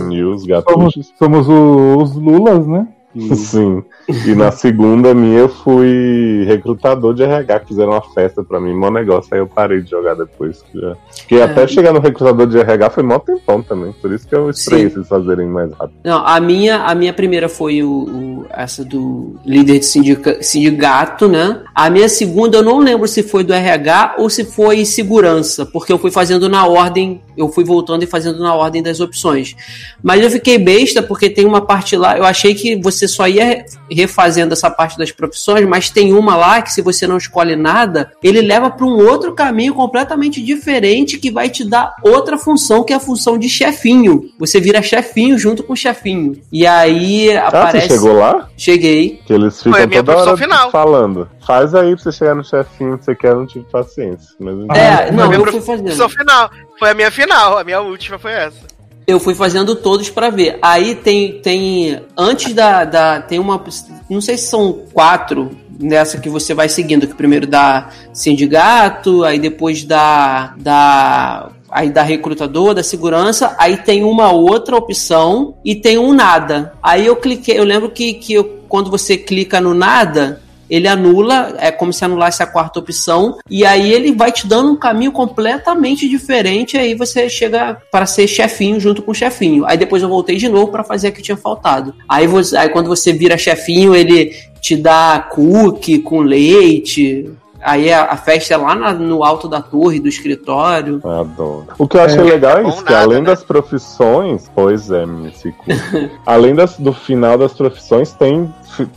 Somos, 0.70 0.94
somos 1.18 1.48
o- 1.48 1.96
os 2.02 2.14
Lulas, 2.14 2.66
né? 2.66 2.86
Sim. 3.34 3.82
E 4.26 4.34
na 4.34 4.50
segunda 4.50 5.14
minha 5.14 5.38
eu 5.40 5.48
fui 5.48 6.44
recrutador 6.46 7.14
de 7.14 7.22
RH, 7.22 7.60
fizeram 7.66 7.92
uma 7.92 8.02
festa 8.02 8.42
pra 8.44 8.60
mim, 8.60 8.74
mó 8.74 8.90
negócio, 8.90 9.28
aí 9.32 9.40
eu 9.40 9.46
parei 9.46 9.80
de 9.82 9.90
jogar 9.90 10.14
depois. 10.14 10.62
Que 10.70 10.78
já... 10.80 10.96
Porque 11.18 11.34
É. 11.36 11.42
até 11.42 11.66
chegar 11.66 11.92
no 11.92 12.00
recrutador 12.00 12.46
de 12.46 12.58
RH 12.58 12.90
foi 12.90 13.02
mó 13.02 13.18
tempão 13.18 13.62
também, 13.62 13.92
por 13.92 14.12
isso 14.12 14.26
que 14.26 14.34
eu 14.34 14.48
estranhei 14.50 14.88
vocês 14.90 15.08
fazerem 15.08 15.46
mais 15.46 15.70
rápido. 15.72 15.98
Não, 16.04 16.24
a 16.26 16.38
minha, 16.40 16.84
a 16.84 16.94
minha 16.94 17.12
primeira 17.12 17.48
foi 17.48 17.82
o, 17.82 17.90
o- 17.90 18.46
essa 18.50 18.84
do 18.84 19.34
líder 19.44 19.78
de 19.80 19.84
sindica- 19.86 20.42
sindicato, 20.42 21.28
né? 21.28 21.62
A 21.74 21.90
minha 21.90 22.08
segunda 22.08 22.58
eu 22.58 22.62
não 22.62 22.78
lembro 22.78 23.06
se 23.08 23.22
foi 23.22 23.42
do 23.44 23.52
RH 23.52 24.16
ou 24.18 24.30
se 24.30 24.44
foi 24.44 24.84
segurança, 24.84 25.66
porque 25.66 25.92
eu 25.92 25.98
fui 25.98 26.10
fazendo 26.10 26.48
na 26.48 26.66
ordem, 26.66 27.20
eu 27.38 27.48
fui 27.48 27.64
voltando 27.64 28.02
e 28.02 28.06
fazendo 28.06 28.38
na 28.40 28.54
ordem 28.54 28.82
das 28.82 29.00
opções. 29.00 29.54
Mas 30.02 30.22
eu 30.22 30.30
fiquei 30.30 30.58
besta 30.58 31.02
porque 31.02 31.30
tem 31.30 31.44
uma 31.46 31.60
parte 31.60 31.96
lá, 31.96 32.16
eu 32.18 32.24
achei 32.24 32.54
que 32.54 32.76
você 32.76 33.06
só 33.08 33.26
ia 33.28 33.44
re- 33.44 33.64
refazendo 33.90 34.52
essa 34.52 34.70
parte 34.70 34.98
das 34.98 35.10
profissões, 35.12 35.66
mas 35.66 35.90
tem 35.90 36.12
uma 36.12 36.36
lá 36.36 36.62
que 36.62 36.72
se 36.72 36.82
você 36.82 37.06
não 37.06 37.16
escolhe 37.16 37.56
nada, 37.56 38.12
ele 38.22 38.40
leva 38.40 38.70
para 38.70 38.86
um 38.86 38.96
outro 39.08 39.32
caminho 39.34 39.74
completamente 39.74 40.42
diferente 40.42 41.18
que 41.18 41.30
vai 41.30 41.48
te 41.48 41.64
dar 41.64 41.94
outra 42.02 42.36
função, 42.38 42.84
que 42.84 42.92
é 42.92 42.96
a 42.96 43.00
função 43.00 43.38
de 43.38 43.48
chefinho. 43.48 44.30
Você 44.38 44.60
vira 44.60 44.82
chefinho 44.82 45.38
junto 45.38 45.62
com 45.62 45.72
o 45.72 45.76
chefinho. 45.76 46.36
E 46.52 46.66
aí 46.66 47.30
Ah, 47.36 47.48
aparece. 47.48 47.88
você 47.88 47.94
chegou 47.94 48.12
lá? 48.14 48.48
Cheguei. 48.56 49.20
Que 49.26 49.32
eles 49.32 49.62
Foi 49.62 49.70
a 49.72 49.74
ficam 49.74 49.88
minha 49.88 50.02
toda 50.02 50.18
hora 50.18 50.26
profissão 50.36 50.48
final. 50.56 50.70
falando. 50.70 51.28
Faz 51.48 51.74
aí 51.74 51.94
pra 51.94 52.04
você 52.04 52.12
chegar 52.12 52.34
no 52.34 52.44
chefinho 52.44 52.98
que 52.98 53.06
você 53.06 53.16
quer, 53.16 53.28
eu 53.30 53.36
não 53.36 53.46
tive 53.46 53.64
paciência. 53.72 54.36
Mas 54.38 54.54
É, 54.76 55.08
Ah, 55.08 55.12
não, 55.12 55.32
eu 55.32 55.46
fui 55.46 55.62
fazendo. 55.62 56.08
final. 56.10 56.50
Foi 56.78 56.90
a 56.90 56.94
minha 56.94 57.10
final, 57.10 57.56
a 57.56 57.64
minha 57.64 57.80
última 57.80 58.18
foi 58.18 58.32
essa. 58.32 58.66
Eu 59.06 59.18
fui 59.18 59.34
fazendo 59.34 59.74
todos 59.74 60.10
pra 60.10 60.28
ver. 60.28 60.58
Aí 60.60 60.94
tem, 60.94 61.40
tem 61.40 62.02
antes 62.14 62.52
da, 62.52 62.84
da 62.84 63.22
tem 63.22 63.38
uma, 63.38 63.64
não 64.10 64.20
sei 64.20 64.36
se 64.36 64.48
são 64.48 64.84
quatro 64.92 65.50
nessa 65.80 66.18
que 66.18 66.28
você 66.28 66.52
vai 66.52 66.68
seguindo, 66.68 67.06
que 67.06 67.14
primeiro 67.14 67.46
dá 67.46 67.88
sindicato, 68.12 69.24
aí 69.24 69.38
depois 69.38 69.84
dá 69.84 70.52
da 70.58 71.50
aí 71.70 71.88
da 71.88 72.02
recrutador, 72.02 72.74
da 72.74 72.82
segurança, 72.82 73.54
aí 73.58 73.78
tem 73.78 74.04
uma 74.04 74.30
outra 74.32 74.76
opção 74.76 75.54
e 75.64 75.74
tem 75.74 75.96
um 75.98 76.12
nada. 76.12 76.74
Aí 76.82 77.06
eu 77.06 77.16
cliquei, 77.16 77.58
eu 77.58 77.64
lembro 77.64 77.88
que, 77.90 78.12
que 78.12 78.34
eu, 78.34 78.44
quando 78.68 78.90
você 78.90 79.16
clica 79.16 79.62
no 79.62 79.72
nada, 79.72 80.42
ele 80.68 80.88
anula, 80.88 81.54
é 81.58 81.70
como 81.70 81.92
se 81.92 82.04
anulasse 82.04 82.42
a 82.42 82.46
quarta 82.46 82.78
opção, 82.78 83.38
e 83.48 83.64
aí 83.64 83.92
ele 83.92 84.12
vai 84.12 84.32
te 84.32 84.46
dando 84.46 84.72
um 84.72 84.76
caminho 84.76 85.12
completamente 85.12 86.08
diferente, 86.08 86.76
aí 86.76 86.94
você 86.94 87.28
chega 87.28 87.78
para 87.90 88.06
ser 88.06 88.26
chefinho 88.26 88.78
junto 88.78 89.02
com 89.02 89.12
o 89.12 89.14
chefinho. 89.14 89.64
Aí 89.66 89.76
depois 89.76 90.02
eu 90.02 90.08
voltei 90.08 90.36
de 90.36 90.48
novo 90.48 90.70
para 90.70 90.84
fazer 90.84 91.08
o 91.08 91.12
que 91.12 91.22
tinha 91.22 91.36
faltado. 91.36 91.94
Aí, 92.08 92.26
você, 92.26 92.56
aí 92.56 92.68
quando 92.68 92.88
você 92.88 93.12
vira 93.12 93.38
chefinho, 93.38 93.94
ele 93.94 94.34
te 94.60 94.76
dá 94.76 95.26
cookie 95.30 95.98
com 95.98 96.20
leite. 96.20 97.30
Aí 97.60 97.92
a, 97.92 98.04
a 98.04 98.16
festa 98.16 98.54
é 98.54 98.56
lá 98.56 98.74
na- 98.74 98.92
no 98.94 99.24
alto 99.24 99.48
da 99.48 99.60
torre 99.60 99.98
do 100.00 100.08
escritório. 100.08 101.00
Adoro. 101.04 101.66
O 101.78 101.86
que 101.88 101.96
eu 101.96 102.02
achei 102.02 102.18
É. 102.20 102.22
legal 102.22 102.58
é 102.58 102.68
isso, 102.68 102.84
que 102.84 102.92
nada, 102.92 103.04
além 103.04 103.18
né? 103.20 103.26
das 103.26 103.42
profissões, 103.44 104.50
pois 104.54 104.90
é, 104.90 105.04
cu. 105.04 105.64
além 106.26 106.54
das, 106.54 106.76
do 106.78 106.92
final 106.92 107.36
das 107.38 107.52
profissões, 107.52 108.12
tem, 108.12 108.52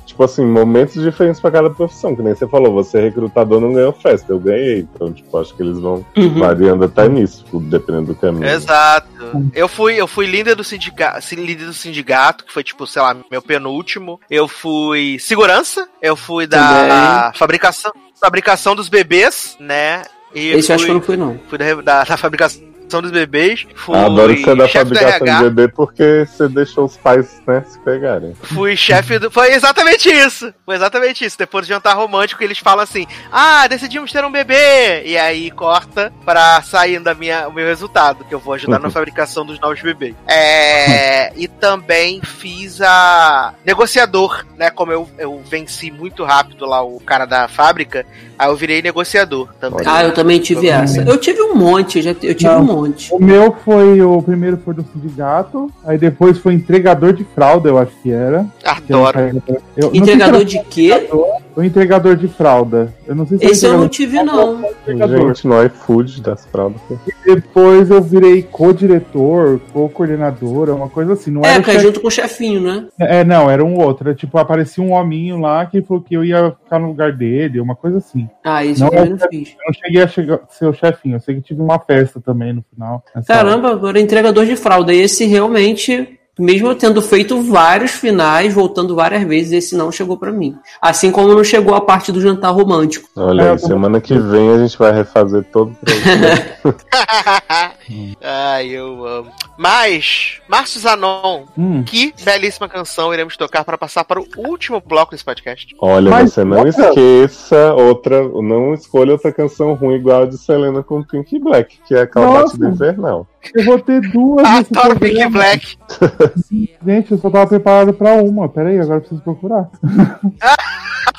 tipo 0.06 0.24
assim, 0.24 0.46
momentos 0.46 1.02
diferentes 1.02 1.40
pra 1.42 1.52
cada 1.52 1.70
profissão. 1.70 2.16
Que 2.16 2.22
nem 2.22 2.36
você 2.36 2.48
falou, 2.48 2.74
você 2.74 3.00
é 3.00 3.02
recrutador 3.02 3.60
não 3.60 3.74
ganhou 3.74 3.92
festa, 3.94 4.32
eu 4.32 4.40
ganhei. 4.40 4.88
Então, 4.94 5.12
tipo, 5.12 5.38
acho 5.38 5.56
que 5.56 5.64
eles 5.64 5.80
vão 5.80 6.06
Uhum. 6.18 6.40
variando 6.40 6.86
até 6.86 7.08
nisso, 7.08 7.44
tipo, 7.44 7.60
dependendo 7.60 8.08
do 8.08 8.16
caminho. 8.16 8.46
Exato. 8.48 9.08
Eu 9.54 9.68
fui, 9.68 9.96
eu 9.96 10.08
fui 10.08 10.26
líder 10.26 10.56
do 10.56 10.64
sindicato, 10.64 11.24
líder 11.36 11.66
do 11.66 11.74
sindicato, 11.74 12.44
que 12.46 12.54
foi 12.54 12.64
tipo, 12.64 12.86
sei 12.86 13.02
lá, 13.02 13.16
meu 13.30 13.42
penúltimo. 13.42 14.20
Eu 14.30 14.48
fui 14.48 15.18
segurança, 15.20 15.88
eu 16.02 16.16
fui 16.16 16.46
da 16.48 17.32
fabricação, 17.36 17.92
fabricação 18.22 18.76
dos 18.76 18.88
bebês, 18.88 19.58
né? 19.60 20.04
E 20.34 20.50
Esse 20.52 20.72
eu 20.72 20.76
acho 20.76 20.86
que 20.86 20.92
eu 20.92 20.96
não 20.96 21.02
fui, 21.02 21.18
não. 21.18 21.40
fui 21.50 21.58
da, 21.58 21.74
da- 21.82 22.04
da 22.06 22.18
fabricação 22.18 22.62
dos 23.00 23.12
bebês. 23.12 23.68
Fui 23.76 23.96
Adoro 23.96 24.34
que 24.34 24.44
você 24.44 24.56
da 24.56 24.66
do 24.66 24.70
fabricação 24.70 25.28
de 25.28 25.44
bebê 25.44 25.68
porque 25.68 26.26
você 26.26 26.50
deixou 26.50 26.86
os 26.86 26.98
pais, 26.98 27.40
né, 27.46 27.64
se 27.68 27.78
pegarem. 27.80 28.34
Fui 28.42 28.76
chefe 28.76 29.20
do. 29.20 29.30
Foi 29.30 29.54
exatamente 29.54 30.10
isso. 30.10 30.52
Foi 30.66 30.76
exatamente 30.76 31.24
isso. 31.24 31.38
Depois 31.38 31.68
do 31.68 31.70
jantar 31.70 31.96
romântico, 31.96 32.44
eles 32.44 32.58
falam 32.58 32.84
assim: 32.84 33.06
Ah, 33.32 33.68
decidimos 33.68 34.12
ter 34.12 34.26
um 34.26 34.32
bebê. 34.32 35.04
E 35.06 35.16
aí 35.16 35.52
corta 35.52 36.12
pra 36.26 36.62
sair 36.64 37.00
da 37.00 37.14
minha, 37.14 37.48
o 37.48 37.54
meu 37.54 37.68
resultado, 37.68 38.24
que 38.26 38.34
eu 38.34 38.40
vou 38.40 38.56
ajudar 38.56 38.80
na 38.80 38.90
fabricação 38.92 39.46
dos 39.46 39.60
novos 39.60 39.82
bebês. 39.82 40.16
É, 40.28 41.32
e 41.36 41.48
também 41.48 42.22
fiz 42.22 42.82
a 42.82 43.54
negociador, 43.66 44.46
né? 44.58 44.70
Como 44.70 44.92
eu, 44.92 45.08
eu 45.18 45.42
venci 45.48 45.92
muito 45.92 46.24
rápido 46.24 46.66
lá 46.66 46.82
o 46.82 47.00
cara 47.00 47.26
da 47.26 47.48
fábrica, 47.48 48.06
aí 48.38 48.50
eu 48.50 48.56
virei 48.56 48.82
negociador 48.82 49.50
também. 49.60 49.86
Ah, 49.86 50.04
eu 50.04 50.14
também 50.14 50.40
tive 50.40 50.70
essa. 50.70 51.02
Eu 51.02 51.18
tive 51.18 51.42
um 51.42 51.56
monte, 51.56 52.00
eu, 52.00 52.04
já, 52.04 52.12
eu 52.12 52.36
tive 52.36 52.46
Não. 52.46 52.62
um 52.62 52.64
monte. 52.64 52.81
O 53.12 53.20
meu 53.24 53.52
foi. 53.52 54.02
O 54.02 54.22
primeiro 54.22 54.58
foi 54.58 54.74
do 54.74 54.84
sindicato, 54.94 55.72
aí 55.86 55.98
depois 55.98 56.38
foi 56.38 56.54
entregador 56.54 57.14
de 57.14 57.24
fralda, 57.24 57.70
eu 57.70 57.78
acho 57.78 57.92
que 58.02 58.12
era. 58.12 58.46
que 58.60 58.68
era 58.68 58.78
Adoro. 58.78 59.42
eu 59.78 59.92
se 59.92 59.98
Entregador 59.98 60.36
era 60.36 60.46
de 60.46 60.60
quê? 60.64 61.10
O 61.56 61.62
entregador 61.62 62.16
de 62.16 62.28
fralda. 62.30 62.94
Eu 63.06 63.14
não 63.14 63.28
sei 63.28 63.38
se 63.38 63.46
Esse 63.46 63.66
eu 63.66 63.78
não 63.78 63.88
tive, 63.90 64.24
não. 64.24 64.62
Gente, 64.88 65.46
no 65.48 65.64
iFood 65.66 66.22
das 66.22 66.46
fraldas. 66.46 66.80
Depois 67.26 67.90
eu 67.92 68.02
virei 68.02 68.42
co-diretor, 68.44 69.60
co-coordenadora, 69.74 70.74
uma 70.74 70.90
coisa 70.90 71.14
assim. 71.14 71.30
Não 71.32 71.42
É, 71.44 71.56
era 71.56 71.64
chefe- 71.64 71.80
junto 71.80 72.00
com 72.02 72.08
o 72.08 72.12
chefinho, 72.12 72.62
né? 72.62 72.88
É, 73.00 73.24
não, 73.24 73.50
era 73.50 73.64
um 73.64 73.78
outro. 73.78 74.08
Era, 74.08 74.16
tipo, 74.16 74.38
aparecia 74.38 74.84
um 74.84 74.94
hominho 74.94 75.40
lá 75.40 75.66
que 75.66 75.82
falou 75.82 76.02
que 76.02 76.16
eu 76.16 76.24
ia 76.24 76.52
ficar 76.64 76.80
no 76.80 76.88
lugar 76.88 77.12
dele, 77.14 77.60
uma 77.60 77.76
coisa 77.76 77.98
assim. 77.98 78.30
Ah, 78.44 78.66
esse 78.66 78.80
Não, 78.80 78.88
eu 78.88 78.94
também 78.96 79.10
não 79.12 79.18
é- 79.26 79.30
fiz. 79.30 79.50
Eu 79.50 79.66
não 79.68 79.74
cheguei 79.74 80.02
a 80.02 80.08
chegar, 80.08 80.40
ser 80.50 80.66
o 80.68 80.74
chefinho, 80.74 81.16
eu 81.16 81.20
sei 81.20 81.36
que 81.36 81.42
tive 81.42 81.62
uma 81.62 81.80
festa 81.80 82.20
também 82.22 82.54
no 82.54 82.64
final. 82.74 83.04
hora. 83.14 83.26
Caramba, 83.26 83.72
agora 83.72 84.00
é 84.00 84.02
entregador 84.02 84.46
de 84.46 84.56
fralda. 84.56 84.94
Esse 84.94 85.26
realmente, 85.26 86.20
mesmo 86.40 86.70
eu 86.70 86.76
tendo 86.76 87.02
feito 87.02 87.42
vários 87.42 87.92
finais, 87.92 88.54
voltando 88.54 88.96
várias 88.96 89.24
vezes, 89.24 89.52
esse 89.52 89.76
não 89.76 89.92
chegou 89.92 90.18
pra 90.18 90.32
mim. 90.32 90.56
Assim 90.82 91.12
como 91.12 91.34
não 91.34 91.44
chegou 91.44 91.76
a 91.76 91.82
parte 91.82 92.12
do 92.12 92.22
jantar 92.22 92.52
romântico. 92.52 93.10
Olha 93.16 93.44
É, 93.44 93.58
semana 93.58 94.02
que 94.02 94.18
vem 94.18 94.50
a 94.50 94.58
gente 94.58 94.78
vai 94.78 94.92
refazer 94.92 95.44
todo 95.52 95.72
o 95.72 95.76
Ai, 98.22 98.68
eu 98.68 99.06
amo. 99.06 99.32
Mas, 99.58 100.40
Márcio 100.48 100.80
Zanon, 100.80 101.44
Hum. 101.58 101.84
que 101.84 102.14
belíssima 102.24 102.68
canção 102.70 103.14
iremos 103.14 103.36
tocar 103.38 103.64
para 103.64 103.78
passar 103.78 104.04
para 104.04 104.20
o 104.20 104.26
último 104.38 104.82
bloco 104.86 105.12
desse 105.12 105.24
podcast. 105.26 105.76
Olha, 105.80 106.10
Mas, 106.10 106.34
você 106.34 106.44
não 106.44 106.60
olha- 106.60 106.70
esqueça 106.70 107.74
outra, 107.74 108.22
não 108.28 108.74
escolha 108.74 109.14
outra 109.14 109.32
canção 109.32 109.74
ruim 109.74 109.96
igual 109.96 110.24
a 110.24 110.26
de 110.26 110.38
Selena 110.38 110.84
com 110.84 111.04
Pink 111.04 111.40
Black, 111.40 111.80
que 111.88 111.96
é 111.96 112.02
aquela 112.02 112.26
Nossa. 112.28 112.58
batida 112.58 112.70
infernal. 112.70 113.28
Eu 113.56 113.66
vou 113.66 113.80
ter 113.80 114.02
duas 114.12 114.48
nesse 114.50 114.78
Adoro 114.78 115.00
Pink. 115.00 115.28
Black. 115.30 115.78
Gente, 116.86 117.12
eu 117.12 117.18
só 117.18 117.30
tava 117.30 117.48
preparado 117.48 117.94
pra 117.94 118.14
uma. 118.16 118.48
Pera 118.48 118.70
aí, 118.70 118.80
agora 118.80 118.98
eu 118.98 119.02
preciso 119.02 119.22
procurar. 119.22 119.70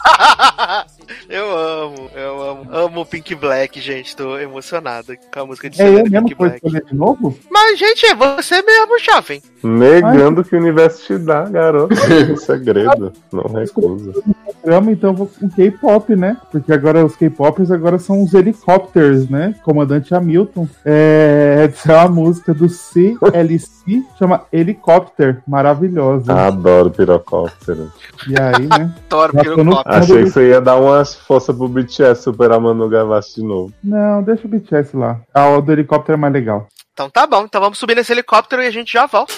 eu 1.32 1.56
amo, 1.56 2.10
eu 2.14 2.42
amo. 2.42 2.66
Amo 2.70 3.06
Pink 3.06 3.34
Black, 3.34 3.80
gente. 3.80 4.14
Tô 4.14 4.38
emocionado 4.38 5.14
com 5.32 5.40
a 5.40 5.46
música 5.46 5.70
de 5.70 5.80
É 5.80 5.88
eu 5.88 5.92
mesmo 5.92 6.10
Pink 6.10 6.28
que 6.28 6.34
vou 6.34 6.46
Black. 6.46 6.56
escolher 6.56 6.84
de 6.84 6.94
novo? 6.94 7.38
Mas, 7.50 7.78
gente, 7.78 8.04
é 8.06 8.14
você 8.14 8.60
mesmo, 8.62 8.98
jovem. 8.98 9.42
Negando 9.62 10.44
que 10.44 10.54
o 10.54 10.58
universo 10.58 11.06
te 11.06 11.18
dá, 11.18 11.44
garoto. 11.44 11.94
É 12.12 12.36
segredo. 12.36 13.12
Não 13.32 13.44
recusa. 13.44 14.12
Programa, 14.60 14.92
então 14.92 15.10
eu 15.10 15.16
vou 15.16 15.26
com 15.26 15.48
K-pop, 15.48 16.14
né? 16.14 16.36
Porque 16.50 16.72
agora 16.72 17.04
os 17.04 17.16
K-popers 17.16 17.70
agora 17.70 17.98
são 17.98 18.22
os 18.22 18.34
helicópteros, 18.34 19.28
né? 19.28 19.54
Comandante 19.64 20.14
Hamilton. 20.14 20.68
É, 20.84 21.68
essa 21.68 21.92
é 21.92 21.96
uma 21.96 22.08
música 22.08 22.52
do 22.52 22.68
CLC, 22.68 24.04
chama 24.18 24.44
Helicópter. 24.52 25.42
Maravilhosa. 25.46 26.32
Adoro 26.32 26.90
pirocóptero. 26.90 27.90
E 28.28 28.34
aí, 28.38 28.66
né? 28.66 28.92
Adoro 29.06 29.32
pirocóptero. 29.32 29.82
Achei 29.96 30.24
que 30.24 30.30
você 30.30 30.48
ia 30.50 30.60
dar 30.60 30.76
uma 30.76 31.04
força 31.22 31.52
pro 31.52 31.68
BTS 31.68 32.22
superar 32.22 32.60
Manu 32.60 32.88
Gavassi 32.88 33.36
de 33.36 33.42
novo. 33.46 33.72
Não, 33.82 34.22
deixa 34.22 34.46
o 34.46 34.50
BTS 34.50 34.96
lá. 34.96 35.20
Ah, 35.32 35.48
o 35.48 35.60
do 35.60 35.72
helicóptero 35.72 36.14
é 36.14 36.20
mais 36.20 36.32
legal. 36.32 36.66
Então 36.92 37.08
tá 37.08 37.26
bom, 37.26 37.44
então 37.44 37.60
vamos 37.60 37.78
subir 37.78 37.96
nesse 37.96 38.12
helicóptero 38.12 38.62
e 38.62 38.66
a 38.66 38.70
gente 38.70 38.92
já 38.92 39.06
volta. 39.06 39.32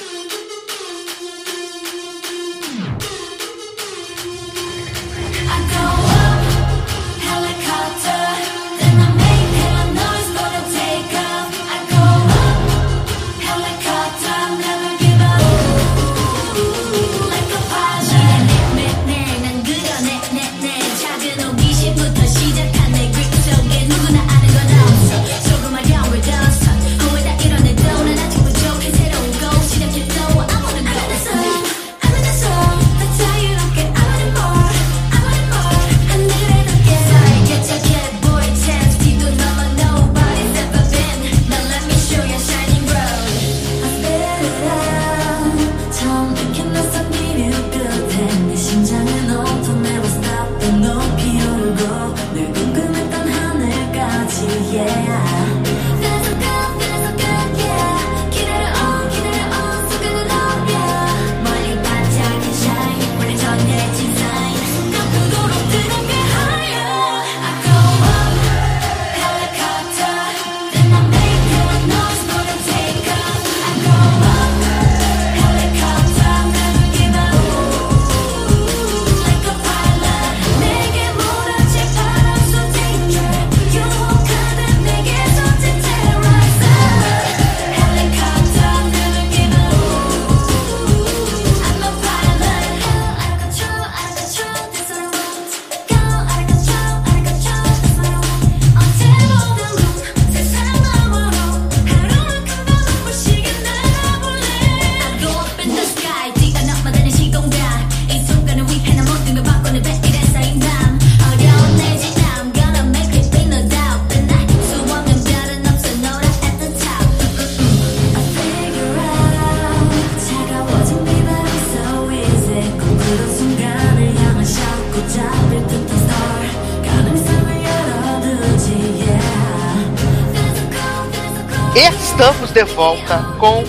De 132.54 132.62
volta 132.62 133.18
com 133.40 133.64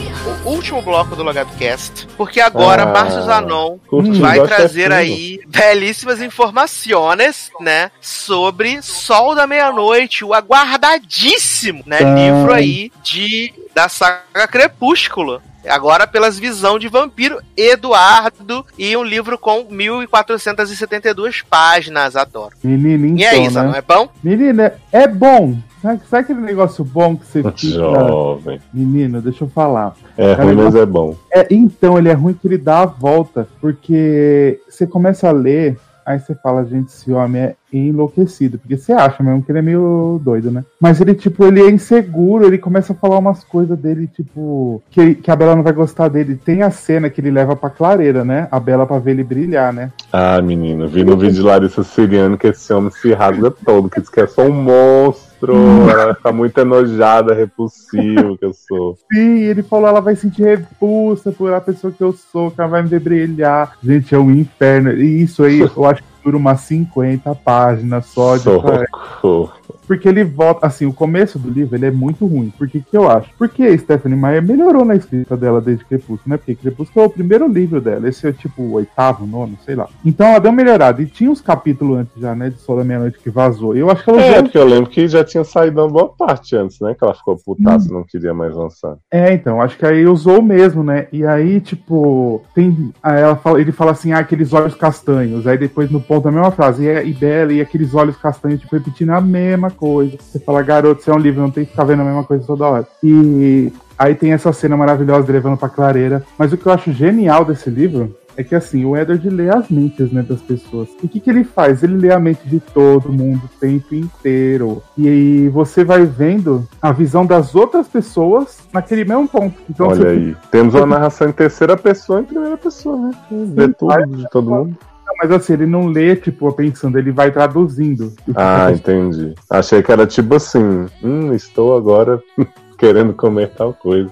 o 0.46 0.50
último 0.52 0.80
bloco 0.80 1.16
do 1.16 1.24
Logado 1.24 1.50
Cast, 1.58 2.08
porque 2.16 2.40
agora 2.40 2.84
Ah, 2.84 2.86
Márcio 2.86 3.24
Zanon 3.24 3.80
vai 4.20 4.38
é 4.38 4.44
trazer 4.46 4.92
aí 4.92 5.40
belíssimas 5.48 6.22
informações, 6.22 7.50
né, 7.60 7.90
sobre 8.00 8.84
Sol 8.84 9.34
da 9.34 9.48
Meia-Noite, 9.48 10.24
o 10.24 10.36
aguardadíssimo, 10.36 11.82
né, 11.88 11.98
Tá. 11.98 12.14
livro 12.14 12.54
aí 12.54 12.92
de 13.02 13.52
da 13.74 13.90
saga 13.90 14.48
Crepúsculo. 14.48 15.42
Agora 15.68 16.08
pelas 16.08 16.38
visão 16.38 16.78
de 16.78 16.88
vampiro 16.88 17.40
Eduardo 17.56 18.66
e 18.78 18.96
um 18.96 19.04
livro 19.04 19.38
com 19.38 19.66
1472 19.70 21.42
páginas, 21.42 22.16
adoro. 22.16 22.56
Menina, 22.64 23.08
então, 23.08 23.18
E 23.18 23.26
aí, 23.26 23.50
Zanon, 23.50 23.72
né? 23.72 23.78
é 23.78 23.82
bom? 23.82 24.10
Menina, 24.24 24.74
é 24.92 25.08
bom. 25.08 25.56
Sabe, 25.82 26.02
sabe 26.10 26.24
aquele 26.24 26.42
negócio 26.42 26.84
bom 26.84 27.16
que 27.16 27.26
você 27.28 27.44
fica... 27.44 27.76
Jovem. 27.76 28.60
Menino, 28.74 29.22
deixa 29.22 29.44
eu 29.44 29.50
falar. 29.50 29.96
É 30.18 30.34
ruim, 30.34 30.56
mas 30.56 30.76
é 30.76 30.86
bom. 30.86 31.16
É, 31.32 31.46
então, 31.52 31.98
ele 31.98 32.10
é 32.10 32.14
ruim 32.14 32.34
que 32.34 32.48
ele 32.48 32.58
dá 32.58 32.82
a 32.82 32.86
volta, 32.86 33.48
porque 33.62 34.60
você 34.68 34.88
começa 34.88 35.30
a 35.30 35.32
ler, 35.32 35.78
aí 36.06 36.20
você 36.20 36.36
fala, 36.36 36.64
gente, 36.66 36.88
esse 36.88 37.12
homem 37.12 37.42
é 37.42 37.56
enlouquecido, 37.74 38.58
porque 38.58 38.78
você 38.78 38.94
acha 38.94 39.22
mesmo 39.24 39.44
que 39.44 39.52
ele 39.52 39.60
é 39.60 39.62
meio 39.62 40.20
doido, 40.24 40.52
né? 40.52 40.64
Mas 40.80 41.02
ele, 41.02 41.14
tipo, 41.14 41.46
ele 41.46 41.62
é 41.62 41.70
inseguro, 41.70 42.46
ele 42.46 42.58
começa 42.58 42.94
a 42.94 42.96
falar 42.96 43.18
umas 43.18 43.44
coisas 43.44 43.78
dele, 43.78 44.08
tipo, 44.08 44.82
que, 44.90 45.16
que 45.16 45.32
a 45.32 45.36
Bela 45.36 45.56
não 45.56 45.64
vai 45.64 45.74
gostar 45.74 46.08
dele. 46.08 46.36
Tem 46.36 46.62
a 46.62 46.70
cena 46.70 47.10
que 47.10 47.20
ele 47.20 47.32
leva 47.32 47.56
pra 47.56 47.70
clareira, 47.70 48.24
né? 48.24 48.48
A 48.52 48.60
Bela 48.60 48.86
pra 48.86 49.00
ver 49.00 49.12
ele 49.12 49.24
brilhar, 49.24 49.74
né? 49.74 49.92
Ah, 50.14 50.42
menino, 50.42 50.88
vi 50.88 51.04
no 51.04 51.18
vídeo 51.18 51.36
de 51.36 51.42
Larissa 51.42 51.84
Siriano 51.84 52.38
que 52.38 52.48
esse 52.48 52.72
homem 52.74 52.92
se 52.92 53.12
rasga 53.14 53.52
todo, 53.52 53.90
que 53.90 54.00
diz 54.00 54.10
que 54.10 54.22
é 54.22 54.28
só 54.28 54.44
um 54.44 54.54
monstro. 54.54 55.35
Ela 55.54 56.16
tá 56.16 56.32
muito 56.32 56.58
enojada, 56.58 57.34
repulsivo 57.34 58.38
que 58.38 58.46
eu 58.46 58.54
sou. 58.54 58.98
Sim, 59.12 59.44
ele 59.44 59.62
falou, 59.62 59.88
ela 59.88 60.02
vai 60.02 60.16
sentir 60.16 60.44
repulsa 60.44 61.32
por 61.32 61.54
a 61.54 61.62
pessoa 61.62 61.92
que 61.92 62.04
eu 62.04 62.14
sou, 62.14 62.52
que 62.52 62.60
ela 62.60 62.70
vai 62.70 62.82
me 62.82 62.90
ver 62.90 63.00
brilhar. 63.00 63.78
Gente, 63.84 64.16
é 64.16 64.18
um 64.18 64.32
inferno. 64.32 64.92
E 64.92 65.22
isso 65.22 65.44
aí, 65.44 65.60
eu 65.60 65.86
acho 65.86 66.02
que 66.02 66.10
dura 66.24 66.38
umas 66.38 66.62
50 66.62 67.36
páginas 67.36 68.06
só 68.08 68.38
de 68.38 68.44
Socorro. 68.44 69.52
Porque 69.86 70.08
ele 70.08 70.24
volta, 70.24 70.66
assim, 70.66 70.86
o 70.86 70.94
começo 70.94 71.38
do 71.38 71.50
livro 71.50 71.76
ele 71.76 71.86
é 71.86 71.92
muito 71.92 72.26
ruim. 72.26 72.52
Por 72.58 72.68
que 72.68 72.82
que 72.82 72.98
eu 72.98 73.10
acho? 73.10 73.30
Porque 73.38 73.64
a 73.64 73.78
Stephanie 73.78 74.18
Meyer 74.18 74.44
melhorou 74.44 74.86
na 74.86 74.96
escrita 74.96 75.36
dela 75.38 75.62
desde 75.62 75.86
Crepúsculo, 75.86 76.22
né? 76.26 76.38
Porque 76.38 76.56
Crepúsculo 76.56 77.06
é 77.06 77.08
o 77.08 77.12
primeiro 77.12 77.48
livro 77.48 77.80
dela, 77.80 78.08
esse 78.08 78.28
é 78.28 78.32
tipo 78.32 78.62
o 78.62 78.74
oitavo, 78.74 79.26
nono, 79.26 79.58
sei 79.66 79.76
lá. 79.76 79.88
Então 80.04 80.28
ela 80.28 80.40
deu 80.40 80.52
uma 80.52 80.58
melhorada. 80.58 81.02
E 81.02 81.06
tinha 81.06 81.30
uns 81.30 81.42
capítulos 81.42 82.00
antes 82.00 82.14
já, 82.20 82.36
né, 82.36 82.50
de 82.50 82.58
Sol 82.60 82.78
da 82.78 82.84
Meia-Noite 82.84 83.20
que 83.20 83.30
vazou. 83.30 83.76
Eu 83.76 83.90
acho 83.90 84.04
que 84.04 84.10
ela 84.10 84.22
É, 84.22 84.36
já... 84.36 84.44
porque 84.44 84.58
eu 84.58 84.66
lembro 84.66 84.90
que 84.90 85.08
já 85.08 85.24
tinha 85.24 85.44
saído 85.44 85.82
uma 85.82 85.90
boa 85.90 86.10
parte 86.10 86.56
antes, 86.56 86.80
né? 86.80 86.96
Que 86.98 87.04
ela 87.04 87.14
ficou 87.14 87.38
putaça, 87.38 87.94
não 87.94 88.04
queria 88.04 88.34
mais 88.34 88.56
lançar. 88.56 88.96
É, 89.12 89.34
então, 89.34 89.62
acho 89.62 89.78
que 89.78 89.86
aí 89.86 90.06
usou 90.06 90.42
mesmo, 90.42 90.84
né? 90.84 91.08
E 91.12 91.26
aí, 91.26 91.60
tipo, 91.62 92.42
tem. 92.54 92.92
Aí 93.02 93.22
ela 93.22 93.36
fala, 93.36 93.62
ele 93.62 93.72
fala 93.72 93.92
assim, 93.92 94.12
ah, 94.12 94.20
aqueles 94.20 94.54
olhos 94.54 94.76
castanhos. 94.76 95.46
Aí 95.48 95.58
depois 95.58 95.90
no 95.92 96.02
ponto 96.02 96.28
a 96.28 96.32
mesma 96.32 96.52
frase, 96.52 96.86
e, 96.86 97.10
e 97.10 97.14
Bela, 97.14 97.54
e 97.54 97.62
aqueles 97.62 97.94
olhos 97.94 98.16
castanhos, 98.18 98.62
tipo, 98.62 98.76
repetindo 98.76 99.12
a 99.12 99.22
mesma 99.22 99.70
coisa. 99.76 100.18
Você 100.20 100.40
fala, 100.40 100.62
garoto, 100.62 101.04
você 101.04 101.12
é 101.12 101.14
um 101.14 101.20
livro, 101.20 101.42
não 101.42 101.52
tem 101.52 101.66
que 101.66 101.72
ficar 101.72 101.84
vendo 101.84 102.02
a 102.02 102.06
mesma 102.06 102.24
coisa 102.24 102.46
toda 102.46 102.68
hora. 102.68 102.88
E 103.04 103.72
aí 103.98 104.16
tem 104.16 104.34
essa 104.34 104.52
cena 104.52 104.76
maravilhosa 104.76 105.32
levando 105.32 105.58
pra 105.58 105.70
clareira. 105.70 106.24
Mas 106.38 106.52
o 106.54 106.58
que 106.58 106.66
eu 106.66 106.72
acho 106.72 106.92
genial 106.92 107.46
desse 107.46 107.70
livro 107.70 108.16
é 108.38 108.44
que 108.44 108.54
assim, 108.54 108.86
o 108.86 108.96
Edward 108.96 109.30
lê 109.30 109.50
as 109.50 109.70
mentes 109.70 110.12
né, 110.12 110.22
das 110.22 110.42
pessoas. 110.42 110.90
E 111.02 111.06
o 111.06 111.10
que, 111.10 111.20
que 111.20 111.30
ele 111.30 111.44
faz? 111.44 111.84
Ele 111.84 111.96
lê 111.96 112.12
a 112.12 112.20
mente 112.20 112.48
de 112.48 112.60
todo 112.60 113.12
mundo 113.12 113.46
o 113.46 113.60
tempo 113.60 113.96
inteiro. 113.96 114.84
E 114.98 115.08
aí 115.08 115.50
você 115.50 115.84
vai 115.84 116.06
vendo 116.06 116.68
a 116.82 116.92
visão 116.92 117.26
das 117.26 117.56
outras 117.56 117.88
pessoas 117.88 118.60
naquele 118.74 119.06
mesmo 119.06 119.28
ponto. 119.28 119.56
Então 119.70 119.88
Olha 119.88 120.10
aí. 120.10 120.36
Temos 120.52 120.74
uma 120.74 120.86
narração 120.86 121.30
em 121.30 121.34
terceira 121.34 121.78
pessoa 121.78 122.20
e 122.20 122.24
em 122.24 122.26
primeira 122.26 122.58
pessoa, 122.58 122.98
né? 122.98 123.12
Vê 123.32 123.70
tudo 123.70 124.18
de 124.18 124.30
todo 124.30 124.50
mundo. 124.50 124.78
Mas 125.22 125.32
assim, 125.32 125.54
ele 125.54 125.66
não 125.66 125.88
lê, 125.88 126.16
tipo, 126.16 126.52
pensando, 126.54 126.98
ele 126.98 127.12
vai 127.12 127.32
traduzindo. 127.32 128.14
Ah, 128.36 128.72
entendi. 128.72 129.34
Achei 129.50 129.82
que 129.82 129.92
era 129.92 130.06
tipo 130.06 130.36
assim, 130.36 130.86
hum, 131.04 131.34
estou 131.34 131.76
agora 131.76 132.22
querendo 132.78 133.14
comer 133.14 133.50
tal 133.50 133.74
coisa. 133.74 134.12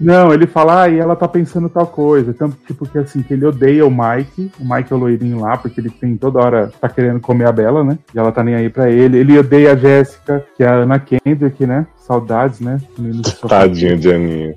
Não, 0.00 0.32
ele 0.32 0.46
fala, 0.46 0.82
ah, 0.82 0.88
e 0.88 0.98
ela 0.98 1.16
tá 1.16 1.26
pensando 1.26 1.68
tal 1.68 1.86
coisa. 1.86 2.32
Tanto 2.32 2.56
tipo 2.66 2.88
que 2.88 2.98
assim, 2.98 3.22
que 3.22 3.34
ele 3.34 3.44
odeia 3.44 3.84
o 3.84 3.90
Mike, 3.90 4.50
o 4.58 4.64
Mike 4.64 4.92
é 4.92 4.96
o 4.96 4.98
loirinho 4.98 5.40
lá, 5.40 5.56
porque 5.56 5.80
ele 5.80 5.90
tem 5.90 6.16
toda 6.16 6.38
hora, 6.38 6.72
tá 6.80 6.88
querendo 6.88 7.20
comer 7.20 7.46
a 7.46 7.52
Bela, 7.52 7.82
né? 7.84 7.98
E 8.14 8.18
ela 8.18 8.32
tá 8.32 8.42
nem 8.42 8.54
aí 8.54 8.70
pra 8.70 8.90
ele. 8.90 9.18
Ele 9.18 9.38
odeia 9.38 9.72
a 9.72 9.76
Jéssica, 9.76 10.44
que 10.56 10.62
é 10.62 10.68
a 10.68 10.74
Ana 10.74 10.98
Kendrick, 10.98 11.66
né? 11.66 11.86
Saudades, 11.96 12.60
né? 12.60 12.80
Tadinha 13.46 13.96
de 13.96 14.12
Aninha. 14.12 14.54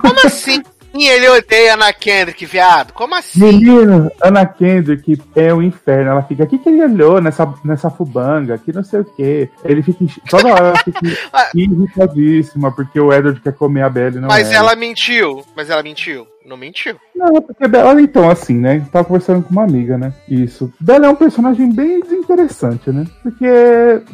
Como 0.00 0.26
assim? 0.26 0.62
Ele 1.04 1.28
odeia 1.28 1.74
Ana 1.74 1.92
Kendrick, 1.92 2.44
viado? 2.46 2.92
Como 2.92 3.14
assim? 3.14 3.38
Menino, 3.38 4.10
Ana 4.22 4.46
Kendrick 4.46 5.20
é 5.34 5.52
o 5.52 5.62
inferno. 5.62 6.10
Ela 6.10 6.22
fica, 6.22 6.44
o 6.44 6.46
que, 6.46 6.58
que 6.58 6.68
ele 6.68 6.84
olhou 6.84 7.20
nessa, 7.20 7.52
nessa 7.64 7.90
fubanga? 7.90 8.58
Que 8.58 8.72
não 8.72 8.84
sei 8.84 9.00
o 9.00 9.04
quê. 9.04 9.48
Ele 9.64 9.82
fica. 9.82 10.04
Toda 10.28 10.48
hora 10.48 10.68
ela 10.68 10.78
fica 10.78 11.00
irritadíssima, 11.54 12.72
porque 12.72 12.98
o 13.00 13.12
Edward 13.12 13.40
quer 13.40 13.52
comer 13.52 13.82
a 13.82 13.90
Belle 13.90 14.20
não 14.20 14.28
Mas 14.28 14.50
é. 14.50 14.54
ela 14.54 14.74
mentiu. 14.74 15.44
Mas 15.54 15.70
ela 15.70 15.82
mentiu. 15.82 16.26
Não 16.46 16.56
mentiu. 16.56 16.96
Não, 17.14 17.42
porque 17.42 17.66
Bela, 17.66 18.00
então, 18.00 18.30
assim, 18.30 18.54
né? 18.54 18.86
Tava 18.92 19.04
conversando 19.04 19.42
com 19.42 19.50
uma 19.50 19.64
amiga, 19.64 19.98
né? 19.98 20.12
Isso. 20.28 20.72
Bela 20.78 21.06
é 21.06 21.08
um 21.08 21.16
personagem 21.16 21.72
bem 21.72 22.00
desinteressante, 22.00 22.90
né? 22.90 23.04
Porque, 23.20 23.46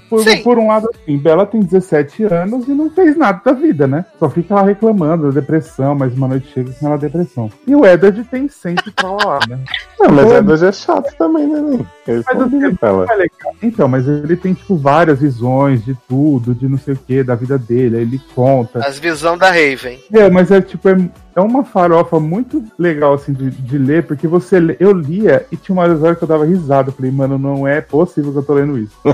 por, 0.08 0.24
por 0.42 0.58
um 0.58 0.68
lado, 0.68 0.88
assim, 0.94 1.18
Bela 1.18 1.44
tem 1.44 1.60
17 1.60 2.24
anos 2.24 2.66
e 2.66 2.70
não 2.70 2.88
fez 2.90 3.16
nada 3.18 3.42
da 3.44 3.52
vida, 3.52 3.86
né? 3.86 4.06
Só 4.18 4.30
fica 4.30 4.54
lá 4.54 4.62
reclamando 4.62 5.30
da 5.30 5.40
depressão, 5.40 5.94
mas 5.94 6.14
uma 6.14 6.28
noite 6.28 6.50
chega 6.54 6.72
com 6.72 6.86
ela 6.86 6.96
depressão. 6.96 7.50
E 7.66 7.76
o 7.76 7.84
Edward 7.84 8.24
tem 8.24 8.48
sempre 8.48 8.90
pra 8.92 9.10
lá, 9.10 9.38
né? 9.46 9.58
Não, 10.00 10.10
mas 10.10 10.32
É. 10.32 10.38
Edward 10.38 10.64
é 10.64 10.72
chato 10.72 11.16
também, 11.16 11.46
né? 11.46 11.58
Ele 12.08 12.24
Mas 12.26 12.40
assim, 12.40 12.56
é 12.56 13.14
legal. 13.14 13.54
Então, 13.62 13.86
mas 13.86 14.08
ele 14.08 14.36
tem, 14.36 14.54
tipo, 14.54 14.76
várias 14.76 15.20
visões 15.20 15.84
de 15.84 15.94
tudo, 16.08 16.54
de 16.54 16.66
não 16.66 16.78
sei 16.78 16.94
o 16.94 16.96
que, 16.96 17.22
da 17.22 17.34
vida 17.34 17.58
dele. 17.58 17.96
Aí 17.96 18.02
ele 18.02 18.20
conta. 18.34 18.80
As 18.84 18.98
visão 18.98 19.36
da 19.36 19.48
Raven. 19.48 20.00
É, 20.12 20.28
mas 20.28 20.50
é 20.50 20.60
tipo, 20.60 20.88
é, 20.88 20.96
é 21.34 21.40
uma 21.40 21.64
farofa 21.64 22.18
muito 22.20 22.62
legal, 22.78 23.14
assim, 23.14 23.32
de, 23.32 23.50
de 23.50 23.78
ler, 23.78 24.04
porque 24.04 24.26
você 24.26 24.60
lê- 24.60 24.76
eu 24.78 24.92
lia 24.92 25.44
e 25.50 25.56
tinha 25.56 25.74
umas 25.74 26.02
horas 26.02 26.18
que 26.18 26.24
eu 26.24 26.28
dava 26.28 26.44
risada. 26.44 26.88
Eu 26.90 26.92
falei, 26.92 27.10
mano, 27.10 27.38
não 27.38 27.66
é 27.66 27.80
possível 27.80 28.32
que 28.32 28.38
eu 28.38 28.42
tô 28.42 28.54
lendo 28.54 28.78
isso. 28.78 28.96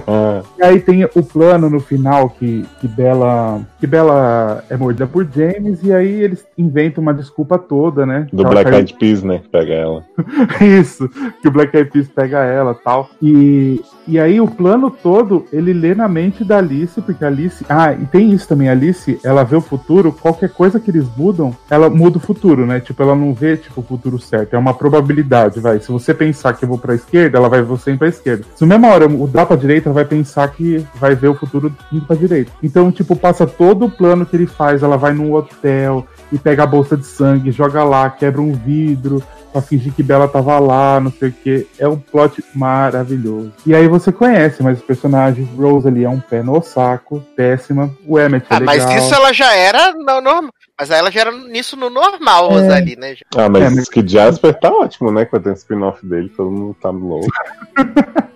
E 0.58 0.62
aí 0.62 0.80
tem 0.80 1.04
o 1.04 1.22
plano 1.22 1.70
no 1.70 1.78
final 1.80 2.30
que, 2.30 2.64
que 2.80 2.88
Bela. 2.88 3.60
Que 3.80 3.86
Bela 3.86 4.64
é 4.68 4.76
mordida 4.76 5.06
por 5.06 5.24
James, 5.32 5.82
e 5.82 5.92
aí 5.92 6.08
eles 6.22 6.44
inventam 6.56 7.00
uma 7.02 7.14
desculpa 7.14 7.58
toda, 7.58 8.04
né? 8.04 8.26
do 8.32 8.42
Black 8.42 8.64
caiu- 8.64 8.78
Eyed 8.78 8.94
Peas, 8.94 9.22
né? 9.22 9.38
Que 9.38 9.48
pega 9.48 9.72
ela. 9.74 10.04
Isso, 10.80 11.08
que 11.40 11.48
o 11.48 11.50
Black 11.50 11.76
Eyed 11.76 11.90
Peas 11.90 12.08
pega 12.08 12.38
ela 12.44 12.74
tal. 12.74 13.08
E, 13.22 13.80
e 14.06 14.18
aí 14.18 14.40
o 14.40 14.48
plano 14.48 14.90
todo, 14.90 15.44
ele 15.52 15.72
lê 15.72 15.94
na 15.94 16.08
mente 16.08 16.44
da 16.44 16.58
Alice, 16.58 17.00
porque 17.00 17.24
a 17.24 17.28
Alice. 17.28 17.64
Ah, 17.68 17.92
e 17.92 18.04
tem 18.06 18.32
isso 18.32 18.48
também, 18.48 18.68
a 18.68 18.72
Alice, 18.72 19.18
ela 19.24 19.44
vê 19.44 19.56
o 19.56 19.60
futuro, 19.60 20.12
qualquer 20.12 20.50
coisa 20.50 20.80
que 20.80 20.90
eles 20.90 21.06
mudam, 21.16 21.54
ela 21.70 21.88
muda 21.88 22.07
o 22.16 22.20
futuro, 22.20 22.66
né? 22.66 22.80
Tipo, 22.80 23.02
ela 23.02 23.14
não 23.14 23.32
vê 23.32 23.56
tipo, 23.56 23.80
o 23.80 23.84
futuro 23.84 24.18
certo, 24.18 24.54
é 24.54 24.58
uma 24.58 24.74
probabilidade, 24.74 25.60
vai. 25.60 25.80
Se 25.80 25.90
você 25.90 26.14
pensar 26.14 26.54
que 26.54 26.64
eu 26.64 26.68
vou 26.68 26.78
pra 26.78 26.94
esquerda, 26.94 27.38
ela 27.38 27.48
vai 27.48 27.62
você 27.62 27.90
indo 27.90 27.98
pra 27.98 28.08
esquerda. 28.08 28.44
Se 28.54 28.64
na 28.64 28.78
mesma 28.78 28.94
hora 28.94 29.04
eu 29.04 29.10
mudar 29.10 29.46
pra 29.46 29.56
direita, 29.56 29.88
ela 29.88 29.94
vai 29.94 30.04
pensar 30.04 30.48
que 30.48 30.84
vai 30.94 31.14
ver 31.14 31.28
o 31.28 31.34
futuro 31.34 31.72
indo 31.92 32.06
pra 32.06 32.16
direita. 32.16 32.50
Então, 32.62 32.90
tipo, 32.90 33.14
passa 33.16 33.46
todo 33.46 33.86
o 33.86 33.90
plano 33.90 34.26
que 34.26 34.36
ele 34.36 34.46
faz, 34.46 34.82
ela 34.82 34.96
vai 34.96 35.12
num 35.12 35.34
hotel 35.34 36.06
e 36.32 36.38
pega 36.38 36.62
a 36.62 36.66
bolsa 36.66 36.96
de 36.96 37.06
sangue, 37.06 37.50
joga 37.50 37.84
lá, 37.84 38.10
quebra 38.10 38.40
um 38.40 38.52
vidro, 38.52 39.22
pra 39.52 39.62
fingir 39.62 39.92
que 39.92 40.02
Bela 40.02 40.28
tava 40.28 40.58
lá, 40.58 41.00
não 41.00 41.10
sei 41.12 41.28
o 41.28 41.32
que. 41.32 41.66
É 41.78 41.88
um 41.88 41.98
plot 41.98 42.44
maravilhoso. 42.54 43.52
E 43.66 43.74
aí 43.74 43.88
você 43.88 44.10
conhece, 44.12 44.62
mas 44.62 44.78
os 44.78 44.84
personagens, 44.84 45.48
Rose 45.56 45.88
ali 45.88 46.04
é 46.04 46.08
um 46.08 46.20
pé 46.20 46.42
no 46.42 46.62
saco, 46.62 47.22
péssima. 47.36 47.90
O 48.06 48.18
Emmett 48.18 48.46
é 48.50 48.54
Ah, 48.54 48.58
legal. 48.58 48.76
mas 48.88 49.02
isso 49.04 49.14
ela 49.14 49.32
já 49.32 49.54
era 49.54 49.92
no 49.92 50.20
normal. 50.20 50.52
Mas 50.80 50.90
ela 50.90 51.10
já 51.10 51.22
era 51.22 51.32
nisso 51.32 51.76
no 51.76 51.90
normal, 51.90 52.50
É. 52.50 52.54
Rosalie, 52.54 52.96
né? 52.96 53.14
Ah, 53.36 53.48
mas 53.48 53.76
É, 53.78 53.82
que 53.90 54.06
Jasper 54.06 54.54
tá 54.60 54.70
ótimo, 54.70 55.10
né? 55.10 55.24
Que 55.24 55.32
vai 55.32 55.40
ter 55.40 55.50
um 55.50 55.54
spin-off 55.54 56.06
dele, 56.06 56.28
todo 56.36 56.50
mundo 56.50 56.76
tá 56.80 56.90
louco. 56.90 57.26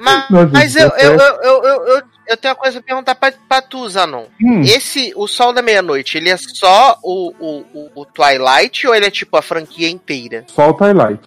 Mas, 0.00 0.28
Não, 0.28 0.40
gente, 0.42 0.52
mas 0.52 0.76
eu, 0.76 0.88
eu, 0.98 1.12
eu, 1.16 1.62
eu, 1.64 1.86
eu, 1.86 2.02
eu, 2.28 2.36
tenho 2.36 2.54
uma 2.54 2.60
coisa 2.60 2.80
pra 2.80 2.86
perguntar 2.86 3.14
pra, 3.14 3.32
pra 3.48 3.62
tu, 3.62 3.88
Zanon. 3.88 4.24
Hum, 4.42 4.60
Esse, 4.62 5.12
o 5.16 5.26
Sol 5.26 5.52
da 5.52 5.62
Meia-Noite, 5.62 6.16
ele 6.18 6.28
é 6.30 6.36
só 6.36 6.98
o, 7.02 7.32
o, 7.38 7.64
o, 7.74 7.90
o 8.02 8.04
Twilight 8.06 8.86
ou 8.86 8.94
ele 8.94 9.06
é 9.06 9.10
tipo 9.10 9.36
a 9.36 9.42
franquia 9.42 9.88
inteira? 9.90 10.44
só 10.48 10.70
o 10.70 10.74
Twilight. 10.74 11.20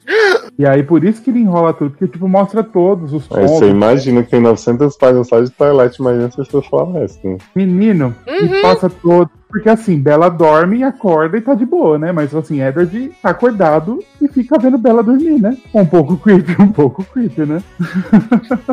e 0.57 0.65
aí 0.65 0.83
por 0.83 1.03
isso 1.03 1.21
que 1.21 1.29
ele 1.29 1.39
enrola 1.39 1.73
tudo, 1.73 1.91
porque 1.91 2.07
tipo, 2.07 2.27
mostra 2.27 2.63
todos 2.63 3.13
os 3.13 3.31
Aí 3.31 3.47
você 3.47 3.69
imagina 3.69 4.23
que 4.23 4.31
tem 4.31 4.41
900 4.41 4.95
páginas 4.97 5.27
só 5.27 5.39
de 5.41 5.49
Twilight, 5.51 5.95
imagina 5.99 6.31
se 6.31 6.41
as 6.41 6.47
pessoas 6.47 6.65
florescem. 6.67 7.37
Menino, 7.55 8.15
Uhum. 8.27 8.45
e 8.57 8.61
passa 8.61 8.89
todo. 8.89 9.29
Porque 9.49 9.69
assim, 9.69 9.97
Bela 9.97 10.27
dorme 10.29 10.79
e 10.79 10.83
acorda 10.83 11.37
e 11.37 11.41
tá 11.41 11.53
de 11.53 11.65
boa, 11.65 11.97
né? 11.97 12.11
Mas 12.11 12.35
assim, 12.35 12.61
Edward 12.61 13.11
tá 13.21 13.29
acordado 13.29 14.03
e 14.21 14.27
fica 14.27 14.59
vendo 14.59 14.77
Bela 14.77 15.01
dormir, 15.01 15.39
né? 15.41 15.57
Um 15.73 15.85
pouco 15.85 16.17
creepy, 16.17 16.61
um 16.61 16.69
pouco 16.71 17.01
creepy, 17.05 17.45
né? 17.45 17.63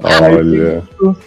Olha. 0.00 0.82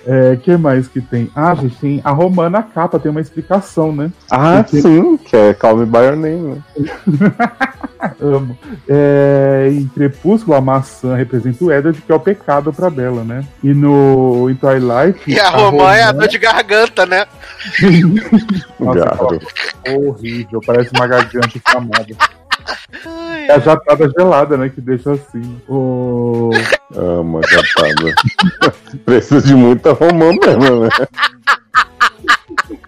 É, 0.05 0.35
que 0.37 0.55
mais 0.57 0.87
que 0.87 1.01
tem? 1.01 1.29
Ah, 1.35 1.53
gente, 1.55 1.75
tem 1.75 2.01
a 2.03 2.11
Romana 2.11 2.49
na 2.59 2.63
capa, 2.63 2.99
tem 2.99 3.11
uma 3.11 3.21
explicação, 3.21 3.93
né? 3.93 4.11
Ah, 4.29 4.63
Porque- 4.63 4.81
sim, 4.81 5.17
que 5.17 5.35
é 5.35 5.53
Call 5.53 5.77
Me 5.77 5.85
By 5.85 5.97
Your 5.99 6.15
Name. 6.15 6.55
né? 6.55 6.61
Amo. 8.19 8.57
É, 8.89 9.69
em 9.71 9.87
Crepúsculo, 9.87 10.55
a 10.57 10.61
maçã 10.61 11.15
representa 11.15 11.63
o 11.63 11.71
Edward, 11.71 12.01
que 12.01 12.11
é 12.11 12.15
o 12.15 12.19
pecado 12.19 12.73
pra 12.73 12.89
Bela, 12.89 13.23
né? 13.23 13.45
E 13.63 13.73
no 13.73 14.49
em 14.49 14.55
Twilight. 14.55 15.19
E 15.29 15.39
a 15.39 15.49
Romã 15.49 15.93
é 15.93 16.03
a 16.03 16.11
dor 16.11 16.27
de 16.27 16.39
garganta, 16.39 17.05
né? 17.05 17.25
Nossa, 18.79 18.99
Garo. 19.05 19.39
horrível, 20.07 20.59
parece 20.65 20.89
uma 20.95 21.05
garganta 21.05 21.55
inflamada. 21.55 22.15
É 23.47 23.53
a 23.53 23.59
jatada 23.59 24.11
gelada, 24.17 24.57
né? 24.57 24.69
Que 24.69 24.81
deixa 24.81 25.13
assim. 25.13 25.61
O... 25.67 26.51
Amo 26.95 27.39
a 27.39 27.41
jatada. 27.47 28.75
Precisa 29.05 29.41
de 29.41 29.55
muita 29.55 29.93
romã 29.93 30.31
mesmo, 30.31 30.81
né? 30.81 30.89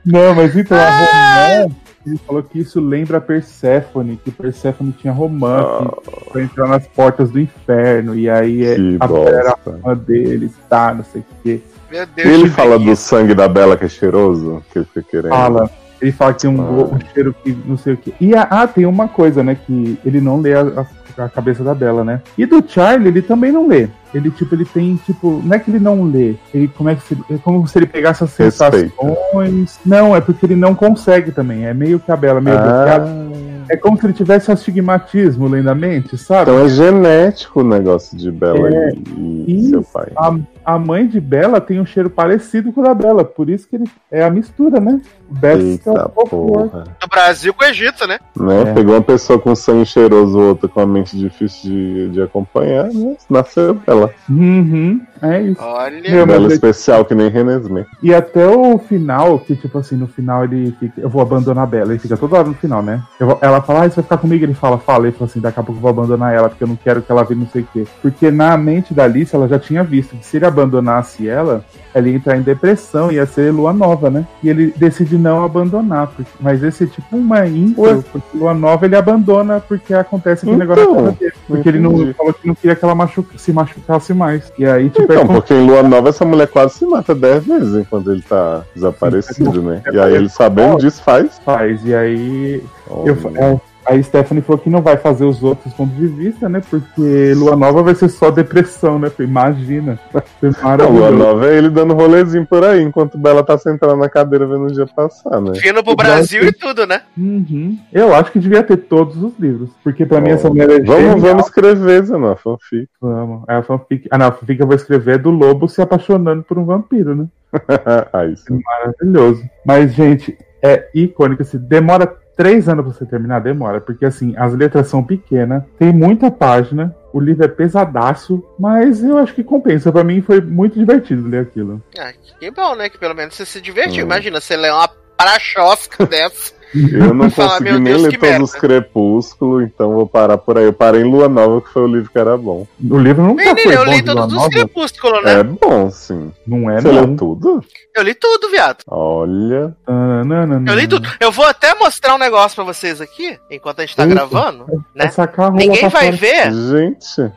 Não, 0.06 0.36
mas 0.36 0.56
então 0.56 0.78
a 0.78 0.90
Romã. 0.90 1.76
Ele 2.06 2.18
falou 2.18 2.44
que 2.44 2.60
isso 2.60 2.82
lembra 2.82 3.18
a 3.18 3.22
Perséfone, 3.22 4.20
que 4.22 4.30
Perséfone 4.30 4.92
tinha 4.92 5.14
romã 5.14 5.88
que 6.04 6.30
pra 6.32 6.42
entrar 6.42 6.68
nas 6.68 6.86
portas 6.86 7.32
do 7.32 7.40
inferno, 7.40 8.14
e 8.14 8.30
aí 8.30 8.66
é, 8.66 8.76
Que 8.76 8.98
a 9.00 9.08
Bela 9.08 9.96
deles, 9.96 10.52
tá, 10.68 10.94
não 10.94 11.06
sei 11.06 11.22
o 11.22 11.26
quê. 11.42 11.62
Meu 11.90 12.06
Deus. 12.08 12.28
Ele 12.28 12.44
que 12.44 12.50
fala 12.50 12.78
do 12.78 12.96
sangue 12.96 13.34
da 13.34 13.48
Bela 13.48 13.78
que 13.78 13.86
é 13.86 13.90
cheiroso, 13.90 14.62
que 14.72 14.80
ele 14.80 14.86
fica 14.86 15.04
querendo. 15.04 15.30
Fala. 15.30 15.70
Ele 16.04 16.12
fala 16.12 16.34
que 16.34 16.42
tem 16.42 16.50
um, 16.50 16.84
um 16.94 17.00
cheiro 17.14 17.34
que 17.44 17.58
não 17.66 17.78
sei 17.78 17.94
o 17.94 17.98
que. 17.98 18.14
E 18.20 18.36
a- 18.36 18.48
ah, 18.50 18.68
tem 18.68 18.86
uma 18.86 19.08
coisa, 19.08 19.42
né? 19.44 19.56
Que 19.56 19.98
ele 20.06 20.20
não 20.22 20.40
lê 20.42 20.54
a, 20.54 20.62
a- 20.62 21.24
a 21.26 21.30
cabeça 21.30 21.64
da 21.64 21.74
Bela, 21.76 22.04
né? 22.04 22.22
E 22.38 22.46
do 22.46 22.64
Charlie, 22.68 23.08
ele 23.08 23.22
também 23.22 23.52
não 23.52 23.68
lê. 23.68 23.88
Ele, 24.14 24.30
tipo, 24.30 24.54
ele 24.54 24.66
tem, 24.66 24.96
tipo, 25.06 25.42
não 25.44 25.56
é 25.56 25.60
que 25.60 25.72
ele 25.72 25.80
não 25.80 26.04
lê. 26.04 26.36
Ele, 26.54 26.68
como 26.68 26.90
é 26.90 26.96
que 26.96 27.02
se, 27.04 27.18
é 27.32 27.38
como 27.38 27.68
se 27.68 27.78
ele 27.80 27.86
pegasse 27.88 28.24
as 28.24 28.36
Respeita. 28.36 28.78
sensações. 28.78 29.80
Não, 29.86 30.16
é 30.16 30.22
porque 30.22 30.46
ele 30.46 30.56
não 30.56 30.76
consegue 30.76 31.32
também. 31.32 31.66
É 31.66 31.74
meio 31.74 32.00
que 32.00 32.12
a 32.12 32.16
Bela, 32.16 32.40
meio 32.42 32.58
bloqueada. 32.58 33.06
Ah, 33.08 33.66
É 33.70 33.78
como 33.78 33.98
se 33.98 34.06
ele 34.06 34.14
tivesse 34.14 34.52
astigmatismo 34.52 35.48
lentamente, 35.48 36.18
sabe? 36.18 36.52
então 36.52 36.64
é 36.66 36.70
genético 36.70 37.62
o 37.62 37.64
negócio 37.64 38.16
de 38.18 38.30
Bela 38.30 38.68
É, 38.70 38.90
e, 39.18 39.46
e 39.48 39.70
seu 39.70 39.82
pai. 39.84 40.08
A, 40.18 40.36
a 40.66 40.78
mãe 40.78 41.08
de 41.08 41.20
Bela 41.22 41.62
tem 41.62 41.80
um 41.80 41.86
cheiro 41.86 42.10
parecido 42.10 42.72
com 42.74 42.82
o 42.82 42.84
da 42.84 42.94
Bela, 42.94 43.24
por 43.24 43.50
isso 43.50 43.68
que 43.68 43.78
ele 43.78 43.86
é 44.12 44.24
a 44.24 44.30
mistura, 44.30 44.80
né? 44.80 45.00
É 45.42 45.54
Eita 45.56 45.92
o 45.92 46.28
folclore. 46.28 46.70
porra. 46.70 46.84
Do 47.02 47.08
Brasil 47.08 47.54
com 47.54 47.64
o 47.64 47.68
Egito, 47.68 48.08
né? 48.08 48.20
Né? 48.38 48.62
É. 48.62 48.74
Pegou 48.74 48.96
uma 48.96 49.02
pessoa 49.02 49.40
com 49.40 49.56
sangue 49.56 49.86
cheiroso, 49.86 50.38
outra 50.40 50.68
com 50.68 50.80
a 50.80 50.86
mente 50.86 51.18
difícil 51.18 51.70
de, 51.72 52.10
de 52.10 52.22
acompanhar, 52.22 52.86
né? 52.86 53.16
Nasceu 53.30 53.74
Bela. 53.74 54.12
Uhum, 54.30 55.02
é 55.22 55.42
isso. 55.42 55.62
Olha. 55.62 56.26
Bela 56.26 56.46
é- 56.50 56.54
especial, 56.54 57.06
que 57.06 57.16
nem 57.16 57.30
Renesmee. 57.30 57.86
E 58.02 58.14
até 58.14 58.46
o 58.48 58.78
final, 58.78 59.40
que 59.40 59.56
tipo 59.56 59.78
assim, 59.78 59.96
no 59.96 60.08
final 60.08 60.44
ele 60.44 60.76
fica. 60.80 61.02
Eu 61.02 61.10
vou 61.10 61.22
abandonar 61.22 61.64
a 61.64 61.68
Bela. 61.68 61.92
Ele 61.92 62.00
fica 62.00 62.18
toda 62.18 62.38
hora 62.38 62.48
no 62.48 62.54
final, 62.54 62.82
né? 62.82 63.02
Vou- 63.20 63.38
ela 63.42 63.62
fala, 63.62 63.80
ah, 63.86 63.90
você 63.90 63.96
vai 63.96 64.04
ficar 64.04 64.18
comigo? 64.18 64.44
Ele 64.46 64.54
fala, 64.54 64.78
fala. 64.78 65.08
Ele 65.08 65.16
fala 65.16 65.30
assim, 65.30 65.40
daqui 65.40 65.60
a 65.60 65.64
pouco 65.64 65.78
eu 65.78 65.82
vou 65.82 65.90
abandonar 65.90 66.34
ela, 66.34 66.50
porque 66.50 66.64
eu 66.64 66.68
não 66.68 66.76
quero 66.76 67.02
que 67.02 67.12
ela 67.12 67.24
veja 67.24 67.40
não 67.40 67.48
sei 67.48 67.62
o 67.64 67.68
quê. 67.72 67.86
Porque 68.02 68.30
na 68.32 68.56
mente 68.58 68.94
da 68.94 69.04
Alice, 69.04 69.36
ela 69.36 69.48
já 69.48 69.58
tinha 69.60 69.84
visto 69.84 70.16
que 70.16 70.26
se 70.26 70.38
ele 70.38 70.46
abandonasse 70.46 71.28
ela, 71.28 71.64
ela 71.94 72.08
ia 72.10 72.16
entrar 72.16 72.38
em 72.38 72.42
depressão, 72.42 73.12
ia 73.12 73.26
ser 73.26 73.52
lua 73.52 73.72
nova, 73.74 74.10
né? 74.10 74.26
E 74.42 74.50
ele 74.50 74.74
decide 74.76 75.18
não 75.24 75.44
abandonar. 75.44 76.08
porque- 76.08 76.30
mas 76.40 76.62
esse 76.64 76.84
é 76.84 76.88
tipo 76.88 77.16
uma 77.18 77.48
intro, 77.48 77.82
Ué? 77.84 78.04
porque 78.12 78.38
lua 78.38 78.54
nova 78.54 78.86
ele 78.86 78.96
abandona 78.96 79.60
porque 79.60 79.94
acontece 79.94 80.46
aquele 80.46 80.64
Então, 80.64 80.76
negócio 80.86 81.12
dele. 81.20 81.34
Porque 81.48 81.70
ele 81.70 81.80
não 81.80 82.14
falou 82.14 82.34
que 82.34 82.48
não 82.48 82.56
queria 82.56 82.76
que 82.76 82.84
ela 82.84 82.94
machuca- 82.96 83.38
se 83.38 83.52
machucasse 83.54 84.14
mais. 84.14 84.52
E 84.58 84.66
aí, 84.66 84.90
tipo, 84.90 85.02
é 85.12 85.16
Então, 85.16 85.28
como- 85.28 85.40
porque 85.40 85.54
em 85.54 85.66
Lua 85.66 85.82
Nova 85.84 86.10
essa 86.10 86.26
mulher 86.26 86.48
quase 86.48 86.76
se 86.76 86.86
mata 86.86 87.16
10 87.16 87.46
vezes 87.46 87.74
enquanto 87.76 88.12
ele 88.12 88.22
tá 88.22 88.64
desaparecido, 88.76 89.62
né? 89.62 89.82
E 89.92 90.00
aí 90.00 90.14
ele 90.16 90.30
sabendo 90.30 90.78
disso 90.78 91.02
faz. 91.04 91.40
faz. 91.46 91.84
E 91.86 91.94
aí 91.96 92.64
Eu, 93.06 93.18
Olha. 93.26 93.40
é, 93.40 93.62
aí 93.86 94.04
Stephanie 94.04 94.44
falou 94.44 94.62
que 94.62 94.70
não 94.70 94.82
vai 94.82 94.98
fazer 94.98 95.26
os 95.26 95.44
outros 95.44 95.74
pontos 95.74 95.96
de 95.98 96.08
vista, 96.08 96.48
né? 96.50 96.62
Porque 96.70 97.34
Lua 97.36 97.56
Nova 97.56 97.84
vai 97.84 97.96
ser 97.96 98.10
só 98.10 98.30
depressão, 98.32 99.00
né? 99.00 99.12
Imagina. 99.20 100.00
Foi 100.12 100.22
Não, 100.42 100.52
Lua 100.52 100.64
maravilhoso. 100.64 101.18
Nova 101.18 101.48
é 101.48 101.58
ele 101.58 101.70
dando 101.70 101.94
rolezinho 101.94 102.46
por 102.46 102.64
aí, 102.64 102.82
enquanto 102.82 103.18
Bela 103.18 103.44
tá 103.44 103.58
sentada 103.58 103.96
na 103.96 104.10
cadeira 104.10 104.46
vendo 104.46 104.66
o 104.66 104.72
dia 104.72 104.86
passar, 104.88 105.42
né? 105.42 105.52
Vindo 105.54 105.84
pro 105.84 105.96
Brasil 105.96 106.44
e 106.44 106.52
tudo, 106.52 106.86
né? 106.86 107.02
Uhum. 107.18 107.78
Eu 107.92 108.14
acho 108.16 108.32
que 108.32 108.40
devia 108.40 108.64
ter 108.64 108.78
todos 108.78 109.22
os 109.22 109.38
livros. 109.40 109.70
Porque 109.84 110.06
pra 110.06 110.22
mim 110.22 110.30
essa 110.32 110.50
mulher 110.50 110.70
é 110.70 110.80
Vamos, 110.80 111.02
genial. 111.02 111.20
vamos 111.20 111.46
escrever, 111.46 112.04
Zé, 112.04 112.18
não, 112.18 112.36
fanfic. 112.36 112.88
Vamos. 113.02 113.44
É 113.48 113.56
a 113.56 113.64
fanfic. 113.64 114.08
Ah, 114.12 114.18
não, 114.18 114.28
a 114.28 114.32
fanfic 114.32 114.58
que 114.58 114.64
eu 114.64 114.68
vou 114.68 114.76
escrever 114.76 115.16
é 115.16 115.18
do 115.18 115.30
lobo 115.30 115.68
se 115.68 115.82
apaixonando 115.82 116.44
por 116.44 116.58
um 116.58 116.66
vampiro, 116.66 117.16
né? 117.16 117.28
aí 118.14 118.36
sim. 118.38 118.60
Maravilhoso. 118.64 119.44
Mas, 119.66 119.94
gente, 119.94 120.38
é 120.62 120.90
icônico. 120.94 121.42
Assim, 121.42 121.58
demora 121.58 122.08
três 122.36 122.68
anos 122.68 122.86
pra 122.86 122.94
você 122.94 123.06
terminar? 123.06 123.40
Demora. 123.40 123.82
Porque, 123.82 124.06
assim, 124.06 124.34
as 124.38 124.54
letras 124.54 124.88
são 124.88 125.04
pequenas, 125.04 125.64
tem 125.78 125.92
muita 125.92 126.32
página, 126.32 126.96
o 127.12 127.20
livro 127.20 127.46
é 127.46 127.48
pesadaço, 127.48 128.44
mas 128.60 129.04
eu 129.04 129.18
acho 129.18 129.34
que 129.34 129.44
compensa. 129.44 129.92
Pra 129.92 130.04
mim 130.04 130.22
foi 130.22 130.42
muito 130.42 130.78
divertido 130.78 131.28
ler 131.28 131.42
aquilo. 131.42 131.82
Ah, 131.98 132.12
que 132.40 132.52
bom, 132.52 132.76
né? 132.76 132.90
Que 132.90 132.98
pelo 132.98 133.14
menos 133.14 133.36
você 133.36 133.46
se 133.46 133.62
divertiu. 133.62 134.04
Hum. 134.04 134.08
Imagina, 134.08 134.42
você 134.42 134.58
lê 134.58 134.70
uma 134.70 134.90
parachosca 135.18 136.06
dessa. 136.08 136.54
Eu 136.76 137.14
não 137.14 137.30
Fala, 137.30 137.50
consegui 137.52 137.72
nem 137.74 137.84
Deus, 137.84 138.02
ler 138.04 138.12
todos 138.14 138.30
merda. 138.30 138.44
os 138.44 138.54
Crepúsculos, 138.56 139.64
então 139.64 139.94
vou 139.94 140.08
parar 140.08 140.38
por 140.38 140.58
aí. 140.58 140.66
Eu 140.66 140.74
parei 140.74 141.02
em 141.02 141.04
Lua 141.10 141.30
Nova, 141.30 141.62
que 141.62 141.70
foi 141.72 141.84
o 141.84 141.88
livro 141.88 142.10
que 142.10 142.18
era 142.18 142.36
bom. 142.38 142.66
O 142.90 142.98
livro 142.98 143.22
nunca 143.24 143.44
Menino, 143.44 143.62
foi 143.64 143.76
eu 143.76 143.86
bom 143.86 143.92
li 143.92 144.02
todos 144.04 144.26
os 144.26 144.34
Nova. 144.34 144.50
crepúsculos, 144.50 145.24
né? 145.24 145.40
É 145.40 145.44
bom, 145.44 145.92
sim. 145.92 146.32
Não 146.48 146.70
é, 146.70 146.82
Você 146.82 146.88
não. 146.88 146.94
leu 147.06 147.16
tudo? 147.16 147.64
Eu 147.96 148.04
li 148.04 148.14
tudo, 148.16 148.50
viado. 148.50 148.78
Olha. 148.88 149.76
Tananana. 149.86 150.72
Eu 150.72 150.76
li 150.76 150.88
tudo. 150.88 151.08
Eu 151.20 151.32
vou 151.32 151.46
até 151.46 151.76
mostrar 151.76 152.16
um 152.16 152.20
negócio 152.20 152.56
pra 152.56 152.64
vocês 152.64 153.00
aqui, 153.00 153.38
enquanto 153.52 153.80
a 153.80 153.86
gente 153.86 153.96
tá 153.96 154.04
Eita. 154.04 154.16
gravando, 154.16 154.66
né? 154.96 155.12
Ninguém 155.54 155.80
pra 155.82 155.90
vai 155.90 156.06
fora. 156.06 156.18
ver, 156.18 156.52
Gente. 156.52 157.32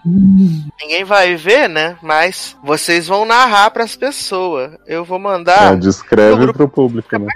ninguém 0.81 1.05
vai 1.05 1.37
ver, 1.37 1.69
né? 1.69 1.97
Mas 2.03 2.57
vocês 2.65 3.07
vão 3.07 3.25
narrar 3.25 3.71
pras 3.71 3.95
pessoas. 3.97 4.71
Eu 4.87 5.05
vou 5.05 5.19
mandar. 5.19 5.75
é, 5.75 5.77
descreve 5.77 6.37
grupo- 6.37 6.57
pro 6.59 6.69
público, 6.69 7.19
né? 7.19 7.27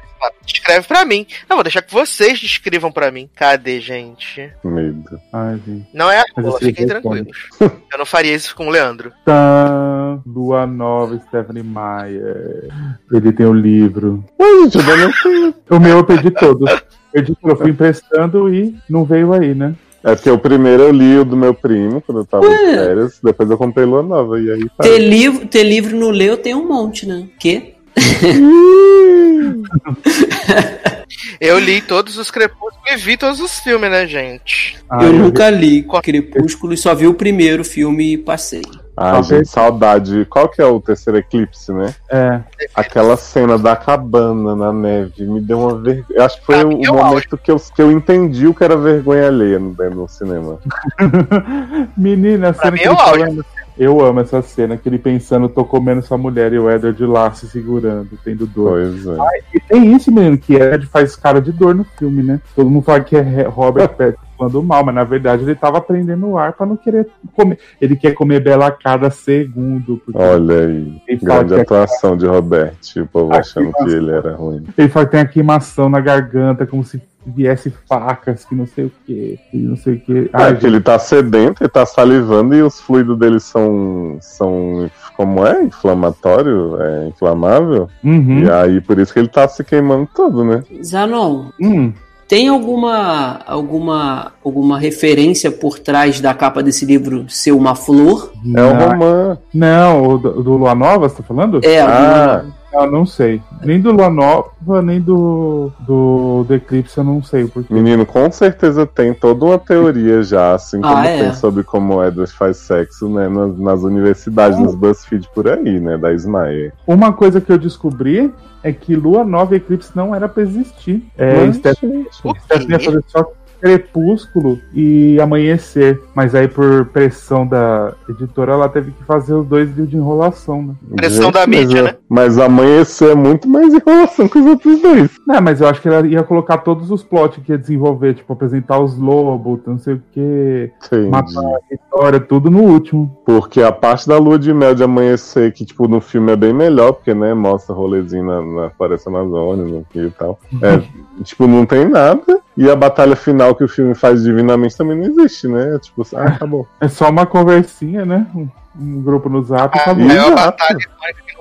Escreve 0.46 0.86
pra 0.86 1.04
mim. 1.04 1.26
Não, 1.48 1.56
vou 1.56 1.64
deixar 1.64 1.82
que 1.82 1.92
vocês 1.92 2.38
descrevam 2.38 2.90
pra 2.90 3.10
mim. 3.10 3.28
Cadê, 3.34 3.80
gente? 3.80 4.52
Medo. 4.64 5.20
Ai, 5.32 5.60
gente. 5.66 5.86
Não 5.92 6.10
é 6.10 6.20
a 6.20 6.24
esse 6.40 6.58
fiquem 6.58 6.86
tranquilos. 6.86 7.48
Eu 7.60 7.98
não 7.98 8.06
faria 8.06 8.34
isso 8.34 8.54
com 8.54 8.66
o 8.66 8.70
Leandro. 8.70 9.12
Tan, 9.24 10.22
Lua 10.26 10.66
Nova, 10.66 11.20
Stephanie 11.28 11.62
Meyer. 11.62 12.68
Ele 13.12 13.32
tem 13.32 13.46
o 13.46 13.52
livro. 13.52 14.24
Ué, 14.40 14.68
gente, 14.68 14.78
eu. 14.78 15.76
O 15.76 15.80
meu 15.80 15.98
eu 15.98 16.04
perdi 16.04 16.30
todo. 16.30 16.64
Perdi. 17.12 17.36
Eu 17.42 17.56
fui 17.56 17.70
emprestando 17.70 18.52
e 18.52 18.76
não 18.88 19.04
veio 19.04 19.32
aí, 19.32 19.54
né? 19.54 19.74
É 20.02 20.14
porque 20.14 20.30
o 20.30 20.38
primeiro 20.38 20.84
eu 20.84 20.92
li 20.92 21.18
o 21.18 21.24
do 21.24 21.36
meu 21.36 21.52
primo, 21.52 22.00
quando 22.00 22.22
eu 22.22 22.24
tava 22.24 22.48
de 22.48 22.54
Ué. 22.54 22.72
férias. 22.72 23.20
Depois 23.22 23.50
eu 23.50 23.58
comprei 23.58 23.84
Lua 23.84 24.02
Nova. 24.02 24.40
E 24.40 24.50
aí 24.50 24.68
tá. 24.70 24.82
Ter 24.82 24.98
livro, 24.98 25.46
ter 25.46 25.62
livro 25.62 25.96
no 25.96 26.10
ler 26.10 26.30
eu 26.30 26.38
tenho 26.38 26.58
um 26.58 26.68
monte, 26.68 27.06
né? 27.06 27.28
Que? 27.38 27.74
Eu 31.40 31.58
li 31.58 31.80
todos 31.80 32.16
os 32.18 32.30
crepúsculos 32.30 32.74
e 32.88 32.96
vi 32.96 33.16
todos 33.16 33.40
os 33.40 33.58
filmes, 33.60 33.90
né, 33.90 34.06
gente? 34.06 34.78
Ah, 34.88 35.04
eu 35.04 35.12
vi- 35.12 35.18
nunca 35.18 35.50
li 35.50 35.84
Crepúsculo 36.02 36.72
e 36.72 36.76
só 36.76 36.94
vi 36.94 37.06
o 37.06 37.14
primeiro 37.14 37.64
filme 37.64 38.12
e 38.12 38.18
passei. 38.18 38.62
Ai, 38.96 39.12
Tá 39.14 39.22
gente, 39.22 39.48
saudade. 39.48 40.26
Qual 40.28 40.48
que 40.48 40.60
é 40.60 40.66
o 40.66 40.80
terceiro 40.80 41.18
eclipse, 41.18 41.72
né? 41.72 41.94
É. 42.10 42.40
Aquela 42.74 43.16
cena 43.16 43.58
da 43.58 43.74
cabana 43.74 44.54
na 44.54 44.72
neve 44.72 45.24
me 45.24 45.40
deu 45.40 45.58
uma 45.60 45.74
vergonha. 45.78 46.04
Eu 46.10 46.24
acho 46.24 46.38
que 46.40 46.46
foi 46.46 46.56
o, 46.64 46.84
é 46.84 46.90
o 46.90 46.94
momento 46.96 47.38
que 47.38 47.50
eu, 47.50 47.58
que 47.58 47.80
eu 47.82 47.90
entendi 47.90 48.46
o 48.46 48.54
que 48.54 48.62
era 48.62 48.76
vergonha 48.76 49.28
alheia 49.28 49.58
no, 49.58 49.70
no 49.72 50.08
cinema. 50.08 50.58
Menina, 51.96 52.50
a 52.50 52.54
cena 52.54 52.76
que 52.76 52.86
é 52.86 53.20
ele. 53.20 53.42
Eu 53.78 54.00
amo 54.04 54.20
essa 54.20 54.42
cena, 54.42 54.76
que 54.76 54.88
ele 54.88 54.98
pensando, 54.98 55.48
tô 55.48 55.64
comendo 55.64 56.02
sua 56.02 56.18
mulher 56.18 56.52
e 56.52 56.58
o 56.58 56.70
Edward 56.70 57.02
lá 57.06 57.32
se 57.32 57.48
segurando, 57.48 58.08
tendo 58.24 58.46
dor. 58.46 58.72
Pois 58.72 59.06
é. 59.06 59.16
E 59.54 59.60
tem 59.60 59.94
isso, 59.94 60.12
menino, 60.12 60.36
que 60.36 60.54
Edward 60.54 60.86
faz 60.86 61.16
cara 61.16 61.40
de 61.40 61.50
dor 61.52 61.74
no 61.74 61.84
filme, 61.84 62.22
né? 62.22 62.40
Todo 62.54 62.68
mundo 62.68 62.84
fala 62.84 63.00
que 63.00 63.16
é 63.16 63.42
Robert 63.48 63.88
Pattinson 63.96 64.30
falando 64.40 64.62
mal, 64.62 64.82
mas 64.84 64.94
na 64.94 65.04
verdade 65.04 65.42
ele 65.42 65.54
tava 65.54 65.80
prendendo 65.82 66.26
o 66.26 66.38
ar 66.38 66.54
pra 66.54 66.64
não 66.64 66.76
querer 66.76 67.06
comer. 67.34 67.58
Ele 67.80 67.94
quer 67.94 68.12
comer 68.14 68.40
Bela 68.40 68.68
a 68.68 68.70
cada 68.70 69.10
segundo. 69.10 70.00
Olha 70.14 70.60
aí. 70.66 71.02
Grande 71.22 71.54
é- 71.54 71.60
atuação 71.60 72.16
de 72.16 72.26
Robert. 72.26 72.72
O 72.96 73.06
povo 73.06 73.34
Ah, 73.34 73.38
achando 73.40 73.70
que 73.72 73.84
que 73.84 73.90
ele 73.90 74.10
era 74.10 74.34
ruim. 74.34 74.64
Ele 74.76 74.88
fala 74.88 75.04
que 75.04 75.12
tem 75.12 75.20
a 75.20 75.26
queimação 75.26 75.90
na 75.90 76.00
garganta, 76.00 76.66
como 76.66 76.82
se 76.82 77.00
viesse 77.26 77.72
facas, 77.88 78.44
que 78.44 78.54
não 78.54 78.66
sei 78.66 78.86
o 78.86 78.92
que, 79.04 79.38
não 79.52 79.76
sei 79.76 79.94
o 79.94 80.00
que. 80.00 80.30
Ah, 80.32 80.52
que 80.54 80.66
ele 80.66 80.80
tá 80.80 80.98
sedento, 80.98 81.62
ele 81.62 81.70
tá 81.70 81.84
salivando 81.84 82.54
e 82.54 82.62
os 82.62 82.80
fluidos 82.80 83.18
dele 83.18 83.40
são. 83.40 84.18
são. 84.20 84.90
como 85.16 85.46
é? 85.46 85.62
Inflamatório? 85.62 86.80
É 86.80 87.08
inflamável? 87.08 87.88
Uhum. 88.02 88.44
E 88.44 88.50
aí 88.50 88.80
por 88.80 88.98
isso 88.98 89.12
que 89.12 89.18
ele 89.18 89.28
tá 89.28 89.46
se 89.48 89.62
queimando 89.62 90.08
todo, 90.14 90.44
né? 90.44 90.62
Zanon, 90.82 91.50
Hum. 91.60 91.92
Tem 92.30 92.46
alguma, 92.46 93.40
alguma, 93.44 94.32
alguma 94.44 94.78
referência 94.78 95.50
por 95.50 95.80
trás 95.80 96.20
da 96.20 96.32
capa 96.32 96.62
desse 96.62 96.86
livro 96.86 97.24
ser 97.28 97.50
uma 97.50 97.74
flor? 97.74 98.30
É 98.36 98.62
o 98.62 98.72
Não, 98.72 98.78
romance. 98.78 99.40
Não, 99.52 100.02
o 100.06 100.16
do, 100.16 100.40
do 100.40 100.52
Lua 100.52 100.72
Nova, 100.72 101.08
você 101.08 101.16
tá 101.16 101.22
falando? 101.24 101.60
É, 101.64 101.80
Ah, 101.80 102.44
Eu 102.72 102.90
não 102.90 103.04
sei. 103.04 103.42
Nem 103.64 103.80
do 103.80 103.90
Lua 103.90 104.08
Nova, 104.08 104.80
nem 104.82 105.00
do, 105.00 105.72
do, 105.80 106.44
do 106.46 106.54
Eclipse, 106.54 106.96
eu 106.98 107.04
não 107.04 107.22
sei 107.22 107.44
o 107.44 107.48
porquê. 107.48 107.72
menino, 107.72 108.06
com 108.06 108.30
certeza 108.30 108.86
tem 108.86 109.12
toda 109.12 109.44
uma 109.44 109.58
teoria 109.58 110.22
já, 110.22 110.54
assim 110.54 110.80
como 110.80 110.96
Ah, 110.96 111.06
é? 111.06 111.18
tem 111.24 111.34
sobre 111.34 111.62
como 111.64 111.96
o 111.96 112.04
Edward 112.04 112.32
faz 112.32 112.58
sexo, 112.58 113.08
né, 113.08 113.28
nas, 113.28 113.58
nas 113.58 113.82
universidades, 113.82 114.58
nos 114.58 114.74
BuzzFeed 114.74 115.28
por 115.34 115.48
aí, 115.48 115.80
né, 115.80 115.96
da 115.98 116.12
Smile. 116.12 116.72
Uma 116.86 117.12
coisa 117.12 117.40
que 117.40 117.50
eu 117.50 117.58
descobri 117.58 118.32
é 118.62 118.72
que 118.72 118.94
Lua 118.94 119.24
Nova 119.24 119.54
e 119.54 119.56
Eclipse 119.56 119.90
não 119.96 120.14
era 120.14 120.28
pra 120.28 120.42
existir. 120.42 121.04
É, 121.16 121.46
Mas, 121.46 121.56
Stephanie 121.56 122.06
O 122.22 122.34
Stephanie 122.36 122.70
ia 122.72 122.80
fazer 122.80 123.04
só 123.08 123.32
Crepúsculo 123.60 124.58
e 124.74 125.20
Amanhecer. 125.20 126.00
Mas 126.14 126.34
aí, 126.34 126.48
por 126.48 126.86
pressão 126.86 127.46
da 127.46 127.94
editora, 128.08 128.52
ela 128.52 128.68
teve 128.68 128.92
que 128.92 129.04
fazer 129.04 129.34
os 129.34 129.46
dois 129.46 129.68
livros 129.68 129.90
de 129.90 129.96
enrolação, 129.96 130.62
né? 130.62 130.74
Pressão 130.96 131.30
da 131.30 131.46
mas 131.46 131.58
mídia, 131.58 131.78
é- 131.78 131.82
né? 131.82 131.94
Mas 132.08 132.38
amanhecer 132.38 133.10
é 133.10 133.14
muito 133.14 133.48
mais 133.48 133.72
enrolação 133.74 134.28
que 134.28 134.38
os 134.38 134.46
outros 134.46 134.80
dois. 134.80 135.10
Não, 135.26 135.40
mas 135.40 135.60
eu 135.60 135.68
acho 135.68 135.80
que 135.80 135.88
ela 135.88 136.06
ia 136.06 136.22
colocar 136.22 136.58
todos 136.58 136.90
os 136.90 137.02
plots 137.02 137.42
que 137.44 137.52
ia 137.52 137.58
desenvolver, 137.58 138.14
tipo, 138.14 138.32
apresentar 138.32 138.78
os 138.80 138.96
lobos, 138.96 139.60
não 139.66 139.78
sei 139.78 139.94
o 139.94 140.02
que, 140.12 140.70
matar 141.10 141.40
a 141.40 141.74
história, 141.74 142.20
tudo 142.20 142.50
no 142.50 142.62
último. 142.62 143.18
Porque 143.24 143.62
a 143.62 143.72
parte 143.72 144.08
da 144.08 144.18
lua 144.18 144.38
de 144.38 144.52
mel 144.52 144.74
de 144.74 144.82
amanhecer, 144.82 145.52
que 145.52 145.64
tipo, 145.64 145.86
no 145.86 146.00
filme 146.00 146.32
é 146.32 146.36
bem 146.36 146.52
melhor, 146.52 146.92
porque, 146.92 147.14
né, 147.14 147.34
mostra 147.34 147.74
rolezinho 147.74 148.24
na, 148.24 148.42
na 148.42 148.70
Floresta 148.70 149.10
Amazônia, 149.10 149.84
e 149.94 150.10
tal. 150.10 150.38
É, 150.62 150.82
tipo, 151.22 151.46
não 151.46 151.66
tem 151.66 151.88
nada. 151.88 152.40
E 152.60 152.70
a 152.70 152.76
batalha 152.76 153.16
final 153.16 153.54
que 153.54 153.64
o 153.64 153.68
filme 153.68 153.94
faz 153.94 154.22
divinamente 154.22 154.76
também 154.76 154.94
não 154.94 155.06
existe, 155.06 155.48
né? 155.48 155.78
Tipo, 155.78 156.06
ah, 156.14 156.24
acabou. 156.24 156.68
É 156.78 156.88
só 156.88 157.08
uma 157.08 157.24
conversinha, 157.24 158.04
né? 158.04 158.26
Um, 158.34 158.48
um 158.78 159.00
grupo 159.00 159.30
no 159.30 159.42
zap 159.42 159.78
A 159.78 159.80
acabou. 159.80 160.04
maior 160.04 160.26
Exato. 160.26 160.58
batalha 160.58 160.78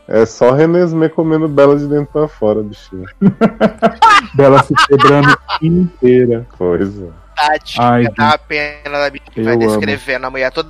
É 0.08 0.26
só 0.26 0.54
Renesmee 0.54 1.10
comendo 1.10 1.50
Bela 1.50 1.78
de 1.78 1.88
dentro 1.88 2.08
pra 2.14 2.30
fora, 2.30 2.64
bichinho. 2.64 3.04
Dela 4.34 4.64
se 4.64 4.74
quebrando 4.88 5.38
inteira. 5.62 6.48
Pois 6.58 6.98
é. 7.02 7.10
Tática 7.40 7.82
Ai, 7.84 8.04
dá 8.16 8.32
a 8.32 8.38
pena 8.38 9.00
da 9.00 9.10
bicha 9.10 9.26
que 9.32 9.42
vai 9.42 9.56
eu 9.56 9.62
amo. 9.62 9.68
descrevendo 9.68 10.28
a 10.28 10.30
mulher 10.30 10.52
toda, 10.52 10.70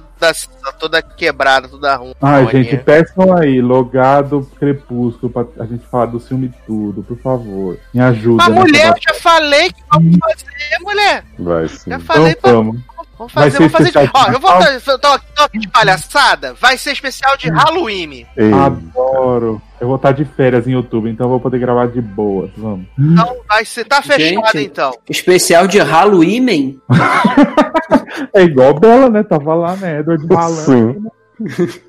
toda 0.79 1.01
quebrada, 1.01 1.67
toda 1.67 1.95
ruim. 1.95 2.13
Ai, 2.21 2.45
gente, 2.47 2.77
peçam 2.77 3.35
aí, 3.35 3.61
logado 3.61 4.49
Crepúsculo, 4.59 5.31
pra 5.31 5.45
a 5.63 5.65
gente 5.65 5.85
falar 5.87 6.07
do 6.07 6.19
filme 6.19 6.53
tudo, 6.65 7.03
por 7.03 7.17
favor. 7.19 7.77
Me 7.93 8.01
ajuda. 8.01 8.43
Mas 8.43 8.49
nessa 8.49 8.61
mulher, 8.61 8.87
eu 8.87 9.13
já 9.13 9.19
falei 9.19 9.71
que 9.71 9.81
vamos 9.91 10.17
fazer, 10.17 10.79
mulher. 10.81 11.23
Vai 11.39 11.67
sim. 11.67 11.89
Já 11.89 11.99
falei 11.99 12.31
Então 12.31 12.41
pra 12.41 12.51
vamos. 12.51 12.81
Vamos 13.19 13.33
Vai 13.33 13.51
fazer, 13.51 13.51
ser 13.51 13.57
vamos 13.57 13.71
fazer. 13.73 13.89
especial 13.89 14.05
de 14.05 14.29
Ó, 14.29 14.33
eu 14.33 14.39
vou 14.39 14.93
eu 14.93 14.99
tô, 14.99 15.19
tô 15.35 15.43
aqui 15.43 15.59
de 15.59 15.67
palhaçada. 15.67 16.53
Vai 16.53 16.77
ser 16.77 16.93
especial 16.93 17.35
de 17.35 17.49
Halloween. 17.49 18.25
Ei, 18.37 18.53
Adoro. 18.53 19.61
Eu 19.81 19.87
vou 19.87 19.97
estar 19.97 20.13
de 20.13 20.23
férias 20.23 20.65
em 20.67 20.75
outubro, 20.75 21.09
então 21.09 21.25
eu 21.25 21.31
vou 21.31 21.39
poder 21.41 21.59
gravar 21.59 21.87
de 21.87 22.01
boa. 22.01 22.49
Vamos. 22.55 22.85
Então 22.97 23.35
vai 23.47 23.65
ser. 23.65 23.83
Tá 23.83 24.01
fechado 24.01 24.53
Gente. 24.53 24.65
então. 24.65 24.93
Especial 25.09 25.67
de 25.67 25.79
Halloween? 25.79 26.79
É 28.33 28.43
igual 28.43 28.77
Bela, 28.77 29.09
né? 29.09 29.23
Tava 29.23 29.53
lá, 29.53 29.75
né? 29.75 29.99
Edward 29.99 30.27
sim. 30.65 30.95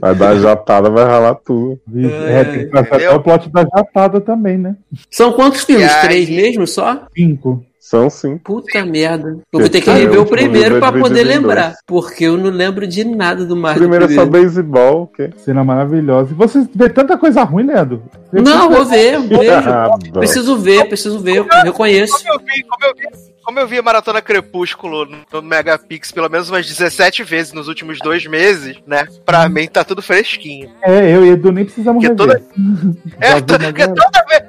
Vai 0.00 0.14
dar 0.14 0.36
jatada, 0.36 0.88
vai 0.88 1.04
ralar 1.04 1.34
tudo. 1.34 1.78
É, 1.94 2.44
tem 2.44 2.70
que 2.70 2.78
até 2.78 3.10
o 3.10 3.20
plot 3.20 3.50
da 3.50 3.62
jatada 3.62 4.18
também, 4.20 4.56
né? 4.56 4.76
São 5.10 5.32
quantos 5.32 5.62
filmes? 5.62 5.94
Três 5.96 6.28
mesmo 6.30 6.66
só? 6.66 7.06
Cinco. 7.14 7.64
São 7.86 8.08
sim. 8.08 8.38
Puta 8.38 8.82
merda. 8.86 9.36
Eu 9.52 9.60
vou 9.60 9.68
ter 9.68 9.82
que 9.82 9.90
Ah, 9.90 9.92
rever 9.92 10.12
o 10.12 10.16
o 10.16 10.18
último 10.20 10.38
primeiro 10.38 10.76
é 10.76 10.80
pra 10.80 10.90
poder 10.90 11.22
lembrar. 11.22 11.74
Porque 11.86 12.24
eu 12.24 12.38
não 12.38 12.48
lembro 12.48 12.86
de 12.86 13.04
nada 13.04 13.44
do 13.44 13.54
mais. 13.54 13.76
O 13.76 13.80
primeiro 13.80 14.06
é 14.06 14.08
só 14.08 14.24
beisebol, 14.24 15.02
o 15.02 15.06
quê? 15.06 15.28
Cena 15.36 15.62
maravilhosa. 15.62 16.30
E 16.32 16.34
você 16.34 16.66
vê 16.74 16.88
tanta 16.88 17.18
coisa 17.18 17.42
ruim, 17.42 17.64
Leandro? 17.66 18.02
Você 18.32 18.40
Não, 18.40 18.70
vou 18.70 18.86
ver, 18.86 19.20
vejo. 19.20 19.44
Ah. 19.68 19.90
Preciso 20.14 20.56
ver, 20.56 20.86
preciso 20.88 21.18
ver, 21.18 21.36
eu 21.36 21.46
reconheço. 21.62 22.14
Como 22.24 22.32
eu 22.32 22.38
vi, 22.40 22.62
como 22.62 22.84
eu 22.86 22.94
vi, 22.94 23.34
como 23.44 23.58
eu 23.60 23.66
vi 23.68 23.78
a 23.78 23.82
Maratona 23.82 24.22
Crepúsculo 24.22 25.06
no- 25.30 25.42
Megapix 25.42 26.10
pelo 26.10 26.30
menos 26.30 26.48
umas 26.48 26.66
17 26.66 27.22
vezes 27.22 27.52
nos 27.52 27.68
últimos 27.68 27.98
dois 27.98 28.24
meses, 28.26 28.78
né? 28.86 29.06
Pra 29.26 29.46
mim 29.50 29.66
tá 29.68 29.84
tudo 29.84 30.00
fresquinho. 30.00 30.70
É, 30.82 31.14
eu 31.14 31.26
e 31.26 31.30
Edu 31.30 31.52
nem 31.52 31.66
precisamos 31.66 32.02
Que 32.02 32.08
rever. 32.08 32.42
É, 33.20 33.28
Já 33.32 33.36
vi 33.36 33.42
to- 33.42 33.52
na 33.58 33.64
porque 33.66 33.72
cara. 33.82 33.94
toda 33.94 34.24
vez, 34.26 34.42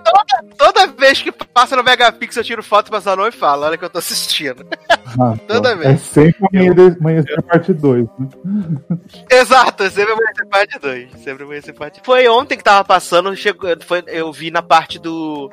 toda, 0.65 0.87
vez 0.87 1.21
que 1.21 1.31
passa 1.31 1.75
no 1.75 1.83
Megapix 1.83 2.35
eu 2.35 2.43
tiro 2.43 2.63
foto 2.63 2.89
pra 2.89 2.99
Zanon 2.99 3.27
e 3.27 3.31
falo, 3.31 3.63
olha 3.65 3.77
que 3.77 3.85
eu 3.85 3.89
tô 3.89 3.99
assistindo. 3.99 4.65
Ah, 5.19 5.35
toda 5.47 5.71
É 5.71 5.75
vez. 5.75 6.01
sempre 6.01 6.45
amanhã, 6.51 6.95
amanhecer 6.99 7.41
parte 7.43 7.73
2. 7.73 8.05
Né? 8.19 8.27
Exato, 9.29 9.89
sempre 9.89 10.13
amanhecer 10.13 10.45
parte 10.49 10.79
2. 10.79 11.11
Sempre 11.23 11.43
amanhecer 11.43 11.73
parte 11.73 12.01
Foi 12.03 12.27
ontem 12.27 12.57
que 12.57 12.63
tava 12.63 12.83
passando, 12.83 13.35
chegou, 13.35 13.69
foi, 13.85 14.03
eu 14.07 14.31
vi 14.31 14.49
na 14.51 14.61
parte 14.61 14.97
do. 14.99 15.51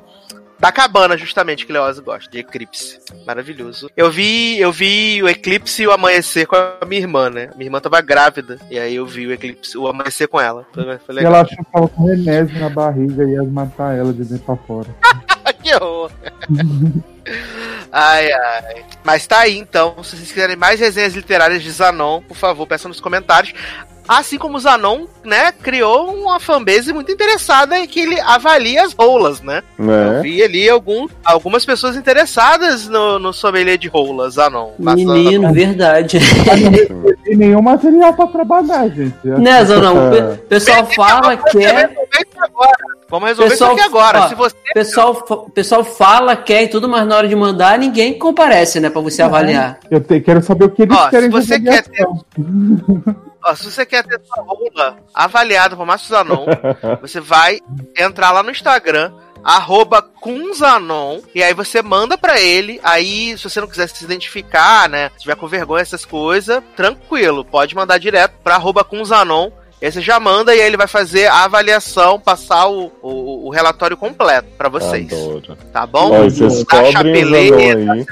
Da 0.63 0.71
cabana, 0.71 1.17
justamente, 1.17 1.67
que 1.67 1.73
Leoz 1.73 1.99
gosta, 1.99 2.31
de 2.31 2.39
Eclipse. 2.39 3.01
Maravilhoso. 3.27 3.91
Eu 3.97 4.13
vi, 4.13 4.61
eu 4.61 4.71
vi 4.71 5.21
o 5.21 5.29
Eclipse 5.29 5.83
e 5.83 5.89
o 5.89 5.91
Amanhecer 5.91 6.47
com 6.47 6.55
a 6.55 6.87
minha 6.87 7.01
irmã, 7.01 7.29
né? 7.29 7.51
Minha 7.57 7.67
irmã 7.67 7.81
tava 7.81 8.01
grávida. 8.01 8.61
E 8.71 8.79
aí 8.79 8.95
eu 8.95 9.05
vi 9.05 9.27
o 9.27 9.33
Eclipse, 9.33 9.77
o 9.77 9.89
Amanhecer 9.89 10.29
com 10.29 10.41
ela. 10.41 10.65
Foi, 10.73 10.85
foi 10.85 11.01
E 11.09 11.17
legal. 11.17 11.33
ela 11.35 11.43
achou 11.43 11.59
que 11.59 11.73
tava 11.73 11.89
com 11.89 12.07
renésio 12.07 12.61
na 12.61 12.69
barriga 12.69 13.25
e 13.25 13.33
ia 13.33 13.43
matar 13.43 13.99
ela 13.99 14.13
de 14.13 14.23
dentro 14.25 14.45
pra 14.45 14.57
fora. 14.59 14.89
que 15.61 15.75
horror. 15.75 16.13
ai, 17.91 18.33
ai. 18.33 18.85
Mas 19.03 19.27
tá 19.27 19.41
aí, 19.41 19.59
então. 19.59 19.97
Se 20.05 20.17
vocês 20.17 20.29
quiserem 20.31 20.55
mais 20.55 20.79
resenhas 20.79 21.15
literárias 21.15 21.61
de 21.61 21.73
Zanon, 21.73 22.23
por 22.23 22.37
favor, 22.37 22.69
peçam 22.69 22.89
nos 22.89 23.01
comentários. 23.01 23.53
Assim 24.07 24.37
como 24.37 24.57
o 24.57 24.61
Zanon, 24.61 25.03
né, 25.25 25.53
criou 25.53 26.13
uma 26.15 26.41
fanbase 26.41 26.93
muito 26.93 27.11
interessada 27.13 27.79
em 27.79 27.87
que 27.87 28.01
ele 28.01 28.21
avalia 28.21 28.83
as 28.85 28.93
rolas, 28.93 29.41
né? 29.41 29.63
Eu 29.79 29.85
Né? 29.85 30.21
vi 30.23 30.43
ali 30.43 30.69
algum, 30.69 31.07
algumas 31.25 31.65
pessoas 31.65 31.97
interessadas 31.97 32.89
no, 32.89 33.19
no 33.19 33.33
sommelier 33.33 33.79
de 33.79 33.89
rolas, 33.89 34.35
Zanon. 34.35 34.71
Menino, 34.79 35.53
verdade. 35.53 36.19
E 37.25 37.37
nenhum 37.37 37.63
material 37.63 38.13
pra 38.13 38.27
trabalhar, 38.27 38.89
gente. 38.89 39.15
Né, 39.25 39.65
Zanão? 39.65 40.11
O 40.35 40.37
pessoal 40.49 40.85
fala 40.87 41.37
que 41.37 41.65
é. 41.65 41.89
Vamos 41.89 41.89
resolver 41.89 42.27
isso 42.29 42.45
agora. 42.45 42.73
Vamos 43.09 43.29
resolver 43.29 43.51
Pessoal, 43.51 43.73
isso 43.73 43.81
aqui 43.81 43.89
agora. 43.89 44.21
ó, 44.21 44.29
Se 44.29 44.35
você 44.35 44.57
pessoal, 44.75 45.15
pessoal 45.55 45.85
fala, 45.85 46.37
quer 46.37 46.65
e 46.65 46.69
tudo, 46.69 46.89
mas 46.89 47.07
na 47.07 47.17
hora 47.17 47.29
de 47.29 47.37
mandar, 47.37 47.79
ninguém 47.79 48.19
comparece, 48.19 48.81
né? 48.81 48.91
Pra 48.91 49.01
você 49.01 49.23
avaliar. 49.23 49.79
Eu 49.91 50.01
te- 50.01 50.21
quero 50.21 50.43
saber 50.43 50.65
o 50.65 50.71
que 50.71 50.83
eles 50.83 50.97
Ó, 50.97 51.09
querem 51.09 51.31
se 51.31 51.37
você 51.37 51.61
quer 51.61 51.83
ter-. 51.85 52.07
Ó, 53.45 53.55
se 53.55 53.71
você 53.71 53.85
quer 53.85 54.05
ter 54.05 54.21
sua 54.25 54.45
rola 54.45 54.99
avaliada 55.13 55.77
por 55.77 55.87
Márcio 55.87 56.09
Zanon, 56.09 56.47
você 57.01 57.21
vai 57.21 57.61
entrar 57.99 58.31
lá 58.31 58.43
no 58.43 58.51
Instagram, 58.51 59.13
arroba 59.43 60.01
Kunzanon, 60.01 61.21
e 61.35 61.43
aí 61.43 61.53
você 61.53 61.83
manda 61.83 62.17
pra 62.17 62.41
ele, 62.41 62.81
aí 62.83 63.37
se 63.37 63.45
você 63.45 63.61
não 63.61 63.67
quiser 63.67 63.89
se 63.89 64.05
identificar, 64.05 64.89
né, 64.89 65.11
se 65.17 65.23
tiver 65.23 65.35
com 65.35 65.49
vergonha, 65.49 65.83
essas 65.83 66.05
coisas, 66.05 66.63
tranquilo, 66.77 67.45
pode 67.45 67.75
mandar 67.75 67.99
direto 67.99 68.35
pra 68.43 68.55
arroba 68.55 68.85
Kunzanon, 68.85 69.51
e 69.81 69.87
aí 69.87 69.91
você 69.91 70.01
já 70.01 70.21
manda 70.21 70.55
e 70.55 70.61
aí 70.61 70.67
ele 70.67 70.77
vai 70.77 70.87
fazer 70.87 71.27
a 71.27 71.43
avaliação, 71.43 72.21
passar 72.21 72.69
o, 72.69 72.93
o, 73.03 73.49
o 73.49 73.51
relatório 73.51 73.97
completo 73.97 74.49
pra 74.57 74.69
vocês, 74.69 75.13
Adoro. 75.13 75.59
tá 75.73 75.85
bom? 75.85 76.25
E 76.25 76.31
vocês 76.31 76.65
Dá 76.65 76.77
cobrem 76.77 76.89
o 76.89 76.93
chapeleta, 76.93 77.59
Zanon 77.59 77.93
aí. 77.93 78.07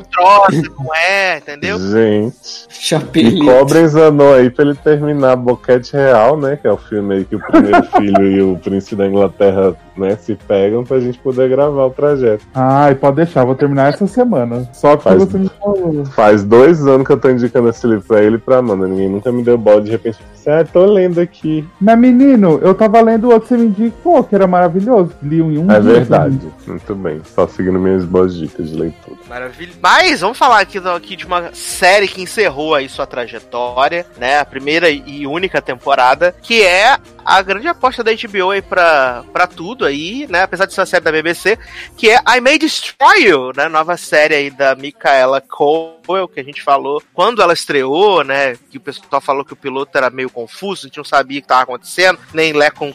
Troça, 0.00 0.62
não 0.78 0.94
é, 0.94 1.38
entendeu? 1.38 1.78
Gente. 1.78 2.34
E 2.70 2.74
Chapeleta. 2.74 3.44
cobrem 3.44 3.86
Zanon 3.88 4.34
aí 4.34 4.50
pra 4.50 4.64
ele 4.64 4.74
terminar 4.74 5.36
Boquete 5.36 5.92
Real, 5.94 6.36
né? 6.36 6.56
Que 6.60 6.66
é 6.66 6.72
o 6.72 6.76
filme 6.76 7.14
aí 7.14 7.24
que 7.24 7.36
o 7.36 7.40
primeiro 7.40 7.82
filho 7.96 8.22
e 8.26 8.42
o 8.42 8.56
príncipe 8.58 8.96
da 8.96 9.06
Inglaterra 9.06 9.74
né, 9.96 10.16
se 10.16 10.34
pegam 10.34 10.82
pra 10.84 10.98
gente 11.00 11.18
poder 11.18 11.48
gravar 11.48 11.86
o 11.86 11.90
trajeto. 11.90 12.44
Ai, 12.54 12.94
pode 12.94 13.16
deixar, 13.16 13.44
vou 13.44 13.54
terminar 13.54 13.92
essa 13.94 14.06
semana. 14.06 14.68
Só 14.72 14.96
que 14.96 15.04
Faz- 15.04 15.22
você 15.24 15.38
me 15.38 15.50
falou. 15.60 16.04
Faz 16.06 16.42
dois 16.44 16.86
anos 16.86 17.06
que 17.06 17.12
eu 17.12 17.16
tô 17.20 17.30
indicando 17.30 17.68
esse 17.68 17.86
livro 17.86 18.04
pra 18.06 18.22
ele 18.22 18.36
e 18.36 18.38
pra 18.38 18.58
Amanda. 18.58 18.86
Ninguém 18.88 19.08
nunca 19.08 19.30
me 19.30 19.42
deu 19.42 19.56
bola 19.56 19.80
de 19.80 19.90
repente. 19.92 20.18
eu 20.46 20.52
Ah, 20.54 20.64
tô 20.64 20.84
lendo 20.84 21.20
aqui. 21.20 21.66
Mas 21.80 21.98
menino, 21.98 22.58
eu 22.62 22.74
tava 22.74 23.00
lendo 23.00 23.28
o 23.28 23.32
outro 23.32 23.42
que 23.42 23.48
você 23.48 23.56
me 23.56 23.66
indicou, 23.68 24.24
que 24.24 24.34
era 24.34 24.46
maravilhoso. 24.46 25.12
Li 25.22 25.40
um 25.40 25.52
em 25.52 25.58
um 25.58 25.70
É 25.70 25.80
dia, 25.80 25.92
verdade. 25.92 26.38
Muito 26.66 26.94
bem. 26.96 27.20
Só 27.24 27.46
seguindo 27.46 27.78
minhas 27.78 28.04
boas 28.04 28.34
dicas 28.34 28.70
de 28.70 28.76
leitura. 28.76 29.03
Maravilha. 29.34 29.74
Mas 29.82 30.20
vamos 30.20 30.38
falar 30.38 30.60
aqui, 30.60 30.78
aqui 30.78 31.16
de 31.16 31.26
uma 31.26 31.52
série 31.52 32.06
que 32.06 32.22
encerrou 32.22 32.72
aí 32.72 32.88
sua 32.88 33.04
trajetória, 33.04 34.06
né? 34.16 34.38
A 34.38 34.44
primeira 34.44 34.88
e 34.88 35.26
única 35.26 35.60
temporada, 35.60 36.32
que 36.40 36.62
é 36.62 36.96
a 37.24 37.42
grande 37.42 37.68
aposta 37.68 38.02
da 38.02 38.12
HBO 38.12 38.50
aí 38.50 38.62
pra, 38.62 39.24
pra 39.32 39.46
tudo 39.46 39.84
aí, 39.84 40.26
né? 40.28 40.42
Apesar 40.42 40.66
de 40.66 40.74
ser 40.74 40.80
uma 40.80 40.86
série 40.86 41.04
da 41.04 41.12
BBC, 41.12 41.58
que 41.96 42.10
é 42.10 42.18
I 42.36 42.40
May 42.40 42.58
Destroy 42.58 43.24
You, 43.24 43.52
né? 43.56 43.68
Nova 43.68 43.96
série 43.96 44.34
aí 44.34 44.50
da 44.50 44.74
Micaela 44.74 45.40
Cole, 45.40 46.28
que 46.32 46.40
a 46.40 46.44
gente 46.44 46.62
falou 46.62 47.02
quando 47.12 47.42
ela 47.42 47.52
estreou, 47.52 48.24
né? 48.24 48.56
Que 48.70 48.78
o 48.78 48.80
pessoal 48.80 49.20
falou 49.20 49.44
que 49.44 49.52
o 49.52 49.56
piloto 49.56 49.96
era 49.96 50.10
meio 50.10 50.30
confuso, 50.30 50.86
a 50.86 50.88
gente 50.88 50.96
não 50.96 51.04
sabia 51.04 51.38
o 51.38 51.42
que 51.42 51.44
estava 51.44 51.62
acontecendo, 51.62 52.18
nem 52.32 52.52
lé 52.52 52.70
com. 52.70 52.94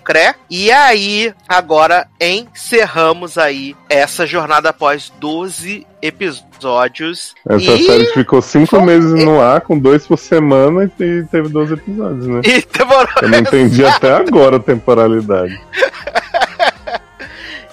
E 0.49 0.71
aí, 0.71 1.33
agora 1.47 2.09
encerramos 2.19 3.37
aí 3.37 3.75
essa 3.87 4.25
jornada 4.25 4.69
após 4.69 5.11
12 5.19 5.85
episódios. 6.01 6.48
Essa 7.47 7.71
e... 7.73 7.85
série 7.85 8.05
ficou 8.07 8.41
cinco 8.41 8.77
Foi- 8.77 8.81
meses 8.81 9.23
no 9.23 9.41
ar, 9.41 9.61
com 9.61 9.77
dois 9.77 10.05
por 10.05 10.17
semana, 10.17 10.85
e 10.99 11.23
teve 11.23 11.49
12 11.49 11.73
episódios, 11.73 12.27
né? 12.27 12.41
E 12.49 12.65
demorou. 12.77 13.09
Eu 13.21 13.29
não 13.29 13.39
entendi 13.39 13.85
até 13.85 14.15
agora 14.15 14.57
a 14.57 14.59
temporalidade. 14.59 15.59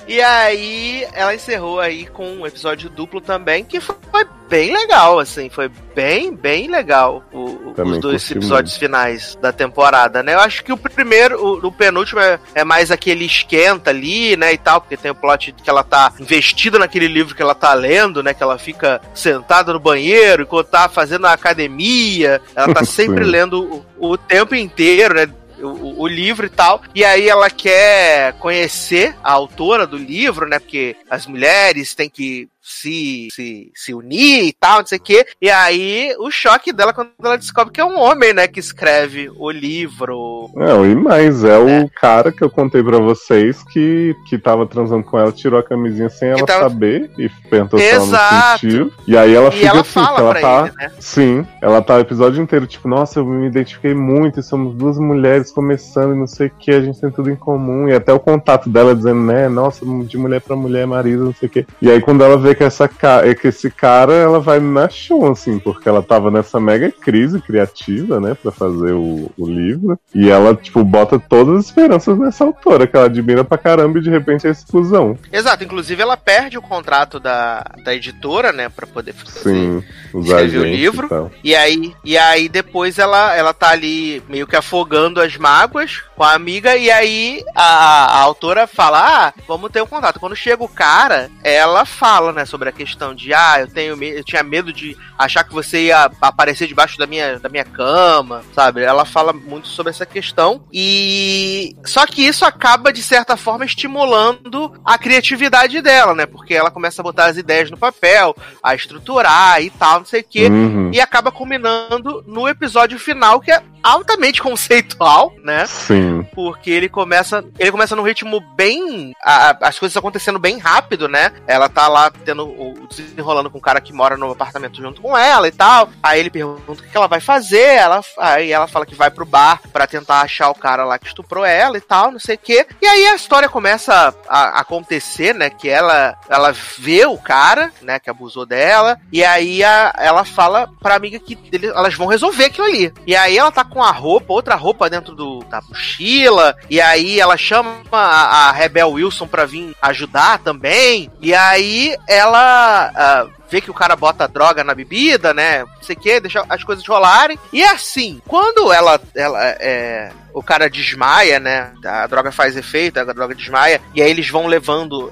E 0.06 0.20
aí 0.22 1.04
ela 1.12 1.34
encerrou 1.34 1.80
aí 1.80 2.06
com 2.06 2.24
um 2.28 2.46
episódio 2.46 2.88
duplo 2.88 3.20
também, 3.20 3.64
que 3.64 3.80
foi 3.80 4.24
bem 4.48 4.72
legal, 4.72 5.18
assim, 5.18 5.48
foi 5.50 5.68
bem, 5.96 6.32
bem 6.32 6.68
legal 6.68 7.24
o- 7.32 7.70
os 7.70 7.74
dois 8.00 8.22
episódios 8.38 8.76
finais 8.76 9.36
da 9.42 9.50
temporada, 9.52 10.22
né? 10.22 10.34
Eu 10.34 10.38
acho 10.40 10.62
que 10.62 10.72
o 10.72 10.76
primeiro, 10.76 11.44
o, 11.44 11.66
o 11.66 11.72
penúltimo 11.72 12.20
é, 12.20 12.38
é 12.54 12.62
mais 12.62 12.92
aquele 12.92 13.24
esquenta 13.24 13.90
ali, 13.90 14.36
né, 14.36 14.52
e 14.52 14.58
tal, 14.58 14.80
porque 14.80 14.96
tem 14.96 15.10
o 15.10 15.14
plot 15.16 15.52
que 15.52 15.68
ela 15.68 15.82
tá 15.82 16.12
investida 16.20 16.78
naquele 16.78 17.08
livro 17.08 17.34
que 17.34 17.42
ela 17.42 17.56
tá 17.56 17.74
lendo, 17.74 18.22
né, 18.22 18.32
que 18.32 18.42
ela 18.44 18.56
fica 18.58 19.00
sentada 19.12 19.72
no 19.72 19.80
banheiro 19.80 20.44
enquanto 20.44 20.68
tá 20.68 20.88
fazendo 20.88 21.26
a 21.26 21.32
academia, 21.32 22.40
ela 22.54 22.72
tá 22.72 22.84
sempre 22.86 23.24
lendo 23.24 23.84
o, 23.98 24.12
o 24.12 24.16
tempo 24.16 24.54
inteiro, 24.54 25.14
né, 25.14 25.28
o, 25.60 26.02
o 26.02 26.06
livro 26.06 26.46
e 26.46 26.50
tal. 26.50 26.82
E 26.94 27.04
aí 27.04 27.28
ela 27.28 27.50
quer 27.50 28.34
conhecer 28.34 29.14
a 29.22 29.32
autora 29.32 29.86
do 29.86 29.96
livro, 29.96 30.48
né? 30.48 30.58
Porque 30.58 30.96
as 31.08 31.26
mulheres 31.26 31.94
têm 31.94 32.08
que 32.08 32.48
se, 32.68 33.28
se, 33.32 33.70
se 33.74 33.94
unir 33.94 34.46
e 34.48 34.52
tal, 34.52 34.80
não 34.80 34.86
sei 34.86 34.98
o 34.98 35.00
quê. 35.00 35.24
E 35.40 35.48
aí 35.48 36.14
o 36.18 36.30
choque 36.32 36.72
dela 36.72 36.92
quando 36.92 37.10
ela 37.22 37.38
descobre 37.38 37.72
que 37.72 37.80
é 37.80 37.84
um 37.84 37.96
homem, 37.98 38.32
né? 38.34 38.48
Que 38.48 38.58
escreve 38.58 39.30
o 39.36 39.50
livro. 39.50 40.50
Não, 40.54 40.84
e 40.84 40.94
mais, 40.94 41.44
é 41.44 41.56
o 41.58 41.88
cara 41.90 42.32
que 42.32 42.42
eu 42.42 42.50
contei 42.50 42.82
pra 42.82 42.98
vocês 42.98 43.62
que, 43.72 44.14
que 44.28 44.36
tava 44.36 44.66
transando 44.66 45.04
com 45.04 45.16
ela, 45.18 45.30
tirou 45.30 45.60
a 45.60 45.62
camisinha 45.62 46.08
sem 46.10 46.30
ela 46.30 46.44
tava- 46.44 46.68
saber 46.68 47.08
e 47.16 47.28
perguntou 47.48 47.78
se 47.78 47.86
ela 47.86 47.98
não 48.00 48.06
Exato. 48.06 48.58
sentiu. 48.60 48.92
E 49.06 49.16
aí 49.16 49.32
ela 49.34 49.48
E 49.48 49.52
fica 49.52 49.68
ela 49.68 49.80
assim, 49.82 50.00
ela 50.00 50.34
tá. 50.34 50.64
ele, 50.66 50.76
né? 50.76 50.92
Sim, 50.98 51.46
ela 51.62 51.80
tá 51.80 51.96
o 51.96 52.00
episódio 52.00 52.42
inteiro, 52.42 52.66
tipo, 52.66 52.88
nossa, 52.88 53.20
eu 53.20 53.24
me 53.24 53.46
identifiquei 53.46 53.94
muito, 53.94 54.40
e 54.40 54.42
somos 54.42 54.74
duas 54.74 54.98
mulheres 54.98 55.52
começando 55.52 56.14
e 56.14 56.18
não 56.18 56.26
sei 56.26 56.48
o 56.48 56.50
que, 56.58 56.72
a 56.72 56.80
gente 56.80 57.00
tem 57.00 57.10
tudo 57.12 57.30
em 57.30 57.36
comum. 57.36 57.88
E 57.88 57.94
até 57.94 58.12
o 58.12 58.18
contato 58.18 58.68
dela 58.68 58.94
dizendo, 58.94 59.20
né, 59.20 59.48
nossa, 59.48 59.84
de 60.04 60.18
mulher 60.18 60.40
pra 60.40 60.56
mulher, 60.56 60.84
marido, 60.86 61.24
não 61.26 61.34
sei 61.34 61.46
o 61.48 61.50
que. 61.52 61.66
E 61.80 61.88
aí 61.90 62.00
quando 62.00 62.24
ela 62.24 62.36
vê 62.36 62.55
que, 62.56 62.64
essa 62.64 62.88
ca... 62.88 63.26
é 63.26 63.34
que 63.34 63.48
esse 63.48 63.70
cara, 63.70 64.12
ela 64.12 64.40
vai 64.40 64.60
na 64.60 64.88
chão, 64.88 65.30
assim, 65.30 65.58
porque 65.58 65.88
ela 65.88 66.02
tava 66.02 66.30
nessa 66.30 66.60
mega 66.60 66.90
crise 66.90 67.40
criativa, 67.40 68.20
né, 68.20 68.34
pra 68.34 68.52
fazer 68.52 68.92
o, 68.92 69.30
o 69.36 69.46
livro. 69.46 69.98
E 70.14 70.30
ela, 70.30 70.54
tipo, 70.54 70.84
bota 70.84 71.18
todas 71.18 71.58
as 71.58 71.64
esperanças 71.66 72.18
nessa 72.18 72.44
autora, 72.44 72.86
que 72.86 72.96
ela 72.96 73.06
admira 73.06 73.44
pra 73.44 73.58
caramba 73.58 73.98
e 73.98 74.02
de 74.02 74.10
repente 74.10 74.46
é 74.46 74.50
exclusão. 74.50 75.18
Exato, 75.32 75.64
inclusive 75.64 76.00
ela 76.00 76.16
perde 76.16 76.56
o 76.56 76.62
contrato 76.62 77.18
da, 77.18 77.64
da 77.84 77.94
editora, 77.94 78.52
né? 78.52 78.68
Pra 78.68 78.86
poder 78.86 79.12
fazer. 79.12 79.40
Sim, 79.40 79.82
os 80.12 80.26
Escreveu 80.26 80.62
o 80.62 80.64
livro. 80.64 81.32
e. 81.42 81.56
E 81.56 81.58
aí, 81.58 81.94
e 82.04 82.18
aí 82.18 82.48
depois 82.48 82.98
ela, 82.98 83.34
ela 83.34 83.54
tá 83.54 83.70
ali 83.70 84.22
meio 84.28 84.46
que 84.46 84.56
afogando 84.56 85.20
as 85.20 85.36
mágoas 85.36 86.02
com 86.14 86.22
a 86.22 86.32
amiga, 86.32 86.76
e 86.76 86.90
aí 86.90 87.44
a, 87.54 88.18
a 88.18 88.20
autora 88.22 88.66
fala: 88.66 88.98
Ah, 89.00 89.34
vamos 89.46 89.70
ter 89.70 89.82
um 89.82 89.86
contato. 89.86 90.18
Quando 90.20 90.34
chega 90.36 90.62
o 90.62 90.68
cara, 90.68 91.30
ela 91.42 91.84
fala, 91.84 92.32
né, 92.32 92.44
sobre 92.46 92.68
a 92.68 92.72
questão 92.72 93.14
de 93.14 93.32
ah, 93.34 93.56
eu 93.60 93.68
tenho 93.68 94.02
eu 94.02 94.24
tinha 94.24 94.42
medo 94.42 94.72
de 94.72 94.96
achar 95.18 95.44
que 95.44 95.52
você 95.52 95.86
ia 95.86 96.10
aparecer 96.20 96.66
debaixo 96.66 96.98
da 96.98 97.06
minha, 97.06 97.38
da 97.38 97.48
minha 97.48 97.64
cama, 97.64 98.42
sabe? 98.54 98.82
Ela 98.82 99.04
fala 99.04 99.32
muito 99.32 99.68
sobre 99.68 99.90
essa 99.90 100.06
questão. 100.06 100.64
E 100.72 101.74
só 101.84 102.06
que 102.06 102.26
isso 102.26 102.44
acaba, 102.44 102.92
de 102.92 103.02
certa 103.02 103.36
forma, 103.36 103.64
estimulando 103.64 104.72
a 104.84 104.98
criatividade 104.98 105.80
dela, 105.80 106.14
né? 106.14 106.26
Porque 106.26 106.54
ela 106.54 106.70
começa 106.70 107.02
a 107.02 107.04
botar 107.04 107.26
as 107.26 107.36
ideias 107.36 107.70
no 107.70 107.76
papel, 107.76 108.36
a 108.62 108.74
estruturar 108.74 109.62
e 109.62 109.70
tal, 109.70 110.00
não 110.00 110.06
sei 110.06 110.20
o 110.20 110.24
quê 110.28 110.46
Uhum. 110.46 110.90
e 110.92 111.00
acaba 111.00 111.30
culminando 111.32 112.22
no 112.26 112.48
episódio 112.48 112.98
final 112.98 113.40
que 113.40 113.50
é 113.50 113.62
altamente 113.92 114.42
conceitual, 114.42 115.32
né? 115.42 115.66
Sim. 115.66 116.22
Porque 116.34 116.70
ele 116.70 116.88
começa, 116.88 117.44
ele 117.58 117.70
começa 117.70 117.94
num 117.96 118.02
ritmo 118.02 118.40
bem, 118.40 119.12
a- 119.22 119.50
a- 119.50 119.58
as 119.62 119.78
coisas 119.78 119.96
acontecendo 119.96 120.38
bem 120.38 120.58
rápido, 120.58 121.08
né? 121.08 121.32
Ela 121.46 121.68
tá 121.68 121.88
lá 121.88 122.10
tendo 122.24 122.46
o 122.46 122.86
desenrolando 122.88 123.50
com 123.50 123.58
um 123.58 123.60
cara 123.60 123.80
que 123.80 123.92
mora 123.92 124.16
no 124.16 124.30
apartamento 124.30 124.80
junto 124.80 125.00
com 125.00 125.16
ela 125.16 125.46
e 125.48 125.52
tal. 125.52 125.88
Aí 126.02 126.20
ele 126.20 126.30
pergunta 126.30 126.72
o 126.72 126.76
que 126.76 126.88
que 126.88 126.96
ela 126.96 127.06
vai 127.08 127.20
fazer, 127.20 127.60
ela 127.76 128.00
aí 128.18 128.52
ela 128.52 128.66
fala 128.66 128.86
que 128.86 128.94
vai 128.94 129.10
pro 129.10 129.24
bar 129.26 129.60
pra 129.72 129.86
tentar 129.86 130.20
achar 130.20 130.50
o 130.50 130.54
cara 130.54 130.84
lá 130.84 130.98
que 130.98 131.06
estuprou 131.06 131.44
ela 131.44 131.76
e 131.76 131.80
tal, 131.80 132.10
não 132.10 132.18
sei 132.18 132.34
o 132.36 132.38
quê. 132.38 132.66
E 132.80 132.86
aí 132.86 133.06
a 133.06 133.14
história 133.14 133.48
começa 133.48 134.14
a, 134.28 134.38
a 134.58 134.60
acontecer, 134.60 135.34
né? 135.34 135.50
Que 135.50 135.68
ela 135.68 136.16
ela 136.28 136.52
vê 136.78 137.06
o 137.06 137.16
cara, 137.18 137.72
né, 137.82 137.98
que 137.98 138.10
abusou 138.10 138.44
dela, 138.46 138.98
e 139.12 139.24
aí 139.24 139.62
a- 139.64 139.92
ela 139.98 140.24
fala 140.24 140.68
pra 140.80 140.94
amiga 140.96 141.18
que 141.18 141.38
ele- 141.52 141.68
elas 141.68 141.94
vão 141.94 142.06
resolver 142.06 142.46
aquilo 142.46 142.66
ali. 142.66 142.92
E 143.06 143.14
aí 143.16 143.36
ela 143.38 143.50
tá 143.52 143.64
com 143.76 143.82
a 143.82 143.90
roupa, 143.90 144.32
outra 144.32 144.54
roupa 144.54 144.88
dentro 144.88 145.14
do, 145.14 145.40
da 145.50 145.60
mochila, 145.68 146.56
e 146.70 146.80
aí 146.80 147.20
ela 147.20 147.36
chama 147.36 147.76
a, 147.92 148.48
a 148.48 148.52
Rebel 148.52 148.92
Wilson 148.92 149.26
pra 149.26 149.44
vir 149.44 149.76
ajudar 149.82 150.38
também, 150.38 151.10
e 151.20 151.34
aí 151.34 151.94
ela 152.08 152.90
ah, 152.96 153.26
vê 153.50 153.60
que 153.60 153.70
o 153.70 153.74
cara 153.74 153.94
bota 153.94 154.26
droga 154.26 154.64
na 154.64 154.74
bebida, 154.74 155.34
né, 155.34 155.58
não 155.62 155.82
sei 155.82 155.94
o 155.94 156.00
que, 156.00 156.20
deixa 156.20 156.42
as 156.48 156.64
coisas 156.64 156.86
rolarem, 156.86 157.38
e 157.52 157.62
assim, 157.62 158.18
quando 158.26 158.72
ela, 158.72 158.98
ela 159.14 159.38
é, 159.44 160.10
o 160.36 160.42
cara 160.42 160.68
desmaia, 160.68 161.40
né? 161.40 161.72
A 161.82 162.06
droga 162.06 162.30
faz 162.30 162.58
efeito, 162.58 163.00
a 163.00 163.04
droga 163.04 163.34
desmaia, 163.34 163.80
e 163.94 164.02
aí 164.02 164.10
eles 164.10 164.28
vão 164.28 164.46
levando, 164.46 165.10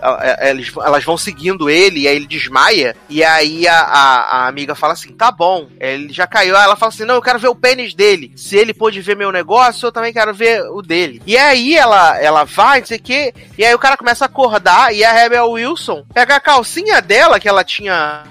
elas 0.84 1.02
vão 1.02 1.16
seguindo 1.16 1.70
ele, 1.70 2.01
e 2.01 2.09
aí 2.09 2.14
ele 2.14 2.26
desmaia, 2.26 2.94
e 3.09 3.24
aí 3.24 3.66
a, 3.66 3.78
a, 3.78 4.14
a 4.20 4.48
amiga 4.48 4.74
fala 4.74 4.92
assim: 4.92 5.14
tá 5.14 5.32
bom, 5.32 5.66
ele 5.80 6.12
já 6.12 6.26
caiu. 6.26 6.55
Ela 6.55 6.76
fala 6.76 6.92
assim: 6.92 7.06
não, 7.06 7.14
eu 7.14 7.22
quero 7.22 7.38
ver 7.38 7.48
o 7.48 7.55
pênis 7.55 7.94
dele. 7.94 8.34
Se 8.36 8.55
ele 8.55 8.74
pôde 8.74 9.01
ver 9.01 9.16
meu 9.16 9.32
negócio, 9.32 9.86
eu 9.86 9.92
também 9.92 10.12
quero 10.12 10.34
ver 10.34 10.60
o 10.68 10.82
dele. 10.82 11.22
E 11.26 11.38
aí 11.38 11.74
ela, 11.74 12.20
ela 12.20 12.44
vai, 12.44 12.80
não 12.80 12.86
sei 12.86 12.98
o 12.98 13.02
quê, 13.02 13.32
e 13.56 13.64
aí 13.64 13.74
o 13.74 13.78
cara 13.78 13.96
começa 13.96 14.26
a 14.26 14.28
acordar, 14.28 14.94
e 14.94 15.02
a 15.02 15.12
Rebel 15.14 15.52
Wilson 15.52 16.05
pega 16.12 16.36
a 16.36 16.40
calcinha 16.40 17.01
dela, 17.01 17.40
que 17.40 17.48
ela 17.48 17.64
tinha 17.64 18.24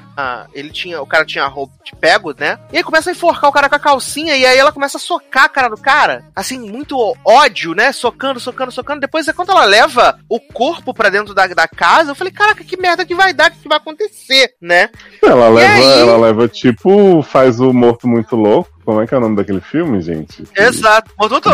ele 0.53 0.69
tinha, 0.69 1.02
o 1.02 1.06
cara 1.06 1.26
tinha 1.26 1.44
a 1.44 1.48
roupa 1.48 1.73
de 1.84 1.95
pego, 1.95 2.34
né? 2.38 2.57
E 2.72 2.77
aí 2.77 2.84
começa 2.84 3.10
a 3.10 3.14
enforcar 3.14 3.49
o 3.49 3.53
cara 3.53 3.69
com 3.69 3.76
a 3.76 3.80
calcinha 3.80 4.35
e 4.35 4.45
aí 4.45 4.57
ela 4.57 4.72
começa 4.72 4.98
a 4.98 4.99
socar 4.99 5.45
a 5.45 5.49
cara 5.49 5.69
do 5.69 5.77
cara. 5.77 6.23
Assim, 6.35 6.60
muito 6.60 6.98
ódio, 7.26 7.73
né? 7.73 7.91
Socando, 7.91 8.40
socando, 8.40 8.72
socando. 8.72 8.99
Depois 9.02 9.27
é 9.27 9.34
quando 9.34 9.52
ela 9.52 9.65
leva 9.65 10.19
o 10.30 10.40
corpo 10.40 10.94
pra 10.94 11.10
dentro 11.10 11.34
da, 11.34 11.48
da 11.48 11.68
casa, 11.68 12.11
eu 12.11 12.15
falei, 12.15 12.31
caraca, 12.34 12.64
que 12.64 12.80
merda 12.80 13.06
que 13.06 13.15
vai 13.15 13.34
dar, 13.34 13.52
que 13.52 13.68
vai 13.68 13.77
acontecer, 13.77 14.53
né? 14.61 14.90
Ela 15.22 15.48
E 15.48 15.53
leva, 15.53 15.73
aí? 15.73 15.99
ela 16.02 16.18
leva 16.18 16.48
tipo, 16.48 17.22
faz 17.23 17.60
o 17.60 17.73
morto 17.73 18.07
muito 18.07 18.35
louco. 18.35 18.69
Como 18.85 19.02
é 19.02 19.07
que 19.07 19.14
é 19.14 19.18
o 19.18 19.22
nome 19.22 19.38
daquele 19.38 19.61
filme, 19.61 20.02
gente? 20.02 20.44
Exato. 20.57 21.10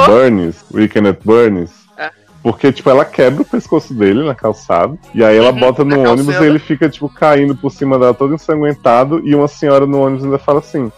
Burns, 0.08 0.56
Weekend 0.74 1.10
at 1.10 1.20
Burns. 1.24 1.72
Porque, 2.42 2.72
tipo, 2.72 2.90
ela 2.90 3.04
quebra 3.04 3.42
o 3.42 3.46
pescoço 3.46 3.94
dele 3.94 4.24
na 4.24 4.34
calçada. 4.34 4.98
E 5.14 5.24
aí 5.24 5.38
ela 5.38 5.52
Uhum, 5.52 5.60
bota 5.60 5.84
no 5.84 6.00
ônibus 6.10 6.36
e 6.36 6.44
ele 6.44 6.60
fica, 6.60 6.90
tipo, 6.90 7.10
caindo 7.10 7.56
por 7.56 7.70
cima 7.72 8.00
dela 8.00 8.14
todo 8.14 8.34
ensanguentado. 8.34 9.22
E 9.26 9.36
uma 9.36 9.48
senhora 9.48 9.86
no 9.86 10.02
ônibus 10.02 10.24
ainda 10.24 10.40
fala 10.40 10.60
assim: 10.60 10.92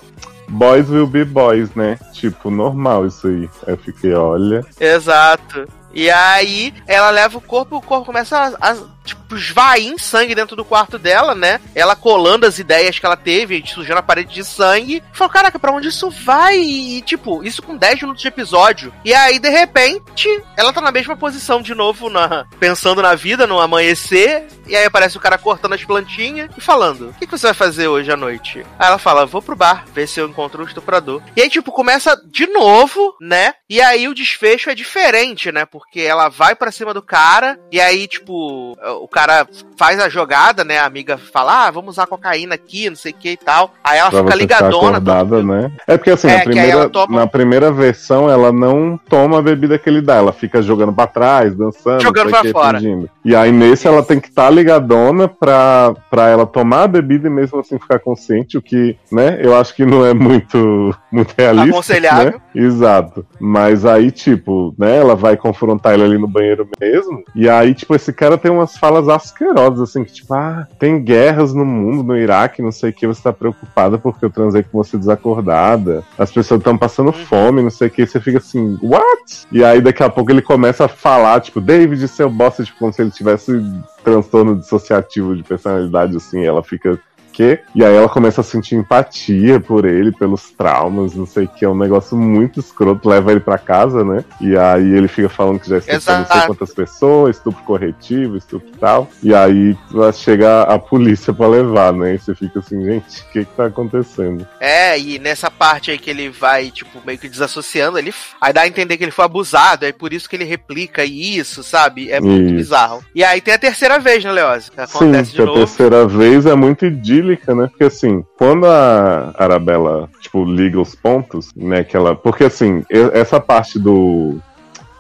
Boys 0.47 0.89
will 0.89 1.07
be 1.07 1.23
boys, 1.25 1.73
né? 1.75 1.97
Tipo, 2.13 2.51
normal 2.51 3.07
isso 3.07 3.27
aí. 3.27 3.49
Aí 3.65 3.73
eu 3.73 3.77
fiquei, 3.77 4.13
olha. 4.13 4.63
Exato. 4.79 5.67
E 5.93 6.09
aí 6.09 6.73
ela 6.87 7.09
leva 7.09 7.37
o 7.37 7.41
corpo, 7.41 7.77
o 7.77 7.81
corpo 7.81 8.05
começa 8.05 8.37
a, 8.37 8.71
a, 8.71 8.77
tipo, 9.03 9.35
esvair 9.35 9.87
em 9.87 9.97
sangue 9.97 10.35
dentro 10.35 10.55
do 10.55 10.65
quarto 10.65 10.97
dela, 10.97 11.33
né? 11.33 11.59
Ela 11.73 11.95
colando 11.95 12.45
as 12.45 12.59
ideias 12.59 12.99
que 12.99 13.05
ela 13.05 13.17
teve, 13.17 13.63
sujando 13.65 13.99
a 13.99 14.03
parede 14.03 14.33
de 14.33 14.43
sangue. 14.43 15.03
Falou, 15.13 15.31
caraca, 15.31 15.59
pra 15.59 15.71
onde 15.71 15.87
isso 15.87 16.09
vai? 16.09 16.57
E, 16.59 17.01
tipo, 17.01 17.43
isso 17.43 17.61
com 17.61 17.75
10 17.75 18.01
minutos 18.01 18.21
de 18.21 18.27
episódio. 18.27 18.93
E 19.03 19.13
aí, 19.13 19.39
de 19.39 19.49
repente, 19.49 20.27
ela 20.55 20.73
tá 20.73 20.81
na 20.81 20.91
mesma 20.91 21.15
posição 21.15 21.61
de 21.61 21.73
novo, 21.73 22.09
na, 22.09 22.45
pensando 22.59 23.01
na 23.01 23.15
vida, 23.15 23.47
no 23.47 23.59
amanhecer. 23.59 24.47
E 24.67 24.75
aí 24.75 24.85
aparece 24.85 25.17
o 25.17 25.19
cara 25.19 25.37
cortando 25.37 25.73
as 25.73 25.83
plantinhas 25.83 26.49
e 26.55 26.61
falando: 26.61 27.09
O 27.09 27.13
que, 27.13 27.25
que 27.25 27.37
você 27.37 27.47
vai 27.47 27.53
fazer 27.53 27.87
hoje 27.87 28.11
à 28.11 28.15
noite? 28.15 28.65
Aí 28.79 28.87
ela 28.87 28.97
fala: 28.97 29.25
Vou 29.25 29.41
pro 29.41 29.55
bar, 29.55 29.85
ver 29.93 30.07
se 30.07 30.19
eu 30.19 30.27
encontro 30.27 30.63
um 30.63 30.67
estuprador. 30.67 31.21
E 31.35 31.41
aí, 31.41 31.49
tipo, 31.49 31.71
começa 31.71 32.15
de 32.29 32.47
novo, 32.47 33.15
né? 33.19 33.53
E 33.69 33.81
aí 33.81 34.07
o 34.07 34.13
desfecho 34.13 34.69
é 34.69 34.75
diferente, 34.75 35.51
né? 35.51 35.65
Porque 35.65 36.01
ela 36.01 36.29
vai 36.29 36.55
pra 36.55 36.71
cima 36.71 36.93
do 36.93 37.01
cara, 37.01 37.59
e 37.71 37.81
aí, 37.81 38.07
tipo, 38.07 38.77
o 38.95 39.07
cara 39.07 39.47
faz 39.77 39.99
a 39.99 40.09
jogada, 40.09 40.63
né? 40.63 40.77
A 40.79 40.85
amiga 40.85 41.17
fala: 41.17 41.67
Ah, 41.67 41.71
vamos 41.71 41.91
usar 41.95 42.07
cocaína 42.07 42.55
aqui, 42.55 42.89
não 42.89 42.95
sei 42.95 43.11
o 43.11 43.15
que 43.15 43.29
e 43.31 43.37
tal. 43.37 43.73
Aí 43.83 43.97
ela 43.99 44.09
Pra 44.09 44.23
fica 44.23 44.35
ligadona. 44.35 44.87
acordada, 44.97 45.43
né? 45.43 45.71
É 45.87 45.97
porque 45.97 46.11
assim, 46.11 46.27
É, 46.27 46.33
na, 46.33 46.39
que 46.39 46.45
primeira, 46.45 46.89
toma- 46.89 47.19
na 47.19 47.27
primeira 47.27 47.71
versão 47.71 48.29
ela 48.29 48.51
não 48.51 48.99
toma 49.09 49.39
a 49.39 49.41
bebida 49.41 49.77
que 49.79 49.89
ele 49.89 50.01
dá, 50.01 50.15
ela 50.15 50.33
fica 50.33 50.61
jogando 50.61 50.93
pra 50.93 51.07
trás, 51.07 51.55
dançando, 51.55 52.01
Jogando 52.01 52.29
pra 52.29 52.41
quê, 52.41 52.51
fora. 52.51 52.79
fingindo. 52.79 53.09
E 53.25 53.35
aí 53.35 53.51
nesse 53.51 53.87
ela 53.87 54.03
tem 54.03 54.19
que 54.19 54.27
estar 54.29 54.49
ligadona 54.49 55.27
pra, 55.27 55.93
pra 56.09 56.27
ela 56.29 56.45
tomar 56.45 56.83
a 56.83 56.87
bebida 56.87 57.27
e 57.27 57.31
mesmo 57.31 57.59
assim 57.59 57.77
ficar 57.79 57.99
consciente, 57.99 58.57
o 58.57 58.61
que, 58.61 58.95
né, 59.11 59.39
eu 59.41 59.55
acho 59.55 59.75
que 59.75 59.85
não 59.85 60.05
é 60.05 60.13
muito, 60.13 60.95
muito 61.11 61.33
realista. 61.37 61.69
Aconselhável. 61.69 62.25
Né? 62.33 62.41
Exato. 62.65 63.25
Mas 63.39 63.85
aí, 63.85 64.11
tipo, 64.11 64.73
né, 64.77 64.97
ela 64.97 65.15
vai 65.15 65.35
confrontar 65.37 65.93
ele 65.93 66.03
ali 66.03 66.17
no 66.17 66.27
banheiro 66.27 66.67
mesmo, 66.79 67.23
e 67.35 67.49
aí, 67.49 67.73
tipo, 67.73 67.95
esse 67.95 68.11
cara 68.13 68.37
tem 68.37 68.51
umas 68.51 68.77
falas 68.81 69.07
asquerosas, 69.07 69.89
assim, 69.89 70.03
que 70.03 70.11
tipo, 70.11 70.33
ah, 70.33 70.67
tem 70.79 71.03
guerras 71.03 71.53
no 71.53 71.63
mundo, 71.63 72.01
no 72.01 72.17
Iraque, 72.17 72.63
não 72.63 72.71
sei 72.71 72.89
o 72.89 72.93
que, 72.93 73.05
você 73.05 73.21
tá 73.21 73.31
preocupada 73.31 73.99
porque 73.99 74.25
eu 74.25 74.31
transei 74.31 74.63
com 74.63 74.83
você 74.83 74.97
desacordada, 74.97 76.03
as 76.17 76.31
pessoas 76.31 76.59
estão 76.59 76.75
passando 76.75 77.13
fome, 77.13 77.61
não 77.61 77.69
sei 77.69 77.89
o 77.89 77.91
que, 77.91 78.07
você 78.07 78.19
fica 78.19 78.39
assim, 78.39 78.79
what? 78.81 79.45
E 79.51 79.63
aí 79.63 79.79
daqui 79.79 80.01
a 80.01 80.09
pouco 80.09 80.31
ele 80.31 80.41
começa 80.41 80.85
a 80.85 80.87
falar, 80.87 81.39
tipo, 81.41 81.61
David, 81.61 82.07
seu 82.07 82.27
boss, 82.27 82.57
tipo, 82.57 82.79
como 82.79 82.91
se 82.91 83.03
ele 83.03 83.11
tivesse 83.11 83.63
transtorno 84.03 84.55
dissociativo 84.55 85.35
de 85.35 85.43
personalidade, 85.43 86.17
assim, 86.17 86.43
ela 86.43 86.63
fica 86.63 86.99
quê. 87.31 87.59
E 87.73 87.83
aí 87.83 87.95
ela 87.95 88.09
começa 88.09 88.41
a 88.41 88.43
sentir 88.43 88.75
empatia 88.75 89.59
por 89.59 89.85
ele, 89.85 90.11
pelos 90.11 90.51
traumas, 90.51 91.15
não 91.15 91.25
sei 91.25 91.45
o 91.45 91.47
que. 91.47 91.65
É 91.65 91.69
um 91.69 91.77
negócio 91.77 92.17
muito 92.17 92.59
escroto, 92.59 93.09
leva 93.09 93.31
ele 93.31 93.39
pra 93.39 93.57
casa, 93.57 94.03
né? 94.03 94.23
E 94.39 94.57
aí 94.57 94.91
ele 94.91 95.07
fica 95.07 95.29
falando 95.29 95.59
que 95.59 95.69
já 95.69 95.77
estuprou 95.77 96.17
não 96.17 96.25
sei 96.25 96.41
quantas 96.41 96.73
pessoas, 96.73 97.37
estupro 97.37 97.63
corretivo, 97.63 98.37
estupro 98.37 98.69
tal. 98.79 99.09
E 99.23 99.33
aí 99.33 99.77
chega 100.13 100.63
a 100.63 100.77
polícia 100.77 101.33
pra 101.33 101.47
levar, 101.47 101.93
né? 101.93 102.15
E 102.15 102.19
você 102.19 102.35
fica 102.35 102.59
assim, 102.59 102.83
gente, 102.83 103.21
o 103.21 103.31
que 103.31 103.45
que 103.45 103.55
tá 103.55 103.65
acontecendo? 103.65 104.47
É, 104.59 104.99
e 104.99 105.19
nessa 105.19 105.49
parte 105.49 105.91
aí 105.91 105.97
que 105.97 106.09
ele 106.09 106.29
vai, 106.29 106.71
tipo, 106.71 106.99
meio 107.05 107.17
que 107.17 107.29
desassociando, 107.29 107.97
ele. 107.97 108.13
Aí 108.39 108.53
dá 108.53 108.61
a 108.61 108.67
entender 108.67 108.97
que 108.97 109.03
ele 109.03 109.11
foi 109.11 109.25
abusado, 109.25 109.85
é 109.85 109.91
por 109.91 110.13
isso 110.13 110.29
que 110.29 110.35
ele 110.35 110.43
replica 110.43 111.03
isso, 111.05 111.63
sabe? 111.63 112.11
É 112.11 112.19
muito 112.19 112.45
Isso. 112.45 112.55
bizarro. 112.55 113.03
E 113.13 113.23
aí 113.23 113.41
tem 113.41 113.53
a 113.53 113.57
terceira 113.57 113.99
vez, 113.99 114.23
né, 114.23 114.31
Leose? 114.31 114.65
Sim, 114.65 114.71
acontece 114.77 115.31
que 115.31 115.37
de 115.37 115.41
a 115.41 115.45
novo. 115.45 115.57
terceira 115.59 116.07
vez 116.07 116.45
é 116.45 116.55
muito 116.55 116.85
idílica, 117.21 117.55
né? 117.55 117.67
Porque 117.67 117.85
assim, 117.85 118.23
quando 118.37 118.65
a 118.65 119.33
Arabella, 119.37 120.09
tipo, 120.19 120.43
liga 120.43 120.79
os 120.79 120.95
pontos, 120.95 121.53
né? 121.55 121.83
Que 121.83 121.95
ela. 121.95 122.15
Porque 122.15 122.43
assim, 122.43 122.83
essa 122.89 123.39
parte 123.39 123.79
do, 123.79 124.39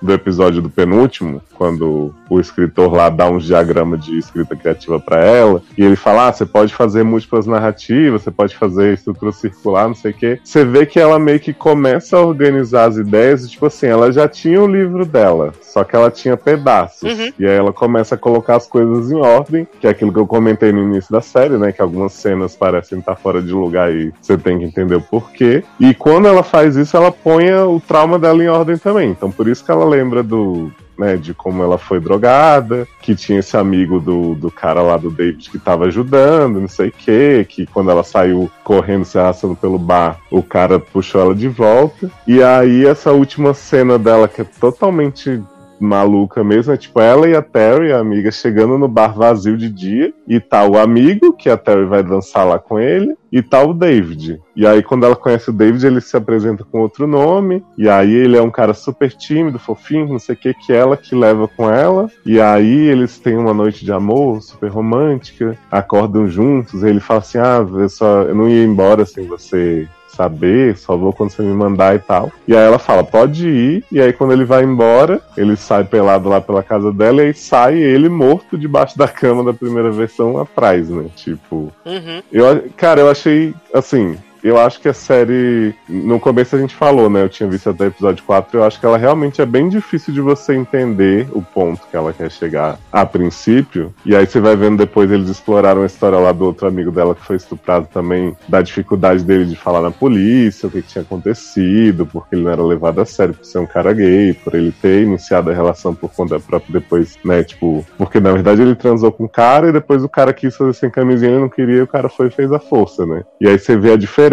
do 0.01 0.13
episódio 0.13 0.61
do 0.61 0.69
penúltimo, 0.69 1.41
quando 1.55 2.13
o 2.31 2.39
escritor 2.39 2.93
lá 2.93 3.09
dá 3.09 3.29
uns 3.29 3.43
diagramas 3.43 4.05
de 4.05 4.17
escrita 4.17 4.55
criativa 4.55 4.99
pra 5.01 5.19
ela, 5.19 5.61
e 5.77 5.83
ele 5.83 5.97
fala: 5.97 6.29
ah, 6.29 6.33
você 6.33 6.45
pode 6.45 6.73
fazer 6.73 7.03
múltiplas 7.03 7.45
narrativas, 7.45 8.21
você 8.21 8.31
pode 8.31 8.55
fazer 8.55 8.93
estrutura 8.93 9.33
circular, 9.33 9.89
não 9.89 9.95
sei 9.95 10.11
o 10.11 10.13
quê. 10.13 10.39
Você 10.41 10.63
vê 10.63 10.85
que 10.85 10.97
ela 10.97 11.19
meio 11.19 11.41
que 11.41 11.53
começa 11.53 12.15
a 12.15 12.21
organizar 12.21 12.85
as 12.85 12.95
ideias, 12.95 13.43
e, 13.43 13.49
tipo 13.49 13.65
assim, 13.65 13.87
ela 13.87 14.11
já 14.13 14.29
tinha 14.29 14.61
o 14.61 14.67
livro 14.67 15.05
dela, 15.05 15.53
só 15.61 15.83
que 15.83 15.93
ela 15.93 16.09
tinha 16.09 16.37
pedaços. 16.37 17.03
Uhum. 17.03 17.33
E 17.37 17.45
aí 17.45 17.55
ela 17.55 17.73
começa 17.73 18.15
a 18.15 18.17
colocar 18.17 18.55
as 18.55 18.65
coisas 18.65 19.11
em 19.11 19.19
ordem, 19.19 19.67
que 19.79 19.85
é 19.85 19.89
aquilo 19.89 20.13
que 20.13 20.19
eu 20.19 20.27
comentei 20.27 20.71
no 20.71 20.81
início 20.83 21.11
da 21.11 21.21
série, 21.21 21.57
né? 21.57 21.73
Que 21.73 21.81
algumas 21.81 22.13
cenas 22.13 22.55
parecem 22.55 22.99
estar 22.99 23.15
fora 23.15 23.41
de 23.41 23.51
lugar 23.51 23.93
e 23.93 24.13
você 24.21 24.37
tem 24.37 24.59
que 24.59 24.65
entender 24.65 24.95
o 24.95 25.01
porquê. 25.01 25.63
E 25.79 25.93
quando 25.93 26.27
ela 26.27 26.43
faz 26.43 26.77
isso, 26.77 26.95
ela 26.95 27.11
põe 27.11 27.51
o 27.51 27.79
trauma 27.79 28.17
dela 28.17 28.41
em 28.41 28.47
ordem 28.47 28.77
também. 28.77 29.09
Então 29.09 29.29
por 29.29 29.47
isso 29.47 29.65
que 29.65 29.71
ela 29.71 29.85
lembra 29.85 30.23
do. 30.23 30.71
Né, 31.01 31.17
de 31.17 31.33
como 31.33 31.63
ela 31.63 31.79
foi 31.79 31.99
drogada, 31.99 32.87
que 33.01 33.15
tinha 33.15 33.39
esse 33.39 33.57
amigo 33.57 33.99
do, 33.99 34.35
do 34.35 34.51
cara 34.51 34.83
lá 34.83 34.97
do 34.97 35.09
David 35.09 35.49
que 35.49 35.57
tava 35.57 35.85
ajudando, 35.85 36.61
não 36.61 36.67
sei 36.67 36.89
o 36.89 36.91
que, 36.91 37.43
que 37.49 37.65
quando 37.65 37.89
ela 37.89 38.03
saiu 38.03 38.51
correndo, 38.63 39.03
se 39.03 39.17
arrastando 39.17 39.55
pelo 39.55 39.79
bar, 39.79 40.19
o 40.29 40.43
cara 40.43 40.79
puxou 40.79 41.19
ela 41.19 41.33
de 41.33 41.47
volta. 41.47 42.11
E 42.27 42.43
aí 42.43 42.85
essa 42.85 43.11
última 43.11 43.51
cena 43.55 43.97
dela, 43.97 44.27
que 44.27 44.41
é 44.41 44.43
totalmente 44.43 45.41
maluca 45.83 46.43
mesmo, 46.43 46.73
é 46.73 46.77
tipo 46.77 46.99
ela 46.99 47.27
e 47.27 47.35
a 47.35 47.41
Terry, 47.41 47.91
a 47.91 47.99
amiga, 47.99 48.31
chegando 48.31 48.77
no 48.77 48.87
bar 48.87 49.13
vazio 49.13 49.57
de 49.57 49.69
dia, 49.69 50.13
e 50.27 50.39
tá 50.39 50.65
o 50.65 50.77
amigo, 50.77 51.33
que 51.33 51.49
a 51.49 51.57
Terry 51.57 51.85
vai 51.85 52.03
dançar 52.03 52.47
lá 52.47 52.59
com 52.59 52.79
ele, 52.79 53.15
e 53.31 53.41
tá 53.41 53.63
o 53.63 53.73
David. 53.73 54.41
E 54.55 54.67
aí, 54.67 54.83
quando 54.83 55.05
ela 55.05 55.15
conhece 55.15 55.49
o 55.49 55.53
David, 55.53 55.85
ele 55.85 56.01
se 56.01 56.15
apresenta 56.17 56.63
com 56.63 56.81
outro 56.81 57.07
nome, 57.07 57.63
e 57.77 57.87
aí 57.87 58.13
ele 58.13 58.37
é 58.37 58.41
um 58.41 58.51
cara 58.51 58.73
super 58.73 59.11
tímido, 59.11 59.59
fofinho, 59.59 60.07
não 60.07 60.19
sei 60.19 60.35
o 60.35 60.37
que, 60.37 60.53
que 60.53 60.73
ela 60.73 60.97
que 60.97 61.15
leva 61.15 61.47
com 61.47 61.69
ela, 61.69 62.09
e 62.25 62.39
aí 62.39 62.87
eles 62.87 63.17
têm 63.19 63.37
uma 63.37 63.53
noite 63.53 63.85
de 63.85 63.91
amor 63.91 64.41
super 64.41 64.69
romântica, 64.69 65.57
acordam 65.71 66.27
juntos, 66.27 66.83
ele 66.83 66.99
fala 66.99 67.19
assim: 67.19 67.37
ah, 67.37 67.65
eu, 67.73 67.89
só, 67.89 68.23
eu 68.23 68.35
não 68.35 68.49
ia 68.49 68.63
embora 68.63 69.05
sem 69.05 69.25
você 69.25 69.87
saber, 70.21 70.77
só 70.77 70.95
vou 70.95 71.11
quando 71.11 71.31
você 71.31 71.41
me 71.41 71.53
mandar 71.53 71.95
e 71.95 71.99
tal. 71.99 72.31
E 72.47 72.55
aí 72.55 72.63
ela 72.63 72.77
fala, 72.77 73.03
pode 73.03 73.47
ir. 73.47 73.83
E 73.91 73.99
aí 73.99 74.13
quando 74.13 74.33
ele 74.33 74.45
vai 74.45 74.63
embora, 74.63 75.19
ele 75.35 75.55
sai 75.55 75.83
pelado 75.83 76.29
lá 76.29 76.39
pela 76.39 76.61
casa 76.61 76.91
dela 76.91 77.23
e 77.23 77.27
aí 77.27 77.33
sai 77.33 77.77
ele 77.77 78.07
morto 78.09 78.57
debaixo 78.57 78.97
da 78.97 79.07
cama 79.07 79.43
da 79.43 79.53
primeira 79.53 79.89
versão 79.91 80.37
atrás, 80.39 80.89
né? 80.89 81.05
Tipo, 81.15 81.71
Uhum. 81.85 82.21
eu, 82.31 82.65
cara, 82.77 83.01
eu 83.01 83.09
achei 83.09 83.53
assim. 83.73 84.15
Eu 84.43 84.57
acho 84.57 84.79
que 84.79 84.89
a 84.89 84.93
série. 84.93 85.73
No 85.87 86.19
começo 86.19 86.55
a 86.55 86.59
gente 86.59 86.75
falou, 86.75 87.09
né? 87.09 87.21
Eu 87.21 87.29
tinha 87.29 87.47
visto 87.47 87.69
até 87.69 87.85
o 87.85 87.87
episódio 87.87 88.23
4. 88.23 88.57
Eu 88.57 88.63
acho 88.63 88.79
que 88.79 88.85
ela 88.85 88.97
realmente 88.97 89.41
é 89.41 89.45
bem 89.45 89.69
difícil 89.69 90.13
de 90.13 90.21
você 90.21 90.55
entender 90.55 91.27
o 91.31 91.41
ponto 91.41 91.81
que 91.89 91.95
ela 91.95 92.11
quer 92.11 92.31
chegar 92.31 92.79
a 92.91 93.05
princípio. 93.05 93.93
E 94.05 94.15
aí 94.15 94.25
você 94.25 94.39
vai 94.39 94.55
vendo 94.55 94.77
depois 94.77 95.11
eles 95.11 95.29
exploraram 95.29 95.83
a 95.83 95.85
história 95.85 96.17
lá 96.17 96.31
do 96.31 96.45
outro 96.45 96.67
amigo 96.67 96.91
dela 96.91 97.13
que 97.13 97.23
foi 97.23 97.35
estuprado 97.35 97.87
também, 97.93 98.35
da 98.47 98.61
dificuldade 98.61 99.23
dele 99.23 99.45
de 99.45 99.55
falar 99.55 99.81
na 99.81 99.91
polícia, 99.91 100.67
o 100.67 100.71
que, 100.71 100.81
que 100.81 100.87
tinha 100.87 101.03
acontecido, 101.03 102.05
porque 102.05 102.35
ele 102.35 102.43
não 102.43 102.51
era 102.51 102.63
levado 102.63 102.99
a 102.99 103.05
sério 103.05 103.33
por 103.33 103.45
ser 103.45 103.59
um 103.59 103.65
cara 103.65 103.93
gay, 103.93 104.33
por 104.33 104.55
ele 104.55 104.71
ter 104.71 105.03
iniciado 105.03 105.51
a 105.51 105.53
relação 105.53 105.93
por 105.93 106.11
conta 106.11 106.39
própria 106.39 106.79
depois, 106.79 107.17
né? 107.23 107.43
Tipo, 107.43 107.85
porque 107.97 108.19
na 108.19 108.31
verdade 108.31 108.61
ele 108.61 108.75
transou 108.75 109.11
com 109.11 109.25
o 109.25 109.29
cara 109.29 109.69
e 109.69 109.73
depois 109.73 110.03
o 110.03 110.09
cara 110.09 110.33
quis 110.33 110.55
fazer 110.55 110.73
sem 110.73 110.89
camisinha 110.89 111.31
e 111.31 111.39
não 111.39 111.49
queria, 111.49 111.77
e 111.77 111.81
o 111.81 111.87
cara 111.87 112.09
foi 112.09 112.27
e 112.27 112.31
fez 112.31 112.51
a 112.51 112.59
força, 112.59 113.05
né? 113.05 113.23
E 113.39 113.47
aí 113.47 113.59
você 113.59 113.77
vê 113.77 113.91
a 113.91 113.97
diferença. 113.97 114.30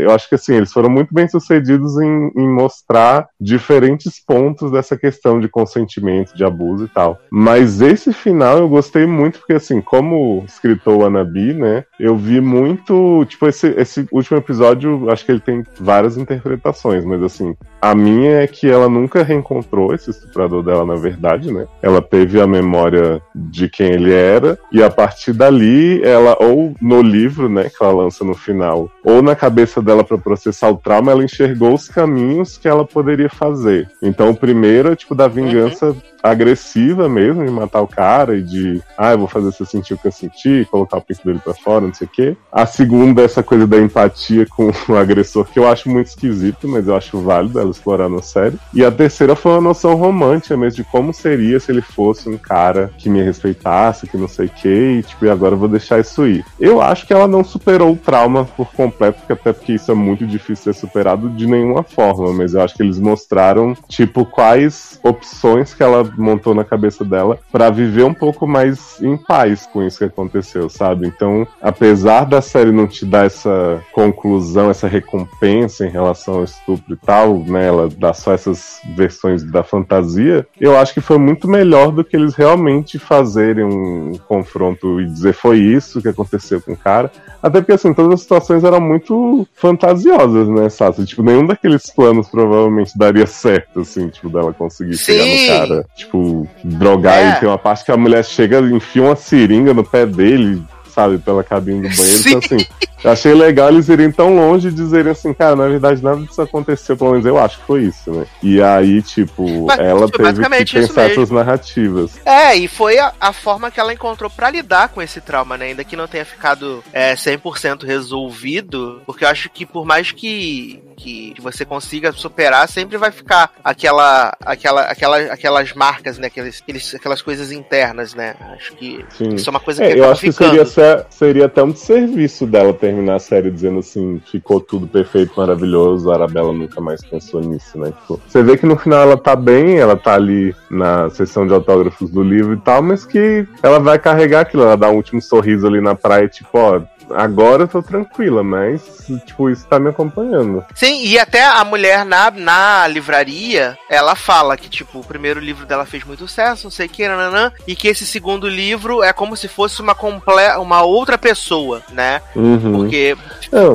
Eu 0.00 0.12
acho 0.12 0.28
que 0.28 0.34
assim, 0.34 0.54
eles 0.54 0.72
foram 0.72 0.90
muito 0.90 1.12
bem 1.12 1.28
sucedidos 1.28 1.98
em, 1.98 2.30
em 2.36 2.48
mostrar 2.48 3.28
diferentes 3.40 4.20
pontos 4.24 4.70
dessa 4.70 4.96
questão 4.96 5.40
de 5.40 5.48
consentimento, 5.48 6.34
de 6.34 6.44
abuso 6.44 6.84
e 6.84 6.88
tal. 6.88 7.18
Mas 7.30 7.80
esse 7.80 8.12
final 8.12 8.58
eu 8.58 8.68
gostei 8.68 9.06
muito, 9.06 9.38
porque 9.38 9.54
assim, 9.54 9.80
como 9.80 10.44
escritor 10.46 11.04
Anabi, 11.04 11.54
né? 11.54 11.84
Eu 11.98 12.16
vi 12.16 12.40
muito. 12.40 13.24
Tipo, 13.26 13.48
esse, 13.48 13.68
esse 13.76 14.06
último 14.12 14.38
episódio, 14.38 15.10
acho 15.10 15.24
que 15.24 15.32
ele 15.32 15.40
tem 15.40 15.64
várias 15.78 16.16
interpretações, 16.16 17.04
mas 17.04 17.22
assim, 17.22 17.56
a 17.80 17.94
minha 17.94 18.42
é 18.42 18.46
que 18.46 18.68
ela 18.68 18.88
nunca 18.88 19.22
reencontrou 19.22 19.94
esse 19.94 20.10
estuprador 20.10 20.62
dela, 20.62 20.84
na 20.84 20.94
verdade, 20.94 21.52
né? 21.52 21.66
Ela 21.82 22.02
teve 22.02 22.40
a 22.40 22.46
memória 22.46 23.20
de 23.34 23.68
quem 23.68 23.88
ele 23.88 24.12
era, 24.12 24.58
e 24.72 24.82
a 24.82 24.90
partir 24.90 25.32
dali, 25.32 26.02
ela, 26.02 26.36
ou 26.40 26.74
no 26.80 27.00
livro, 27.00 27.48
né, 27.48 27.68
que 27.68 27.82
ela 27.82 27.92
lança 27.92 28.24
no 28.24 28.34
final, 28.34 28.90
ou 29.04 29.22
na 29.22 29.34
cabeça 29.34 29.80
dela 29.80 30.04
para 30.04 30.18
processar 30.18 30.70
o 30.70 30.76
trauma, 30.76 31.12
ela 31.12 31.24
enxergou 31.24 31.74
os 31.74 31.88
caminhos 31.88 32.58
que 32.58 32.68
ela 32.68 32.84
poderia 32.84 33.28
fazer. 33.28 33.88
Então, 34.02 34.30
o 34.30 34.36
primeiro 34.36 34.92
é 34.92 34.96
tipo 34.96 35.14
da 35.14 35.28
vingança 35.28 35.94
agressiva 36.22 37.08
mesmo, 37.08 37.44
de 37.44 37.50
matar 37.50 37.80
o 37.80 37.86
cara 37.86 38.36
e 38.36 38.42
de, 38.42 38.82
ah, 38.96 39.12
eu 39.12 39.18
vou 39.18 39.28
fazer 39.28 39.52
você 39.52 39.64
sentir 39.64 39.94
o 39.94 39.98
que 39.98 40.08
eu 40.08 40.12
senti, 40.12 40.66
colocar 40.70 40.98
o 40.98 41.00
pinto 41.00 41.24
dele 41.24 41.40
pra 41.42 41.54
fora, 41.54 41.86
não 41.86 41.94
sei 41.94 42.06
o 42.06 42.10
quê. 42.10 42.36
A 42.50 42.66
segunda 42.66 43.22
é 43.22 43.24
essa 43.24 43.42
coisa 43.42 43.66
da 43.66 43.78
empatia 43.78 44.46
com 44.46 44.70
o 44.88 44.96
agressor, 44.96 45.44
que 45.46 45.58
eu 45.58 45.68
acho 45.68 45.88
muito 45.88 46.08
esquisito, 46.08 46.68
mas 46.68 46.88
eu 46.88 46.96
acho 46.96 47.20
válido 47.20 47.58
explorar 47.70 48.08
na 48.08 48.22
série. 48.22 48.58
E 48.72 48.84
a 48.84 48.90
terceira 48.90 49.34
foi 49.36 49.52
uma 49.52 49.60
noção 49.60 49.94
romântica 49.94 50.56
mesmo, 50.56 50.76
de 50.76 50.84
como 50.84 51.12
seria 51.12 51.58
se 51.60 51.70
ele 51.70 51.82
fosse 51.82 52.28
um 52.28 52.36
cara 52.36 52.90
que 52.98 53.08
me 53.08 53.22
respeitasse, 53.22 54.06
que 54.06 54.16
não 54.16 54.28
sei 54.28 54.46
o 54.46 54.50
quê, 54.50 54.98
e 54.98 55.02
tipo, 55.02 55.24
e 55.24 55.30
agora 55.30 55.54
eu 55.54 55.58
vou 55.58 55.68
deixar 55.68 56.00
isso 56.00 56.26
ir. 56.26 56.44
Eu 56.58 56.80
acho 56.80 57.06
que 57.06 57.12
ela 57.12 57.26
não 57.26 57.42
superou 57.42 57.92
o 57.92 57.96
trauma 57.96 58.44
por 58.44 58.72
completo, 58.72 59.18
porque 59.18 59.32
até 59.32 59.52
porque 59.52 59.72
isso 59.72 59.90
é 59.90 59.94
muito 59.94 60.26
difícil 60.26 60.72
ser 60.72 60.78
superado 60.78 61.28
de 61.30 61.46
nenhuma 61.46 61.82
forma, 61.82 62.32
mas 62.32 62.54
eu 62.54 62.62
acho 62.62 62.74
que 62.74 62.82
eles 62.82 62.98
mostraram, 62.98 63.74
tipo, 63.88 64.24
quais 64.24 64.98
opções 65.02 65.74
que 65.74 65.82
ela 65.82 66.04
montou 66.16 66.54
na 66.54 66.64
cabeça 66.64 67.04
dela 67.04 67.38
pra 67.50 67.70
viver 67.70 68.04
um 68.04 68.14
pouco 68.14 68.46
mais 68.46 69.00
em 69.00 69.16
paz 69.16 69.66
com 69.72 69.82
isso 69.82 69.98
que 69.98 70.04
aconteceu, 70.04 70.68
sabe? 70.68 71.06
Então, 71.06 71.46
apesar 71.60 72.24
da 72.24 72.40
série 72.40 72.72
não 72.72 72.86
te 72.86 73.04
dar 73.04 73.26
essa 73.26 73.82
conclusão, 73.92 74.70
essa 74.70 74.88
recompensa 74.88 75.86
em 75.86 75.90
relação 75.90 76.34
ao 76.34 76.44
estupro 76.44 76.94
e 76.94 76.96
tal, 76.96 77.38
né? 77.38 77.57
Ela 77.60 77.88
dá 77.88 78.12
só 78.12 78.32
essas 78.32 78.80
versões 78.96 79.42
da 79.42 79.62
fantasia, 79.62 80.46
eu 80.60 80.76
acho 80.76 80.94
que 80.94 81.00
foi 81.00 81.18
muito 81.18 81.48
melhor 81.48 81.90
do 81.90 82.04
que 82.04 82.16
eles 82.16 82.34
realmente 82.34 82.98
fazerem 82.98 83.64
um 83.64 84.12
confronto 84.26 85.00
e 85.00 85.06
dizer 85.06 85.32
foi 85.32 85.58
isso 85.58 86.00
que 86.02 86.08
aconteceu 86.08 86.60
com 86.60 86.72
o 86.72 86.76
cara. 86.76 87.10
Até 87.42 87.60
porque, 87.60 87.72
assim, 87.72 87.94
todas 87.94 88.14
as 88.14 88.20
situações 88.22 88.64
eram 88.64 88.80
muito 88.80 89.46
fantasiosas, 89.54 90.48
né, 90.48 90.68
Sassi? 90.68 91.04
Tipo, 91.04 91.22
nenhum 91.22 91.46
daqueles 91.46 91.88
planos 91.90 92.28
provavelmente 92.28 92.96
daria 92.96 93.26
certo, 93.26 93.80
assim, 93.80 94.08
tipo, 94.08 94.28
dela 94.28 94.52
conseguir 94.52 94.96
chegar 94.96 95.24
Sim. 95.24 95.42
no 95.42 95.46
cara, 95.46 95.86
tipo, 95.96 96.48
drogar 96.64 97.16
É. 97.18 97.28
ele. 97.28 97.36
Tem 97.40 97.48
uma 97.48 97.58
parte 97.58 97.84
que 97.84 97.92
a 97.92 97.96
mulher 97.96 98.24
chega, 98.24 98.60
enfia 98.60 99.02
uma 99.02 99.16
seringa 99.16 99.72
no 99.72 99.84
pé 99.84 100.04
dele, 100.04 100.62
sabe, 100.98 101.18
pela 101.18 101.44
cabine 101.44 101.88
do 101.88 101.96
banheiro. 101.96 102.22
Então, 102.28 102.42
Sim. 102.42 102.56
assim, 102.56 102.66
Eu 103.04 103.12
achei 103.12 103.32
legal 103.32 103.68
eles 103.68 103.88
irem 103.88 104.10
tão 104.10 104.34
longe 104.34 104.68
e 104.68 104.72
dizerem 104.72 105.12
assim, 105.12 105.32
cara, 105.32 105.54
na 105.54 105.68
verdade 105.68 106.02
nada 106.02 106.20
disso 106.20 106.42
aconteceu, 106.42 106.96
pelo 106.96 107.12
menos 107.12 107.24
eu 107.24 107.38
acho 107.38 107.58
que 107.58 107.64
foi 107.64 107.82
isso, 107.84 108.10
né? 108.10 108.26
E 108.42 108.60
aí, 108.60 109.00
tipo, 109.02 109.66
Mas 109.66 109.78
ela 109.78 110.10
teve 110.10 110.64
que 110.64 110.72
pensar 110.72 111.10
essas 111.10 111.30
narrativas. 111.30 112.20
É, 112.24 112.56
e 112.56 112.66
foi 112.66 112.98
a, 112.98 113.12
a 113.20 113.32
forma 113.32 113.70
que 113.70 113.78
ela 113.78 113.92
encontrou 113.92 114.28
pra 114.28 114.50
lidar 114.50 114.88
com 114.88 115.00
esse 115.00 115.20
trauma, 115.20 115.56
né? 115.56 115.66
Ainda 115.66 115.84
que 115.84 115.94
não 115.94 116.08
tenha 116.08 116.24
ficado 116.24 116.82
é, 116.92 117.14
100% 117.14 117.84
resolvido, 117.84 119.00
porque 119.06 119.24
eu 119.24 119.28
acho 119.28 119.48
que 119.48 119.64
por 119.64 119.86
mais 119.86 120.10
que, 120.10 120.82
que 120.96 121.34
você 121.40 121.64
consiga 121.64 122.10
superar, 122.10 122.68
sempre 122.68 122.96
vai 122.96 123.12
ficar 123.12 123.52
aquela, 123.62 124.36
aquela, 124.44 124.82
aquela, 124.82 125.18
aquelas 125.18 125.72
marcas, 125.72 126.18
né? 126.18 126.26
Aqueles, 126.26 126.60
aqueles, 126.60 126.94
aquelas 126.96 127.22
coisas 127.22 127.52
internas, 127.52 128.12
né? 128.12 128.34
Acho 128.54 128.72
que 128.74 129.04
Sim. 129.10 129.34
isso 129.34 129.48
é 129.48 129.50
uma 129.50 129.60
coisa 129.60 129.84
que 129.84 129.92
É, 129.92 129.98
eu 130.00 130.10
acho 130.10 130.20
que 130.20 130.32
ficando. 130.32 130.56
Seria, 130.88 130.98
ser- 130.98 131.06
seria 131.10 131.46
até 131.46 131.62
um 131.62 131.70
desserviço 131.70 132.46
dela 132.46 132.72
terminar 132.72 133.16
a 133.16 133.18
série 133.18 133.50
dizendo 133.50 133.80
assim, 133.80 134.20
ficou 134.30 134.60
tudo 134.60 134.86
perfeito, 134.86 135.32
maravilhoso, 135.36 136.10
a 136.10 136.14
Arabella 136.14 136.52
nunca 136.52 136.80
mais 136.80 137.04
pensou 137.04 137.40
nisso, 137.40 137.78
né? 137.78 137.92
Tipo, 138.00 138.20
você 138.26 138.42
vê 138.42 138.56
que 138.56 138.66
no 138.66 138.76
final 138.76 139.00
ela 139.02 139.16
tá 139.16 139.36
bem, 139.36 139.78
ela 139.78 139.96
tá 139.96 140.14
ali 140.14 140.54
na 140.70 141.10
sessão 141.10 141.46
de 141.46 141.52
autógrafos 141.52 142.10
do 142.10 142.22
livro 142.22 142.54
e 142.54 142.58
tal, 142.58 142.82
mas 142.82 143.04
que 143.04 143.46
ela 143.62 143.78
vai 143.78 143.98
carregar 143.98 144.40
aquilo, 144.40 144.62
ela 144.62 144.76
dá 144.76 144.90
um 144.90 144.96
último 144.96 145.20
sorriso 145.20 145.66
ali 145.66 145.80
na 145.80 145.94
praia, 145.94 146.28
tipo, 146.28 146.50
ó, 146.54 146.80
agora 147.10 147.64
eu 147.64 147.68
tô 147.68 147.82
tranquila, 147.82 148.42
mas, 148.42 149.06
tipo, 149.26 149.50
isso 149.50 149.66
tá 149.66 149.78
me 149.78 149.90
acompanhando. 149.90 150.64
Sim, 150.74 151.04
e 151.04 151.18
até 151.18 151.44
a 151.44 151.64
mulher 151.64 152.04
na, 152.04 152.30
na 152.30 152.86
livraria, 152.88 153.76
ela 153.88 154.14
fala 154.14 154.56
que, 154.56 154.68
tipo, 154.68 155.00
o 155.00 155.04
primeiro 155.04 155.40
livro 155.40 155.66
dela 155.66 155.86
fez 155.86 156.04
muito 156.04 156.20
sucesso, 156.20 156.64
não 156.64 156.70
sei 156.70 156.86
o 156.86 156.88
que, 156.88 157.06
nananã, 157.06 157.52
e 157.66 157.74
que 157.74 157.88
esse 157.88 158.06
segundo 158.06 158.48
livro 158.48 159.02
é 159.02 159.12
como 159.12 159.36
se 159.36 159.48
fosse 159.48 159.80
uma, 159.80 159.94
comple 159.94 160.34
uma 160.58 160.82
outra 160.82 161.18
pessoa, 161.18 161.82
né? 161.92 162.20
Uhum. 162.34 162.72
Porque 162.72 163.16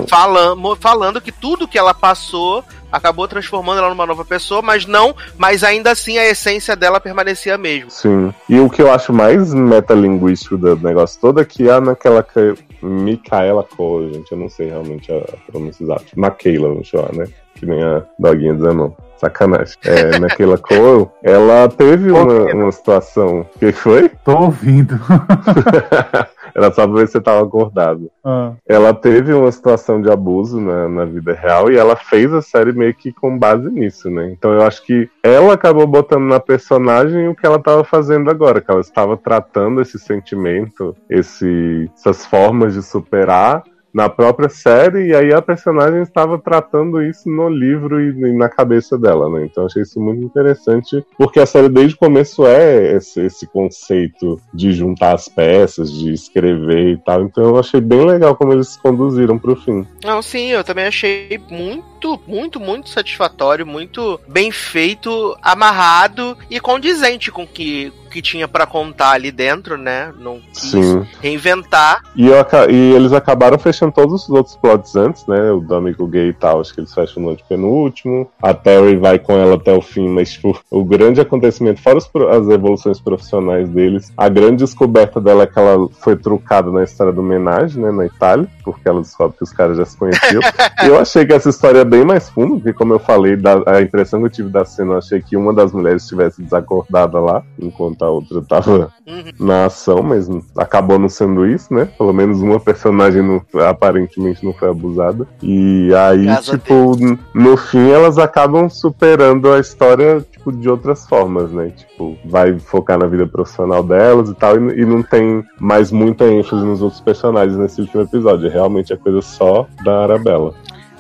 falando, 0.07 0.75
falando 0.75 1.21
que 1.21 1.31
tudo 1.31 1.67
que 1.67 1.77
ela 1.77 1.93
passou 1.93 2.63
acabou 2.93 3.27
transformando 3.27 3.79
ela 3.79 3.89
numa 3.89 4.05
nova 4.05 4.23
pessoa, 4.23 4.61
mas 4.61 4.85
não, 4.85 5.15
mas 5.35 5.63
ainda 5.63 5.89
assim 5.89 6.19
a 6.19 6.29
essência 6.29 6.75
dela 6.75 6.99
permanecia 6.99 7.55
a 7.55 7.57
mesma. 7.57 7.89
Sim. 7.89 8.31
E 8.47 8.59
o 8.59 8.69
que 8.69 8.83
eu 8.83 8.91
acho 8.91 9.11
mais 9.11 9.51
metalinguístico 9.51 10.57
do 10.57 10.75
negócio 10.75 11.19
todo 11.19 11.41
é 11.41 11.45
que 11.45 11.67
há 11.67 11.81
naquela 11.81 12.21
que... 12.21 12.53
Micaela 12.83 13.63
Cole, 13.63 14.13
gente, 14.13 14.31
eu 14.31 14.37
não 14.37 14.49
sei 14.49 14.69
realmente 14.69 15.11
a 15.11 15.21
pronúncia 15.51 15.83
exata. 15.83 16.05
Maquila, 16.15 16.69
vamos 16.69 16.87
chamar, 16.87 17.13
né? 17.13 17.25
Que 17.55 17.65
nem 17.65 17.81
a 17.83 18.03
doguinha 18.17 18.53
dizendo. 18.53 18.95
Sacanagem. 19.17 19.77
É, 19.85 20.17
naquela 20.19 20.57
Cole, 20.57 21.07
ela 21.23 21.69
teve 21.69 22.11
uma, 22.11 22.53
uma 22.53 22.71
situação. 22.71 23.47
O 23.55 23.59
que 23.59 23.71
foi? 23.71 24.09
Tô 24.25 24.37
ouvindo. 24.37 24.99
Era 26.55 26.71
só 26.71 26.87
pra 26.87 26.97
ver 26.99 27.07
se 27.07 27.13
você 27.13 27.21
tava 27.21 27.45
acordado. 27.45 28.09
Ah, 28.23 28.53
Ela 28.67 28.93
teve 28.93 29.33
uma 29.33 29.51
situação 29.51 30.01
de 30.01 30.09
abuso 30.11 30.59
na, 30.61 30.87
na 30.87 31.05
vida 31.05 31.33
real 31.33 31.71
e 31.71 31.77
ela 31.77 31.95
fez 31.95 32.31
a 32.33 32.41
série 32.41 32.71
meio 32.71 32.93
que 32.93 33.11
com 33.11 33.37
base 33.37 33.69
nisso, 33.69 34.09
né? 34.09 34.31
Então 34.31 34.53
eu 34.53 34.61
acho 34.61 34.85
que 34.85 35.09
ela 35.23 35.53
acabou 35.53 35.87
botando 35.87 36.23
na 36.23 36.39
personagem 36.39 37.27
o 37.27 37.35
que 37.35 37.45
ela 37.45 37.57
estava 37.57 37.83
fazendo 37.83 38.29
agora, 38.29 38.61
que 38.61 38.69
ela 38.69 38.81
estava 38.81 39.17
tratando 39.17 39.81
esse 39.81 39.97
sentimento, 39.97 40.95
esse, 41.09 41.89
essas 41.95 42.25
formas 42.25 42.73
de 42.73 42.83
superar 42.83 43.63
na 43.93 44.09
própria 44.09 44.49
série, 44.49 45.07
e 45.07 45.15
aí 45.15 45.33
a 45.33 45.41
personagem 45.41 46.01
estava 46.01 46.39
tratando 46.39 47.01
isso 47.01 47.29
no 47.29 47.47
livro 47.47 48.01
e, 48.01 48.09
e 48.09 48.33
na 48.33 48.49
cabeça 48.49 48.97
dela, 48.97 49.29
né? 49.29 49.45
Então 49.45 49.65
achei 49.65 49.83
isso 49.83 49.99
muito 49.99 50.23
interessante, 50.23 51.05
porque 51.17 51.39
a 51.39 51.45
série 51.45 51.69
desde 51.69 51.95
o 51.95 51.99
começo 51.99 52.45
é 52.47 52.95
esse, 52.95 53.21
esse 53.21 53.45
conceito 53.47 54.39
de 54.53 54.71
juntar 54.71 55.13
as 55.13 55.29
peças, 55.29 55.91
de 55.91 56.11
escrever 56.11 56.93
e 56.93 56.97
tal. 56.97 57.21
Então 57.21 57.43
eu 57.43 57.59
achei 57.59 57.79
bem 57.79 58.05
legal 58.05 58.35
como 58.35 58.53
eles 58.53 58.75
conduziram 58.77 59.37
pro 59.37 59.55
fim. 59.55 59.85
Não, 60.03 60.21
sim, 60.21 60.47
eu 60.47 60.63
também 60.63 60.87
achei 60.87 61.39
muito, 61.49 61.85
muito, 62.27 62.59
muito 62.59 62.89
satisfatório, 62.89 63.65
muito 63.65 64.19
bem 64.27 64.51
feito, 64.51 65.37
amarrado 65.41 66.37
e 66.49 66.59
condizente 66.59 67.31
com 67.31 67.43
o 67.43 67.47
que, 67.47 67.91
que 68.13 68.21
tinha 68.21 68.47
pra 68.47 68.65
contar 68.65 69.11
ali 69.11 69.31
dentro, 69.31 69.77
né? 69.77 70.13
Não 70.19 70.39
quis 70.53 70.71
Sim. 70.71 71.05
reinventar. 71.19 72.03
E, 72.15 72.27
eu 72.27 72.45
e 72.69 72.93
eles 72.93 73.11
acabaram 73.11 73.57
fechando 73.57 73.91
todos 73.91 74.23
os 74.23 74.29
outros 74.29 74.55
plots 74.55 74.95
antes, 74.95 75.25
né? 75.25 75.51
O 75.51 75.59
do 75.59 75.75
amigo 75.75 76.05
gay 76.07 76.29
e 76.29 76.33
tal, 76.33 76.61
acho 76.61 76.73
que 76.73 76.79
eles 76.79 76.93
fecham 76.93 77.23
no 77.23 77.31
antepenúltimo. 77.31 78.29
A 78.41 78.53
Terry 78.53 78.95
vai 78.95 79.17
com 79.17 79.33
ela 79.33 79.55
até 79.55 79.73
o 79.73 79.81
fim, 79.81 80.07
mas, 80.07 80.33
tipo, 80.33 80.59
o 80.69 80.83
grande 80.83 81.19
acontecimento, 81.19 81.81
fora 81.81 81.97
os 81.97 82.09
as 82.29 82.49
evoluções 82.49 82.99
profissionais 82.99 83.67
deles, 83.69 84.11
a 84.15 84.29
grande 84.29 84.57
descoberta 84.57 85.19
dela 85.19 85.43
é 85.43 85.47
que 85.47 85.57
ela 85.57 85.89
foi 86.01 86.15
trucada 86.15 86.71
na 86.71 86.83
história 86.83 87.11
do 87.11 87.21
homenagem, 87.21 87.81
né? 87.81 87.91
Na 87.91 88.05
Itália, 88.05 88.47
porque 88.63 88.87
ela 88.87 89.01
descobre 89.01 89.37
que 89.37 89.43
os 89.43 89.51
caras 89.51 89.77
já 89.77 89.85
se 89.85 89.97
conheciam. 89.97 90.41
E 90.83 90.87
eu 90.87 90.99
achei 90.99 91.25
que 91.25 91.33
essa 91.33 91.49
história 91.49 91.85
bem 91.93 92.03
mais 92.03 92.27
funda, 92.27 92.55
porque, 92.55 92.73
como 92.73 92.93
eu 92.93 92.99
falei, 92.99 93.35
da- 93.35 93.61
a 93.67 93.79
impressão 93.81 94.19
que 94.19 94.25
eu 94.25 94.29
tive 94.31 94.49
da 94.49 94.65
cena, 94.65 94.93
eu 94.93 94.97
achei 94.97 95.21
que 95.21 95.37
uma 95.37 95.53
das 95.53 95.71
mulheres 95.71 96.01
estivesse 96.01 96.41
desacordada 96.41 97.19
lá, 97.19 97.43
enquanto 97.59 98.01
a 98.03 98.09
outra 98.09 98.41
tava 98.41 98.91
Uhum. 99.07 99.23
na 99.39 99.65
ação, 99.65 100.01
mas 100.01 100.27
acabou 100.57 100.97
não 100.97 101.07
sendo 101.07 101.45
isso, 101.45 101.71
né? 101.71 101.87
Pelo 101.97 102.11
menos 102.11 102.41
uma 102.41 102.59
personagem 102.59 103.21
não- 103.21 103.41
aparentemente 103.67 104.43
não 104.43 104.53
foi 104.53 104.69
abusada. 104.69 105.27
E 105.43 105.93
aí, 105.93 106.25
Graças 106.25 106.45
tipo, 106.49 106.95
no 107.35 107.57
fim 107.57 107.89
elas 107.91 108.17
acabam 108.17 108.67
superando 108.69 109.51
a 109.51 109.59
história, 109.59 110.25
tipo, 110.31 110.51
de 110.51 110.67
outras 110.67 111.07
formas, 111.07 111.51
né? 111.51 111.71
Tipo, 111.75 112.17
vai 112.25 112.57
focar 112.57 112.97
na 112.97 113.05
vida 113.05 113.27
profissional 113.27 113.83
delas 113.83 114.29
e 114.29 114.33
tal, 114.35 114.57
e, 114.57 114.81
e 114.81 114.85
não 114.85 115.03
tem 115.03 115.43
mais 115.59 115.91
muita 115.91 116.25
ênfase 116.25 116.65
nos 116.65 116.81
outros 116.81 117.01
personagens 117.01 117.55
nesse 117.57 117.81
último 117.81 118.01
episódio. 118.01 118.47
É 118.47 118.51
realmente 118.51 118.91
a 118.91 118.97
coisa 118.97 119.21
só 119.21 119.67
da 119.85 120.03
Arabella. 120.03 120.53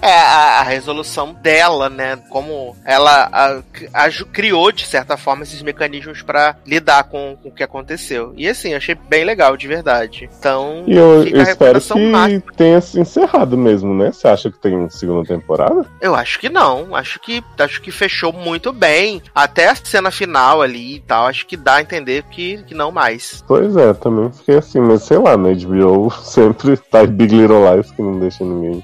É, 0.03 0.19
a, 0.19 0.59
a 0.59 0.63
resolução 0.63 1.33
dela, 1.33 1.89
né? 1.89 2.17
Como 2.29 2.75
ela 2.85 3.29
a- 3.31 3.61
a- 3.93 4.09
criou, 4.31 4.71
de 4.71 4.85
certa 4.85 5.15
forma, 5.17 5.43
esses 5.43 5.61
mecanismos 5.61 6.21
pra 6.21 6.55
lidar 6.65 7.05
com, 7.05 7.37
com 7.41 7.49
o 7.49 7.51
que 7.51 7.63
aconteceu. 7.63 8.33
E 8.35 8.47
assim, 8.47 8.73
achei 8.73 8.95
bem 8.95 9.23
legal, 9.23 9.55
de 9.55 9.67
verdade. 9.67 10.29
Então, 10.39 10.83
E 10.87 10.93
eu, 10.95 11.23
eu 11.27 11.41
espero 11.41 11.79
que 11.79 12.11
máxima. 12.11 12.43
tenha 12.57 12.81
se 12.81 12.99
encerrado 12.99 13.57
mesmo, 13.57 13.93
né? 13.93 14.11
Você 14.11 14.27
acha 14.27 14.51
que 14.51 14.59
tem 14.59 14.89
segunda 14.89 15.25
temporada? 15.27 15.85
Eu 16.01 16.13
acho 16.15 16.39
que 16.39 16.49
não. 16.49 16.95
Acho 16.95 17.19
que 17.19 17.43
acho 17.59 17.81
que 17.81 17.91
fechou 17.91 18.33
muito 18.33 18.73
bem. 18.73 19.21
Até 19.33 19.69
a 19.69 19.75
cena 19.75 20.11
final 20.11 20.61
ali 20.61 20.95
e 20.95 20.99
tal. 20.99 21.27
Acho 21.27 21.45
que 21.47 21.55
dá 21.55 21.75
a 21.75 21.81
entender 21.81 22.23
que, 22.29 22.61
que 22.63 22.73
não 22.75 22.91
mais. 22.91 23.43
Pois 23.47 23.75
é, 23.77 23.93
também 23.93 24.31
fiquei 24.31 24.57
assim, 24.57 24.79
mas 24.81 25.03
sei 25.03 25.17
lá, 25.17 25.37
na 25.37 25.49
HBO 25.53 26.11
sempre 26.23 26.75
tá 26.77 27.03
em 27.03 27.07
Big 27.07 27.33
Little 27.35 27.73
Lies 27.73 27.89
que 27.91 28.01
não 28.01 28.19
deixa 28.19 28.43
ninguém. 28.43 28.83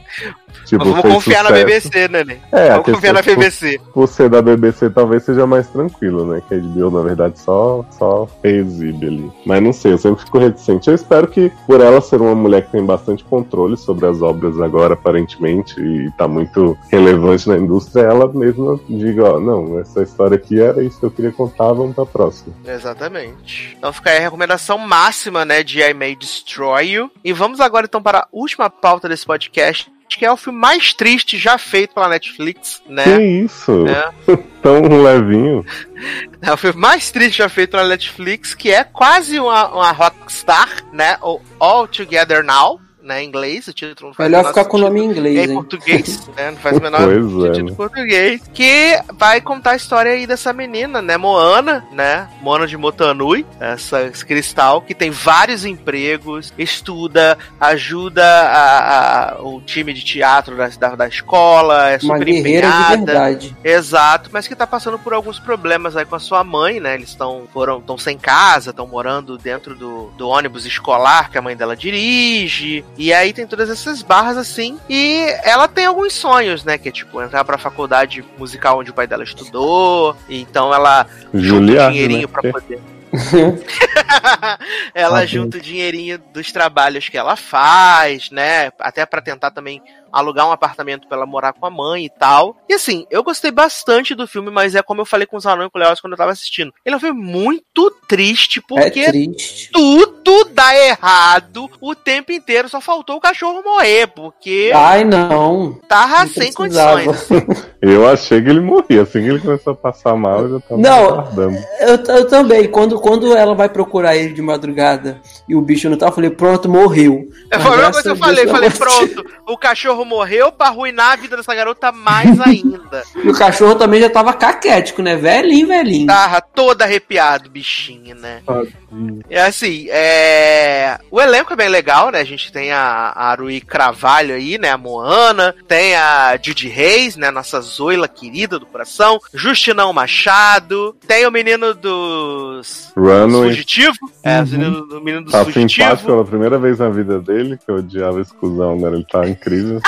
Tipo, 0.65 0.83
Confiar 1.13 1.43
na. 1.43 1.51
BBC, 1.51 2.07
né, 2.07 2.23
Ney? 2.23 2.39
É, 2.51 2.69
Vamos 2.71 2.85
confiar 2.85 3.13
na 3.13 3.23
por- 3.23 3.35
BBC. 3.35 3.79
Por 3.93 4.07
ser 4.07 4.29
da 4.29 4.41
BBC, 4.41 4.89
talvez 4.89 5.23
seja 5.23 5.45
mais 5.47 5.67
tranquilo, 5.67 6.25
né? 6.25 6.41
Que 6.47 6.55
a 6.55 6.57
HBO, 6.57 6.91
na 6.91 7.01
verdade, 7.01 7.39
só, 7.39 7.85
só 7.91 8.27
exibe 8.43 9.07
ali. 9.07 9.31
Mas 9.45 9.61
não 9.63 9.73
sei, 9.73 9.93
eu 9.93 9.97
sempre 9.97 10.23
fico 10.23 10.38
reticente. 10.39 10.88
Eu 10.89 10.95
espero 10.95 11.27
que, 11.27 11.51
por 11.67 11.81
ela 11.81 11.99
ser 12.01 12.21
uma 12.21 12.35
mulher 12.35 12.65
que 12.65 12.71
tem 12.71 12.85
bastante 12.85 13.23
controle 13.23 13.77
sobre 13.77 14.05
as 14.05 14.21
obras 14.21 14.59
agora, 14.59 14.93
aparentemente, 14.93 15.79
e 15.79 16.09
tá 16.17 16.27
muito 16.27 16.77
relevante 16.91 17.47
na 17.49 17.57
indústria, 17.57 18.03
ela 18.03 18.31
mesma 18.31 18.79
diga, 18.89 19.35
ó, 19.35 19.39
não, 19.39 19.79
essa 19.79 20.01
história 20.03 20.35
aqui 20.35 20.59
era 20.61 20.83
isso 20.83 20.99
que 20.99 21.05
eu 21.05 21.11
queria 21.11 21.31
contar, 21.31 21.73
vamos 21.73 21.95
pra 21.95 22.05
próxima. 22.05 22.53
Exatamente. 22.65 23.75
Então 23.77 23.91
fica 23.93 24.09
aí 24.09 24.17
a 24.17 24.21
recomendação 24.21 24.77
máxima, 24.77 25.45
né, 25.45 25.63
de 25.63 25.79
I 25.81 25.93
May 25.93 26.15
Destroy 26.15 26.85
You. 26.91 27.11
E 27.23 27.31
vamos 27.33 27.59
agora 27.59 27.85
então 27.85 28.01
para 28.01 28.19
a 28.19 28.27
última 28.31 28.69
pauta 28.69 29.07
desse 29.07 29.25
podcast, 29.25 29.91
que 30.17 30.25
é 30.25 30.31
o 30.31 30.38
filme 30.38 30.57
mais 30.59 30.93
triste 30.93 31.38
já 31.38 31.57
feito 31.57 31.93
pela 31.93 32.09
Netflix, 32.09 32.81
Que 32.85 32.91
né? 32.91 33.25
isso? 33.25 33.85
É. 33.88 34.11
Tão 34.61 34.81
levinho. 35.03 35.65
É 36.41 36.53
o 36.53 36.57
filme 36.57 36.79
mais 36.79 37.11
triste 37.11 37.39
já 37.39 37.49
feito 37.49 37.71
pela 37.71 37.85
Netflix, 37.85 38.53
que 38.53 38.71
é 38.71 38.85
quase 38.85 39.38
uma, 39.38 39.67
uma 39.67 39.91
rockstar, 39.91 40.69
né? 40.93 41.17
O 41.21 41.41
All 41.59 41.85
Together 41.85 42.45
Now, 42.45 42.79
né? 43.09 43.23
Em 43.23 43.27
inglês, 43.27 43.67
o 43.67 43.73
título 43.73 44.09
não 44.09 44.13
faz 44.13 44.29
Melhor 44.29 44.47
ficar 44.47 44.65
com 44.65 44.77
o 44.77 44.79
nome 44.79 45.01
em 45.01 45.05
inglês, 45.05 45.38
É 45.38 45.45
em 45.45 45.49
hein? 45.49 45.53
português, 45.55 46.27
né? 46.38 46.51
Não 46.51 46.57
faz 46.57 46.77
o 46.77 46.81
menor 46.81 47.01
Pois 47.03 47.17
é, 47.17 47.47
sentido 47.47 47.65
né? 47.65 47.71
em 47.71 47.75
português. 47.75 48.41
Que 48.53 48.99
vai 49.13 49.41
contar 49.41 49.71
a 49.71 49.75
história 49.75 50.11
aí 50.11 50.25
dessa 50.27 50.53
menina, 50.53 51.01
né? 51.01 51.17
Moana, 51.17 51.85
né? 51.91 52.29
Moana 52.41 52.67
de 52.67 52.77
Motanui, 52.77 53.45
essa 53.59 54.03
esse 54.03 54.25
cristal, 54.25 54.81
que 54.81 54.93
tem 54.93 55.09
vários 55.09 55.65
empregos, 55.65 56.53
estuda, 56.57 57.38
ajuda 57.59 58.23
a- 58.23 59.31
a- 59.35 59.41
o 59.41 59.61
time 59.61 59.93
de 59.93 60.03
teatro 60.03 60.55
da, 60.55 60.67
da, 60.67 60.95
da 60.95 61.07
escola, 61.07 61.89
é 61.89 61.97
Uma 62.03 62.15
super 62.17 62.25
guerreira 62.25 62.67
de 62.67 62.73
empenhada. 62.75 62.97
verdade. 63.05 63.57
Exato, 63.63 64.29
mas 64.31 64.47
que 64.47 64.55
tá 64.55 64.67
passando 64.67 64.99
por 64.99 65.13
alguns 65.13 65.39
problemas 65.39 65.95
aí 65.97 66.05
com 66.05 66.15
a 66.15 66.19
sua 66.19 66.43
mãe, 66.43 66.79
né? 66.79 66.95
Eles 66.95 67.09
estão 67.09 67.43
foram 67.53 67.81
tão 67.81 67.97
sem 67.97 68.17
casa, 68.17 68.69
estão 68.71 68.85
morando 68.88 69.38
dentro 69.38 69.75
do, 69.75 70.11
do 70.17 70.27
ônibus 70.27 70.65
escolar 70.65 71.29
que 71.31 71.38
a 71.38 71.41
mãe 71.41 71.55
dela 71.55 71.75
dirige. 71.75 72.83
E 72.99 73.13
aí 73.13 73.31
tem 73.31 73.47
todas 73.47 73.69
essas 73.69 74.01
barras 74.01 74.35
assim. 74.35 74.77
E 74.89 75.25
ela 75.45 75.69
tem 75.69 75.85
alguns 75.85 76.13
sonhos, 76.13 76.65
né? 76.65 76.77
Que 76.77 76.89
é 76.89 76.91
tipo 76.91 77.21
entrar 77.23 77.45
pra 77.45 77.57
faculdade 77.57 78.25
musical 78.37 78.77
onde 78.77 78.91
o 78.91 78.93
pai 78.93 79.07
dela 79.07 79.23
estudou. 79.23 80.17
Então 80.29 80.73
ela 80.73 81.07
junta 81.33 81.37
um 81.37 81.41
Juliard, 81.41 81.93
dinheirinho 81.93 82.27
né? 82.27 82.27
pra 82.27 82.51
poder. 82.51 82.81
ela 84.93 85.19
Ok. 85.19 85.27
junta 85.27 85.57
o 85.57 85.61
dinheirinho 85.61 86.19
dos 86.33 86.51
trabalhos 86.51 87.07
que 87.09 87.17
ela 87.17 87.35
faz, 87.35 88.29
né? 88.31 88.69
Até 88.79 89.05
pra 89.05 89.21
tentar 89.21 89.51
também 89.51 89.81
alugar 90.11 90.47
um 90.47 90.51
apartamento 90.51 91.07
pra 91.07 91.17
ela 91.17 91.25
morar 91.25 91.53
com 91.53 91.65
a 91.65 91.69
mãe 91.69 92.05
e 92.05 92.09
tal. 92.09 92.57
E 92.69 92.73
assim, 92.73 93.05
eu 93.09 93.23
gostei 93.23 93.51
bastante 93.51 94.13
do 94.15 94.27
filme, 94.27 94.49
mas 94.51 94.75
é 94.75 94.81
como 94.81 95.01
eu 95.01 95.05
falei 95.05 95.25
com 95.27 95.38
os 95.38 95.45
anões 95.45 95.67
e 95.67 95.71
com 95.71 95.77
o 95.77 95.81
Leoz 95.81 95.99
quando 96.01 96.13
eu 96.13 96.17
tava 96.17 96.31
assistindo. 96.31 96.73
Ele 96.85 96.93
é 96.93 96.97
um 96.97 96.99
filme 97.01 97.21
muito 97.21 97.91
triste, 98.07 98.59
É 98.59 98.61
porque 98.67 99.05
triste. 99.05 99.69
tudo 99.71 100.45
dá 100.53 100.75
errado 100.75 101.69
o 101.81 101.95
tempo 101.95 102.31
inteiro. 102.31 102.69
Só 102.69 102.79
faltou 102.81 103.17
o 103.17 103.21
cachorro 103.21 103.61
morrer, 103.63 104.07
porque 104.07 104.71
Ai, 104.75 105.03
não. 105.03 105.79
tava 105.88 106.19
não 106.19 106.27
sem 106.27 106.51
precisava. 106.53 107.03
condições. 107.03 107.29
Eu 107.81 108.07
achei 108.09 108.41
que 108.41 108.49
ele 108.49 108.59
morria. 108.59 109.03
Assim 109.03 109.21
que 109.21 109.29
ele 109.29 109.39
começou 109.39 109.71
a 109.73 109.75
passar 109.75 110.15
mal, 110.15 110.41
eu 110.41 110.49
já 110.49 110.59
tava 110.59 110.81
Não. 110.81 111.05
aguardando. 111.05 111.57
Eu, 111.79 112.15
eu 112.15 112.27
também. 112.27 112.67
Quando, 112.69 112.99
quando 112.99 113.35
ela 113.38 113.55
vai 113.55 113.69
procurar 113.69 114.17
ele 114.17 114.33
de 114.33 114.41
madrugada 114.41 115.21
e 115.47 115.55
o 115.55 115.61
bicho 115.61 115.89
não 115.89 115.97
tá, 115.97 116.07
eu 116.07 116.11
falei, 116.11 116.29
pronto, 116.29 116.67
morreu. 116.67 117.29
É, 117.49 117.57
Foi 117.57 117.71
a 117.71 117.75
mesma 117.77 117.91
coisa 117.93 118.03
que 118.03 118.09
eu 118.09 118.15
falei. 118.17 118.45
Deus, 118.45 118.51
Falei, 118.51 118.69
pronto, 118.69 119.25
o 119.47 119.57
cachorro 119.57 119.98
morreu 120.05 120.51
pra 120.51 120.67
arruinar 120.67 121.11
a 121.13 121.15
vida 121.15 121.37
dessa 121.37 121.53
garota 121.55 121.91
mais 121.91 122.39
ainda. 122.41 123.03
E 123.15 123.29
o 123.29 123.33
cachorro 123.33 123.75
também 123.75 124.01
já 124.01 124.09
tava 124.09 124.33
caquético, 124.33 125.01
né? 125.01 125.15
Velhinho, 125.15 125.67
velhinho. 125.67 126.07
Tava 126.07 126.41
todo 126.41 126.81
arrepiado, 126.81 127.49
bichinho, 127.49 128.15
né? 128.15 128.41
Tadinho. 128.45 129.19
É 129.29 129.41
assim, 129.41 129.87
é... 129.89 130.97
o 131.11 131.21
elenco 131.21 131.53
é 131.53 131.55
bem 131.55 131.69
legal, 131.69 132.11
né? 132.11 132.19
A 132.19 132.23
gente 132.23 132.51
tem 132.51 132.71
a, 132.71 133.13
a 133.15 133.29
Arui 133.31 133.61
Cravalho 133.61 134.33
aí, 134.35 134.57
né? 134.57 134.71
A 134.71 134.77
Moana, 134.77 135.53
tem 135.67 135.95
a 135.95 136.37
Judy 136.41 136.67
Reis, 136.67 137.15
né? 137.15 137.29
Nossa 137.31 137.61
Zoila 137.61 138.07
querida 138.07 138.57
do 138.57 138.65
coração, 138.65 139.19
Justinão 139.33 139.93
Machado, 139.93 140.95
tem 141.07 141.25
o 141.27 141.31
menino 141.31 141.73
dos 141.73 142.91
Runway 142.97 143.49
Fugitivo, 143.49 143.97
é, 144.23 144.39
Uhum. 144.39 144.45
o 144.45 144.47
menino, 144.49 144.97
o 144.97 145.01
menino 145.01 145.23
dos 145.23 145.31
tá 145.31 145.39
simpático 145.39 145.59
Fugitivos. 145.61 146.01
pela 146.03 146.25
primeira 146.25 146.57
vez 146.57 146.79
na 146.79 146.89
vida 146.89 147.19
dele, 147.19 147.57
que 147.63 147.69
eu 147.71 147.75
odiava 147.75 148.21
esse 148.21 148.33
cuzão, 148.33 148.75
né? 148.77 148.87
Ele 148.89 149.05
tá 149.05 149.27
incrível. 149.27 149.79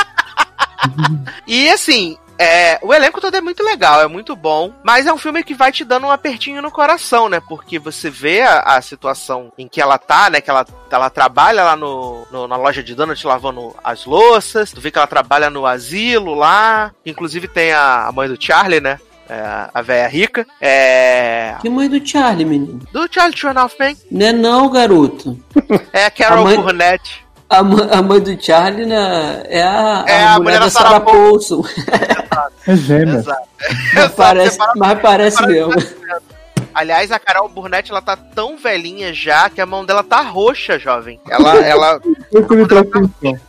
E 1.48 1.69
assim, 1.69 2.18
é, 2.38 2.80
o 2.82 2.93
elenco 2.93 3.22
todo 3.22 3.35
é 3.35 3.42
muito 3.42 3.64
legal, 3.64 4.01
é 4.01 4.08
muito 4.08 4.35
bom, 4.35 4.74
mas 4.84 5.06
é 5.06 5.14
um 5.14 5.18
filme 5.18 5.43
que 5.43 5.53
vai 5.53 5.72
te 5.72 5.84
dando 5.84 6.08
um 6.08 6.11
apertinho 6.11 6.61
no 6.61 6.72
coração, 6.72 7.30
né? 7.30 7.40
Porque 7.48 7.77
você 7.77 8.10
vê 8.10 8.42
a, 8.42 8.60
a 8.61 8.82
situação 8.82 9.51
em 9.58 9.68
que 9.68 9.82
ela 9.82 9.98
tá, 9.98 10.30
né? 10.30 10.42
Que 10.42 10.50
ela, 10.50 10.66
ela 10.90 11.10
trabalha 11.10 11.64
lá 11.64 11.76
no, 11.76 12.26
no- 12.32 12.48
na 12.48 12.56
loja 12.56 12.82
de 12.84 12.95
donut 12.95 13.26
lavando 13.27 13.76
as 13.84 14.06
louças, 14.06 14.72
tu 14.72 14.82
vê 14.82 14.90
que 14.92 14.98
ela 14.98 15.08
trabalha 15.08 15.50
no 15.50 15.66
asilo 15.66 16.34
lá, 16.34 16.92
inclusive 17.06 17.48
tem 17.48 17.72
a, 17.74 18.08
a 18.08 18.11
mãe 18.11 18.27
do 18.27 18.42
Charlie, 18.43 18.80
né? 18.82 19.00
É, 19.30 19.69
a 19.74 19.82
velha 19.82 20.10
rica. 20.10 20.45
É. 20.60 21.56
Que 21.61 21.69
mãe 21.69 21.88
do 21.88 22.06
Charlie, 22.06 22.43
menino? 22.43 22.80
Do 22.92 23.08
Charlie 23.10 23.34
Trenoff-Man. 23.40 23.93
Não 24.11 24.26
é 24.26 24.34
não, 24.34 24.69
garoto. 24.69 25.40
É 25.93 26.03
a 26.06 26.11
Carol 26.11 26.40
A 26.40 26.43
mãe- 26.43 26.58
Burnett. 26.61 27.26
A, 27.52 27.64
ma- 27.64 27.88
a 27.92 28.02
mãe 28.02 28.20
do 28.22 28.42
Charlie 28.42 28.86
né, 28.86 29.44
é 29.50 29.62
a, 29.62 30.06
É 30.08 30.24
a 30.24 30.40
mulher 30.40 30.60
da 30.62 30.70
Sarah 30.70 31.02
Paulson. 31.02 31.64
É 32.68 32.76
gêmea. 32.76 33.16
Exato. 33.20 33.42
Mas 33.94 34.12
parece, 34.14 34.58
mas 34.76 35.00
parece 35.02 35.38
separa- 35.38 35.54
mesmo. 35.54 35.74
Aliás, 36.74 37.11
a 37.11 37.19
Carol 37.19 37.50
Burnett, 37.50 37.91
ela 37.91 38.01
tá 38.01 38.16
tão 38.16 38.58
velhinha 38.58 39.14
já 39.14 39.50
que 39.50 39.61
a 39.61 39.66
mão 39.66 39.85
dela 39.85 40.03
tá 40.03 40.22
roxa, 40.22 40.80
jovem. 40.80 41.19
Ela, 41.30 41.56
ela, 41.66 42.01
Eu 42.32 42.43
atenção. 42.80 43.40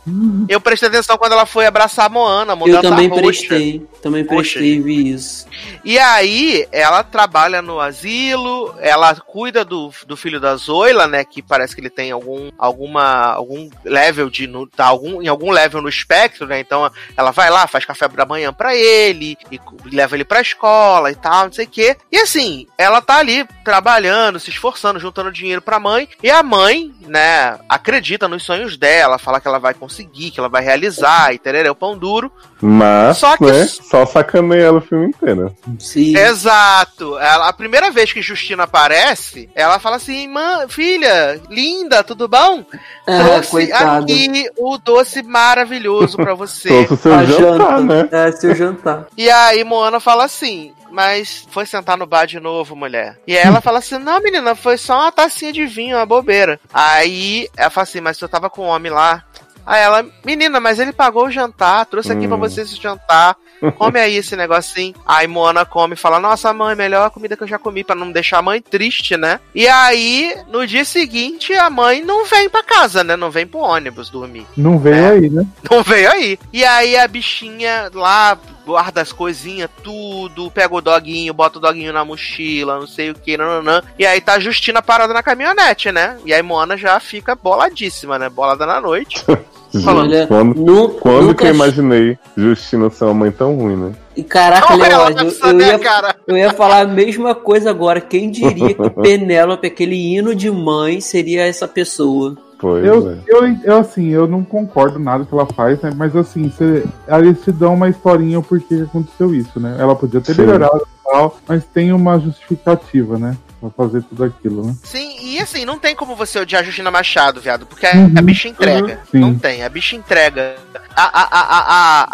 eu 0.49 0.59
prestei 0.59 0.89
atenção 0.89 1.17
quando 1.17 1.31
ela 1.31 1.45
foi 1.45 1.65
abraçar 1.65 2.05
a 2.05 2.09
Moana, 2.09 2.51
a 2.53 2.55
mão 2.55 2.67
Eu 2.67 2.81
dela 2.81 2.89
também 2.95 3.09
tá 3.09 3.15
roxa. 3.15 3.25
prestei. 3.47 3.87
Também 4.01 4.23
Roxa. 4.23 4.35
prestei 4.35 4.73
e 4.73 4.81
vi 4.81 5.11
isso. 5.13 5.47
E 5.85 5.97
aí, 5.97 6.67
ela 6.71 7.01
trabalha 7.03 7.61
no 7.61 7.79
asilo, 7.79 8.75
ela 8.79 9.15
cuida 9.15 9.63
do, 9.63 9.89
do 10.05 10.17
filho 10.17 10.39
da 10.39 10.55
Zoila, 10.57 11.07
né? 11.07 11.23
Que 11.23 11.41
parece 11.41 11.73
que 11.73 11.79
ele 11.79 11.89
tem 11.89 12.11
algum, 12.11 12.51
alguma, 12.57 13.31
algum 13.33 13.69
level 13.85 14.29
de. 14.29 14.45
No, 14.47 14.67
tá 14.67 14.85
algum, 14.85 15.21
em 15.21 15.27
algum 15.29 15.49
level 15.49 15.81
no 15.81 15.87
espectro, 15.87 16.45
né? 16.45 16.59
Então 16.59 16.91
ela 17.15 17.31
vai 17.31 17.49
lá, 17.49 17.65
faz 17.67 17.85
café 17.85 18.09
da 18.09 18.25
manhã 18.25 18.51
pra 18.51 18.75
ele, 18.75 19.37
e, 19.49 19.55
e 19.55 19.95
leva 19.95 20.15
ele 20.17 20.25
pra 20.25 20.41
escola 20.41 21.09
e 21.09 21.15
tal, 21.15 21.45
não 21.45 21.53
sei 21.53 21.65
o 21.65 21.69
quê. 21.69 21.95
E 22.11 22.17
assim, 22.17 22.67
ela 22.77 23.01
tá 23.13 23.19
ali 23.19 23.45
trabalhando, 23.63 24.39
se 24.39 24.49
esforçando, 24.49 24.99
juntando 24.99 25.31
dinheiro 25.31 25.61
pra 25.61 25.79
mãe. 25.79 26.07
E 26.21 26.29
a 26.31 26.41
mãe, 26.43 26.91
né, 27.07 27.57
acredita 27.69 28.27
nos 28.27 28.43
sonhos 28.43 28.75
dela, 28.77 29.17
fala 29.17 29.39
que 29.39 29.47
ela 29.47 29.59
vai 29.59 29.73
conseguir, 29.73 30.31
que 30.31 30.39
ela 30.39 30.49
vai 30.49 30.63
realizar, 30.63 31.33
e 31.33 31.37
tereré, 31.37 31.69
o 31.69 31.75
pão 31.75 31.97
duro. 31.97 32.31
Mas, 32.61 33.17
Só 33.17 33.35
que- 33.37 33.43
né, 33.45 33.67
só 33.67 34.05
sacaneia 34.05 34.63
ela 34.63 34.77
o 34.77 34.81
filme 34.81 35.07
inteiro. 35.07 35.53
Sim. 35.79 36.15
Exato. 36.17 37.17
Ela, 37.19 37.49
a 37.49 37.53
primeira 37.53 37.91
vez 37.91 38.11
que 38.13 38.21
Justina 38.21 38.63
aparece, 38.63 39.49
ela 39.53 39.79
fala 39.79 39.97
assim: 39.97 40.27
"Mãe, 40.29 40.67
filha, 40.69 41.41
linda, 41.49 42.03
tudo 42.03 42.27
bom? 42.27 42.63
Ah, 43.07 43.23
Trouxe 43.23 43.49
coitado. 43.51 44.03
aqui 44.05 44.49
o 44.57 44.77
doce 44.77 45.21
maravilhoso 45.23 46.15
pra 46.17 46.33
você." 46.33 46.69
Trouxe 46.87 46.93
o 46.93 46.97
seu 46.97 47.25
jantar, 47.27 47.79
janta. 47.79 47.81
né? 47.81 48.09
É, 48.11 48.31
seu 48.31 48.55
jantar. 48.55 49.07
e 49.17 49.29
aí 49.29 49.63
Moana 49.63 49.99
fala 49.99 50.23
assim: 50.25 50.73
mas 50.93 51.45
foi 51.49 51.65
sentar 51.65 51.97
no 51.97 52.05
bar 52.05 52.25
de 52.25 52.39
novo, 52.39 52.75
mulher. 52.75 53.19
E 53.27 53.35
aí 53.37 53.43
ela 53.43 53.59
fala 53.59 53.79
assim: 53.79 53.97
não, 53.97 54.21
menina, 54.21 54.55
foi 54.55 54.77
só 54.77 55.01
uma 55.01 55.11
tacinha 55.11 55.51
de 55.51 55.65
vinho, 55.65 55.97
uma 55.97 56.05
bobeira. 56.05 56.59
Aí 56.73 57.49
ela 57.57 57.69
fala 57.69 57.83
assim: 57.83 57.99
mas 58.01 58.21
eu 58.21 58.29
tava 58.29 58.49
com 58.49 58.61
um 58.63 58.69
homem 58.69 58.91
lá. 58.91 59.23
Aí 59.65 59.81
ela, 59.81 60.05
menina, 60.25 60.59
mas 60.59 60.77
ele 60.77 60.91
pagou 60.91 61.25
o 61.27 61.31
jantar, 61.31 61.85
trouxe 61.85 62.11
aqui 62.11 62.25
Hum. 62.25 62.27
pra 62.29 62.37
você 62.37 62.61
esse 62.61 62.75
jantar. 62.75 63.35
Come 63.77 63.97
aí 63.97 64.17
esse 64.17 64.35
negocinho. 64.35 64.93
Aí 65.05 65.25
Moana 65.25 65.63
come 65.65 65.93
e 65.93 65.97
fala: 65.97 66.19
Nossa, 66.19 66.51
mãe, 66.51 66.75
melhor 66.75 67.09
comida 67.11 67.37
que 67.37 67.43
eu 67.43 67.47
já 67.47 67.57
comi 67.57 67.81
pra 67.81 67.95
não 67.95 68.11
deixar 68.11 68.39
a 68.39 68.41
mãe 68.41 68.61
triste, 68.61 69.15
né? 69.15 69.39
E 69.55 69.65
aí, 69.69 70.35
no 70.49 70.67
dia 70.67 70.83
seguinte, 70.83 71.53
a 71.53 71.69
mãe 71.69 72.01
não 72.01 72.25
vem 72.25 72.49
pra 72.49 72.61
casa, 72.61 73.05
né? 73.05 73.15
Não 73.15 73.31
vem 73.31 73.47
pro 73.47 73.59
ônibus 73.61 74.09
dormir. 74.09 74.45
Não 74.57 74.77
veio 74.77 74.95
É. 74.95 75.09
aí, 75.11 75.29
né? 75.29 75.45
Não 75.71 75.81
veio 75.81 76.11
aí. 76.11 76.37
E 76.51 76.65
aí 76.65 76.97
a 76.97 77.07
bichinha 77.07 77.89
lá 77.93 78.37
guarda 78.65 79.01
as 79.01 79.11
coisinhas, 79.11 79.69
tudo, 79.83 80.49
pega 80.51 80.73
o 80.73 80.81
doguinho, 80.81 81.33
bota 81.33 81.57
o 81.57 81.61
doguinho 81.61 81.93
na 81.93 82.05
mochila, 82.05 82.79
não 82.79 82.87
sei 82.87 83.11
o 83.11 83.15
que, 83.15 83.37
nananã. 83.37 83.81
E 83.97 84.05
aí 84.05 84.21
tá 84.21 84.33
a 84.33 84.39
Justina 84.39 84.81
parada 84.81 85.13
na 85.13 85.21
caminhonete, 85.23 85.91
né? 85.91 86.17
E 86.25 86.33
aí 86.33 86.41
Moana 86.41 86.77
já 86.77 86.99
fica 86.99 87.35
boladíssima, 87.35 88.17
né? 88.17 88.29
Bolada 88.29 88.65
na 88.65 88.79
noite. 88.79 89.23
Olha, 89.87 90.27
quando, 90.27 90.55
nu- 90.55 90.89
quando 90.89 91.21
nunca 91.27 91.43
que 91.45 91.49
eu 91.49 91.55
imaginei 91.55 92.17
Justina 92.37 92.89
ser 92.91 93.05
uma 93.05 93.13
mãe 93.15 93.31
tão 93.31 93.55
ruim, 93.55 93.75
né? 93.75 93.91
E 94.15 94.23
caraca, 94.23 94.75
Leódio, 94.75 95.33
eu, 95.43 95.53
né, 95.53 95.67
ia, 95.69 95.79
cara? 95.79 96.15
eu 96.27 96.37
ia 96.37 96.53
falar 96.53 96.81
a 96.81 96.87
mesma 96.87 97.33
coisa 97.33 97.69
agora. 97.69 97.99
Quem 97.99 98.29
diria 98.29 98.73
que 98.73 98.89
Penélope, 99.01 99.67
aquele 99.67 99.95
hino 99.95 100.35
de 100.35 100.51
mãe, 100.51 101.01
seria 101.01 101.45
essa 101.45 101.67
pessoa? 101.67 102.37
Pois 102.59 102.85
Eu, 102.85 103.11
é. 103.11 103.17
eu, 103.27 103.57
eu, 103.63 103.77
assim, 103.77 104.07
eu 104.09 104.25
não 104.25 104.41
concordo 104.41 104.97
nada 104.97 105.25
que 105.25 105.33
ela 105.33 105.45
faz, 105.45 105.81
né? 105.81 105.91
Mas 105.95 106.15
assim, 106.15 106.49
cê, 106.49 106.85
eles 107.09 107.41
te 107.43 107.51
dão 107.51 107.73
uma 107.73 107.89
historinha 107.89 108.39
o 108.39 108.43
porquê 108.43 108.77
que 108.77 108.83
aconteceu 108.83 109.35
isso, 109.35 109.59
né? 109.59 109.75
Ela 109.77 109.95
podia 109.95 110.21
ter 110.21 110.33
Sim. 110.33 110.43
melhorado 110.43 110.77
e 110.77 111.11
tal, 111.11 111.37
mas 111.45 111.65
tem 111.65 111.91
uma 111.91 112.17
justificativa, 112.19 113.17
né? 113.17 113.35
Pra 113.63 113.85
fazer 113.85 114.03
tudo 114.03 114.25
aquilo, 114.25 114.67
né? 114.67 114.75
Sim, 114.83 115.15
e 115.21 115.39
assim, 115.39 115.63
não 115.63 115.79
tem 115.79 115.95
como 115.95 116.17
você 116.17 116.37
odiar 116.37 116.61
a 116.61 116.65
Justina 116.65 116.91
Machado, 116.91 117.39
viado, 117.39 117.65
porque 117.65 117.85
a, 117.85 117.93
Uhum, 117.93 118.13
a 118.17 118.21
bicha 118.21 118.49
entrega. 118.49 118.99
uhum, 119.13 119.19
não 119.21 119.39
tem, 119.39 119.63
a 119.63 119.69
bicha 119.69 119.95
entrega. 119.95 120.55
A, 120.93 121.03
a, 121.03 121.23
a, 121.31 121.59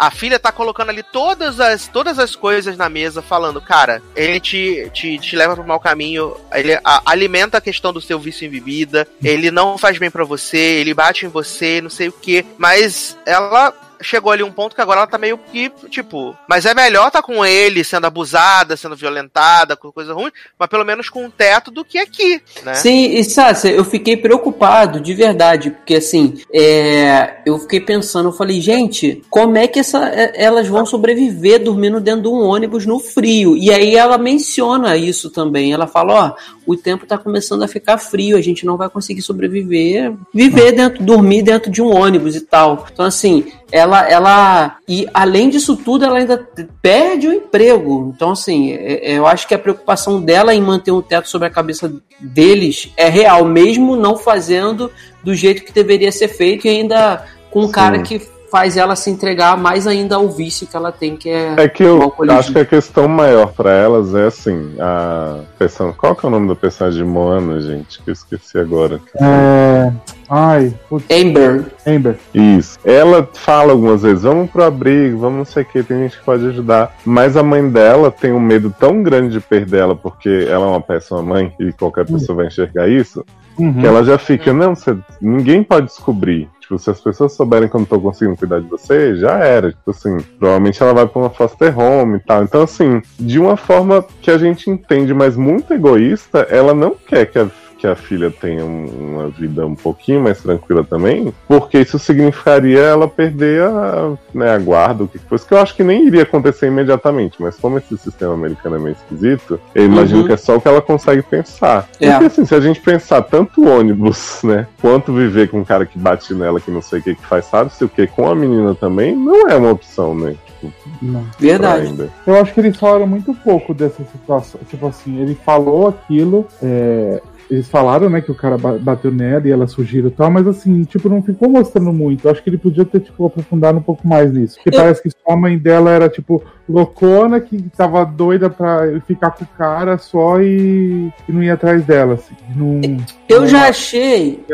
a, 0.04 0.06
a, 0.06 0.10
filha 0.12 0.38
tá 0.38 0.52
colocando 0.52 0.90
ali 0.90 1.02
todas 1.02 1.58
as, 1.58 1.88
todas 1.88 2.20
as 2.20 2.36
coisas 2.36 2.76
na 2.76 2.88
mesa, 2.88 3.20
falando, 3.20 3.60
cara, 3.60 4.00
ele 4.14 4.38
te, 4.38 4.88
te, 4.94 5.18
te 5.18 5.34
leva 5.34 5.56
pro 5.56 5.66
mau 5.66 5.80
caminho, 5.80 6.36
ele 6.54 6.74
a- 6.84 7.02
alimenta 7.04 7.58
a 7.58 7.60
questão 7.60 7.92
do 7.92 8.00
seu 8.00 8.18
vício 8.20 8.46
em 8.46 8.50
bebida, 8.50 9.06
ele 9.22 9.50
não 9.50 9.76
faz 9.76 9.98
bem 9.98 10.10
pra 10.10 10.22
você, 10.24 10.56
ele 10.56 10.94
bate 10.94 11.26
em 11.26 11.28
você, 11.28 11.80
não 11.80 11.90
sei 11.90 12.08
o 12.08 12.12
que, 12.12 12.46
mas 12.56 13.18
ela 13.26 13.74
chegou 14.00 14.32
ali 14.32 14.42
um 14.42 14.52
ponto 14.52 14.74
que 14.74 14.80
agora 14.80 15.00
ela 15.00 15.06
tá 15.06 15.18
meio 15.18 15.38
que, 15.38 15.70
tipo, 15.88 16.36
mas 16.48 16.64
é 16.64 16.74
melhor 16.74 17.10
tá 17.10 17.22
com 17.22 17.44
ele 17.44 17.84
sendo 17.84 18.06
abusada, 18.06 18.76
sendo 18.76 18.96
violentada, 18.96 19.76
com 19.76 19.92
coisa 19.92 20.14
ruim, 20.14 20.30
mas 20.58 20.68
pelo 20.68 20.84
menos 20.84 21.08
com 21.08 21.24
um 21.24 21.30
teto 21.30 21.70
do 21.70 21.84
que 21.84 21.98
aqui, 21.98 22.40
né? 22.64 22.74
Sim, 22.74 23.14
e 23.14 23.24
Sácia, 23.24 23.68
eu 23.68 23.84
fiquei 23.84 24.16
preocupado, 24.16 25.00
de 25.00 25.14
verdade, 25.14 25.70
porque 25.70 25.96
assim, 25.96 26.40
é, 26.52 27.40
eu 27.44 27.58
fiquei 27.58 27.80
pensando, 27.80 28.28
eu 28.28 28.32
falei, 28.32 28.60
gente, 28.60 29.22
como 29.28 29.58
é 29.58 29.66
que 29.66 29.78
essa, 29.78 30.08
é, 30.08 30.32
elas 30.42 30.66
vão 30.66 30.86
sobreviver 30.86 31.62
dormindo 31.62 32.00
dentro 32.00 32.22
de 32.22 32.28
um 32.28 32.42
ônibus 32.42 32.86
no 32.86 32.98
frio? 32.98 33.56
E 33.56 33.70
aí 33.70 33.94
ela 33.94 34.18
menciona 34.18 34.96
isso 34.96 35.30
também, 35.30 35.72
ela 35.72 35.86
fala, 35.86 36.12
ó, 36.12 36.60
o 36.66 36.76
tempo 36.76 37.06
tá 37.06 37.18
começando 37.18 37.62
a 37.62 37.68
ficar 37.68 37.98
frio, 37.98 38.36
a 38.36 38.40
gente 38.40 38.64
não 38.64 38.76
vai 38.76 38.88
conseguir 38.88 39.22
sobreviver, 39.22 40.14
viver 40.32 40.72
dentro, 40.72 41.02
dormir 41.02 41.42
dentro 41.42 41.70
de 41.70 41.82
um 41.82 41.94
ônibus 41.94 42.36
e 42.36 42.40
tal. 42.40 42.86
Então 42.92 43.04
assim, 43.04 43.52
ela, 43.72 44.08
ela, 44.08 44.76
e 44.88 45.06
além 45.14 45.48
disso 45.48 45.76
tudo, 45.76 46.04
ela 46.04 46.18
ainda 46.18 46.48
perde 46.82 47.28
o 47.28 47.32
emprego. 47.32 48.12
Então 48.14 48.32
assim, 48.32 48.72
é- 48.72 49.12
é- 49.12 49.18
eu 49.18 49.26
acho 49.26 49.46
que 49.46 49.54
a 49.54 49.58
preocupação 49.58 50.20
dela 50.20 50.54
em 50.54 50.60
manter 50.60 50.90
um 50.90 51.02
teto 51.02 51.28
sobre 51.28 51.48
a 51.48 51.50
cabeça 51.50 51.92
deles 52.20 52.92
é 52.96 53.08
real, 53.08 53.44
mesmo 53.44 53.96
não 53.96 54.16
fazendo 54.16 54.90
do 55.22 55.34
jeito 55.34 55.64
que 55.64 55.72
deveria 55.72 56.10
ser 56.12 56.28
feito 56.28 56.66
e 56.66 56.70
ainda 56.70 57.24
com 57.50 57.60
um 57.60 57.66
Sim. 57.66 57.72
cara 57.72 58.02
que 58.02 58.20
faz 58.50 58.76
ela 58.76 58.96
se 58.96 59.10
entregar 59.10 59.56
mais 59.56 59.86
ainda 59.86 60.16
ao 60.16 60.28
vício 60.28 60.66
que 60.66 60.76
ela 60.76 60.92
tem, 60.92 61.16
que 61.16 61.30
é. 61.30 61.54
É 61.56 61.68
que 61.68 61.82
eu 61.82 62.12
acho 62.30 62.52
que 62.52 62.58
a 62.58 62.64
questão 62.64 63.08
maior 63.08 63.52
para 63.52 63.72
elas 63.72 64.14
é 64.14 64.26
assim, 64.26 64.74
a 64.78 65.40
pessoa. 65.58 65.92
Qual 65.92 66.14
que 66.14 66.26
é 66.26 66.28
o 66.28 66.32
nome 66.32 66.48
da 66.48 66.54
personagem 66.54 67.04
de 67.04 67.08
Moana, 67.08 67.60
gente? 67.60 68.02
Que 68.02 68.10
eu 68.10 68.12
esqueci 68.12 68.58
agora. 68.58 69.00
É. 69.16 69.92
Ai, 70.28 70.72
putz. 70.88 71.06
Amber. 71.10 71.64
Amber. 71.84 72.16
Isso. 72.32 72.78
Ela 72.84 73.28
fala 73.32 73.72
algumas 73.72 74.02
vezes, 74.02 74.22
vamos 74.22 74.48
pro 74.48 74.62
abrigo, 74.62 75.18
vamos 75.18 75.38
não 75.38 75.44
sei 75.44 75.64
o 75.64 75.66
que, 75.66 75.82
tem 75.82 75.98
gente 75.98 76.18
que 76.18 76.24
pode 76.24 76.46
ajudar. 76.46 76.96
Mas 77.04 77.36
a 77.36 77.42
mãe 77.42 77.68
dela 77.68 78.12
tem 78.12 78.32
um 78.32 78.38
medo 78.38 78.72
tão 78.78 79.02
grande 79.02 79.32
de 79.32 79.40
perder 79.40 79.80
ela, 79.80 79.96
porque 79.96 80.46
ela 80.48 80.66
é 80.66 80.68
uma 80.68 80.80
péssima 80.80 81.20
mãe 81.20 81.52
e 81.58 81.72
qualquer 81.72 82.06
pessoa 82.06 82.36
vai 82.36 82.46
enxergar 82.46 82.88
isso, 82.88 83.24
Uhum. 83.60 83.80
que 83.80 83.86
ela 83.86 84.02
já 84.02 84.16
fica, 84.16 84.52
não, 84.52 84.74
você, 84.74 84.96
ninguém 85.20 85.62
pode 85.62 85.86
descobrir. 85.86 86.48
Tipo, 86.60 86.78
se 86.78 86.90
as 86.90 87.00
pessoas 87.00 87.32
souberem 87.32 87.68
que 87.68 87.74
eu 87.74 87.80
não 87.80 87.86
tô 87.86 88.00
conseguindo 88.00 88.36
cuidar 88.36 88.60
de 88.60 88.68
você, 88.68 89.16
já 89.16 89.38
era. 89.38 89.70
Tipo 89.72 89.90
assim, 89.90 90.16
provavelmente 90.38 90.82
ela 90.82 90.94
vai 90.94 91.06
pra 91.06 91.20
uma 91.20 91.30
foster 91.30 91.76
home 91.78 92.16
e 92.16 92.20
tal. 92.20 92.44
Então, 92.44 92.62
assim, 92.62 93.02
de 93.18 93.38
uma 93.38 93.56
forma 93.56 94.04
que 94.22 94.30
a 94.30 94.38
gente 94.38 94.70
entende, 94.70 95.12
mas 95.12 95.36
muito 95.36 95.74
egoísta, 95.74 96.46
ela 96.48 96.72
não 96.72 96.94
quer 96.94 97.26
que 97.26 97.38
a 97.38 97.48
que 97.80 97.86
a 97.86 97.96
filha 97.96 98.30
tenha 98.30 98.62
um- 98.64 99.14
uma 99.14 99.28
vida 99.28 99.66
um 99.66 99.74
pouquinho 99.74 100.20
mais 100.20 100.40
tranquila 100.42 100.84
também, 100.84 101.32
porque 101.48 101.78
isso 101.78 101.98
significaria 101.98 102.80
ela 102.80 103.08
perder 103.08 103.62
a, 103.62 104.12
né, 104.34 104.50
a 104.54 104.58
guarda, 104.58 105.04
o 105.04 105.08
que 105.08 105.18
fosse, 105.18 105.46
que 105.46 105.54
eu 105.54 105.58
acho 105.58 105.74
que 105.74 105.82
nem 105.82 106.06
iria 106.06 106.22
acontecer 106.24 106.66
imediatamente, 106.66 107.40
mas 107.40 107.56
como 107.56 107.78
esse 107.78 107.96
sistema 107.96 108.34
americano 108.34 108.76
é 108.76 108.78
meio 108.78 108.92
esquisito, 108.96 109.58
eu 109.74 109.86
imagino 109.86 110.20
Uhum. 110.20 110.26
que 110.26 110.32
é 110.34 110.36
só 110.36 110.56
o 110.56 110.60
que 110.60 110.68
ela 110.68 110.82
consegue 110.82 111.22
pensar. 111.22 111.88
É. 111.98 112.10
Porque 112.10 112.26
assim, 112.26 112.44
se 112.44 112.54
a 112.54 112.60
gente 112.60 112.80
pensar 112.80 113.22
tanto 113.22 113.66
ônibus, 113.66 114.40
né, 114.44 114.66
quanto 114.80 115.12
viver 115.12 115.48
com 115.48 115.60
um 115.60 115.64
cara 115.64 115.86
que 115.86 115.98
bate 115.98 116.34
nela, 116.34 116.60
que 116.60 116.70
não 116.70 116.82
sei 116.82 116.98
o 116.98 117.02
que, 117.02 117.14
que 117.14 117.26
faz, 117.26 117.46
sabe, 117.46 117.72
se 117.72 117.82
o 117.84 117.88
que, 117.88 118.06
com 118.06 118.28
a 118.28 118.34
menina 118.34 118.74
também, 118.74 119.16
não 119.16 119.48
é 119.48 119.56
uma 119.56 119.70
opção, 119.70 120.14
né, 120.14 120.34
tipo, 120.46 120.72
Não. 121.00 121.24
Verdade. 121.38 121.86
ainda. 121.86 122.10
Eu 122.26 122.34
acho 122.38 122.52
que 122.52 122.60
eles 122.60 122.76
falaram 122.76 123.06
muito 123.06 123.32
pouco 123.32 123.72
dessa 123.72 124.04
situação. 124.04 124.60
Tipo 124.68 124.86
assim, 124.88 125.18
ele 125.22 125.34
falou 125.34 125.88
aquilo. 125.88 126.46
é, 126.62 127.22
Eles 127.50 127.68
falaram, 127.68 128.08
né, 128.08 128.20
que 128.20 128.30
o 128.30 128.34
cara 128.34 128.56
ba- 128.56 128.78
bateu 128.78 129.10
nela 129.10 129.46
e 129.46 129.50
ela 129.50 129.66
surgiram 129.66 130.06
e 130.08 130.12
tal, 130.12 130.30
mas 130.30 130.46
assim, 130.46 130.84
tipo, 130.84 131.08
não 131.08 131.20
ficou 131.20 131.48
mostrando 131.48 131.92
muito. 131.92 132.24
Eu 132.26 132.30
acho 132.30 132.42
que 132.42 132.48
ele 132.48 132.56
podia 132.58 132.84
ter, 132.84 133.00
tipo, 133.00 133.26
aprofundado 133.26 133.76
um 133.78 133.82
pouco 133.82 134.06
mais 134.06 134.32
nisso. 134.32 134.54
Porque 134.56 134.68
Eu- 134.76 134.80
parece 134.80 135.02
que 135.02 135.10
só 135.10 135.32
a 135.32 135.36
mãe 135.36 135.58
dela 135.58 135.90
era, 135.90 136.08
tipo, 136.08 136.40
loucona, 136.68 137.40
que 137.40 137.60
tava 137.76 138.04
doida 138.04 138.48
pra 138.48 139.00
ficar 139.06 139.32
com 139.32 139.42
o 139.44 139.48
cara 139.58 139.98
só 139.98 140.40
e, 140.40 141.12
e 141.28 141.32
não 141.32 141.42
ia 141.42 141.54
atrás 141.54 141.84
dela, 141.84 142.14
assim. 142.14 142.34
Não, 142.54 142.80
Eu 143.28 143.46
já 143.48 143.68
achei. 143.68 144.44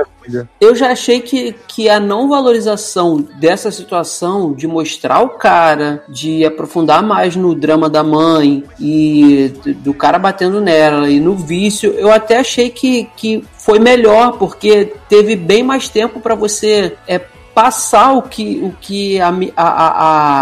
Eu 0.61 0.75
já 0.75 0.91
achei 0.91 1.21
que, 1.21 1.55
que 1.69 1.89
a 1.89 1.99
não 2.01 2.29
valorização 2.29 3.25
dessa 3.39 3.71
situação, 3.71 4.53
de 4.53 4.67
mostrar 4.67 5.21
o 5.23 5.31
cara, 5.31 6.03
de 6.09 6.45
aprofundar 6.45 7.03
mais 7.03 7.37
no 7.37 7.55
drama 7.55 7.89
da 7.89 8.03
mãe 8.03 8.65
e 8.81 9.53
do- 9.83 9.95
cara 9.95 10.19
batendo 10.19 10.61
nela 10.61 11.09
e 11.09 11.19
no 11.21 11.35
vício, 11.35 11.93
eu 11.97 12.11
até 12.13 12.39
achei 12.39 12.71
que, 12.71 13.09
que 13.17 13.45
foi 13.59 13.79
melhor, 13.79 14.39
porque 14.39 14.93
teve 15.09 15.35
bem 15.37 15.63
mais 15.63 15.89
tempo 15.89 16.21
para 16.21 16.35
você 16.35 16.95
é, 17.07 17.21
passar 17.57 18.13
o 18.13 18.21
que, 18.21 18.61
o 18.63 18.71
que 18.79 19.19
a, 19.19 19.29
a, 19.57 19.67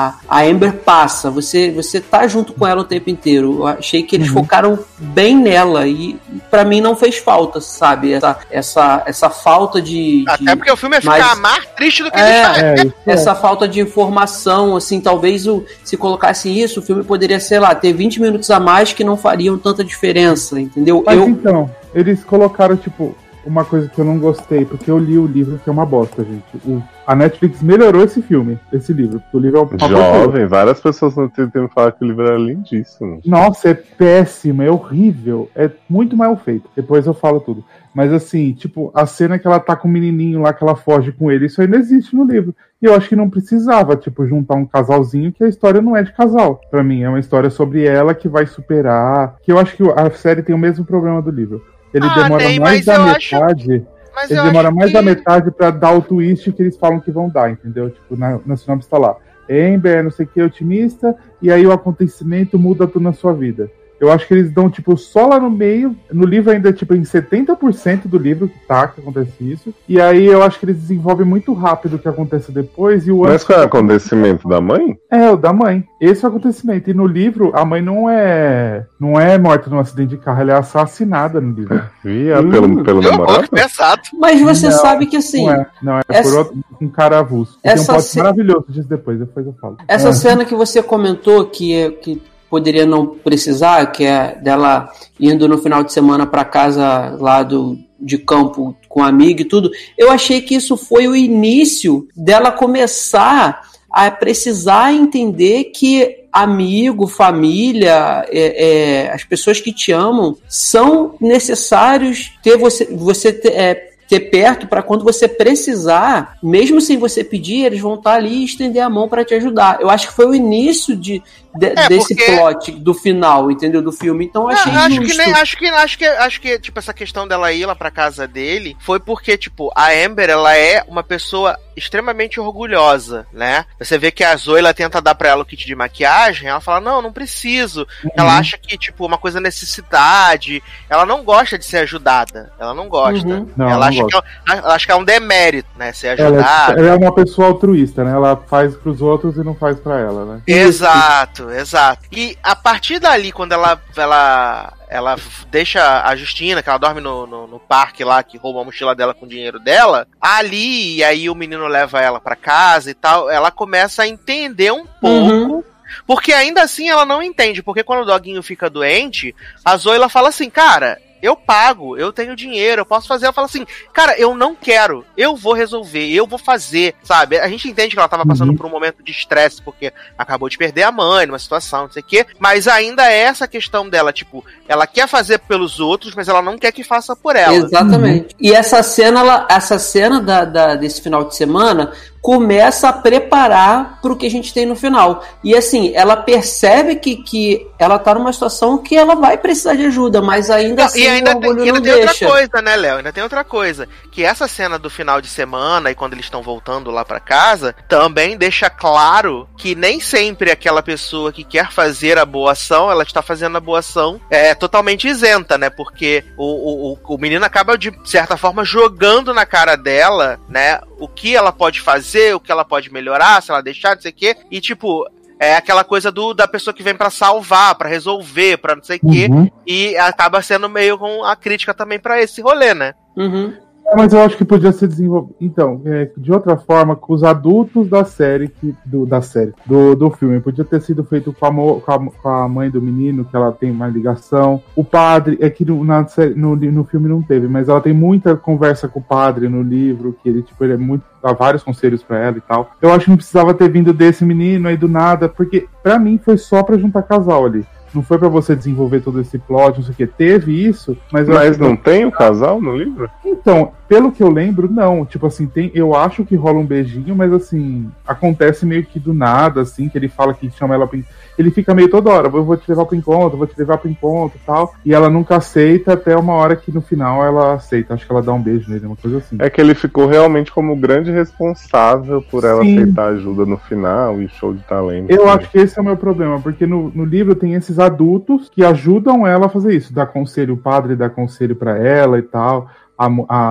a, 0.08 0.14
a- 0.28 0.42
Amber 0.42 0.72
passa. 0.72 1.30
Você, 1.30 1.70
você 1.70 2.00
tá 2.00 2.26
junto 2.26 2.52
com 2.52 2.66
ela 2.66 2.80
o 2.80 2.84
tempo 2.84 3.08
inteiro. 3.08 3.58
Eu 3.60 3.66
achei 3.68 4.02
que 4.02 4.16
eles 4.16 4.26
focaram 4.26 4.76
bem 4.98 5.36
nela 5.36 5.86
e 5.86 6.18
para 6.50 6.64
mim 6.64 6.80
não 6.80 6.96
fez 6.96 7.18
falta, 7.18 7.60
sabe? 7.60 8.12
Essa, 8.14 8.36
essa, 8.50 9.02
essa 9.06 9.30
falta 9.30 9.80
de. 9.80 10.24
de- 10.24 10.28
Até 10.28 10.56
porque 10.56 10.72
o 10.72 10.76
filme 10.76 10.96
ia 10.96 11.02
mas- 11.04 11.22
ficar 11.22 11.36
mais 11.36 11.64
triste 11.76 12.02
do 12.02 12.10
que 12.10 12.18
É, 12.18 12.22
ele 12.24 12.42
já 12.42 12.56
é. 12.66 12.74
É, 12.74 12.86
é. 12.86 12.92
essa 13.12 13.32
falta 13.36 13.68
de 13.68 13.78
informação, 13.80 14.74
assim, 14.74 15.00
talvez 15.00 15.46
o, 15.46 15.64
se 15.84 15.96
colocasse 15.96 16.48
isso, 16.50 16.80
o 16.80 16.82
filme 16.82 17.04
poderia, 17.04 17.38
sei 17.38 17.60
lá, 17.60 17.76
ter 17.76 17.92
20 17.92 18.20
minutos 18.20 18.50
a 18.50 18.58
mais 18.58 18.92
que 18.92 19.04
não 19.04 19.16
fariam 19.16 19.56
tanta 19.56 19.84
diferença, 19.84 20.60
entendeu? 20.60 21.00
Mas 21.06 21.16
Eu, 21.16 21.28
então, 21.28 21.70
eles 21.94 22.24
colocaram, 22.24 22.76
tipo, 22.76 23.14
uma 23.46 23.64
coisa 23.64 23.88
que 23.88 23.98
eu 24.00 24.04
não 24.04 24.18
gostei, 24.18 24.64
porque 24.64 24.90
eu 24.90 24.98
li 24.98 25.18
o 25.18 25.26
livro 25.26 25.58
que 25.62 25.68
é 25.68 25.72
uma 25.72 25.86
bosta, 25.86 26.24
gente. 26.24 26.44
O- 26.66 26.82
a 27.06 27.14
Netflix 27.14 27.62
melhorou 27.62 28.02
esse 28.02 28.22
filme, 28.22 28.58
esse 28.72 28.90
livro, 28.92 29.20
porque 29.20 29.36
o 29.36 29.40
livro 29.40 29.58
é 29.58 29.62
um 29.62 29.66
papo 29.66 29.86
Jovem, 29.88 30.46
várias 30.46 30.80
pessoas 30.80 31.14
no 31.14 31.28
Twitter 31.28 31.60
me 31.62 31.68
falaram 31.68 31.92
que 31.96 32.02
o 32.04 32.08
livro 32.08 32.26
era 32.26 32.38
lindíssimo. 32.38 33.20
Nossa, 33.26 33.68
é 33.70 33.74
péssimo, 33.74 34.62
é 34.62 34.70
horrível, 34.70 35.50
é 35.54 35.70
muito 35.88 36.16
mal 36.16 36.34
feito. 36.36 36.68
Depois 36.74 37.06
eu 37.06 37.12
falo 37.12 37.40
tudo. 37.40 37.62
Mas 37.94 38.12
assim, 38.12 38.52
tipo, 38.52 38.90
a 38.94 39.04
cena 39.06 39.38
que 39.38 39.46
ela 39.46 39.60
tá 39.60 39.76
com 39.76 39.86
o 39.86 39.90
menininho 39.90 40.40
lá, 40.40 40.52
que 40.52 40.64
ela 40.64 40.74
foge 40.74 41.12
com 41.12 41.30
ele, 41.30 41.46
isso 41.46 41.60
aí 41.60 41.66
não 41.68 41.78
existe 41.78 42.16
no 42.16 42.24
livro. 42.24 42.54
E 42.82 42.86
eu 42.86 42.94
acho 42.94 43.08
que 43.08 43.14
não 43.16 43.30
precisava, 43.30 43.94
tipo, 43.96 44.26
juntar 44.26 44.54
um 44.56 44.66
casalzinho, 44.66 45.30
que 45.32 45.44
a 45.44 45.48
história 45.48 45.80
não 45.80 45.96
é 45.96 46.02
de 46.02 46.12
casal. 46.12 46.60
Pra 46.70 46.82
mim, 46.82 47.02
é 47.02 47.08
uma 47.08 47.20
história 47.20 47.50
sobre 47.50 47.84
ela 47.84 48.14
que 48.14 48.28
vai 48.28 48.46
superar. 48.46 49.36
Que 49.42 49.52
eu 49.52 49.58
acho 49.58 49.76
que 49.76 49.82
a 49.94 50.10
série 50.10 50.42
tem 50.42 50.54
o 50.54 50.58
mesmo 50.58 50.84
problema 50.84 51.22
do 51.22 51.30
livro. 51.30 51.62
Ele 51.94 52.06
Ah, 52.06 52.14
demora 52.22 52.44
Ney, 52.44 52.58
mais 52.60 52.84
da 52.84 52.96
eu 52.96 53.02
acho- 53.04 53.34
metade. 53.36 53.86
Mas 54.14 54.30
Ele 54.30 54.42
demora 54.42 54.70
mais 54.70 54.88
que... 54.88 54.94
da 54.94 55.02
metade 55.02 55.50
pra 55.50 55.70
dar 55.70 55.92
o 55.92 56.02
twist 56.02 56.52
que 56.52 56.62
eles 56.62 56.76
falam 56.76 57.00
que 57.00 57.10
vão 57.10 57.28
dar, 57.28 57.50
entendeu? 57.50 57.90
Tipo, 57.90 58.16
na, 58.16 58.38
na 58.44 58.56
sinopse 58.56 58.88
tá 58.88 58.98
lá. 58.98 59.16
Amber, 59.50 60.02
não 60.04 60.10
sei 60.10 60.24
o 60.24 60.28
que, 60.28 60.40
otimista, 60.42 61.16
e 61.42 61.50
aí 61.52 61.66
o 61.66 61.72
acontecimento 61.72 62.58
muda 62.58 62.86
tudo 62.86 63.02
na 63.02 63.12
sua 63.12 63.32
vida. 63.32 63.70
Eu 64.04 64.12
acho 64.12 64.26
que 64.26 64.34
eles 64.34 64.52
dão, 64.52 64.68
tipo, 64.70 64.96
só 64.96 65.26
lá 65.26 65.40
no 65.40 65.50
meio. 65.50 65.96
No 66.12 66.24
livro 66.26 66.50
ainda, 66.50 66.72
tipo, 66.72 66.94
em 66.94 67.02
70% 67.02 68.06
do 68.06 68.18
livro 68.18 68.48
que 68.48 68.58
tá, 68.66 68.86
que 68.88 69.00
acontece 69.00 69.32
isso. 69.40 69.74
E 69.88 70.00
aí 70.00 70.24
eu 70.26 70.42
acho 70.42 70.58
que 70.58 70.66
eles 70.66 70.76
desenvolvem 70.76 71.26
muito 71.26 71.52
rápido 71.52 71.96
o 71.96 71.98
que 71.98 72.08
acontece 72.08 72.52
depois. 72.52 73.06
E 73.06 73.12
o 73.12 73.20
Mas 73.20 73.44
qual 73.44 73.58
é 73.58 73.62
o 73.62 73.66
acontecimento 73.66 74.48
da 74.48 74.60
mãe? 74.60 74.96
É, 75.10 75.30
o 75.30 75.36
da 75.36 75.52
mãe. 75.52 75.84
Esse 76.00 76.24
é 76.24 76.28
o 76.28 76.30
acontecimento. 76.30 76.90
E 76.90 76.94
no 76.94 77.06
livro, 77.06 77.50
a 77.54 77.64
mãe 77.64 77.80
não 77.82 78.08
é. 78.08 78.86
não 79.00 79.18
é 79.18 79.38
morta 79.38 79.68
num 79.70 79.78
acidente 79.78 80.10
de 80.10 80.18
carro, 80.18 80.40
ela 80.42 80.52
é 80.52 80.56
assassinada 80.56 81.40
no 81.40 81.52
livro. 81.54 81.82
Via 82.04 82.40
Hum. 82.40 82.50
pelo, 82.50 82.84
pelo 82.84 83.00
namorado? 83.02 83.48
pesado. 83.48 84.02
mas 84.18 84.40
você 84.40 84.68
Não, 84.68 84.78
sabe 84.78 85.06
que 85.06 85.16
assim, 85.16 85.46
Não 85.46 85.52
é, 85.52 85.66
não, 85.82 85.98
é 85.98 86.02
essa- 86.08 86.28
por 86.30 86.38
outro, 86.38 86.54
um 86.80 86.88
cara 86.88 87.18
avulso. 87.20 87.58
Tem 87.62 87.72
um 87.74 88.00
ce- 88.00 88.18
maravilhoso 88.18 88.66
disso 88.68 88.88
depois, 88.88 89.18
depois 89.18 89.46
eu 89.46 89.54
falo. 89.60 89.76
essa 89.88 90.08
É. 90.08 90.12
cena 90.12 90.44
que 90.44 90.54
você 90.54 90.82
comentou 90.82 91.46
que, 91.46 91.72
é- 91.74 91.90
que 91.90 92.20
poderia 92.54 92.86
não 92.86 93.04
precisar, 93.04 93.84
que 93.86 94.04
é 94.04 94.38
dela 94.40 94.88
indo 95.18 95.48
no 95.48 95.58
final 95.58 95.82
de 95.82 95.92
semana 95.92 96.24
para 96.24 96.44
casa 96.44 97.16
lá 97.18 97.42
do, 97.42 97.76
de 97.98 98.16
campo 98.16 98.76
com 98.88 99.02
a 99.02 99.08
amiga 99.08 99.42
e 99.42 99.44
tudo, 99.44 99.72
eu 99.98 100.08
achei 100.08 100.40
que 100.40 100.54
isso 100.54 100.76
foi 100.76 101.08
o 101.08 101.16
início 101.16 102.06
dela 102.14 102.52
começar 102.52 103.62
a 103.90 104.08
precisar 104.08 104.94
entender 104.94 105.72
que 105.74 106.26
amigo, 106.32 107.08
família, 107.08 108.24
é, 108.30 108.66
é, 108.66 109.12
as 109.12 109.24
pessoas 109.24 109.60
que 109.60 109.72
te 109.72 109.90
amam 109.90 110.36
são 110.48 111.16
necessários 111.20 112.34
ter 112.40 112.56
você, 112.56 112.84
você 112.84 113.32
ter, 113.32 113.52
é, 113.52 113.94
ter 114.08 114.20
perto 114.30 114.68
para 114.68 114.82
quando 114.82 115.02
você 115.02 115.26
precisar, 115.26 116.36
mesmo 116.42 116.80
sem 116.80 116.96
você 116.96 117.24
pedir, 117.24 117.64
eles 117.64 117.80
vão 117.80 117.94
estar 117.94 118.14
ali 118.14 118.42
e 118.42 118.44
estender 118.44 118.82
a 118.82 118.90
mão 118.90 119.08
para 119.08 119.24
te 119.24 119.34
ajudar. 119.34 119.80
Eu 119.80 119.90
acho 119.90 120.08
que 120.08 120.14
foi 120.14 120.26
o 120.26 120.34
início 120.34 120.94
de, 120.94 121.22
de- 121.56 121.66
É, 121.66 121.88
desse 121.88 122.14
porque- 122.14 122.32
plot 122.36 122.72
do 122.72 122.94
final, 122.94 123.50
entendeu? 123.50 123.80
Do 123.82 123.92
filme. 123.92 124.24
Então 124.24 124.48
achei 124.48 124.72
Ah, 124.72 124.86
acho 124.86 124.96
justo. 124.96 125.10
que 125.10 125.18
nem 125.24 125.32
acho 125.34 125.56
que 125.56 125.66
acho 125.66 125.98
que 125.98 126.04
acho 126.06 126.40
que 126.40 126.58
tipo 126.58 126.78
essa 126.78 126.92
questão 126.94 127.26
dela 127.28 127.52
ir 127.52 127.66
lá 127.66 127.74
pra 127.74 127.90
casa 127.90 128.26
dele 128.26 128.76
foi 128.80 128.98
porque 129.00 129.36
tipo 129.36 129.70
a 129.74 129.88
Amber 129.90 130.30
ela 130.30 130.56
é 130.56 130.82
uma 130.88 131.02
pessoa 131.02 131.58
extremamente 131.76 132.38
orgulhosa, 132.38 133.26
né? 133.32 133.64
Você 133.80 133.98
vê 133.98 134.10
que 134.12 134.22
a 134.22 134.36
Zoe 134.36 134.60
ela 134.60 134.72
tenta 134.72 135.00
dar 135.02 135.14
pra 135.16 135.28
ela 135.30 135.42
o 135.42 135.44
kit 135.44 135.66
de 135.66 135.74
maquiagem, 135.74 136.48
ela 136.48 136.60
fala 136.60 136.80
não, 136.80 137.02
não 137.02 137.12
preciso. 137.12 137.86
Ela 138.16 138.38
acha 138.38 138.56
que 138.56 138.78
tipo 138.78 139.04
uma 139.04 139.18
coisa 139.18 139.38
é 139.38 139.40
necessidade, 139.40 140.62
ela 140.88 141.04
não 141.04 141.24
gosta 141.24 141.58
de 141.58 141.64
ser 141.64 141.78
ajudada, 141.78 142.52
ela 142.58 142.72
não 142.74 142.88
gosta. 142.88 143.26
Uhum. 143.26 143.48
Não, 143.56 143.68
ela 143.68 143.78
não 143.78 143.88
acha 143.88 144.04
que, 144.06 144.14
é, 144.14 144.18
um- 144.18 144.58
ela 144.58 144.74
acha 144.74 144.86
que 144.86 144.92
é 144.92 144.96
um 144.96 145.04
demérito, 145.04 145.68
né? 145.76 145.92
Ser 145.92 146.18
Ela 146.18 146.28
ajudada. 146.28 146.72
é, 146.74 146.78
ela 146.86 146.88
é 146.90 146.96
uma 146.96 147.12
pessoa 147.14 147.48
altruísta, 147.48 148.04
né? 148.04 148.12
Ela 148.12 148.36
faz 148.36 148.76
pros 148.76 149.00
outros 149.00 149.36
e 149.36 149.40
não 149.42 149.54
faz 149.54 149.78
pra 149.80 149.98
ela, 149.98 150.24
né? 150.24 150.42
Exato, 150.46 151.43
exato. 151.52 152.06
E 152.12 152.36
a 152.42 152.54
partir 152.54 152.98
dali, 152.98 153.32
quando 153.32 153.52
ela 153.52 153.80
ela, 153.96 154.72
ela 154.88 155.16
deixa 155.50 156.02
a 156.04 156.14
Justina, 156.16 156.62
que 156.62 156.68
ela 156.68 156.78
dorme 156.78 157.00
no, 157.00 157.26
no, 157.26 157.46
no 157.46 157.58
parque 157.60 158.04
lá, 158.04 158.22
que 158.22 158.38
rouba 158.38 158.60
a 158.60 158.64
mochila 158.64 158.94
dela 158.94 159.14
com 159.14 159.26
o 159.26 159.28
dinheiro 159.28 159.58
dela, 159.58 160.06
ali, 160.20 160.96
e 160.96 161.04
aí 161.04 161.28
o 161.28 161.34
menino 161.34 161.66
leva 161.66 162.00
ela 162.00 162.20
pra 162.20 162.36
casa 162.36 162.90
e 162.90 162.94
tal, 162.94 163.30
ela 163.30 163.50
começa 163.50 164.02
a 164.02 164.08
entender 164.08 164.72
um 164.72 164.86
pouco. 164.86 165.54
Uhum. 165.54 165.64
Porque 166.06 166.32
ainda 166.32 166.62
assim 166.62 166.88
ela 166.88 167.04
não 167.04 167.22
entende, 167.22 167.62
porque 167.62 167.82
quando 167.82 168.02
o 168.02 168.06
doguinho 168.06 168.42
fica 168.42 168.68
doente, 168.68 169.34
a 169.64 169.76
Zoe 169.76 169.94
ela 169.94 170.08
fala 170.08 170.28
assim, 170.28 170.50
cara, 170.50 170.98
eu 171.24 171.34
pago, 171.36 171.96
eu 171.96 172.12
tenho 172.12 172.36
dinheiro, 172.36 172.82
eu 172.82 172.86
posso 172.86 173.08
fazer. 173.08 173.24
Ela 173.26 173.32
fala 173.32 173.46
assim, 173.46 173.66
cara, 173.92 174.18
eu 174.18 174.34
não 174.34 174.54
quero, 174.54 175.04
eu 175.16 175.34
vou 175.36 175.52
resolver, 175.54 176.06
eu 176.12 176.26
vou 176.26 176.38
fazer, 176.38 176.94
sabe? 177.02 177.38
A 177.38 177.48
gente 177.48 177.68
entende 177.68 177.94
que 177.94 177.98
ela 177.98 178.08
tava 178.08 178.26
passando 178.26 178.50
Uhum. 178.50 178.56
por 178.56 178.66
um 178.66 178.70
momento 178.70 179.02
de 179.02 179.10
estresse, 179.10 179.62
porque 179.62 179.92
acabou 180.18 180.48
de 180.48 180.58
perder 180.58 180.82
a 180.82 180.92
mãe 180.92 181.26
numa 181.26 181.38
situação, 181.38 181.84
não 181.84 181.90
sei 181.92 182.02
o 182.02 182.04
quê, 182.06 182.26
mas 182.38 182.68
ainda 182.68 183.10
é 183.10 183.20
essa 183.20 183.48
questão 183.48 183.88
dela, 183.88 184.12
tipo, 184.12 184.44
ela 184.68 184.86
quer 184.86 185.08
fazer 185.08 185.38
pelos 185.38 185.80
outros, 185.80 186.14
mas 186.14 186.28
ela 186.28 186.42
não 186.42 186.58
quer 186.58 186.72
que 186.72 186.84
faça 186.84 187.16
por 187.16 187.36
ela. 187.36 187.54
Exatamente. 187.54 188.34
E 188.40 188.52
essa 188.52 188.82
cena, 188.82 189.20
ela, 189.20 189.46
essa 189.50 189.78
cena 189.78 190.20
da, 190.20 190.44
da- 190.44 190.74
desse 190.74 191.00
final 191.00 191.24
de 191.24 191.34
semana 191.36 191.92
começa 192.24 192.88
a 192.88 192.92
preparar 193.28 193.98
para 194.00 194.10
o 194.10 194.16
que 194.16 194.24
a 194.24 194.30
gente 194.30 194.54
tem 194.54 194.64
no 194.64 194.74
final. 194.74 195.22
E 195.44 195.54
assim, 195.54 195.92
ela 195.94 196.16
percebe 196.16 196.96
que, 196.96 197.16
que 197.16 197.66
ela 197.78 197.98
tá 197.98 198.14
numa 198.14 198.32
situação 198.32 198.78
que 198.78 198.96
ela 198.96 199.14
vai 199.14 199.36
precisar 199.36 199.74
de 199.74 199.84
ajuda, 199.84 200.22
mas 200.22 200.48
ainda 200.48 200.76
Não, 200.82 200.88
assim 200.88 201.02
e 201.02 201.06
ainda 201.06 201.36
o 201.36 201.40
tem, 201.40 201.50
orgulho 201.50 201.64
ainda 201.66 201.74
não 201.78 201.82
tem 201.82 201.92
outra 201.92 202.06
deixa. 202.08 202.26
coisa, 202.26 202.62
né, 202.62 202.76
Léo? 202.76 202.96
Ainda 202.96 203.12
tem 203.12 203.22
outra 203.22 203.44
coisa. 203.44 203.86
Que 204.10 204.24
essa 204.24 204.48
cena 204.48 204.78
do 204.78 204.88
final 204.88 205.20
de 205.20 205.28
semana 205.28 205.90
e 205.90 205.94
quando 205.94 206.14
eles 206.14 206.24
estão 206.24 206.40
voltando 206.42 206.90
lá 206.90 207.04
pra 207.04 207.20
casa, 207.20 207.74
também 207.86 208.38
deixa 208.38 208.70
claro 208.70 209.46
que 209.58 209.74
nem 209.74 210.00
sempre 210.00 210.50
aquela 210.50 210.82
pessoa 210.82 211.30
que 211.30 211.44
quer 211.44 211.70
fazer 211.70 212.16
a 212.18 212.24
boa 212.24 212.52
ação, 212.52 212.90
ela 212.90 213.02
está 213.02 213.20
fazendo 213.20 213.58
a 213.58 213.60
boa 213.60 213.80
ação 213.80 214.18
é 214.30 214.54
totalmente 214.54 215.06
isenta, 215.06 215.58
né? 215.58 215.68
Porque 215.68 216.24
o, 216.38 216.92
o- 216.94 216.98
o 217.06 217.18
menino 217.18 217.44
acaba, 217.44 217.76
de 217.76 217.92
certa 218.06 218.38
forma, 218.38 218.64
jogando 218.64 219.34
na 219.34 219.44
cara 219.44 219.76
dela, 219.76 220.40
né? 220.48 220.80
O 221.04 221.08
que 221.08 221.36
ela 221.36 221.52
pode 221.52 221.82
fazer, 221.82 222.34
o 222.34 222.40
que 222.40 222.50
ela 222.50 222.64
pode 222.64 222.90
melhorar, 222.90 223.42
se 223.42 223.50
ela 223.50 223.62
deixar, 223.62 223.94
não 223.94 224.00
sei 224.00 224.10
o 224.10 224.14
quê. 224.14 224.34
E, 224.50 224.58
tipo, 224.58 225.06
é 225.38 225.54
aquela 225.54 225.84
coisa 225.84 226.10
do, 226.10 226.32
da 226.32 226.48
pessoa 226.48 226.72
que 226.72 226.82
vem 226.82 226.94
pra 226.94 227.10
salvar, 227.10 227.74
pra 227.74 227.90
resolver, 227.90 228.56
pra 228.56 228.74
não 228.74 228.82
sei 228.82 228.96
o 229.02 229.10
quê. 229.10 229.28
Uhum. 229.30 229.50
E 229.66 229.94
acaba 229.98 230.40
sendo 230.40 230.66
meio 230.66 230.96
com 230.96 231.22
a 231.22 231.36
crítica 231.36 231.74
também 231.74 231.98
pra 231.98 232.22
esse 232.22 232.40
rolê, 232.40 232.72
né? 232.72 232.94
Uhum. 233.14 233.54
É, 233.86 233.96
Mas 233.96 234.12
eu 234.12 234.20
acho 234.20 234.36
que 234.36 234.44
podia 234.44 234.72
ser 234.72 234.88
desenvolvido. 234.88 235.34
Então, 235.40 235.80
é, 235.84 236.10
de 236.16 236.32
outra 236.32 236.56
forma, 236.56 236.96
com 236.96 237.12
os 237.12 237.22
adultos 237.22 237.88
da 237.88 238.04
série, 238.04 238.48
que, 238.48 238.74
do, 238.84 239.04
da 239.04 239.20
série, 239.20 239.52
do, 239.66 239.94
do 239.94 240.10
filme. 240.10 240.40
Podia 240.40 240.64
ter 240.64 240.80
sido 240.80 241.04
feito 241.04 241.32
com 241.32 241.46
a, 241.46 241.50
mo- 241.50 241.80
com, 241.80 241.92
a, 241.92 241.98
com 242.10 242.28
a 242.28 242.48
mãe 242.48 242.70
do 242.70 242.80
menino, 242.80 243.24
que 243.24 243.36
ela 243.36 243.52
tem 243.52 243.70
uma 243.70 243.86
ligação. 243.86 244.62
O 244.74 244.82
padre, 244.82 245.36
é 245.40 245.50
que 245.50 245.64
no, 245.64 245.84
na 245.84 246.06
série- 246.06 246.34
no, 246.34 246.56
no 246.56 246.84
filme 246.84 247.08
não 247.08 247.22
teve, 247.22 247.46
mas 247.46 247.68
ela 247.68 247.80
tem 247.80 247.92
muita 247.92 248.36
conversa 248.36 248.88
com 248.88 249.00
o 249.00 249.02
padre 249.02 249.48
no 249.48 249.62
livro, 249.62 250.16
que 250.22 250.28
ele, 250.28 250.42
tipo, 250.42 250.64
ele 250.64 250.72
é 250.74 250.78
muito. 250.78 251.04
dá 251.22 251.32
vários 251.32 251.62
conselhos 251.62 252.02
pra 252.02 252.18
ela 252.18 252.38
e 252.38 252.40
tal. 252.40 252.70
Eu 252.80 252.90
acho 252.92 253.04
que 253.04 253.10
não 253.10 253.16
precisava 253.16 253.52
ter 253.54 253.68
vindo 253.70 253.92
desse 253.92 254.24
menino 254.24 254.68
aí 254.68 254.76
do 254.76 254.88
nada, 254.88 255.28
porque 255.28 255.66
pra 255.82 255.98
mim 255.98 256.18
foi 256.22 256.36
só 256.38 256.62
pra 256.62 256.78
juntar 256.78 257.02
casal 257.02 257.44
ali. 257.46 257.64
Não 257.94 258.02
foi 258.02 258.18
pra 258.18 258.28
você 258.28 258.56
desenvolver 258.56 259.00
todo 259.00 259.20
esse 259.20 259.38
plot, 259.38 259.76
não 259.78 259.84
sei 259.84 259.92
o 259.92 259.96
que. 259.96 260.06
Teve 260.06 260.52
isso, 260.66 260.96
mas 261.12 261.28
Mas 261.28 261.56
que- 261.56 261.62
não 261.62 261.76
tem 261.76 262.04
o 262.04 262.10
casal 262.12 262.60
no 262.60 262.76
livro? 262.76 263.08
então, 263.24 263.72
pelo 263.88 264.10
que 264.10 264.22
eu 264.22 264.30
lembro, 264.30 264.68
não. 264.70 265.04
Tipo 265.04 265.26
assim, 265.26 265.46
tem, 265.46 265.70
eu 265.74 265.94
acho 265.94 266.24
que 266.24 266.34
rola 266.34 266.58
um 266.58 266.66
beijinho, 266.66 267.14
mas 267.14 267.32
assim, 267.32 267.88
acontece 268.06 268.64
meio 268.66 268.84
que 268.84 268.98
do 268.98 269.12
nada, 269.14 269.60
assim, 269.60 269.88
que 269.88 269.96
ele 269.98 270.08
fala 270.08 270.34
que 270.34 270.50
chama 270.50 270.74
ela 270.74 270.86
pra. 270.86 270.98
Ele 271.36 271.50
fica 271.50 271.74
meio 271.74 271.88
toda 271.88 272.10
hora, 272.10 272.28
eu 272.28 272.44
vou 272.44 272.56
te 272.56 272.68
levar 272.68 272.84
pro 272.86 272.94
encontro, 272.96 273.36
vou 273.36 273.46
te 273.46 273.58
levar 273.58 273.78
pro 273.78 273.90
encontro 273.90 274.38
e 274.40 274.46
tal. 274.46 274.72
E 274.84 274.94
ela 274.94 275.10
nunca 275.10 275.36
aceita 275.36 275.92
até 275.94 276.16
uma 276.16 276.32
hora 276.34 276.54
que 276.56 276.70
no 276.72 276.80
final 276.80 277.24
ela 277.24 277.54
aceita. 277.54 277.94
Acho 277.94 278.06
que 278.06 278.12
ela 278.12 278.22
dá 278.22 278.32
um 278.32 278.40
beijo 278.40 278.70
nele, 278.70 278.86
uma 278.86 278.94
coisa 278.96 279.18
assim. 279.18 279.36
É 279.40 279.50
que 279.50 279.60
ele 279.60 279.74
ficou 279.74 280.06
realmente 280.06 280.52
como 280.52 280.72
o 280.72 280.76
grande 280.76 281.10
responsável 281.10 282.22
por 282.22 282.44
ela 282.44 282.62
Sim. 282.62 282.78
aceitar 282.78 283.08
ajuda 283.08 283.44
no 283.44 283.56
final 283.56 284.20
e 284.20 284.28
show 284.28 284.52
de 284.54 284.62
talento. 284.62 285.10
Eu 285.10 285.28
acho 285.28 285.50
que 285.50 285.58
esse 285.58 285.78
é 285.78 285.82
o 285.82 285.84
meu 285.84 285.96
problema, 285.96 286.40
porque 286.40 286.66
no, 286.66 286.90
no 286.94 287.04
livro 287.04 287.34
tem 287.34 287.54
esses 287.54 287.78
adultos 287.84 288.48
que 288.48 288.64
ajudam 288.64 289.26
ela 289.26 289.46
a 289.46 289.48
fazer 289.48 289.74
isso. 289.74 289.92
Dá 289.92 290.06
conselho, 290.06 290.54
o 290.54 290.58
padre 290.58 290.96
dá 290.96 291.08
conselho 291.08 291.54
pra 291.54 291.78
ela 291.78 292.18
e 292.18 292.22
tal. 292.22 292.68
A, 292.96 293.06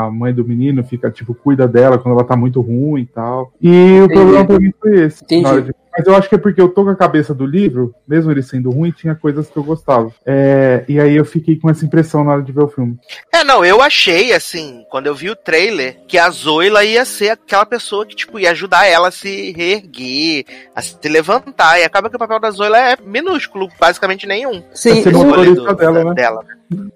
a 0.06 0.10
mãe 0.12 0.34
do 0.34 0.46
menino 0.46 0.84
fica, 0.84 1.12
tipo, 1.12 1.34
cuida 1.34 1.68
dela 1.68 1.98
quando 1.98 2.16
ela 2.16 2.24
tá 2.24 2.36
muito 2.36 2.62
ruim 2.62 3.02
e 3.02 3.06
tal. 3.06 3.54
E 3.62 3.70
o 3.70 4.06
Entendi. 4.06 4.14
problema 4.14 4.46
pra 4.46 4.60
mim 4.60 4.74
foi 4.80 5.02
esse. 5.02 5.24
Entendi. 5.24 5.74
Mas 5.96 6.08
eu 6.08 6.16
acho 6.16 6.28
que 6.28 6.36
é 6.36 6.38
porque 6.40 6.60
eu 6.62 6.70
tô 6.70 6.84
com 6.84 6.90
a 6.90 6.96
cabeça 6.96 7.34
do 7.34 7.46
livro, 7.46 7.94
mesmo 8.08 8.32
ele 8.32 8.42
sendo 8.42 8.72
ruim, 8.72 8.92
tinha 8.92 9.14
coisas 9.16 9.48
que 9.50 9.58
eu 9.58 9.64
gostava. 9.64 10.12
É, 10.26 10.84
e 10.88 11.00
aí 11.00 11.16
eu 11.16 11.24
fiquei 11.26 11.56
com 11.58 11.70
essa 11.70 11.86
impressão 11.86 12.24
na 12.24 12.32
hora 12.34 12.42
de 12.42 12.52
ver 12.52 12.64
o 12.64 12.68
filme. 12.68 12.98
É, 13.32 13.44
não, 13.44 13.64
eu 13.64 13.82
achei, 13.82 14.34
assim, 14.34 14.84
quando 14.90 15.08
eu 15.08 15.16
vi 15.16 15.30
o 15.30 15.36
trailer, 15.36 15.98
que 16.08 16.18
a 16.18 16.30
Zoila 16.30 16.84
ia 16.84 17.06
ser 17.06 17.30
aquela 17.30 17.66
pessoa 17.66 18.06
que, 18.06 18.16
tipo, 18.16 18.40
ia 18.40 18.52
ajudar 18.52 18.88
ela 18.88 19.10
a 19.10 19.12
se 19.12 19.52
reerguer, 19.52 20.46
a 20.76 20.82
se 20.82 20.98
levantar. 21.08 21.80
E 21.80 21.84
acaba 21.84 22.10
que 22.10 22.16
o 22.16 22.20
papel 22.20 22.40
da 22.40 22.50
Zoila 22.52 22.78
é 22.80 22.98
minúsculo, 23.06 23.70
basicamente 23.80 24.26
nenhum. 24.26 24.64
Sim, 24.74 25.02
Vai 25.02 25.04
ser 25.04 25.16
um- 25.16 25.24
motorista 25.26 25.74
dela, 25.76 26.04
né? 26.06 26.14
dela. 26.16 26.40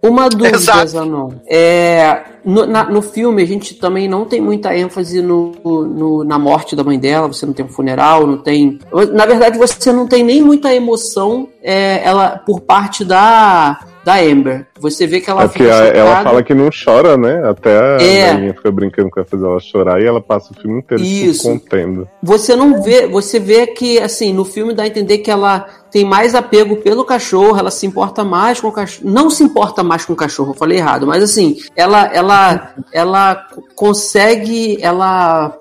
Uma 0.02 0.28
dúvida, 0.30 0.58
Exato. 0.58 0.88
Zanon. 0.88 1.32
É, 1.48 2.24
no, 2.48 2.66
na- 2.66 2.90
no 2.90 3.02
filme, 3.02 3.44
a 3.44 3.46
gente 3.46 3.76
também 3.76 4.08
não 4.08 4.24
tem 4.26 4.40
muita 4.40 4.76
ênfase 4.76 5.22
no, 5.22 5.52
no- 5.64 6.24
na 6.24 6.40
morte 6.40 6.76
da 6.76 6.84
mãe 6.84 6.98
dela. 6.98 7.28
Você 7.28 7.46
não 7.46 7.54
tem 7.54 7.66
um 7.66 7.70
funeral, 7.70 8.26
não 8.26 8.38
tem. 8.38 8.80
Na 9.14 9.26
verdade, 9.26 9.58
você 9.58 9.92
não 9.92 10.08
tem 10.08 10.24
nem 10.24 10.42
muita 10.42 10.74
emoção 10.74 11.50
é, 11.70 12.02
ela, 12.02 12.42
por 12.46 12.62
parte 12.62 13.04
da, 13.04 13.78
da 14.06 14.16
Amber. 14.22 14.66
Você 14.80 15.06
vê 15.06 15.20
que 15.20 15.30
ela 15.30 15.44
É 15.44 15.50
fica 15.50 15.66
ela 15.66 16.24
fala 16.24 16.42
que 16.42 16.54
não 16.54 16.70
chora, 16.70 17.18
né? 17.18 17.42
Até 17.46 17.78
a 17.78 17.98
É. 18.02 18.34
velhinha 18.34 18.54
fica 18.54 18.72
brincando 18.72 19.10
que 19.10 19.18
vai 19.18 19.26
fazer 19.26 19.46
ela 19.46 19.60
chorar 19.60 20.02
e 20.02 20.06
ela 20.06 20.22
passa 20.22 20.54
o 20.54 20.62
filme 20.62 20.80
inteiro 20.80 21.04
Isso. 21.04 21.42
se 21.42 21.50
contendo. 21.50 22.08
Você 22.24 22.56
não 22.56 22.82
vê, 22.82 23.06
você 23.06 23.38
vê 23.38 23.68
que 23.68 24.00
assim, 24.00 24.32
no 24.32 24.46
filme 24.46 24.74
dá 24.74 24.84
a 24.84 24.88
entender 24.88 25.18
que 25.18 25.30
ela 25.30 25.66
tem 25.92 26.06
mais 26.06 26.34
apego 26.36 26.78
pelo 26.78 27.04
cachorro, 27.04 27.58
ela 27.60 27.72
se 27.72 27.86
importa 27.86 28.24
mais 28.24 28.62
com 28.62 28.70
o 28.70 28.72
cachorro, 28.72 29.10
não 29.12 29.30
se 29.30 29.44
importa 29.44 29.84
mais 29.84 30.06
com 30.06 30.14
o 30.14 30.18
cachorro, 30.18 30.52
eu 30.52 30.58
falei 30.58 30.78
errado, 30.78 31.06
mas 31.06 31.22
assim, 31.22 31.58
ela 31.76 32.10
ela 32.14 32.74
ela 32.94 33.46
consegue, 33.76 34.78
ela 34.82 35.54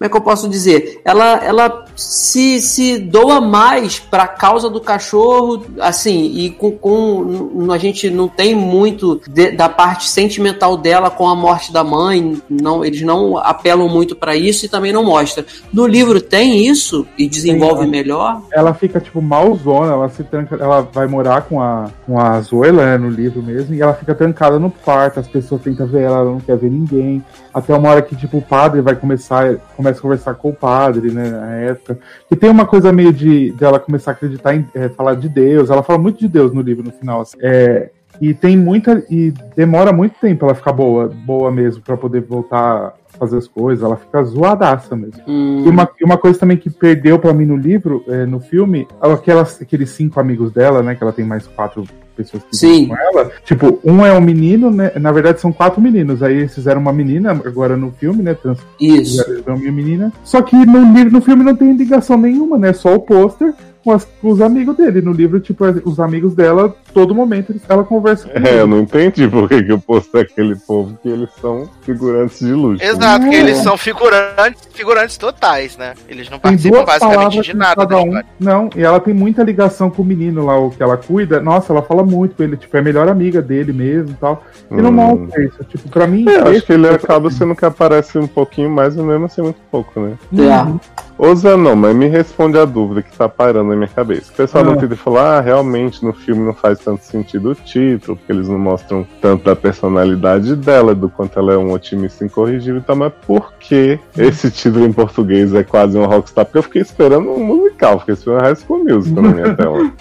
como 0.00 0.06
é 0.06 0.08
que 0.08 0.16
eu 0.16 0.22
posso 0.22 0.48
dizer? 0.48 1.02
Ela, 1.04 1.44
ela 1.44 1.84
se, 1.94 2.58
se 2.62 2.96
doa 2.98 3.38
mais 3.38 3.98
para 3.98 4.22
a 4.22 4.28
causa 4.28 4.70
do 4.70 4.80
cachorro, 4.80 5.62
assim, 5.78 6.24
e 6.38 6.48
com, 6.48 6.70
com 6.72 7.70
a 7.70 7.76
gente 7.76 8.08
não 8.08 8.26
tem 8.26 8.54
muito 8.54 9.20
de- 9.28 9.50
da 9.50 9.68
parte 9.68 10.08
sentimental 10.08 10.78
dela 10.78 11.10
com 11.10 11.28
a 11.28 11.36
morte 11.36 11.70
da 11.70 11.84
mãe, 11.84 12.40
não, 12.48 12.82
eles 12.82 13.02
não 13.02 13.36
apelam 13.36 13.90
muito 13.90 14.16
para 14.16 14.34
isso 14.34 14.64
e 14.64 14.70
também 14.70 14.90
não 14.90 15.04
mostra. 15.04 15.44
No 15.70 15.86
livro 15.86 16.18
tem 16.18 16.66
isso 16.66 17.06
e 17.18 17.28
desenvolve 17.28 17.82
Tem, 17.82 17.90
melhor. 17.90 18.40
ela 18.54 18.72
fica, 18.72 19.00
tipo, 19.00 19.20
malzona, 19.20 19.92
ela 19.92 20.08
se 20.08 20.24
tranca, 20.24 20.56
ela 20.58 20.80
vai 20.80 21.06
morar 21.06 21.42
com 21.42 21.60
a, 21.60 21.90
com 22.06 22.18
a 22.18 22.40
Zoila, 22.40 22.86
né, 22.86 22.96
no 22.96 23.10
livro 23.10 23.42
mesmo, 23.42 23.74
e 23.74 23.82
ela 23.82 23.92
fica 23.92 24.14
trancada 24.14 24.58
no 24.58 24.70
quarto, 24.70 25.20
as 25.20 25.28
pessoas 25.28 25.60
tentam 25.60 25.86
ver 25.86 26.04
ela, 26.04 26.20
ela 26.20 26.30
não 26.30 26.40
quer 26.40 26.56
ver 26.56 26.70
ninguém, 26.70 27.22
até 27.52 27.74
uma 27.76 27.90
hora 27.90 28.00
que, 28.00 28.16
tipo, 28.16 28.38
o 28.38 28.42
padre 28.42 28.80
vai 28.80 28.96
começar, 28.96 29.56
começa 29.76 29.89
a 29.98 30.02
conversar 30.02 30.34
com 30.34 30.50
o 30.50 30.54
padre, 30.54 31.10
né, 31.10 31.30
na 31.30 31.54
época, 31.56 31.98
e 32.30 32.36
tem 32.36 32.50
uma 32.50 32.66
coisa 32.66 32.92
meio 32.92 33.12
de, 33.12 33.50
de 33.52 33.64
ela 33.64 33.80
começar 33.80 34.12
a 34.12 34.14
acreditar 34.14 34.54
em, 34.54 34.66
é, 34.74 34.88
falar 34.88 35.14
de 35.14 35.28
Deus, 35.28 35.70
ela 35.70 35.82
fala 35.82 35.98
muito 35.98 36.18
de 36.18 36.28
Deus 36.28 36.52
no 36.52 36.60
livro, 36.60 36.84
no 36.84 36.92
final, 36.92 37.20
assim, 37.20 37.36
é, 37.40 37.90
e 38.20 38.34
tem 38.34 38.56
muita, 38.56 39.02
e 39.08 39.32
demora 39.56 39.92
muito 39.92 40.14
tempo 40.20 40.44
ela 40.44 40.54
ficar 40.54 40.72
boa, 40.72 41.08
boa 41.08 41.50
mesmo, 41.50 41.82
pra 41.82 41.96
poder 41.96 42.20
voltar 42.22 42.94
a 43.14 43.18
fazer 43.18 43.38
as 43.38 43.48
coisas, 43.48 43.82
ela 43.82 43.96
fica 43.96 44.22
zoadaça 44.22 44.94
mesmo. 44.94 45.22
Hum, 45.26 45.64
E 45.64 45.68
uma, 45.68 45.88
uma 46.02 46.18
coisa 46.18 46.38
também 46.38 46.56
que 46.56 46.68
perdeu 46.68 47.18
pra 47.18 47.32
mim 47.32 47.46
no 47.46 47.56
livro, 47.56 48.04
é, 48.08 48.26
no 48.26 48.38
filme, 48.40 48.86
aquelas, 49.00 49.60
aqueles 49.62 49.90
cinco 49.90 50.20
amigos 50.20 50.52
dela, 50.52 50.82
né? 50.82 50.94
Que 50.94 51.02
ela 51.02 51.12
tem 51.12 51.24
mais 51.24 51.46
quatro 51.46 51.84
pessoas 52.24 52.42
que 52.44 52.56
Sim. 52.56 52.88
com 52.88 52.96
ela. 52.96 53.30
Tipo, 53.44 53.78
um 53.84 54.04
é 54.04 54.12
um 54.12 54.20
menino, 54.20 54.70
né? 54.70 54.92
Na 54.96 55.12
verdade, 55.12 55.40
são 55.40 55.52
quatro 55.52 55.80
meninos. 55.80 56.22
Aí 56.22 56.38
eles 56.38 56.54
fizeram 56.54 56.80
uma 56.80 56.92
menina 56.92 57.30
agora 57.30 57.76
no 57.76 57.90
filme, 57.92 58.22
né? 58.22 58.34
Trans 58.34 58.58
isso. 58.80 59.24
fizeram 59.24 59.56
uma 59.56 59.72
menina. 59.72 60.12
Só 60.24 60.42
que 60.42 60.56
no, 60.56 60.92
livro, 60.92 61.12
no 61.12 61.20
filme 61.20 61.44
não 61.44 61.56
tem 61.56 61.72
ligação 61.76 62.16
nenhuma, 62.16 62.58
né? 62.58 62.72
Só 62.72 62.94
o 62.94 63.00
pôster 63.00 63.54
com, 63.84 63.92
as- 63.92 64.06
com 64.20 64.28
os 64.30 64.40
amigos 64.40 64.76
dele. 64.76 65.00
No 65.00 65.12
livro, 65.12 65.40
tipo, 65.40 65.64
os 65.84 65.98
amigos 66.00 66.34
dela, 66.34 66.74
todo 66.92 67.14
momento 67.14 67.54
ela 67.68 67.84
conversa 67.84 68.28
com 68.28 68.38
É, 68.46 68.54
eu 68.54 68.58
ele. 68.60 68.66
não 68.66 68.80
entendi 68.80 69.26
por 69.28 69.48
que, 69.48 69.62
que 69.62 69.72
eu 69.72 69.78
postei 69.78 70.22
aquele 70.22 70.54
povo 70.56 70.98
que 71.02 71.08
eles 71.08 71.28
são 71.40 71.68
figurantes 71.82 72.38
de 72.40 72.52
luxo. 72.52 72.84
Exato, 72.84 73.20
porque 73.22 73.36
É. 73.36 73.40
eles 73.40 73.58
são 73.58 73.76
figurantes, 73.76 74.68
figurantes 74.72 75.16
totais, 75.16 75.76
né? 75.76 75.94
Eles 76.08 76.28
não 76.30 76.38
Tem 76.38 76.50
participam 76.52 76.76
duas 76.76 76.86
basicamente 76.86 77.42
de 77.42 77.56
nada 77.56 77.74
da 77.86 77.86
cada 77.86 78.02
um. 78.02 78.20
Não, 78.38 78.70
e 78.76 78.82
ela 78.82 79.00
tem 79.00 79.14
muita 79.14 79.42
ligação 79.42 79.90
com 79.90 80.02
o 80.02 80.04
menino 80.04 80.44
lá, 80.46 80.58
o 80.58 80.70
que 80.70 80.82
ela 80.82 80.96
cuida. 80.96 81.40
Nossa, 81.40 81.72
ela 81.72 81.82
fala 81.82 82.02
muito 82.02 82.36
com 82.36 82.42
ele, 82.42 82.56
tipo, 82.56 82.76
é 82.76 82.80
a 82.80 82.82
melhor 82.82 83.08
amiga 83.08 83.40
dele 83.42 83.72
mesmo 83.72 84.10
e 84.10 84.14
tal. 84.14 84.44
E 84.70 84.74
não 84.74 84.90
Hum. 84.90 84.92
mostra 84.92 85.42
isso. 85.44 85.64
Tipo, 85.64 85.88
pra 85.88 86.06
mim. 86.06 86.28
É, 86.28 86.38
acho 86.56 86.62
que 86.66 86.72
ele 86.72 86.86
é 86.86 86.94
acaba 86.94 87.30
sendo 87.30 87.54
que 87.54 87.64
aparece 87.64 88.18
um 88.18 88.26
pouquinho 88.26 88.70
mais, 88.70 88.94
mas 88.96 89.04
mesmo 89.06 89.24
assim 89.26 89.42
muito 89.42 89.58
pouco, 89.70 90.00
né? 90.00 90.12
É. 90.38 90.90
Ô 91.18 91.34
Zanon, 91.34 91.76
mas 91.76 91.94
me 91.94 92.06
responde 92.06 92.58
a 92.58 92.64
dúvida 92.64 93.02
que 93.02 93.14
tá 93.16 93.28
parando 93.28 93.69
na 93.70 93.76
minha 93.76 93.88
cabeça. 93.88 94.30
O 94.32 94.36
pessoal 94.36 94.64
Ah. 94.64 94.66
no 94.70 94.76
Twitter 94.76 94.96
falou: 94.98 95.18
ah, 95.20 95.40
realmente 95.40 96.04
no 96.04 96.12
filme 96.12 96.42
não 96.44 96.52
faz 96.54 96.78
tanto 96.78 97.02
sentido 97.04 97.50
o 97.50 97.54
título, 97.54 98.16
porque 98.16 98.32
eles 98.32 98.48
não 98.48 98.58
mostram 98.58 99.06
tanto 99.20 99.44
da 99.44 99.56
personalidade 99.56 100.54
dela, 100.56 100.94
do 100.94 101.08
quanto 101.08 101.38
ela 101.38 101.52
é 101.52 101.56
um 101.56 101.72
otimista 101.72 102.24
incorrigível 102.24 102.80
e 102.80 102.84
tal, 102.84 102.96
mas 102.96 103.12
por 103.26 103.52
que 103.58 103.98
esse 104.16 104.50
título 104.50 104.84
em 104.86 104.92
português 104.92 105.54
é 105.54 105.62
quase 105.62 105.96
um 105.98 106.04
rockstar? 106.06 106.44
Porque 106.44 106.58
eu 106.58 106.62
fiquei 106.62 106.82
esperando 106.82 107.30
um 107.30 107.42
musical, 107.44 107.98
fiquei 108.00 108.14
esperando 108.14 108.42
High 108.42 108.56
School 108.56 108.84
Musical 108.84 109.22
na 109.22 109.28
minha 109.30 109.54
tela. 109.56 109.92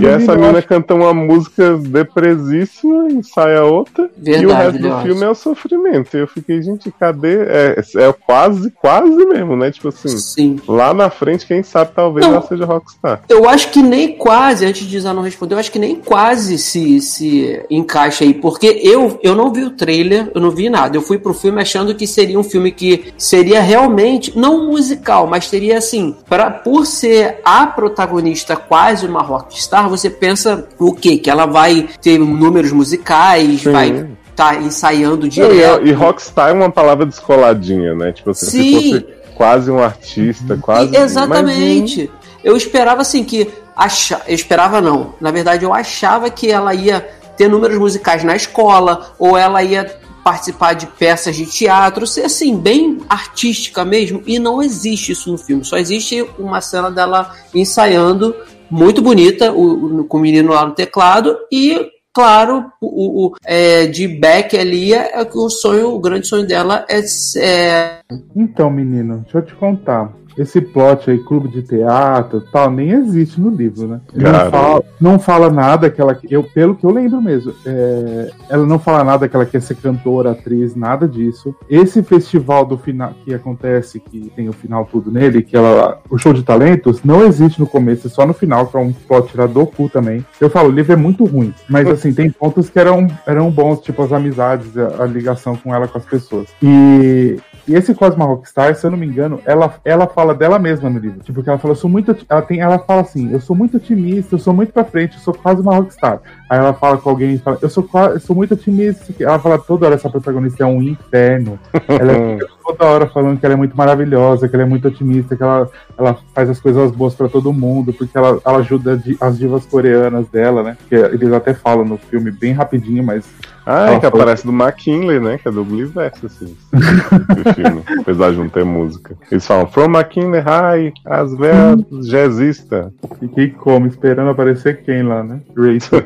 E 0.00 0.06
essa 0.06 0.34
menina 0.34 0.58
acho- 0.58 0.68
canta 0.68 0.94
uma 0.94 1.12
música 1.14 1.76
depresíssima, 2.24 3.10
ensaia 3.10 3.62
outra, 3.64 4.08
e 4.22 4.30
o 4.44 4.48
Verdade, 4.48 4.78
resto 4.78 4.88
do 4.96 5.02
filme 5.02 5.22
é 5.24 5.28
o 5.30 5.34
sofrimento. 5.34 6.16
E 6.16 6.20
eu 6.20 6.26
fiquei, 6.28 6.62
gente, 6.62 6.90
cadê? 6.92 7.40
É, 7.42 7.80
é 7.96 8.12
quase, 8.12 8.70
quase 8.70 9.24
mesmo, 9.26 9.56
né? 9.56 9.70
Tipo 9.70 9.88
assim, 9.88 10.08
Sim. 10.08 10.56
lá 10.68 10.92
na 10.94 11.10
frente, 11.10 11.46
quem 11.46 11.62
sabe 11.62 11.92
talvez 11.94 12.26
Não. 12.26 12.34
ela 12.34 12.42
seja 12.42 12.64
rockstar. 12.64 13.09
Eu 13.28 13.48
acho 13.48 13.68
que 13.70 13.82
nem 13.82 14.16
quase, 14.16 14.64
antes 14.66 14.86
de 14.86 15.00
Zé 15.00 15.12
não 15.12 15.22
responder, 15.22 15.54
eu 15.54 15.58
acho 15.58 15.70
que 15.72 15.78
nem 15.78 15.96
quase 15.96 16.58
se, 16.58 17.00
se 17.00 17.62
encaixa 17.70 18.24
aí, 18.24 18.34
porque 18.34 18.80
eu, 18.82 19.18
eu 19.22 19.34
não 19.34 19.52
vi 19.52 19.64
o 19.64 19.70
trailer, 19.70 20.30
eu 20.34 20.40
não 20.40 20.50
vi 20.50 20.68
nada. 20.68 20.96
Eu 20.96 21.02
fui 21.02 21.18
pro 21.18 21.34
filme 21.34 21.60
achando 21.60 21.94
que 21.94 22.06
seria 22.06 22.38
um 22.38 22.42
filme 22.44 22.70
que 22.72 23.12
seria 23.18 23.60
realmente, 23.60 24.36
não 24.38 24.66
musical, 24.70 25.26
mas 25.26 25.48
teria 25.48 25.78
assim, 25.78 26.14
pra, 26.28 26.50
por 26.50 26.86
ser 26.86 27.38
a 27.44 27.66
protagonista 27.66 28.56
quase 28.56 29.06
uma 29.06 29.22
rockstar, 29.22 29.88
você 29.88 30.08
pensa 30.10 30.66
o 30.78 30.92
quê? 30.94 31.16
Que 31.18 31.30
ela 31.30 31.46
vai 31.46 31.88
ter 32.02 32.18
números 32.18 32.72
musicais, 32.72 33.60
Sim. 33.62 33.72
vai 33.72 34.06
estar 34.30 34.62
ensaiando 34.62 35.22
Não, 35.22 35.28
direto. 35.28 35.86
e, 35.86 35.90
e 35.90 35.92
rockstar 35.92 36.50
é 36.50 36.52
uma 36.52 36.70
palavra 36.70 37.04
descoladinha, 37.06 37.94
né? 37.94 38.12
Tipo 38.12 38.30
assim, 38.30 38.46
Sim. 38.46 38.80
se 38.80 38.90
fosse 39.00 39.06
quase 39.34 39.70
um 39.70 39.78
artista, 39.78 40.56
quase. 40.60 40.94
E- 40.94 40.98
exatamente. 40.98 42.10
mas, 42.19 42.19
Eu 42.42 42.56
esperava 42.56 43.02
assim 43.02 43.24
que. 43.24 43.50
Acha... 43.76 44.20
Eu 44.26 44.34
esperava 44.34 44.80
não. 44.80 45.14
Na 45.20 45.30
verdade, 45.30 45.64
eu 45.64 45.72
achava 45.72 46.28
que 46.30 46.50
ela 46.50 46.74
ia 46.74 47.00
ter 47.36 47.48
números 47.48 47.78
musicais 47.78 48.22
na 48.24 48.36
escola, 48.36 49.12
ou 49.18 49.36
ela 49.38 49.62
ia 49.62 49.84
participar 50.22 50.74
de 50.74 50.86
peças 50.86 51.34
de 51.34 51.46
teatro, 51.46 52.06
ser 52.06 52.26
assim, 52.26 52.54
bem 52.56 52.98
artística 53.08 53.84
mesmo. 53.84 54.22
E 54.26 54.38
não 54.38 54.62
existe 54.62 55.12
isso 55.12 55.32
no 55.32 55.38
filme. 55.38 55.64
Só 55.64 55.78
existe 55.78 56.22
uma 56.38 56.60
cena 56.60 56.90
dela 56.90 57.34
ensaiando, 57.54 58.34
muito 58.70 59.00
bonita, 59.00 59.50
o, 59.52 60.00
o- 60.00 60.04
com 60.04 60.18
o 60.18 60.20
menino 60.20 60.52
lá 60.52 60.66
no 60.66 60.74
teclado, 60.74 61.36
e. 61.50 61.90
Claro, 62.12 62.64
o, 62.80 63.26
o- 63.28 63.34
é, 63.44 63.86
de 63.86 64.08
Beck 64.08 64.58
ali 64.58 64.92
é 64.92 65.24
que 65.24 65.38
o 65.38 65.48
sonho, 65.48 65.94
o 65.94 65.98
grande 66.00 66.26
sonho 66.26 66.44
dela 66.44 66.84
é, 66.90 67.00
é 67.38 67.98
Então, 68.34 68.68
menino, 68.68 69.18
deixa 69.22 69.38
eu 69.38 69.42
te 69.42 69.54
contar. 69.54 70.12
Esse 70.36 70.60
plot 70.60 71.10
aí, 71.10 71.18
clube 71.18 71.48
de 71.48 71.62
teatro 71.62 72.38
e 72.38 72.52
tal, 72.52 72.70
nem 72.70 72.90
existe 72.90 73.40
no 73.40 73.50
livro, 73.50 73.86
né? 73.86 74.00
Não 74.14 74.50
fala, 74.50 74.84
não 75.00 75.18
fala 75.18 75.50
nada 75.50 75.90
que 75.90 76.00
ela. 76.00 76.18
Eu, 76.28 76.42
pelo 76.42 76.74
que 76.74 76.84
eu 76.84 76.90
lembro 76.90 77.20
mesmo, 77.20 77.52
é, 77.66 78.30
ela 78.48 78.66
não 78.66 78.78
fala 78.78 79.04
nada 79.04 79.28
que 79.28 79.36
ela 79.36 79.46
quer 79.46 79.60
ser 79.60 79.76
cantora, 79.76 80.32
atriz, 80.32 80.74
nada 80.74 81.06
disso. 81.06 81.54
Esse 81.68 82.02
festival 82.02 82.64
do 82.64 82.78
final 82.78 83.12
que 83.24 83.34
acontece, 83.34 84.00
que 84.00 84.32
tem 84.34 84.48
o 84.48 84.52
final 84.52 84.86
tudo 84.86 85.10
nele, 85.10 85.42
que 85.42 85.56
ela. 85.56 86.00
O 86.08 86.18
show 86.18 86.32
de 86.32 86.42
talentos, 86.42 87.02
não 87.04 87.24
existe 87.24 87.60
no 87.60 87.66
começo, 87.66 88.06
é 88.06 88.10
só 88.10 88.26
no 88.26 88.32
final, 88.32 88.66
que 88.66 88.76
é 88.76 88.80
um 88.80 88.92
plot 88.92 89.30
tirado 89.30 89.52
do 89.52 89.66
cu 89.66 89.88
também. 89.88 90.24
Eu 90.40 90.50
falo, 90.50 90.68
o 90.68 90.72
livro 90.72 90.92
é 90.92 90.96
muito 90.96 91.24
ruim. 91.24 91.54
Mas 91.68 91.86
assim, 91.88 92.12
tem 92.12 92.30
pontos 92.30 92.70
que 92.70 92.78
eram, 92.78 93.08
eram 93.26 93.50
bons, 93.50 93.80
tipo 93.80 94.02
as 94.02 94.12
amizades, 94.12 94.76
a, 94.76 95.02
a 95.02 95.06
ligação 95.06 95.56
com 95.56 95.74
ela 95.74 95.88
com 95.88 95.98
as 95.98 96.04
pessoas. 96.04 96.48
E 96.62 97.38
e 97.70 97.74
esse 97.76 97.94
Cosma 97.94 98.24
Rockstar, 98.24 98.74
se 98.74 98.84
eu 98.84 98.90
não 98.90 98.98
me 98.98 99.06
engano, 99.06 99.40
ela, 99.44 99.72
ela 99.84 100.08
fala 100.08 100.34
dela 100.34 100.58
mesma 100.58 100.90
no 100.90 100.98
livro. 100.98 101.20
Tipo, 101.20 101.40
que 101.40 101.48
ela 101.48 101.56
fala, 101.56 101.70
eu 101.70 101.76
sou 101.76 101.88
muito. 101.88 102.16
Ela, 102.28 102.42
tem, 102.42 102.58
ela 102.58 102.80
fala 102.80 103.02
assim, 103.02 103.32
eu 103.32 103.40
sou 103.40 103.54
muito 103.54 103.76
otimista, 103.76 104.34
eu 104.34 104.40
sou 104.40 104.52
muito 104.52 104.72
pra 104.72 104.82
frente, 104.82 105.14
eu 105.14 105.20
sou 105.20 105.32
quase 105.32 105.60
uma 105.60 105.76
rockstar. 105.76 106.20
Aí 106.48 106.58
ela 106.58 106.74
fala 106.74 106.98
com 106.98 107.08
alguém 107.08 107.34
e 107.34 107.38
fala, 107.38 107.58
eu 107.62 107.70
sou, 107.70 107.88
eu 108.12 108.18
sou 108.18 108.34
muito 108.34 108.54
otimista. 108.54 109.14
Ela 109.20 109.38
fala 109.38 109.56
toda 109.56 109.86
hora, 109.86 109.94
essa 109.94 110.10
protagonista 110.10 110.64
é 110.64 110.66
um 110.66 110.82
inferno. 110.82 111.60
Ela 111.88 112.38
fica 112.38 112.48
toda 112.64 112.84
hora 112.86 113.06
falando 113.06 113.38
que 113.38 113.46
ela 113.46 113.54
é 113.54 113.56
muito 113.56 113.76
maravilhosa, 113.76 114.48
que 114.48 114.54
ela 114.54 114.62
é 114.62 114.66
muito 114.66 114.88
otimista, 114.88 115.36
que 115.36 115.42
ela, 115.42 115.68
ela 115.98 116.18
faz 116.34 116.48
as 116.50 116.60
coisas 116.60 116.90
boas 116.90 117.14
pra 117.14 117.28
todo 117.28 117.52
mundo, 117.52 117.92
porque 117.92 118.16
ela, 118.16 118.40
ela 118.44 118.58
ajuda 118.58 119.00
as 119.20 119.38
divas 119.38 119.66
coreanas 119.66 120.28
dela, 120.28 120.62
né? 120.62 120.76
Que 120.88 120.94
eles 120.94 121.32
até 121.32 121.54
falam 121.54 121.84
no 121.84 121.98
filme 121.98 122.30
bem 122.30 122.52
rapidinho, 122.52 123.02
mas 123.02 123.24
Ah, 123.66 123.92
é 123.92 124.00
que 124.00 124.06
aparece 124.06 124.46
do 124.46 124.52
McKinley, 124.52 125.20
né? 125.20 125.38
Que 125.38 125.48
é 125.48 125.50
do 125.50 125.64
Gulliverse, 125.64 126.26
assim. 126.26 126.56
do 126.72 127.54
filme, 127.54 127.82
apesar 128.00 128.30
de 128.30 128.38
não 128.38 128.48
ter 128.48 128.64
música. 128.64 129.16
Eles 129.30 129.46
falam, 129.46 129.66
From 129.66 129.86
McKinley 129.96 130.40
High, 130.40 130.92
as 131.04 131.36
velas 131.36 131.84
jazzista. 132.08 132.92
Fiquei 133.18 133.50
como? 133.50 133.86
Esperando 133.86 134.30
aparecer 134.30 134.82
quem 134.82 135.02
lá, 135.02 135.22
né? 135.22 135.40
Rachel. 135.56 136.04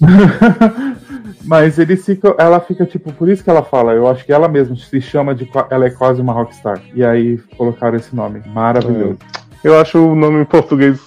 Mas 1.44 1.78
eles 1.78 2.04
ficam. 2.04 2.34
Ela 2.38 2.60
fica, 2.60 2.84
tipo, 2.84 3.12
por 3.12 3.28
isso 3.28 3.42
que 3.42 3.50
ela 3.50 3.62
fala. 3.62 3.92
Eu 3.92 4.08
acho 4.08 4.24
que 4.24 4.32
ela 4.32 4.48
mesma 4.48 4.76
se 4.76 5.00
chama 5.00 5.34
de. 5.34 5.48
Ela 5.70 5.86
é 5.86 5.90
quase 5.90 6.20
uma 6.20 6.32
rockstar. 6.32 6.80
E 6.94 7.04
aí 7.04 7.38
colocaram 7.56 7.96
esse 7.96 8.14
nome. 8.14 8.42
Maravilhoso. 8.46 9.18
Eu 9.62 9.80
acho 9.80 9.98
o 9.98 10.14
nome 10.14 10.40
em 10.40 10.44
português 10.44 11.00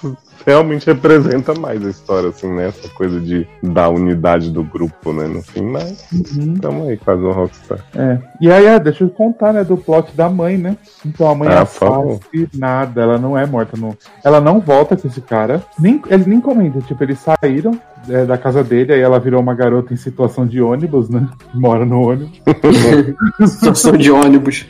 realmente 0.50 0.86
representa 0.88 1.54
mais 1.54 1.86
a 1.86 1.90
história, 1.90 2.30
assim, 2.30 2.52
né? 2.52 2.68
Essa 2.68 2.90
coisa 2.90 3.20
de 3.20 3.48
da 3.62 3.88
unidade 3.88 4.50
do 4.50 4.64
grupo, 4.64 5.14
né? 5.14 5.28
No 5.28 5.42
fim, 5.44 5.62
mas 5.62 6.06
Uhum. 6.12 6.56
tamo 6.56 6.90
aí, 6.90 6.98
quase 6.98 7.22
um 7.22 7.32
rockstar. 7.32 7.80
É. 7.96 8.18
E 8.42 8.52
aí, 8.52 8.66
é, 8.66 8.80
deixa 8.80 9.04
eu 9.04 9.10
contar, 9.10 9.54
né, 9.54 9.64
do 9.64 9.78
plot 9.78 10.12
da 10.16 10.28
mãe, 10.30 10.58
né? 10.58 10.76
Então 11.06 11.30
a 11.30 11.36
mãe 11.36 11.50
Ah, 11.50 11.54
é 11.54 11.62
assassinada, 11.62 13.02
ela 13.02 13.18
não 13.18 13.38
é 13.38 13.46
morta. 13.46 13.78
Não. 13.78 13.96
Ela 14.24 14.42
não 14.42 14.60
volta 14.60 14.98
com 14.98 15.08
esse 15.08 15.22
cara. 15.22 15.62
Nem, 15.80 16.02
ele 16.10 16.24
nem 16.26 16.42
comenta, 16.42 16.80
tipo, 16.82 17.04
eles 17.04 17.20
saíram 17.20 17.80
é, 18.10 18.26
da 18.26 18.38
casa 18.38 18.64
dele, 18.64 18.94
aí 18.94 19.02
ela 19.02 19.20
virou 19.20 19.42
uma 19.42 19.54
garota 19.54 19.94
em 19.94 19.98
situação 19.98 20.48
de 20.48 20.62
ônibus, 20.62 21.10
né? 21.10 21.28
Mora 21.54 21.86
no 21.86 22.02
ônibus. 22.10 22.42
situação 23.54 23.96
de 23.98 24.12
ônibus. 24.12 24.66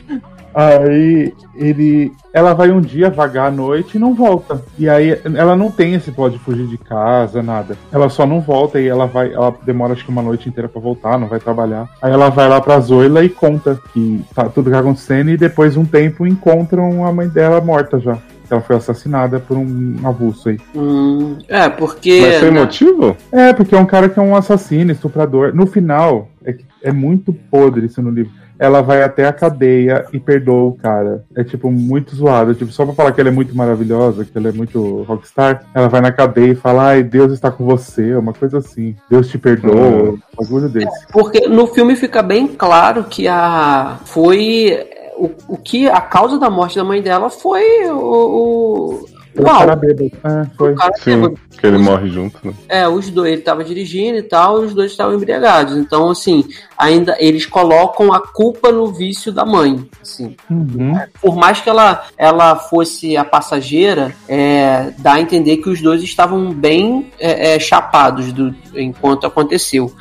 Aí 0.54 1.32
ele. 1.54 2.12
Ela 2.32 2.54
vai 2.54 2.70
um 2.70 2.80
dia 2.80 3.10
vagar 3.10 3.48
à 3.48 3.50
noite 3.50 3.96
e 3.96 3.98
não 3.98 4.14
volta. 4.14 4.62
E 4.78 4.88
aí 4.88 5.18
ela 5.34 5.56
não 5.56 5.70
tem 5.70 5.94
esse 5.94 6.12
plot 6.12 6.32
de 6.32 6.38
fugir 6.38 6.66
de 6.66 6.78
casa, 6.78 7.42
nada. 7.42 7.76
Ela 7.90 8.08
só 8.08 8.24
não 8.24 8.40
volta 8.40 8.80
e 8.80 8.86
ela 8.86 9.06
vai. 9.06 9.32
Ela 9.32 9.54
demora 9.64 9.92
acho 9.92 10.04
que 10.04 10.10
uma 10.10 10.22
noite 10.22 10.48
inteira 10.48 10.68
pra 10.68 10.80
voltar, 10.80 11.18
não 11.18 11.26
vai 11.26 11.40
trabalhar. 11.40 11.88
Aí 12.00 12.12
ela 12.12 12.28
vai 12.30 12.48
lá 12.48 12.60
pra 12.60 12.80
Zoila 12.80 13.24
e 13.24 13.28
conta 13.28 13.80
que 13.92 14.24
tá 14.34 14.48
tudo 14.48 14.66
que 14.66 14.70
tá 14.70 14.80
acontecendo 14.80 15.30
e 15.30 15.36
depois 15.36 15.72
de 15.72 15.80
um 15.80 15.84
tempo 15.84 16.26
encontram 16.26 17.04
a 17.04 17.12
mãe 17.12 17.28
dela 17.28 17.60
morta 17.60 17.98
já. 17.98 18.18
Ela 18.50 18.60
foi 18.60 18.76
assassinada 18.76 19.38
por 19.38 19.56
um 19.56 19.96
avulso 20.02 20.48
aí. 20.48 20.58
Hum, 20.74 21.38
é, 21.48 21.68
porque. 21.68 22.20
Mas 22.20 22.40
sem 22.40 22.50
né, 22.50 22.60
motivo? 22.60 23.16
É, 23.30 23.52
porque 23.52 23.76
é 23.76 23.78
um 23.78 23.86
cara 23.86 24.08
que 24.08 24.18
é 24.18 24.22
um 24.22 24.34
assassino, 24.34 24.90
estuprador. 24.90 25.54
No 25.54 25.68
final, 25.68 26.28
é, 26.44 26.56
é 26.82 26.92
muito 26.92 27.32
podre 27.32 27.86
isso 27.86 28.02
no 28.02 28.10
livro. 28.10 28.32
Ela 28.60 28.82
vai 28.82 29.02
até 29.02 29.26
a 29.26 29.32
cadeia 29.32 30.04
e 30.12 30.20
perdoa 30.20 30.68
o 30.68 30.72
cara. 30.74 31.24
É, 31.34 31.42
tipo, 31.42 31.70
muito 31.70 32.14
zoado. 32.14 32.54
Tipo, 32.54 32.70
só 32.70 32.84
pra 32.84 32.94
falar 32.94 33.12
que 33.12 33.20
ela 33.20 33.30
é 33.30 33.32
muito 33.32 33.56
maravilhosa, 33.56 34.24
que 34.24 34.36
ela 34.36 34.50
é 34.50 34.52
muito 34.52 35.02
rockstar, 35.04 35.64
ela 35.74 35.88
vai 35.88 36.02
na 36.02 36.12
cadeia 36.12 36.52
e 36.52 36.54
fala, 36.54 36.88
ai, 36.88 37.02
Deus 37.02 37.32
está 37.32 37.50
com 37.50 37.64
você, 37.64 38.14
uma 38.14 38.34
coisa 38.34 38.58
assim. 38.58 38.94
Deus 39.08 39.28
te 39.28 39.38
perdoa, 39.38 39.74
Hum. 40.12 40.18
uma 40.38 40.46
coisa 40.46 40.68
desse. 40.68 41.06
Porque 41.10 41.48
no 41.48 41.66
filme 41.68 41.96
fica 41.96 42.22
bem 42.22 42.46
claro 42.46 43.04
que 43.04 43.26
a. 43.26 43.98
Foi. 44.04 44.86
O, 45.16 45.30
o 45.48 45.56
que. 45.56 45.88
A 45.88 46.00
causa 46.02 46.38
da 46.38 46.50
morte 46.50 46.76
da 46.76 46.84
mãe 46.84 47.00
dela 47.00 47.30
foi 47.30 47.64
o. 47.90 47.96
o 47.96 49.19
O 49.38 49.42
Uau, 49.42 49.58
cara 49.60 49.76
bêbado. 49.76 50.10
É, 50.24 50.46
foi. 50.56 50.72
o 50.72 50.74
cara 50.74 50.92
Sim, 50.98 51.20
bêbado. 51.20 51.38
que 51.58 51.66
ele 51.66 51.78
morre 51.78 52.08
junto, 52.10 52.38
né? 52.44 52.52
É, 52.68 52.88
os 52.88 53.08
dois, 53.10 53.32
ele 53.32 53.42
tava 53.42 53.62
dirigindo 53.62 54.18
e 54.18 54.22
tal, 54.22 54.62
e 54.62 54.66
os 54.66 54.74
dois 54.74 54.90
estavam 54.90 55.14
embriagados. 55.14 55.76
Então, 55.76 56.10
assim, 56.10 56.44
ainda 56.76 57.16
eles 57.20 57.46
colocam 57.46 58.12
a 58.12 58.20
culpa 58.20 58.72
no 58.72 58.88
vício 58.88 59.30
da 59.32 59.44
mãe. 59.44 59.88
Assim, 60.02 60.36
Uhum. 60.50 60.98
por 61.22 61.36
mais 61.36 61.60
que 61.60 61.68
ela, 61.68 62.04
ela 62.18 62.56
fosse 62.56 63.16
a 63.16 63.24
passageira, 63.24 64.14
é, 64.28 64.92
dá 64.98 65.14
a 65.14 65.20
entender 65.20 65.58
que 65.58 65.68
os 65.68 65.80
dois 65.80 66.02
estavam 66.02 66.52
bem 66.52 67.10
é, 67.18 67.54
é, 67.54 67.58
chapados 67.60 68.32
do, 68.32 68.54
enquanto 68.74 69.26
aconteceu. 69.26 69.92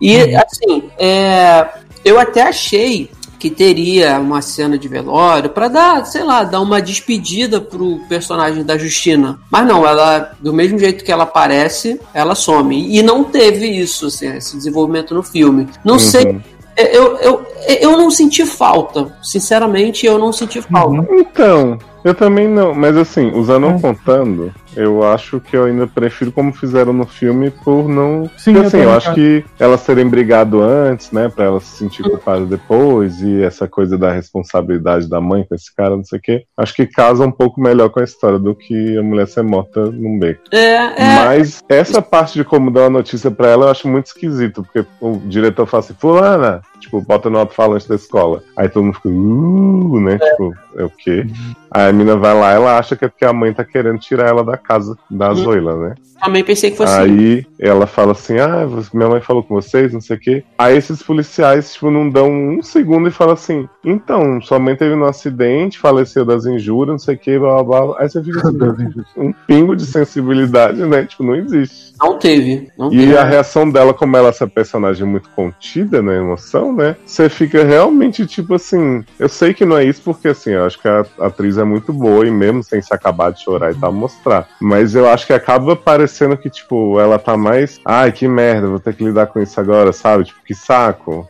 E, 0.00 0.16
assim, 0.36 0.90
é, 0.98 1.66
eu 2.04 2.18
até 2.18 2.42
achei 2.42 3.10
que 3.38 3.50
teria 3.50 4.18
uma 4.18 4.42
cena 4.42 4.76
de 4.76 4.88
velório 4.88 5.50
pra 5.50 5.68
dar, 5.68 6.04
sei 6.04 6.24
lá, 6.24 6.42
dar 6.44 6.60
uma 6.60 6.82
despedida 6.82 7.60
pro 7.60 8.00
personagem 8.08 8.64
da 8.64 8.76
Justina. 8.76 9.38
Mas 9.50 9.66
não, 9.66 9.86
ela, 9.86 10.32
do 10.40 10.52
mesmo 10.52 10.78
jeito 10.78 11.04
que 11.04 11.12
ela 11.12 11.24
aparece, 11.24 12.00
ela 12.12 12.34
some. 12.34 12.96
E 12.96 13.02
não 13.02 13.24
teve 13.24 13.66
isso, 13.66 14.06
assim, 14.06 14.36
esse 14.36 14.56
desenvolvimento 14.56 15.14
no 15.14 15.22
filme. 15.22 15.68
Não 15.84 15.98
sei 15.98 16.18
Uhum. 16.26 16.40
eu, 16.76 17.16
eu, 17.18 17.46
eu 17.80 17.92
não 17.92 18.10
senti 18.10 18.44
falta. 18.44 19.16
Sinceramente, 19.22 20.06
eu 20.06 20.18
não 20.18 20.32
senti 20.32 20.60
falta. 20.60 21.06
Então, 21.12 21.78
eu 22.04 22.14
também 22.14 22.48
não, 22.48 22.74
mas 22.74 22.96
assim, 22.96 23.30
usando 23.32 23.66
É. 23.66 23.70
não 23.70 23.80
contando, 23.80 24.52
eu 24.76 25.02
acho 25.02 25.40
que 25.40 25.56
eu 25.56 25.64
ainda 25.64 25.86
prefiro 25.86 26.30
como 26.30 26.52
fizeram 26.52 26.92
no 26.92 27.06
filme 27.06 27.50
por 27.50 27.88
não. 27.88 28.30
Sim, 28.36 28.52
Porque, 28.52 28.58
eu 28.58 28.66
assim, 28.66 28.76
eu 28.78 28.82
também 28.82 28.96
acho 28.96 29.14
que 29.14 29.44
elas 29.58 29.84
terem 29.84 30.08
brigado 30.08 30.62
antes, 30.62 31.10
né, 31.10 31.28
pra 31.28 31.46
ela 31.46 31.60
se 31.60 31.76
sentir 31.78 32.02
culpada 32.02 32.44
depois, 32.46 33.20
e 33.20 33.42
essa 33.42 33.66
coisa 33.66 33.98
da 33.98 34.12
responsabilidade 34.12 35.08
da 35.08 35.20
mãe 35.20 35.44
com 35.48 35.54
esse 35.54 35.74
cara, 35.74 35.96
não 35.96 36.04
sei 36.04 36.18
o 36.18 36.22
quê, 36.22 36.44
acho 36.56 36.74
que 36.74 36.86
casa 36.86 37.24
um 37.24 37.30
pouco 37.32 37.60
melhor 37.60 37.88
com 37.88 38.00
a 38.00 38.04
história 38.04 38.38
do 38.38 38.54
que 38.54 38.96
a 38.96 39.02
mulher 39.02 39.26
ser 39.26 39.42
morta 39.42 39.86
num 39.86 40.18
beco. 40.18 40.42
É, 40.52 40.74
é. 40.74 41.14
Mas 41.24 41.62
essa 41.68 42.00
parte 42.00 42.34
de 42.34 42.44
como 42.44 42.70
dar 42.70 42.82
uma 42.82 42.90
notícia 42.90 43.30
pra 43.30 43.48
ela 43.48 43.66
eu 43.66 43.70
acho 43.70 43.88
muito 43.88 44.06
esquisito, 44.06 44.62
porque 44.62 44.86
o 45.00 45.16
diretor 45.26 45.66
fala 45.66 45.82
assim, 45.82 45.94
fulana, 45.98 46.60
tipo, 46.80 47.00
bota 47.00 47.28
numa 47.28 47.40
alto-falante 47.40 47.88
da 47.88 47.94
escola. 47.94 48.42
Aí 48.56 48.68
todo 48.68 48.84
mundo 48.84 48.94
fica, 48.94 49.08
uh, 49.08 50.00
né? 50.00 50.18
Tipo, 50.18 50.54
é 50.76 50.84
o 50.84 50.90
quê? 50.90 51.26
Aí 51.70 51.88
a 51.88 51.92
mina 51.92 52.16
vai 52.16 52.34
lá, 52.34 52.52
ela 52.52 52.78
acha 52.78 52.96
que 52.96 53.04
é 53.04 53.08
porque 53.08 53.24
a 53.24 53.32
mãe 53.32 53.52
tá 53.52 53.64
querendo 53.64 53.98
tirar 53.98 54.28
ela 54.28 54.44
da 54.44 54.56
casa 54.56 54.96
da 55.10 55.32
Zoila, 55.34 55.76
né? 55.76 55.94
Também 56.20 56.42
pensei 56.44 56.70
que 56.70 56.76
fosse. 56.76 56.92
Aí 56.92 57.46
ela 57.58 57.86
fala 57.86 58.12
assim: 58.12 58.38
Ah, 58.38 58.66
minha 58.92 59.08
mãe 59.08 59.20
falou 59.20 59.42
com 59.42 59.54
vocês, 59.54 59.92
não 59.92 60.00
sei 60.00 60.16
o 60.16 60.20
quê. 60.20 60.44
Aí 60.58 60.76
esses 60.76 61.02
policiais, 61.02 61.72
tipo, 61.74 61.90
não 61.90 62.08
dão 62.10 62.30
um 62.30 62.62
segundo 62.62 63.08
e 63.08 63.12
falam 63.12 63.34
assim: 63.34 63.68
Então, 63.84 64.40
sua 64.42 64.58
mãe 64.58 64.74
teve 64.76 64.94
um 64.94 65.04
acidente, 65.04 65.78
faleceu 65.78 66.24
das 66.24 66.44
injúrias, 66.44 66.92
não 66.94 66.98
sei 66.98 67.14
o 67.14 67.18
quê, 67.18 67.38
blá 67.38 67.62
blá 67.62 67.86
blá. 67.86 67.96
Aí 68.00 68.08
você 68.08 68.22
fica 68.22 68.48
assim, 68.48 69.04
um 69.16 69.32
pingo 69.46 69.76
de 69.76 69.86
sensibilidade, 69.86 70.84
né? 70.84 71.04
Tipo, 71.04 71.22
não 71.22 71.36
existe. 71.36 71.92
Não 72.00 72.18
teve. 72.18 72.68
Não 72.76 72.92
E 72.92 72.98
teve. 72.98 73.16
a 73.16 73.24
reação 73.24 73.70
dela, 73.70 73.94
como 73.94 74.16
ela 74.16 74.28
é 74.28 74.30
essa 74.30 74.46
personagem 74.46 75.06
muito 75.06 75.28
contida 75.30 76.02
na 76.02 76.14
emoção, 76.14 76.72
né? 76.72 76.96
Você 77.06 77.28
fica 77.28 77.64
realmente 77.64 78.26
tipo 78.26 78.54
assim. 78.54 79.04
Eu 79.18 79.28
sei 79.28 79.54
que 79.54 79.64
não 79.64 79.76
é 79.76 79.84
isso, 79.84 80.02
porque 80.04 80.28
assim, 80.28 80.50
eu 80.50 80.64
acho 80.64 80.80
que 80.80 80.88
a 80.88 81.04
atriz 81.20 81.58
é 81.58 81.64
muito 81.64 81.92
boa 81.92 82.26
e 82.26 82.30
mesmo 82.30 82.62
sem 82.62 82.82
se 82.82 82.92
acabar 82.92 83.32
de 83.32 83.42
chorar 83.42 83.72
e 83.72 83.74
tal, 83.76 83.92
mostrar. 83.92 84.48
Mas 84.60 84.94
eu 84.94 85.08
acho 85.08 85.26
que 85.26 85.32
acaba 85.32 85.76
parecendo 85.76 86.07
que, 86.36 86.50
tipo, 86.50 86.98
ela 86.98 87.18
tá 87.18 87.36
mais. 87.36 87.80
Ai, 87.84 88.12
que 88.12 88.26
merda, 88.26 88.66
vou 88.66 88.80
ter 88.80 88.94
que 88.94 89.04
lidar 89.04 89.26
com 89.26 89.40
isso 89.40 89.60
agora, 89.60 89.92
sabe? 89.92 90.24
Tipo, 90.24 90.40
que 90.44 90.54
saco. 90.54 91.28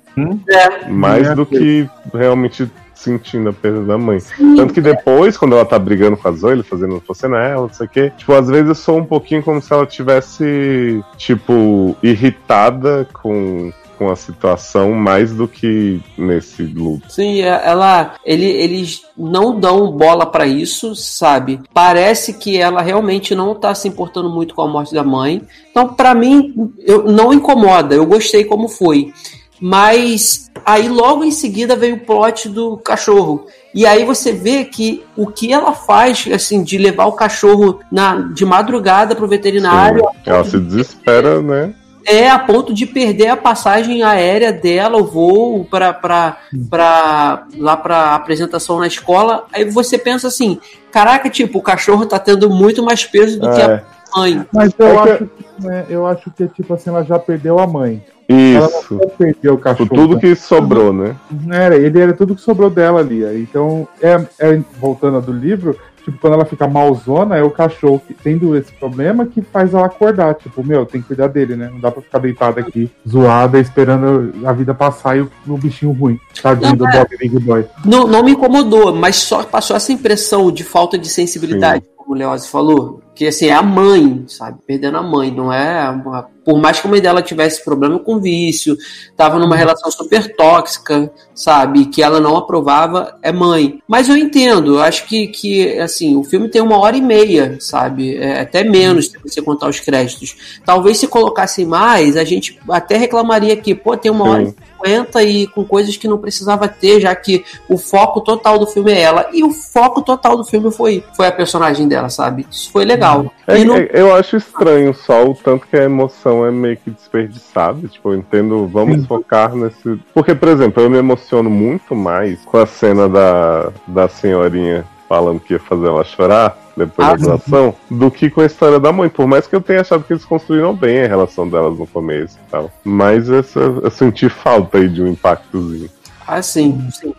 É. 0.48 0.88
Mais 0.88 1.28
É, 1.28 1.34
do 1.34 1.46
que 1.46 1.88
realmente 2.12 2.70
sentindo 2.98 3.50
a 3.50 3.52
perda 3.52 3.84
da 3.84 3.96
mãe. 3.96 4.18
Tanto 4.56 4.74
que 4.74 4.80
depois, 4.80 5.36
quando 5.36 5.54
ela 5.54 5.64
tá 5.64 5.78
brigando 5.78 6.16
com 6.16 6.28
a 6.28 6.32
Zoe, 6.32 6.62
fazendo 6.64 7.02
você 7.06 7.28
não 7.28 7.38
é 7.38 7.52
ela, 7.52 7.62
não 7.62 7.72
sei 7.72 7.86
o 7.86 7.88
quê, 7.88 8.12
tipo, 8.16 8.32
às 8.32 8.48
vezes 8.48 8.68
eu 8.68 8.74
sou 8.74 8.98
um 8.98 9.04
pouquinho 9.04 9.42
como 9.42 9.62
se 9.62 9.72
ela 9.72 9.86
tivesse, 9.86 11.02
tipo, 11.16 11.96
irritada 12.02 13.06
com, 13.12 13.72
com 13.98 14.08
a 14.10 14.16
situação 14.16 14.92
mais 14.92 15.34
do 15.34 15.48
que 15.48 16.00
nesse 16.16 16.62
luto. 16.62 17.12
Sim, 17.12 17.40
é- 17.40 17.62
ela, 17.64 18.14
ele, 18.24 18.46
eles 18.46 19.02
não 19.16 19.58
dão 19.58 19.90
bola 19.90 20.24
pra 20.24 20.46
isso, 20.46 20.94
sabe? 20.94 21.60
Parece 21.74 22.34
que 22.34 22.56
ela 22.56 22.80
realmente 22.80 23.34
não 23.34 23.54
tá 23.54 23.74
se 23.74 23.88
importando 23.88 24.30
muito 24.30 24.54
com 24.54 24.62
a 24.62 24.68
morte 24.68 24.94
da 24.94 25.02
mãe. 25.02 25.42
Então, 25.70 25.88
pra 25.88 26.14
mim, 26.14 26.72
eu, 26.78 27.04
não 27.04 27.32
incomoda. 27.32 27.94
Eu 27.94 28.06
gostei 28.06 28.44
como 28.44 28.68
foi. 28.68 29.12
Mas 29.60 30.50
aí 30.64 30.88
logo 30.88 31.24
em 31.24 31.32
seguida 31.32 31.74
veio 31.74 31.96
o 31.96 32.00
plot 32.00 32.48
do 32.48 32.76
cachorro. 32.76 33.46
E 33.74 33.84
aí 33.84 34.04
você 34.04 34.32
vê 34.32 34.64
que 34.64 35.04
o 35.16 35.26
que 35.26 35.52
ela 35.52 35.72
faz, 35.72 36.26
assim, 36.32 36.62
de 36.62 36.78
levar 36.78 37.06
o 37.06 37.12
cachorro 37.12 37.80
na, 37.90 38.16
de 38.16 38.44
madrugada 38.44 39.16
pro 39.16 39.26
veterinário, 39.28 40.00
Sim. 40.00 40.30
Ela 40.30 40.44
se 40.44 40.58
desespera, 40.58 41.42
né? 41.42 41.74
É 42.08 42.28
a 42.30 42.38
ponto 42.38 42.72
de 42.72 42.86
perder 42.86 43.28
a 43.28 43.36
passagem 43.36 44.02
aérea 44.02 44.52
dela, 44.52 44.96
o 44.98 45.04
voo 45.04 45.64
para 45.64 45.92
para 45.92 46.38
para 46.70 47.46
lá 47.56 47.76
para 47.76 48.14
apresentação 48.14 48.78
na 48.78 48.86
escola. 48.86 49.44
Aí 49.52 49.64
você 49.70 49.98
pensa 49.98 50.28
assim, 50.28 50.58
caraca, 50.90 51.28
tipo, 51.28 51.58
o 51.58 51.62
cachorro 51.62 52.06
tá 52.06 52.18
tendo 52.18 52.48
muito 52.50 52.82
mais 52.82 53.04
peso 53.04 53.38
do 53.38 53.50
que 53.50 53.60
É. 53.60 53.82
a 54.14 54.18
mãe. 54.18 54.46
Mas 54.52 54.72
eu, 54.78 54.86
É 54.86 54.92
que- 55.02 55.10
acho 55.10 55.18
que, 55.26 55.66
né, 55.66 55.86
eu 55.90 56.06
acho 56.06 56.30
que, 56.30 56.46
tipo 56.48 56.74
assim, 56.74 56.90
ela 56.90 57.02
já 57.04 57.18
perdeu 57.18 57.58
a 57.58 57.66
mãe. 57.66 58.02
Ela 58.28 58.66
Isso. 58.68 58.94
não 58.94 59.08
perdeu 59.08 59.54
o 59.54 59.58
cachorro. 59.58 59.88
tudo 59.88 60.18
que 60.18 60.34
sobrou, 60.34 60.92
né? 60.92 61.16
Era, 61.50 61.76
ele 61.76 61.98
era 61.98 62.12
tudo 62.12 62.34
que 62.34 62.42
sobrou 62.42 62.68
dela 62.68 63.00
ali. 63.00 63.22
Então, 63.42 63.88
é, 64.02 64.20
é- 64.38 64.60
voltando 64.78 65.16
a 65.16 65.20
do 65.20 65.32
livro, 65.32 65.78
tipo, 66.08 66.18
quando 66.18 66.34
ela 66.34 66.44
fica 66.44 66.66
malzona, 66.66 67.36
é 67.36 67.42
o 67.42 67.50
cachorro 67.50 68.00
que, 68.06 68.14
tendo 68.14 68.56
esse 68.56 68.72
problema 68.72 69.26
que 69.26 69.42
faz 69.42 69.74
ela 69.74 69.86
acordar. 69.86 70.34
Tipo, 70.34 70.64
meu, 70.64 70.86
tem 70.86 71.00
que 71.00 71.08
cuidar 71.08 71.28
dele, 71.28 71.54
né? 71.54 71.68
Não 71.70 71.80
dá 71.80 71.90
pra 71.90 72.02
ficar 72.02 72.18
deitada 72.18 72.60
aqui, 72.60 72.90
zoada, 73.06 73.58
esperando 73.58 74.32
a 74.44 74.52
vida 74.52 74.74
passar 74.74 75.16
e 75.16 75.20
o, 75.20 75.30
o 75.46 75.58
bichinho 75.58 75.92
ruim. 75.92 76.18
Tadinho 76.42 76.76
do 76.76 76.84
Não, 76.84 76.90
é. 76.90 76.98
Bob 76.98 77.16
Big 77.18 77.38
Boy. 77.40 77.64
Não, 77.84 78.06
não 78.06 78.22
me 78.22 78.32
incomodou, 78.32 78.94
mas 78.94 79.16
só 79.16 79.44
passou 79.44 79.76
essa 79.76 79.92
impressão 79.92 80.50
de 80.50 80.64
falta 80.64 80.98
de 80.98 81.08
sensibilidade, 81.08 81.84
como 81.94 81.97
o 82.08 82.14
Leoz 82.14 82.46
falou. 82.46 83.00
Que 83.14 83.26
assim, 83.26 83.46
é 83.46 83.52
a 83.52 83.62
mãe, 83.62 84.24
sabe? 84.28 84.58
Perdendo 84.64 84.96
a 84.98 85.02
mãe, 85.02 85.28
não 85.32 85.52
é. 85.52 85.90
uma- 85.90 86.28
Por 86.44 86.56
mais 86.58 86.80
que 86.80 86.86
a 86.86 86.90
mãe 86.90 87.00
dela 87.00 87.20
tivesse 87.20 87.62
problema 87.64 87.98
com 87.98 88.20
vício, 88.20 88.76
tava 89.16 89.38
numa 89.40 89.56
relação 89.56 89.90
super 89.90 90.34
tóxica, 90.36 91.12
sabe? 91.34 91.86
Que 91.86 92.00
ela 92.00 92.20
não 92.20 92.36
aprovava, 92.36 93.18
é 93.20 93.32
mãe. 93.32 93.80
Mas 93.88 94.08
eu 94.08 94.16
entendo, 94.16 94.76
eu 94.76 94.80
acho 94.82 95.04
que, 95.06 95.26
que 95.26 95.78
assim, 95.80 96.16
o 96.16 96.22
filme 96.22 96.48
tem 96.48 96.62
uma 96.62 96.78
hora 96.78 96.96
e 96.96 97.02
meia, 97.02 97.56
sabe? 97.60 98.16
É, 98.16 98.40
até 98.40 98.62
menos 98.62 99.06
se 99.08 99.18
você 99.18 99.42
contar 99.42 99.68
os 99.68 99.80
créditos. 99.80 100.60
Talvez 100.64 100.96
se 100.98 101.08
colocassem 101.08 101.66
mais, 101.66 102.16
a 102.16 102.22
gente 102.24 102.58
até 102.70 102.96
reclamaria 102.96 103.56
que, 103.56 103.74
pô, 103.74 103.96
tem 103.96 104.10
uma 104.12 104.24
Sim. 104.24 104.30
hora 104.30 104.42
e 104.44 104.54
50 104.78 105.22
e 105.24 105.46
com 105.48 105.64
coisas 105.64 105.96
que 105.96 106.06
não 106.06 106.18
precisava 106.18 106.68
ter, 106.68 107.00
já 107.00 107.14
que 107.16 107.44
o 107.68 107.76
foco 107.76 108.20
total 108.20 108.60
do 108.60 108.66
filme 108.66 108.92
é 108.92 109.00
ela. 109.00 109.28
E 109.34 109.42
o 109.42 109.50
foco 109.50 110.00
total 110.02 110.36
do 110.36 110.44
filme 110.44 110.70
foi, 110.70 111.02
foi 111.16 111.26
a 111.26 111.32
personagem 111.32 111.88
dela, 111.88 111.97
sabe? 112.08 112.46
Isso 112.50 112.70
foi 112.70 112.84
legal. 112.84 113.32
É, 113.46 113.64
não- 113.64 113.76
é- 113.76 113.88
eu 113.92 114.14
acho 114.14 114.36
estranho 114.36 114.94
só 114.94 115.24
o 115.24 115.34
tanto 115.34 115.66
que 115.66 115.76
a 115.76 115.84
emoção 115.84 116.44
é 116.44 116.50
meio 116.50 116.76
que 116.76 116.90
desperdiçada. 116.90 117.88
Tipo, 117.88 118.10
eu 118.12 118.18
entendo, 118.18 118.66
vamos 118.68 119.06
focar 119.06 119.54
nesse. 119.54 119.98
Porque, 120.14 120.34
por 120.34 120.48
exemplo, 120.48 120.82
eu 120.82 120.90
me 120.90 120.98
emociono 120.98 121.48
muito 121.50 121.94
mais 121.94 122.40
com 122.44 122.58
a 122.58 122.66
cena 122.66 123.08
da, 123.08 123.70
da 123.86 124.08
senhorinha 124.08 124.84
falando 125.08 125.40
que 125.40 125.54
ia 125.54 125.58
fazer 125.58 125.86
ela 125.86 126.04
chorar 126.04 126.56
depois 126.76 127.08
Ah, 127.08 127.12
da 127.12 127.16
gravação 127.16 127.74
do 127.90 128.10
que 128.10 128.28
com 128.28 128.42
a 128.42 128.46
história 128.46 128.78
da 128.78 128.92
mãe. 128.92 129.08
Por 129.08 129.26
mais 129.26 129.46
que 129.46 129.56
eu 129.56 129.60
tenha 129.62 129.80
achado 129.80 130.04
que 130.04 130.12
eles 130.12 130.24
construíram 130.24 130.74
bem 130.74 131.02
a 131.02 131.08
relação 131.08 131.48
delas 131.48 131.78
no 131.78 131.86
começo 131.86 132.36
e 132.46 132.50
tal. 132.50 132.70
Mas 132.84 133.30
essa, 133.30 133.58
eu 133.58 133.90
senti 133.90 134.28
falta 134.28 134.76
aí 134.76 134.88
de 134.88 135.02
um 135.02 135.08
impactozinho. 135.08 135.88
Ah, 136.26 136.42
sim, 136.42 136.86
sim. 136.90 137.14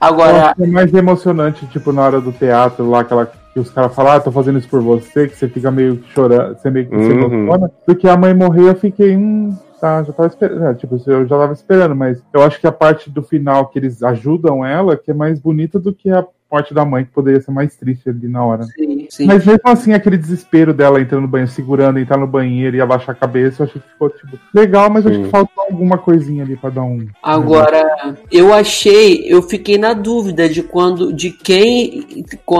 Agora, 0.00 0.54
é 0.58 0.66
mais 0.66 0.92
emocionante, 0.94 1.66
tipo, 1.66 1.92
na 1.92 2.02
hora 2.02 2.20
do 2.20 2.32
teatro 2.32 2.88
lá, 2.88 3.00
aquela 3.00 3.30
que 3.54 3.60
os 3.60 3.70
caras 3.70 3.94
falam, 3.94 4.12
ah, 4.12 4.20
tô 4.20 4.30
fazendo 4.32 4.58
isso 4.58 4.68
por 4.68 4.82
você, 4.82 5.28
que 5.28 5.36
você 5.36 5.48
fica 5.48 5.70
meio 5.70 6.02
chorando, 6.12 6.58
você 6.58 6.70
meio 6.70 6.86
que 6.88 6.98
se 7.02 7.12
Uhum. 7.12 7.24
emociona. 7.24 7.70
Porque 7.86 8.08
a 8.08 8.16
mãe 8.16 8.34
morreu, 8.34 8.66
eu 8.66 8.74
fiquei, 8.74 9.16
hum, 9.16 9.56
tá, 9.80 10.02
já 10.02 10.12
tava 10.12 10.28
esperando. 10.28 10.64
é, 10.64 10.74
tipo, 10.74 11.00
eu 11.06 11.24
já 11.26 11.38
tava 11.38 11.52
esperando, 11.52 11.94
mas 11.94 12.20
eu 12.32 12.42
acho 12.42 12.60
que 12.60 12.66
a 12.66 12.72
parte 12.72 13.08
do 13.08 13.22
final 13.22 13.66
que 13.68 13.78
eles 13.78 14.02
ajudam 14.02 14.66
ela, 14.66 14.96
que 14.96 15.12
é 15.12 15.14
mais 15.14 15.38
bonita 15.38 15.78
do 15.78 15.94
que 15.94 16.10
a 16.10 16.26
parte 16.54 16.72
da 16.72 16.84
mãe, 16.84 17.04
que 17.04 17.10
poderia 17.10 17.40
ser 17.40 17.50
mais 17.50 17.74
triste 17.74 18.08
ali 18.08 18.28
na 18.28 18.44
hora. 18.44 18.62
sim, 18.62 19.08
sim. 19.10 19.26
Mas 19.26 19.44
mesmo 19.44 19.60
assim, 19.64 19.92
aquele 19.92 20.16
desespero 20.16 20.72
dela 20.72 21.00
entrando 21.00 21.22
no 21.22 21.28
banheiro, 21.28 21.50
segurando, 21.50 21.98
entrar 21.98 22.16
no 22.16 22.28
banheiro 22.28 22.76
e 22.76 22.80
abaixar 22.80 23.12
a 23.12 23.18
cabeça, 23.18 23.62
eu 23.62 23.66
achei 23.66 23.82
que 23.82 23.88
ficou, 23.88 24.08
tipo, 24.08 24.38
legal, 24.54 24.88
mas 24.88 25.04
eu 25.04 25.10
acho 25.10 25.18
Sim. 25.18 25.24
que 25.24 25.30
faltou 25.30 25.64
alguma 25.64 25.98
coisinha 25.98 26.44
ali 26.44 26.56
pra 26.56 26.70
dar 26.70 26.82
um. 26.82 27.08
Agora, 27.20 28.16
eu 28.30 28.54
achei, 28.54 29.24
eu 29.26 29.42
fiquei 29.42 29.76
na 29.76 29.94
dúvida 29.94 30.48
de 30.48 30.62
quando, 30.62 31.12
de 31.12 31.32
quem 31.32 32.06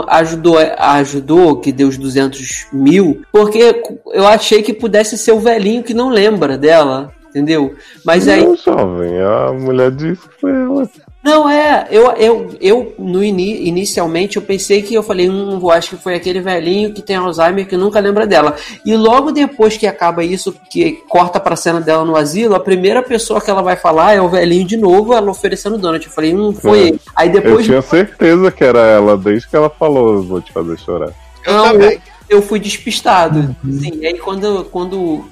ajudou, 0.09 0.59
ajudou, 0.59 1.61
que 1.61 1.71
deu 1.71 1.87
os 1.87 1.97
200 1.97 2.67
mil, 2.73 3.23
porque 3.31 3.81
eu 4.13 4.27
achei 4.27 4.61
que 4.61 4.75
pudesse 4.75 5.17
ser 5.17 5.31
o 5.31 5.39
velhinho 5.39 5.85
que 5.85 5.95
não 5.95 6.09
lembra 6.09 6.59
dela, 6.59 7.13
entendeu? 7.29 7.77
Mas 8.05 8.27
aí, 8.27 8.45
Não, 8.45 8.57
jovem, 8.57 9.21
a 9.21 9.53
mulher 9.53 9.93
disse 9.93 10.29
que 10.29 10.41
foi 10.41 10.51
ela. 10.51 10.89
Não 11.25 11.49
é, 11.49 11.87
eu, 11.91 12.11
eu, 12.13 12.51
eu 12.61 12.95
no 12.99 13.25
ini- 13.25 13.67
inicialmente 13.67 14.37
eu 14.37 14.43
pensei 14.43 14.83
que 14.83 14.93
eu 14.95 15.03
falei, 15.03 15.29
hum, 15.31 15.59
eu 15.61 15.71
acho 15.71 15.97
que 15.97 16.03
foi 16.03 16.15
aquele 16.15 16.41
velhinho 16.41 16.93
que 16.93 17.01
tem 17.01 17.17
Alzheimer 17.17 17.67
que 17.67 17.77
nunca 17.79 17.99
lembra 17.99 18.27
dela. 18.27 18.55
E 18.85 18.95
logo 18.95 19.33
depois 19.33 19.77
que 19.79 19.87
acaba 19.87 20.23
isso, 20.23 20.55
que 20.71 20.93
corta 21.09 21.41
pra 21.41 21.57
cena 21.57 21.81
dela 21.81 22.05
no 22.05 22.15
asilo, 22.15 22.55
a 22.55 22.61
primeira 22.61 23.03
pessoa 23.03 23.41
que 23.41 23.51
ela 23.51 23.63
vai 23.63 23.75
falar 23.77 24.13
é 24.13 24.21
o 24.21 24.29
velhinho 24.29 24.67
de 24.67 24.77
novo, 24.77 25.15
ela 25.15 25.31
oferecendo 25.31 25.79
donut. 25.79 26.05
Eu 26.07 26.13
falei, 26.13 26.35
hum, 26.35 26.53
foi 26.53 26.79
É. 26.79 26.83
ele. 26.89 27.01
Aí 27.17 27.29
Eu 27.29 27.33
depois 27.33 27.65
tinha 27.65 27.81
certeza 27.81 28.53
que 28.53 28.63
era 28.63 28.81
ela 28.81 29.17
desde 29.17 29.49
que 29.49 29.57
ela 29.57 29.71
falou, 29.71 30.23
vou 30.23 30.43
te 30.43 30.53
fazer 30.53 30.79
chorar. 30.79 31.11
Eu 31.47 31.53
Não, 31.55 31.73
também. 31.73 31.99
eu 32.29 32.43
fui 32.43 32.59
despistado. 32.61 33.57
Sim, 33.65 33.93
e 34.01 34.07
aí 34.07 34.19
quando, 34.19 34.65
quando 34.71 35.25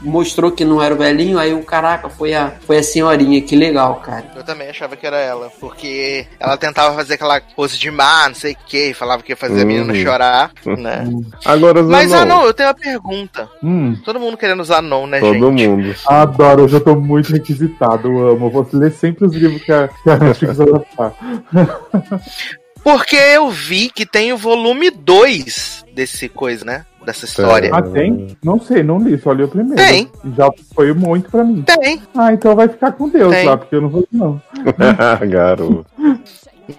mostrou 0.00 0.50
que 0.50 0.64
não 0.64 0.82
era 0.82 0.94
o 0.94 0.98
velhinho, 0.98 1.38
aí 1.38 1.52
o 1.52 1.62
caraca, 1.62 2.08
foi 2.08 2.34
a, 2.34 2.52
foi 2.66 2.78
a 2.78 2.82
senhorinha, 2.82 3.40
que 3.42 3.54
legal, 3.56 3.96
cara. 3.96 4.24
Eu 4.34 4.44
também 4.44 4.68
achava 4.68 4.96
que 4.96 5.06
era 5.06 5.18
ela, 5.18 5.50
porque 5.60 6.26
ela 6.38 6.56
tentava 6.56 6.94
fazer 6.94 7.14
aquela 7.14 7.40
pose 7.54 7.78
de 7.78 7.90
má, 7.90 8.28
não 8.28 8.34
sei 8.34 8.52
o 8.52 8.56
que, 8.66 8.94
falava 8.94 9.22
que 9.22 9.32
ia 9.32 9.36
fazer 9.36 9.62
a 9.62 9.64
menina 9.64 9.92
Uhum. 9.92 10.02
chorar, 10.02 10.52
né? 10.78 11.04
Agora, 11.44 11.82
Mas, 11.82 12.10
Zanon, 12.10 12.22
ah, 12.22 12.24
não, 12.24 12.44
eu 12.46 12.54
tenho 12.54 12.68
uma 12.68 12.74
pergunta. 12.74 13.48
Hum. 13.62 13.96
Todo 14.04 14.20
mundo 14.20 14.36
querendo 14.36 14.60
usar 14.60 14.82
não, 14.82 15.06
né, 15.06 15.20
todo 15.20 15.34
gente? 15.34 15.68
mundo. 15.68 15.94
Adoro, 16.06 16.62
eu 16.62 16.68
já 16.68 16.80
tô 16.80 16.94
muito 16.96 17.32
requisitado, 17.32 18.08
eu 18.08 18.28
amo. 18.30 18.46
Eu 18.46 18.50
vou 18.50 18.68
ler 18.72 18.92
sempre 18.92 19.24
os 19.26 19.34
livros 19.34 19.62
que 19.62 19.72
a, 19.72 19.88
que 19.88 20.10
a 20.10 20.16
Netflix 20.16 20.56
vai 20.56 20.66
lançar. 20.66 21.14
Porque 22.82 23.16
eu 23.16 23.50
vi 23.50 23.90
que 23.90 24.06
tem 24.06 24.32
o 24.32 24.38
volume 24.38 24.90
2 24.90 25.84
desse 25.94 26.28
coisa, 26.28 26.64
né? 26.64 26.86
Dessa 27.04 27.24
história. 27.24 27.70
Ah, 27.72 27.82
tem? 27.82 28.36
Não 28.44 28.60
sei, 28.60 28.82
não 28.82 28.98
li, 28.98 29.18
só 29.18 29.32
li 29.32 29.42
o 29.42 29.48
primeiro. 29.48 29.76
Tem. 29.82 30.08
Já 30.36 30.50
foi 30.74 30.92
muito 30.92 31.30
pra 31.30 31.42
mim. 31.42 31.62
Tem, 31.62 32.00
Ah, 32.14 32.32
então 32.32 32.54
vai 32.54 32.68
ficar 32.68 32.92
com 32.92 33.08
Deus 33.08 33.32
Tem. 33.34 33.46
lá, 33.46 33.56
porque 33.56 33.74
eu 33.74 33.80
não 33.80 33.88
vou 33.88 34.06
não. 34.12 34.40
Garoto. 35.28 35.86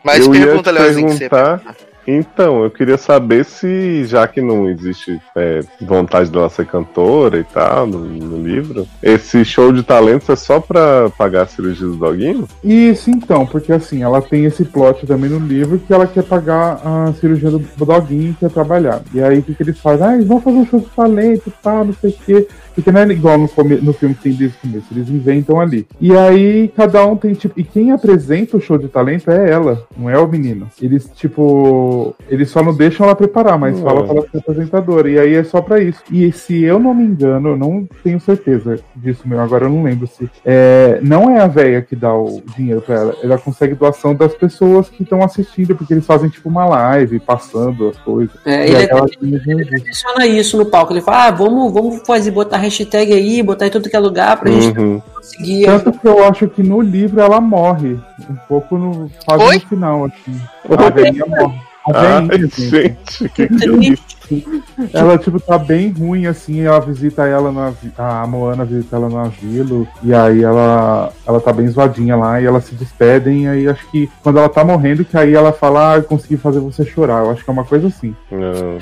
mas 0.03 0.25
eu 0.25 0.35
ia 0.35 0.45
pergunta, 0.45 0.71
Leozinho, 0.71 1.07
que 1.07 1.13
você 1.13 1.29
perguntar 1.29 1.75
Então, 2.07 2.63
eu 2.63 2.71
queria 2.71 2.97
saber 2.97 3.45
se, 3.45 4.05
já 4.05 4.27
que 4.27 4.41
não 4.41 4.69
existe 4.69 5.21
é, 5.35 5.61
vontade 5.81 6.29
dela 6.29 6.49
ser 6.49 6.65
cantora 6.65 7.37
e 7.37 7.43
tal 7.43 7.85
no, 7.85 7.99
no, 7.99 8.41
livro, 8.41 8.87
esse 9.01 9.45
show 9.45 9.71
de 9.71 9.83
talentos 9.83 10.29
é 10.29 10.35
só 10.35 10.59
pra 10.59 11.09
pagar 11.17 11.43
a 11.43 11.47
cirurgia 11.47 11.87
do 11.87 11.95
doguinho? 11.95 12.47
Isso 12.63 13.09
então, 13.09 13.45
porque 13.45 13.71
assim, 13.71 14.01
ela 14.01 14.21
tem 14.21 14.45
esse 14.45 14.65
plot 14.65 15.05
também 15.05 15.29
no 15.29 15.39
livro 15.39 15.79
que 15.79 15.93
ela 15.93 16.07
quer 16.07 16.23
pagar 16.23 16.81
a 16.83 17.13
cirurgia 17.13 17.51
do, 17.51 17.59
do 17.59 17.85
doguinho 17.85 18.35
quer 18.39 18.49
trabalhar. 18.49 19.01
E 19.13 19.21
aí 19.21 19.39
o 19.39 19.43
que, 19.43 19.53
que 19.53 19.63
eles 19.63 19.79
fazem? 19.79 20.05
Ah, 20.05 20.15
eles 20.15 20.27
vão 20.27 20.41
fazer 20.41 20.57
um 20.57 20.65
show 20.65 20.79
de 20.79 20.87
talento 20.87 21.43
e 21.47 21.53
tal, 21.61 21.85
não 21.85 21.93
sei 21.93 22.09
o 22.09 22.13
quê. 22.25 22.47
Porque 22.81 22.91
não 22.91 23.01
é 23.01 23.07
igual 23.13 23.37
no, 23.37 23.49
no 23.81 23.93
filme 23.93 24.15
que 24.15 24.23
tem 24.23 24.33
desde 24.33 24.57
o 24.57 24.61
começo, 24.61 24.87
eles 24.91 25.09
inventam 25.09 25.59
ali. 25.59 25.87
E 25.99 26.15
aí, 26.15 26.67
cada 26.75 27.05
um 27.05 27.15
tem, 27.15 27.33
tipo. 27.33 27.59
E 27.59 27.63
quem 27.63 27.91
apresenta 27.91 28.57
o 28.57 28.61
show 28.61 28.77
de 28.77 28.87
talento 28.87 29.29
é 29.29 29.49
ela, 29.49 29.85
não 29.95 30.09
é 30.09 30.17
o 30.17 30.27
menino. 30.27 30.67
Eles, 30.81 31.09
tipo. 31.15 32.15
Eles 32.27 32.49
só 32.49 32.63
não 32.63 32.75
deixam 32.75 33.05
ela 33.05 33.15
preparar, 33.15 33.57
mas 33.57 33.77
uhum. 33.77 33.83
falam 33.83 34.03
pra 34.05 34.15
ela 34.15 34.27
ser 34.31 34.37
apresentadora. 34.39 35.09
E 35.09 35.19
aí 35.19 35.35
é 35.35 35.43
só 35.43 35.61
pra 35.61 35.79
isso. 35.79 36.01
E 36.11 36.31
se 36.31 36.63
eu 36.63 36.79
não 36.79 36.93
me 36.93 37.03
engano, 37.03 37.49
eu 37.49 37.57
não 37.57 37.87
tenho 38.03 38.19
certeza 38.19 38.79
disso 38.95 39.27
mesmo, 39.27 39.43
agora 39.43 39.65
eu 39.65 39.69
não 39.69 39.83
lembro 39.83 40.07
se. 40.07 40.29
É, 40.43 40.99
não 41.03 41.29
é 41.29 41.39
a 41.39 41.47
véia 41.47 41.81
que 41.81 41.95
dá 41.95 42.13
o 42.13 42.41
dinheiro 42.55 42.81
pra 42.81 42.95
ela. 42.95 43.15
Ela 43.21 43.37
consegue 43.37 43.75
doação 43.75 44.15
das 44.15 44.33
pessoas 44.33 44.89
que 44.89 45.03
estão 45.03 45.23
assistindo, 45.23 45.75
porque 45.75 45.93
eles 45.93 46.05
fazem, 46.05 46.29
tipo, 46.29 46.49
uma 46.49 46.65
live 46.65 47.19
passando 47.19 47.89
as 47.89 47.97
coisas. 47.97 48.35
É, 48.45 48.67
ele, 48.67 48.87
ela, 48.89 49.05
ele, 49.21 49.41
ele 49.45 49.75
adiciona 49.75 50.25
isso 50.25 50.57
no 50.57 50.65
palco. 50.65 50.93
Ele 50.93 51.01
fala, 51.01 51.27
ah, 51.27 51.31
vamos, 51.31 51.71
vamos 51.71 52.01
fazer, 52.05 52.31
botar 52.31 52.57
hashtag 52.71 53.13
aí, 53.13 53.43
botar 53.43 53.67
em 53.67 53.69
tudo 53.69 53.89
que 53.89 53.95
é 53.95 53.99
lugar 53.99 54.37
pra 54.37 54.49
uhum. 54.49 54.61
gente 54.61 55.03
conseguir. 55.13 55.65
Tanto 55.65 55.91
que 55.91 56.07
eu 56.07 56.23
acho 56.25 56.47
que 56.47 56.63
no 56.63 56.81
livro 56.81 57.21
ela 57.21 57.41
morre. 57.41 57.99
Um 58.29 58.35
pouco 58.47 58.77
no, 58.77 59.11
quase 59.25 59.43
Oi? 59.43 59.55
no 59.55 59.61
final, 59.61 60.05
assim. 60.05 60.41
A 60.69 60.89
velhinha 60.89 61.25
morre. 61.25 61.59
A 61.87 61.91
velhinha, 61.91 62.45
ah, 62.45 62.47
gente, 62.57 63.29
que 63.29 63.47
que 63.47 63.65
é 63.65 63.95
isso? 64.35 64.63
ela, 64.93 65.17
tipo, 65.17 65.39
tá 65.39 65.57
bem 65.57 65.89
ruim, 65.89 66.25
assim, 66.25 66.61
ela 66.61 66.79
visita 66.79 67.25
ela 67.25 67.51
na. 67.51 67.73
A 67.97 68.27
Moana 68.27 68.65
visita 68.65 68.95
ela 68.95 69.09
no 69.09 69.19
asilo, 69.19 69.87
e 70.03 70.13
aí 70.13 70.43
ela, 70.43 71.11
ela 71.25 71.39
tá 71.39 71.53
bem 71.53 71.67
zoadinha 71.67 72.15
lá, 72.15 72.41
e 72.41 72.45
elas 72.45 72.65
se 72.65 72.75
despedem, 72.75 73.43
e 73.43 73.47
aí 73.47 73.67
acho 73.67 73.89
que 73.89 74.09
quando 74.21 74.39
ela 74.39 74.49
tá 74.49 74.63
morrendo, 74.63 75.05
que 75.05 75.17
aí 75.17 75.33
ela 75.33 75.51
fala, 75.51 75.93
ah, 75.93 75.97
eu 75.97 76.03
consegui 76.03 76.37
fazer 76.37 76.59
você 76.59 76.85
chorar. 76.85 77.23
Eu 77.23 77.31
acho 77.31 77.43
que 77.43 77.49
é 77.49 77.53
uma 77.53 77.65
coisa 77.65 77.87
assim. 77.87 78.15
Não. 78.31 78.77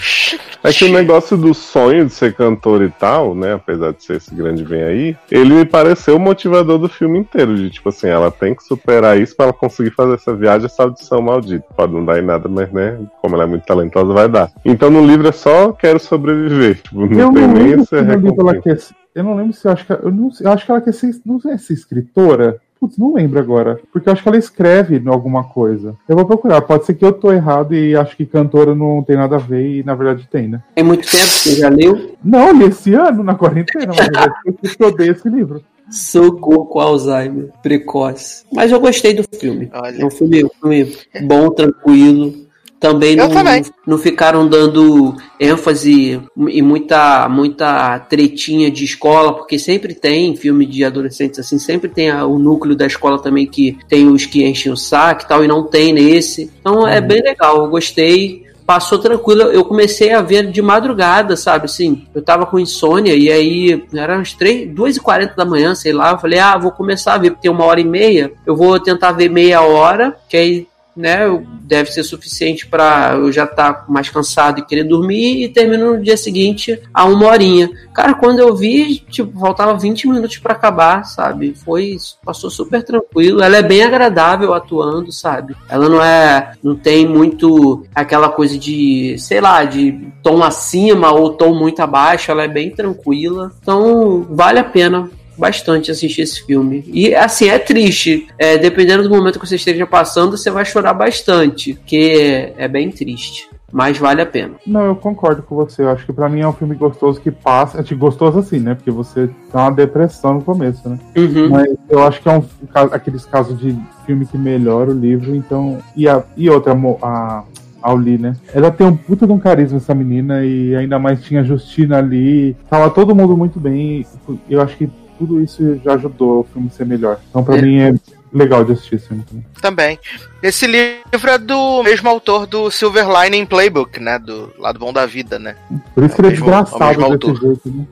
É 0.64 0.74
que 0.74 0.86
o 0.86 0.92
negócio 0.92 1.38
do 1.38 1.54
sonho 1.54 2.06
de 2.06 2.14
ser 2.14 2.34
cantor 2.34 2.82
e 2.82 2.90
tal, 2.90 3.34
né? 3.34 3.54
Apesar 3.54 3.94
de 3.94 4.04
ser 4.04 4.18
esse 4.18 4.34
grande 4.36 4.64
bem 4.64 4.84
aí, 4.84 5.18
ele 5.32 5.54
me 5.54 5.66
pareceu 5.66 6.18
o 6.18 6.20
motivador 6.20 6.78
do 6.78 6.90
filme 6.90 7.20
inteiro. 7.20 7.56
De 7.56 7.70
tipo 7.70 7.90
assim, 7.90 8.08
ela 8.08 8.30
tem 8.30 8.54
que 8.54 8.64
superar 8.64 9.18
isso 9.20 9.36
para 9.36 9.46
ela 9.46 9.54
conseguir 9.54 9.92
fazer 9.92 10.16
essa 10.16 10.36
viagem, 10.36 10.66
essa 10.66 10.84
audição 10.84 11.22
maldita. 11.22 11.66
Pode 11.76 11.94
não 11.94 12.04
dar 12.04 12.20
em 12.20 12.26
nada, 12.26 12.50
mas 12.50 12.72
né? 12.72 13.00
Como 13.22 13.36
ela 13.36 13.46
é 13.46 13.48
muito 13.48 13.66
talentosa, 13.66 14.12
vai 14.12 14.28
dar. 14.28 14.52
Então 14.66 14.90
no 14.90 15.06
livro 15.06 15.28
é 15.28 15.32
só 15.40 15.72
quero 15.72 16.00
sobreviver. 16.00 16.82
Tipo, 16.82 17.06
não 17.06 17.20
eu 17.20 17.34
tem 17.34 17.48
não 17.48 17.54
nem 17.54 17.74
essa 17.74 18.02
recompensa. 18.02 18.96
Eu 19.16 19.24
não 19.24 19.36
lembro 19.36 19.54
se 19.54 19.68
eu 19.68 19.72
acho 19.72 19.86
que 19.86 19.92
eu, 19.92 20.12
não, 20.12 20.30
eu 20.40 20.52
acho 20.52 20.66
que 20.66 20.72
ela 20.72 20.82
quer 20.82 20.94
ser, 20.94 21.16
não 21.26 21.40
sei 21.40 21.58
se 21.58 21.74
escritora. 21.74 22.62
Putz, 22.80 22.98
não 22.98 23.14
lembro 23.14 23.40
agora. 23.40 23.80
Porque 23.92 24.08
eu 24.08 24.14
acho 24.14 24.24
que 24.24 24.30
ela 24.30 24.38
escreve 24.38 25.02
alguma 25.08 25.44
coisa. 25.44 25.98
Eu 26.08 26.16
vou 26.16 26.26
procurar. 26.26 26.62
Pode 26.62 26.86
ser 26.86 26.94
que 26.94 27.04
eu 27.04 27.12
tô 27.12 27.32
errado 27.32 27.76
e 27.76 27.96
acho 27.96 28.16
que 28.16 28.26
cantora 28.26 28.74
não 28.74 29.04
tem 29.04 29.18
nada 29.18 29.36
a 29.36 29.40
ver 29.40 29.80
e 29.80 29.84
na 29.84 29.96
verdade 29.96 30.28
tem, 30.32 30.48
né? 30.48 30.64
Tem 30.76 30.84
muito 30.84 31.10
tempo 31.10 31.24
que 31.26 31.50
você 31.50 31.56
já 31.56 31.68
leu? 31.68 32.16
Não, 32.24 32.54
li 32.54 32.66
esse 32.66 32.94
ano, 32.94 33.22
na 33.22 33.36
quarentena, 33.36 33.88
mas 33.88 34.78
eu 34.80 34.88
odeio 34.88 35.12
esse 35.12 35.28
livro. 35.28 35.62
Socorro 35.90 36.68
com 36.68 36.80
Alzheimer 36.80 37.50
precoce. 37.62 38.46
Mas 38.54 38.72
eu 38.72 38.80
gostei 38.80 39.14
do 39.14 39.24
filme. 39.38 39.70
Olha. 39.74 40.02
É 40.02 40.06
um 40.06 40.12
filme, 40.12 40.46
um 40.46 40.50
filme 40.50 40.96
bom, 41.24 41.50
tranquilo 41.50 42.49
também 42.80 43.16
não, 43.16 43.30
também 43.30 43.64
não, 43.86 43.98
ficaram 43.98 44.48
dando 44.48 45.16
ênfase 45.40 46.22
e 46.48 46.62
muita 46.62 47.28
muita 47.28 48.00
tretinha 48.00 48.72
de 48.72 48.86
escola, 48.86 49.34
porque 49.34 49.60
sempre 49.60 49.94
tem 49.94 50.36
filme 50.36 50.66
de 50.66 50.86
adolescentes 50.86 51.40
assim, 51.40 51.60
sempre 51.60 51.90
tem 51.90 52.12
o 52.12 52.40
núcleo 52.40 52.76
da 52.76 52.88
escola 52.88 53.22
também 53.22 53.46
que 53.46 53.78
tem 53.90 54.08
os 54.08 54.26
que 54.26 54.46
enchem 54.46 54.72
o 54.72 54.78
saco 54.78 55.24
e 55.24 55.28
tal, 55.28 55.44
e 55.44 55.48
não 55.48 55.64
tem 55.64 55.92
nesse. 55.92 56.50
Então 56.62 56.88
é 56.88 57.02
uhum. 57.02 57.08
bem 57.08 57.22
legal, 57.22 57.64
eu 57.64 57.70
gostei. 57.70 58.48
Passou 58.66 59.00
tranquilo, 59.00 59.42
eu 59.42 59.66
comecei 59.66 60.14
a 60.14 60.22
ver 60.22 60.52
de 60.52 60.62
madrugada, 60.62 61.36
sabe? 61.36 61.66
Assim, 61.66 62.06
eu 62.14 62.22
tava 62.22 62.46
com 62.46 62.60
insônia 62.60 63.16
e 63.16 63.32
aí 63.32 63.84
eram 63.96 64.20
as 64.20 64.34
3, 64.34 64.70
2h40 64.70 65.36
da 65.36 65.44
manhã, 65.44 65.74
sei 65.74 65.92
lá. 65.92 66.12
Eu 66.12 66.20
falei, 66.20 66.38
ah, 66.38 66.56
vou 66.56 66.72
começar 66.72 67.16
a 67.16 67.18
ver, 67.18 67.32
porque 67.32 67.42
tem 67.42 67.52
uma 67.52 67.66
hora 67.66 67.82
e 67.82 67.84
meia. 67.84 68.32
Eu 68.46 68.56
vou 68.56 68.80
tentar 68.80 69.12
ver 69.14 69.28
meia 69.28 69.64
hora, 69.64 70.16
que 70.30 70.38
aí 70.38 70.68
né, 71.00 71.20
deve 71.62 71.92
ser 71.92 72.04
suficiente 72.04 72.68
para 72.68 73.14
eu 73.16 73.32
já 73.32 73.46
estar 73.46 73.74
tá 73.74 73.86
mais 73.88 74.10
cansado 74.10 74.60
e 74.60 74.66
querer 74.66 74.84
dormir 74.84 75.44
e 75.44 75.48
termino 75.48 75.94
no 75.94 76.04
dia 76.04 76.18
seguinte 76.18 76.78
a 76.94 77.06
uma 77.06 77.28
horinha. 77.28 77.70
Cara, 77.94 78.14
quando 78.14 78.40
eu 78.40 78.54
vi, 78.54 79.00
tipo, 79.10 79.40
faltava 79.40 79.78
20 79.78 80.10
minutos 80.10 80.38
para 80.40 80.54
acabar, 80.54 81.06
sabe? 81.06 81.54
Foi, 81.56 81.96
passou 82.24 82.50
super 82.50 82.84
tranquilo. 82.84 83.42
Ela 83.42 83.58
é 83.58 83.64
bem 83.64 83.82
agradável 83.82 84.54
atuando, 84.54 85.10
sabe? 85.10 85.56
Ela 85.70 85.88
não 85.88 86.04
é, 86.04 86.52
não 86.62 86.76
tem 86.76 87.08
muito 87.08 87.86
aquela 87.96 88.28
coisa 88.28 88.58
de, 88.58 89.16
sei 89.20 89.40
lá, 89.40 89.64
de 89.64 90.12
tom 90.22 90.44
acima 90.44 91.14
ou 91.14 91.30
tom 91.30 91.54
muito 91.54 91.80
abaixo, 91.80 92.30
ela 92.30 92.44
é 92.44 92.48
bem 92.50 92.72
tranquila. 92.72 93.54
Então, 93.62 94.28
vale 94.30 94.60
a 94.60 94.66
pena 94.66 95.10
bastante 95.40 95.90
assistir 95.90 96.22
esse 96.22 96.46
filme. 96.46 96.84
E 96.88 97.16
assim, 97.16 97.50
é 97.50 97.58
triste. 97.58 98.28
É, 98.38 98.58
dependendo 98.58 99.04
do 99.04 99.10
momento 99.10 99.40
que 99.40 99.48
você 99.48 99.56
esteja 99.56 99.88
passando, 99.88 100.38
você 100.38 100.52
vai 100.52 100.66
chorar 100.66 100.94
bastante. 100.94 101.80
Que 101.86 102.54
é 102.58 102.68
bem 102.68 102.92
triste 102.92 103.48
mas 103.72 103.98
vale 103.98 104.22
a 104.22 104.26
pena. 104.26 104.56
Não, 104.66 104.82
eu 104.82 104.96
concordo 104.96 105.44
com 105.44 105.56
você. 105.56 105.84
Eu 105.84 105.90
acho 105.90 106.06
que 106.06 106.14
para 106.14 106.28
mim 106.28 106.42
é 106.42 106.48
um 106.48 106.54
filme 106.54 106.76
gostoso 106.76 107.22
que 107.22 107.32
passa. 107.32 107.80
É 107.80 107.96
gostoso 107.96 108.40
assim, 108.40 108.60
né? 108.60 108.76
Porque 108.76 108.92
você 108.92 109.30
tá 109.52 109.64
uma 109.64 109.72
depressão 109.72 110.36
no 110.36 110.42
começo, 110.42 110.88
né? 110.88 111.00
Uhum. 111.16 111.50
Mas 111.50 111.76
eu 111.90 112.04
acho 112.04 112.22
que 112.22 112.30
é 112.30 112.32
um 112.32 112.44
aqueles 112.92 113.26
casos 113.26 113.60
de 113.60 113.78
filme 114.06 114.26
que 114.26 114.38
melhora 114.38 114.92
o 114.92 115.00
livro, 115.00 115.36
então. 115.36 115.78
E, 115.96 116.08
a, 116.08 116.24
e 116.36 116.50
outra, 116.50 116.76
a, 117.02 117.44
Auli, 117.82 118.18
né? 118.18 118.36
Ela 118.54 118.72
tem 118.72 118.86
um 118.86 118.96
puta 118.96 119.26
de 119.26 119.32
um 119.32 119.40
carisma, 119.40 119.78
essa 119.78 119.96
menina, 119.96 120.44
e 120.44 120.76
ainda 120.76 121.00
mais 121.00 121.24
tinha 121.24 121.42
a 121.42 121.44
Justina 121.44 121.98
ali. 121.98 122.56
Tava 122.70 122.90
todo 122.90 123.16
mundo 123.16 123.38
muito 123.38 123.60
bem. 123.60 124.06
Eu 124.50 124.62
acho 124.62 124.76
que 124.78 124.90
tudo 125.20 125.42
isso 125.42 125.80
já 125.84 125.94
ajudou 125.96 126.40
o 126.40 126.44
filme 126.46 126.72
ser 126.72 126.86
melhor. 126.86 127.20
Então, 127.30 127.44
pra 127.44 127.58
é. 127.58 127.62
mim, 127.62 127.80
é 127.80 127.94
legal 128.32 128.64
de 128.64 128.72
assistir 128.72 128.96
esse 128.96 129.08
filme 129.10 129.24
também. 129.24 129.46
Também. 129.62 130.00
Esse 130.42 130.66
livro 130.66 131.30
é 131.30 131.38
do 131.38 131.84
mesmo 131.84 132.08
autor 132.08 132.48
do 132.48 132.72
Silver 132.72 133.06
Lining 133.10 133.46
Playbook, 133.46 134.00
né? 134.00 134.18
Do 134.18 134.54
Lado 134.58 134.80
Bom 134.80 134.94
da 134.94 135.06
Vida, 135.06 135.38
né? 135.38 135.58
Por 135.94 136.06
isso 136.06 136.14
é 136.14 136.16
que 136.16 136.22
ele 136.22 136.28
é 136.30 136.32
desgraçado 136.32 136.96
desse 136.96 137.04
autor. 137.04 137.40
jeito, 137.42 137.70
né? 137.70 137.86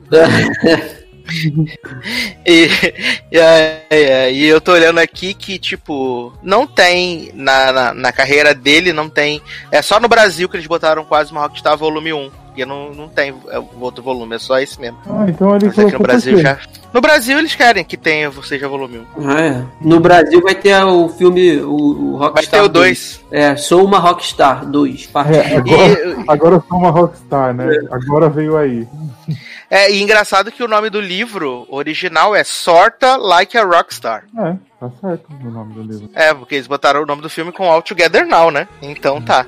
e, 2.46 2.68
e, 3.30 3.38
é, 3.38 4.32
e, 4.32 4.46
eu 4.46 4.62
tô 4.62 4.72
olhando 4.72 4.98
aqui 4.98 5.34
que, 5.34 5.58
tipo, 5.58 6.32
não 6.42 6.66
tem 6.66 7.30
na, 7.34 7.70
na, 7.70 7.94
na, 7.94 8.12
carreira 8.12 8.54
dele, 8.54 8.94
não 8.94 9.10
tem. 9.10 9.42
É 9.70 9.82
só 9.82 10.00
no 10.00 10.08
Brasil 10.08 10.48
que 10.48 10.56
eles 10.56 10.66
botaram 10.66 11.04
quase 11.04 11.30
uma 11.30 11.42
Rockstar 11.42 11.76
Volume 11.76 12.14
1 12.14 12.30
porque 12.58 12.66
não, 12.66 12.92
não 12.92 13.08
tem 13.08 13.32
outro 13.80 14.02
volume, 14.02 14.34
é 14.34 14.38
só 14.40 14.58
esse 14.58 14.80
mesmo. 14.80 14.98
Ah, 15.08 15.26
então 15.28 15.54
ele 15.54 15.68
aqui 15.68 15.92
no 15.92 15.98
Brasil 16.00 16.38
já. 16.40 16.58
No 16.92 17.00
Brasil 17.00 17.38
eles 17.38 17.54
querem 17.54 17.84
que 17.84 17.96
tenha, 17.96 18.32
seja 18.42 18.66
volume 18.66 19.06
1. 19.16 19.30
Ah, 19.30 19.40
é. 19.40 19.64
No 19.80 20.00
Brasil 20.00 20.40
vai 20.42 20.56
ter 20.56 20.82
o 20.82 21.08
filme, 21.08 21.58
o, 21.58 21.70
o 21.70 22.16
Rockstar. 22.16 22.32
Vai 22.32 22.46
ter 22.46 22.60
o 22.62 22.68
2. 22.68 23.24
É, 23.30 23.56
Sou 23.56 23.84
uma 23.84 24.00
Rockstar 24.00 24.66
2. 24.66 25.08
É, 25.14 25.56
agora, 25.56 25.92
e... 25.92 26.24
agora 26.26 26.54
eu 26.56 26.64
sou 26.68 26.78
uma 26.78 26.90
Rockstar, 26.90 27.54
né? 27.54 27.68
É. 27.72 27.94
Agora 27.94 28.28
veio 28.28 28.56
aí. 28.56 28.88
É, 29.70 29.92
e 29.92 30.02
engraçado 30.02 30.50
que 30.50 30.62
o 30.62 30.68
nome 30.68 30.88
do 30.90 31.00
livro 31.00 31.66
original 31.68 32.34
é 32.34 32.42
Sorta 32.42 33.16
Like 33.16 33.56
a 33.56 33.64
Rockstar. 33.64 34.24
É, 34.36 34.56
tá 34.80 34.90
certo 35.00 35.26
o 35.30 35.50
nome 35.50 35.74
do 35.74 35.82
livro. 35.82 36.10
É, 36.14 36.34
porque 36.34 36.56
eles 36.56 36.66
botaram 36.66 37.02
o 37.02 37.06
nome 37.06 37.22
do 37.22 37.30
filme 37.30 37.52
com 37.52 37.70
All 37.70 37.82
Together 37.82 38.26
Now, 38.26 38.50
né? 38.50 38.66
Então 38.80 39.20
tá. 39.22 39.46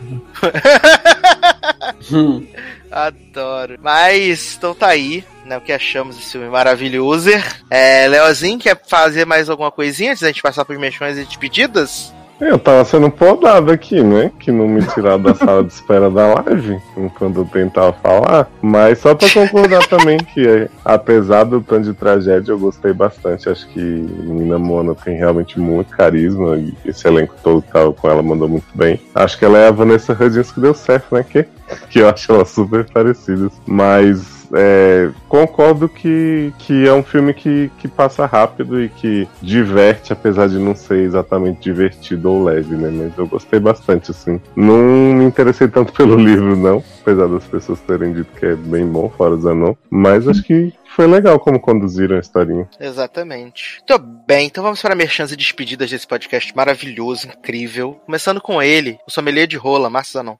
Hum. 2.12 2.46
Adoro. 2.90 3.76
Mas, 3.80 4.56
então 4.56 4.74
tá 4.74 4.88
aí, 4.88 5.24
né? 5.44 5.56
O 5.56 5.60
que 5.60 5.72
achamos 5.72 6.16
desse 6.16 6.32
filme 6.32 6.48
maravilhoso. 6.48 7.30
É, 7.70 8.08
Leozinho, 8.08 8.58
quer 8.58 8.80
fazer 8.88 9.24
mais 9.24 9.48
alguma 9.48 9.70
coisinha 9.70 10.10
antes 10.10 10.22
da 10.22 10.28
gente 10.28 10.42
passar 10.42 10.64
por 10.64 10.78
menções 10.78 11.16
e 11.16 11.24
despedidas? 11.24 12.12
Eu 12.40 12.58
tava 12.58 12.82
sendo 12.86 13.10
podado 13.10 13.70
aqui, 13.70 14.02
né? 14.02 14.32
Que 14.38 14.50
não 14.50 14.66
me 14.66 14.82
tiraram 14.82 15.20
da 15.20 15.34
sala 15.34 15.62
de 15.62 15.74
espera 15.74 16.10
da 16.10 16.34
live 16.34 16.80
enquanto 16.96 17.40
eu 17.40 17.44
tentava 17.44 17.92
falar. 17.92 18.48
Mas 18.62 18.98
só 18.98 19.14
pra 19.14 19.28
concordar 19.28 19.86
também 19.86 20.16
que, 20.16 20.66
apesar 20.82 21.44
do 21.44 21.60
tanto 21.60 21.84
de 21.84 21.92
tragédia, 21.92 22.52
eu 22.52 22.58
gostei 22.58 22.94
bastante. 22.94 23.50
Acho 23.50 23.68
que 23.68 23.78
Nina 23.78 24.58
Mona 24.58 24.94
tem 24.94 25.18
realmente 25.18 25.60
muito 25.60 25.94
carisma 25.94 26.56
e 26.56 26.72
esse 26.86 27.06
elenco 27.06 27.34
todo 27.42 27.60
que 27.60 27.70
tava 27.70 27.92
com 27.92 28.08
ela 28.08 28.22
mandou 28.22 28.48
muito 28.48 28.68
bem. 28.74 28.98
Acho 29.14 29.38
que 29.38 29.44
ela 29.44 29.58
é 29.58 29.68
a 29.68 29.72
Vanessa 29.72 30.14
Hudgens 30.14 30.50
que 30.50 30.60
deu 30.60 30.72
certo, 30.72 31.14
né? 31.14 31.22
Que, 31.22 31.46
que 31.88 32.00
eu 32.00 32.08
acho 32.08 32.32
ela 32.32 32.44
super 32.44 32.84
parecida. 32.84 33.50
Mas 33.66 34.40
é, 34.52 35.10
concordo 35.28 35.88
que, 35.88 36.52
que 36.58 36.86
é 36.86 36.92
um 36.92 37.02
filme 37.02 37.32
que, 37.32 37.70
que 37.78 37.86
passa 37.86 38.26
rápido 38.26 38.82
e 38.82 38.88
que 38.88 39.28
diverte, 39.40 40.12
apesar 40.12 40.48
de 40.48 40.58
não 40.58 40.74
ser 40.74 40.98
exatamente 41.04 41.60
divertido 41.60 42.30
ou 42.30 42.44
leve, 42.44 42.74
né? 42.74 42.90
Mas 42.90 43.16
eu 43.16 43.26
gostei 43.26 43.60
bastante, 43.60 44.10
assim. 44.10 44.40
Não 44.56 44.78
me 44.78 45.24
interessei 45.24 45.68
tanto 45.68 45.92
pelo 45.94 46.16
livro, 46.16 46.56
não, 46.56 46.82
apesar 47.00 47.28
das 47.28 47.44
pessoas 47.44 47.80
terem 47.80 48.12
dito 48.12 48.30
que 48.38 48.46
é 48.46 48.56
bem 48.56 48.86
bom, 48.86 49.10
fora 49.16 49.34
o 49.34 49.40
Zanon. 49.40 49.74
Mas 49.88 50.26
acho 50.26 50.42
que 50.42 50.72
foi 50.94 51.06
legal 51.06 51.38
como 51.38 51.60
conduziram 51.60 52.16
a 52.16 52.20
historinha. 52.20 52.68
Exatamente. 52.78 53.82
Tô 53.86 53.98
bem, 53.98 54.46
então 54.46 54.62
vamos 54.62 54.82
para 54.82 54.94
merchans 54.94 55.32
e 55.32 55.36
despedidas 55.36 55.90
desse 55.90 56.06
podcast 56.06 56.54
maravilhoso, 56.54 57.28
incrível. 57.28 58.00
Começando 58.04 58.40
com 58.40 58.62
ele, 58.62 58.98
o 59.06 59.10
sommelier 59.10 59.46
de 59.46 59.56
rola, 59.56 59.88
Márcio 59.88 60.14
Zanon. 60.14 60.36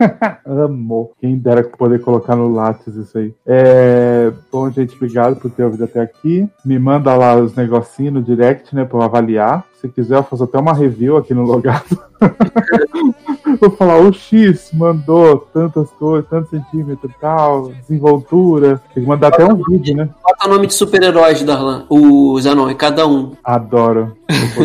Amor. 0.44 1.12
Quem 1.20 1.38
dera 1.38 1.62
poder 1.64 2.00
colocar 2.00 2.34
no 2.34 2.52
Lattes 2.52 2.94
isso 2.94 3.18
aí. 3.18 3.34
É... 3.46 4.32
Bom, 4.50 4.70
gente, 4.70 4.94
obrigado 4.94 5.36
por 5.36 5.50
ter 5.50 5.64
ouvido 5.64 5.84
até 5.84 6.00
aqui. 6.00 6.48
Me 6.64 6.78
manda 6.78 7.14
lá 7.14 7.36
os 7.36 7.54
negocinhos 7.54 8.14
no 8.14 8.22
direct, 8.22 8.74
né, 8.74 8.84
pra 8.84 8.98
eu 8.98 9.02
avaliar. 9.02 9.64
Se 9.82 9.88
quiser, 9.88 10.18
eu 10.18 10.22
faço 10.22 10.44
até 10.44 10.58
uma 10.58 10.72
review 10.72 11.16
aqui 11.16 11.34
no 11.34 11.42
logado. 11.42 11.98
Vou 13.60 13.70
falar, 13.72 13.98
o 13.98 14.12
X 14.12 14.70
mandou 14.72 15.38
tantas 15.52 15.90
coisas, 15.90 16.30
tantos 16.30 16.50
centímetros 16.50 17.10
e 17.10 17.20
tal, 17.20 17.68
desenvoltura. 17.68 18.80
Tem 18.94 19.02
que 19.02 19.08
mandar 19.08 19.28
até 19.28 19.44
um 19.44 19.60
vídeo, 19.68 19.96
né? 19.96 20.08
Bota 20.22 20.46
o 20.46 20.50
nome 20.50 20.68
de 20.68 20.74
super-heróis, 20.74 21.42
Darlan. 21.42 21.84
O 21.90 22.40
Zanon, 22.40 22.70
e 22.70 22.76
cada 22.76 23.08
um. 23.08 23.32
Adoro. 23.42 24.16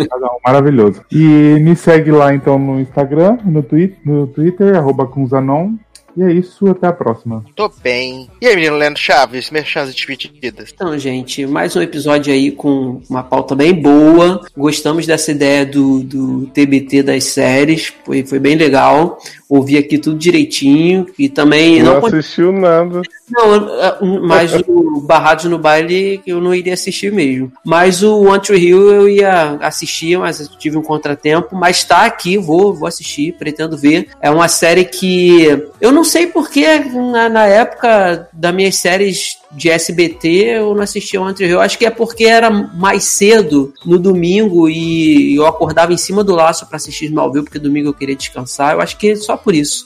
Cada 0.08 0.28
um 0.28 0.38
maravilhoso. 0.46 1.02
E 1.12 1.58
me 1.62 1.76
segue 1.76 2.12
lá 2.12 2.34
então 2.34 2.60
no 2.60 2.80
Instagram, 2.80 3.40
no 3.44 3.64
Twitter, 3.64 3.98
no 4.06 4.28
Twitter, 4.28 4.78
arroba 4.78 5.08
com 5.08 5.26
Zanon. 5.26 5.74
E 6.18 6.24
é 6.24 6.32
isso, 6.32 6.68
até 6.68 6.88
a 6.88 6.92
próxima. 6.92 7.46
Tô 7.56 7.72
bem. 7.84 8.28
E 8.42 8.48
aí, 8.48 8.56
menino 8.56 8.76
Leandro 8.76 9.00
Chaves, 9.00 9.52
merchans 9.52 9.92
e 9.92 9.94
despedidas. 9.94 10.72
Então, 10.74 10.98
gente, 10.98 11.46
mais 11.46 11.76
um 11.76 11.82
episódio 11.82 12.34
aí 12.34 12.50
com 12.50 13.00
uma 13.08 13.22
pauta 13.22 13.54
bem 13.54 13.72
boa. 13.72 14.42
Gostamos 14.58 15.06
dessa 15.06 15.32
ideia 15.32 15.64
do, 15.64 16.00
do 16.00 16.48
TBT 16.48 17.04
das 17.04 17.26
séries. 17.26 17.94
Foi, 18.04 18.26
foi 18.26 18.40
bem 18.40 18.56
legal. 18.56 19.20
Ouvi 19.48 19.78
aqui 19.78 20.00
tudo 20.00 20.18
direitinho. 20.18 21.06
E 21.20 21.30
também. 21.30 21.84
Não, 21.84 22.02
Não, 22.02 22.06
assistiu 22.08 22.52
nada. 22.52 23.04
não, 23.30 24.22
mas 24.24 24.52
o 24.68 25.00
Barrados 25.02 25.46
no 25.46 25.60
Baile 25.60 26.20
eu 26.26 26.42
não 26.42 26.54
iria 26.56 26.74
assistir 26.74 27.12
mesmo. 27.12 27.52
Mas 27.64 28.02
o 28.02 28.24
One 28.24 28.42
Tree 28.42 28.70
Hill 28.70 28.92
eu 28.92 29.08
ia 29.08 29.58
assistir, 29.62 30.18
mas 30.18 30.48
tive 30.58 30.78
um 30.78 30.82
contratempo. 30.82 31.56
Mas 31.56 31.84
tá 31.84 32.06
aqui, 32.06 32.40
vou, 32.40 32.74
vou 32.74 32.88
assistir, 32.88 33.34
pretendo 33.38 33.78
ver. 33.78 34.08
É 34.20 34.32
uma 34.32 34.48
série 34.48 34.84
que 34.84 35.46
eu 35.80 35.92
não 35.92 36.07
sei 36.08 36.28
porque 36.28 36.80
na, 36.80 37.30
na 37.30 37.46
época 37.46 38.30
das 38.34 38.54
minhas 38.54 38.78
séries 38.78 39.40
de 39.52 39.70
SBT 39.70 40.28
eu 40.28 40.76
não 40.76 40.84
assistia 40.84 41.20
Tree 41.34 41.50
Hill. 41.50 41.62
Acho 41.62 41.78
que 41.78 41.86
é 41.86 41.90
porque 41.90 42.26
era 42.26 42.50
mais 42.50 43.06
cedo 43.06 43.74
no 43.86 43.98
domingo 43.98 44.70
e 44.70 45.36
eu 45.36 45.46
acordava 45.46 45.94
em 45.94 45.98
cima 45.98 46.24
do 46.24 46.36
laço 46.36 46.66
para 46.68 46.78
assistir 46.78 47.06
Smallville, 47.06 47.46
porque 47.46 47.60
domingo 47.60 47.90
eu 47.90 47.94
queria 47.94 48.16
descansar. 48.16 48.74
Eu 48.74 48.82
acho 48.82 48.98
que 48.98 49.16
só 49.16 49.38
por 49.38 49.56
isso. 49.56 49.86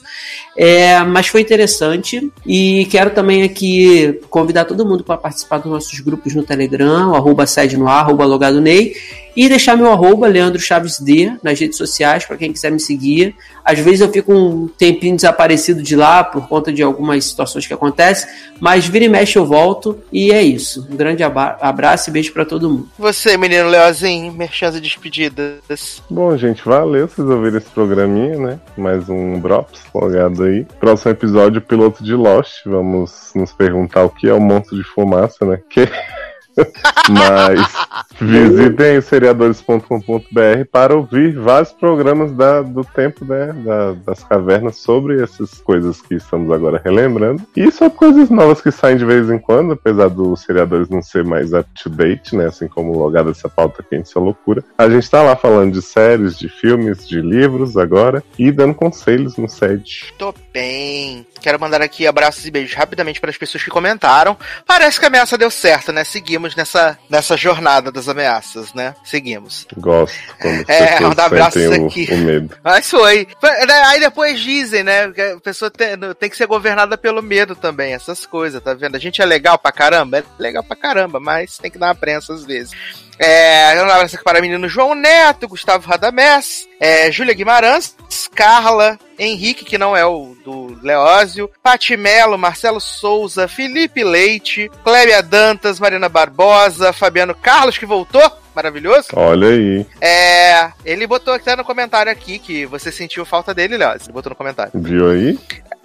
É, 0.57 1.01
mas 1.03 1.27
foi 1.27 1.41
interessante 1.41 2.31
e 2.45 2.85
quero 2.91 3.11
também 3.11 3.43
aqui 3.43 4.19
convidar 4.30 4.65
todo 4.65 4.85
mundo 4.85 5.03
para 5.03 5.17
participar 5.17 5.59
dos 5.59 5.72
nossos 5.72 5.99
grupos 5.99 6.35
no 6.35 6.43
Telegram, 6.43 7.11
o 7.11 7.15
arroba 7.15 7.45
sede 7.45 7.77
no 7.77 7.88
ar, 7.88 8.01
arroba 8.01 8.25
logado 8.25 8.59
Ney, 8.59 8.95
e 9.35 9.48
deixar 9.48 9.77
meu 9.77 9.90
arroba 9.90 10.27
Leandro 10.27 10.59
Chaves 10.59 10.99
D 10.99 11.31
nas 11.41 11.59
redes 11.59 11.77
sociais 11.77 12.25
para 12.25 12.35
quem 12.35 12.51
quiser 12.51 12.72
me 12.72 12.80
seguir. 12.80 13.33
Às 13.64 13.80
vezes 13.80 14.01
eu 14.01 14.11
fico 14.11 14.33
um 14.33 14.67
tempinho 14.67 15.15
desaparecido 15.15 15.81
de 15.81 15.95
lá 15.95 16.23
por 16.23 16.48
conta 16.48 16.72
de 16.72 16.83
algumas 16.83 17.23
situações 17.25 17.65
que 17.65 17.73
acontecem, 17.73 18.30
mas 18.59 18.85
vira 18.85 19.06
e 19.06 19.09
mexe 19.09 19.38
eu 19.38 19.45
volto 19.51 19.99
e 20.13 20.31
é 20.31 20.41
isso. 20.41 20.88
Um 20.89 20.95
grande 20.95 21.23
abraço 21.23 22.09
e 22.09 22.13
beijo 22.13 22.31
para 22.31 22.45
todo 22.45 22.69
mundo. 22.69 22.89
Você, 22.97 23.35
menino 23.35 23.67
Leozinho, 23.67 24.31
merchans 24.31 24.77
e 24.77 24.80
despedidas. 24.80 26.01
Bom, 26.09 26.38
gente, 26.38 26.63
valeu 26.63 27.05
vocês 27.05 27.27
ouvirem 27.27 27.57
esse 27.57 27.69
programinha, 27.69 28.38
né? 28.38 28.59
Mais 28.77 29.09
um 29.09 29.41
Drops 29.41 29.81
logado 29.93 30.43
aí. 30.45 30.65
Próximo 30.80 31.11
episódio, 31.11 31.61
piloto 31.61 32.01
de 32.01 32.13
Lost. 32.13 32.61
Vamos 32.65 33.33
nos 33.35 33.51
perguntar 33.51 34.05
o 34.05 34.09
que 34.09 34.30
é 34.30 34.33
o 34.33 34.39
monstro 34.39 34.77
de 34.77 34.83
fumaça, 34.85 35.45
né? 35.45 35.59
Que... 35.69 35.81
Mas 37.09 37.73
visitem 38.19 39.01
seriadores.com.br 39.01 40.65
para 40.72 40.95
ouvir 40.95 41.33
vários 41.38 41.72
programas 41.72 42.31
da- 42.31 42.61
do 42.61 42.83
tempo 42.83 43.25
né, 43.25 43.53
da- 43.53 43.93
das 43.93 44.23
cavernas 44.23 44.77
sobre 44.77 45.22
essas 45.22 45.56
coisas 45.61 46.01
que 46.01 46.15
estamos 46.15 46.51
agora 46.51 46.81
relembrando. 46.83 47.43
E 47.56 47.72
sobre 47.72 47.98
coisas 47.98 48.30
novas 48.30 48.61
que 48.61 48.72
saem 48.72 48.98
de 48.98 49.06
vez 49.06 49.30
em 49.30 49.40
quando, 49.40 49.73
apesar 49.73 50.09
dos 50.09 50.41
seriadores 50.41 50.90
não 50.90 51.01
ser 51.01 51.23
mais 51.23 51.53
up 51.53 51.67
to 51.81 51.90
date, 51.90 52.35
né? 52.35 52.45
Assim 52.45 52.67
como 52.67 52.91
o 52.93 52.98
logado 52.99 53.31
dessa 53.31 53.49
pauta 53.49 53.83
quente, 53.83 54.11
é 54.15 54.19
loucura. 54.19 54.64
A 54.77 54.90
gente 54.90 55.09
tá 55.09 55.22
lá 55.22 55.35
falando 55.35 55.73
de 55.73 55.81
séries, 55.81 56.38
de 56.38 56.48
filmes, 56.49 57.07
de 57.07 57.22
livros 57.22 57.77
agora 57.77 58.23
e 58.38 58.51
dando 58.51 58.73
conselhos 58.73 59.38
no 59.38 59.48
site. 59.49 60.14
Tô 60.17 60.33
bem. 60.53 61.25
Quero 61.41 61.59
mandar 61.59 61.81
aqui 61.81 62.06
abraços 62.06 62.45
e 62.45 62.51
beijos 62.51 62.75
rapidamente 62.75 63.19
para 63.19 63.30
as 63.30 63.38
pessoas 63.38 63.64
que 63.64 63.69
comentaram. 63.69 64.38
Parece 64.65 64.99
que 64.99 65.06
a 65.06 65.07
ameaça 65.07 65.38
deu 65.38 65.49
certo, 65.49 65.91
né? 65.91 66.03
Seguimos 66.03 66.50
nessa, 66.55 66.97
nessa 67.09 67.35
jornada 67.38 67.91
das 67.91 68.07
ameaças, 68.07 68.73
né? 68.73 68.95
Seguimos. 69.03 69.67
Gosto 69.77 70.17
as 70.39 70.69
É, 70.69 70.99
mandar 70.99 71.25
abraços 71.25 71.61
sentem 71.61 71.81
o- 71.83 71.88
aqui. 71.88 72.07
o 72.11 72.17
medo. 72.17 72.55
Mas 72.63 72.89
foi. 72.89 73.27
Foi, 73.39 73.65
né, 73.65 73.81
Aí 73.85 73.99
depois 73.99 74.39
dizem, 74.39 74.83
né? 74.83 75.11
Que 75.11 75.21
a 75.21 75.39
pessoa 75.39 75.69
tem, 75.71 75.89
tem 76.19 76.30
que 76.30 76.38
ser 76.38 76.45
governada 76.47 76.97
pelo 76.97 77.21
medo 77.21 77.55
também, 77.55 77.93
essas 77.93 78.25
coisas, 78.25 78.61
tá 78.61 78.73
vendo? 78.73 78.95
A 78.95 78.99
gente 78.99 79.21
é 79.21 79.25
legal 79.25 79.57
pra 79.57 79.71
caramba? 79.71 80.19
É 80.19 80.23
legal 80.39 80.63
pra 80.63 80.75
caramba, 80.75 81.19
mas 81.19 81.57
tem 81.57 81.69
que 81.71 81.77
dar 81.77 81.88
uma 81.88 81.95
prensa 81.95 82.33
às 82.33 82.43
vezes. 82.45 82.71
É, 83.19 83.80
abraço 83.80 84.15
aqui 84.15 84.23
para 84.23 84.41
menino 84.41 84.67
João 84.67 84.95
Neto, 84.95 85.48
Gustavo 85.48 85.88
Radamés, 85.88 86.67
é, 86.80 87.11
Júlia 87.11 87.33
Guimarães, 87.33 87.95
Carla, 88.33 88.98
Henrique, 89.19 89.64
que 89.64 89.77
não 89.77 89.95
é 89.95 90.06
o 90.06 90.35
do 90.43 90.77
Leózio, 90.81 91.49
Pati 91.61 91.95
Melo, 91.95 92.38
Marcelo 92.38 92.80
Souza, 92.80 93.48
Felipe 93.48 94.03
Leite, 94.03 94.72
Clébia 94.83 95.22
Dantas, 95.22 95.80
Marina 95.80 96.09
Barbosa, 96.09 96.91
Fabiano 96.91 97.35
Carlos, 97.35 97.77
que 97.77 97.85
voltou, 97.85 98.23
maravilhoso. 98.56 99.09
Olha 99.14 99.49
aí, 99.49 99.85
É, 99.99 100.72
ele 100.83 101.06
botou 101.06 101.33
até 101.33 101.56
no 101.56 101.64
comentário 101.64 102.11
aqui 102.11 102.40
que 102.40 102.65
você 102.65 102.91
sentiu 102.91 103.25
falta 103.25 103.53
dele, 103.53 103.77
Léo. 103.77 103.91
Ele 103.91 104.11
botou 104.11 104.31
no 104.31 104.35
comentário. 104.35 104.72
viu 104.73 105.09
aí? 105.11 105.38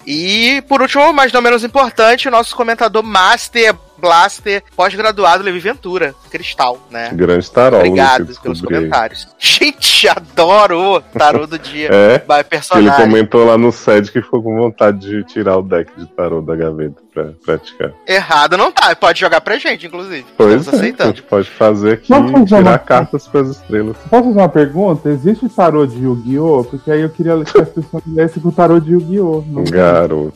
E, 0.07 0.63
por 0.69 0.81
último, 0.81 1.13
mas 1.13 1.33
não 1.33 1.43
menos 1.43 1.65
importante, 1.65 2.29
o 2.29 2.31
nosso 2.31 2.55
comentador 2.55 3.03
Master 3.03 3.75
Blaster, 3.99 4.63
pós-graduado 4.77 5.43
Levi 5.43 5.59
Ventura, 5.59 6.15
Cristal, 6.31 6.79
né? 6.91 7.11
Grande 7.13 7.51
tarol. 7.51 7.81
Obrigado 7.81 8.27
pelos 8.41 8.61
comentários. 8.61 9.29
Gente, 9.39 10.09
adoro 10.09 10.97
o 10.97 11.01
tarô 11.01 11.47
do 11.47 11.59
dia. 11.59 11.89
É, 11.93 12.19
Vai, 12.27 12.41
Ele 12.41 12.45
personagem. 12.49 12.93
comentou 13.05 13.45
lá 13.47 13.57
no 13.57 13.73
site 13.73 14.11
que 14.13 14.21
ficou 14.23 14.43
com 14.43 14.57
vontade 14.57 14.99
de 14.99 15.25
tirar 15.25 15.57
o 15.59 15.63
deck 15.63 15.91
de 15.97 16.07
tarô 16.09 16.41
da 16.43 16.55
gaveta 16.57 16.97
pra 17.13 17.25
praticar. 17.45 17.93
Errado 18.07 18.57
não 18.57 18.71
tá. 18.73 18.95
Pode 18.97 19.19
jogar 19.21 19.41
pra 19.41 19.57
gente, 19.59 19.87
inclusive. 19.87 20.25
Pois 20.37 20.61
Estamos 20.61 20.67
é, 20.69 20.71
a 20.71 20.79
aceitando. 20.81 21.11
gente 21.11 21.23
pode 21.23 21.49
fazer 21.51 21.93
aqui 21.95 22.09
fazer 22.09 22.45
tirar 22.45 22.61
uma- 22.61 22.79
cartas 22.79 23.27
pras 23.29 23.49
estrelas. 23.49 23.97
Posso 24.11 24.25
fazer 24.25 24.39
uma 24.39 24.49
pergunta? 24.49 25.09
Existe 25.09 25.49
tarô 25.49 25.87
de 25.87 25.99
Yu-Gi-Oh? 26.03 26.65
Porque 26.65 26.91
aí 26.91 27.01
eu 27.01 27.11
queria 27.11 27.33
que 27.45 27.61
as 27.61 27.69
pessoas 27.69 28.03
lessem 28.07 28.43
com 28.43 28.49
o 28.49 28.53
tarô 28.53 28.79
de 28.81 28.93
Yu-Gi-Oh! 28.93 29.43
Garoto. 29.71 30.35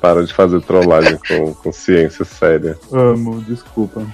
Para 0.00 0.24
de 0.24 0.32
fazer 0.32 0.60
trollagem 0.62 1.18
com, 1.28 1.54
com 1.54 1.72
ciência 1.72 2.11
séria. 2.24 2.78
amo, 2.92 3.40
desculpa. 3.42 4.06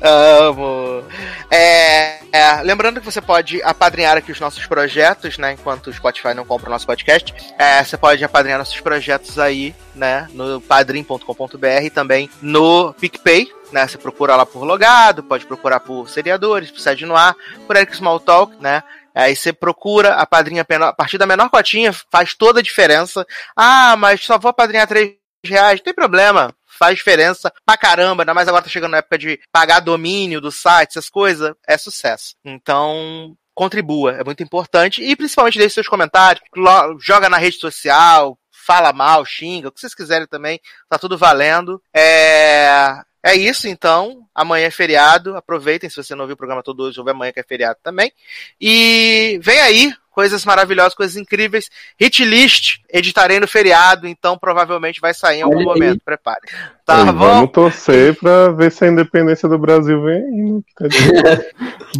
Amo. 0.00 1.04
É, 1.50 2.18
é, 2.32 2.62
lembrando 2.62 3.00
que 3.00 3.06
você 3.06 3.20
pode 3.20 3.62
apadrinhar 3.62 4.16
aqui 4.16 4.30
os 4.30 4.40
nossos 4.40 4.66
projetos, 4.66 5.38
né? 5.38 5.52
Enquanto 5.52 5.88
o 5.88 5.92
Spotify 5.92 6.34
não 6.34 6.44
compra 6.44 6.68
o 6.68 6.72
nosso 6.72 6.86
podcast. 6.86 7.34
É, 7.58 7.82
você 7.82 7.96
pode 7.96 8.22
apadrinhar 8.24 8.58
nossos 8.58 8.80
projetos 8.80 9.38
aí, 9.38 9.74
né? 9.94 10.28
No 10.32 10.60
padrim.com.br 10.60 11.82
e 11.82 11.90
também 11.90 12.30
no 12.40 12.92
PicPay. 12.94 13.48
Né, 13.72 13.84
você 13.84 13.98
procura 13.98 14.36
lá 14.36 14.46
por 14.46 14.62
logado, 14.62 15.24
pode 15.24 15.44
procurar 15.44 15.80
por 15.80 16.08
seriadores, 16.08 16.70
por 16.70 16.78
sede 16.78 17.04
no 17.04 17.16
ar, 17.16 17.34
por 17.66 17.74
Eric 17.74 17.94
Smalltalk, 17.94 18.54
né? 18.62 18.80
Aí 19.12 19.34
você 19.34 19.52
procura 19.52 20.14
a 20.14 20.24
padrinha 20.24 20.64
a 20.64 20.92
partir 20.92 21.18
da 21.18 21.26
menor 21.26 21.50
cotinha, 21.50 21.92
faz 21.92 22.32
toda 22.32 22.60
a 22.60 22.62
diferença. 22.62 23.26
Ah, 23.56 23.96
mas 23.98 24.22
só 24.24 24.38
vou 24.38 24.50
apadrinhar 24.50 24.86
3 24.86 25.16
reais, 25.44 25.80
não 25.80 25.84
tem 25.84 25.94
problema 25.94 26.54
faz 26.76 26.96
diferença 26.96 27.52
pra 27.64 27.76
caramba, 27.76 28.22
ainda 28.22 28.34
mais 28.34 28.48
agora 28.48 28.62
tá 28.62 28.70
chegando 28.70 28.92
na 28.92 28.98
época 28.98 29.18
de 29.18 29.40
pagar 29.50 29.80
domínio 29.80 30.40
do 30.40 30.52
site, 30.52 30.90
essas 30.90 31.08
coisas, 31.08 31.52
é 31.66 31.76
sucesso. 31.76 32.34
Então, 32.44 33.36
contribua, 33.54 34.12
é 34.12 34.24
muito 34.24 34.42
importante. 34.42 35.02
E 35.02 35.16
principalmente 35.16 35.58
deixe 35.58 35.74
seus 35.74 35.88
comentários, 35.88 36.44
joga 37.00 37.28
na 37.28 37.38
rede 37.38 37.58
social, 37.58 38.38
fala 38.50 38.92
mal, 38.92 39.24
xinga, 39.24 39.68
o 39.68 39.72
que 39.72 39.80
vocês 39.80 39.94
quiserem 39.94 40.26
também, 40.26 40.60
tá 40.88 40.98
tudo 40.98 41.16
valendo. 41.16 41.82
É. 41.94 43.00
É 43.26 43.34
isso, 43.34 43.66
então. 43.66 44.24
Amanhã 44.32 44.66
é 44.66 44.70
feriado. 44.70 45.36
Aproveitem 45.36 45.90
se 45.90 45.96
você 45.96 46.14
não 46.14 46.26
viu 46.26 46.34
o 46.34 46.36
programa 46.36 46.62
todo 46.62 46.84
hoje, 46.84 47.00
houve 47.00 47.10
amanhã 47.10 47.32
que 47.32 47.40
é 47.40 47.42
feriado 47.42 47.76
também. 47.82 48.12
E 48.60 49.40
vem 49.42 49.58
aí 49.58 49.92
coisas 50.16 50.46
maravilhosas, 50.46 50.94
coisas 50.94 51.14
incríveis. 51.14 51.68
Hit 52.00 52.24
list, 52.24 52.78
editarei 52.90 53.38
no 53.38 53.46
feriado, 53.46 54.08
então 54.08 54.38
provavelmente 54.38 54.98
vai 54.98 55.12
sair 55.12 55.40
em 55.40 55.42
algum 55.42 55.58
Ei. 55.58 55.64
momento, 55.66 56.00
prepare. 56.02 56.40
Tá 56.86 57.00
Ei, 57.00 57.04
bom? 57.06 57.12
Vamos 57.12 57.50
torcer 57.50 58.14
pra 58.14 58.48
ver 58.48 58.72
se 58.72 58.84
a 58.84 58.88
independência 58.88 59.46
do 59.46 59.58
Brasil 59.58 60.02
vem 60.02 60.22
né? 60.22 60.60
aí, 60.80 61.42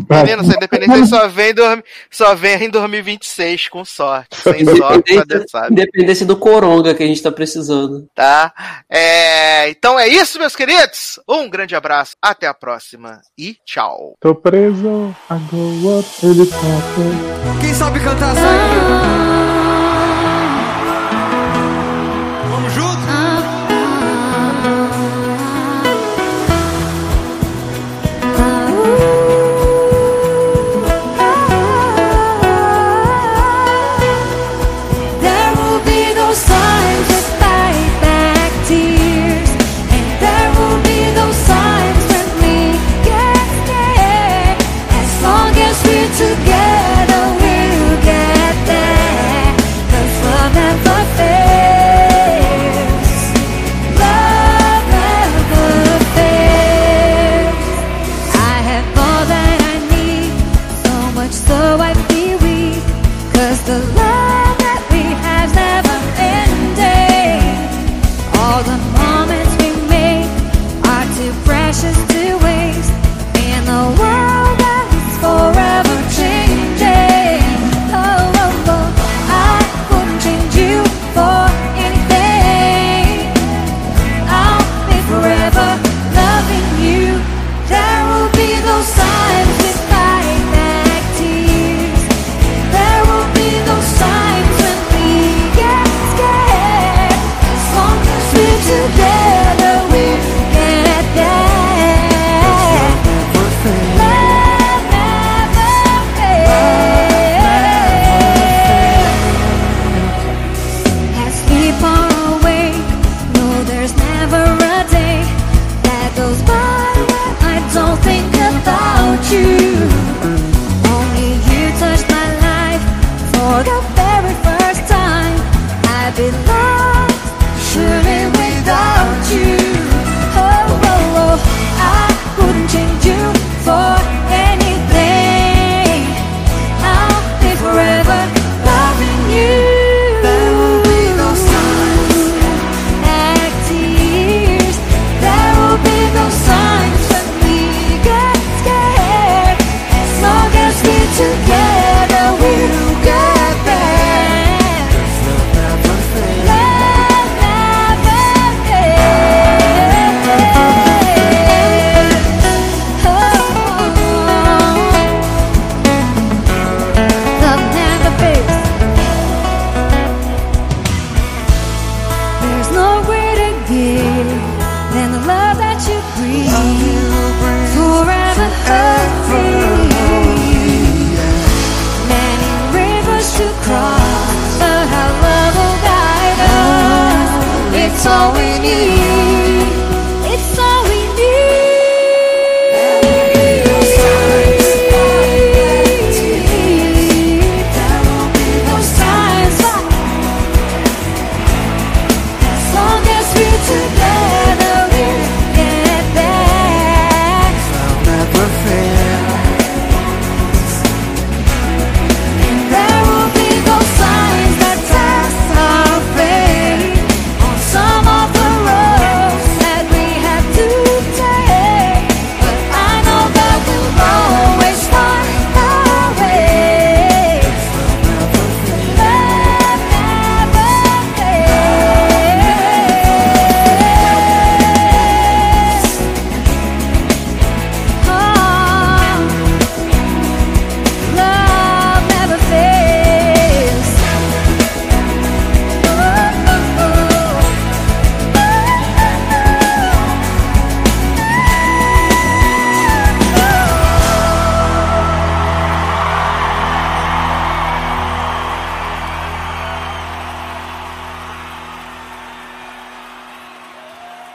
tá 0.08 0.22
Menino, 0.22 0.42
essa 0.42 0.56
independência 0.56 1.06
só 1.06 1.28
vem, 1.28 1.52
dormi, 1.52 1.82
só 2.10 2.34
vem 2.34 2.64
em 2.64 2.70
2026, 2.70 3.68
com 3.68 3.84
sorte. 3.84 4.36
Sem 4.36 4.64
sorte, 4.64 5.14
só 5.14 5.24
Deus 5.24 5.44
sabe. 5.50 5.72
Independência 5.72 6.24
do 6.24 6.36
Coronga 6.36 6.94
que 6.94 7.02
a 7.02 7.06
gente 7.06 7.22
tá 7.22 7.30
precisando. 7.30 8.08
Tá? 8.14 8.50
É, 8.88 9.68
então 9.68 9.98
é 9.98 10.08
isso, 10.08 10.38
meus 10.38 10.56
queridos. 10.56 11.20
Um 11.28 11.50
grande 11.50 11.76
abraço, 11.76 12.16
até 12.22 12.46
a 12.46 12.54
próxima 12.54 13.20
e 13.36 13.56
tchau. 13.66 14.14
Tô 14.20 14.34
preso, 14.34 15.14
agora 15.28 16.04
ele 16.22 16.46
tá. 16.46 17.60
Quem 17.60 17.74
sabe 17.74 18.05
cantar 18.06 18.36
essa. 18.36 19.35